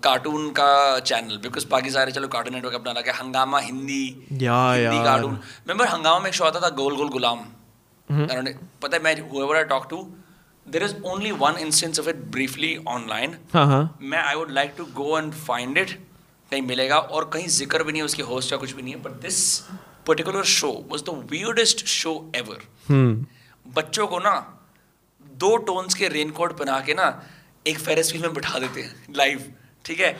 cartoon 0.03 0.49
का 0.49 0.99
चैनल 0.99 1.37
बिकॉज़ 1.37 1.67
बाकी 1.71 1.89
सारे 1.89 2.11
चलो 2.11 2.27
कार्टून 2.27 2.53
नेटवर्क 2.53 2.75
अपना 2.75 2.91
लगा 2.91 3.13
हंगामा 3.21 3.59
हिंदी 3.59 4.03
या 4.41 4.61
हिंदी 4.73 5.03
कार्टून 5.03 5.33
रिमेंबर 5.33 5.87
हंगामा 5.87 6.19
में 6.19 6.27
एक 6.27 6.33
शो 6.33 6.43
आता 6.43 6.59
था 6.59 6.69
गोल 6.69 6.95
गोल 6.95 7.09
गुलाम। 7.09 7.39
हम्म। 8.09 8.53
पता 8.83 8.97
है 8.97 9.03
मैं 9.03 9.15
whoever 9.29 9.57
I 9.57 9.65
talk 9.71 9.85
to 9.93 9.99
there 10.65 10.83
is 10.83 10.95
only 11.03 11.31
one 11.31 11.57
instance 11.57 11.97
of 11.97 12.07
it 12.07 12.19
briefly 12.31 12.71
online. 12.85 13.35
हाँ 13.53 13.97
मैं 14.01 14.17
I 14.17 14.35
would 14.35 14.51
like 14.51 14.73
to 14.77 14.85
go 14.93 15.17
and 15.17 15.33
find 15.33 15.77
it 15.77 15.91
कहीं 16.51 16.61
मिलेगा 16.61 16.97
और 16.97 17.29
कहीं 17.33 17.47
ज़िक्र 17.47 17.83
भी 17.83 17.91
नहीं 17.91 18.01
है 18.01 18.05
उसके 18.05 18.23
होस्ट 18.23 18.51
या 18.51 18.57
कुछ 18.57 18.71
भी 18.71 18.81
नहीं 18.81 18.93
है 18.93 19.01
but 19.01 19.21
this 19.21 19.39
particular 20.07 20.43
show 20.53 20.71
was 20.89 21.03
the 21.03 21.15
weirdest 21.31 21.85
show 21.87 22.13
ever 22.35 22.65
बच्चों 23.65 24.07
को 24.07 24.19
ना 24.19 24.35
दो 25.43 25.55
टोन्स 25.67 25.93
के 25.95 26.07
रेनकोट 26.07 26.57
बना 26.59 26.79
के 26.85 26.93
ना 26.93 27.07
एक 27.67 27.79
फेरिस 27.79 28.11
व्हील 28.11 28.25
में 28.25 28.33
बिठा 28.33 28.59
देते 28.59 28.81
हैं 28.81 29.13
लाइव 29.17 29.43
ठीक 29.85 29.99
है? 29.99 30.15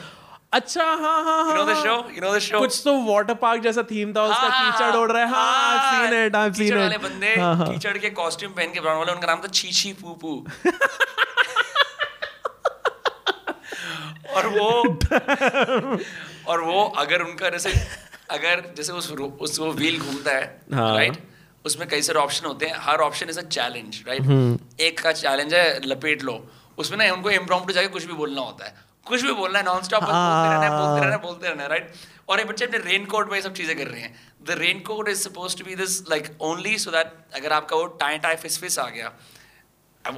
अच्छा 0.54 0.84
हाँ 0.84 1.24
हाँ 1.24 1.44
हाँ। 1.46 1.74
Show 1.84 1.94
you 2.16 2.22
know 2.22 2.34
the 2.36 2.40
show 2.40 2.60
कुछ 2.60 2.82
तो 2.86 2.94
वाटर 3.04 3.34
पार्क 3.44 3.62
जैसा 3.64 3.84
थीम 3.92 4.14
था 4.14 4.24
उसका 4.24 4.50
कीचड़ 4.50 4.96
उड़ 4.98 5.12
रहा 5.12 5.24
है। 5.24 5.30
हाँ 5.32 6.08
सीन 6.08 6.26
इट 6.26 6.36
आई 6.36 6.52
सीन 6.54 6.78
वाले 6.78 6.98
बंदे 6.98 7.34
हाँ 7.36 7.56
हाँ। 7.56 7.68
कीचड़ 7.72 7.98
के 7.98 8.10
कॉस्ट्यूम 8.10 8.52
पहन 8.54 8.74
के 8.74 8.80
ब्राउन 8.82 8.98
वाले 9.00 9.12
उनका 9.12 9.28
नाम 9.28 9.42
था 9.44 9.48
छी 9.54 9.72
छी 9.72 9.94
पू 10.02 10.14
पू 10.24 10.34
और 14.36 14.48
वो 14.48 14.70
और 16.52 16.62
वो 16.62 16.84
अगर 16.98 17.22
उनका 17.22 17.50
जैसे 17.50 17.74
अगर 18.32 18.64
जैसे 18.78 18.94
उस 18.94 19.12
उस 19.12 19.60
वो 19.60 19.72
व्हील 19.72 20.00
घूमता 20.00 20.32
है 20.32 20.46
हाँ। 20.74 20.96
राइट 20.98 21.18
उसमें 21.66 21.88
कई 21.90 22.02
सारे 22.02 22.20
ऑप्शन 22.20 22.46
होते 22.46 22.66
हैं। 22.66 22.76
हर 22.82 23.00
option 23.00 23.30
is 23.30 23.40
a 23.40 23.44
challenge 23.48 24.04
right. 24.08 24.80
एक 24.82 25.02
का 25.02 25.12
चैलेंज 25.12 25.54
है 25.54 25.66
लपेट 25.86 26.24
लो। 26.24 26.34
उसमें 26.78 26.98
ना 26.98 27.14
उनको 27.14 27.30
इम्प्रॉम्प्टू 27.30 27.74
जाके 27.74 27.88
कुछ 27.88 28.06
भी 28.06 28.14
बोलना 28.14 28.42
होता 28.42 28.66
है। 28.66 28.91
कुछ 29.12 29.22
भी 29.22 29.34
बोलना 29.34 29.60
है 29.60 29.66
नॉन 29.66 29.82
स्टॉप 29.82 30.04
बोलते 30.04 30.50
रहना 30.50 30.66
है 30.66 30.72
बोलते 30.72 31.02
रहना 31.02 31.16
है 31.16 31.22
बोलते 31.22 31.50
रहना 31.50 31.64
है 31.64 31.70
राइट 31.70 31.94
और 32.30 32.40
ये 32.40 32.46
बच्चे 32.46 32.66
अपने 32.66 32.78
रेन 32.78 33.06
कोट 33.06 33.30
में 33.30 33.36
ये 33.36 33.42
सब 33.42 33.54
चीज़ें 33.54 33.78
कर 33.78 33.88
रहे 33.88 34.02
हैं। 34.02 34.14
The 34.48 34.56
rain 34.58 34.80
coat 34.80 35.10
is 35.10 35.20
suppose 35.20 35.58
to 35.58 35.66
be 35.66 35.76
this 35.76 36.02
like 36.10 36.32
only 36.42 36.78
so 36.78 36.92
that 36.92 37.12
अगर 37.36 37.54
आपका 37.54 37.76
वो 37.76 37.86
टाई 37.86 38.18
टाई 38.18 38.36
फिस 38.36 38.60
फिस 38.60 38.80
आ 38.80 38.90
गया 38.90 39.14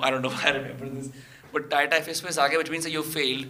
I 0.04 0.12
don't 0.12 0.22
know 0.22 0.30
I 0.46 0.52
remember 0.52 0.86
this 0.86 1.08
but 1.56 1.70
tie 1.70 1.88
टाई 1.88 2.00
फिस 2.00 2.24
फिस 2.26 2.40
आ 2.40 2.48
गया 2.48 2.60
व्हिच 2.60 2.72
मींस 2.72 2.88
यू 2.88 3.02
फेल्ड 3.02 3.48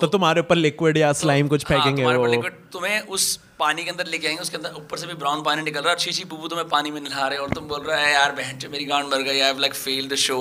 तो 0.00 0.06
तुम्हारे 0.06 0.40
ऊपर 0.40 0.56
लिक्विड 0.56 0.96
या 0.96 1.12
स्लाइम 1.12 1.48
कुछ 1.48 1.64
हाँ, 1.68 1.78
फेंकेंगे 1.78 2.16
वो। 2.16 2.28
liquid 2.28 2.52
तुम्हें 2.72 3.00
उस 3.00 3.24
पानी 3.58 3.84
के 3.84 3.90
अंदर 3.90 4.06
लेके 4.06 4.26
आएँगे 4.26 4.42
उसके 4.42 4.56
अंदर 4.56 4.74
ऊपर 4.76 4.98
से 4.98 5.06
भी 5.06 5.14
ब्राउन 5.14 5.42
पानी 5.42 5.62
निकल 5.62 5.80
रहा 5.80 5.92
है 5.92 5.98
शीशी 5.98 6.24
बुबू 6.24 6.48
तुम्हें 6.48 6.68
पानी 6.68 6.90
में 6.90 7.00
नहा 7.00 7.28
रहे 7.28 7.38
और 7.38 7.50
तुम 7.50 7.68
बोल 7.68 7.80
रहे 7.80 8.02
हो 8.02 8.08
यार 8.08 8.32
बहन 8.32 8.58
मेरी 8.70 8.84
गांड 8.84 9.06
मर 9.06 9.22
गई 9.22 9.40
I 9.40 9.46
have 9.46 9.58
like 9.58 9.74
failed 9.74 10.12
the 10.12 10.16
show 10.16 10.38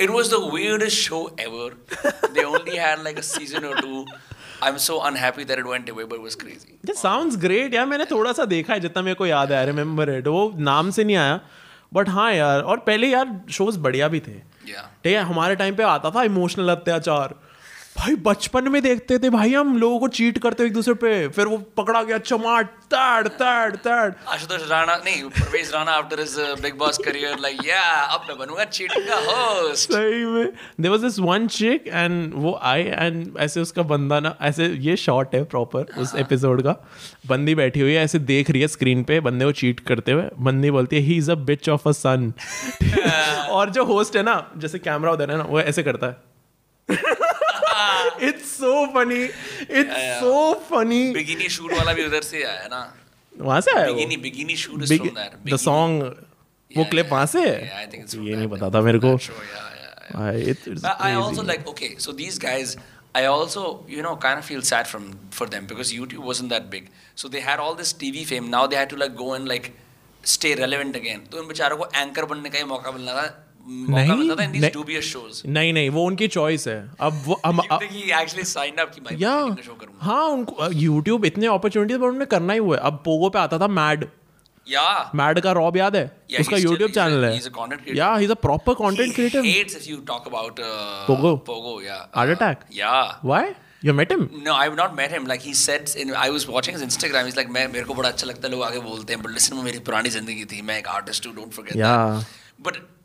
it 0.00 0.10
was 0.10 0.30
the 0.32 0.40
weirdest 0.54 1.06
show 1.06 1.22
ever. 1.46 1.70
They 2.34 2.44
only 2.50 2.82
had 2.84 3.06
like 3.06 3.18
a 3.22 3.26
season 3.30 3.66
or 3.70 3.74
two. 3.80 4.04
I'm 4.66 4.78
so 4.84 4.96
unhappy 5.08 5.44
that 5.50 5.60
it 5.62 5.68
went 5.72 5.90
away 5.92 6.04
but 6.08 6.18
it 6.18 6.24
was 6.26 6.38
crazy. 6.42 6.72
ये 6.88 6.94
sounds 6.94 7.36
great 7.36 7.74
यार 7.74 7.86
मैंने 7.86 8.04
थोड़ा 8.04 8.32
सा 8.32 8.44
देखा 8.44 8.74
है 8.74 8.80
जितना 8.80 9.02
मेरे 9.02 9.14
को 9.14 9.26
याद 9.26 9.52
है 9.52 9.64
रिमेम्बर 9.66 10.10
इट 10.10 10.26
वो 10.26 10.42
नाम 10.70 10.90
से 10.90 11.04
नहीं 11.04 11.16
आया 11.16 11.40
बट 11.94 12.08
हाँ 12.08 12.32
यार 12.34 12.60
और 12.60 12.78
पहले 12.86 13.08
यार 13.08 13.40
शोज़ 13.50 13.78
बढ़िया 13.78 14.08
भी 14.08 14.20
थे। 14.20 14.38
Yeah. 14.70 14.84
है 15.06 15.16
हमारे 15.30 15.56
टाइम 15.56 15.76
पे 15.76 15.82
आता 15.82 16.10
था 16.10 16.22
इमोशनल 16.22 16.68
अत्याचार। 16.68 17.34
भाई 17.96 18.14
बचपन 18.16 18.68
में 18.68 18.80
देखते 18.82 19.18
थे 19.18 19.30
भाई 19.30 19.52
हम 19.54 19.76
लोगों 19.78 19.98
को 20.00 20.08
चीट 20.08 20.38
करते 20.38 20.64
एक 20.64 20.72
दूसरे 20.72 20.94
पे। 20.94 21.28
फिर 21.28 21.46
वो 21.46 21.56
पकड़ा 21.76 22.02
गया 22.02 22.18
चमाट 22.18 22.68
तड़ 22.94 23.28
तड़ 23.28 23.76
तड़। 23.76 24.12
आशुतोष 24.28 24.70
राणा 24.70 24.94
नहीं 24.96 25.22
Pravesh 25.24 25.70
Rana 25.74 25.92
after 25.92 26.22
uh, 26.24 26.54
big 26.62 26.78
boss 26.82 27.00
career 27.06 27.34
like 27.44 27.60
yeah 27.66 28.14
अब 28.14 28.24
मैं 28.28 28.38
बनूँगा 28.38 28.64
चीटिंग 28.64 29.08
का 29.08 29.16
होस्ट 29.26 29.92
सही 29.92 30.24
में। 30.24 30.46
There 30.80 30.90
was 30.90 31.00
this 31.00 31.18
one 31.18 31.46
chick 31.48 31.88
and 31.88 32.32
वो 32.34 32.58
आई 32.62 32.82
एंड 32.82 33.36
ऐसे 33.38 33.60
उसका 33.60 33.82
बंदा 33.82 34.20
ना 34.20 34.36
ऐसे 34.40 34.66
ये 34.66 34.96
शॉट 34.96 35.34
है 35.34 35.44
प्रॉपर 35.44 35.86
उस 35.98 36.14
एपिसोड 36.14 36.62
का। 36.62 36.76
बंदी 37.26 37.54
बैठी 37.54 37.80
हुई 37.80 37.92
है 37.92 38.04
ऐसे 38.04 38.18
देख 38.18 38.50
रही 38.50 38.60
है 38.60 38.68
स्क्रीन 38.68 39.04
पे 39.04 39.20
बंदे 39.20 39.44
को 39.44 39.52
चीट 39.52 39.80
करते 39.80 40.12
हुए। 40.12 40.24
बंदी 40.38 40.70
बोलती 40.70 40.96
है 40.96 41.02
ही 41.02 41.16
is 41.16 41.30
a 41.32 41.34
beach 41.34 41.68
of 41.68 41.88
a 41.88 41.92
son 41.92 42.32
और 43.50 43.70
जो 43.70 43.84
होस्ट 43.84 44.16
है 44.16 44.22
ना 44.22 44.50
जैसे 44.56 44.78
कैमरा 44.78 45.12
उधर 45.12 45.30
है 45.30 45.36
ना 45.36 45.44
वो 45.44 45.60
ऐसे 45.60 45.82
करता 45.82 46.06
है। 46.06 46.30
It's 48.28 48.50
so 48.58 48.74
funny 48.94 49.22
it's 49.24 49.96
so 50.20 50.34
funny 50.70 51.02
bikini 51.12 51.48
shoot 51.56 51.72
वाला 51.72 51.92
भी 51.98 52.04
उधर 52.06 52.22
से 52.30 52.42
आया 52.52 52.66
ना 52.74 52.80
वहाँ 53.34 53.60
से 53.68 53.76
आया 53.78 53.86
bikini 53.92 54.16
bikini 54.28 54.56
shoot 54.62 54.82
is 54.82 54.94
from 54.96 55.08
that 55.20 55.50
the 55.54 55.58
song 55.66 55.98
वो 56.70 56.84
क्लिप 56.94 57.08
वहाँ 57.12 57.26
से 57.34 57.48
है 57.48 57.82
I 57.82 57.86
think 57.92 58.14
ये 58.28 58.36
नहीं 58.36 58.48
पता 58.48 58.70
था 58.74 58.80
मेरे 58.88 58.98
को 59.04 59.12
yeah, 59.18 59.34
yeah, 59.34 59.68
yeah. 59.82 60.16
भाई, 60.16 60.42
it- 60.52 60.66
it's 60.72 60.82
But 60.86 61.00
I 61.08 61.12
also 61.20 61.42
crazy. 61.42 61.46
like 61.52 61.68
okay, 61.72 61.88
so 62.06 62.12
these 62.20 62.38
guys, 62.44 62.74
I 63.20 63.22
also 63.34 63.62
you 63.94 64.04
know 64.06 64.14
kind 64.24 64.42
of 64.42 64.48
feel 64.50 64.62
sad 64.70 64.88
from 64.92 65.06
for 65.38 65.46
them 65.54 65.66
because 65.72 65.92
YouTube 65.98 66.26
wasn't 66.30 66.54
that 66.56 66.68
big. 66.74 66.90
So 67.22 67.30
they 67.36 67.42
had 67.48 67.62
all 67.66 67.78
this 67.80 67.92
TV 68.02 68.24
fame. 68.32 68.50
Now 68.56 68.62
they 68.72 68.78
had 68.80 68.92
to 68.94 68.98
like 69.04 69.16
go 69.22 69.28
and 69.38 69.52
like 69.54 69.68
stay 70.24 70.52
relevant 70.62 70.98
again. 71.00 71.24
तो 71.32 71.38
उन 71.42 71.48
बेचारों 71.48 71.76
को 71.82 71.88
anchor 71.96 72.24
बनने 72.34 72.50
का 72.54 72.58
ही 72.58 72.64
मौका 72.74 72.92
मिलना 72.98 73.14
था 73.20 73.26
नहीं 75.46 75.72
नहीं। 75.72 75.90
वो 75.90 76.04
उनकी 76.04 76.28
चॉइस 76.28 76.68
है। 76.68 76.90
अब 77.00 77.22
वो 77.24 77.40
हम 77.46 77.60
हाँ 80.00 80.24
उनको 80.24 80.72
यूट्यूब 80.72 81.24
इतने 81.24 81.46
अपॉर्चुनिटी 81.46 81.94
पर 81.94 82.06
उन्होंने 82.06 82.24
करना 82.24 82.52
ही 82.52 82.58
हुआ 82.58 82.76
है। 82.76 82.82
अब 82.82 83.02
पोगो 83.04 83.30
पे 83.30 83.38
आता 83.38 83.58
था 83.58 83.66
मैड 83.66 84.08
मैड 85.14 85.40
का 85.40 85.52
रॉब 85.52 85.76
याद 85.76 85.96
है? 85.96 86.16
उसका 86.40 86.56
यूट्यूब 86.56 86.90
चैनल 86.90 87.24
है 87.24 87.40
या 87.96 88.14
ही। 88.14 88.24
Is 88.24 88.32
proper 88.32 88.74
content 88.74 89.14
creator 89.14 89.90
you 89.90 89.96
talk 89.96 90.26
about 90.26 90.56
Pogo 91.06 91.36
Pogo 91.36 91.82
attack 92.14 92.58
why 93.24 93.46
You 93.84 93.92
met 93.92 94.08
him? 94.08 94.20
No, 94.20 94.52
I've 94.52 94.74
not 94.78 94.90
met 94.98 95.12
him. 95.14 95.28
Like 95.28 95.42
he 95.42 95.52
said, 95.52 95.96
in, 96.02 96.10
I 96.10 96.30
was 96.30 96.44
watching 96.48 96.76
his 96.76 96.84
Instagram. 96.88 97.48
मैं 97.48 97.68
मेरे 97.68 97.84
को 97.84 97.94
बड़ा 97.94 98.08
अच्छा 98.08 98.26
लगता 98.26 98.48
है 98.48 98.52
लोग 98.52 98.62
आगे 98.62 98.78
बोलते 98.78 99.14
हैं. 99.14 99.22
But 99.22 99.32
listen, 99.34 99.64
मेरी 99.64 99.78
पुरानी 99.78 100.08
ज़िंदगी 100.08 100.44
थी. 100.44 100.62
मैं 100.62 100.78
एक 100.78 100.86
artist 100.86 101.26
हूँ. 101.26 101.34
Don't 101.36 101.56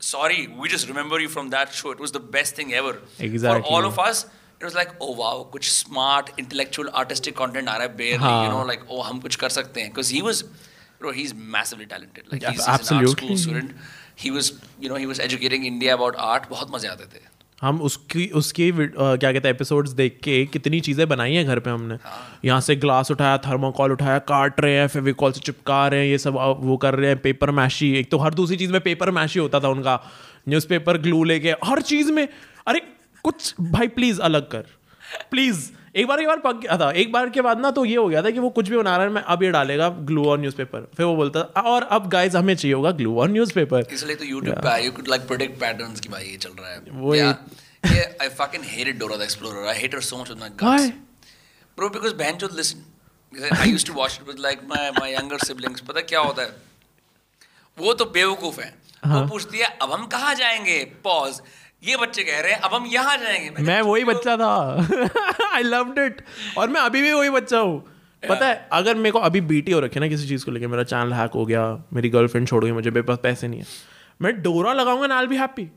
sorry, 0.05 0.47
we 0.47 0.69
just 0.69 0.87
remember 0.87 1.19
you 1.19 1.29
from 1.29 1.49
that 1.49 1.73
show. 1.73 1.91
It 1.91 1.99
was 1.99 2.11
the 2.11 2.19
best 2.19 2.55
thing 2.55 2.73
ever. 2.73 2.99
Exactly. 3.19 3.61
For 3.61 3.67
all 3.67 3.85
of 3.85 3.99
us, 3.99 4.25
it 4.59 4.65
was 4.65 4.75
like, 4.75 4.93
oh 4.99 5.11
wow, 5.11 5.47
कुछ 5.53 5.69
smart, 5.69 6.31
intellectual, 6.37 6.89
artistic 7.03 7.35
content 7.35 7.67
आ 7.67 7.77
रहा 7.77 7.87
है. 7.87 7.97
Barely, 7.97 8.17
हाँ. 8.17 8.43
you 8.45 8.51
know, 8.51 8.65
like 8.73 8.85
oh 8.89 9.01
हम 9.03 9.21
कुछ 9.21 9.35
कर 9.35 9.49
सकते 9.49 9.81
हैं. 9.81 9.89
Because 9.89 10.09
he 10.09 10.21
was, 10.21 10.43
bro, 10.99 11.11
he's 11.11 11.33
massively 11.33 11.85
talented. 11.85 12.31
Like 12.31 12.41
Yeah, 12.41 12.51
he's, 12.51 12.59
he's 12.59 12.67
an 12.67 12.71
art 12.71 12.81
absolutely. 12.81 13.27
school 13.27 13.37
student. 13.37 13.75
He 14.15 14.31
was, 14.31 14.53
you 14.79 14.89
know, 14.89 14.95
he 14.95 15.05
was 15.05 15.19
educating 15.19 15.65
India 15.65 15.95
about 15.95 16.15
art. 16.15 16.49
बहुत 16.49 16.71
मजे 16.71 16.87
आते 16.87 17.05
थे. 17.13 17.23
हम 17.62 17.80
उसकी 17.82 18.26
उसकी 18.34 18.70
आ, 18.70 18.74
क्या 19.16 19.32
कहते 19.32 19.48
हैं 19.48 19.54
एपिसोड्स 19.54 19.90
देख 19.90 20.18
के 20.22 20.44
कितनी 20.46 20.80
चीज़ें 20.80 21.06
बनाई 21.08 21.34
हैं 21.34 21.44
घर 21.46 21.58
पे 21.58 21.70
हमने। 21.70 21.94
हाँ। 21.94 22.40
यहाँ 22.44 22.60
से 22.60 22.76
ग्लास 22.76 23.10
उठाया 23.10 23.38
थर्मोकॉल 23.38 23.92
उठाया 23.92 24.18
काट 24.28 24.60
रहे 24.60 24.74
हैं 24.74 24.88
फेविकॉल 24.88 25.32
से 25.32 25.40
चिपका 25.40 25.86
रहे 25.88 26.00
हैं 26.00 26.06
ये 26.06 26.18
सब 26.18 26.36
वो 26.60 26.76
कर 26.76 26.94
रहे 26.94 27.10
हैं 27.10 27.18
पेपर 27.18 27.50
मैशी 27.50 27.92
एक 27.98 28.10
तो 28.10 28.18
हर 28.18 28.34
दूसरी 28.34 28.56
चीज़ 28.56 28.72
में 28.72 28.80
पेपर 28.80 29.10
मैशी 29.10 29.38
होता 29.38 29.60
था 29.60 29.68
उनका। 29.68 30.00
न्यूज़पेपर 30.48 30.98
ग्लू 30.98 31.22
लेके 31.24 31.54
हर 31.64 31.80
चीज़ 31.82 32.12
में 32.12 32.26
अरे 32.66 32.82
कुछ 33.24 33.54
भाई 33.60 33.88
प्लीज़ 33.88 34.20
अलग 34.20 34.48
कर। 34.50 34.64
प्लीज़ 35.30 35.70
एक 35.96 36.06
बार 36.06 36.20
एक 36.20 36.26
बार 36.26 36.38
पक 36.38 36.54
गया 36.54 36.76
था 36.78 36.90
एक 36.90 37.12
बार 37.12 37.30
के 37.30 37.40
बाद 37.40 37.58
ना 37.58 37.70
तो 37.70 37.84
ये 37.84 37.96
हो 37.96 38.08
गया 38.08 38.22
था 38.22 38.30
कि 38.30 38.38
वो 38.38 38.50
कुछ 38.50 38.68
भी 38.68 38.76
बना 38.76 38.96
रहा 38.96 39.06
है 39.06 39.12
मैं 39.12 39.22
अब 39.22 39.42
ये 39.42 39.50
डालेगा 39.50 39.88
ग्लू 39.88 40.24
और 40.24 40.40
न्यूज़पेपर 40.40 40.90
फिर 40.96 41.06
वो 41.06 41.16
बोलता 41.16 41.40
और 41.40 41.82
अब 41.82 42.08
गाइस 42.08 42.34
हमें 42.34 42.56
चाहिए 42.56 42.74
होगा 42.74 42.90
ग्लू 42.90 43.20
और 43.20 43.30
न्यूज़पेपर 43.30 43.86
इसलिए 43.92 44.16
तो 44.16 44.24
YouTube 44.24 44.58
पे 44.58 44.84
you 44.84 44.92
could 44.92 45.08
like 45.08 45.26
predict 45.26 45.60
patterns 45.60 46.00
की 46.00 46.08
भाई 46.08 46.24
ये 46.24 46.36
चल 46.36 46.50
रहा 46.60 46.70
है। 46.70 46.80
वो 46.80 47.16
I 49.68 49.74
hate 49.78 49.94
her 49.94 50.00
so 50.00 50.16
much 50.16 50.30
with 50.30 50.40
my 50.40 50.48
guts. 50.48 50.82
Why? 50.82 50.92
bro 51.78 51.88
because 51.94 52.12
बहन 52.12 52.36
चोद 52.36 52.50
listen. 52.50 52.78
Because 53.34 53.60
I 53.60 53.66
used 53.70 53.86
to 53.86 53.94
watch 53.98 54.14
it 54.20 54.28
with 54.28 54.38
like 54.38 54.60
my 54.68 54.82
my 55.00 55.08
younger 55.18 55.82
पता 55.88 56.00
क्या 56.00 56.20
होता 56.20 56.42
है? 56.42 56.48
वो 57.78 57.92
तो 57.94 58.04
बेवकूफ़ 58.04 58.60
है। 58.60 58.74
वो 59.06 59.28
पूछती 59.28 59.58
है 59.58 59.78
अब 59.82 59.92
हम 59.92 60.06
कहाँ 60.06 60.34
जाएँगे? 60.34 60.84
पॉज 61.04 61.40
ये 61.82 61.96
बच्चे 61.96 62.22
कह 62.22 62.40
रहे 62.40 62.52
हैं 62.52 62.60
अब 62.60 62.74
हम 62.74 62.86
यहाँ 62.86 63.16
जाएँगे। 63.16 63.62
मैं 63.62 63.80
वही 63.82 64.04
बच्चा 64.04 64.36
था। 64.36 64.54
आई 65.54 65.62
लव 65.62 65.94
इट 65.98 66.22
और 66.58 66.68
मैं 66.68 66.80
अभी 66.80 67.02
भी 67.02 67.12
वही 67.12 67.30
बच्चा 67.30 67.58
हूँ। 67.58 67.78
पता 68.28 68.46
है 68.46 68.68
अगर 68.72 68.94
मेरे 68.94 69.10
को 69.10 69.18
अभी 69.18 69.40
बीटी 69.40 69.72
हो 69.72 69.80
रखे 69.80 70.00
ना 70.00 70.08
किसी 70.08 70.28
चीज़ 70.28 70.44
को 70.44 70.50
लेके 70.50 70.66
मेरा 70.66 70.82
चैनल 70.82 71.12
हैक 71.12 71.30
हो 71.30 71.46
गया 71.46 71.84
मेरी 71.92 72.08
गर्लफ्रेंड 72.08 72.48
छोड़ 72.48 72.64
गई 72.64 72.72
मुझे 72.72 72.90
मेरे 72.90 73.02
पास 73.02 73.18
पैसे 73.22 73.48
नहीं 73.48 73.60
है 73.60 73.66
मैं 74.22 74.42
डोरा 74.42 74.72
लगाऊँगा 74.72 75.06
नाल 75.06 75.18
आई 75.18 75.26
बी 75.26 75.36
हैप्पी 75.36 75.70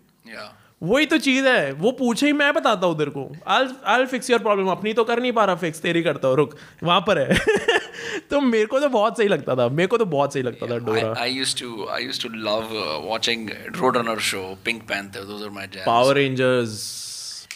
वही 0.83 1.05
तो 1.05 1.17
चीज़ 1.17 1.47
है। 1.47 1.71
वो 1.71 1.91
पूछे 1.91 2.25
ही 2.25 2.33
मैं 2.33 2.53
बताता 2.53 2.87
हूँ 2.87 2.95
उधर 2.95 3.09
को। 3.09 3.35
I 3.47 3.67
I 3.85 4.05
fix 4.05 4.29
your 4.29 4.39
problem 4.39 4.67
अपनी 4.67 4.93
तो 4.93 5.03
कर 5.03 5.19
नहीं 5.19 5.31
पा 5.31 5.45
रहा 5.45 5.55
फिक्स 5.55 5.81
तेरी 5.81 6.03
करता 6.03 6.27
हूँ। 6.27 6.35
रुक 6.35 6.55
वहाँ 6.83 6.99
पर 7.07 7.19
है। 7.19 7.37
तो 8.29 8.41
मेरे 8.41 8.65
को 8.65 8.79
तो 8.79 8.89
बहुत 8.89 9.17
सही 9.17 9.27
लगता 9.27 9.55
था। 9.55 9.69
मेरे 9.69 9.87
को 9.87 9.97
तो 9.97 10.05
बहुत 10.05 10.33
सही 10.33 10.43
लगता 10.43 10.67
था 10.67 10.77
Dora. 10.77 11.13
I 11.21 11.31
used 11.31 11.59
to 11.59 11.87
I 11.87 12.03
used 12.03 12.23
to 12.23 12.29
love 12.29 12.69
watching 13.11 13.49
Road 13.75 13.97
Runner 13.97 14.19
show 14.19 14.57
Pink 14.65 14.81
Panther 14.83 15.19
those 15.19 15.43
are 15.43 15.49
my 15.49 15.67
jam 15.67 15.85
Power 15.85 16.15
Rangers 16.15 17.08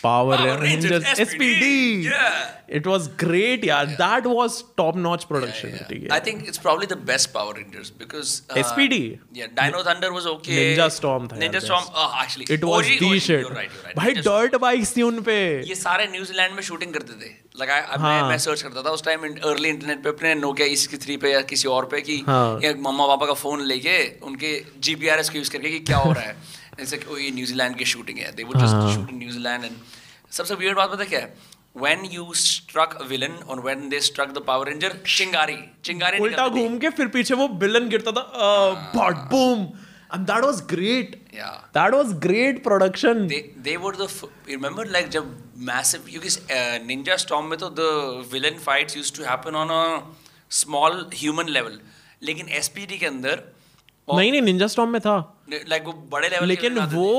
Power 0.03 0.37
Power 0.37 0.57
Rangers, 0.59 0.91
Rangers 0.91 1.05
SPD, 1.05 1.21
SPD 1.21 2.09
yeah. 2.09 2.53
It 2.69 2.87
was 2.87 3.07
great 3.19 3.65
यार 3.65 3.85
that 3.85 4.25
was 4.27 4.61
top 4.77 4.97
notch 4.97 5.23
production 5.23 5.77
ठीक 5.89 6.07
I 6.13 6.19
think 6.27 6.47
it's 6.51 6.61
probably 6.63 6.89
the 6.91 6.99
best 7.09 7.31
Power 7.33 7.53
Rangers 7.57 7.91
because 8.01 8.31
uh, 8.49 8.57
SPD? 8.63 8.99
Yeah, 9.39 9.51
Dino 9.59 9.83
Thunder 9.87 10.11
was 10.15 10.27
okay. 10.31 10.57
Ninja 10.59 10.87
Storm 10.97 11.27
था 11.31 11.39
Ninja 11.43 11.61
Storm. 11.61 11.87
Oh, 11.93 12.09
actually, 12.23 12.51
it 12.51 12.63
was 12.63 12.85
OG, 12.85 13.05
OG, 13.09 13.19
shit 13.19 13.45
You're 13.45 13.55
right. 13.57 13.71
You're 13.71 13.85
right. 13.85 13.97
भाई. 13.97 14.13
Dirt 14.21 14.55
bikes 14.65 14.95
थी 14.97 15.01
उन 15.01 15.21
पे 15.21 15.37
ये 15.69 15.75
सारे 15.75 16.07
New Zealand 16.11 16.55
में 16.55 16.61
shooting 16.63 16.93
करते 16.93 17.19
थे 17.21 17.31
लगा 17.57 17.75
मैं 17.75 17.97
हाँ। 17.99 18.29
मैं 18.29 18.37
सर्च 18.37 18.61
करता 18.61 18.81
था 18.83 18.91
उस 18.91 19.03
टाइम 19.05 19.23
अर्ली 19.23 19.69
इंटरनेट 19.69 20.03
पे 20.03 20.09
अपने 20.09 20.33
नोकिया 20.35 20.67
इसकी 20.77 20.97
थ्री 20.97 21.17
पे 21.17 21.31
या 21.31 21.41
किसी 21.51 21.67
और 21.69 21.85
पे 21.91 22.01
कि 22.01 22.17
हाँ। 22.27 22.73
मम्मा 22.87 23.07
पापा 23.07 23.25
का 23.25 23.33
फ़ोन 23.43 23.61
लेके 23.73 23.97
उनके 24.31 24.53
जीपीआरएस 24.87 25.29
को 25.29 25.37
यूज़ 25.37 25.51
करके 25.51 25.69
कि 25.69 25.79
क्या 25.91 25.97
हो 25.97 26.11
रहा 26.11 26.23
है 26.23 26.61
ओ 26.77 27.17
ये 27.17 27.31
न्यूजीलैंड 27.31 27.75
की 27.77 27.85
शूटिंग 27.85 28.17
है 28.19 28.31
दे 28.35 28.43
वुड 28.43 28.57
हाँ। 28.57 28.65
Just 28.67 28.95
shoot 28.95 29.09
in 29.09 29.17
New Zealand 29.17 29.63
and 29.65 29.75
सबसे 30.37 30.55
वियर्ड 30.55 30.77
बात 30.77 30.91
पता 30.91 31.03
क्या 31.13 31.19
है 31.19 31.51
when 31.81 32.03
you 32.13 32.23
struck 32.39 32.91
a 33.03 33.05
villain 33.11 33.37
or 33.53 33.55
when 33.67 33.79
they 33.91 33.99
struck 34.07 34.33
the 34.33 34.41
power 34.49 34.65
ranger 34.67 34.89
चिंगारी 35.05 35.55
चिंगारी 35.85 36.19
उल्टा 36.25 36.47
घूम 36.49 36.77
के 36.79 36.89
फिर 36.97 37.07
पीछे 37.15 37.33
वो 37.39 37.47
विलन 37.63 37.87
गिरता 37.89 38.11
था 38.17 38.23
but 38.95 39.23
boom 39.31 39.63
and 40.15 40.25
that 40.27 40.43
was 40.45 40.61
great 40.73 41.15
Yeah. 41.35 41.53
That 41.77 41.93
was 41.93 42.11
great 42.23 42.61
production 42.63 43.27
they 43.29 43.39
they 43.67 43.75
were 43.85 43.93
the 44.01 44.07
f- 44.09 44.51
you 44.51 44.57
remember 44.57 44.85
like 44.95 45.09
जब 45.15 45.31
massive 45.69 46.09
क्योंकि 46.09 46.29
uh, 46.29 46.77
ninja 46.91 47.17
storm 47.23 47.49
में 47.49 47.57
तो 47.59 47.69
the 47.79 47.89
villain 48.33 48.59
fights 48.67 48.99
used 48.99 49.15
to 49.19 49.25
happen 49.29 49.57
on 49.63 49.73
a 49.77 49.83
small 50.61 50.99
human 51.23 51.51
level 51.57 51.79
लेकिन 52.29 52.55
SPD 52.59 52.99
के 52.99 53.05
अंदर 53.05 53.43
नहीं 54.07 54.31
नहीं 54.31 54.41
Ninja 54.41 54.67
Storm 54.67 54.91
में 54.91 55.01
था 55.01 55.15
लाइक 55.69 55.83
वो 55.85 55.93
बड़े 56.11 56.29
लेवल 56.29 56.47
लेकिन 56.47 56.79
वो 56.93 57.09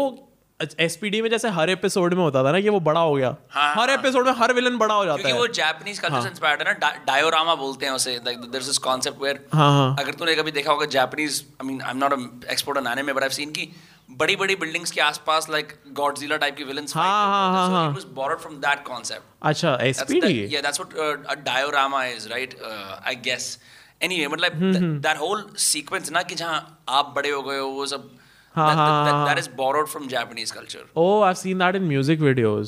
एसपीडी 0.80 1.20
में 1.22 1.28
जैसे 1.30 1.48
हर 1.54 1.70
एपिसोड 1.70 2.14
में 2.14 2.22
होता 2.22 2.42
था 2.44 2.50
ना 2.52 2.60
कि 2.60 2.68
वो 2.68 2.80
बड़ा 2.80 3.00
हो 3.00 3.14
गया 3.14 3.28
हाँ, 3.50 3.72
हर 3.74 3.90
हाँ। 3.90 3.98
एपिसोड 3.98 4.26
में 4.26 4.32
हर 4.38 4.52
विलन 4.54 4.76
बड़ा 4.78 4.94
हो 4.94 5.04
जाता 5.04 5.16
क्योंकि 5.16 5.32
है 5.32 5.38
वो 5.38 5.46
जापानीज 5.54 5.98
कल्चर 5.98 6.20
से 6.22 6.28
इंस्पायर्ड 6.28 6.62
है 6.62 6.72
ना 6.72 6.90
डायोरामा 7.06 7.54
बोलते 7.62 7.86
हैं 7.86 7.92
उसे 7.92 8.14
like 8.24 8.38
there 8.40 8.62
is 8.62 8.68
this 8.68 8.78
concept 8.86 9.22
where 9.22 9.44
हाँ, 9.54 9.70
हाँ। 9.70 9.96
अगर 10.04 10.14
तूने 10.14 10.34
कभी 10.34 10.52
देखा 10.52 10.72
होगा 10.72 10.86
Japanese 10.94 11.44
I 11.62 11.68
mean 11.68 11.82
I 11.82 11.90
am 11.90 11.98
not 11.98 12.12
a 12.12 12.50
expert 12.52 12.78
on 12.78 12.86
anime 12.92 13.12
but 13.12 13.22
I 13.22 13.28
have 13.28 13.36
seen 13.36 13.50
की 13.50 13.68
बड़ी 14.10 14.36
बड़ी 14.36 14.56
बिल्डिंग्स 14.56 14.90
के 14.90 15.00
आसपास 15.00 15.48
लाइक 15.50 15.72
गॉडजिला 15.92 16.36
टाइप 16.36 16.56
के 16.56 16.64
विलन्स 16.64 16.96
हाँ, 16.96 17.04
हाँ, 17.04 17.52
हाँ, 17.52 17.68
हाँ। 17.70 17.88
It 17.88 17.94
was 17.94 18.04
borrowed 18.14 18.40
from 18.40 18.56
that 18.56 18.86
concept 18.88 19.22
अच्छा 19.42 19.78
SPD 19.82 20.48
diorama 21.46 22.02
is, 22.16 22.28
right? 22.30 22.54
Uh, 22.70 23.12
I 23.12 23.14
guess. 23.28 23.46
Anyway, 24.00 24.26
but 24.26 24.40
like 24.40 24.54
हम्म, 24.54 24.72
th- 24.74 25.02
that 25.02 25.20
whole 25.22 25.42
sequence 25.64 26.10
ना 26.12 26.22
कि 26.22 26.34
जहाँ 26.34 26.84
आप 26.88 27.12
बड़े 27.16 27.30
हो 27.30 27.42
गए 27.42 27.58
हो 27.58 27.68
वो 27.68 27.86
सब 27.86 28.10
हाँ, 28.10 28.23
that, 28.56 28.76
हाँ, 28.76 29.04
that, 29.04 29.12
that, 29.12 29.28
हाँ, 29.28 29.36
is 29.36 29.48
borrowed 29.48 29.88
from 29.88 30.08
Japanese 30.08 30.52
culture. 30.52 30.84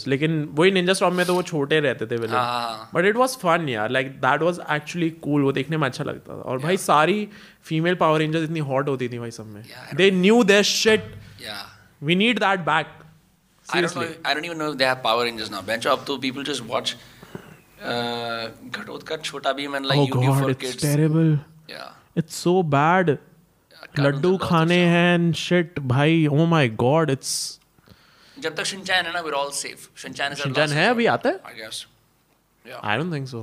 लेकिन 0.09 0.45
वही 0.59 0.71
निंजा 0.71 0.93
स्टॉर्म 0.93 1.15
में 1.17 1.27
तो 1.27 1.35
वो 1.35 1.43
छोटे 1.43 1.81
रहते 1.81 2.07
थे 2.07 2.17
विलन 2.17 2.35
हाँ। 2.35 2.91
बट 2.95 3.05
इट 3.05 3.17
वाज 3.17 3.37
फन 3.43 3.69
यार 3.69 3.91
like 3.91 4.11
that 4.21 4.43
was 4.43 4.61
actually 4.73 5.11
cool 5.11 5.43
वो 5.43 5.53
देखने 5.53 5.77
में 5.77 5.89
अच्छा 5.89 6.05
लगता 6.05 6.33
था 6.33 6.43
और 6.43 6.59
भाई 6.59 6.77
सारी 6.77 7.29
फीमेल 7.65 7.95
पावर 8.03 8.19
रेंजर्स 8.19 8.45
इतनी 8.45 8.61
हॉट 8.73 8.89
होती 8.89 9.09
थी 9.09 9.19
भाई 9.19 9.31
सब 9.31 9.47
में 9.47 9.63
they 9.97 10.11
knew 10.11 10.43
their 10.45 10.63
shit. 10.63 11.15
We 12.03 12.15
need 12.15 12.39
that 12.39 12.61
back 12.71 12.87
I 13.69 13.81
don't 13.81 13.97
know. 13.97 14.09
I 14.25 14.33
don't 14.35 14.45
even 14.45 14.59
know 14.59 14.71
if 14.73 14.77
they 14.81 14.85
have 14.85 15.03
Power 15.05 15.23
Rangers 15.25 15.51
now. 15.51 15.61
Bench 15.61 15.87
up 15.93 16.05
to 16.09 16.17
people 16.25 16.45
just 16.49 16.65
watch 16.65 16.97
uh, 17.83 18.51
Ghatotkaч, 18.71 19.23
Chota 19.23 19.53
Bheem 19.55 19.75
and 19.77 19.87
like 19.87 19.99
oh 19.99 20.07
YouTube 20.07 20.27
god 20.27 20.43
for 20.43 20.49
लड्डू 24.01 24.37
खाने। 24.37 24.77
हैं 24.77 25.33
shit 25.33 25.79
भाई 25.79 26.27
oh 26.33 26.47
my 26.47 26.69
god 26.85 27.11
it's 27.15 27.61
जब 28.39 28.55
तक 28.55 28.65
Shinchan 28.65 29.05
है 29.05 29.13
ना 29.13 29.23
we're 29.23 29.37
all 29.37 29.53
safe. 29.53 30.03
Shinchan 30.03 30.29
is 30.29 30.35
our 30.35 30.43
Shinchan 30.43 30.69
है 30.69 30.89
अभी 30.89 31.07
आता 31.07 31.29
है 31.29 31.41
guess. 31.41 31.85
Yeah. 32.67 32.91
I 32.91 33.01
don't 33.01 33.13
think 33.15 33.31
so 33.35 33.43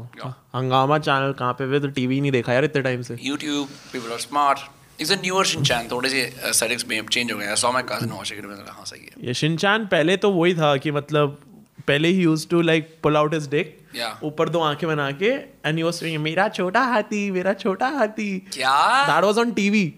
Hungama 0.56 1.00
channel 1.00 1.34
कहाँ 1.34 1.54
पे 1.54 1.66
वे 1.66 1.80
तो 1.80 1.88
टीवी 1.88 2.22
नहीं 2.22 2.32
देखा 2.32 2.54
यार 2.54 2.64
इतने 2.66 2.82
टाइम 2.82 3.02
से 3.02 3.18
YouTube, 3.18 3.68
people 3.96 4.18
are 4.18 4.24
smart. 4.26 4.58
It's 5.02 5.18
a 5.18 5.18
newer 5.26 5.44
Shinchan. 5.44 5.92
थोड़े 5.92 6.10
से 6.10 6.34
settings 6.54 6.88
में 6.88 7.02
change 7.02 7.32
हो 7.32 7.38
गए. 7.38 7.46
I 7.46 7.56
saw 7.56 7.72
my 7.76 7.82
cousin 7.82 8.12
watching 8.12 8.40
it. 8.40 8.46
मैंने 8.46 8.72
हाँ 8.72 8.86
सही 8.86 9.00
है. 9.00 9.28
ये 9.28 9.34
शिनचान 9.34 9.86
पहले 9.86 10.18
तो 10.18 10.32
वही 10.32 10.54
था 10.54 10.78
कि 10.78 10.92
मतलब 10.92 11.40
पहले 11.88 12.08
ही 12.08 12.24
use 12.24 12.48
to 12.48 12.62
like 12.62 12.98
pull 13.04 13.18
out 13.18 13.34
his 13.34 13.50
dick 13.50 13.80
ऊपर 14.24 14.50
दो 14.50 14.60
आँखें 14.60 14.90
बना 14.90 15.12
के 15.12 15.30
एंड 15.66 15.78
ही 15.78 15.84
वाज 15.84 15.94
सेइंग 15.94 16.24
मेरा 16.24 16.48
छोटा 16.50 16.82
हाथी 16.82 17.32
मेरा 17.32 17.54
छोटा 17.54 17.88
हाथी 17.88 18.40
क्या? 18.40 19.04
That 19.08 19.24
was 19.24 19.38
on 19.38 19.52
TV 19.52 19.96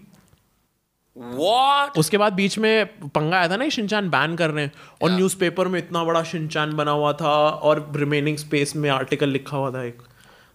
What? 1.18 1.98
उसके 1.98 2.18
बाद 2.18 2.34
बीच 2.34 2.58
में 2.58 2.86
पंगा 3.10 3.38
आया 3.38 3.50
था 3.50 3.56
ना 3.58 3.68
शिनचान 3.70 4.10
बैन 4.10 4.36
कर 4.36 4.50
रहे 4.50 4.64
हैं 4.64 4.72
और 5.02 5.10
Yeah. 5.10 5.18
न्यूज़पेपर 5.18 5.68
में 5.68 5.78
इतना 5.80 6.04
बड़ा 6.04 6.24
शिनचान 6.32 6.74
बना 6.76 6.92
हुआ 6.92 7.12
था 7.22 7.36
और 7.70 7.92
रिमेनिंग 7.96 8.38
स्पेस 8.38 8.76
में 8.76 8.90
आर्टिकल 8.90 9.30
लिखा 9.30 9.58
हुआ 9.58 9.72
था 9.72 9.84
एक 9.84 10.02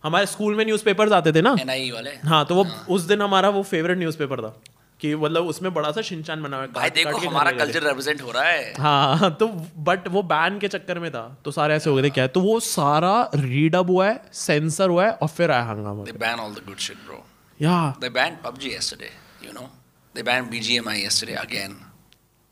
हमारे 0.04 0.26
स्कूल 0.26 0.56
में 0.56 0.64
न्यूज़पेपर्स 0.64 1.12
आते 1.12 1.32
थे 1.32 1.42
ना 1.42 1.54
NIE 1.54 1.92
वाले. 1.92 2.10
हाँ 2.24 2.44
तो 2.46 2.54
वो 2.54 2.66
उस 2.94 3.02
दिन 3.02 3.22
हमारा 3.22 3.48
वो 3.48 3.62
फेवरेट 3.62 3.98
न्यूज़पेपर 3.98 4.42
था 4.42 4.54
कि 5.00 5.14
मतलब 5.16 5.46
उसमें 5.46 5.72
बड़ा 5.74 5.90
सा 5.92 6.02
शिनचान 6.02 6.42
बना 6.42 6.56
हुआ 6.56 6.66
है 6.66 6.72
भाई 6.72 6.90
देखो 6.90 7.16
हमारा। 7.18 7.50
कल्चर 7.50 7.82
रिप्रेजेंट 7.82 8.22
हो 8.22 8.30
रहा 8.30 8.44
है. 8.44 8.72
हाँ 8.80 9.30
तो 9.40 9.48
बट 9.88 10.08
वो 10.08 10.22
बैन 10.34 10.58
के 10.58 10.68
चक्कर 10.68 10.98
में 10.98 11.10
था 11.10 11.24
तो 11.44 11.50
सारे 11.50 11.74
ऐसे 11.74 11.90
हो 11.90 11.96
गए 11.96 12.02
थे 12.02 12.10
क्या 12.10 12.24
है 12.24 12.28
तो 12.36 12.40
वो 12.40 12.60
सारा 12.68 13.14
रीडअप 13.34 13.88
हुआ 13.90 14.08
है 14.08 14.22
सेंसर 14.44 14.88
हुआ 14.88 15.04
है 15.06 15.12
और 15.12 15.28
फिर 15.28 15.50
आया 15.50 15.64
हंगामा 15.72 16.04
They 16.04 16.20
ban 16.24 16.46
all 16.46 16.56
the 16.60 16.68
good 16.70 16.88
shit, 16.88 17.04
bro. 17.08 17.20
या 17.62 17.76
They 18.00 18.14
banned 18.20 18.42
PUBG 18.46 18.72
yesterday. 18.78 19.12
You 19.46 19.54
know. 19.58 19.68
They 20.14 20.22
banned 20.22 20.50
BGMI 20.52 20.96
yesterday 21.02 21.36
again. 21.42 21.74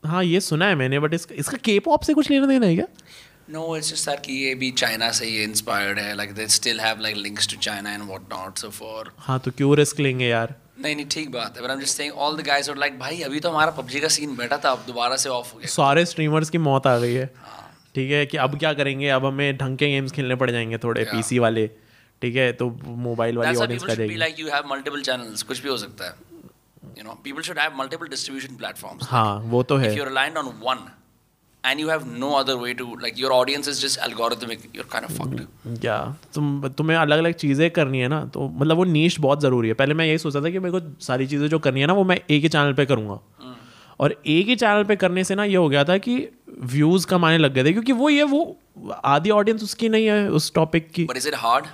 हाँ 0.03 0.23
ये 0.23 0.39
सुना 0.39 0.65
है 0.65 0.75
मैंने 0.75 0.99
बट 0.99 1.13
इसका 1.13 1.35
इसका 1.35 1.57
के 1.65 1.79
पॉप 1.87 2.03
से 2.03 2.13
कुछ 2.13 2.29
लेना 2.31 2.45
देना 2.47 2.65
है 2.65 2.75
क्या 2.75 2.85
No, 3.53 3.61
it's 3.75 3.89
just 3.91 4.07
that 4.09 4.21
कि 4.25 4.33
ये 4.33 4.53
भी 4.55 4.69
चाइना 4.71 5.09
से 5.11 5.27
ये 5.27 5.43
इंस्पायर्ड 5.43 5.99
है. 5.99 6.15
Like 6.17 6.33
they 6.39 6.45
still 6.55 6.79
have 6.85 6.99
like 7.05 7.17
links 7.25 7.47
to 7.53 7.57
China 7.67 7.93
and 7.97 8.07
whatnot. 8.11 8.61
So 8.63 8.69
for 8.75 9.03
हाँ 9.27 9.39
तो 9.45 9.51
क्यों 9.51 9.75
रिस्क 9.77 9.99
लेंगे 9.99 10.27
यार 10.27 10.53
नहीं 10.79 10.95
नहीं 10.95 11.05
ठीक 11.11 11.31
बात 11.31 11.57
है. 11.57 11.63
But 11.63 11.71
I'm 11.73 11.81
just 11.85 12.01
saying 12.01 12.13
all 12.25 12.37
the 12.39 12.45
guys 12.49 12.69
are 12.73 12.77
like 12.83 12.99
भाई 12.99 13.21
अभी 13.21 13.39
तो 13.39 13.49
हमारा 13.49 13.75
PUBG 13.77 13.99
का 14.01 14.07
सीन 14.17 14.35
बैठा 14.35 14.57
था 14.65 14.71
अब 14.71 14.83
दोबारा 14.87 15.15
से 15.15 15.29
ऑफ़ 15.29 15.53
हो 15.53 15.59
गया. 15.59 15.67
सारे 15.75 16.05
स्ट्रीमर्स 16.05 16.49
की 16.49 16.57
मौत 16.69 16.87
आ 16.87 16.97
गई 16.99 17.13
है 17.13 17.29
हाँ. 17.37 17.65
ठीक 17.95 18.11
है 18.11 18.25
कि 18.25 18.37
अब 18.37 18.57
क्या 18.59 18.73
करेंगे 18.73 19.09
अब 19.09 19.25
हमें 19.25 19.57
ढंग 19.57 19.77
के 19.77 19.87
गेम्स 19.91 20.11
खेलने 20.11 20.35
पड़ 20.43 20.51
जाएँगे 20.51 20.77
थोड़े. 20.83 21.03
पीसी 21.03 21.39
वाले 21.39 21.67
ठीक 22.21 22.35
है 22.35 22.51
तो 22.53 22.69
मोबाइल 22.85 23.37
वाली 23.37 23.57
ऑडियंस 23.57 23.83
का 23.83 23.93
जाएगी 23.93 24.17
like 24.25 24.39
you 24.43 24.49
have 24.55 24.71
multiple 24.73 25.05
channels. 25.09 25.43
कुछ 25.43 25.63
भी 25.63 25.69
हो 25.69 25.77
सकता 25.77 26.05
है. 26.05 26.28
You 26.97 27.03
know, 27.03 27.17
people 27.23 27.43
should 27.43 27.57
have 27.57 27.75
multiple 27.81 28.09
distribution 28.13 28.55
platforms. 28.61 29.03
हाँ 29.09 29.41
वो 29.51 29.63
तो 29.63 29.77
है 29.77 29.91
If 29.91 29.97
you're 29.97 30.09
reliant 30.09 30.37
on 30.37 30.49
one, 30.69 30.81
and 31.63 31.81
you 31.83 31.89
have 31.89 32.05
no 32.19 32.27
other 32.39 32.55
way 32.57 32.73
to 32.81 32.85
like 33.05 33.17
your 33.21 33.31
audience 33.37 33.69
is 33.71 33.79
just 33.81 33.99
algorithmic, 33.99 34.61
you're 34.73 34.89
kind 34.93 35.07
of 35.07 35.15
fucked. 35.17 35.41
क्या 35.81 35.97
तुम 36.33 36.67
तुम्हें 36.77 36.97
अलग 36.97 37.17
अलग 37.17 37.33
चीज़ें 37.41 37.69
करनी 37.71 37.99
है 37.99 38.07
ना 38.07 38.23
तो 38.33 38.47
मतलब 38.47 38.77
वो 38.77 38.83
नीश 38.93 39.19
बहुत 39.19 39.41
ज़रूरी 39.41 39.67
है 39.67 39.73
पहले 39.81 39.93
मैं 39.93 40.05
यही 40.05 40.17
सोचता 40.17 40.41
था 40.41 40.49
कि 40.49 40.59
मेरे 40.59 40.79
को 40.79 41.03
सारी 41.05 41.27
चीज़ें 41.27 41.47
जो 41.49 41.59
करनी 41.59 41.81
है 41.81 41.87
ना 41.87 41.93
वो 41.93 42.03
मैं 42.11 42.19
एक 42.29 42.41
ही 42.43 42.49
चैनल 42.49 42.73
पे 42.73 42.85
करूँगा 42.85 43.19
और 43.99 44.15
एक 44.27 44.47
ही 44.47 44.55
चैनल 44.55 44.83
पे 44.89 44.95
करने 44.95 45.23
से 45.23 45.35
ना 45.35 45.43
ये 45.43 45.55
हो 45.55 45.67
गया 45.69 45.83
था 45.83 45.97
कि 46.07 46.17
व्यूज़ 46.75 47.07
कमाने 47.07 47.37
लग 47.37 47.53
गए 47.53 47.63
थे 47.63 47.71
क्योंकि 47.73 47.91
वो 48.01 48.09
ये 48.09 48.23
वो 48.33 48.41
आधी 49.13 49.29
ऑडियंस 49.39 49.63
उसकी 49.63 49.89
नहीं 49.89 50.05
है 50.05 50.29
उस 50.39 50.51
टॉपिक 50.55 50.89
की 50.91 51.05
But 51.11 51.21
is 51.23 51.29
it 51.33 51.39
hard? 51.43 51.67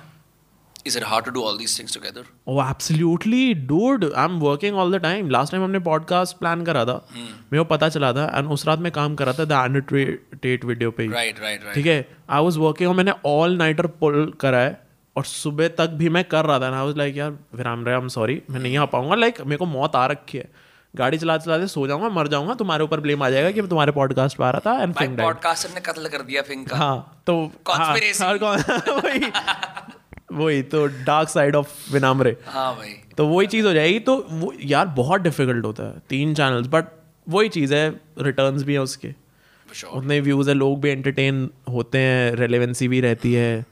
Is 0.86 0.96
it 0.96 1.04
hard 1.04 1.24
to 1.26 1.32
do 1.34 1.42
all 1.42 1.58
these 1.60 1.74
things 1.78 1.94
together? 1.96 2.22
Oh, 2.48 2.56
absolutely, 2.62 3.42
dude. 3.70 4.06
I'm 4.22 4.38
working 4.40 4.78
all 4.80 4.92
the 4.94 5.00
time. 5.04 5.30
Last 5.30 5.52
time 5.52 5.62
हमने 5.64 5.80
podcast 5.80 6.38
plan 6.38 6.64
करा 6.66 6.84
था 6.84 6.96
मेरे 7.16 7.58
को 7.58 7.64
पता 7.64 7.88
चला 7.88 8.12
था 8.12 8.38
and 8.38 8.50
उस 8.50 8.66
रात 8.66 8.78
मैं 8.78 8.92
काम 8.92 9.14
कर 9.14 9.26
रहा 9.26 9.44
था 9.44 9.44
द 9.44 9.52
annotate 9.52 10.64
वीडियो 10.64 10.90
पे 10.90 11.08
Right, 11.08 11.36
right, 11.36 11.60
right. 11.60 11.74
ठीक 11.74 11.86
है 11.86 12.08
आई 12.30 12.42
वॉज़ 12.42 12.58
वर्किंग 12.58 12.90
और 12.90 12.96
मैंने 12.96 13.12
ऑल 13.26 13.56
नाइटर 13.56 13.86
पुल 13.86 14.32
करा 14.40 14.58
है 14.58 14.86
और 15.16 15.24
सुबह 15.24 15.68
तक 15.68 15.90
भी 15.90 16.08
मैं 16.08 16.24
कर 16.24 16.44
रहा 16.44 16.58
था 16.60 16.70
ना 16.70 16.80
आई 16.80 16.86
वाज 16.86 16.96
लाइक 16.96 17.16
यार 17.16 17.30
विराम 17.30 17.84
रे 17.84 17.92
आई 17.92 17.98
एम 17.98 18.08
सॉरी 18.08 18.42
मैं 18.50 18.60
नहीं 18.60 18.78
आ 18.78 18.84
पाऊँगा 18.84 19.14
लाइक 19.14 19.34
like, 19.34 19.46
मेरे 19.46 19.58
को 19.58 19.66
मौत 19.66 19.96
आ 19.96 20.06
रखी 20.06 20.38
है 20.38 20.48
गाड़ी 20.96 21.18
चला 21.18 21.36
चलाते 21.38 21.66
सो 21.66 21.86
जाऊँगा 21.86 22.08
मर 22.08 22.28
जाऊँगा 22.28 22.54
तुम्हारे 22.54 22.84
ऊपर 22.84 23.00
ब्लेम 23.00 23.22
आ 23.22 23.30
जाएगा 23.30 23.50
कि 23.50 23.60
मैं 23.60 23.68
तुम्हारे 23.68 23.92
पॉडकास्ट 23.92 24.36
पे 24.36 24.44
आ 24.44 24.50
रहा 24.50 24.60
था 24.66 24.82
एंड 24.82 24.94
फिंग 24.94 25.18
पॉडकास्टर 25.18 25.74
ने 25.74 25.80
कत्ल 25.80 26.08
कर 26.08 26.22
दिया 26.22 26.42
फिंग 26.42 26.66
का 26.66 26.76
हाँ 26.76 27.22
तो 27.26 27.50
Conspiracy. 27.70 28.22
हाँ, 28.22 28.34
वही 28.96 29.32
वही 30.32 30.62
तो 30.62 30.86
डार्क 30.86 31.28
साइड 31.28 31.56
ऑफ़ 31.56 31.92
विनामरे 31.92 32.36
हाँ 32.46 32.76
भाई 32.76 32.92
तो 33.18 33.26
वही 33.26 33.46
चीज़ 33.46 33.66
हो 33.66 33.72
जाएगी 33.72 33.98
तो 33.98 34.16
वो 34.30 34.52
यार 34.60 34.86
बहुत 34.86 35.20
डिफ़िकल्ट 35.20 35.64
होता 35.64 35.82
है 35.82 36.02
तीन 36.08 36.34
चैनल्स 36.34 36.66
बट 36.66 36.84
वही 37.28 37.48
चीज़ 37.48 37.74
है 37.74 37.88
रिटर्न्स 38.18 38.62
भी 38.62 38.72
है 38.72 38.80
उसके. 38.80 39.14
उतने 39.92 40.20
व्यूज़ 40.20 40.48
है 40.48 40.54
लोग 40.54 40.80
भी 40.80 40.90
एंटरटेन 40.90 41.50
होते 41.68 41.98
हैं 41.98 42.32
रेलेवेंसी 42.32 42.88
भी 42.88 43.00
रहती 43.00 43.32
है 43.32 43.66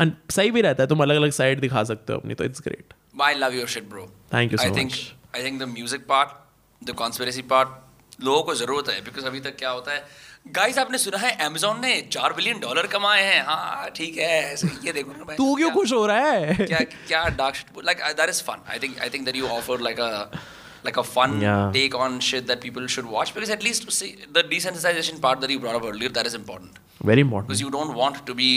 एंड 0.00 0.12
सही 0.30 0.50
भी 0.50 0.60
रहता 0.60 0.82
है 0.82 0.88
तुम 0.88 1.02
अलग 1.02 1.16
अलग 1.16 1.30
साइड 1.30 1.60
दिखा 1.60 1.84
सकते 1.84 2.12
हो 2.12 2.18
अपनी 2.18 2.34
तो 2.34 2.44
it's 2.44 2.60
great 2.60 2.94
your 3.50 3.66
shit, 3.66 3.88
bro. 3.90 4.04
Thank 4.32 4.52
you 4.52 4.58
so 4.58 4.68
I 4.68 4.70
think 4.70 4.90
much. 4.90 5.14
I 5.34 5.42
think 5.42 5.60
the 5.60 5.66
music 5.66 6.06
part, 6.08 6.32
the 6.82 6.94
conspiracy 6.94 7.44
part, 7.52 7.68
लोगों 8.20 8.42
को 8.42 8.54
ज़रूरत 8.54 8.88
है 8.88 9.00
बिकॉज़ 9.00 9.26
अभी 9.26 9.40
तक 9.40 9.56
क्या 9.56 9.70
होता 9.70 9.92
है 9.92 10.04
गाइस 10.46 10.78
आपने 10.78 10.98
सुना 10.98 11.18
है 11.18 11.36
Amazon 11.46 11.78
ने 11.80 12.00
चार 12.12 12.32
बिलियन 12.32 12.58
डॉलर 12.60 12.86
कमाए 12.94 13.22
हैं 13.24 13.44
हाँ 13.44 13.90
ठीक 13.96 14.16
है 14.18 14.54
ये 14.86 14.92
देखो 14.92 15.12
ना 15.12 15.24
भाई, 15.24 15.36
तू 15.36 15.54
क्यों 15.56 15.70
खुश 15.70 15.92
हो 15.92 16.04
रहा 16.06 16.26
है 16.30 16.54
क्या 16.66 16.78
क्या 17.08 17.24
dark 17.38 17.54
shit 17.56 17.84
like 17.88 18.02
uh, 18.08 18.12
that 18.18 18.32
is 18.32 18.40
fun 18.48 18.60
i 18.74 18.78
think 18.82 19.00
i 19.06 19.08
think 19.14 19.26
that 19.28 19.38
you 19.40 19.48
offer 19.54 19.78
like 19.78 20.02
a 20.02 21.04
fun 21.12 21.38
Yeah. 21.44 21.70
take 21.76 21.94
on 21.94 22.20
shit 22.28 22.46
that 22.52 22.60
people 22.66 22.86
should 22.96 23.08
watch 23.14 23.32
because 23.34 23.54
at 23.56 23.64
least 23.68 23.90
see 24.00 24.10
the 24.38 24.44
desensitization 24.52 25.22
part 25.26 25.40
that 25.44 25.54
you 25.54 25.58
brought 25.64 25.80
up 25.80 25.88
earlier 25.92 26.12
that 26.20 26.30
is 26.32 26.36
important 26.40 26.78
very 27.10 27.24
because 27.30 27.64
you 27.66 27.70
don't 27.78 27.94
want 28.02 28.22
to 28.30 28.34
be 28.42 28.50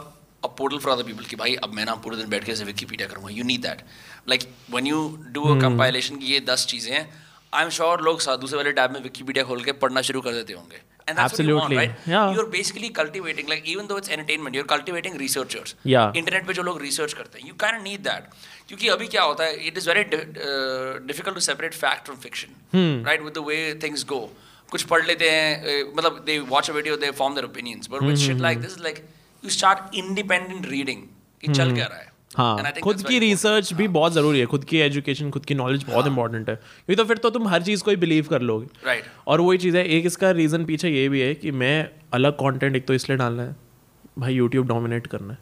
a 0.45 0.49
portal 0.61 0.79
for 0.79 0.91
other 0.91 1.07
people 1.07 1.27
कि 1.27 1.35
भाई 1.35 1.55
अब 1.55 1.73
मैं 1.73 1.85
ना 1.85 1.95
पूरे 1.95 2.17
दिन 2.17 2.29
बैठ 2.29 2.43
के 2.43 2.51
ऐसे 2.51 2.63
विकीपीडिया 2.63 3.07
करूँगा। 3.07 3.29
You 3.29 3.43
need 3.43 3.59
that. 3.59 3.77
Like 4.29 4.41
when 4.75 4.87
you 4.87 5.17
do 5.37 5.43
a 5.43 5.57
compilation 5.61 6.19
कि 6.19 6.25
ये 6.25 6.39
दस 6.39 6.65
चीज़ें 6.65 6.93
हैं 6.93 7.09
आई 7.53 7.63
एम 7.63 7.69
श्योर 7.69 8.01
लोग 8.01 8.21
सा- 8.21 8.41
दूसरे 8.41 8.57
वाले 8.57 8.71
टैब 8.71 8.91
में 8.91 9.03
विकीपीडिया 9.03 9.45
खोल 9.45 9.63
के 9.63 9.71
पढ़ना 9.71 10.01
शुरू 10.01 10.21
कर 10.21 10.31
देते 10.31 10.53
होंगे। 10.53 10.90
And 11.11 11.19
that's 11.19 11.33
Absolutely. 11.33 11.55
what 11.59 11.73
you 11.75 11.77
want 11.77 11.95
right 11.97 12.09
Yeah. 12.13 12.33
you're 12.37 12.47
basically 12.57 12.89
cultivating 12.99 13.49
like 13.53 13.69
even 13.75 13.87
though 13.91 13.99
it's 14.03 14.13
entertainment 14.17 14.57
you're 14.59 14.67
cultivating 14.73 15.17
researchers 15.21 15.73
Yeah. 15.93 16.17
Internet 16.23 16.47
पे 16.47 16.53
जो 16.59 16.63
लोग 16.69 16.81
रिसर्च 16.81 17.13
करते 17.21 17.39
हैं 17.39 17.49
you 17.51 17.55
kind 17.63 17.79
of 17.79 17.85
need 17.87 18.05
that 18.09 18.35
क्योंकि 18.69 18.87
अभी 18.97 19.07
क्या 19.15 19.23
होता 19.31 19.43
है 19.49 19.71
it 19.71 19.79
is 19.81 19.87
very 19.91 20.03
di- 20.13 20.21
uh, 20.49 20.91
difficult 21.11 21.39
to 21.41 21.43
separate 21.47 21.79
fact 21.85 22.11
from 22.11 22.21
fiction 22.27 22.59
right 23.09 23.25
with 23.29 23.37
the 23.39 23.45
way 23.51 23.59
things 23.85 24.05
go 24.13 24.21
कुछ 24.71 24.83
पढ़ 24.93 25.05
लेते 25.05 25.29
हैं 25.29 25.49
uh, 25.71 25.97
मतलब 25.97 26.21
they 26.29 26.37
watch 26.53 26.69
a 26.73 26.77
video 26.79 26.99
they 27.05 27.11
form 27.23 27.39
their 27.39 27.47
opinions 27.51 27.91
but 27.95 28.07
with 28.09 28.21
shit 28.27 28.45
like 28.47 28.61
this 28.67 28.77
is 28.77 28.83
like 28.89 29.01
you 29.47 29.55
start 29.57 29.97
independent 30.03 30.69
reading 30.75 31.01
कि 31.41 31.53
चल 31.53 31.73
क्या 31.75 31.85
रहा 31.85 31.99
है 31.99 32.10
हाँ 32.37 32.71
खुद 32.83 33.01
की 33.01 33.19
रिसर्च 33.19 33.73
भी 33.73 33.87
बहुत 33.87 34.13
ज़रूरी 34.13 34.39
है 34.39 34.45
खुद 34.45 34.63
की 34.63 34.77
एजुकेशन 34.77 35.31
खुद 35.31 35.45
की 35.45 35.55
नॉलेज 35.55 35.83
बहुत 35.83 36.07
इंपॉर्टेंट 36.07 36.49
है। 36.49 36.55
क्योंकि 36.55 36.95
तो 36.95 37.05
फिर 37.05 37.17
तो 37.17 37.29
तुम 37.29 37.47
हर 37.47 37.63
चीज़ 37.63 37.83
को 37.83 37.91
ही 37.91 37.97
बिलीव 37.97 38.27
कर 38.29 38.41
लोगे। 38.41 38.67
Right. 38.67 39.03
और 39.27 39.41
वही 39.41 39.57
चीज़ 39.57 39.77
है 39.77 39.85
एक 39.87 40.05
इसका 40.05 40.31
रीज़न 40.31 40.65
पीछे 40.65 40.89
ये 40.89 41.09
भी 41.09 41.21
है 41.21 41.33
कि 41.35 41.51
मैं 41.51 41.89
अलग 42.13 42.33
कंटेंट 42.33 42.75
एक 42.75 42.87
तो 42.87 42.93
इसलिए 42.93 43.17
डालना 43.17 43.43
है 43.43 43.55
भाई 44.19 44.33
यूट्यूब 44.33 44.67
डोमिनेट 44.67 45.07
करना 45.07 45.33
है। 45.33 45.39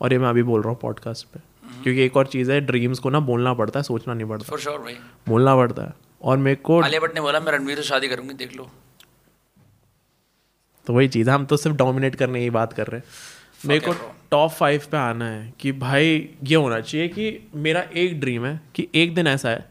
और 0.00 0.12
ये 0.12 0.18
मैं 0.18 0.28
अभी 0.28 0.42
बोल 0.42 0.60
रहा 0.60 0.70
हूँ 0.70 0.78
पॉडकास्ट 0.80 1.26
पे। 1.26 1.40
क्योंकि 1.82 2.02
एक 2.02 2.16
और 2.16 2.26
चीज़ 2.26 2.52
है 2.52 2.60
ड्रीम्स 2.60 2.98
को 2.98 3.10
ना 3.10 3.20
बोलना 3.20 3.54
पड़ता 3.54 3.78
है 3.78 3.82
सोचना 3.82 4.14
नहीं 4.14 4.28
पड़ता। 4.28 4.56
For 4.56 4.62
sure 4.62 4.78
भाई। 4.78 4.94
बोलना 5.28 5.56
पड़ता 5.56 5.82
है। 5.82 5.92
और 6.22 6.36
मेरे 6.36 6.56
को 6.56 6.80
आलिया 6.80 7.00
भट्ट 7.00 7.14
ने 7.14 7.20
बोला 7.20 7.40
मैं 7.40 7.52
रणवीर 7.52 7.76
से 7.76 7.82
शादी 7.82 8.08
करूँगी 8.08 8.34
देख 8.34 8.56
लो। 8.56 8.70
तो 10.86 10.92
वही 10.92 11.08
चीज़ 11.08 11.28
है 11.30 11.34
हम 11.34 11.46
तो 11.46 11.56
सिर्फ़ 11.56 11.76
डोमिनेट 11.76 12.14
करने 12.14 12.40
की 12.40 12.50
बात 12.50 12.72
कर 12.72 12.86
रहे 12.86 13.00
हैं। 13.00 13.06
मेरे 13.66 13.80
को 13.80 13.92
टॉप 14.30 14.50
फाइव 14.50 14.82
पे 14.90 14.96
आना 14.96 15.24
है 15.24 15.52
कि 15.60 15.72
भाई 15.72 16.28
ये 16.44 16.54
होना 16.54 16.80
चाहिए 16.80 17.08
कि 17.08 17.50
मेरा 17.54 17.80
एक 17.94 18.20
ड्रीम 18.20 18.46
है 18.46 18.60
कि 18.74 18.88
एक 18.94 19.14
दिन 19.14 19.26
ऐसा 19.26 19.50
है 19.50 19.68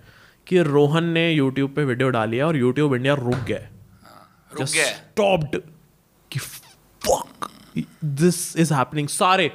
कि 0.48 0.62
रोहन 0.62 1.04
ने 1.04 1.32
यूट्यूब 1.32 1.74
पे 1.76 1.84
वीडियो 1.84 2.10
डाली 2.10 2.38
है 2.38 2.44
और 2.44 2.58
यूट्यूब 2.58 2.96
इंडिया 2.96 3.14
रुक 3.14 3.36
गया 3.36 3.60
है। 3.60 3.72
रुक 4.60 4.68
गया 4.68 4.86
स्टॉप्ड 4.86 5.62
कि 6.32 6.40
फक 6.40 7.50
दिस 8.06 8.58
इज़ 8.58 8.74
हैपनिंग 8.74 9.08
सारे 9.08 9.52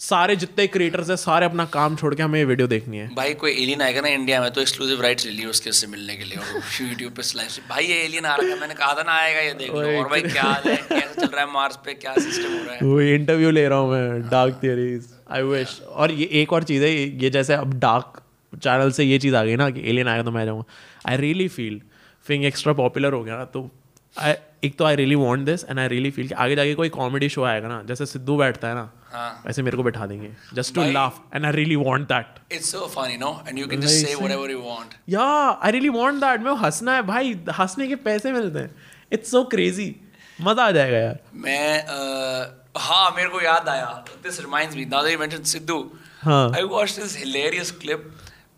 सारे 0.00 0.34
जितने 0.36 0.66
क्रिएटर्स 0.66 1.08
हैं 1.10 1.16
सारे 1.16 1.46
अपना 1.46 1.64
काम 1.74 1.96
छोड़ 1.96 2.14
के 2.14 2.22
हमें 2.22 2.38
ये 2.38 2.44
वीडियो 2.44 2.66
देखनी 2.68 2.98
है। 2.98 3.08
भाई 3.14 3.34
कोई 3.34 3.50
एलियन 3.52 3.82
आएगा 3.82 4.00
ना 4.00 4.08
इंडिया 4.08 4.40
में 4.40 4.50
तो 4.52 4.60
एक्सक्लूसिव 4.60 5.02
राइट्स 5.02 5.26
ले 5.26 5.32
लिए 5.32 5.46
उसके 5.46 5.70
उससे 5.70 5.86
मिलने 5.86 6.16
के 6.16 6.24
लिए। 6.24 6.38
यूट्यूब 6.80 7.12
पे 7.12 7.22
लाइव 7.36 7.48
से 7.48 7.62
भाई 7.68 7.84
ये 7.84 8.02
एलियन 8.04 8.24
आ 8.24 8.34
रहा 8.36 8.48
है 8.48 8.60
मैंने 8.60 8.74
कहा 8.74 8.94
था 8.94 9.02
ना 9.02 9.12
आएगा 9.12 9.40
ये 9.40 9.52
देख 9.54 9.70
लो। 9.70 9.98
और 9.98 10.08
भाई 10.08 10.22
क्या 10.22 10.42
है? 10.42 10.76
कैसे 10.76 11.20
चल 11.20 11.26
रहा 11.26 11.40
है 11.40 11.52
मार्स 11.52 11.76
पे? 11.84 11.94
क्या 11.94 12.14
सिस्टम 12.14 12.52
हो 12.52 12.64
रहा 12.64 12.74
है? 12.74 12.80
वो 12.82 13.00
इंटरव्यू 13.00 13.50
ले 13.50 13.66
रहा 13.68 13.78
हूँ 13.78 13.90
मैं 13.92 14.28
डार्क 14.30 14.58
थियरीज 14.62 15.08
आई 15.30 15.42
विश 15.44 15.80
और 15.82 16.12
ये 16.12 16.28
एक 16.42 16.52
और 16.52 16.64
चीज़ 16.64 16.84
है 16.84 16.90
ये 17.22 17.30
जैसे 17.30 17.54
अब 17.54 17.78
डार्क 17.80 18.20
चैनल 18.52 18.90
से 18.92 19.04
ये 19.04 19.18
चीज़ 19.18 19.36
आ 19.36 19.44
गई 19.44 19.56
ना 19.56 19.70
कि 19.70 19.88
एलियन 19.90 20.08
आएगा 20.08 20.22
तो 20.22 20.30
मैं 20.30 20.44
जाऊँगा। 20.44 21.10
I 21.10 21.16
really 21.16 21.48
feel 21.48 21.80
Phing 22.26 22.44
extra 22.44 22.72
popular 22.72 23.12
हो 23.12 23.22
गया 23.24 23.36
ना 23.36 23.44
तो 23.54 23.70
आई 24.16 24.34
एक 24.64 24.76
तो 24.78 24.84
I 24.84 24.96
really 24.96 25.14
want 25.14 25.44
this 25.46 25.64
and 25.64 25.78
I 25.78 25.88
really 25.88 26.10
feel 26.10 26.28
कि 26.28 26.34
आगे 26.34 26.56
जाके 26.56 26.74
कोई 26.74 26.88
कॉमेडी 26.88 27.28
शो 27.28 27.42
आएगा 27.44 27.68
ना 27.68 27.82
जैसे 27.88 28.06
सिद्धू 28.06 28.36
बैठता 28.36 28.68
है 28.68 28.74
ना 28.74 28.92
हाँ। 29.14 29.42
वैसे 29.46 29.62
मेरे 29.62 29.76
को 29.76 29.82
बैठा 29.82 30.06
देंगे। 30.06 30.30
Just 30.54 30.74
to 30.74 30.84
laugh 30.92 31.20
and 31.34 31.44
I 31.46 31.52
really 31.52 31.76
want 31.76 32.06
that 32.08 32.52
it's 32.52 32.70
so 32.72 32.86
funny 32.94 33.16
no 33.16 33.30
and 33.48 33.58
you 33.58 33.66
can 33.66 33.80
just 33.80 34.06
say 34.06 34.14
whatever 34.14 34.50
you 34.50 34.60
want 34.62 34.94
या 35.08 35.24
आई 35.64 35.70
रियली 35.72 35.88
वांट 35.98 36.20
दैट 36.20 36.40
मैं 36.40 36.52
हंसना 36.64 36.94
है 36.94 37.02
भाई 37.12 37.32
हंसने 37.58 37.86
के 37.88 37.96
पैसे 38.08 38.32
मिलते 38.32 38.58
हैं। 38.58 38.74
इट्स 39.12 39.30
सो 39.30 39.42
क्रेजी 39.54 39.94
मज़ा 40.40 40.64
आ 40.64 40.70
जाएगा 40.70 40.98
यार। 40.98 41.18
मैं 41.34 41.82
अ, 41.82 42.78
हाँ 42.78 43.10
मेरे 43.16 43.28
को 43.28 43.40
याद 43.40 43.68
आया। 43.68 43.86
This 44.22 44.40
reminds 44.40 44.76
me 44.76 44.84
now 44.84 45.02
that 45.02 45.12
you 45.12 45.18
mention 45.18 45.42
Sidhu. 45.50 45.78
हाँ। 46.22 46.50
I 46.56 46.62
watched 46.70 47.00
this 47.02 47.16
hilarious 47.18 47.70
clip 47.80 48.10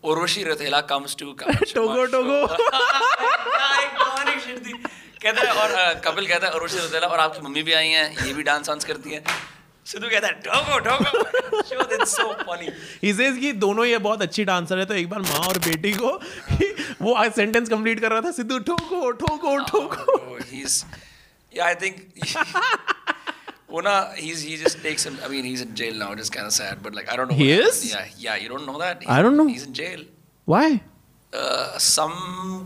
Urvashi 0.03 0.43
Rautela 0.43 0.79
comes 0.91 1.15
to 1.19 1.25
Togo, 1.75 2.05
Togo. 2.05 2.39
कहता 5.21 5.41
है 5.41 5.53
और 5.61 5.93
कपिल 6.05 6.27
कहता 6.27 6.47
है 6.47 6.53
उर्वशी 6.53 6.77
रथेला 6.77 7.07
और 7.07 7.19
आपकी 7.19 7.41
मम्मी 7.41 7.61
भी 7.63 7.73
आई 7.73 7.87
हैं 7.89 8.25
ये 8.25 8.33
भी 8.33 8.43
डांस 8.43 8.69
वांस 8.69 8.85
करती 8.85 9.13
हैं। 9.13 9.23
सिद्धू 9.87 10.07
कहता 10.09 10.27
है 10.27 10.33
ढोको 10.45 10.79
ढोको 10.85 11.61
show 11.67 11.83
this 11.91 12.15
so 12.15 12.23
funny 12.39 12.71
he 13.03 13.13
says 13.19 13.37
कि 13.41 13.51
दोनों 13.63 13.85
ये 13.85 13.97
बहुत 14.07 14.21
अच्छी 14.21 14.43
डांसर 14.49 14.79
है 14.79 14.85
तो 14.85 14.93
एक 14.93 15.09
बार 15.09 15.21
माँ 15.21 15.39
और 15.47 15.59
बेटी 15.67 15.91
को 16.01 16.09
वो 17.01 17.13
आज 17.21 17.31
सेंटेंस 17.33 17.69
कंप्लीट 17.69 17.99
कर 17.99 18.11
रहा 18.11 18.21
था 18.21 18.31
सिद्धू 18.39 18.57
ठोको 18.69 19.11
ठोको 19.11 19.53
oh, 19.53 19.67
ठोको। 19.69 20.37
He 20.51 20.61
is 20.61 20.83
yeah 21.57 21.65
I 21.65 21.75
think 21.83 21.95
वो 23.71 23.81
ना 23.81 23.95
he 24.17 24.31
is 24.31 24.45
he 24.47 24.57
just 24.57 24.83
takes 24.83 25.07
I 25.07 25.29
mean 25.29 25.45
he 25.45 25.53
is 25.53 25.63
in 25.63 25.73
jail 25.83 25.97
now 25.99 26.13
it 26.13 26.19
is 26.19 26.31
kind 26.31 26.47
of 26.47 26.53
sad 26.55 26.83
but 26.83 26.95
like 26.95 27.09
I 27.09 27.17
don't 27.17 27.31
know 27.31 27.37
he 27.37 27.51
is 27.53 27.85
या 27.93 28.05
या 28.19 28.35
you 28.43 28.49
don't 28.49 28.65
know 28.65 28.77
that 28.83 29.07
I 29.07 29.23
don't 29.23 29.37
know 29.37 29.47
he 29.47 29.55
is 29.55 29.65
in 29.67 29.73
jail 29.81 30.05
why 30.49 30.79
Uh, 31.33 31.77
some 31.77 32.13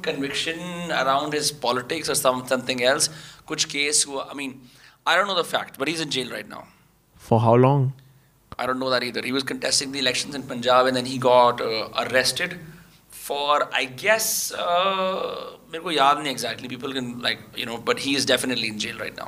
conviction 0.04 0.60
around 0.98 1.34
his 1.34 1.48
politics 1.64 2.12
or 2.14 2.16
some, 2.18 2.44
something 2.52 2.84
else. 2.90 3.08
Kuch 3.52 3.66
case 3.72 4.04
who, 4.04 4.20
I 4.22 4.36
mean, 4.42 4.54
I 5.06 5.16
don't 5.18 5.28
know 5.28 5.38
the 5.38 5.48
fact, 5.54 5.80
but 5.80 5.92
he's 5.92 6.04
in 6.06 6.12
jail 6.16 6.30
right 6.34 6.52
now. 6.52 6.62
For 7.31 7.41
how 7.41 7.57
long 7.67 7.93
I 8.59 8.67
don't 8.69 8.79
know 8.83 8.91
that 8.91 9.05
either. 9.05 9.23
He 9.25 9.33
was 9.37 9.43
contesting 9.49 9.91
the 9.95 9.99
elections 10.03 10.37
in 10.37 10.45
Punjab 10.51 10.87
and 10.91 10.97
then 10.99 11.09
he 11.09 11.17
got 11.25 11.59
uh, 11.65 11.89
arrested 12.03 12.55
for, 13.25 13.57
I 13.81 13.83
guess, 14.03 14.29
uh, 14.53 15.25
मेरे 15.73 15.83
को 15.85 15.93
याद 15.93 16.19
नहीं 16.23 16.33
exactly. 16.35 16.71
People 16.75 16.95
can 16.99 17.11
like, 17.27 17.43
you 17.63 17.67
know, 17.71 17.77
but 17.91 18.01
he 18.05 18.15
is 18.21 18.29
definitely 18.31 18.71
in 18.75 18.79
jail 18.85 19.03
right 19.03 19.19
now. 19.19 19.27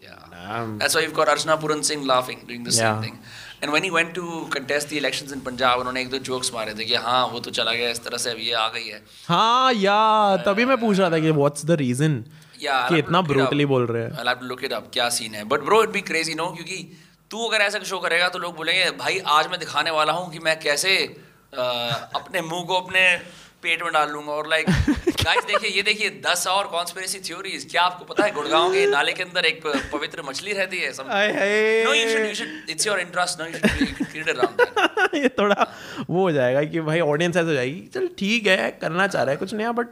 Yeah. 0.00 0.66
That's 0.82 0.94
why 0.94 1.02
you've 1.06 1.14
got 1.20 1.28
Archana 1.36 1.56
Puran 1.64 1.82
Singh 1.90 2.04
laughing, 2.12 2.44
doing 2.50 2.64
the 2.68 2.74
Yeah. 2.76 2.82
same 2.82 3.02
thing. 3.06 3.16
And 3.62 3.72
when 3.76 3.84
he 3.88 3.90
went 3.96 4.14
to 4.20 4.26
contest 4.58 4.92
the 4.92 4.98
elections 4.98 5.32
in 5.38 5.40
Punjab, 5.48 5.78
उन्होंने 5.86 6.00
एक 6.02 6.10
दो 6.10 6.18
jokes 6.28 6.52
मारे 6.54 6.74
थे 6.78 6.84
कि 6.84 6.94
हाँ 7.08 7.26
वो 7.32 7.40
तो 7.46 7.50
चला 7.60 7.72
गया 7.80 7.90
इस 7.96 8.04
तरह 8.04 8.18
से 8.26 8.30
अब 8.30 8.38
ये 8.46 8.52
आ 8.52 8.68
गई 8.76 8.88
है. 8.88 9.00
हाँ 9.28 9.72
या 9.72 9.98
तभी 10.46 10.64
मैं 10.72 10.76
पूछ 10.80 10.98
रहा 10.98 11.10
था 11.10 11.18
कि 11.26 11.30
व्हाट्स 11.40 11.64
द 11.66 11.80
रीजन 11.86 12.22
Yeah, 12.61 12.87
कि 12.89 12.97
इतना 12.99 13.21
ब्रूटली 13.31 13.65
बोल 13.65 13.85
रहे 13.85 14.03
हैं 14.03 14.35
to 14.41 14.47
look 14.51 14.63
it 14.69 14.75
up. 14.77 14.91
क्या 14.93 15.09
सीन 15.17 15.35
है? 15.35 15.43
But 15.45 15.65
bro, 15.67 15.81
it'd 15.83 15.95
be 15.95 16.03
crazy, 16.11 16.35
no? 16.41 16.47
क्योंकि 16.55 16.77
तू 17.31 17.47
अगर 17.47 17.61
ऐसा 17.63 17.79
शो 17.87 17.99
करेगा 17.99 18.27
तो 18.29 18.39
लोग 18.39 18.55
बोलेंगे 18.55 18.89
भाई 18.99 19.19
आज 19.37 19.47
मैं 19.51 19.59
दिखाने 19.59 19.91
वाला 19.91 20.13
हूँ 20.13 20.31
कि 20.33 20.39
मैं 20.39 20.59
कैसे 20.59 20.95
अ, 20.97 21.61
अपने 22.15 22.41
मुँह 22.41 22.63
को 22.67 22.79
अपने 22.79 23.01
पेट 23.63 23.81
में 23.83 23.91
डाल 23.93 24.09
लूँगा 24.11 24.31
और 24.31 24.47
लाइक 24.49 24.65
गाइस 25.23 25.45
देखिए 25.51 25.69
ये 25.75 25.81
देखिए 25.83 26.09
दस 26.25 26.45
और 26.47 26.67
कॉन्स्पिरेसी 26.71 27.19
थ्योरीज 27.27 27.65
क्या 27.71 27.81
आपको 27.81 28.05
पता 28.13 28.23
है 28.25 28.31
गुड़गांव 28.33 28.73
के 28.73 28.85
नाले 28.91 29.13
के 29.13 29.23
अंदर 29.23 29.45
एक 29.45 29.61
पवित्र 29.93 30.23
मछली 30.27 30.53
रहती 30.53 30.77
है 30.79 30.91
some- 30.93 31.09
I 31.11 31.31
hi. 31.33 31.83
you 31.85 32.09
should 32.11 32.27
you 32.29 32.35
should 32.41 32.73
it's 32.75 32.87
your 32.89 32.97
interest 33.05 33.41
no 33.41 33.47
you 33.49 33.61
should 33.63 33.81
you 33.81 33.87
should 33.93 34.11
create 34.13 34.31
around 34.35 35.15
ये 35.23 35.29
थोड़ा 35.39 35.67
वो 36.09 36.21
हो 36.21 36.31
जाएगा 36.31 36.63
कि 36.73 36.81
भाई 36.91 36.99
ऑडियंस 36.99 37.37
ऐसे 37.37 37.47
हो 37.47 37.53
जाएगी 37.53 37.81
चल 37.93 38.07
ठीक 38.19 38.47
है 38.47 38.69
करना 38.81 39.07
चाह 39.07 39.23
रहा 39.23 39.31
है 39.31 39.37
कुछ 39.37 39.53
नया 39.53 39.71
but 39.81 39.87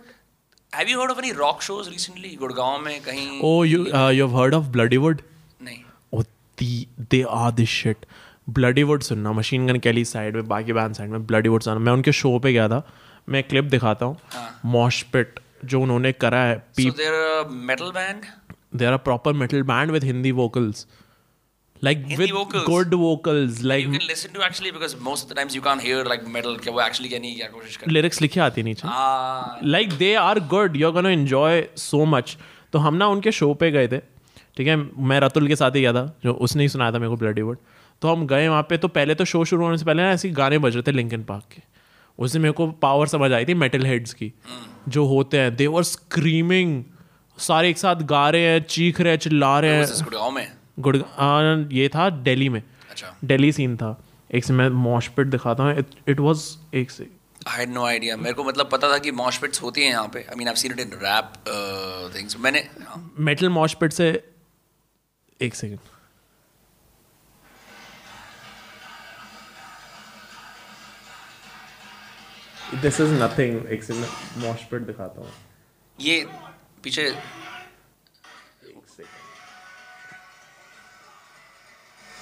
have 0.78 0.90
you 0.90 1.00
heard 1.00 1.12
of 1.12 1.20
any 1.20 1.32
rock 1.40 1.62
shows 1.66 1.90
recently? 1.92 2.36
Gurgaon 2.38 2.80
में 2.80 3.02
कहीं 3.02 3.40
ओ 3.44 3.64
you 3.64 3.86
you 3.86 4.28
have 4.28 4.38
heard 4.40 4.54
of 4.54 4.66
Bloodywood 4.76 5.22
नहीं। 5.62 5.78
ओ 6.14 6.22
the 6.62 6.88
they 7.12 7.22
are 7.30 7.52
this 7.52 7.70
shit 7.70 8.06
Bloodywood 8.50 9.04
सुनना 9.04 9.32
मशीन 9.32 9.68
गन 9.68 9.80
कैली 9.80 10.06
साइड 10.06 10.36
में 10.36 10.48
बाकी 10.48 10.74
बैंड 10.74 10.96
साइड 10.96 11.10
में 11.10 11.26
ब्लडीवुड 11.28 11.62
सुनना। 11.62 11.80
मैं 11.80 11.94
उनके 11.94 12.12
शो 12.12 12.38
पे 12.40 12.54
गया 12.54 12.68
था 12.70 12.82
मैं 13.30 13.44
क्लिप 13.44 13.66
दिखाता 13.66 14.06
हूँ। 14.06 14.18
मॉशपिट 14.66 15.40
जो 15.66 15.82
उन्होंने 15.82 16.12
करा 16.12 16.42
है 16.44 16.64
a 16.80 17.46
metal 17.72 17.92
band? 17.96 18.28
They 18.80 18.88
are 18.90 18.96
a 18.96 19.04
proper 19.08 19.34
metal 19.42 19.64
band 19.72 19.96
with 19.96 20.04
Hindi 20.12 20.32
vocals. 20.42 20.86
Like 21.84 22.04
Hindi 22.10 22.18
with 22.18 22.32
vocals? 22.32 22.66
good 22.68 22.94
vocals, 23.00 23.58
like 23.62 23.82
you 23.86 23.92
can 23.92 24.08
listen 24.08 24.32
to 24.34 24.44
actually 24.46 24.72
because 24.72 24.94
most 25.08 25.24
of 25.24 25.30
the 25.30 25.36
times 25.36 25.56
you 25.56 25.62
can't 25.62 25.82
hear 25.82 26.04
like 26.12 26.22
metal 26.36 26.58
क्या 26.60 26.74
वो 26.74 26.82
actually 26.82 27.10
क्या 27.10 27.20
नहीं 27.20 27.36
क्या 27.36 27.48
कोशिश 27.48 27.76
कर 27.78 27.92
lyrics 27.92 28.22
लिखे 28.22 28.40
आती 28.40 28.64
नीचे 28.64 28.88
ah 28.88 29.68
like 29.76 29.98
they 30.02 30.14
are 30.22 30.38
good 30.54 30.78
you're 30.82 30.94
gonna 30.98 31.14
enjoy 31.18 31.52
so 31.84 32.06
much. 32.14 32.36
तो 32.74 32.80
हम 32.80 32.96
ना 32.96 33.08
उनके 33.08 33.32
शो 33.32 33.54
पे 33.54 33.72
गए 33.72 33.88
थे 33.88 34.00
ठीक 34.58 34.68
है? 34.68 34.76
मैं 34.76 35.20
रतुल 35.20 35.48
के 35.48 35.56
साथ 35.56 35.72
ही 35.72 35.82
गया 35.82 35.94
था 35.94 36.06
जो 36.26 36.34
उसने 36.34 36.64
ही 36.64 36.70
सुनाया 36.70 36.92
था 36.92 37.00
मेरे 37.00 37.10
को 37.10 37.16
ब्लडी 37.16 37.42
वुड 37.42 37.58
तो 38.02 38.08
हम 38.08 38.28
गए 38.28 38.48
वहाँ 38.48 38.64
पे 38.70 38.78
तो 38.78 38.88
पहले 38.88 39.16
तो 39.16 39.26
शो 39.26 39.46
शुरू 39.46 39.66
होने 39.66 39.78
से 39.78 39.86
पहले 39.86 40.04
ना 40.04 40.12
ऐसे 40.12 40.30
गाने 40.30 40.58
बज 40.58 40.74
रहे 40.76 40.84
थे 40.84 40.92
लिंकन 40.92 41.24
पार्क 41.24 41.44
के। 41.54 41.62
उससे 42.20 42.40
मेरे 42.40 42.52
को 42.52 42.68
पावर 42.82 43.08
समझ 43.08 43.32
आई 43.34 43.46
थी 43.46 43.54
मेटल 43.54 43.86
हेड्स 43.86 44.14
की 44.14 44.34
जो 44.90 45.06
होते 45.06 45.40
हैं। 45.40 45.56
दे 45.56 45.68
वर 45.68 45.84
स्क्रीमिंग 45.84 46.84
सारे 47.38 47.70
एक 47.70 47.78
साथ 47.78 47.96
गा 47.96 48.30
रहे 48.30 48.42
हैं 48.42 48.64
चीख 48.64 49.02
रहे 49.02 49.12
हैं 49.12 49.20
चिल्ला 49.20 49.60
रहे 49.60 49.76
हैं। 49.76 49.86
गुड़ 50.80 50.98
ये 51.74 51.90
था 51.90 52.10
दिल्ली 52.10 52.50
में। 52.50 52.64
अच्छा। 52.90 53.16
दिल्ली 53.24 53.52
सीन 53.52 53.78
था। 53.78 53.98
एक 54.36 54.46
से 54.46 54.54
मैं 54.54 54.70
मॉशपिट 54.70 55.28
दिखाता 55.28 55.64
हूँ। 55.64 55.84
इट 56.08 56.20
वाज 56.20 56.58
एक 56.74 56.92
से 56.92 57.08
I 57.48 57.56
had 57.60 57.70
no 57.70 57.82
idea 57.86 58.16
मेरे 58.18 58.34
को 58.34 58.44
मतलब 58.44 58.70
पता 58.70 58.92
था 58.92 58.98
कि 58.98 59.12
mosh 59.12 59.38
pits 59.42 59.62
होती 59.62 59.82
हैं 59.82 59.90
यहाँ 59.90 60.08
पे। 60.14 60.26
I 60.34 60.38
mean 60.38 60.48
I've 60.52 60.60
seen 60.62 60.74
it 60.74 60.80
in 60.84 60.94
rap 61.02 61.36
uh, 61.48 62.06
things 62.16 62.38
मैंने 62.40 62.68
मेटल 63.20 63.50
मॉशपिट 63.50 63.94
से 63.94 64.08
एक 65.42 65.56
सेकंड 65.56 65.80
दिस 72.82 73.00
इज़ 73.02 73.14
नथिंग 73.14 73.66
एक 73.66 73.84
सेकंड 73.84 74.06
मॉशपिट 74.46 74.82
दिखाता 74.82 75.22
हूँ। 75.22 75.32
ये 76.00 76.26
पीछे 76.84 77.10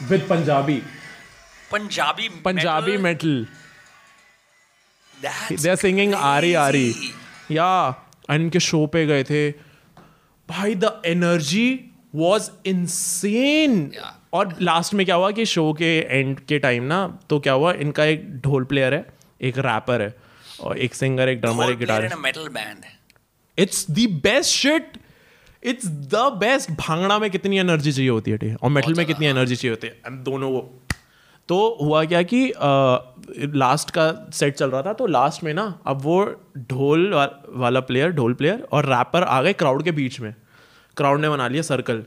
with 0.10 0.28
Punjabi. 0.30 0.82
Punjabi 1.72 2.30
Punjabi 2.30 2.92
metal, 2.92 3.04
metal 3.04 3.48
that's 5.24 5.64
they 5.64 5.70
are 5.70 5.76
singing 5.76 6.14
आरी 6.14 6.54
आरी. 6.54 6.94
या 7.52 7.96
इनके 8.32 8.60
शो 8.60 8.86
पे 8.88 9.06
गए 9.06 9.24
थे। 9.24 9.52
भाई 10.50 10.76
the 10.76 11.02
energy 11.06 11.80
was 12.16 12.50
insane 12.66 13.92
Yeah. 13.94 14.12
और 14.34 14.56
लास्ट 14.62 14.94
में 14.94 15.06
क्या 15.06 15.16
हुआ 15.16 15.32
कि 15.32 15.46
शो 15.46 15.74
के 15.74 15.98
एंड 16.00 16.40
के 16.40 16.60
टाइम 16.60 16.84
ना 16.84 17.20
तो 17.30 17.40
क्या 17.40 17.54
हुआ 17.54 17.74
इनका 17.74 18.04
एक 18.04 18.42
ढोल 18.42 18.64
प्लेयर 18.64 18.94
है 18.94 19.06
एक 19.42 19.58
रैपर 19.58 20.02
है 20.02 20.16
और 20.62 20.78
एक 20.78 20.96
सिंगर 20.96 21.30
एक 21.30 21.42
ड्रमर 21.42 21.72
एक 21.72 21.78
guitar 21.78 22.10
in 22.10 22.16
a 22.16 22.22
metal 22.26 22.50
it's 23.58 23.86
the 23.92 24.08
best 24.24 24.52
shit 24.52 24.98
it's 25.64 25.88
the 26.14 26.32
best 26.40 26.72
bhangra 26.80 27.18
में 27.20 27.30
कितनी 27.32 27.60
एनर्जी 27.60 27.92
चाहिए 27.92 28.10
होती 28.10 28.32
है 28.32 28.38
ठीक 28.38 28.50
है? 28.50 28.56
और 28.56 28.70
मेटल 28.70 28.94
में 28.94 29.06
कितनी 29.06 29.26
एनर्जी 29.26 29.56
चाहिए 29.56 29.72
होती 29.72 29.88
है? 29.88 29.94
एंड 30.06 30.24
दोनों 30.24 30.52
वो 30.52 30.70
तो 31.50 31.56
हुआ 31.82 32.04
क्या 32.06 32.22
कि 32.24 32.42
लास्ट 33.58 33.90
का 33.92 34.06
सेट 34.34 34.56
चल 34.56 34.70
रहा 34.72 34.82
था 34.82 34.94
तो 34.94 35.08
लास्ट 35.08 35.44
में 35.44 35.54
ना 35.54 35.64
अब 35.88 36.02
वो 36.02 36.24
ढोल 36.70 37.14
वाला 37.50 37.80
प्लेयर 37.82 38.12
ढोल 38.12 38.34
प्लेयर 38.34 38.68
और 38.72 38.86
रैपर 38.86 39.24
आ 39.24 39.42
गए 39.42 39.54
क्राउड 39.54 39.84
के 39.84 39.92
बीच 39.92 40.20
में। 40.20 40.34
क्राउड 40.98 41.20
ने 41.22 41.30
बना 41.30 41.48
लिया 41.48 41.62
सर्कल 41.62 42.04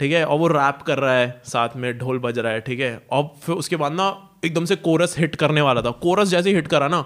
ठीक 0.00 0.12
है? 0.12 0.24
और 0.24 0.38
वो 0.38 0.48
रैप 0.48 0.82
कर 0.86 0.98
रहा 0.98 1.14
है 1.14 1.42
साथ 1.44 1.76
में 1.76 1.96
ढोल 1.98 2.18
बज 2.18 2.38
रहा 2.38 2.52
है 2.52 2.60
ठीक 2.60 2.80
है? 2.80 3.00
और 3.10 3.32
फिर 3.42 3.54
उसके 3.54 3.76
बाद 3.76 3.92
ना 3.92 4.08
एकदम 4.44 4.64
से 4.64 4.76
कोरस 4.78 5.18
हिट 5.18 5.36
करने 5.36 5.60
वाला 5.60 5.82
था। 5.82 5.90
कोरस 6.02 6.28
जैसे 6.28 6.54
हिट 6.54 6.68
करा 6.68 6.88
ना 6.88 7.04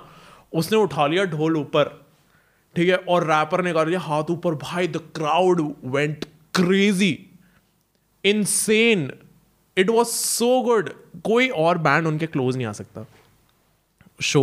उसने 0.52 0.78
उठा 0.78 1.06
लिया 1.06 1.24
ढोल 1.26 1.56
ऊपर। 1.56 1.98
ठीक 2.76 2.88
है 2.88 2.96
और 3.14 3.24
रैपर 3.30 3.62
ने 3.64 3.72
कर 3.72 3.88
दिया 3.88 4.00
हाथ 4.00 4.30
ऊपर 4.30 4.54
भाई 4.64 4.88
the 4.88 5.00
crowd 5.16 5.60
went 5.96 6.24
crazy 6.54 7.12
insane 8.24 9.10
it 9.76 9.90
was 9.90 10.08
so 10.08 10.60
good 10.62 10.90
कोई 11.24 11.48
और 11.64 11.78
बैंड 11.88 12.06
उनके 12.06 12.26
क्लोज 12.36 12.56
नहीं 12.56 12.66
आ 12.66 12.72
सकता 12.80 13.04
शो 14.30 14.42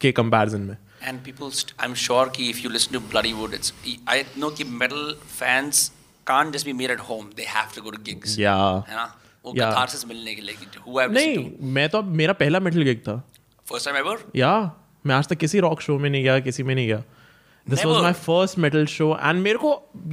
के 0.00 0.12
कंपैरिजन 0.22 0.60
में 0.70 0.76
and 1.10 1.20
people 1.24 1.50
st- 1.56 1.72
I'm 1.84 1.94
sure 2.02 2.22
कि 2.36 2.44
if 2.50 2.60
you 2.64 2.68
listen 2.74 2.94
to 2.96 3.00
Bloodywood 3.08 3.54
it's 3.56 3.72
I 4.12 4.14
know 4.42 4.48
कि 4.58 4.64
metal 4.82 5.02
fans 5.40 5.80
can't 6.26 6.54
just 6.56 6.68
be 6.68 6.72
made 6.78 6.92
at 6.94 7.02
home 7.08 7.26
they 7.40 7.48
have 7.56 7.74
to 7.78 7.82
go 7.86 7.92
to 7.96 8.00
gigs 8.06 8.38
या 8.40 8.54
है 8.88 8.96
ना 8.96 9.04
वो 9.44 9.52
Yeah. 9.56 9.64
catharsis 9.64 10.06
मिलने 10.12 10.34
के 10.34 10.42
लिए 10.42 10.54
कि 10.60 10.66
who 10.86 11.00
I've 11.02 11.12
नहीं 11.14 11.50
मैं 11.78 11.88
तो 11.96 12.02
मेरा 12.20 12.32
पहला 12.38 12.60
मेटल 12.68 12.82
गिग 12.90 13.00
था 13.08 13.16
first 13.66 13.88
time 13.88 13.98
ever 14.02 14.16
या 14.36 14.52
मैं 15.06 15.14
आज 15.14 15.28
तक 15.28 15.38
किसी 15.44 15.60
रॉक 15.66 15.80
शो 15.88 15.98
में 15.98 16.08
नहीं 16.10 16.22
गया 16.22 16.38
किसी 16.48 16.62
में 16.62 16.74
नहीं 16.74 16.86
गया 16.86 17.02
this 17.66 17.84
was 17.84 18.02
my 18.02 18.12
first 18.12 18.58
metal 18.58 18.86
show 18.86 19.16
and 19.22 19.40
मेरे 19.42 19.58
को 19.58 19.72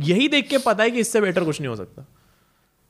यही 0.09 0.27
देख 0.35 0.47
के 0.49 0.57
पता 0.65 0.83
है 0.83 0.91
कि 0.91 0.99
इससे 0.99 1.21
बेटर 1.21 1.43
कुछ 1.43 1.59
नहीं 1.61 1.69
हो 1.69 1.75
सकता 1.75 2.05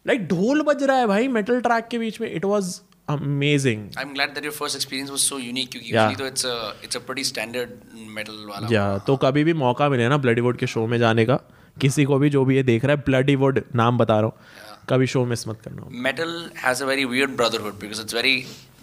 लाइक 0.06 0.28
ढोल 0.28 0.62
बज 0.68 0.84
रहा 0.84 0.98
है 0.98 1.08
भाई 1.08 1.28
मेटल 1.38 1.62
ट्रैक 1.62 1.88
के 1.88 2.00
बीच 2.00 2.22
में 2.22 2.32
it 2.32 2.46
was 2.46 2.80
amazing 3.10 3.90
I'm 4.02 4.14
glad 4.18 4.36
that 4.36 4.48
your 4.48 4.56
first 4.58 4.78
experience 4.80 5.12
was 5.16 5.24
so 5.32 5.40
unique 5.46 5.72
क्योंकि 5.72 5.92
Yeah. 5.94 6.18
तो 6.18 6.28
it's 6.30 6.46
a 6.52 6.56
it's 6.88 7.00
a 7.00 7.04
pretty 7.08 7.26
standard 7.32 7.74
metal 8.18 8.46
वाला 8.50 8.68
या 8.72 8.86
तो 9.08 9.16
कभी 9.26 9.44
भी 9.44 9.54
मौका 9.64 9.90
मिले 9.90 10.08
ना 10.10 10.18
ब्लडी 10.26 10.42
वुड 10.42 10.58
के 10.58 10.68
शो 10.76 10.86
में 10.88 10.98
जाने 11.00 11.26
का 11.26 11.40
किसी 11.82 12.06
को 12.06 12.18
भी 12.20 12.30
जो 12.30 12.44
भी 12.46 12.56
ये 12.56 12.64
देख 12.64 12.86
रहा 12.86 12.96
है 12.96 13.04
ब्लडी 13.06 13.36
वुड 13.44 13.62
नाम 13.76 13.98
बता 13.98 14.20
रहा 14.20 14.26
हूँ 14.26 14.86
कभी 14.90 15.08
शो 15.08 15.26
मिस 15.26 15.48
मत 15.48 15.62
करना 15.66 15.90
metal 16.08 16.34
has 16.64 16.82
a 16.86 16.90
very 16.92 17.06
weird 17.14 17.36
brotherhood 17.42 17.78
because 17.84 18.04
it's 18.06 18.18
very 18.20 18.36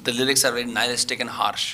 the 0.08 0.14
lyrics 0.20 0.44
are 0.48 0.52
very 0.58 0.70
nihilistic 0.76 1.24
and 1.26 1.34
harsh 1.40 1.66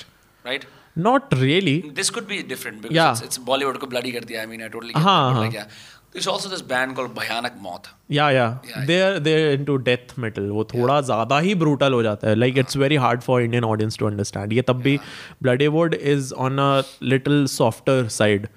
right 0.45 0.65
not 0.97 1.33
really 1.33 1.81
this 1.97 2.09
could 2.15 2.27
be 2.29 2.37
different 2.53 2.81
because 2.81 2.95
Yeah. 2.95 3.11
it's, 3.11 3.25
it's 3.25 3.37
को 3.79 3.87
bloody 3.91 4.11
कर 4.13 4.25
दिया 4.25 4.43
I 4.43 4.47
mean 4.51 4.63
I 4.63 4.71
totally 4.75 4.93
get 4.93 5.03
हाँ, 5.03 5.33
हाँ. 5.33 5.43
like, 5.43 5.55
yeah. 5.55 5.67
there's 6.13 6.27
also 6.33 6.49
this 6.51 6.61
band 6.71 6.95
called 6.97 7.13
भयानक 7.19 7.55
मौत 7.61 7.87
या 8.11 8.29
या 8.31 8.45
Yeah. 8.69 8.85
There 8.87 9.19
there 9.19 9.53
into 9.53 9.75
death 9.89 10.17
metal 10.19 10.49
वो 10.49 10.63
थोड़ा 10.73 10.93
yeah. 10.93 11.05
ज़्यादा 11.05 11.39
ही 11.39 11.55
ब्रूटल 11.63 11.93
हो 11.93 12.01
जाता 12.03 12.29
है. 12.29 12.35
Like 12.35 12.57
it's 12.57 12.77
very 12.77 12.95
hard 13.05 13.21
for 13.21 13.41
Indian 13.41 13.63
audience 13.63 13.97
to 13.99 14.07
understand 14.07 14.53
ये 14.53 14.61
तब 14.69 14.81
भी 14.81 14.97
Bloodywood 15.77 15.93
is 15.93 16.33
on 16.47 16.57
a 16.59 16.81
little 17.03 17.45
softer 17.57 18.07
side 18.19 18.47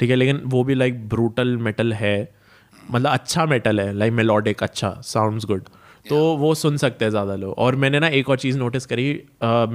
ठीक 0.00 0.10
है 0.10 0.16
लेकिन 0.16 0.40
वो 0.56 0.64
भी 0.64 0.74
लाइक 0.74 1.08
ब्रूटल 1.08 1.56
मेटल 1.68 1.92
है. 1.92 2.16
मतलब 2.90 3.10
अच्छा 3.10 3.46
मेटल 3.46 3.80
है. 3.80 3.92
लाइक 3.92 4.12
मेलोडिक 4.12 4.62
अच्छा. 4.62 4.90
साउंड्स 5.04 5.44
गुड 5.46 5.68
तो 6.06 6.16
वो 6.36 6.54
सुन 6.54 6.76
सकते 6.76 7.04
हैं 7.04 7.10
ज़्यादा 7.10 7.34
लोग। 7.36 7.54
और 7.58 7.76
मैंने 7.76 8.00
ना 8.00 8.08
एक 8.08 8.28
और 8.28 8.38
चीज़ 8.38 8.58
नोटिस 8.58 8.86
करी 8.86 9.10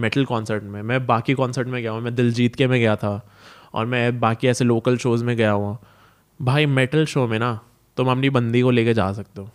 मेटल 0.02 0.26
कॉन्सर्ट 0.26 0.64
में। 0.64 0.82
मैं 0.82 1.06
बाकी 1.06 1.34
कॉन्सर्ट 1.34 1.68
में 1.68 1.82
गया 1.82 1.92
हूँ 1.92 2.02
मैं 2.02 2.16
दिलजीत 2.16 2.56
के 2.56 2.68
में 2.68 2.80
गया 2.80 2.96
था। 2.96 3.22
और 3.74 3.86
मैं 3.86 4.20
बाकी 4.20 4.48
ऐसे 4.48 4.66
लोकल 4.66 4.98
शोज़ 4.98 5.24
में 5.24 5.36
गया 5.38 5.52
हुआ। 5.52 5.78
भाई 6.40 6.66
मेटल 6.66 7.06
शो 7.06 7.28
में 7.28 7.40
ना 7.40 7.60
तुम 7.98 8.12
अपनी 8.12 8.30
बंदी 8.30 8.62
को 8.62 8.72
लेके 8.72 8.94
जा 8.94 9.12
सकते 9.14 9.42
हो। 9.42 9.50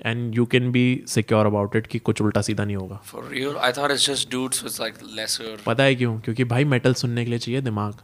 And 0.00 0.34
you 0.34 0.44
can 0.46 0.70
be 0.72 1.02
secure 1.08 1.46
about 1.46 1.76
it 1.76 1.86
कि 1.86 1.98
कुछ 1.98 2.20
उल्टा 2.22 2.40
सीधा 2.40 2.64
नहीं 2.64 2.76
होगा। 2.76 3.00
For 3.10 3.22
real? 3.26 3.54
I 3.58 3.70
thought 3.76 3.94
it's 3.94 4.08
just 4.08 4.30
dudes 4.32 4.64
with 4.64 4.80
like 4.80 5.04
lesser 5.18 5.60
पता 5.66 5.82
है 5.82 5.94
क्यों? 5.94 6.18
क्योंकि 6.20 6.44
भाई 6.44 6.64
मेटल 6.64 6.94
सुनने 6.94 7.24
के 7.24 7.30
लिए 7.30 7.38
चाहिए 7.38 7.60
दिमाग। 7.60 7.94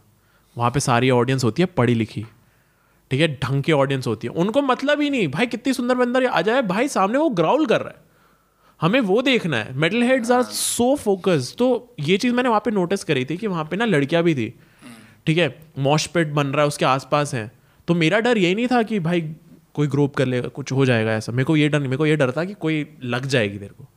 वहाँ 0.55 0.71
पे 0.71 0.79
सारी 0.79 1.09
ऑडियंस 1.09 1.43
होती 1.43 1.61
है 1.61 1.65
पढ़ी 1.77 1.93
लिखी। 1.95 2.25
ठीक 3.13 3.21
है 3.21 3.27
ढंग 3.43 3.63
की 3.63 3.71
ऑडियंस 3.71 4.07
होती 4.07 4.27
है। 4.27 4.33
उनको 4.33 4.61
मतलब 4.61 5.01
ही 5.01 5.09
नहीं 5.09 5.27
भाई 5.27 5.45
कितनी 5.47 5.73
सुंदर 5.73 5.95
बंदर 5.95 6.25
आ 6.25 6.41
जाए 6.41 6.61
भाई 6.61 6.87
सामने 6.87 7.17
वो 7.17 7.29
ग्राउल 7.29 7.65
कर 7.65 7.81
रहा 7.81 7.89
है। 7.89 8.01
हमें 8.81 8.99
वो 9.01 9.21
देखना 9.21 9.57
है। 9.57 9.73
Metal 9.73 10.03
heads 10.03 10.31
are 10.31 10.43
so 10.43 10.95
focus 10.95 11.53
तो 11.57 11.95
ये 11.99 12.17
चीज़ 12.17 12.33
मैंने 12.33 12.49
वहाँ 12.49 12.61
पे 12.65 12.71
नोटिस 12.71 13.03
करी 13.03 13.25
थी 13.25 13.37
कि 13.37 13.47
वहाँ 13.47 13.65
पे 13.65 13.75
ना 13.75 13.85
लड़कियाँ 13.85 14.23
भी 14.23 14.35
थी। 14.35 14.47
ठीक 15.25 15.37
है 15.37 15.47
मॉशपेट 15.79 16.31
बन 16.31 16.47
रहा 16.47 16.61
है 16.61 16.67
उसके 16.67 16.85
आसपास 16.85 17.33
हैं। 17.33 17.51
तो 17.87 17.95
मेरा 17.95 18.19
डर 18.19 18.37
यही 18.37 18.55
नहीं 18.55 18.67
था 18.67 18.81
कि 18.83 18.99
भाई 18.99 19.21
कोई 19.73 19.87
ग्रोप 19.87 20.15
कर 20.15 20.25
लेगा 20.25 20.47
कुछ 20.47 20.71
हो 20.71 20.85
जाएगा 20.85 21.13
ऐसा। 21.13 21.31
मेरे 21.31 21.45
को 21.45 21.57
ये 21.57 21.69
डर 21.69 21.79
नहीं 21.79 21.89
मेरे 21.89 21.97
को 21.97 22.05
ये 22.05 22.15
डर 22.15 22.31
था 22.31 22.45
कि 22.45 22.53
कोई 22.53 22.85
लग 23.03 23.25
जाएगी 23.25 23.57
तेरे 23.57 23.73
को। 23.77 23.87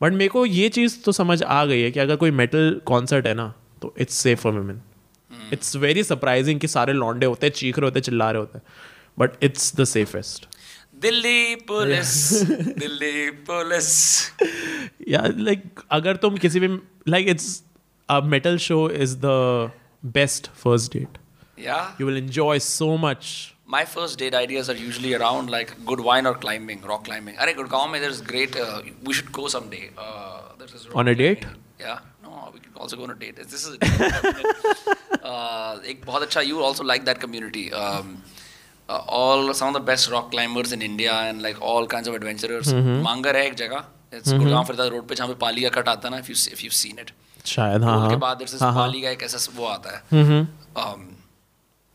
बट 0.00 0.12
मेरे 0.12 0.28
को 0.28 0.46
ये 0.46 0.68
चीज़ 0.68 1.02
तो 1.04 1.12
समझ 1.12 1.42
आ 1.42 1.64
गई 1.64 1.80
है 1.80 1.90
कि 1.90 2.00
अगर 2.00 2.16
कोई 2.16 2.30
मेटल 2.30 2.80
कॉन्सर्ट 2.86 3.26
है 3.26 3.34
ना 3.34 3.52
तो 3.82 3.94
it's 3.98 4.14
safe 4.14 4.40
for 4.40 4.52
women 4.52 4.80
it's 5.52 5.74
very 5.84 6.02
surprising 6.04 6.60
कि 6.60 6.68
सारे 6.68 6.92
लौंडे 6.92 7.26
होते 7.26 7.46
हैं 7.46 7.52
चीख 7.54 7.78
रहे 7.78 7.86
होते 7.86 7.98
हैं 7.98 8.04
चिल्ला 8.04 8.30
रहे 8.30 8.40
होते 8.40 8.58
हैं 8.58 8.64
but 9.18 9.44
it's 9.44 9.74
the 9.76 9.84
safest 9.92 10.46
Delhi 11.02 11.54
police 11.68 12.14
Delhi 12.78 13.30
police 13.50 13.88
या 15.08 15.22
लाइक 15.36 15.80
अगर 15.98 16.16
तुम 16.24 16.36
किसी 16.44 16.60
भी 16.60 16.68
like 17.08 17.28
it's 17.28 17.62
a 18.08 18.20
metal 18.34 18.58
show 18.68 18.88
is 19.06 19.16
the 19.24 19.70
best 20.18 20.50
first 20.64 20.92
date 20.92 21.18
Yeah. 21.64 21.84
You 22.00 22.06
will 22.06 22.16
enjoy 22.18 22.54
so 22.64 22.86
much. 23.02 23.28
My 23.74 23.78
first 23.92 24.18
date 24.22 24.34
ideas 24.40 24.66
are 24.72 24.74
usually 24.80 25.12
around 25.18 25.52
like 25.54 25.70
good 25.90 26.00
wine 26.08 26.26
or 26.30 26.32
climbing, 26.42 26.82
rock 26.90 27.06
climbing. 27.06 27.38
Arey, 27.44 27.54
Gurgaon 27.60 27.88
mein 27.92 28.02
there's 28.04 28.20
great. 28.32 28.58
Uh, 28.64 28.66
we 29.10 29.14
should 29.20 29.30
go 29.38 29.46
someday. 29.54 29.80
Uh, 30.06 30.42
there's 30.58 30.84
On 31.02 31.08
a 31.12 31.14
date? 31.20 31.40
climbing. 31.46 31.62
Yeah. 31.86 32.02
No, 32.26 32.34
we 32.56 32.60
can 32.66 32.76
also 32.86 32.98
go 33.00 33.06
on 33.08 33.14
a 33.14 33.18
date. 33.22 33.40
This 33.54 33.64
is. 33.64 33.78
uh, 33.80 34.98
एक 35.90 36.02
बहुत 36.06 36.22
अच्छा. 36.22 36.40
You 36.40 36.62
also 36.62 36.84
like 36.84 37.04
that 37.04 37.20
community. 37.20 37.72
Um, 37.72 38.22
uh, 38.88 39.02
all 39.08 39.52
some 39.54 39.68
of 39.68 39.74
the 39.74 39.80
best 39.80 40.10
rock 40.10 40.30
climbers 40.30 40.72
in 40.72 40.82
India 40.82 41.12
and 41.12 41.42
like 41.42 41.60
all 41.60 41.86
kinds 41.86 42.08
of 42.08 42.14
adventurers. 42.14 42.72
Mangar 43.08 43.34
है 43.34 43.46
एक 43.46 43.54
जगह. 43.54 43.84
It's 44.12 44.32
Gurgaon 44.32 44.66
Firda 44.66 44.90
road 44.92 45.08
पे 45.08 45.14
जहाँ 45.14 45.28
पे 45.28 45.34
पाली 45.40 45.62
का 45.62 45.68
कट 45.80 45.88
आता 45.88 46.08
है 46.08 46.14
ना. 46.14 46.20
If 46.22 46.28
you 46.30 46.36
if 46.56 46.64
you've 46.64 46.78
seen 46.84 46.98
it. 47.04 47.12
शायद 47.46 47.84
हाँ 47.84 47.96
उसके 47.96 48.08
हाँ 48.08 48.18
बाद 48.20 48.42
हाँ, 48.42 48.72
हाँ. 48.72 48.86
पाली 48.86 49.02
का 49.02 49.10
एक 49.10 49.22
ऐसा 49.22 49.52
वो 49.56 49.66
आता 49.66 49.96
है. 49.96 50.46
Um, 50.76 51.06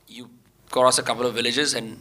you 0.08 0.30
cross 0.70 0.98
a 0.98 1.04
couple 1.04 1.26
of 1.26 1.34
villages 1.34 1.74
and 1.74 1.98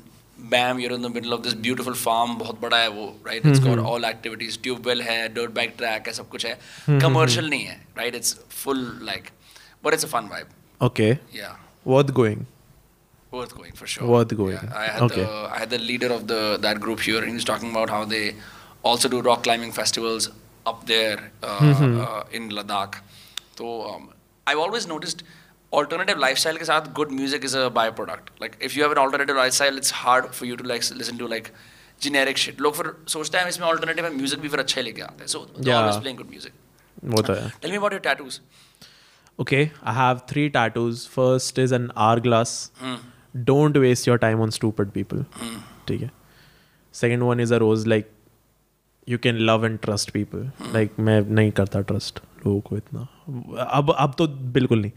bam 0.53 0.79
you're 0.81 0.93
in 0.93 1.03
the 1.03 1.11
middle 1.11 1.33
of 1.33 1.43
this 1.43 1.55
beautiful 1.55 1.95
farm 2.03 2.39
बहुत 2.39 2.61
बड़ा 2.61 2.79
है 2.79 2.89
वो 2.91 3.07
right 3.27 3.47
it's 3.51 3.61
got 3.65 3.79
all 3.79 4.07
activities 4.11 4.57
tubewell 4.63 5.03
है 5.03 5.19
dirt 5.35 5.53
bike 5.59 5.77
track 5.81 6.07
है 6.07 6.13
सब 6.13 6.29
कुछ 6.29 6.47
है 6.47 6.59
commercial 7.03 7.51
नहीं 7.51 7.65
है 7.65 7.81
right 7.99 8.15
it's 8.21 8.39
full 8.63 8.81
like 9.11 9.31
but 9.85 9.97
it's 9.97 10.09
a 10.09 10.13
fun 10.15 10.31
vibe 10.35 10.57
Okay. 10.89 11.19
yeah 11.33 11.57
Worth 11.85 12.13
going. 12.21 12.47
worth 13.37 13.53
going 13.57 13.75
for 13.81 13.87
sure 13.91 14.07
Worth 14.13 14.33
going. 14.39 14.55
yeah, 14.57 14.79
I 14.83 14.85
had 14.93 15.03
Okay. 15.07 15.25
the 15.25 15.35
I 15.57 15.59
had 15.63 15.71
the 15.75 15.79
leader 15.91 16.09
of 16.15 16.23
the 16.31 16.39
that 16.67 16.81
group 16.85 17.01
here 17.09 17.19
and 17.23 17.29
he 17.33 17.35
was 17.41 17.45
talking 17.51 17.71
about 17.75 17.91
how 17.95 18.01
they 18.13 18.23
also 18.91 19.09
do 19.15 19.21
rock 19.27 19.43
climbing 19.49 19.73
festivals 19.81 20.29
up 20.73 20.81
there 20.93 21.19
uh, 21.43 21.59
mm-hmm. 21.59 21.93
uh, 22.07 22.23
in 22.39 22.49
Ladakh 22.59 22.97
so 23.61 23.75
um, 23.91 24.09
I've 24.53 24.63
always 24.65 24.87
noticed 24.95 25.23
alternative 25.81 26.19
lifestyle 26.25 26.59
के 26.63 26.65
साथ 26.71 26.93
good 27.01 27.13
music 27.21 27.45
is 27.51 27.55
a 27.63 27.67
byproduct 27.79 28.33
like 28.45 28.57
if 28.69 28.77
you 28.79 28.83
have 28.87 28.95
an 28.97 29.03
alternative 29.05 29.37
lifestyle 29.43 29.77
it's 29.83 29.95
hard 30.05 30.31
for 30.41 30.49
you 30.51 30.57
to 30.63 30.67
like 30.73 30.89
listen 31.03 31.21
to 31.25 31.29
like 31.35 31.53
generic 32.07 32.43
shit 32.47 32.61
लोग 32.67 32.75
फिर 32.77 32.93
सोचते 33.15 33.39
हैं 33.39 33.49
इसमें 33.55 33.67
alternative 33.69 34.09
है 34.09 34.13
music 34.19 34.41
भी 34.47 34.49
फिर 34.57 34.61
अच्छा 34.61 34.81
ही 34.81 34.85
लेके 34.87 35.03
आते 35.11 35.25
हैं 35.25 35.31
so 35.37 35.45
Yeah. 35.69 35.79
always 35.81 36.01
playing 36.07 36.19
good 36.23 36.33
music 36.37 36.59
वो 37.15 37.23
तो 37.29 37.35
है. 37.41 37.51
tell 37.63 37.75
me 37.77 37.81
about 37.83 37.97
your 37.99 38.05
tattoos 38.09 38.41
Okay, 39.43 39.73
I 39.83 39.93
have 39.95 40.27
three 40.31 40.51
tattoos. 40.51 41.07
First 41.07 41.59
is 41.59 41.73
an 41.73 41.91
hourglass. 41.97 42.71
Hmm. 42.79 42.97
Don't 43.51 43.77
waste 43.85 44.07
your 44.07 44.19
time 44.25 44.41
on 44.47 44.51
stupid 44.57 44.93
people. 44.97 45.23
ठीक 45.89 46.01
है. 46.03 46.11
Second 47.01 47.25
one 47.29 47.41
is 47.45 47.55
a 47.57 47.61
rose. 47.63 47.87
Like 47.93 48.11
you 49.07 49.19
can 49.27 49.41
love 49.47 49.65
and 49.69 49.81
trust 49.87 50.13
people. 50.17 50.43
Hmm. 50.59 50.75
Like 50.77 50.99
मैं 51.09 51.21
नहीं 51.39 51.53
करता 51.61 51.85
trust 51.93 52.21
लोगों 52.47 52.61
को 52.69 52.77
इतना. 52.77 53.07
अब 53.71 53.95
अब 53.99 54.15
तो 54.19 54.27
बिल्कुल 54.59 54.81
नहीं. 54.81 54.93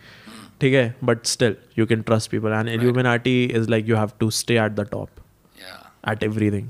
ठीक 0.62 0.74
है. 0.74 0.84
But 1.12 1.26
still 1.36 1.56
you 1.80 1.88
can 1.94 2.04
trust 2.12 2.32
people. 2.36 2.60
And 2.60 2.70
Illuminati 2.76 3.38
is 3.62 3.70
like 3.76 3.88
you 3.94 3.96
have 4.02 4.18
to 4.20 4.32
stay 4.42 4.58
at 4.68 4.76
the 4.82 4.86
top 4.98 5.24
yeah 5.64 5.82
at 6.14 6.24
everything. 6.32 6.70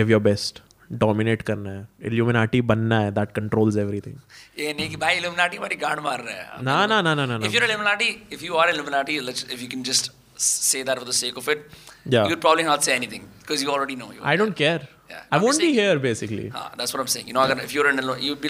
Give 0.00 0.10
your 0.16 0.20
best. 0.28 0.62
Dominate 0.92 1.42
करना 1.42 1.70
है 1.70 1.88
इल्यूमिनाटी 2.04 2.60
बनना 2.62 2.98
है 3.00 3.10
दैट 3.10 3.32
कंट्रोल्स 3.32 3.76
एवरीथिंग 3.76 4.16
ये 4.58 4.72
नहीं 4.72 4.88
कि 4.90 4.96
भाई 4.96 5.16
इल्यूमिनाटी 5.16 5.56
हमारी 5.56 5.76
गांड 5.76 6.00
मार 6.00 6.20
रहा 6.20 6.34
है। 6.34 6.62
ना 6.64 6.86
ना 6.86 7.00
ना 7.02 7.14
ना 7.14 7.26
ना 7.26 7.38
if 7.44 7.52
you 7.52 7.60
are 7.60 7.64
Illuminati 7.64 8.08
if 8.32 8.44
you 8.44 8.54
are 8.54 8.70
Illuminati 8.70 9.16
if 9.18 9.60
you 9.60 9.68
can 9.68 9.82
just 9.82 10.12
say 10.38 10.82
that 10.84 10.98
for 10.98 11.08
the 11.08 11.12
sake 11.12 11.38
of 11.38 11.50
it 11.50 11.68
yeah 12.08 12.24
you 12.24 12.36
probably 12.36 12.64
not 12.64 12.80
say 12.80 12.94
anything 12.94 13.22
because 13.22 13.64
you 13.64 13.70
already 13.70 13.96
know 13.96 14.12
you 14.14 14.20
I 14.24 14.36
don't 14.36 14.54
care 14.56 14.88
I 15.32 15.40
won't 15.40 15.56
be 15.56 15.70
here 15.72 15.98
basically 15.98 16.48
हाँ 16.48 16.68
that's 16.78 16.94
what 16.94 17.00
I 17.00 17.02
am 17.02 17.12
saying 17.14 17.28
you 17.28 17.34
know 17.34 17.40
अगर 17.40 17.64
if 17.64 17.72
you 17.72 17.82
are 17.82 17.88
in 17.88 18.00
you 18.20 18.34
be 18.34 18.48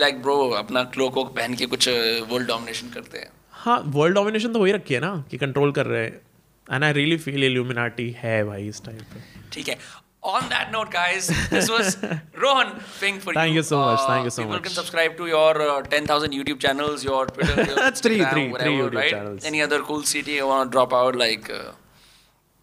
अपना 0.59 0.83
cloak 0.97 1.17
ओक 1.17 1.35
पहन 1.37 1.55
के 1.55 1.67
कुछ 1.67 1.89
world 1.89 2.49
domination 2.49 2.91
करते 2.91 3.19
हैं. 3.19 3.31
हाँ 3.53 3.83
वर्ल्ड 3.87 4.15
डोमिनेशन 4.15 4.53
तो 4.53 4.59
हो 4.59 4.67
रखी 4.67 4.95
है 4.95 5.01
ना 5.01 5.25
कि 5.31 5.39
कंट्रोल 5.39 5.73
कर 5.73 5.87
रहे 5.87 6.05
हैं। 6.05 6.21
And 6.67 6.85
I 6.85 6.93
really 6.93 7.17
feel 7.19 7.45
Illuminati 7.45 8.11
है 8.19 8.43
भाई 8.45 8.69
इस 8.69 8.83
टाइम 8.85 8.99
पे। 9.13 9.23
ठीक 9.53 9.69
है। 9.69 9.77
On 10.25 10.49
that 10.51 10.71
note, 10.71 10.91
guys, 10.91 11.27
this 11.51 11.69
was 11.69 11.97
Rohan 12.41 12.81
Ping 13.01 13.19
for 13.19 13.35
Thank 13.35 13.55
you 13.55 13.63
so 13.65 13.81
much, 13.81 14.01
thank 14.07 14.25
you 14.25 14.31
so 14.31 14.43
people 14.43 14.53
much. 14.53 14.63
People 14.63 14.71
can 14.71 14.75
subscribe 14.75 15.17
to 15.17 15.27
your 15.27 15.61
uh, 15.61 15.83
10,000 15.83 16.33
YouTube 16.33 16.61
channels, 16.61 17.03
your 17.03 17.27
Twitter, 17.27 17.65
your 17.65 17.75
That's 17.75 18.01
three, 18.07 18.19
Instagram, 18.19 18.31
three, 18.31 18.43
three 18.43 18.53
whatever, 18.53 18.71
YouTube 18.71 18.95
right? 18.95 19.11
channels. 19.11 19.45
Any 19.45 19.63
other 19.63 19.81
cool 19.83 20.05
city 20.05 20.33
you 20.33 20.47
want 20.47 20.71
to 20.71 20.77
drop 20.77 20.93
out, 20.93 21.17
like... 21.17 21.51
Uh, 21.51 21.73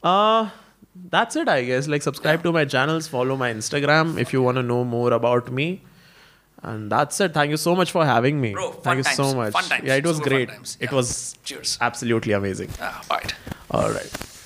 uh 0.07 0.49
that's 1.10 1.36
it 1.36 1.48
I 1.48 1.64
guess 1.64 1.88
like 1.88 2.02
subscribe 2.02 2.44
to 2.44 2.52
my 2.52 2.65
channels 2.65 3.07
follow 3.07 3.36
my 3.36 3.53
Instagram 3.53 4.19
if 4.19 4.34
you 4.34 4.41
want 4.41 4.57
to 4.57 4.64
know 4.64 4.84
more 4.84 5.11
about 5.14 5.52
me 5.52 5.81
and 6.64 6.91
that's 6.91 7.19
it 7.22 7.34
thank 7.34 7.52
you 7.52 7.57
so 7.57 7.76
much 7.76 7.91
for 7.91 8.06
having 8.06 8.40
me 8.40 8.53
Bro, 8.53 8.72
thank 8.72 8.98
you 8.98 9.03
so 9.03 9.34
much 9.34 9.53
fun 9.53 9.64
times, 9.64 9.84
yeah 9.84 9.95
it 9.95 10.06
was 10.06 10.18
super 10.18 10.30
great 10.30 10.49
times. 10.49 10.77
it 10.80 10.91
was 10.91 11.38
Cheers. 11.44 11.77
absolutely 11.80 12.34
amazing 12.34 12.69
ah, 12.81 13.02
all 13.10 13.18
right. 13.18 13.34
all 13.72 13.91
right 13.91 14.39